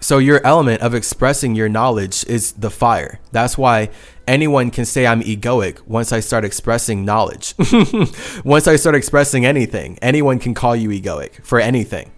So 0.00 0.18
your 0.18 0.40
element 0.46 0.82
of 0.82 0.94
expressing 0.94 1.56
your 1.56 1.68
knowledge 1.68 2.24
is 2.26 2.52
the 2.52 2.70
fire. 2.70 3.18
That's 3.32 3.58
why 3.58 3.90
anyone 4.28 4.70
can 4.70 4.84
say 4.84 5.06
I'm 5.06 5.22
egoic 5.22 5.80
once 5.86 6.12
I 6.12 6.20
start 6.20 6.44
expressing 6.44 7.04
knowledge. 7.04 7.54
once 8.44 8.68
I 8.68 8.76
start 8.76 8.94
expressing 8.94 9.44
anything, 9.44 9.98
anyone 10.00 10.38
can 10.38 10.54
call 10.54 10.76
you 10.76 10.90
egoic 10.90 11.44
for 11.44 11.58
anything. 11.58 12.12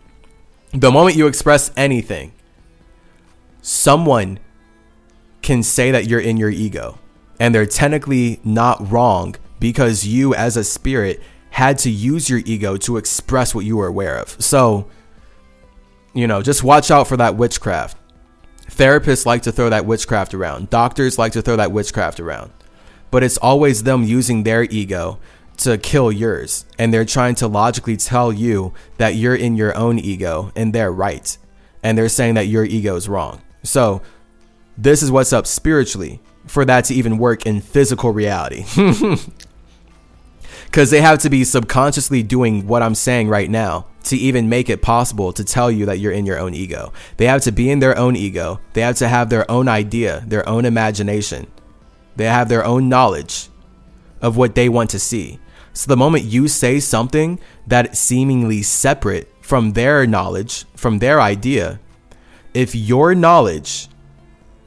The 0.72 0.90
moment 0.90 1.16
you 1.16 1.26
express 1.26 1.72
anything, 1.76 2.32
someone 3.62 4.38
can 5.42 5.62
say 5.62 5.90
that 5.90 6.06
you're 6.06 6.20
in 6.20 6.36
your 6.36 6.50
ego. 6.50 6.98
And 7.38 7.54
they're 7.54 7.66
technically 7.66 8.40
not 8.44 8.90
wrong 8.90 9.36
because 9.58 10.06
you, 10.06 10.34
as 10.34 10.58
a 10.58 10.64
spirit, 10.64 11.20
had 11.50 11.78
to 11.78 11.90
use 11.90 12.28
your 12.28 12.40
ego 12.44 12.76
to 12.76 12.98
express 12.98 13.54
what 13.54 13.64
you 13.64 13.78
were 13.78 13.86
aware 13.86 14.16
of. 14.16 14.40
So, 14.42 14.88
you 16.12 16.26
know, 16.26 16.42
just 16.42 16.62
watch 16.62 16.90
out 16.90 17.06
for 17.06 17.16
that 17.16 17.36
witchcraft. 17.36 17.96
Therapists 18.70 19.26
like 19.26 19.42
to 19.42 19.52
throw 19.52 19.68
that 19.70 19.86
witchcraft 19.86 20.34
around. 20.34 20.70
Doctors 20.70 21.18
like 21.18 21.32
to 21.32 21.42
throw 21.42 21.56
that 21.56 21.72
witchcraft 21.72 22.20
around. 22.20 22.52
But 23.10 23.22
it's 23.22 23.38
always 23.38 23.82
them 23.82 24.04
using 24.04 24.44
their 24.44 24.62
ego 24.64 25.18
to 25.58 25.76
kill 25.78 26.10
yours. 26.12 26.64
And 26.78 26.92
they're 26.92 27.04
trying 27.04 27.34
to 27.36 27.48
logically 27.48 27.96
tell 27.96 28.32
you 28.32 28.72
that 28.98 29.14
you're 29.14 29.34
in 29.34 29.56
your 29.56 29.76
own 29.76 29.98
ego 29.98 30.52
and 30.54 30.72
they're 30.72 30.92
right. 30.92 31.36
And 31.82 31.96
they're 31.96 32.08
saying 32.08 32.34
that 32.34 32.46
your 32.46 32.64
ego 32.64 32.96
is 32.96 33.08
wrong. 33.08 33.42
So, 33.62 34.02
this 34.78 35.02
is 35.02 35.10
what's 35.10 35.32
up 35.32 35.46
spiritually 35.46 36.20
for 36.46 36.64
that 36.64 36.86
to 36.86 36.94
even 36.94 37.18
work 37.18 37.44
in 37.44 37.60
physical 37.60 38.12
reality. 38.12 38.64
Because 40.70 40.90
they 40.90 41.00
have 41.00 41.18
to 41.20 41.30
be 41.30 41.42
subconsciously 41.42 42.22
doing 42.22 42.66
what 42.68 42.82
I'm 42.82 42.94
saying 42.94 43.28
right 43.28 43.50
now 43.50 43.86
to 44.04 44.16
even 44.16 44.48
make 44.48 44.70
it 44.70 44.82
possible 44.82 45.32
to 45.32 45.44
tell 45.44 45.68
you 45.70 45.86
that 45.86 45.98
you're 45.98 46.12
in 46.12 46.26
your 46.26 46.38
own 46.38 46.54
ego. 46.54 46.92
They 47.16 47.26
have 47.26 47.42
to 47.42 47.52
be 47.52 47.70
in 47.70 47.80
their 47.80 47.98
own 47.98 48.14
ego. 48.14 48.60
They 48.72 48.82
have 48.82 48.96
to 48.98 49.08
have 49.08 49.30
their 49.30 49.50
own 49.50 49.66
idea, 49.66 50.22
their 50.26 50.48
own 50.48 50.64
imagination. 50.64 51.48
They 52.14 52.26
have 52.26 52.48
their 52.48 52.64
own 52.64 52.88
knowledge 52.88 53.48
of 54.22 54.36
what 54.36 54.54
they 54.54 54.68
want 54.68 54.90
to 54.90 55.00
see. 55.00 55.40
So 55.72 55.88
the 55.88 55.96
moment 55.96 56.24
you 56.24 56.46
say 56.46 56.78
something 56.78 57.40
that 57.66 57.96
seemingly 57.96 58.62
separate 58.62 59.28
from 59.40 59.72
their 59.72 60.06
knowledge, 60.06 60.66
from 60.76 61.00
their 61.00 61.20
idea, 61.20 61.80
if 62.54 62.74
your 62.74 63.14
knowledge 63.14 63.88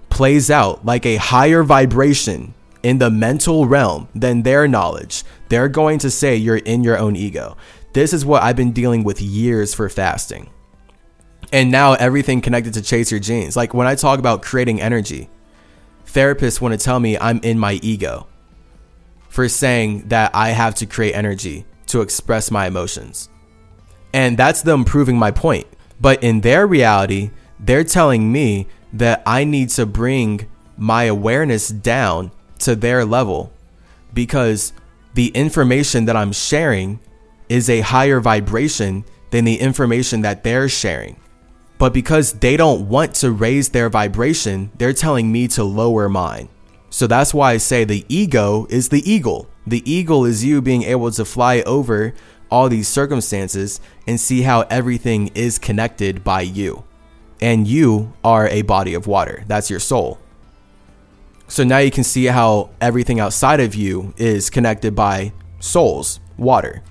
plays 0.09 0.51
out 0.51 0.85
like 0.85 1.05
a 1.05 1.15
higher 1.15 1.63
vibration 1.63 2.53
in 2.83 2.97
the 2.97 3.09
mental 3.09 3.65
realm 3.65 4.09
than 4.13 4.43
their 4.43 4.67
knowledge, 4.67 5.23
they're 5.53 5.69
going 5.69 5.99
to 5.99 6.09
say 6.09 6.35
you're 6.35 6.57
in 6.57 6.83
your 6.83 6.97
own 6.97 7.15
ego. 7.15 7.55
This 7.93 8.11
is 8.11 8.25
what 8.25 8.41
I've 8.41 8.55
been 8.55 8.71
dealing 8.71 9.03
with 9.03 9.21
years 9.21 9.71
for 9.71 9.87
fasting. 9.87 10.49
And 11.51 11.69
now 11.69 11.93
everything 11.93 12.41
connected 12.41 12.73
to 12.73 12.81
chase 12.81 13.11
your 13.11 13.19
genes. 13.19 13.55
Like 13.55 13.71
when 13.71 13.85
I 13.85 13.93
talk 13.93 14.17
about 14.17 14.41
creating 14.41 14.81
energy, 14.81 15.29
therapists 16.07 16.59
want 16.59 16.71
to 16.71 16.83
tell 16.83 16.99
me 16.99 17.19
I'm 17.19 17.39
in 17.43 17.59
my 17.59 17.73
ego 17.83 18.25
for 19.29 19.47
saying 19.47 20.07
that 20.07 20.31
I 20.33 20.49
have 20.49 20.73
to 20.73 20.87
create 20.87 21.13
energy 21.13 21.67
to 21.85 22.01
express 22.01 22.49
my 22.49 22.65
emotions. 22.65 23.29
And 24.11 24.35
that's 24.39 24.63
them 24.63 24.83
proving 24.83 25.19
my 25.19 25.29
point. 25.29 25.67
But 26.01 26.23
in 26.23 26.41
their 26.41 26.65
reality, 26.65 27.29
they're 27.59 27.83
telling 27.83 28.31
me 28.31 28.65
that 28.91 29.21
I 29.27 29.43
need 29.43 29.69
to 29.69 29.85
bring 29.85 30.49
my 30.77 31.03
awareness 31.03 31.67
down 31.67 32.31
to 32.57 32.75
their 32.75 33.05
level 33.05 33.53
because 34.15 34.73
the 35.13 35.27
information 35.29 36.05
that 36.05 36.15
I'm 36.15 36.31
sharing 36.31 36.99
is 37.49 37.69
a 37.69 37.81
higher 37.81 38.19
vibration 38.19 39.05
than 39.31 39.45
the 39.45 39.59
information 39.59 40.21
that 40.21 40.43
they're 40.43 40.69
sharing. 40.69 41.19
But 41.77 41.93
because 41.93 42.33
they 42.33 42.55
don't 42.55 42.87
want 42.87 43.15
to 43.15 43.31
raise 43.31 43.69
their 43.69 43.89
vibration, 43.89 44.71
they're 44.77 44.93
telling 44.93 45.31
me 45.31 45.47
to 45.49 45.63
lower 45.63 46.07
mine. 46.07 46.49
So 46.89 47.07
that's 47.07 47.33
why 47.33 47.53
I 47.53 47.57
say 47.57 47.83
the 47.83 48.05
ego 48.07 48.67
is 48.69 48.89
the 48.89 49.07
eagle. 49.09 49.49
The 49.65 49.83
eagle 49.91 50.25
is 50.25 50.45
you 50.45 50.61
being 50.61 50.83
able 50.83 51.11
to 51.11 51.25
fly 51.25 51.61
over 51.61 52.13
all 52.51 52.69
these 52.69 52.87
circumstances 52.87 53.81
and 54.05 54.19
see 54.19 54.43
how 54.43 54.61
everything 54.69 55.29
is 55.33 55.57
connected 55.57 56.23
by 56.23 56.41
you. 56.41 56.83
And 57.41 57.67
you 57.67 58.13
are 58.23 58.47
a 58.47 58.61
body 58.61 58.93
of 58.93 59.07
water. 59.07 59.43
That's 59.47 59.69
your 59.69 59.79
soul. 59.79 60.19
So 61.47 61.63
now 61.63 61.77
you 61.79 61.91
can 61.91 62.03
see 62.03 62.25
how 62.25 62.69
everything 62.81 63.19
outside 63.19 63.59
of 63.59 63.75
you 63.75 64.13
is 64.17 64.49
connected 64.49 64.95
by 64.95 65.33
souls, 65.59 66.19
water. 66.37 66.83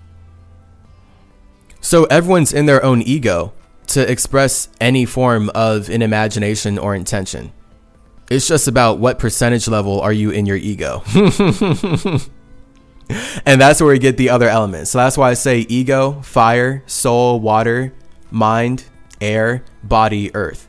So 1.80 2.04
everyone's 2.04 2.52
in 2.52 2.66
their 2.66 2.84
own 2.84 3.02
ego 3.02 3.52
to 3.88 4.10
express 4.10 4.68
any 4.80 5.04
form 5.04 5.50
of 5.54 5.88
an 5.88 6.00
imagination 6.00 6.78
or 6.78 6.94
intention. 6.94 7.52
It's 8.30 8.46
just 8.48 8.68
about 8.68 8.98
what 8.98 9.18
percentage 9.18 9.68
level 9.68 10.00
are 10.00 10.12
you 10.12 10.30
in 10.30 10.46
your 10.46 10.56
ego. 10.56 11.02
and 13.44 13.60
that's 13.60 13.80
where 13.80 13.90
we 13.92 13.98
get 13.98 14.16
the 14.16 14.30
other 14.30 14.48
elements. 14.48 14.90
So 14.90 14.98
that's 14.98 15.18
why 15.18 15.30
I 15.30 15.34
say 15.34 15.66
ego, 15.68 16.22
fire, 16.22 16.82
soul, 16.86 17.40
water, 17.40 17.92
mind, 18.30 18.84
air, 19.20 19.64
body, 19.82 20.34
earth. 20.34 20.68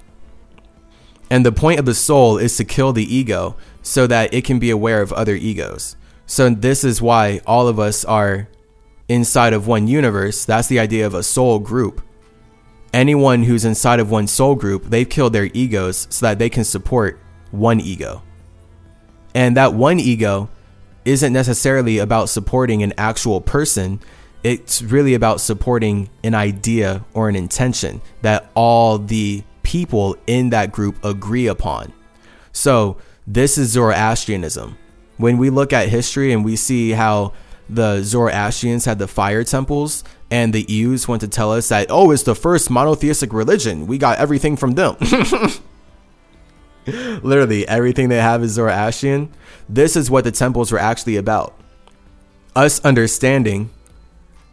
And 1.30 1.46
the 1.46 1.52
point 1.52 1.80
of 1.80 1.86
the 1.86 1.96
soul 1.96 2.38
is 2.38 2.58
to 2.58 2.66
kill 2.66 2.92
the 2.92 3.16
ego 3.16 3.56
so 3.84 4.08
that 4.08 4.34
it 4.34 4.44
can 4.44 4.58
be 4.58 4.72
aware 4.72 5.02
of 5.02 5.14
other 5.14 5.36
egos. 5.36 5.96
So 6.26 6.50
this 6.50 6.84
is 6.84 7.02
why 7.02 7.42
all 7.46 7.68
of 7.68 7.80
us 7.80 8.04
are 8.06 8.48
inside 9.08 9.54
of 9.54 9.68
one 9.68 9.88
universe. 9.88 10.46
That's 10.46 10.68
the 10.68 10.80
idea 10.80 11.06
of 11.06 11.14
a 11.14 11.22
soul 11.22 11.60
group. 11.60 12.02
Anyone 12.94 13.44
who's 13.44 13.66
inside 13.66 14.00
of 14.00 14.10
one 14.10 14.28
soul 14.28 14.56
group, 14.56 14.86
they've 14.86 15.10
killed 15.10 15.34
their 15.34 15.50
egos 15.54 16.08
so 16.10 16.26
that 16.26 16.40
they 16.40 16.50
can 16.50 16.64
support 16.64 17.20
one 17.52 17.80
ego. 17.80 18.24
And 19.36 19.58
that 19.58 19.74
one 19.74 20.00
ego 20.00 20.50
isn't 21.06 21.34
necessarily 21.34 21.98
about 21.98 22.30
supporting 22.30 22.82
an 22.84 22.94
actual 22.98 23.42
person. 23.42 24.00
it's 24.44 24.82
really 24.82 25.14
about 25.14 25.40
supporting 25.40 26.10
an 26.22 26.36
idea 26.36 27.06
or 27.14 27.30
an 27.30 27.36
intention 27.36 28.02
that 28.24 28.52
all 28.56 28.98
the 28.98 29.42
people 29.64 30.18
in 30.28 30.50
that 30.50 30.70
group 30.70 31.02
agree 31.06 31.48
upon. 31.48 31.94
So, 32.52 32.98
this 33.26 33.58
is 33.58 33.72
Zoroastrianism. 33.72 34.78
When 35.18 35.38
we 35.38 35.50
look 35.50 35.72
at 35.74 35.90
history 35.90 36.34
and 36.34 36.44
we 36.44 36.56
see 36.56 36.92
how 36.92 37.34
the 37.70 38.02
Zoroastrians 38.02 38.86
had 38.86 39.00
the 39.00 39.08
fire 39.08 39.44
temples 39.44 40.04
and 40.30 40.54
the 40.54 40.64
Jews 40.64 41.08
want 41.08 41.22
to 41.22 41.28
tell 41.28 41.52
us 41.54 41.70
that, 41.70 41.88
oh, 41.90 42.12
it's 42.12 42.24
the 42.24 42.36
first 42.36 42.70
monotheistic 42.70 43.32
religion. 43.32 43.88
We 43.88 43.98
got 43.98 44.18
everything 44.18 44.58
from 44.58 44.72
them. 44.74 44.98
Literally, 46.86 47.68
everything 47.68 48.10
they 48.10 48.18
have 48.18 48.44
is 48.44 48.54
Zoroastrian. 48.54 49.32
This 49.70 49.96
is 49.96 50.12
what 50.12 50.26
the 50.26 50.32
temples 50.32 50.72
were 50.72 50.80
actually 50.80 51.16
about. 51.16 51.58
Us 52.56 52.84
understanding 52.84 53.70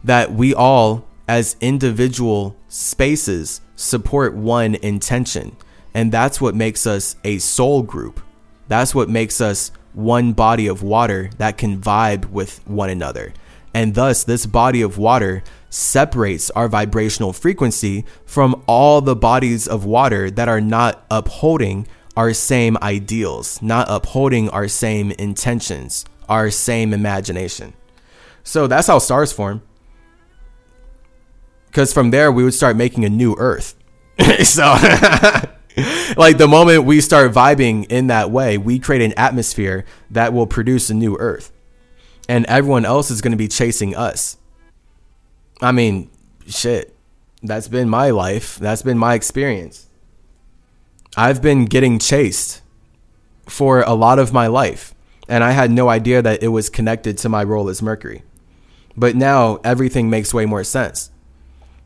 that 0.03 0.31
we 0.31 0.53
all, 0.53 1.05
as 1.27 1.57
individual 1.59 2.55
spaces, 2.69 3.61
support 3.75 4.33
one 4.33 4.75
intention. 4.75 5.57
And 5.93 6.11
that's 6.11 6.39
what 6.39 6.55
makes 6.55 6.87
us 6.87 7.17
a 7.25 7.39
soul 7.39 7.81
group. 7.81 8.21
That's 8.67 8.95
what 8.95 9.09
makes 9.09 9.41
us 9.41 9.71
one 9.93 10.33
body 10.33 10.67
of 10.67 10.83
water 10.83 11.29
that 11.37 11.57
can 11.57 11.81
vibe 11.81 12.25
with 12.25 12.65
one 12.67 12.89
another. 12.89 13.33
And 13.73 13.95
thus, 13.95 14.23
this 14.23 14.45
body 14.45 14.81
of 14.81 14.97
water 14.97 15.43
separates 15.69 16.51
our 16.51 16.67
vibrational 16.67 17.33
frequency 17.33 18.05
from 18.25 18.63
all 18.67 19.01
the 19.01 19.15
bodies 19.15 19.67
of 19.67 19.85
water 19.85 20.29
that 20.31 20.49
are 20.49 20.61
not 20.61 21.05
upholding 21.09 21.87
our 22.17 22.33
same 22.33 22.77
ideals, 22.81 23.61
not 23.61 23.87
upholding 23.89 24.49
our 24.49 24.67
same 24.67 25.11
intentions, 25.11 26.05
our 26.27 26.51
same 26.51 26.93
imagination. 26.93 27.73
So 28.43 28.67
that's 28.67 28.87
how 28.87 28.99
stars 28.99 29.31
form. 29.31 29.61
Because 31.67 31.93
from 31.93 32.11
there, 32.11 32.31
we 32.31 32.43
would 32.43 32.53
start 32.53 32.75
making 32.75 33.05
a 33.05 33.09
new 33.09 33.35
Earth. 33.37 33.75
so, 34.43 34.75
like 36.17 36.37
the 36.37 36.47
moment 36.47 36.85
we 36.85 37.01
start 37.01 37.31
vibing 37.31 37.85
in 37.91 38.07
that 38.07 38.31
way, 38.31 38.57
we 38.57 38.79
create 38.79 39.01
an 39.01 39.13
atmosphere 39.17 39.85
that 40.09 40.33
will 40.33 40.47
produce 40.47 40.89
a 40.89 40.93
new 40.93 41.17
Earth. 41.17 41.51
And 42.27 42.45
everyone 42.45 42.85
else 42.85 43.11
is 43.11 43.21
going 43.21 43.31
to 43.31 43.37
be 43.37 43.47
chasing 43.47 43.95
us. 43.95 44.37
I 45.61 45.71
mean, 45.71 46.09
shit. 46.47 46.95
That's 47.43 47.67
been 47.67 47.89
my 47.89 48.11
life. 48.11 48.57
That's 48.57 48.81
been 48.83 48.97
my 48.97 49.15
experience. 49.15 49.89
I've 51.17 51.41
been 51.41 51.65
getting 51.65 51.99
chased 51.99 52.61
for 53.47 53.81
a 53.81 53.93
lot 53.93 54.19
of 54.19 54.31
my 54.31 54.47
life, 54.47 54.93
and 55.27 55.43
I 55.43 55.51
had 55.51 55.71
no 55.71 55.89
idea 55.89 56.21
that 56.21 56.41
it 56.41 56.49
was 56.49 56.69
connected 56.69 57.17
to 57.19 57.29
my 57.29 57.43
role 57.43 57.67
as 57.67 57.81
Mercury. 57.81 58.23
But 58.95 59.15
now 59.15 59.59
everything 59.63 60.09
makes 60.09 60.33
way 60.33 60.45
more 60.45 60.63
sense. 60.63 61.11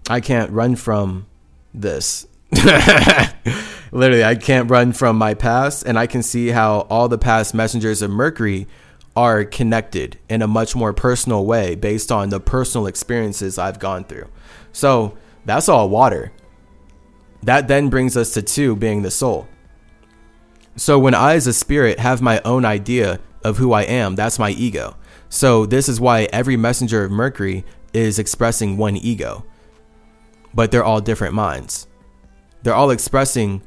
I 0.10 0.20
can't 0.20 0.52
run 0.52 0.76
from 0.76 1.26
this. 1.74 2.28
Literally, 3.92 4.24
I 4.24 4.36
can't 4.36 4.70
run 4.70 4.92
from 4.92 5.18
my 5.18 5.34
past, 5.34 5.84
and 5.86 6.00
I 6.00 6.08
can 6.08 6.24
see 6.24 6.50
how 6.50 6.82
all 6.90 7.08
the 7.08 7.18
past 7.18 7.54
messengers 7.54 8.02
of 8.02 8.10
Mercury 8.10 8.68
are 9.16 9.46
connected 9.46 10.18
in 10.28 10.42
a 10.42 10.48
much 10.48 10.76
more 10.76 10.92
personal 10.92 11.46
way 11.46 11.76
based 11.76 12.12
on 12.12 12.30
the 12.30 12.40
personal 12.40 12.88
experiences 12.88 13.58
I've 13.58 13.80
gone 13.80 14.04
through. 14.04 14.28
So 14.74 15.18
that's 15.46 15.70
all 15.70 15.90
water. 15.90 16.34
That 17.44 17.68
then 17.68 17.90
brings 17.90 18.18
us 18.18 18.34
to 18.34 18.42
two 18.42 18.76
being 18.76 19.04
the 19.04 19.12
soul. 19.12 19.48
So 20.76 21.00
when 21.00 21.14
I, 21.14 21.36
as 21.36 21.48
a 21.48 21.54
spirit, 21.54 22.00
have 22.00 22.22
my 22.22 22.42
own 22.44 22.66
idea 22.66 23.20
of 23.44 23.58
who 23.58 23.72
I 23.72 23.84
am, 23.84 24.16
that's 24.16 24.40
my 24.40 24.50
ego. 24.50 24.98
So 25.30 25.66
this 25.66 25.88
is 25.88 26.02
why 26.02 26.28
every 26.34 26.58
messenger 26.58 27.06
of 27.06 27.12
Mercury 27.12 27.64
is 27.94 28.20
expressing 28.20 28.76
one 28.76 28.98
ego, 28.98 29.46
but 30.54 30.72
they're 30.72 30.84
all 30.84 31.00
different 31.00 31.34
minds. 31.34 31.88
They're 32.66 32.74
all 32.74 32.90
expressing 32.90 33.62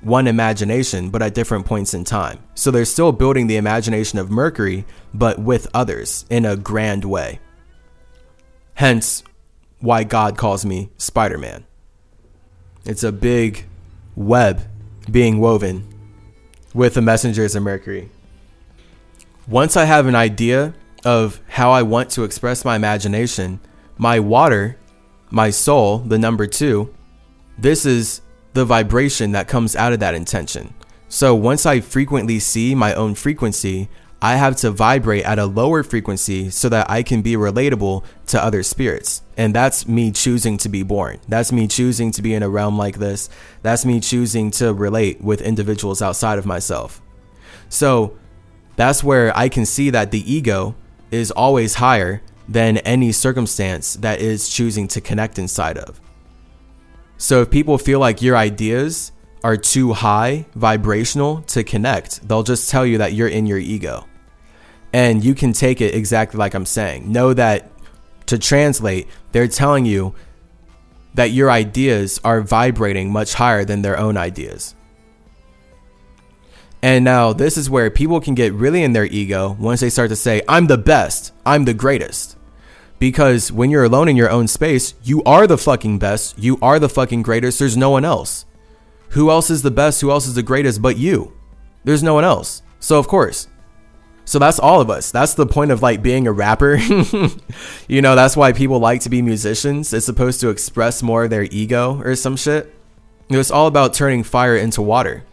one 0.00 0.26
imagination, 0.26 1.10
but 1.10 1.22
at 1.22 1.34
different 1.34 1.66
points 1.66 1.94
in 1.94 2.02
time. 2.02 2.40
So 2.56 2.72
they're 2.72 2.84
still 2.84 3.12
building 3.12 3.46
the 3.46 3.56
imagination 3.56 4.18
of 4.18 4.28
Mercury, 4.28 4.84
but 5.14 5.38
with 5.38 5.68
others 5.72 6.24
in 6.30 6.44
a 6.44 6.56
grand 6.56 7.04
way. 7.04 7.38
Hence, 8.74 9.22
why 9.78 10.02
God 10.02 10.36
calls 10.36 10.66
me 10.66 10.90
Spider 10.98 11.38
Man. 11.38 11.64
It's 12.84 13.04
a 13.04 13.12
big 13.12 13.66
web 14.16 14.62
being 15.08 15.38
woven 15.38 15.86
with 16.74 16.94
the 16.94 17.02
messengers 17.02 17.54
of 17.54 17.62
Mercury. 17.62 18.10
Once 19.46 19.76
I 19.76 19.84
have 19.84 20.08
an 20.08 20.16
idea 20.16 20.74
of 21.04 21.40
how 21.46 21.70
I 21.70 21.82
want 21.82 22.10
to 22.10 22.24
express 22.24 22.64
my 22.64 22.74
imagination, 22.74 23.60
my 23.96 24.18
water, 24.18 24.76
my 25.30 25.50
soul, 25.50 25.98
the 25.98 26.18
number 26.18 26.48
two, 26.48 26.92
this 27.56 27.86
is 27.86 28.22
the 28.52 28.64
vibration 28.64 29.32
that 29.32 29.48
comes 29.48 29.76
out 29.76 29.92
of 29.92 30.00
that 30.00 30.14
intention. 30.14 30.74
So 31.08 31.34
once 31.34 31.66
I 31.66 31.80
frequently 31.80 32.38
see 32.38 32.74
my 32.74 32.94
own 32.94 33.14
frequency, 33.14 33.88
I 34.22 34.36
have 34.36 34.56
to 34.56 34.70
vibrate 34.70 35.24
at 35.24 35.38
a 35.38 35.46
lower 35.46 35.82
frequency 35.82 36.50
so 36.50 36.68
that 36.68 36.90
I 36.90 37.02
can 37.02 37.22
be 37.22 37.34
relatable 37.34 38.04
to 38.26 38.42
other 38.42 38.62
spirits. 38.62 39.22
And 39.36 39.54
that's 39.54 39.88
me 39.88 40.12
choosing 40.12 40.58
to 40.58 40.68
be 40.68 40.82
born. 40.82 41.20
That's 41.26 41.52
me 41.52 41.66
choosing 41.66 42.12
to 42.12 42.22
be 42.22 42.34
in 42.34 42.42
a 42.42 42.48
realm 42.48 42.76
like 42.76 42.98
this. 42.98 43.30
That's 43.62 43.86
me 43.86 43.98
choosing 43.98 44.50
to 44.52 44.74
relate 44.74 45.22
with 45.22 45.40
individuals 45.40 46.02
outside 46.02 46.38
of 46.38 46.44
myself. 46.44 47.00
So 47.70 48.18
that's 48.76 49.02
where 49.02 49.36
I 49.36 49.48
can 49.48 49.64
see 49.64 49.88
that 49.90 50.10
the 50.10 50.30
ego 50.30 50.74
is 51.10 51.30
always 51.30 51.74
higher 51.74 52.22
than 52.46 52.78
any 52.78 53.12
circumstance 53.12 53.94
that 53.94 54.20
is 54.20 54.48
choosing 54.48 54.86
to 54.88 55.00
connect 55.00 55.38
inside 55.38 55.78
of. 55.78 56.00
So 57.20 57.42
if 57.42 57.50
people 57.50 57.76
feel 57.76 58.00
like 58.00 58.22
your 58.22 58.34
ideas 58.34 59.12
are 59.44 59.58
too 59.58 59.92
high 59.92 60.46
vibrational 60.54 61.42
to 61.48 61.62
connect, 61.62 62.26
they'll 62.26 62.42
just 62.42 62.70
tell 62.70 62.86
you 62.86 62.96
that 62.96 63.12
you're 63.12 63.28
in 63.28 63.46
your 63.46 63.58
ego 63.58 64.06
and 64.94 65.22
you 65.22 65.34
can 65.34 65.52
take 65.52 65.82
it 65.82 65.94
exactly 65.94 66.38
like 66.38 66.54
I'm 66.54 66.64
saying. 66.64 67.12
Know 67.12 67.34
that 67.34 67.70
to 68.24 68.38
translate, 68.38 69.06
they're 69.32 69.48
telling 69.48 69.84
you 69.84 70.14
that 71.12 71.32
your 71.32 71.50
ideas 71.50 72.18
are 72.24 72.40
vibrating 72.40 73.12
much 73.12 73.34
higher 73.34 73.66
than 73.66 73.82
their 73.82 73.98
own 73.98 74.16
ideas. 74.16 74.74
And 76.82 77.04
now, 77.04 77.34
this 77.34 77.58
is 77.58 77.68
where 77.68 77.90
people 77.90 78.22
can 78.22 78.34
get 78.34 78.54
really 78.54 78.82
in 78.82 78.94
their 78.94 79.04
ego 79.04 79.58
once 79.60 79.80
they 79.80 79.90
start 79.90 80.08
to 80.08 80.16
say, 80.16 80.40
I'm 80.48 80.68
the 80.68 80.78
best, 80.78 81.34
I'm 81.44 81.66
the 81.66 81.74
greatest. 81.74 82.38
Because 83.00 83.50
when 83.50 83.70
you're 83.70 83.84
alone 83.84 84.08
in 84.08 84.14
your 84.14 84.30
own 84.30 84.46
space, 84.46 84.94
you 85.02 85.24
are 85.24 85.48
the 85.48 85.58
fucking 85.58 85.98
best, 85.98 86.38
you 86.38 86.58
are 86.62 86.78
the 86.78 86.88
fucking 86.88 87.22
greatest, 87.22 87.58
there's 87.58 87.76
no 87.76 87.90
one 87.90 88.04
else. 88.04 88.44
Who 89.10 89.30
else 89.30 89.50
is 89.50 89.62
the 89.62 89.72
best, 89.72 90.00
who 90.00 90.12
else 90.12 90.28
is 90.28 90.36
the 90.36 90.42
greatest 90.42 90.80
but 90.80 90.96
you? 90.96 91.32
There's 91.82 92.02
no 92.02 92.14
one 92.14 92.24
else. 92.24 92.62
So, 92.78 92.98
of 92.98 93.08
course, 93.08 93.48
so 94.30 94.38
that's 94.38 94.60
all 94.60 94.80
of 94.80 94.90
us. 94.90 95.10
That's 95.10 95.34
the 95.34 95.44
point 95.44 95.72
of 95.72 95.82
like 95.82 96.02
being 96.02 96.28
a 96.28 96.32
rapper. 96.32 96.76
you 97.88 98.00
know, 98.02 98.14
that's 98.14 98.36
why 98.36 98.52
people 98.52 98.78
like 98.78 99.00
to 99.00 99.10
be 99.10 99.22
musicians. 99.22 99.92
It's 99.92 100.06
supposed 100.06 100.40
to 100.42 100.50
express 100.50 101.02
more 101.02 101.24
of 101.24 101.30
their 101.30 101.48
ego 101.50 102.00
or 102.02 102.14
some 102.14 102.36
shit. 102.36 102.72
It's 103.28 103.50
all 103.50 103.66
about 103.66 103.94
turning 103.94 104.22
fire 104.22 104.56
into 104.56 104.82
water. 104.82 105.24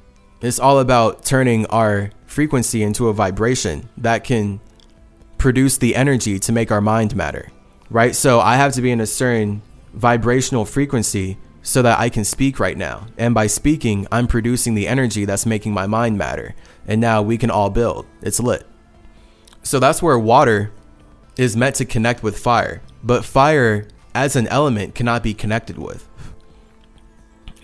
It's 0.42 0.58
all 0.58 0.80
about 0.80 1.26
turning 1.26 1.66
our 1.68 2.12
frequency 2.26 2.82
into 2.82 3.10
a 3.10 3.14
vibration 3.14 3.90
that 3.98 4.24
can 4.24 4.62
produce 5.38 5.78
the 5.78 5.96
energy 5.96 6.40
to 6.40 6.52
make 6.52 6.72
our 6.72 6.82
mind 6.82 7.16
matter. 7.16 7.52
Right? 7.90 8.16
So 8.16 8.40
I 8.40 8.56
have 8.56 8.74
to 8.74 8.82
be 8.82 8.92
in 8.92 9.02
a 9.02 9.08
certain 9.08 9.62
vibrational 9.94 10.66
frequency 10.66 11.38
so 11.62 11.82
that 11.82 12.00
I 12.00 12.10
can 12.10 12.24
speak 12.24 12.60
right 12.60 12.78
now. 12.78 13.08
And 13.18 13.34
by 13.34 13.48
speaking, 13.48 14.08
I'm 14.12 14.28
producing 14.28 14.76
the 14.76 14.88
energy 14.88 15.26
that's 15.26 15.46
making 15.46 15.74
my 15.74 15.88
mind 15.88 16.18
matter. 16.18 16.56
And 16.86 17.02
now 17.02 17.22
we 17.22 17.38
can 17.38 17.52
all 17.52 17.70
build. 17.70 18.06
It's 18.22 18.40
lit. 18.40 18.66
So 19.64 19.80
that's 19.80 20.02
where 20.02 20.18
water 20.18 20.72
is 21.36 21.58
meant 21.58 21.76
to 21.76 21.86
connect 21.86 22.24
with 22.24 22.40
fire, 22.40 22.82
but 23.04 23.26
fire 23.26 23.88
as 24.16 24.36
an 24.36 24.48
element 24.48 24.96
cannot 24.96 25.24
be 25.24 25.34
connected 25.34 25.78
with. 25.78 26.08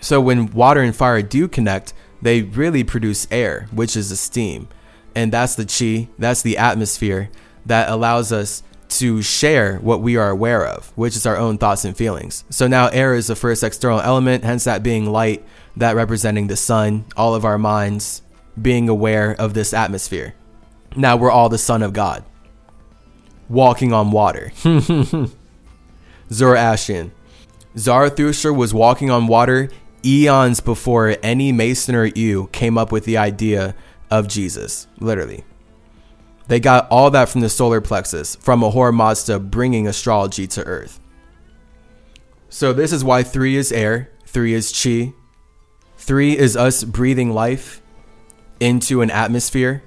So 0.00 0.20
when 0.20 0.52
water 0.52 0.82
and 0.82 0.94
fire 0.94 1.22
do 1.22 1.48
connect, 1.48 1.94
they 2.20 2.42
really 2.42 2.84
produce 2.84 3.26
air, 3.30 3.68
which 3.72 3.96
is 3.96 4.10
the 4.10 4.16
steam. 4.16 4.68
And 5.14 5.32
that's 5.32 5.54
the 5.54 5.64
chi, 5.64 6.10
that's 6.18 6.42
the 6.42 6.58
atmosphere 6.58 7.30
that 7.64 7.88
allows 7.88 8.32
us 8.32 8.62
to 8.98 9.22
share 9.22 9.78
what 9.78 10.00
we 10.00 10.16
are 10.16 10.30
aware 10.30 10.66
of, 10.66 10.92
which 10.96 11.16
is 11.16 11.26
our 11.26 11.36
own 11.36 11.58
thoughts 11.58 11.84
and 11.84 11.96
feelings. 11.96 12.44
So 12.50 12.66
now 12.66 12.88
air 12.88 13.14
is 13.14 13.26
the 13.26 13.36
first 13.36 13.62
external 13.62 14.00
element, 14.00 14.44
hence 14.44 14.64
that 14.64 14.82
being 14.82 15.06
light, 15.06 15.44
that 15.76 15.96
representing 15.96 16.46
the 16.46 16.56
sun, 16.56 17.04
all 17.16 17.34
of 17.34 17.44
our 17.44 17.58
minds 17.58 18.22
being 18.60 18.88
aware 18.88 19.34
of 19.38 19.54
this 19.54 19.72
atmosphere. 19.72 20.34
Now 20.96 21.16
we're 21.16 21.30
all 21.30 21.48
the 21.48 21.58
Son 21.58 21.82
of 21.82 21.92
God. 21.92 22.24
Walking 23.48 23.92
on 23.92 24.10
water. 24.10 24.52
Zoroastrian. 26.32 27.12
Zarathustra 27.76 28.52
was 28.52 28.72
walking 28.72 29.10
on 29.10 29.26
water 29.26 29.68
eons 30.04 30.60
before 30.60 31.16
any 31.22 31.50
Mason 31.50 31.94
or 31.94 32.08
Jew 32.08 32.48
came 32.52 32.78
up 32.78 32.92
with 32.92 33.04
the 33.04 33.16
idea 33.16 33.74
of 34.10 34.28
Jesus. 34.28 34.86
Literally. 35.00 35.44
They 36.46 36.60
got 36.60 36.88
all 36.90 37.10
that 37.10 37.28
from 37.28 37.40
the 37.40 37.48
solar 37.48 37.80
plexus, 37.80 38.36
from 38.36 38.62
Ahura 38.62 38.92
Mazda 38.92 39.38
bringing 39.38 39.86
astrology 39.86 40.46
to 40.48 40.64
Earth. 40.64 41.00
So 42.48 42.72
this 42.72 42.92
is 42.92 43.02
why 43.02 43.22
three 43.22 43.56
is 43.56 43.72
air, 43.72 44.10
three 44.26 44.54
is 44.54 44.70
chi, 44.70 45.12
three 45.96 46.36
is 46.36 46.56
us 46.56 46.84
breathing 46.84 47.32
life 47.32 47.80
into 48.60 49.00
an 49.00 49.10
atmosphere. 49.10 49.82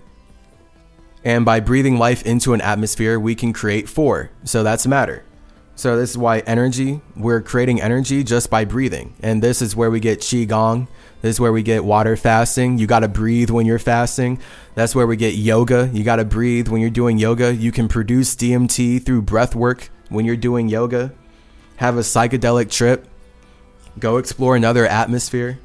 And 1.23 1.45
by 1.45 1.59
breathing 1.59 1.97
life 1.97 2.23
into 2.23 2.53
an 2.53 2.61
atmosphere, 2.61 3.19
we 3.19 3.35
can 3.35 3.53
create 3.53 3.87
four. 3.87 4.31
So 4.43 4.63
that's 4.63 4.87
matter. 4.87 5.23
So 5.75 5.95
this 5.95 6.09
is 6.09 6.17
why 6.17 6.39
energy, 6.39 7.01
we're 7.15 7.41
creating 7.41 7.81
energy 7.81 8.23
just 8.23 8.49
by 8.49 8.65
breathing. 8.65 9.13
And 9.21 9.43
this 9.43 9.61
is 9.61 9.75
where 9.75 9.91
we 9.91 9.99
get 9.99 10.21
qigong. 10.21 10.87
This 11.21 11.35
is 11.35 11.39
where 11.39 11.51
we 11.51 11.63
get 11.63 11.83
water 11.83 12.15
fasting. 12.15 12.77
You 12.77 12.87
got 12.87 12.99
to 12.99 13.07
breathe 13.07 13.49
when 13.49 13.65
you're 13.65 13.79
fasting. 13.79 14.39
That's 14.75 14.93
where 14.93 15.07
we 15.07 15.15
get 15.15 15.35
yoga. 15.35 15.89
You 15.91 16.03
got 16.03 16.17
to 16.17 16.25
breathe 16.25 16.67
when 16.67 16.81
you're 16.81 16.89
doing 16.89 17.17
yoga. 17.17 17.53
You 17.53 17.71
can 17.71 17.87
produce 17.87 18.35
DMT 18.35 19.05
through 19.05 19.23
breath 19.23 19.55
work 19.55 19.89
when 20.09 20.25
you're 20.25 20.35
doing 20.35 20.69
yoga 20.69 21.13
have 21.77 21.95
a 21.95 22.01
psychedelic 22.01 22.69
trip, 22.69 23.07
go 23.97 24.17
explore 24.17 24.55
another 24.55 24.85
atmosphere. 24.85 25.59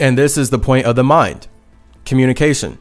And 0.00 0.16
this 0.16 0.36
is 0.36 0.50
the 0.50 0.58
point 0.58 0.86
of 0.86 0.96
the 0.96 1.04
mind 1.04 1.46
communication. 2.04 2.78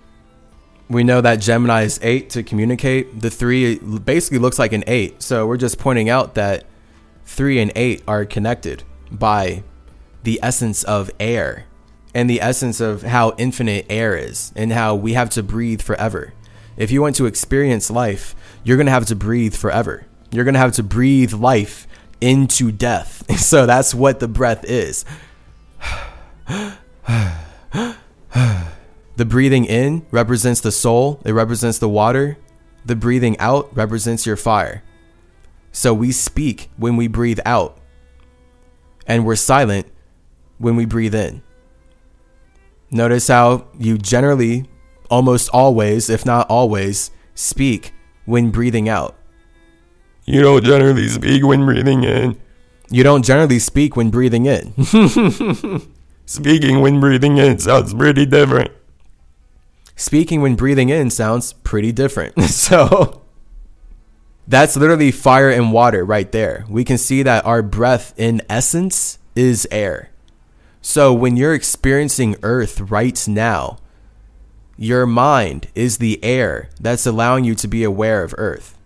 We 0.87 1.03
know 1.03 1.21
that 1.21 1.37
Gemini 1.37 1.83
is 1.83 1.99
eight 2.03 2.29
to 2.31 2.43
communicate. 2.43 3.19
The 3.19 3.31
three 3.31 3.79
basically 3.79 4.37
looks 4.37 4.59
like 4.59 4.73
an 4.73 4.83
eight. 4.85 5.21
So 5.21 5.47
we're 5.47 5.57
just 5.57 5.79
pointing 5.79 6.09
out 6.09 6.35
that 6.35 6.65
three 7.25 7.59
and 7.59 7.71
eight 7.75 8.03
are 8.07 8.23
connected 8.25 8.83
by 9.11 9.63
the 10.23 10.39
essence 10.43 10.83
of 10.83 11.09
air 11.19 11.65
and 12.15 12.29
the 12.29 12.41
essence 12.41 12.79
of 12.79 13.03
how 13.03 13.35
infinite 13.37 13.85
air 13.89 14.15
is 14.15 14.53
and 14.55 14.71
how 14.71 14.95
we 14.95 15.13
have 15.13 15.29
to 15.31 15.43
breathe 15.43 15.81
forever. 15.81 16.33
If 16.77 16.89
you 16.89 17.01
want 17.01 17.17
to 17.17 17.25
experience 17.25 17.91
life, 17.91 18.33
you're 18.63 18.77
going 18.77 18.85
to 18.85 18.93
have 18.93 19.05
to 19.07 19.15
breathe 19.17 19.53
forever. 19.53 20.07
You're 20.31 20.45
going 20.45 20.53
to 20.53 20.59
have 20.59 20.71
to 20.73 20.83
breathe 20.83 21.33
life 21.33 21.87
into 22.21 22.71
death. 22.71 23.23
So 23.37 23.65
that's 23.65 23.93
what 23.93 24.21
the 24.21 24.29
breath 24.29 24.63
is. 24.63 25.03
the 26.47 26.77
breathing 29.17 29.65
in 29.65 30.05
represents 30.09 30.61
the 30.61 30.71
soul, 30.71 31.21
it 31.25 31.33
represents 31.33 31.79
the 31.79 31.89
water. 31.89 32.37
The 32.85 32.95
breathing 32.95 33.37
out 33.39 33.75
represents 33.75 34.25
your 34.25 34.37
fire. 34.37 34.83
So 35.73 35.93
we 35.93 36.13
speak 36.13 36.69
when 36.77 36.95
we 36.95 37.07
breathe 37.07 37.39
out, 37.45 37.77
and 39.05 39.25
we're 39.25 39.35
silent 39.35 39.87
when 40.59 40.77
we 40.77 40.85
breathe 40.85 41.15
in. 41.15 41.41
Notice 42.95 43.27
how 43.27 43.67
you 43.77 43.97
generally, 43.97 44.69
almost 45.09 45.49
always, 45.49 46.09
if 46.09 46.25
not 46.25 46.49
always, 46.49 47.11
speak 47.33 47.93
when 48.23 48.51
breathing 48.51 48.87
out. 48.87 49.17
You 50.23 50.41
don't 50.41 50.63
generally 50.63 51.09
speak 51.09 51.43
when 51.43 51.65
breathing 51.65 52.05
in. 52.05 52.39
You 52.89 53.03
don't 53.03 53.25
generally 53.25 53.59
speak 53.59 53.97
when 53.97 54.11
breathing 54.11 54.45
in. 54.45 54.73
Speaking 56.25 56.79
when 56.79 57.01
breathing 57.01 57.37
in 57.37 57.59
sounds 57.59 57.93
pretty 57.93 58.25
different. 58.25 58.71
Speaking 59.97 60.41
when 60.41 60.55
breathing 60.55 60.87
in 60.87 61.09
sounds 61.09 61.51
pretty 61.51 61.91
different. 61.91 62.41
so 62.43 63.23
that's 64.47 64.77
literally 64.77 65.11
fire 65.11 65.49
and 65.49 65.73
water 65.73 66.05
right 66.05 66.31
there. 66.31 66.65
We 66.69 66.85
can 66.85 66.97
see 66.97 67.23
that 67.23 67.45
our 67.45 67.61
breath 67.61 68.13
in 68.15 68.41
essence 68.49 69.19
is 69.35 69.67
air. 69.69 70.11
So 70.87 71.11
when 71.11 71.35
you're 71.35 71.55
experiencing 71.55 72.35
earth 72.43 72.79
right 72.79 73.27
now, 73.27 73.77
your 74.77 75.07
mind 75.07 75.67
is 75.73 75.97
the 75.97 76.23
air 76.23 76.69
that's 76.79 77.07
allowing 77.07 77.43
you 77.43 77.55
to 77.55 77.67
be 77.67 77.83
aware 77.83 78.21
of 78.21 78.35
earth. 78.37 78.77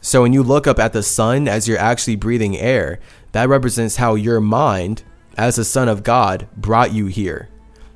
So 0.00 0.22
when 0.22 0.32
you 0.32 0.44
look 0.44 0.68
up 0.68 0.78
at 0.78 0.92
the 0.92 1.02
sun 1.02 1.48
as 1.48 1.66
you're 1.66 1.80
actually 1.80 2.14
breathing 2.14 2.56
air, 2.56 3.00
that 3.32 3.48
represents 3.48 3.96
how 3.96 4.14
your 4.14 4.40
mind, 4.40 5.02
as 5.36 5.58
a 5.58 5.64
son 5.64 5.88
of 5.88 6.04
God, 6.04 6.46
brought 6.56 6.94
you 6.94 7.06
here. 7.06 7.48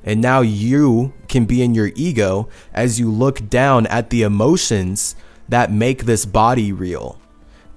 And 0.03 0.19
now 0.19 0.41
you 0.41 1.13
can 1.29 1.45
be 1.45 1.63
in 1.63 1.73
your 1.73 1.91
ego 1.95 2.49
as 2.73 2.99
you 2.99 3.09
look 3.09 3.49
down 3.49 3.87
at 3.87 4.09
the 4.09 4.23
emotions 4.23 5.15
that 5.47 5.71
make 5.71 6.03
this 6.03 6.25
body 6.25 6.73
real. 6.73 7.17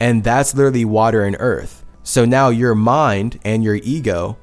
And 0.01 0.25
that's 0.25 0.53
literally 0.53 0.85
water 0.85 1.23
and 1.23 1.37
earth. 1.39 1.85
So 2.03 2.25
now 2.25 2.49
your 2.49 2.75
mind 2.75 3.39
and 3.45 3.63
your 3.63 3.77
ego 3.77 4.37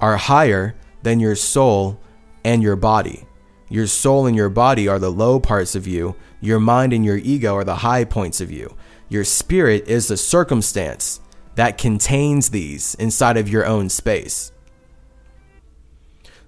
are 0.00 0.16
higher 0.16 0.74
than 1.02 1.20
your 1.20 1.36
soul 1.36 2.00
and 2.44 2.62
your 2.62 2.76
body. 2.76 3.26
Your 3.68 3.86
soul 3.86 4.26
and 4.26 4.34
your 4.36 4.48
body 4.48 4.88
are 4.88 4.98
the 4.98 5.10
low 5.10 5.38
parts 5.38 5.74
of 5.74 5.86
you. 5.86 6.16
Your 6.40 6.60
mind 6.60 6.92
and 6.92 7.04
your 7.04 7.18
ego 7.18 7.54
are 7.54 7.64
the 7.64 7.76
high 7.76 8.04
points 8.04 8.40
of 8.40 8.50
you. 8.50 8.74
Your 9.08 9.24
spirit 9.24 9.88
is 9.88 10.08
the 10.08 10.16
circumstance 10.16 11.20
that 11.54 11.78
contains 11.78 12.50
these 12.50 12.94
inside 12.94 13.36
of 13.36 13.48
your 13.48 13.66
own 13.66 13.88
space. 13.88 14.52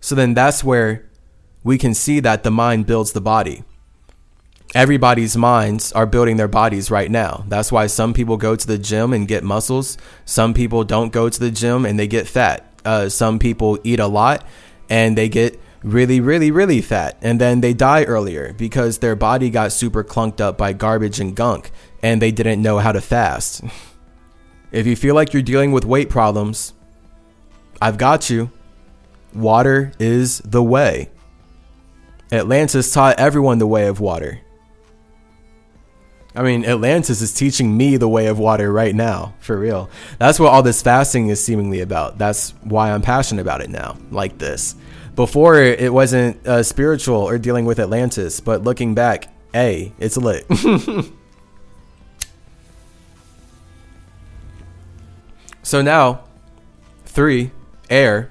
So 0.00 0.14
then 0.14 0.34
that's 0.34 0.64
where 0.64 1.08
we 1.62 1.76
can 1.76 1.94
see 1.94 2.20
that 2.20 2.42
the 2.42 2.50
mind 2.50 2.86
builds 2.86 3.12
the 3.12 3.20
body. 3.20 3.64
Everybody's 4.74 5.36
minds 5.36 5.90
are 5.92 6.06
building 6.06 6.36
their 6.36 6.48
bodies 6.48 6.90
right 6.90 7.10
now. 7.10 7.44
That's 7.48 7.72
why 7.72 7.88
some 7.88 8.14
people 8.14 8.36
go 8.36 8.54
to 8.54 8.66
the 8.66 8.78
gym 8.78 9.12
and 9.12 9.26
get 9.26 9.42
muscles. 9.42 9.98
Some 10.24 10.54
people 10.54 10.84
don't 10.84 11.12
go 11.12 11.28
to 11.28 11.40
the 11.40 11.50
gym 11.50 11.84
and 11.84 11.98
they 11.98 12.06
get 12.06 12.28
fat. 12.28 12.69
Uh, 12.84 13.08
some 13.08 13.38
people 13.38 13.78
eat 13.84 14.00
a 14.00 14.06
lot 14.06 14.44
and 14.88 15.16
they 15.16 15.28
get 15.28 15.60
really, 15.82 16.20
really, 16.20 16.50
really 16.50 16.80
fat. 16.80 17.16
And 17.22 17.40
then 17.40 17.60
they 17.60 17.74
die 17.74 18.04
earlier 18.04 18.52
because 18.54 18.98
their 18.98 19.16
body 19.16 19.50
got 19.50 19.72
super 19.72 20.04
clunked 20.04 20.40
up 20.40 20.58
by 20.58 20.72
garbage 20.72 21.20
and 21.20 21.34
gunk 21.34 21.70
and 22.02 22.20
they 22.20 22.30
didn't 22.30 22.62
know 22.62 22.78
how 22.78 22.92
to 22.92 23.00
fast. 23.00 23.62
If 24.72 24.86
you 24.86 24.94
feel 24.94 25.16
like 25.16 25.32
you're 25.32 25.42
dealing 25.42 25.72
with 25.72 25.84
weight 25.84 26.08
problems, 26.08 26.74
I've 27.82 27.98
got 27.98 28.30
you. 28.30 28.52
Water 29.34 29.92
is 29.98 30.38
the 30.44 30.62
way. 30.62 31.10
Atlantis 32.30 32.92
taught 32.92 33.18
everyone 33.18 33.58
the 33.58 33.66
way 33.66 33.88
of 33.88 33.98
water. 33.98 34.40
I 36.40 36.42
mean, 36.42 36.64
Atlantis 36.64 37.20
is 37.20 37.34
teaching 37.34 37.76
me 37.76 37.98
the 37.98 38.08
way 38.08 38.28
of 38.28 38.38
water 38.38 38.72
right 38.72 38.94
now, 38.94 39.34
for 39.40 39.58
real. 39.58 39.90
That's 40.18 40.40
what 40.40 40.50
all 40.50 40.62
this 40.62 40.80
fasting 40.80 41.28
is 41.28 41.44
seemingly 41.44 41.82
about. 41.82 42.16
That's 42.16 42.52
why 42.62 42.92
I'm 42.92 43.02
passionate 43.02 43.42
about 43.42 43.60
it 43.60 43.68
now, 43.68 43.98
like 44.10 44.38
this. 44.38 44.74
Before, 45.14 45.60
it 45.60 45.92
wasn't 45.92 46.46
uh, 46.46 46.62
spiritual 46.62 47.18
or 47.18 47.36
dealing 47.36 47.66
with 47.66 47.78
Atlantis, 47.78 48.40
but 48.40 48.62
looking 48.62 48.94
back, 48.94 49.28
hey, 49.52 49.92
it's 49.98 50.16
lit. 50.16 50.46
So 55.62 55.82
now, 55.82 56.24
three, 57.04 57.52
air, 57.90 58.30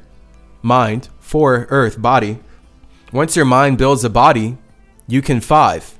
mind, 0.63 1.09
four, 1.19 1.67
earth, 1.69 2.01
body. 2.01 2.39
Once 3.13 3.35
your 3.35 3.45
mind 3.45 3.77
builds 3.77 4.03
a 4.03 4.09
body, 4.09 4.57
you 5.07 5.21
can 5.21 5.39
five, 5.39 5.93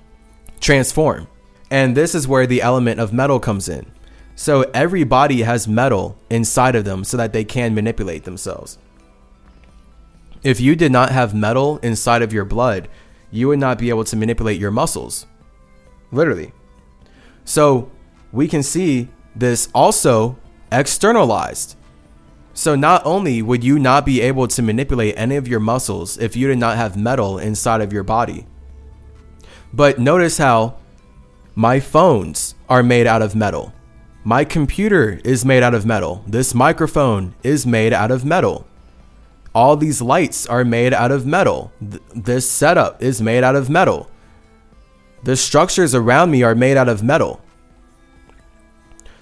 transform. 0.59 1.27
And 1.72 1.95
this 1.95 2.15
is 2.15 2.27
where 2.27 2.48
the 2.48 2.61
element 2.61 2.99
of 2.99 3.14
metal 3.14 3.39
comes 3.39 3.69
in. 3.69 3.91
So 4.35 4.61
every 4.73 5.03
body 5.03 5.41
has 5.41 5.67
metal 5.67 6.17
inside 6.30 6.75
of 6.75 6.85
them 6.85 7.03
so 7.03 7.17
that 7.17 7.33
they 7.33 7.43
can 7.43 7.75
manipulate 7.75 8.23
themselves. 8.23 8.77
If 10.43 10.61
you 10.61 10.75
did 10.75 10.91
not 10.91 11.11
have 11.11 11.35
metal 11.35 11.77
inside 11.80 12.22
of 12.22 12.31
your 12.31 12.45
blood, 12.45 12.88
you 13.31 13.49
would 13.49 13.59
not 13.59 13.77
be 13.77 13.89
able 13.89 14.06
to 14.06 14.15
manipulate 14.15 14.59
your 14.59 14.72
muscles. 14.72 15.27
Literally. 16.11 16.53
So 17.43 17.91
we 18.31 18.48
can 18.48 18.64
see 18.64 19.09
this 19.35 19.69
also 19.73 20.38
externalized. 20.72 21.75
So 22.53 22.75
not 22.75 23.06
only 23.06 23.41
would 23.41 23.64
you 23.64 23.80
not 23.80 24.06
be 24.06 24.22
able 24.22 24.48
to 24.48 24.61
manipulate 24.61 25.15
any 25.17 25.35
of 25.35 25.48
your 25.48 25.59
muscles 25.59 26.17
if 26.17 26.35
you 26.35 26.48
did 26.48 26.57
not 26.57 26.77
have 26.77 26.98
metal 26.98 27.38
inside 27.38 27.81
of 27.81 27.93
your 27.93 28.03
body, 28.03 28.48
but 29.73 29.99
notice 29.99 30.38
how 30.38 30.77
my 31.59 31.77
phones 31.77 32.55
are 32.69 32.81
made 32.81 33.05
out 33.05 33.21
of 33.21 33.35
metal. 33.35 33.73
My 34.23 34.45
computer 34.45 35.19
is 35.25 35.43
made 35.43 35.61
out 35.61 35.73
of 35.73 35.85
metal. 35.85 36.23
This 36.25 36.53
microphone 36.53 37.35
is 37.43 37.67
made 37.67 37.91
out 37.91 38.11
of 38.11 38.23
metal. 38.23 38.65
All 39.53 39.75
these 39.75 40.01
lights 40.01 40.47
are 40.47 40.63
made 40.63 40.93
out 40.93 41.11
of 41.11 41.25
metal. 41.25 41.73
Th- 41.81 42.01
this 42.15 42.49
setup 42.49 43.03
is 43.03 43.21
made 43.21 43.43
out 43.43 43.57
of 43.57 43.69
metal. 43.69 44.09
The 45.25 45.35
structures 45.35 45.93
around 45.93 46.31
me 46.31 46.43
are 46.43 46.55
made 46.55 46.77
out 46.77 46.88
of 46.88 47.03
metal. 47.03 47.41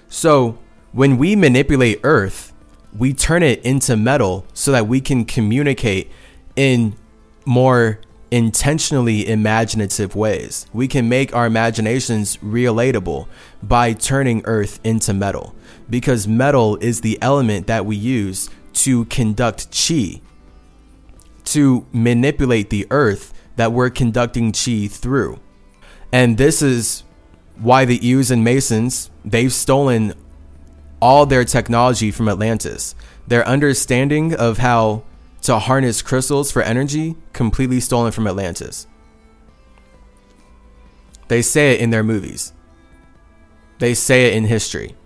So, 0.08 0.60
when 0.92 1.18
we 1.18 1.34
manipulate 1.34 1.98
earth, 2.04 2.52
we 2.96 3.14
turn 3.14 3.42
it 3.42 3.64
into 3.64 3.96
metal 3.96 4.46
so 4.54 4.70
that 4.70 4.86
we 4.86 5.00
can 5.00 5.24
communicate 5.24 6.12
in 6.54 6.94
more 7.44 7.98
intentionally 8.30 9.28
imaginative 9.28 10.14
ways. 10.14 10.66
We 10.72 10.88
can 10.88 11.08
make 11.08 11.34
our 11.34 11.46
imaginations 11.46 12.36
relatable 12.38 13.26
by 13.62 13.92
turning 13.92 14.42
earth 14.44 14.80
into 14.84 15.12
metal 15.12 15.54
because 15.88 16.28
metal 16.28 16.76
is 16.76 17.00
the 17.00 17.18
element 17.22 17.66
that 17.66 17.86
we 17.86 17.96
use 17.96 18.50
to 18.74 19.06
conduct 19.06 19.68
chi, 19.72 20.20
to 21.44 21.86
manipulate 21.92 22.70
the 22.70 22.86
earth 22.90 23.32
that 23.56 23.72
we're 23.72 23.90
conducting 23.90 24.52
chi 24.52 24.86
through. 24.86 25.40
And 26.12 26.38
this 26.38 26.62
is 26.62 27.04
why 27.56 27.84
the 27.84 27.98
Jews 27.98 28.30
and 28.30 28.44
Masons, 28.44 29.10
they've 29.24 29.52
stolen 29.52 30.14
all 31.00 31.26
their 31.26 31.44
technology 31.44 32.10
from 32.10 32.28
Atlantis. 32.28 32.94
Their 33.26 33.46
understanding 33.46 34.34
of 34.34 34.58
how 34.58 35.02
to 35.42 35.58
harness 35.58 36.02
crystals 36.02 36.50
for 36.50 36.62
energy 36.62 37.16
completely 37.32 37.80
stolen 37.80 38.12
from 38.12 38.26
Atlantis. 38.26 38.86
They 41.28 41.42
say 41.42 41.74
it 41.74 41.80
in 41.80 41.90
their 41.90 42.02
movies. 42.02 42.52
They 43.78 43.94
say 43.94 44.26
it 44.26 44.34
in 44.34 44.44
history. 44.44 44.96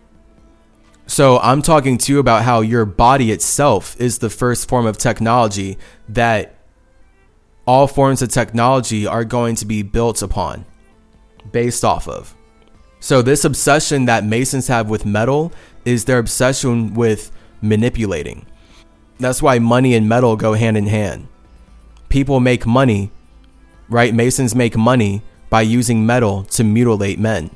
So 1.07 1.39
I'm 1.41 1.63
talking 1.63 1.99
to 1.99 2.13
you 2.13 2.19
about 2.19 2.45
how 2.45 2.61
your 2.61 2.87
body 2.87 3.33
itself 3.33 4.01
is 4.01 4.19
the 4.19 4.31
first 4.31 4.69
form 4.69 4.87
of 4.87 4.97
technology 4.97 5.77
that 6.09 6.55
all 7.67 7.87
forms 7.87 8.23
of 8.23 8.29
technology 8.31 9.07
are 9.07 9.25
going 9.25 9.57
to 9.57 9.67
be 9.67 9.83
built 9.83 10.23
upon, 10.23 10.65
based 11.51 11.85
off 11.85 12.09
of. 12.09 12.35
So 13.01 13.21
this 13.21 13.45
obsession 13.45 14.07
that 14.07 14.25
Masons 14.25 14.69
have 14.69 14.89
with 14.89 15.05
metal 15.05 15.53
is 15.85 16.05
their 16.05 16.19
obsession 16.19 16.95
with 16.95 17.31
manipulating. 17.61 18.47
That's 19.23 19.41
why 19.41 19.61
money 19.61 19.95
and 19.95 20.09
metal 20.09 20.35
go 20.35 20.55
hand 20.55 20.77
in 20.77 20.89
hand. 20.89 21.29
People 22.09 22.41
make 22.41 22.67
money, 22.67 23.13
right? 23.89 24.13
Masons 24.13 24.53
make 24.53 24.77
money 24.77 25.23
by 25.49 25.63
using 25.63 26.05
metal 26.05 26.43
to 26.47 26.65
mutilate 26.65 27.21
men. 27.21 27.55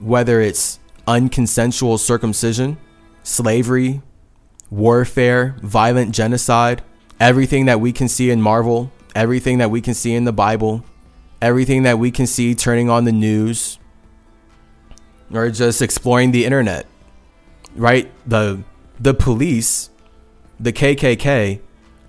Whether 0.00 0.40
it's 0.40 0.80
unconsensual 1.06 2.00
circumcision, 2.00 2.76
slavery, 3.22 4.02
warfare, 4.68 5.54
violent 5.62 6.12
genocide, 6.12 6.82
everything 7.20 7.66
that 7.66 7.78
we 7.78 7.92
can 7.92 8.08
see 8.08 8.30
in 8.30 8.42
Marvel, 8.42 8.90
everything 9.14 9.58
that 9.58 9.70
we 9.70 9.80
can 9.80 9.94
see 9.94 10.12
in 10.12 10.24
the 10.24 10.32
Bible, 10.32 10.84
everything 11.40 11.84
that 11.84 12.00
we 12.00 12.10
can 12.10 12.26
see 12.26 12.52
turning 12.52 12.90
on 12.90 13.04
the 13.04 13.12
news, 13.12 13.78
or 15.32 15.50
just 15.50 15.80
exploring 15.80 16.32
the 16.32 16.44
internet. 16.44 16.86
Right? 17.76 18.10
The 18.26 18.64
the 18.98 19.14
police, 19.14 19.90
the 20.58 20.72
KKK 20.72 21.60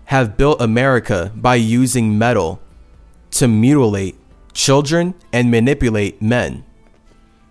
have 0.06 0.38
built 0.38 0.62
America 0.62 1.32
by 1.36 1.56
using 1.56 2.18
metal 2.18 2.60
to 3.32 3.48
mutilate 3.48 4.16
children 4.54 5.14
and 5.34 5.52
manipulate 5.52 6.22
men. 6.22 6.64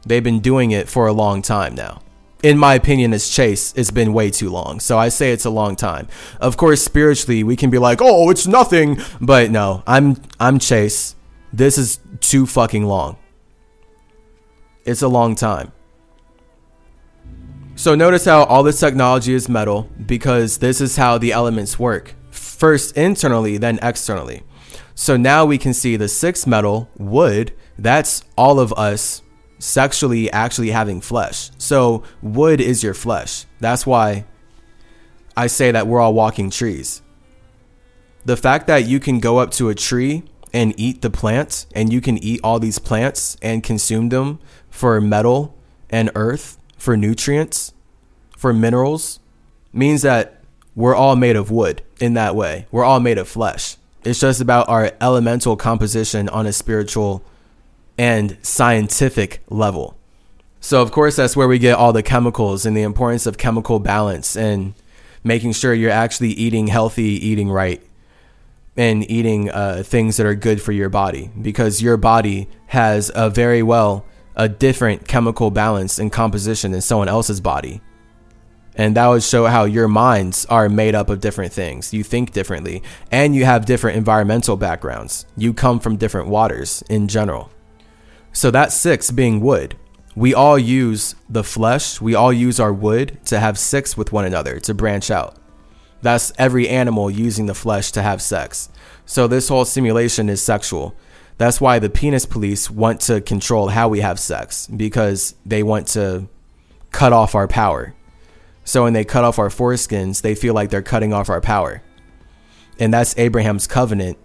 They've 0.06 0.23
been 0.23 0.40
doing 0.40 0.70
it 0.70 0.89
for 0.89 1.06
a 1.06 1.12
long 1.12 1.42
time 1.42 1.74
now. 1.74 2.00
In 2.42 2.58
my 2.58 2.74
opinion, 2.74 3.14
as 3.14 3.28
Chase, 3.28 3.73
it's 3.74 3.90
been 3.90 4.12
way 4.12 4.31
too 4.31 4.50
long. 4.50 4.78
So 4.78 4.98
I 4.98 5.08
say 5.08 5.32
it's 5.32 5.47
a 5.47 5.50
long 5.50 5.76
time. 5.76 6.08
Of 6.40 6.58
course, 6.58 6.82
spiritually, 6.82 7.42
we 7.42 7.56
can 7.56 7.70
be 7.70 7.78
like, 7.78 8.00
"Oh, 8.02 8.28
it's 8.28 8.47
nothing," 8.47 9.00
but 9.20 9.50
no, 9.50 9.82
I'm 9.86 10.16
I'm 10.39 10.58
Chase. 10.58 11.14
This 11.52 11.78
is 11.78 12.00
too 12.20 12.47
fucking 12.47 12.84
long. 12.84 13.16
It's 14.84 15.00
a 15.00 15.08
long 15.08 15.34
time. 15.34 15.73
So 17.76 17.94
notice 17.94 18.24
how 18.24 18.44
all 18.44 18.62
this 18.62 18.78
technology 18.78 19.34
is 19.34 19.48
metal 19.48 19.88
because 20.06 20.58
this 20.58 20.80
is 20.80 20.96
how 20.96 21.18
the 21.18 21.32
elements 21.32 21.78
work. 21.78 22.14
First 22.30 22.96
internally, 22.96 23.58
then 23.58 23.78
externally. 23.82 24.42
So 24.94 25.16
now 25.16 25.44
we 25.44 25.58
can 25.58 25.74
see 25.74 25.96
the 25.96 26.08
sixth 26.08 26.46
metal, 26.46 26.88
wood, 26.96 27.52
that's 27.76 28.22
all 28.38 28.60
of 28.60 28.72
us 28.74 29.22
sexually 29.58 30.30
actually 30.30 30.70
having 30.70 31.00
flesh. 31.00 31.50
So 31.58 32.04
wood 32.22 32.60
is 32.60 32.82
your 32.82 32.94
flesh. 32.94 33.44
That's 33.58 33.84
why 33.84 34.24
I 35.36 35.48
say 35.48 35.72
that 35.72 35.88
we're 35.88 36.00
all 36.00 36.14
walking 36.14 36.50
trees. 36.50 37.02
The 38.24 38.36
fact 38.36 38.68
that 38.68 38.86
you 38.86 39.00
can 39.00 39.18
go 39.18 39.38
up 39.38 39.50
to 39.52 39.68
a 39.68 39.74
tree 39.74 40.22
and 40.52 40.78
eat 40.78 41.02
the 41.02 41.10
plant 41.10 41.66
and 41.74 41.92
you 41.92 42.00
can 42.00 42.18
eat 42.18 42.40
all 42.44 42.60
these 42.60 42.78
plants 42.78 43.36
and 43.42 43.64
consume 43.64 44.10
them 44.10 44.38
for 44.70 45.00
metal 45.00 45.56
and 45.90 46.10
earth, 46.14 46.56
for 46.84 46.96
nutrients, 46.96 47.72
for 48.36 48.52
minerals, 48.52 49.18
means 49.72 50.02
that 50.02 50.42
we're 50.76 50.94
all 50.94 51.16
made 51.16 51.34
of 51.34 51.50
wood 51.50 51.82
in 51.98 52.14
that 52.14 52.36
way. 52.36 52.66
We're 52.70 52.84
all 52.84 53.00
made 53.00 53.16
of 53.16 53.26
flesh. 53.26 53.76
It's 54.04 54.20
just 54.20 54.40
about 54.40 54.68
our 54.68 54.92
elemental 55.00 55.56
composition 55.56 56.28
on 56.28 56.46
a 56.46 56.52
spiritual 56.52 57.24
and 57.96 58.36
scientific 58.42 59.42
level. 59.48 59.96
So, 60.60 60.82
of 60.82 60.92
course, 60.92 61.16
that's 61.16 61.36
where 61.36 61.48
we 61.48 61.58
get 61.58 61.76
all 61.76 61.92
the 61.92 62.02
chemicals 62.02 62.66
and 62.66 62.76
the 62.76 62.82
importance 62.82 63.26
of 63.26 63.38
chemical 63.38 63.78
balance 63.78 64.36
and 64.36 64.74
making 65.22 65.52
sure 65.52 65.72
you're 65.72 65.90
actually 65.90 66.30
eating 66.30 66.66
healthy, 66.66 67.26
eating 67.26 67.50
right, 67.50 67.82
and 68.76 69.10
eating 69.10 69.50
uh, 69.50 69.82
things 69.84 70.18
that 70.18 70.26
are 70.26 70.34
good 70.34 70.60
for 70.60 70.72
your 70.72 70.90
body 70.90 71.30
because 71.40 71.80
your 71.80 71.96
body 71.96 72.48
has 72.68 73.10
a 73.14 73.30
very 73.30 73.62
well 73.62 74.04
a 74.36 74.48
different 74.48 75.06
chemical 75.06 75.50
balance 75.50 75.98
and 75.98 76.12
composition 76.12 76.72
than 76.72 76.80
someone 76.80 77.08
else's 77.08 77.40
body. 77.40 77.80
And 78.76 78.96
that 78.96 79.06
would 79.06 79.22
show 79.22 79.46
how 79.46 79.64
your 79.64 79.86
minds 79.86 80.44
are 80.46 80.68
made 80.68 80.96
up 80.96 81.08
of 81.08 81.20
different 81.20 81.52
things. 81.52 81.94
You 81.94 82.02
think 82.02 82.32
differently, 82.32 82.82
and 83.10 83.34
you 83.34 83.44
have 83.44 83.66
different 83.66 83.96
environmental 83.96 84.56
backgrounds. 84.56 85.26
You 85.36 85.54
come 85.54 85.78
from 85.78 85.96
different 85.96 86.28
waters 86.28 86.82
in 86.90 87.06
general. 87.06 87.50
So 88.32 88.50
that's 88.50 88.74
six 88.74 89.12
being 89.12 89.40
wood. 89.40 89.76
We 90.16 90.34
all 90.34 90.58
use 90.58 91.14
the 91.28 91.44
flesh, 91.44 92.00
we 92.00 92.14
all 92.14 92.32
use 92.32 92.60
our 92.60 92.72
wood 92.72 93.18
to 93.26 93.40
have 93.40 93.58
sex 93.58 93.96
with 93.96 94.12
one 94.12 94.24
another, 94.24 94.60
to 94.60 94.74
branch 94.74 95.10
out. 95.10 95.36
That's 96.02 96.32
every 96.38 96.68
animal 96.68 97.10
using 97.10 97.46
the 97.46 97.54
flesh 97.54 97.90
to 97.92 98.02
have 98.02 98.20
sex. 98.20 98.68
So 99.06 99.26
this 99.26 99.48
whole 99.48 99.64
simulation 99.64 100.28
is 100.28 100.42
sexual. 100.42 100.94
That's 101.36 101.60
why 101.60 101.78
the 101.78 101.90
penis 101.90 102.26
police 102.26 102.70
want 102.70 103.00
to 103.02 103.20
control 103.20 103.68
how 103.68 103.88
we 103.88 104.00
have 104.00 104.20
sex 104.20 104.66
because 104.68 105.34
they 105.44 105.62
want 105.62 105.88
to 105.88 106.28
cut 106.92 107.12
off 107.12 107.34
our 107.34 107.48
power. 107.48 107.94
So 108.64 108.84
when 108.84 108.92
they 108.92 109.04
cut 109.04 109.24
off 109.24 109.38
our 109.38 109.48
foreskins, 109.48 110.22
they 110.22 110.34
feel 110.34 110.54
like 110.54 110.70
they're 110.70 110.82
cutting 110.82 111.12
off 111.12 111.28
our 111.28 111.40
power. 111.40 111.82
And 112.78 112.92
that's 112.94 113.16
Abraham's 113.18 113.66
covenant 113.66 114.16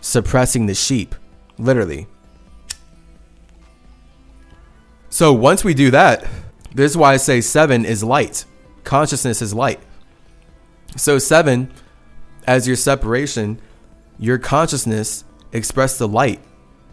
suppressing 0.00 0.66
the 0.66 0.74
sheep, 0.74 1.14
literally. 1.56 2.06
So 5.08 5.32
once 5.32 5.64
we 5.64 5.74
do 5.74 5.90
that, 5.92 6.26
this 6.74 6.90
is 6.90 6.96
why 6.96 7.14
I 7.14 7.16
say 7.16 7.40
seven 7.40 7.84
is 7.84 8.02
light. 8.02 8.44
Consciousness 8.82 9.40
is 9.40 9.54
light. 9.54 9.80
So 10.96 11.18
seven, 11.18 11.72
as 12.46 12.66
your 12.66 12.76
separation, 12.76 13.60
your 14.18 14.38
consciousness 14.38 15.24
expresses 15.54 15.98
the 15.98 16.08
light. 16.08 16.40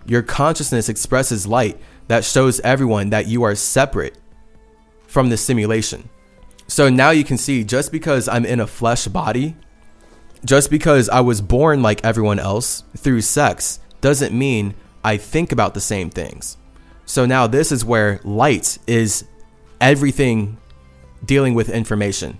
Your 0.06 0.22
consciousness 0.22 0.88
expresses 0.88 1.46
light 1.46 1.78
that 2.08 2.24
shows 2.24 2.60
everyone 2.62 3.10
that 3.10 3.28
you 3.28 3.44
are 3.44 3.56
separate 3.56 4.18
from 5.08 5.30
the 5.30 5.38
simulation. 5.38 6.10
So 6.68 6.90
now 6.90 7.10
you 7.10 7.26
can 7.26 7.38
see 7.38 7.66
just 7.66 7.92
because 7.92 8.30
I'm 8.30 8.46
in 8.46 8.62
a 8.62 8.68
flesh 8.68 9.08
body, 9.08 9.56
just 10.46 10.70
because 10.70 11.10
I 11.10 11.20
was 11.20 11.42
born 11.42 11.82
like 11.82 12.04
everyone 12.06 12.40
else 12.40 12.84
through 12.96 13.22
sex, 13.22 13.80
doesn't 14.00 14.34
mean 14.34 14.74
I 15.04 15.18
think 15.18 15.52
about 15.52 15.74
the 15.74 15.82
same 15.82 16.10
things. 16.10 16.58
So 17.06 17.26
now 17.26 17.46
this 17.46 17.72
is 17.72 17.84
where 17.84 18.22
light 18.24 18.78
is 18.88 19.26
everything 19.82 20.58
dealing 21.26 21.54
with 21.54 21.70
information. 21.70 22.40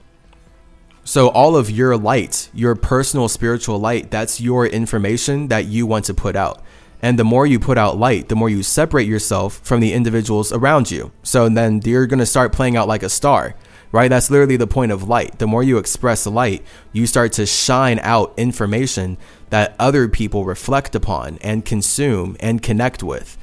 So 1.04 1.30
all 1.30 1.56
of 1.56 1.70
your 1.70 1.98
light, 1.98 2.50
your 2.54 2.76
personal 2.76 3.28
spiritual 3.28 3.80
light, 3.80 4.12
that's 4.12 4.40
your 4.40 4.68
information 4.68 5.48
that 5.48 5.66
you 5.66 5.88
want 5.88 6.06
to 6.06 6.14
put 6.14 6.36
out. 6.36 6.64
And 7.02 7.18
the 7.18 7.24
more 7.24 7.48
you 7.48 7.60
put 7.60 7.80
out 7.80 7.98
light, 7.98 8.30
the 8.30 8.36
more 8.36 8.50
you 8.50 8.62
separate 8.62 9.08
yourself 9.08 9.60
from 9.64 9.80
the 9.80 9.94
individuals 9.94 10.54
around 10.54 10.92
you. 10.92 11.12
So 11.24 11.50
then 11.50 11.82
you're 11.84 12.06
going 12.06 12.20
to 12.20 12.26
start 12.26 12.54
playing 12.54 12.78
out 12.78 12.88
like 12.88 13.02
a 13.02 13.10
star, 13.10 13.56
right? 13.92 14.10
That's 14.10 14.30
literally 14.30 14.58
the 14.58 14.68
point 14.68 14.92
of 14.92 15.08
light. 15.10 15.40
The 15.40 15.48
more 15.48 15.64
you 15.64 15.80
express 15.80 16.28
light, 16.28 16.64
you 16.94 17.08
start 17.08 17.34
to 17.34 17.48
shine 17.48 18.00
out 18.04 18.34
information 18.38 19.18
that 19.50 19.76
other 19.80 20.08
people 20.08 20.46
reflect 20.46 20.94
upon 20.94 21.40
and 21.42 21.66
consume 21.66 22.38
and 22.40 22.62
connect 22.62 23.02
with. 23.02 23.36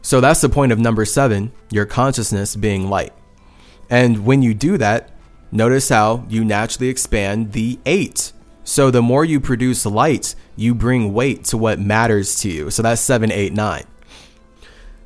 So 0.00 0.20
that's 0.20 0.40
the 0.40 0.48
point 0.48 0.70
of 0.70 0.78
number 0.78 1.04
seven, 1.04 1.50
your 1.70 1.84
consciousness 1.84 2.54
being 2.54 2.88
light. 2.88 3.12
And 3.90 4.24
when 4.24 4.42
you 4.42 4.54
do 4.54 4.78
that, 4.78 5.10
notice 5.50 5.88
how 5.88 6.24
you 6.28 6.44
naturally 6.44 6.88
expand 6.88 7.52
the 7.52 7.78
eight. 7.86 8.32
So 8.64 8.90
the 8.90 9.02
more 9.02 9.24
you 9.24 9.40
produce 9.40 9.86
light, 9.86 10.34
you 10.56 10.74
bring 10.74 11.14
weight 11.14 11.44
to 11.44 11.56
what 11.56 11.80
matters 11.80 12.38
to 12.40 12.50
you. 12.50 12.70
So 12.70 12.82
that's 12.82 13.00
seven, 13.00 13.32
eight, 13.32 13.52
nine. 13.52 13.84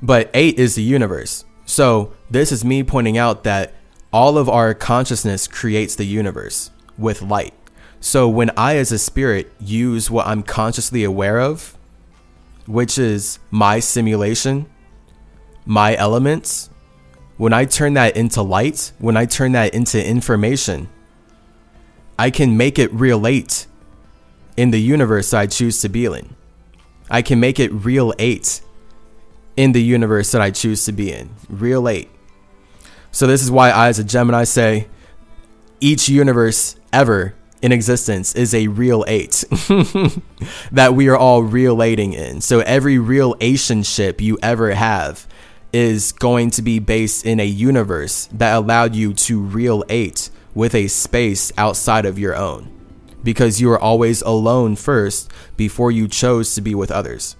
But 0.03 0.31
eight 0.35 0.59
is 0.59 0.75
the 0.75 0.83
universe. 0.83 1.45
So 1.65 2.13
this 2.29 2.51
is 2.51 2.65
me 2.65 2.83
pointing 2.83 3.17
out 3.17 3.45
that 3.45 3.75
all 4.13 4.37
of 4.37 4.49
our 4.49 4.75
consciousness 4.75 5.47
creates 5.47 5.95
the 5.95 6.05
universe 6.05 6.71
with 6.99 7.23
light. 7.23 7.55
So 8.01 8.29
when 8.29 8.51
I, 8.57 8.77
as 8.77 8.91
a 8.91 8.99
spirit, 8.99 9.53
use 9.61 10.11
what 10.11 10.27
I'm 10.27 10.43
consciously 10.43 11.05
aware 11.05 11.41
of, 11.41 11.79
which 12.67 12.99
is 12.99 13.39
my 13.51 13.79
simulation, 13.79 14.67
my 15.65 15.97
elements, 15.97 16.69
when 17.43 17.53
I 17.53 17.65
turn 17.65 17.95
that 17.95 18.17
into 18.17 18.41
light, 18.41 18.93
when 19.01 19.17
I 19.17 19.27
turn 19.27 19.51
that 19.51 19.75
into 19.75 20.01
information, 20.01 20.89
I 22.17 22.31
can 22.31 22.57
make 22.57 22.79
it 22.79 22.93
relate 22.93 23.67
in 24.57 24.71
the 24.71 24.81
universe 24.81 25.35
I 25.35 25.49
choose 25.49 25.81
to 25.81 25.89
be 25.89 26.07
in. 26.07 26.37
I 27.11 27.21
can 27.21 27.41
make 27.41 27.59
it 27.59 27.73
real 27.73 28.15
8 28.17 28.61
in 29.57 29.73
the 29.73 29.83
universe 29.83 30.31
that 30.31 30.41
I 30.41 30.53
choose 30.53 30.85
to 30.85 30.93
be 30.93 31.13
in. 31.13 31.31
Real 31.49 31.89
8. 31.89 32.09
So 33.11 33.27
this 33.27 33.43
is 33.43 33.51
why 33.51 33.71
I 33.71 33.89
as 33.89 33.99
a 33.99 34.05
Gemini 34.05 34.45
say 34.45 34.87
each 35.81 36.09
universe 36.09 36.77
ever 36.93 37.35
in 37.61 37.73
existence 37.73 38.37
is 38.37 38.55
a 38.55 38.69
real 38.69 39.05
8 39.09 39.45
that 40.71 40.95
we 40.95 41.09
are 41.09 41.17
all 41.17 41.43
relating 41.43 42.13
in. 42.13 42.41
So 42.41 42.61
every 42.61 42.99
relationship 42.99 44.21
you 44.21 44.39
ever 44.45 44.75
have 44.75 45.27
is 45.73 46.13
going 46.13 46.51
to 46.51 46.63
be 46.63 46.79
based 46.79 47.25
in 47.25 47.41
a 47.41 47.47
universe 47.47 48.29
that 48.33 48.55
allowed 48.55 48.95
you 48.95 49.15
to 49.15 49.45
relate 49.47 50.31
with 50.55 50.75
a 50.75 50.89
space 50.89 51.51
outside 51.57 52.05
of 52.05 52.19
your 52.19 52.37
own 52.37 52.71
because 53.23 53.61
you 53.61 53.69
were 53.69 53.79
always 53.79 54.23
alone 54.23 54.77
first 54.77 55.31
before 55.57 55.91
you 55.91 56.09
chose 56.09 56.55
to 56.55 56.61
be 56.61 56.75
with 56.75 56.91
others. 56.91 57.37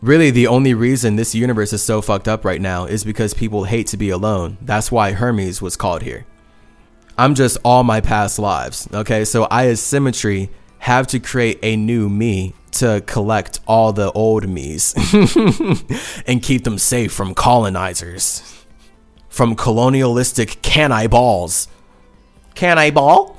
Really, 0.00 0.30
the 0.30 0.46
only 0.46 0.74
reason 0.74 1.16
this 1.16 1.34
universe 1.34 1.72
is 1.72 1.82
so 1.82 2.00
fucked 2.00 2.28
up 2.28 2.44
right 2.44 2.60
now 2.60 2.84
is 2.84 3.02
because 3.02 3.34
people 3.34 3.64
hate 3.64 3.88
to 3.88 3.96
be 3.96 4.10
alone. 4.10 4.56
That's 4.60 4.92
why 4.92 5.12
Hermes 5.12 5.60
was 5.60 5.76
called 5.76 6.02
here. 6.02 6.24
I'm 7.16 7.34
just 7.34 7.58
all 7.64 7.82
my 7.82 8.00
past 8.00 8.38
lives. 8.38 8.88
Okay, 8.94 9.24
so 9.24 9.44
I, 9.44 9.66
as 9.66 9.80
symmetry, 9.80 10.50
have 10.80 11.06
to 11.08 11.20
create 11.20 11.58
a 11.62 11.76
new 11.76 12.08
me 12.08 12.54
to 12.72 13.02
collect 13.06 13.60
all 13.66 13.92
the 13.92 14.10
old 14.12 14.48
me's 14.48 14.94
and 16.26 16.42
keep 16.42 16.64
them 16.64 16.78
safe 16.78 17.12
from 17.12 17.34
colonizers, 17.34 18.64
from 19.28 19.56
colonialistic 19.56 20.60
can 20.62 20.92
I 20.92 21.06
balls. 21.06 21.68
Can 22.54 22.78
I 22.78 22.90
ball? 22.90 23.36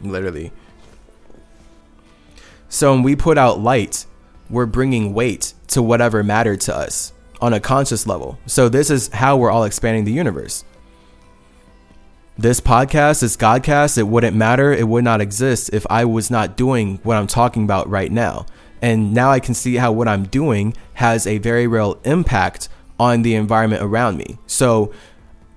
Literally. 0.00 0.52
So 2.68 2.92
when 2.92 3.02
we 3.02 3.16
put 3.16 3.38
out 3.38 3.60
light, 3.60 4.04
we're 4.50 4.66
bringing 4.66 5.14
weight 5.14 5.54
to 5.68 5.82
whatever 5.82 6.22
mattered 6.22 6.60
to 6.62 6.76
us 6.76 7.12
on 7.40 7.52
a 7.52 7.60
conscious 7.60 8.06
level. 8.06 8.38
So 8.46 8.68
this 8.68 8.90
is 8.90 9.08
how 9.08 9.36
we're 9.36 9.50
all 9.50 9.64
expanding 9.64 10.04
the 10.04 10.12
universe. 10.12 10.64
This 12.38 12.60
podcast, 12.60 13.22
this 13.22 13.34
Godcast, 13.34 13.96
it 13.96 14.02
wouldn't 14.02 14.36
matter. 14.36 14.70
It 14.70 14.86
would 14.86 15.04
not 15.04 15.22
exist 15.22 15.70
if 15.72 15.86
I 15.88 16.04
was 16.04 16.30
not 16.30 16.54
doing 16.54 17.00
what 17.02 17.16
I'm 17.16 17.26
talking 17.26 17.64
about 17.64 17.88
right 17.88 18.12
now. 18.12 18.44
And 18.82 19.14
now 19.14 19.30
I 19.30 19.40
can 19.40 19.54
see 19.54 19.76
how 19.76 19.90
what 19.92 20.06
I'm 20.06 20.24
doing 20.24 20.74
has 20.94 21.26
a 21.26 21.38
very 21.38 21.66
real 21.66 21.98
impact 22.04 22.68
on 23.00 23.22
the 23.22 23.34
environment 23.36 23.82
around 23.82 24.18
me. 24.18 24.36
So 24.46 24.92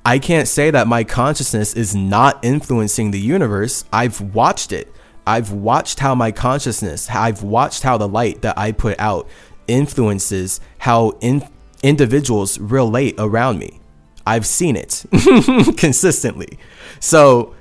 I 0.06 0.20
can't 0.20 0.48
say 0.48 0.72
that 0.72 0.88
my 0.88 1.04
consciousness 1.04 1.74
is 1.74 1.94
not 1.94 2.40
influencing 2.46 3.12
the 3.12 3.20
universe. 3.20 3.84
I've 3.92 4.22
watched 4.34 4.72
it. 4.72 4.90
I've 5.28 5.52
watched 5.52 6.00
how 6.00 6.16
my 6.16 6.32
consciousness, 6.32 7.10
I've 7.10 7.44
watched 7.44 7.84
how 7.84 7.98
the 7.98 8.08
light 8.08 8.42
that 8.44 8.58
I 8.58 8.72
put 8.72 8.98
out 9.02 9.28
influences 9.68 10.62
how 10.78 11.10
in, 11.20 11.46
individuals 11.84 12.58
relate 12.58 13.16
around 13.18 13.60
me. 13.60 13.79
I've 14.30 14.46
seen 14.46 14.76
it 14.76 15.06
consistently. 15.78 16.60
So 17.00 17.56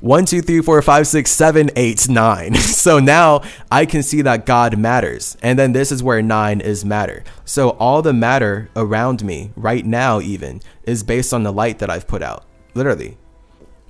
one, 0.00 0.26
two, 0.26 0.42
three, 0.42 0.60
four, 0.60 0.82
five, 0.82 1.06
six, 1.06 1.30
seven, 1.30 1.70
eight, 1.74 2.08
nine. 2.08 2.54
So 2.82 2.98
now 2.98 3.42
I 3.70 3.86
can 3.86 4.02
see 4.02 4.22
that 4.22 4.44
God 4.44 4.76
matters. 4.76 5.36
And 5.40 5.58
then 5.58 5.72
this 5.72 5.92
is 5.92 6.02
where 6.02 6.20
nine 6.20 6.60
is 6.60 6.84
matter. 6.84 7.22
So 7.44 7.70
all 7.70 8.02
the 8.02 8.12
matter 8.12 8.68
around 8.74 9.24
me 9.24 9.52
right 9.54 9.86
now, 9.86 10.20
even, 10.20 10.60
is 10.82 11.04
based 11.04 11.32
on 11.32 11.44
the 11.44 11.52
light 11.52 11.78
that 11.78 11.88
I've 11.88 12.08
put 12.08 12.22
out. 12.22 12.44
Literally. 12.74 13.16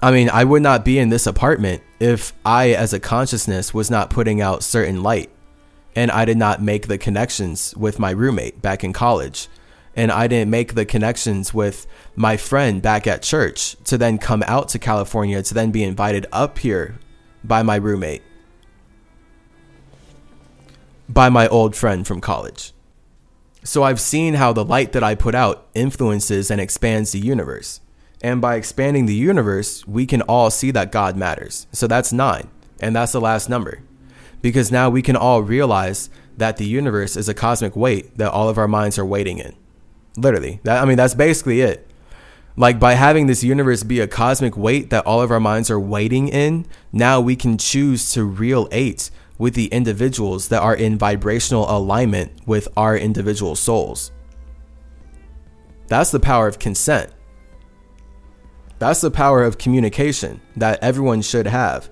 I 0.03 0.11
mean, 0.11 0.29
I 0.29 0.45
would 0.45 0.63
not 0.63 0.85
be 0.85 0.99
in 0.99 1.09
this 1.09 1.27
apartment 1.27 1.83
if 1.99 2.35
I, 2.45 2.71
as 2.71 2.93
a 2.93 3.01
consciousness, 3.01 3.73
was 3.73 3.91
not 3.91 4.11
putting 4.11 4.43
out 4.43 4.63
certain 4.63 5.03
light. 5.03 5.31
And 5.97 6.11
I 6.11 6.27
did 6.27 6.37
not 6.37 6.63
make 6.63 6.87
the 6.87 6.99
connections 6.99 7.75
with 7.77 7.99
my 7.99 8.11
roommate 8.11 8.61
back 8.61 8.85
in 8.85 8.93
college 8.93 9.49
and 9.95 10.11
I 10.11 10.27
didn't 10.27 10.51
make 10.51 10.75
the 10.75 10.87
connections 10.87 11.53
with 11.53 11.87
my 12.17 12.37
friend 12.37 12.81
back 12.81 13.07
at 13.07 13.23
church 13.23 13.77
to 13.85 13.99
then 13.99 14.19
come 14.19 14.43
out 14.47 14.69
to 14.71 14.79
California 14.79 15.43
to 15.43 15.55
then 15.55 15.71
be 15.71 15.85
invited 15.85 16.27
up 16.33 16.59
here 16.59 16.99
by 17.45 17.63
my 17.63 17.77
roommate, 17.77 18.23
by 21.09 21.29
my 21.29 21.49
old 21.49 21.77
friend 21.77 22.07
from 22.07 22.21
college. 22.21 22.73
So 23.65 23.83
I've 23.83 24.01
seen 24.01 24.35
how 24.35 24.53
the 24.53 24.65
light 24.65 24.93
that 24.93 25.05
I 25.05 25.15
put 25.15 25.35
out 25.35 25.69
influences 25.75 26.51
and 26.51 26.61
expands 26.61 27.13
the 27.13 27.21
universe. 27.21 27.81
And 28.21 28.41
by 28.41 28.57
expanding 28.57 29.07
the 29.07 29.15
universe, 29.15 29.87
we 29.87 30.07
can 30.07 30.23
all 30.23 30.51
see 30.51 30.71
that 30.71 30.93
God 30.93 31.17
matters. 31.17 31.67
So 31.73 31.87
that's 31.87 32.13
nine. 32.13 32.49
And 32.81 32.97
that's 32.97 33.13
the 33.13 33.21
last 33.21 33.49
number. 33.49 33.81
Because 34.41 34.73
now 34.73 34.91
we 34.91 35.03
can 35.03 35.17
all 35.17 35.43
realize 35.43 36.11
that 36.37 36.57
the 36.57 36.67
universe 36.67 37.17
is 37.17 37.29
a 37.29 37.35
cosmic 37.35 37.77
weight 37.77 38.17
that 38.19 38.33
all 38.33 38.49
of 38.49 38.59
our 38.59 38.67
minds 38.69 38.99
are 38.99 39.05
waiting 39.05 39.39
in. 39.39 39.55
Literally. 40.17 40.61
That, 40.65 40.83
I 40.83 40.85
mean, 40.85 40.97
that's 40.97 41.15
basically 41.15 41.61
it. 41.61 41.87
Like 42.57 42.79
by 42.79 42.95
having 42.95 43.27
this 43.27 43.43
universe 43.43 43.83
be 43.83 44.01
a 44.01 44.07
cosmic 44.07 44.57
weight 44.57 44.91
that 44.91 45.07
all 45.07 45.23
of 45.23 45.31
our 45.31 45.41
minds 45.41 45.71
are 45.71 45.81
waiting 45.81 46.29
in, 46.29 46.67
now 46.93 47.21
we 47.21 47.35
can 47.35 47.57
choose 47.57 48.13
to 48.13 48.25
relate 48.25 49.11
with 49.39 49.55
the 49.55 49.67
individuals 49.67 50.49
that 50.49 50.63
are 50.63 50.77
in 50.77 50.99
vibrational 50.99 51.69
alignment 51.71 52.31
with 52.47 52.69
our 52.77 52.97
individual 52.97 53.57
souls. 53.57 54.13
That's 55.89 56.11
the 56.11 56.21
power 56.21 56.47
of 56.47 56.59
consent. 56.59 57.11
That's 58.79 59.01
the 59.01 59.11
power 59.11 59.43
of 59.43 59.59
communication 59.59 60.41
that 60.57 60.83
everyone 60.83 61.23
should 61.23 61.47
have. 61.47 61.89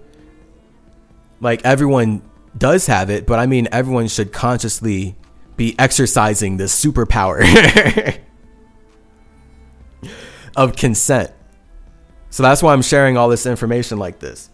Like 1.41 1.65
everyone 1.65 2.23
does 2.57 2.87
have 2.87 3.11
it, 3.11 3.27
but 3.27 3.39
I 3.39 3.47
mean, 3.47 3.69
everyone 3.73 4.09
should 4.09 4.33
consciously 4.33 5.17
be 5.61 5.79
exercising 5.79 6.57
the 6.57 6.65
superpower 6.65 7.39
of 10.57 10.75
consent. 10.75 11.31
So 12.31 12.43
that's 12.43 12.63
why 12.63 12.73
I'm 12.73 12.81
sharing 12.81 13.19
all 13.19 13.29
this 13.29 13.45
information 13.45 13.99
like 13.99 14.21
this. 14.21 14.49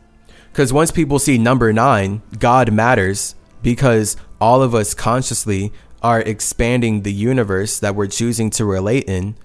Because 0.51 0.73
once 0.73 0.91
people 0.91 1.21
see 1.21 1.39
number 1.39 1.73
nine, 1.73 2.23
God 2.41 2.73
matters 2.73 3.37
because 3.63 4.17
all 4.41 4.63
of 4.63 4.75
us 4.75 4.95
consciously 4.95 5.73
are 6.03 6.23
expanding 6.23 7.03
the 7.03 7.13
universe 7.13 7.79
that 7.79 7.95
we're 7.95 8.09
choosing 8.09 8.51
to 8.51 8.65
relate 8.65 9.05
in 9.05 9.37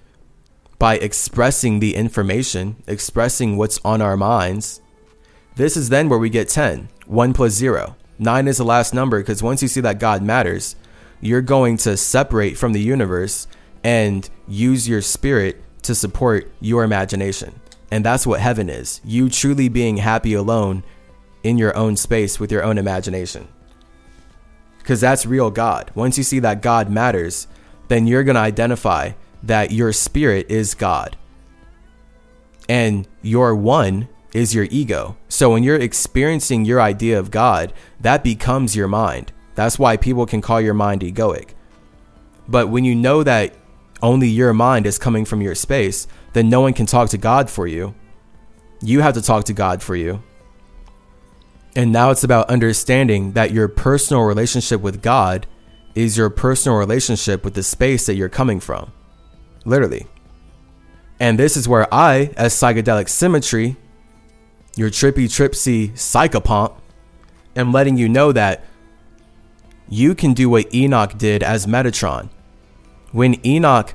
by 0.80 0.96
expressing 0.96 1.78
the 1.78 1.94
information, 1.94 2.82
expressing 2.88 3.56
what's 3.56 3.78
on 3.84 4.02
our 4.02 4.16
minds. 4.16 4.80
This 5.54 5.76
is 5.76 5.90
then 5.90 6.08
where 6.08 6.18
we 6.18 6.28
get 6.28 6.48
10, 6.48 6.88
1 7.06 7.32
plus 7.32 7.52
0. 7.52 7.94
9 8.18 8.48
is 8.48 8.56
the 8.58 8.64
last 8.64 8.92
number 8.92 9.20
because 9.20 9.44
once 9.44 9.62
you 9.62 9.68
see 9.68 9.80
that 9.80 10.00
God 10.00 10.24
matters, 10.24 10.74
you're 11.22 11.40
going 11.40 11.78
to 11.78 11.96
separate 11.96 12.58
from 12.58 12.72
the 12.72 12.80
universe 12.80 13.46
and 13.82 14.28
use 14.46 14.86
your 14.86 15.00
spirit 15.00 15.62
to 15.82 15.94
support 15.94 16.50
your 16.60 16.84
imagination. 16.84 17.58
And 17.90 18.04
that's 18.04 18.26
what 18.26 18.40
heaven 18.40 18.68
is 18.68 19.00
you 19.04 19.30
truly 19.30 19.68
being 19.68 19.98
happy 19.98 20.34
alone 20.34 20.82
in 21.42 21.58
your 21.58 21.76
own 21.76 21.96
space 21.96 22.38
with 22.38 22.52
your 22.52 22.62
own 22.62 22.76
imagination. 22.76 23.48
Because 24.78 25.00
that's 25.00 25.24
real 25.24 25.50
God. 25.50 25.90
Once 25.94 26.18
you 26.18 26.24
see 26.24 26.40
that 26.40 26.60
God 26.60 26.90
matters, 26.90 27.46
then 27.88 28.06
you're 28.06 28.24
going 28.24 28.34
to 28.34 28.40
identify 28.40 29.12
that 29.42 29.70
your 29.70 29.92
spirit 29.92 30.50
is 30.50 30.74
God. 30.74 31.16
And 32.68 33.06
your 33.22 33.54
one 33.54 34.08
is 34.32 34.54
your 34.54 34.66
ego. 34.70 35.16
So 35.28 35.52
when 35.52 35.62
you're 35.62 35.76
experiencing 35.76 36.64
your 36.64 36.80
idea 36.80 37.18
of 37.18 37.30
God, 37.30 37.72
that 38.00 38.24
becomes 38.24 38.74
your 38.74 38.88
mind. 38.88 39.32
That's 39.54 39.78
why 39.78 39.96
people 39.96 40.26
can 40.26 40.40
call 40.40 40.60
your 40.60 40.74
mind 40.74 41.02
egoic. 41.02 41.50
But 42.48 42.68
when 42.68 42.84
you 42.84 42.94
know 42.94 43.22
that 43.22 43.54
only 44.02 44.28
your 44.28 44.52
mind 44.52 44.86
is 44.86 44.98
coming 44.98 45.24
from 45.24 45.40
your 45.40 45.54
space, 45.54 46.06
then 46.32 46.48
no 46.48 46.60
one 46.60 46.72
can 46.72 46.86
talk 46.86 47.10
to 47.10 47.18
God 47.18 47.48
for 47.48 47.66
you. 47.66 47.94
You 48.80 49.00
have 49.00 49.14
to 49.14 49.22
talk 49.22 49.44
to 49.44 49.52
God 49.52 49.82
for 49.82 49.94
you. 49.94 50.22
And 51.76 51.92
now 51.92 52.10
it's 52.10 52.24
about 52.24 52.50
understanding 52.50 53.32
that 53.32 53.52
your 53.52 53.68
personal 53.68 54.24
relationship 54.24 54.80
with 54.80 55.02
God 55.02 55.46
is 55.94 56.16
your 56.16 56.30
personal 56.30 56.78
relationship 56.78 57.44
with 57.44 57.54
the 57.54 57.62
space 57.62 58.06
that 58.06 58.14
you're 58.14 58.28
coming 58.28 58.60
from. 58.60 58.92
Literally. 59.64 60.06
And 61.20 61.38
this 61.38 61.56
is 61.56 61.68
where 61.68 61.92
I, 61.94 62.32
as 62.36 62.52
psychedelic 62.52 63.08
symmetry, 63.08 63.76
your 64.76 64.90
trippy 64.90 65.26
tripsy 65.26 65.92
psychopomp, 65.92 66.74
am 67.54 67.72
letting 67.72 67.96
you 67.96 68.08
know 68.08 68.32
that 68.32 68.64
you 69.92 70.14
can 70.14 70.32
do 70.32 70.48
what 70.48 70.74
Enoch 70.74 71.18
did 71.18 71.42
as 71.42 71.66
Metatron. 71.66 72.30
When 73.10 73.44
Enoch 73.46 73.94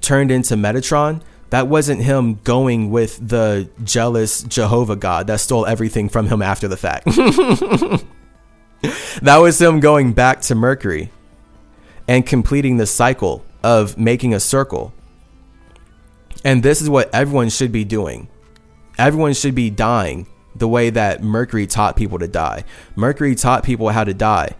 turned 0.00 0.30
into 0.30 0.54
Metatron, 0.54 1.22
that 1.50 1.66
wasn't 1.66 2.02
him 2.02 2.38
going 2.44 2.92
with 2.92 3.28
the 3.28 3.68
jealous 3.82 4.44
Jehovah 4.44 4.94
God 4.94 5.26
that 5.26 5.40
stole 5.40 5.66
everything 5.66 6.08
from 6.08 6.28
him 6.28 6.40
after 6.40 6.68
the 6.68 6.76
fact. 6.76 7.06
that 9.22 9.38
was 9.38 9.60
him 9.60 9.80
going 9.80 10.12
back 10.12 10.40
to 10.42 10.54
Mercury 10.54 11.10
and 12.06 12.24
completing 12.24 12.76
the 12.76 12.86
cycle 12.86 13.44
of 13.64 13.98
making 13.98 14.34
a 14.34 14.40
circle. 14.40 14.94
And 16.44 16.62
this 16.62 16.80
is 16.80 16.88
what 16.88 17.12
everyone 17.12 17.48
should 17.48 17.72
be 17.72 17.84
doing. 17.84 18.28
Everyone 18.98 19.34
should 19.34 19.56
be 19.56 19.68
dying 19.68 20.28
the 20.54 20.68
way 20.68 20.90
that 20.90 21.24
Mercury 21.24 21.66
taught 21.66 21.96
people 21.96 22.20
to 22.20 22.28
die. 22.28 22.62
Mercury 22.94 23.34
taught 23.34 23.64
people 23.64 23.88
how 23.88 24.04
to 24.04 24.14
die 24.14 24.54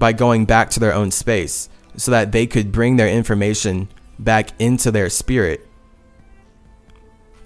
by 0.00 0.12
going 0.12 0.46
back 0.46 0.70
to 0.70 0.80
their 0.80 0.94
own 0.94 1.12
space 1.12 1.68
so 1.96 2.10
that 2.10 2.32
they 2.32 2.46
could 2.46 2.72
bring 2.72 2.96
their 2.96 3.08
information 3.08 3.88
back 4.18 4.50
into 4.58 4.90
their 4.90 5.10
spirit 5.10 5.68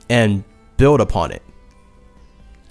and 0.09 0.45
build 0.77 1.01
upon 1.01 1.33
it. 1.33 1.43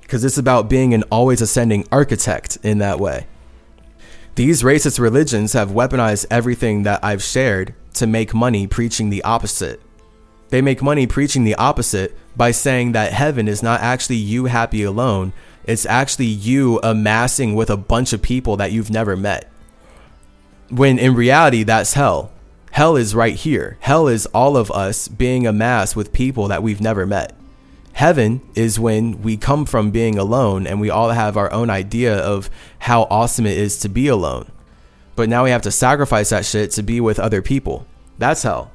Because 0.02 0.24
it's 0.24 0.38
about 0.38 0.70
being 0.70 0.94
an 0.94 1.04
always 1.12 1.42
ascending 1.42 1.86
architect 1.92 2.58
in 2.64 2.78
that 2.80 3.00
way. 3.00 3.28
These 4.36 4.64
racist 4.64 5.00
religions 5.00 5.54
have 5.54 5.72
weaponized 5.72 6.28
everything 6.32 6.84
that 6.84 7.04
I've 7.04 7.22
shared 7.22 7.76
to 7.96 8.08
make 8.08 8.34
money 8.34 8.66
preaching 8.66 9.10
the 9.10 9.24
opposite. 9.24 9.82
They 10.50 10.62
make 10.62 10.82
money 10.82 11.08
preaching 11.08 11.44
the 11.44 11.56
opposite 11.56 12.18
by 12.36 12.52
saying 12.52 12.94
that 12.94 13.14
heaven 13.14 13.48
is 13.48 13.62
not 13.62 13.82
actually 13.82 14.16
you 14.16 14.46
happy 14.46 14.84
alone, 14.84 15.34
it's 15.66 15.86
actually 15.86 16.26
you 16.28 16.80
amassing 16.84 17.54
with 17.54 17.70
a 17.70 17.78
bunch 17.78 18.14
of 18.14 18.22
people 18.22 18.58
that 18.58 18.72
you've 18.72 18.90
never 18.90 19.16
met. 19.16 19.53
When 20.74 20.98
in 20.98 21.14
reality, 21.14 21.62
that's 21.62 21.94
hell. 21.94 22.32
Hell 22.72 22.96
is 22.96 23.14
right 23.14 23.36
here. 23.36 23.78
Hell 23.82 24.08
is 24.08 24.26
all 24.28 24.58
of 24.58 24.72
us 24.72 25.08
being 25.08 25.46
amassed 25.46 25.96
with 25.96 26.12
people 26.12 26.48
that 26.48 26.64
we've 26.64 26.82
never 26.82 27.06
met. 27.06 27.36
Heaven 27.94 28.42
is 28.56 28.80
when 28.80 29.22
we 29.22 29.38
come 29.38 29.66
from 29.66 29.92
being 29.92 30.18
alone 30.18 30.66
and 30.66 30.82
we 30.82 30.90
all 30.90 31.12
have 31.12 31.38
our 31.38 31.52
own 31.54 31.70
idea 31.70 32.18
of 32.18 32.50
how 32.80 33.04
awesome 33.04 33.46
it 33.46 33.56
is 33.56 33.78
to 33.82 33.90
be 33.90 34.08
alone. 34.08 34.52
But 35.16 35.30
now 35.30 35.44
we 35.44 35.52
have 35.52 35.62
to 35.62 35.72
sacrifice 35.72 36.30
that 36.30 36.44
shit 36.44 36.72
to 36.72 36.82
be 36.82 37.00
with 37.00 37.20
other 37.20 37.44
people. 37.44 37.86
That's 38.18 38.42
hell. 38.42 38.72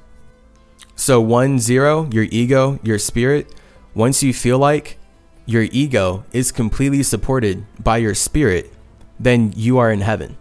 So, 0.95 1.21
one, 1.21 1.59
zero, 1.59 2.09
your 2.13 2.29
ego, 2.31 2.79
your 2.85 3.01
spirit, 3.01 3.53
once 3.93 4.23
you 4.23 4.33
feel 4.33 4.59
like 4.59 4.99
your 5.47 5.65
ego 5.73 6.23
is 6.31 6.53
completely 6.53 7.03
supported 7.03 7.65
by 7.83 7.97
your 7.97 8.15
spirit, 8.15 8.73
then 9.19 9.53
you 9.57 9.79
are 9.79 9.91
in 9.91 10.03
heaven. 10.03 10.37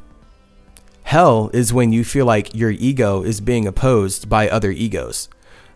Hell 1.08 1.50
is 1.54 1.72
when 1.72 1.94
you 1.94 2.04
feel 2.04 2.26
like 2.26 2.54
your 2.54 2.72
ego 2.72 3.24
is 3.24 3.40
being 3.40 3.66
opposed 3.66 4.28
by 4.28 4.50
other 4.50 4.72
egos. 4.72 5.30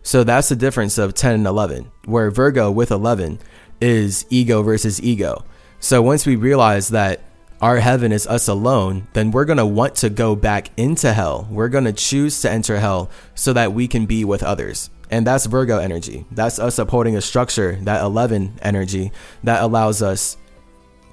So 0.03 0.25
that's 0.25 0.49
the 0.49 0.57
difference 0.57 0.97
of 0.97 1.13
10 1.13 1.35
and 1.35 1.47
11, 1.47 1.89
where 2.03 2.29
Virgo 2.29 2.69
with 2.69 2.91
11 2.91 3.39
is 3.79 4.25
ego 4.29 4.61
versus 4.61 5.01
ego. 5.01 5.45
So 5.79 6.01
once 6.01 6.25
we 6.25 6.35
realize 6.35 6.89
that 6.89 7.21
our 7.61 7.77
heaven 7.77 8.11
is 8.11 8.27
us 8.27 8.49
alone, 8.49 9.07
then 9.13 9.31
we're 9.31 9.45
going 9.45 9.55
to 9.55 9.65
want 9.65 9.95
to 9.95 10.09
go 10.09 10.35
back 10.35 10.69
into 10.75 11.13
hell. 11.13 11.47
We're 11.49 11.69
going 11.69 11.85
to 11.85 11.93
choose 11.93 12.41
to 12.41 12.51
enter 12.51 12.77
hell 12.81 13.09
so 13.33 13.53
that 13.53 13.71
we 13.71 13.87
can 13.87 14.05
be 14.05 14.25
with 14.25 14.43
others. 14.43 14.89
And 15.09 15.25
that's 15.25 15.45
Virgo 15.45 15.77
energy. 15.77 16.25
That's 16.31 16.59
us 16.59 16.77
upholding 16.77 17.15
a 17.15 17.21
structure, 17.21 17.77
that 17.83 18.03
11 18.03 18.59
energy 18.63 19.13
that 19.45 19.63
allows 19.63 20.01
us 20.01 20.35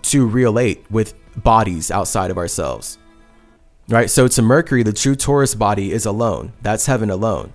to 0.03 0.27
relate 0.27 0.85
with 0.91 1.15
bodies 1.37 1.93
outside 1.93 2.33
of 2.33 2.37
ourselves. 2.37 2.99
Right? 3.89 4.11
So 4.11 4.29
to 4.29 4.43
Mercury, 4.43 4.83
the 4.83 4.93
true 4.93 5.17
Taurus 5.17 5.55
body 5.55 5.93
is 5.93 6.05
alone. 6.05 6.53
That's 6.61 6.87
heaven 6.87 7.09
alone. 7.11 7.53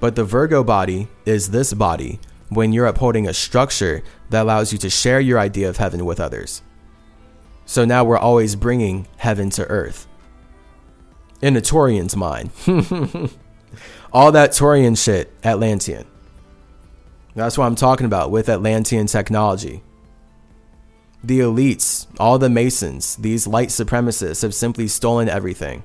But 0.00 0.16
the 0.16 0.24
Virgo 0.24 0.64
body 0.64 1.08
is 1.24 1.50
this 1.50 1.72
body 1.72 2.18
when 2.48 2.72
you're 2.72 2.86
upholding 2.86 3.26
a 3.26 3.32
structure 3.32 4.02
that 4.30 4.42
allows 4.42 4.72
you 4.72 4.78
to 4.78 4.90
share 4.90 5.20
your 5.20 5.38
idea 5.38 5.68
of 5.68 5.76
heaven 5.76 6.04
with 6.04 6.20
others. 6.20 6.62
So 7.64 7.84
now 7.84 8.04
we're 8.04 8.18
always 8.18 8.56
bringing 8.56 9.08
heaven 9.16 9.50
to 9.50 9.66
earth. 9.66 10.06
In 11.42 11.54
the 11.54 11.60
Taurian's 11.60 12.16
mind. 12.16 12.50
All 14.12 14.32
that 14.32 14.50
Taurian 14.50 14.96
shit, 14.96 15.32
Atlantean. 15.44 16.06
That's 17.34 17.58
what 17.58 17.66
I'm 17.66 17.74
talking 17.74 18.06
about 18.06 18.30
with 18.30 18.48
Atlantean 18.48 19.06
technology. 19.06 19.82
The 21.26 21.40
elites, 21.40 22.06
all 22.20 22.38
the 22.38 22.48
Masons, 22.48 23.16
these 23.16 23.48
light 23.48 23.70
supremacists 23.70 24.42
have 24.42 24.54
simply 24.54 24.86
stolen 24.86 25.28
everything 25.28 25.82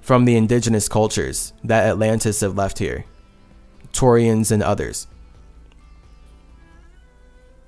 from 0.00 0.24
the 0.24 0.34
indigenous 0.34 0.88
cultures 0.88 1.52
that 1.62 1.84
Atlantis 1.84 2.40
have 2.40 2.56
left 2.56 2.78
here. 2.78 3.04
Taurians 3.92 4.50
and 4.50 4.62
others. 4.62 5.06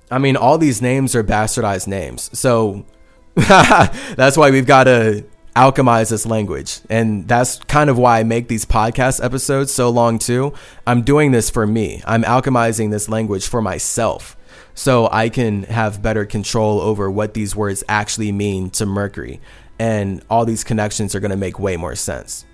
I 0.09 0.17
mean, 0.17 0.35
all 0.35 0.57
these 0.57 0.81
names 0.81 1.13
are 1.15 1.23
bastardized 1.23 1.87
names. 1.87 2.35
So 2.37 2.87
that's 3.35 4.35
why 4.35 4.49
we've 4.49 4.65
got 4.65 4.85
to 4.85 5.23
alchemize 5.55 6.09
this 6.09 6.25
language. 6.25 6.79
And 6.89 7.27
that's 7.27 7.59
kind 7.65 7.91
of 7.91 7.99
why 7.99 8.21
I 8.21 8.23
make 8.23 8.47
these 8.47 8.65
podcast 8.65 9.23
episodes 9.23 9.71
so 9.71 9.91
long, 9.91 10.17
too. 10.17 10.53
I'm 10.87 11.03
doing 11.03 11.33
this 11.33 11.51
for 11.51 11.67
me, 11.67 12.01
I'm 12.07 12.23
alchemizing 12.23 12.89
this 12.89 13.07
language 13.07 13.47
for 13.47 13.61
myself. 13.61 14.35
So 14.73 15.09
I 15.11 15.29
can 15.29 15.63
have 15.63 16.01
better 16.01 16.25
control 16.25 16.79
over 16.81 17.09
what 17.11 17.33
these 17.33 17.55
words 17.55 17.83
actually 17.89 18.31
mean 18.31 18.69
to 18.71 18.85
Mercury. 18.85 19.41
And 19.77 20.23
all 20.29 20.45
these 20.45 20.63
connections 20.63 21.15
are 21.15 21.19
going 21.19 21.31
to 21.31 21.37
make 21.37 21.59
way 21.59 21.77
more 21.77 21.95
sense. 21.95 22.45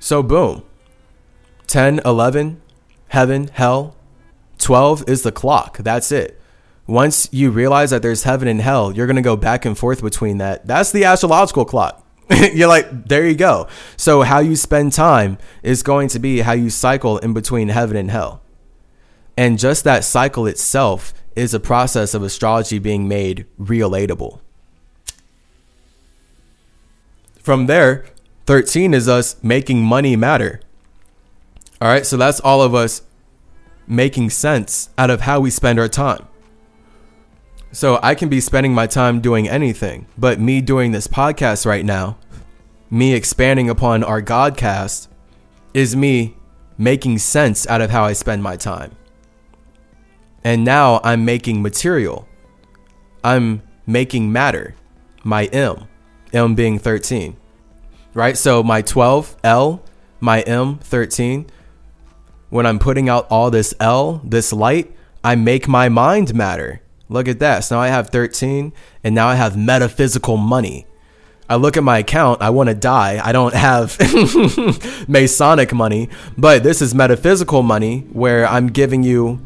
So, 0.00 0.22
boom 0.22 0.64
10, 1.66 2.00
11, 2.04 2.60
heaven, 3.08 3.48
hell. 3.48 3.96
12 4.58 5.08
is 5.08 5.22
the 5.22 5.32
clock. 5.32 5.78
That's 5.78 6.10
it 6.10 6.38
once 6.88 7.28
you 7.30 7.50
realize 7.50 7.90
that 7.90 8.00
there's 8.02 8.24
heaven 8.24 8.48
and 8.48 8.60
hell, 8.60 8.90
you're 8.92 9.06
going 9.06 9.16
to 9.16 9.22
go 9.22 9.36
back 9.36 9.64
and 9.64 9.78
forth 9.78 10.02
between 10.02 10.38
that. 10.38 10.66
That's 10.66 10.90
the 10.90 11.04
astrological 11.04 11.66
clock. 11.66 12.04
you're 12.52 12.68
like, 12.68 13.06
there 13.06 13.28
you 13.28 13.36
go. 13.36 13.68
So, 13.96 14.22
how 14.22 14.40
you 14.40 14.56
spend 14.56 14.92
time 14.94 15.38
is 15.62 15.82
going 15.82 16.08
to 16.08 16.18
be 16.18 16.40
how 16.40 16.52
you 16.52 16.70
cycle 16.70 17.18
in 17.18 17.34
between 17.34 17.68
heaven 17.68 17.96
and 17.96 18.10
hell. 18.10 18.42
And 19.38 19.56
just 19.56 19.84
that 19.84 20.02
cycle 20.02 20.48
itself 20.48 21.14
is 21.36 21.54
a 21.54 21.60
process 21.60 22.12
of 22.12 22.24
astrology 22.24 22.80
being 22.80 23.06
made 23.06 23.46
relatable. 23.56 24.40
From 27.40 27.66
there, 27.66 28.04
13 28.46 28.92
is 28.94 29.08
us 29.08 29.36
making 29.40 29.84
money 29.84 30.16
matter. 30.16 30.60
All 31.80 31.86
right, 31.86 32.04
so 32.04 32.16
that's 32.16 32.40
all 32.40 32.62
of 32.62 32.74
us 32.74 33.02
making 33.86 34.30
sense 34.30 34.90
out 34.98 35.08
of 35.08 35.20
how 35.20 35.38
we 35.38 35.50
spend 35.50 35.78
our 35.78 35.86
time. 35.86 36.26
So 37.70 38.00
I 38.02 38.16
can 38.16 38.28
be 38.28 38.40
spending 38.40 38.74
my 38.74 38.88
time 38.88 39.20
doing 39.20 39.48
anything, 39.48 40.08
but 40.18 40.40
me 40.40 40.60
doing 40.60 40.90
this 40.90 41.06
podcast 41.06 41.64
right 41.64 41.84
now, 41.84 42.18
me 42.90 43.14
expanding 43.14 43.70
upon 43.70 44.02
our 44.02 44.20
Godcast, 44.20 45.06
is 45.74 45.94
me 45.94 46.34
making 46.76 47.18
sense 47.18 47.68
out 47.68 47.80
of 47.80 47.90
how 47.90 48.02
I 48.02 48.14
spend 48.14 48.42
my 48.42 48.56
time. 48.56 48.97
And 50.48 50.64
now 50.64 51.02
I'm 51.04 51.26
making 51.26 51.60
material. 51.60 52.26
I'm 53.22 53.60
making 53.86 54.32
matter. 54.32 54.74
My 55.22 55.44
M, 55.44 55.88
M 56.32 56.54
being 56.54 56.78
13. 56.78 57.36
Right? 58.14 58.34
So 58.34 58.62
my 58.62 58.80
12, 58.80 59.36
L, 59.44 59.82
my 60.20 60.40
M, 60.40 60.78
13. 60.78 61.50
When 62.48 62.64
I'm 62.64 62.78
putting 62.78 63.10
out 63.10 63.26
all 63.28 63.50
this 63.50 63.74
L, 63.78 64.22
this 64.24 64.50
light, 64.50 64.90
I 65.22 65.34
make 65.34 65.68
my 65.68 65.90
mind 65.90 66.34
matter. 66.34 66.80
Look 67.10 67.28
at 67.28 67.40
that. 67.40 67.64
So 67.64 67.76
now 67.76 67.82
I 67.82 67.88
have 67.88 68.08
13 68.08 68.72
and 69.04 69.14
now 69.14 69.28
I 69.28 69.34
have 69.34 69.54
metaphysical 69.54 70.38
money. 70.38 70.86
I 71.46 71.56
look 71.56 71.76
at 71.76 71.84
my 71.84 71.98
account, 71.98 72.40
I 72.40 72.48
want 72.48 72.70
to 72.70 72.74
die. 72.74 73.20
I 73.22 73.32
don't 73.32 73.52
have 73.52 73.98
Masonic 75.08 75.74
money, 75.74 76.08
but 76.38 76.62
this 76.62 76.80
is 76.80 76.94
metaphysical 76.94 77.62
money 77.62 78.06
where 78.12 78.46
I'm 78.46 78.68
giving 78.68 79.02
you 79.02 79.42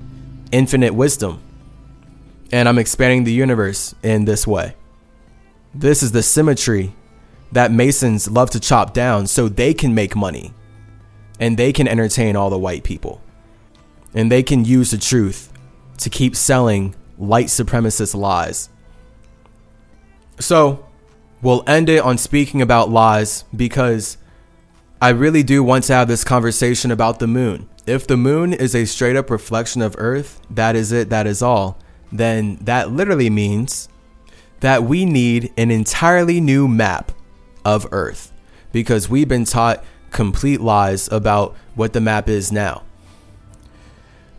infinite 0.53 0.95
wisdom 0.95 1.41
and 2.53 2.69
I'm 2.69 2.79
expanding 2.79 3.25
the 3.25 3.33
universe 3.33 3.95
in 4.03 4.27
this 4.27 4.47
way. 4.47 4.77
This 5.75 6.03
is 6.03 6.13
the 6.13 6.23
symmetry 6.23 6.95
that 7.51 7.73
Masons 7.73 8.31
love 8.31 8.51
to 8.51 8.61
chop 8.61 8.93
down 8.93 9.27
so 9.27 9.49
they 9.49 9.73
can 9.73 9.95
make 9.95 10.15
money 10.15 10.53
and 11.41 11.57
they 11.57 11.73
can 11.73 11.89
entertain 11.89 12.37
all 12.37 12.51
the 12.51 12.59
white 12.59 12.85
people 12.85 13.23
and 14.15 14.31
they 14.31 14.43
can 14.43 14.65
use 14.65 14.91
the 14.91 14.99
truth 14.99 15.51
to 15.99 16.11
keep 16.11 16.37
selling 16.37 16.95
light 17.19 17.47
supremacist 17.47 18.15
lies. 18.15 18.69
So, 20.39 20.87
we'll 21.41 21.65
end 21.67 21.89
it 21.89 22.03
on 22.03 22.19
speaking 22.19 22.61
about 22.61 22.91
lies 22.91 23.45
because 23.55 24.19
I 25.01 25.11
really 25.11 25.43
do 25.43 25.63
want 25.63 25.85
to 25.85 25.95
have 25.95 26.09
this 26.09 26.25
conversation 26.25 26.91
about 26.91 27.19
the 27.19 27.27
moon. 27.27 27.69
If 27.87 28.07
the 28.07 28.17
moon 28.17 28.53
is 28.53 28.75
a 28.75 28.85
straight 28.85 29.17
up 29.17 29.29
reflection 29.31 29.83
of 29.83 29.97
Earth, 29.99 30.41
that 30.51 30.77
is 30.77 30.93
it, 30.93 31.11
that 31.11 31.27
is 31.27 31.43
all, 31.43 31.79
then 32.13 32.57
that 32.61 32.93
literally 32.93 33.31
means 33.31 33.89
that 34.61 34.85
we 34.85 35.05
need 35.05 35.53
an 35.57 35.71
entirely 35.73 36.41
new 36.41 36.69
map 36.69 37.11
of 37.65 37.89
Earth 37.91 38.33
because 38.71 39.09
we've 39.09 39.29
been 39.29 39.45
taught 39.45 39.85
complete 40.13 40.61
lies 40.61 41.11
about 41.11 41.57
what 41.75 41.93
the 41.93 42.01
map 42.01 42.29
is 42.29 42.53
now. 42.53 42.85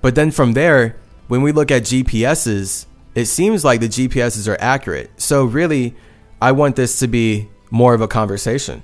But 0.01 0.15
then 0.15 0.31
from 0.31 0.53
there, 0.53 0.95
when 1.27 1.41
we 1.41 1.51
look 1.51 1.71
at 1.71 1.83
GPSs, 1.83 2.85
it 3.15 3.25
seems 3.25 3.65
like 3.65 3.79
the 3.79 3.89
GPSs 3.89 4.47
are 4.47 4.57
accurate. 4.61 5.11
So 5.17 5.43
really, 5.43 5.95
I 6.41 6.51
want 6.53 6.75
this 6.75 6.99
to 6.99 7.07
be 7.07 7.49
more 7.71 7.93
of 7.93 8.01
a 8.01 8.07
conversation. 8.07 8.83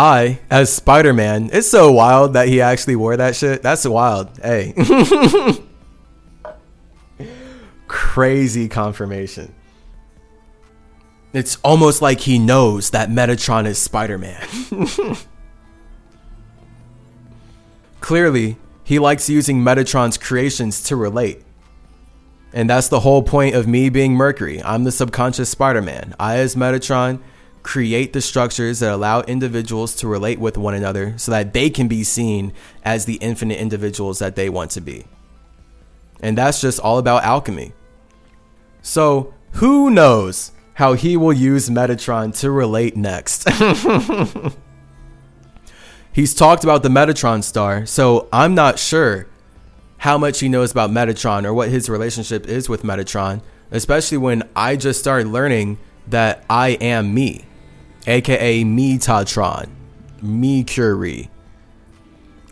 I, 0.00 0.40
as 0.48 0.72
Spider 0.72 1.12
Man, 1.12 1.50
it's 1.52 1.68
so 1.68 1.92
wild 1.92 2.32
that 2.32 2.48
he 2.48 2.62
actually 2.62 2.96
wore 2.96 3.18
that 3.18 3.36
shit. 3.36 3.62
That's 3.62 3.86
wild. 3.86 4.30
Hey. 4.42 4.72
Crazy 7.86 8.66
confirmation. 8.66 9.54
It's 11.34 11.56
almost 11.56 12.00
like 12.00 12.20
he 12.20 12.38
knows 12.38 12.90
that 12.90 13.10
Metatron 13.10 13.66
is 13.66 13.76
Spider 13.76 14.16
Man. 14.16 14.42
Clearly, 18.00 18.56
he 18.82 18.98
likes 18.98 19.28
using 19.28 19.60
Metatron's 19.60 20.16
creations 20.16 20.82
to 20.84 20.96
relate. 20.96 21.42
And 22.54 22.70
that's 22.70 22.88
the 22.88 23.00
whole 23.00 23.22
point 23.22 23.54
of 23.54 23.68
me 23.68 23.90
being 23.90 24.14
Mercury. 24.14 24.62
I'm 24.62 24.84
the 24.84 24.92
subconscious 24.92 25.50
Spider 25.50 25.82
Man. 25.82 26.14
I, 26.18 26.38
as 26.38 26.56
Metatron, 26.56 27.20
create 27.62 28.12
the 28.12 28.20
structures 28.20 28.80
that 28.80 28.92
allow 28.92 29.20
individuals 29.22 29.94
to 29.96 30.08
relate 30.08 30.38
with 30.38 30.56
one 30.56 30.74
another 30.74 31.14
so 31.18 31.30
that 31.32 31.52
they 31.52 31.70
can 31.70 31.88
be 31.88 32.02
seen 32.02 32.52
as 32.84 33.04
the 33.04 33.16
infinite 33.16 33.58
individuals 33.58 34.18
that 34.18 34.36
they 34.36 34.48
want 34.48 34.70
to 34.72 34.80
be. 34.80 35.06
And 36.20 36.36
that's 36.36 36.60
just 36.60 36.80
all 36.80 36.98
about 36.98 37.24
alchemy. 37.24 37.72
So, 38.82 39.34
who 39.52 39.90
knows 39.90 40.52
how 40.74 40.94
he 40.94 41.16
will 41.16 41.32
use 41.32 41.68
Metatron 41.68 42.38
to 42.40 42.50
relate 42.50 42.96
next? 42.96 43.48
He's 46.12 46.34
talked 46.34 46.64
about 46.64 46.82
the 46.82 46.88
Metatron 46.88 47.44
star, 47.44 47.86
so 47.86 48.28
I'm 48.32 48.54
not 48.54 48.78
sure 48.78 49.26
how 49.98 50.16
much 50.16 50.40
he 50.40 50.48
knows 50.48 50.72
about 50.72 50.90
Metatron 50.90 51.44
or 51.44 51.52
what 51.52 51.68
his 51.68 51.88
relationship 51.88 52.46
is 52.46 52.68
with 52.68 52.82
Metatron, 52.82 53.42
especially 53.70 54.18
when 54.18 54.42
I 54.56 54.76
just 54.76 54.98
started 54.98 55.28
learning 55.28 55.78
that 56.08 56.44
I 56.48 56.70
am 56.80 57.14
me, 57.14 57.44
aka 58.06 58.64
Me, 58.64 58.98
Metatron, 58.98 59.68
me 60.22 60.64
Curie. 60.64 61.30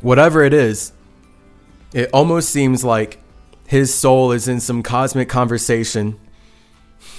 Whatever 0.01 0.45
it 0.45 0.53
is, 0.53 0.93
it 1.93 2.11
almost 2.13 2.51
seems 2.51 2.85
like 2.85 3.19
his 3.67 3.93
soul 3.93 4.33
is 4.33 4.49
in 4.49 4.61
some 4.61 4.83
cosmic 4.83 5.29
conversation 5.29 6.19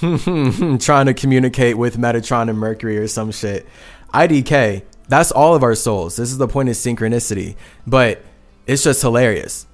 trying 0.00 1.06
to 1.06 1.14
communicate 1.14 1.76
with 1.76 1.96
Metatron 1.96 2.48
and 2.48 2.58
Mercury 2.58 2.98
or 2.98 3.06
some 3.06 3.30
shit. 3.30 3.66
IDK, 4.14 4.82
that's 5.08 5.30
all 5.30 5.54
of 5.54 5.62
our 5.62 5.74
souls. 5.74 6.16
This 6.16 6.30
is 6.30 6.38
the 6.38 6.48
point 6.48 6.68
of 6.68 6.74
synchronicity. 6.74 7.56
But 7.86 8.22
it's 8.66 8.82
just 8.82 9.02
hilarious. 9.02 9.66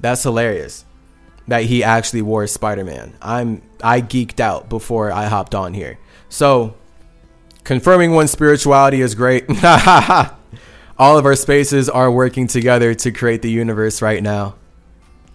That's 0.00 0.22
hilarious 0.22 0.84
that 1.48 1.64
he 1.64 1.82
actually 1.82 2.22
wore 2.22 2.46
Spider-Man. 2.46 3.14
I'm 3.20 3.62
I 3.82 4.00
geeked 4.00 4.40
out 4.40 4.68
before 4.68 5.10
I 5.10 5.26
hopped 5.26 5.54
on 5.54 5.74
here. 5.74 5.98
So 6.28 6.76
confirming 7.64 8.12
one 8.12 8.28
spirituality 8.28 9.00
is 9.00 9.14
great. 9.14 9.44
all 10.98 11.18
of 11.18 11.24
our 11.24 11.36
spaces 11.36 11.88
are 11.88 12.10
working 12.10 12.46
together 12.46 12.94
to 12.94 13.10
create 13.10 13.42
the 13.42 13.50
universe 13.50 14.02
right 14.02 14.22
now. 14.22 14.54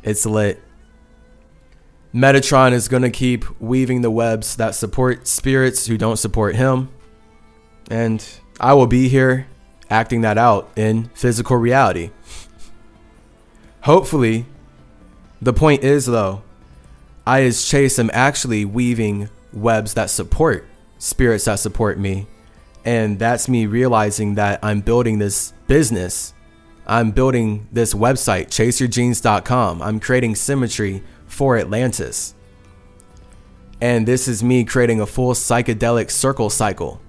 It's 0.03 0.25
lit. 0.25 0.61
Metatron 2.13 2.71
is 2.71 2.87
going 2.87 3.03
to 3.03 3.09
keep 3.09 3.45
weaving 3.59 4.01
the 4.01 4.09
webs 4.09 4.55
that 4.55 4.75
support 4.75 5.27
spirits 5.27 5.87
who 5.87 5.97
don't 5.97 6.17
support 6.17 6.55
him. 6.55 6.89
And 7.89 8.25
I 8.59 8.73
will 8.73 8.87
be 8.87 9.07
here 9.07 9.47
acting 9.89 10.21
that 10.21 10.37
out 10.37 10.69
in 10.75 11.09
physical 11.13 11.57
reality. 11.57 12.11
Hopefully, 13.81 14.45
the 15.41 15.53
point 15.53 15.83
is 15.83 16.05
though, 16.05 16.41
I 17.25 17.43
as 17.43 17.65
Chase 17.67 17.99
am 17.99 18.09
actually 18.13 18.65
weaving 18.65 19.29
webs 19.53 19.93
that 19.93 20.09
support 20.09 20.65
spirits 20.97 21.45
that 21.45 21.59
support 21.59 21.97
me. 21.97 22.27
And 22.85 23.19
that's 23.19 23.49
me 23.49 23.65
realizing 23.65 24.35
that 24.35 24.59
I'm 24.63 24.81
building 24.81 25.19
this 25.19 25.53
business. 25.67 26.33
I'm 26.85 27.11
building 27.11 27.67
this 27.71 27.93
website, 27.93 28.47
chaseyourgenes.com. 28.47 29.81
I'm 29.81 29.99
creating 29.99 30.35
symmetry 30.35 31.03
for 31.25 31.57
Atlantis. 31.57 32.33
And 33.81 34.07
this 34.07 34.27
is 34.27 34.43
me 34.43 34.63
creating 34.63 35.01
a 35.01 35.05
full 35.05 35.33
psychedelic 35.33 36.09
circle 36.09 36.49
cycle 36.49 37.01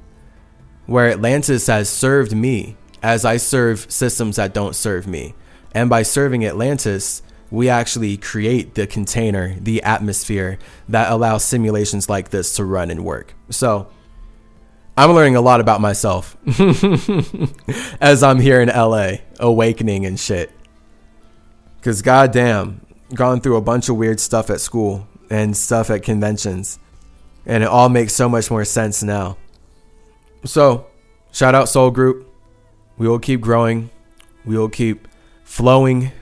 where 0.87 1.11
Atlantis 1.11 1.67
has 1.69 1.89
served 1.89 2.35
me 2.35 2.77
as 3.03 3.25
I 3.25 3.37
serve 3.37 3.91
systems 3.91 4.37
that 4.37 4.53
don't 4.53 4.75
serve 4.75 5.07
me. 5.07 5.35
And 5.73 5.89
by 5.89 6.03
serving 6.03 6.45
Atlantis, 6.45 7.23
we 7.51 7.69
actually 7.69 8.17
create 8.17 8.75
the 8.75 8.87
container, 8.87 9.55
the 9.61 9.83
atmosphere 9.83 10.59
that 10.89 11.11
allows 11.11 11.45
simulations 11.45 12.09
like 12.09 12.31
this 12.31 12.57
to 12.57 12.65
run 12.65 12.91
and 12.91 13.05
work. 13.05 13.35
So 13.51 13.89
I'm 14.97 15.13
learning 15.13 15.37
a 15.37 15.41
lot 15.41 15.61
about 15.61 15.81
myself 15.81 16.37
as 18.01 18.23
I'm 18.23 18.41
here 18.41 18.61
in 18.61 18.69
LA, 18.69 19.19
awakening 19.39 20.05
and 20.07 20.19
shit. 20.19 20.51
Because 21.77 22.03
goddamn, 22.03 22.85
gone 23.15 23.41
through 23.41 23.57
a 23.57 23.61
bunch 23.61 23.89
of 23.89 23.97
weird 23.97 24.21
stuff 24.21 24.51
at 24.51 24.61
school 24.61 25.07
and 25.31 25.57
stuff 25.57 25.91
at 25.91 26.03
conventions. 26.03 26.79
And 27.47 27.63
it 27.63 27.69
all 27.69 27.89
makes 27.89 28.13
so 28.13 28.29
much 28.29 28.51
more 28.51 28.65
sense 28.65 29.03
now. 29.03 29.39
So, 30.45 30.87
shout 31.33 31.55
out 31.55 31.69
Soul 31.69 31.91
Group. 31.91 32.29
We 32.99 33.09
will 33.09 33.19
keep 33.19 33.41
growing. 33.41 33.91
We 34.45 34.59
will 34.59 34.69
keep 34.69 35.09
flowing. 35.45 36.13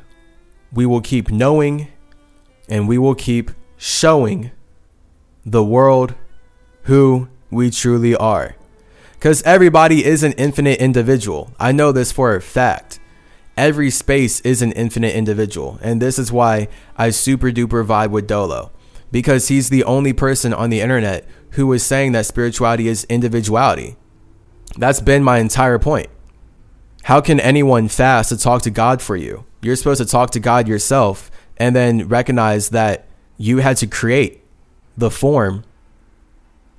We 0.77 0.87
will 0.87 1.01
keep 1.01 1.31
knowing. 1.31 1.89
And 2.69 2.87
we 2.87 2.99
will 2.99 3.15
keep 3.15 3.51
showing 3.77 4.51
the 5.45 5.65
world 5.65 6.15
who 6.83 7.29
we 7.51 7.71
truly 7.71 8.15
are. 8.17 8.57
Because 9.13 9.43
everybody 9.43 10.05
is 10.05 10.23
an 10.23 10.33
infinite 10.33 10.79
individual. 10.81 11.53
I 11.59 11.73
know 11.73 11.93
this 11.93 12.13
for 12.13 12.35
a 12.35 12.41
fact. 12.41 13.01
Every 13.57 13.91
space 13.91 14.41
is 14.41 14.61
an 14.63 14.73
infinite 14.73 15.15
individual. 15.15 15.79
And 15.81 16.03
this 16.03 16.19
is 16.19 16.31
why 16.31 16.69
I 16.97 17.11
super 17.11 17.51
duper 17.51 17.87
vibe 17.87 18.11
with 18.11 18.29
Doelow. 18.29 18.71
Because 19.11 19.49
he's 19.49 19.71
the 19.71 19.85
only 19.85 20.13
person 20.13 20.53
on 20.53 20.69
the 20.69 20.81
internet 20.81 21.27
who 21.53 21.73
is 21.73 21.87
saying 21.87 22.13
that 22.13 22.27
spirituality 22.27 22.89
is 22.89 23.05
individuality. 23.05 23.97
That's 24.77 25.01
been 25.01 25.25
my 25.25 25.39
entire 25.39 25.79
point. 25.79 26.09
How 27.05 27.21
can 27.21 27.41
anyone 27.41 27.89
fast 27.89 28.29
to 28.31 28.37
talk 28.37 28.63
to 28.63 28.71
God 28.71 29.01
for 29.01 29.17
you? 29.17 29.45
You're 29.67 29.75
supposed 29.75 30.01
to 30.01 30.07
talk 30.07 30.31
to 30.31 30.41
God 30.41 30.69
yourself 30.69 31.29
and 31.57 31.75
then 31.75 32.07
recognize 32.07 32.69
that 32.69 33.09
you 33.37 33.59
had 33.59 33.77
to 33.79 33.89
create 33.89 34.45
the 34.97 35.11
form 35.11 35.65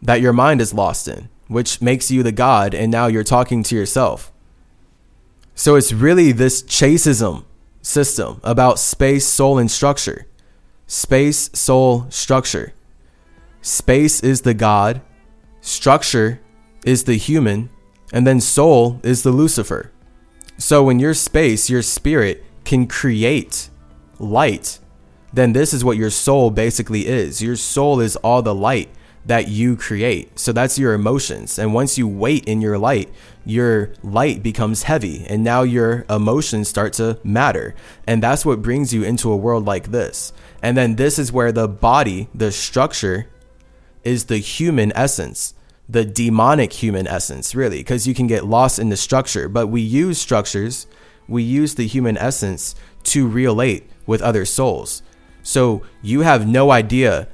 that 0.01 0.21
your 0.21 0.31
mind 0.31 0.61
is 0.61 0.73
lost 0.73 1.07
in, 1.09 1.27
which 1.47 1.81
makes 1.81 2.09
you 2.09 2.23
the 2.23 2.31
God, 2.31 2.73
and 2.73 2.89
now 2.89 3.07
you're 3.07 3.25
talking 3.25 3.61
to 3.63 3.75
yourself. 3.75 4.31
So 5.53 5.75
it's 5.75 5.91
really 5.91 6.31
this 6.31 6.63
chaseism 6.63 7.43
system 7.81 8.39
about 8.41 8.79
space, 8.79 9.25
soul, 9.25 9.57
and 9.57 9.69
structure. 9.69 10.25
Space, 10.85 11.49
soul, 11.53 12.05
structure. 12.09 12.73
Space 13.61 14.23
is 14.23 14.41
the 14.41 14.53
God, 14.53 15.01
structure 15.59 16.39
is 16.85 17.03
the 17.03 17.17
human, 17.17 17.69
and 18.13 18.25
then 18.25 18.39
soul 18.39 19.01
is 19.03 19.23
the 19.23 19.31
Lucifer. 19.31 19.91
So 20.57 20.83
when 20.83 20.99
your 20.99 21.13
space, 21.13 21.69
your 21.69 21.81
spirit 21.81 22.45
can 22.67 22.85
create 22.85 23.69
light, 24.19 24.79
then 25.33 25.53
this 25.53 25.73
is 25.73 25.83
what 25.83 25.97
your 25.97 26.09
soul 26.09 26.51
basically 26.51 27.07
is. 27.07 27.41
Your 27.41 27.55
soul 27.55 27.99
is 27.99 28.15
all 28.17 28.41
the 28.41 28.53
light 28.53 28.89
that 29.25 29.47
you 29.47 29.75
create. 29.75 30.37
So 30.39 30.51
that's 30.51 30.77
your 30.77 30.93
emotions. 30.93 31.57
And 31.59 31.73
once 31.73 31.97
you 31.97 32.07
wait 32.07 32.45
in 32.45 32.61
your 32.61 32.77
light, 32.77 33.09
your 33.45 33.93
light 34.03 34.41
becomes 34.43 34.83
heavy 34.83 35.25
and 35.27 35.43
now 35.43 35.63
your 35.63 36.05
emotions 36.09 36.69
start 36.69 36.93
to 36.93 37.19
matter. 37.23 37.75
And 38.05 38.21
that's 38.21 38.45
what 38.45 38.61
brings 38.61 38.93
you 38.93 39.03
into 39.03 39.31
a 39.31 39.37
world 39.37 39.65
like 39.65 39.91
this. 39.91 40.31
And 40.61 40.77
then 40.77 40.95
this 40.95 41.19
is 41.19 41.31
where 41.31 41.51
the 41.51 41.67
body, 41.67 42.29
the 42.33 42.51
structure, 42.51 43.27
is 44.03 44.25
the 44.25 44.37
human 44.37 44.93
essence 44.95 45.53
the 45.89 46.05
demonic 46.05 46.73
human 46.73 47.07
essence, 47.07 47.55
really, 47.55 47.77
because 47.77 48.07
you 48.07 48.13
can 48.13 48.27
get 48.27 48.45
lost 48.45 48.79
in 48.79 48.89
the 48.89 48.97
structure. 48.97 49.47
But 49.47 49.67
we 49.67 49.81
use 49.81 50.17
structures, 50.17 50.87
we 51.27 51.43
use 51.43 51.75
the 51.75 51.87
human 51.87 52.17
essence 52.17 52.75
to 53.03 53.27
relate 53.27 53.89
with 54.05 54.21
other 54.21 54.45
souls. 54.45 55.01
So 55.43 55.83
you 56.01 56.21
have 56.21 56.47
no 56.47 56.71
idea 56.71 57.27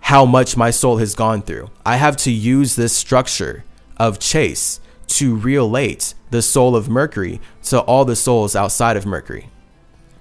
how 0.00 0.26
much 0.26 0.56
my 0.56 0.70
soul 0.70 0.98
has 0.98 1.14
gone 1.14 1.42
through. 1.42 1.70
I 1.84 1.96
have 1.96 2.16
to 2.18 2.30
use 2.30 2.76
this 2.76 2.94
structure 2.94 3.64
of 3.96 4.18
chase 4.18 4.80
to 5.06 5.36
relate 5.36 6.14
the 6.30 6.42
soul 6.42 6.76
of 6.76 6.88
Mercury 6.88 7.40
to 7.64 7.80
all 7.80 8.04
the 8.04 8.16
souls 8.16 8.54
outside 8.54 8.96
of 8.96 9.06
Mercury. 9.06 9.48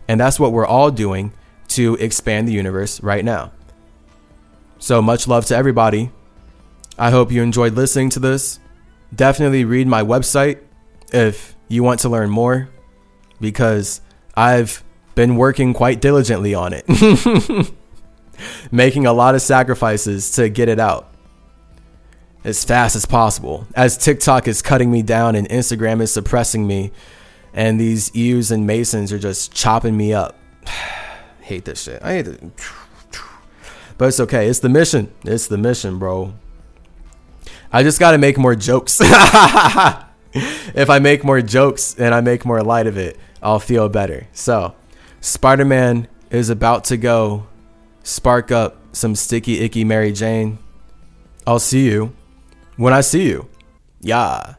And 0.07 0.19
that's 0.19 0.39
what 0.39 0.51
we're 0.51 0.65
all 0.65 0.91
doing 0.91 1.33
to 1.69 1.95
expand 1.95 2.47
the 2.47 2.53
universe 2.53 3.01
right 3.01 3.25
now. 3.25 3.51
So 4.79 5.01
much 5.01 5.27
love 5.27 5.45
to 5.47 5.55
everybody. 5.55 6.11
I 6.97 7.09
hope 7.09 7.31
you 7.31 7.41
enjoyed 7.41 7.73
listening 7.73 8.09
to 8.11 8.19
this. 8.19 8.59
Definitely 9.15 9.65
read 9.65 9.87
my 9.87 10.03
website 10.03 10.59
if 11.11 11.52
you 11.67 11.83
want 11.83 12.01
to 12.01 12.09
learn 12.09 12.29
more 12.29 12.69
because 13.39 14.01
I've 14.35 14.83
been 15.15 15.35
working 15.35 15.73
quite 15.73 16.01
diligently 16.01 16.53
on 16.55 16.73
it, 16.73 16.85
making 18.71 19.05
a 19.05 19.13
lot 19.13 19.35
of 19.35 19.41
sacrifices 19.41 20.31
to 20.31 20.49
get 20.49 20.69
it 20.69 20.79
out 20.79 21.13
as 22.43 22.63
fast 22.63 22.95
as 22.95 23.05
possible. 23.05 23.67
As 23.75 23.97
TikTok 23.97 24.47
is 24.47 24.61
cutting 24.61 24.91
me 24.91 25.01
down 25.01 25.35
and 25.35 25.47
Instagram 25.49 26.01
is 26.01 26.11
suppressing 26.13 26.67
me, 26.67 26.91
and 27.53 27.79
these 27.79 28.09
Jews 28.11 28.51
and 28.51 28.65
Masons 28.65 29.13
are 29.13 29.19
just 29.19 29.53
chopping 29.53 29.95
me 29.95 30.13
up. 30.13 30.35
hate 31.41 31.65
this 31.65 31.83
shit. 31.83 32.01
I 32.01 32.13
hate 32.13 32.27
it. 32.27 32.43
But 33.95 34.07
it's 34.07 34.19
okay. 34.19 34.47
It's 34.49 34.57
the 34.57 34.69
mission. 34.69 35.13
It's 35.23 35.45
the 35.45 35.57
mission, 35.57 35.99
bro. 35.99 36.33
I 37.71 37.83
just 37.83 37.99
got 37.99 38.11
to 38.11 38.17
make 38.17 38.39
more 38.39 38.55
jokes. 38.55 38.99
if 40.73 40.89
I 40.89 40.99
make 40.99 41.23
more 41.23 41.41
jokes 41.41 41.95
and 41.97 42.13
I 42.13 42.21
make 42.21 42.45
more 42.45 42.63
light 42.63 42.87
of 42.87 42.97
it, 42.97 43.17
I'll 43.41 43.59
feel 43.59 43.89
better. 43.89 44.27
So, 44.33 44.75
Spider 45.21 45.65
Man 45.65 46.07
is 46.31 46.49
about 46.49 46.85
to 46.85 46.97
go 46.97 47.47
spark 48.03 48.51
up 48.51 48.77
some 48.95 49.15
sticky, 49.15 49.59
icky 49.59 49.83
Mary 49.83 50.11
Jane. 50.11 50.57
I'll 51.45 51.59
see 51.59 51.85
you 51.85 52.13
when 52.77 52.93
I 52.93 53.01
see 53.01 53.27
you. 53.27 53.47
Yeah. 54.01 54.55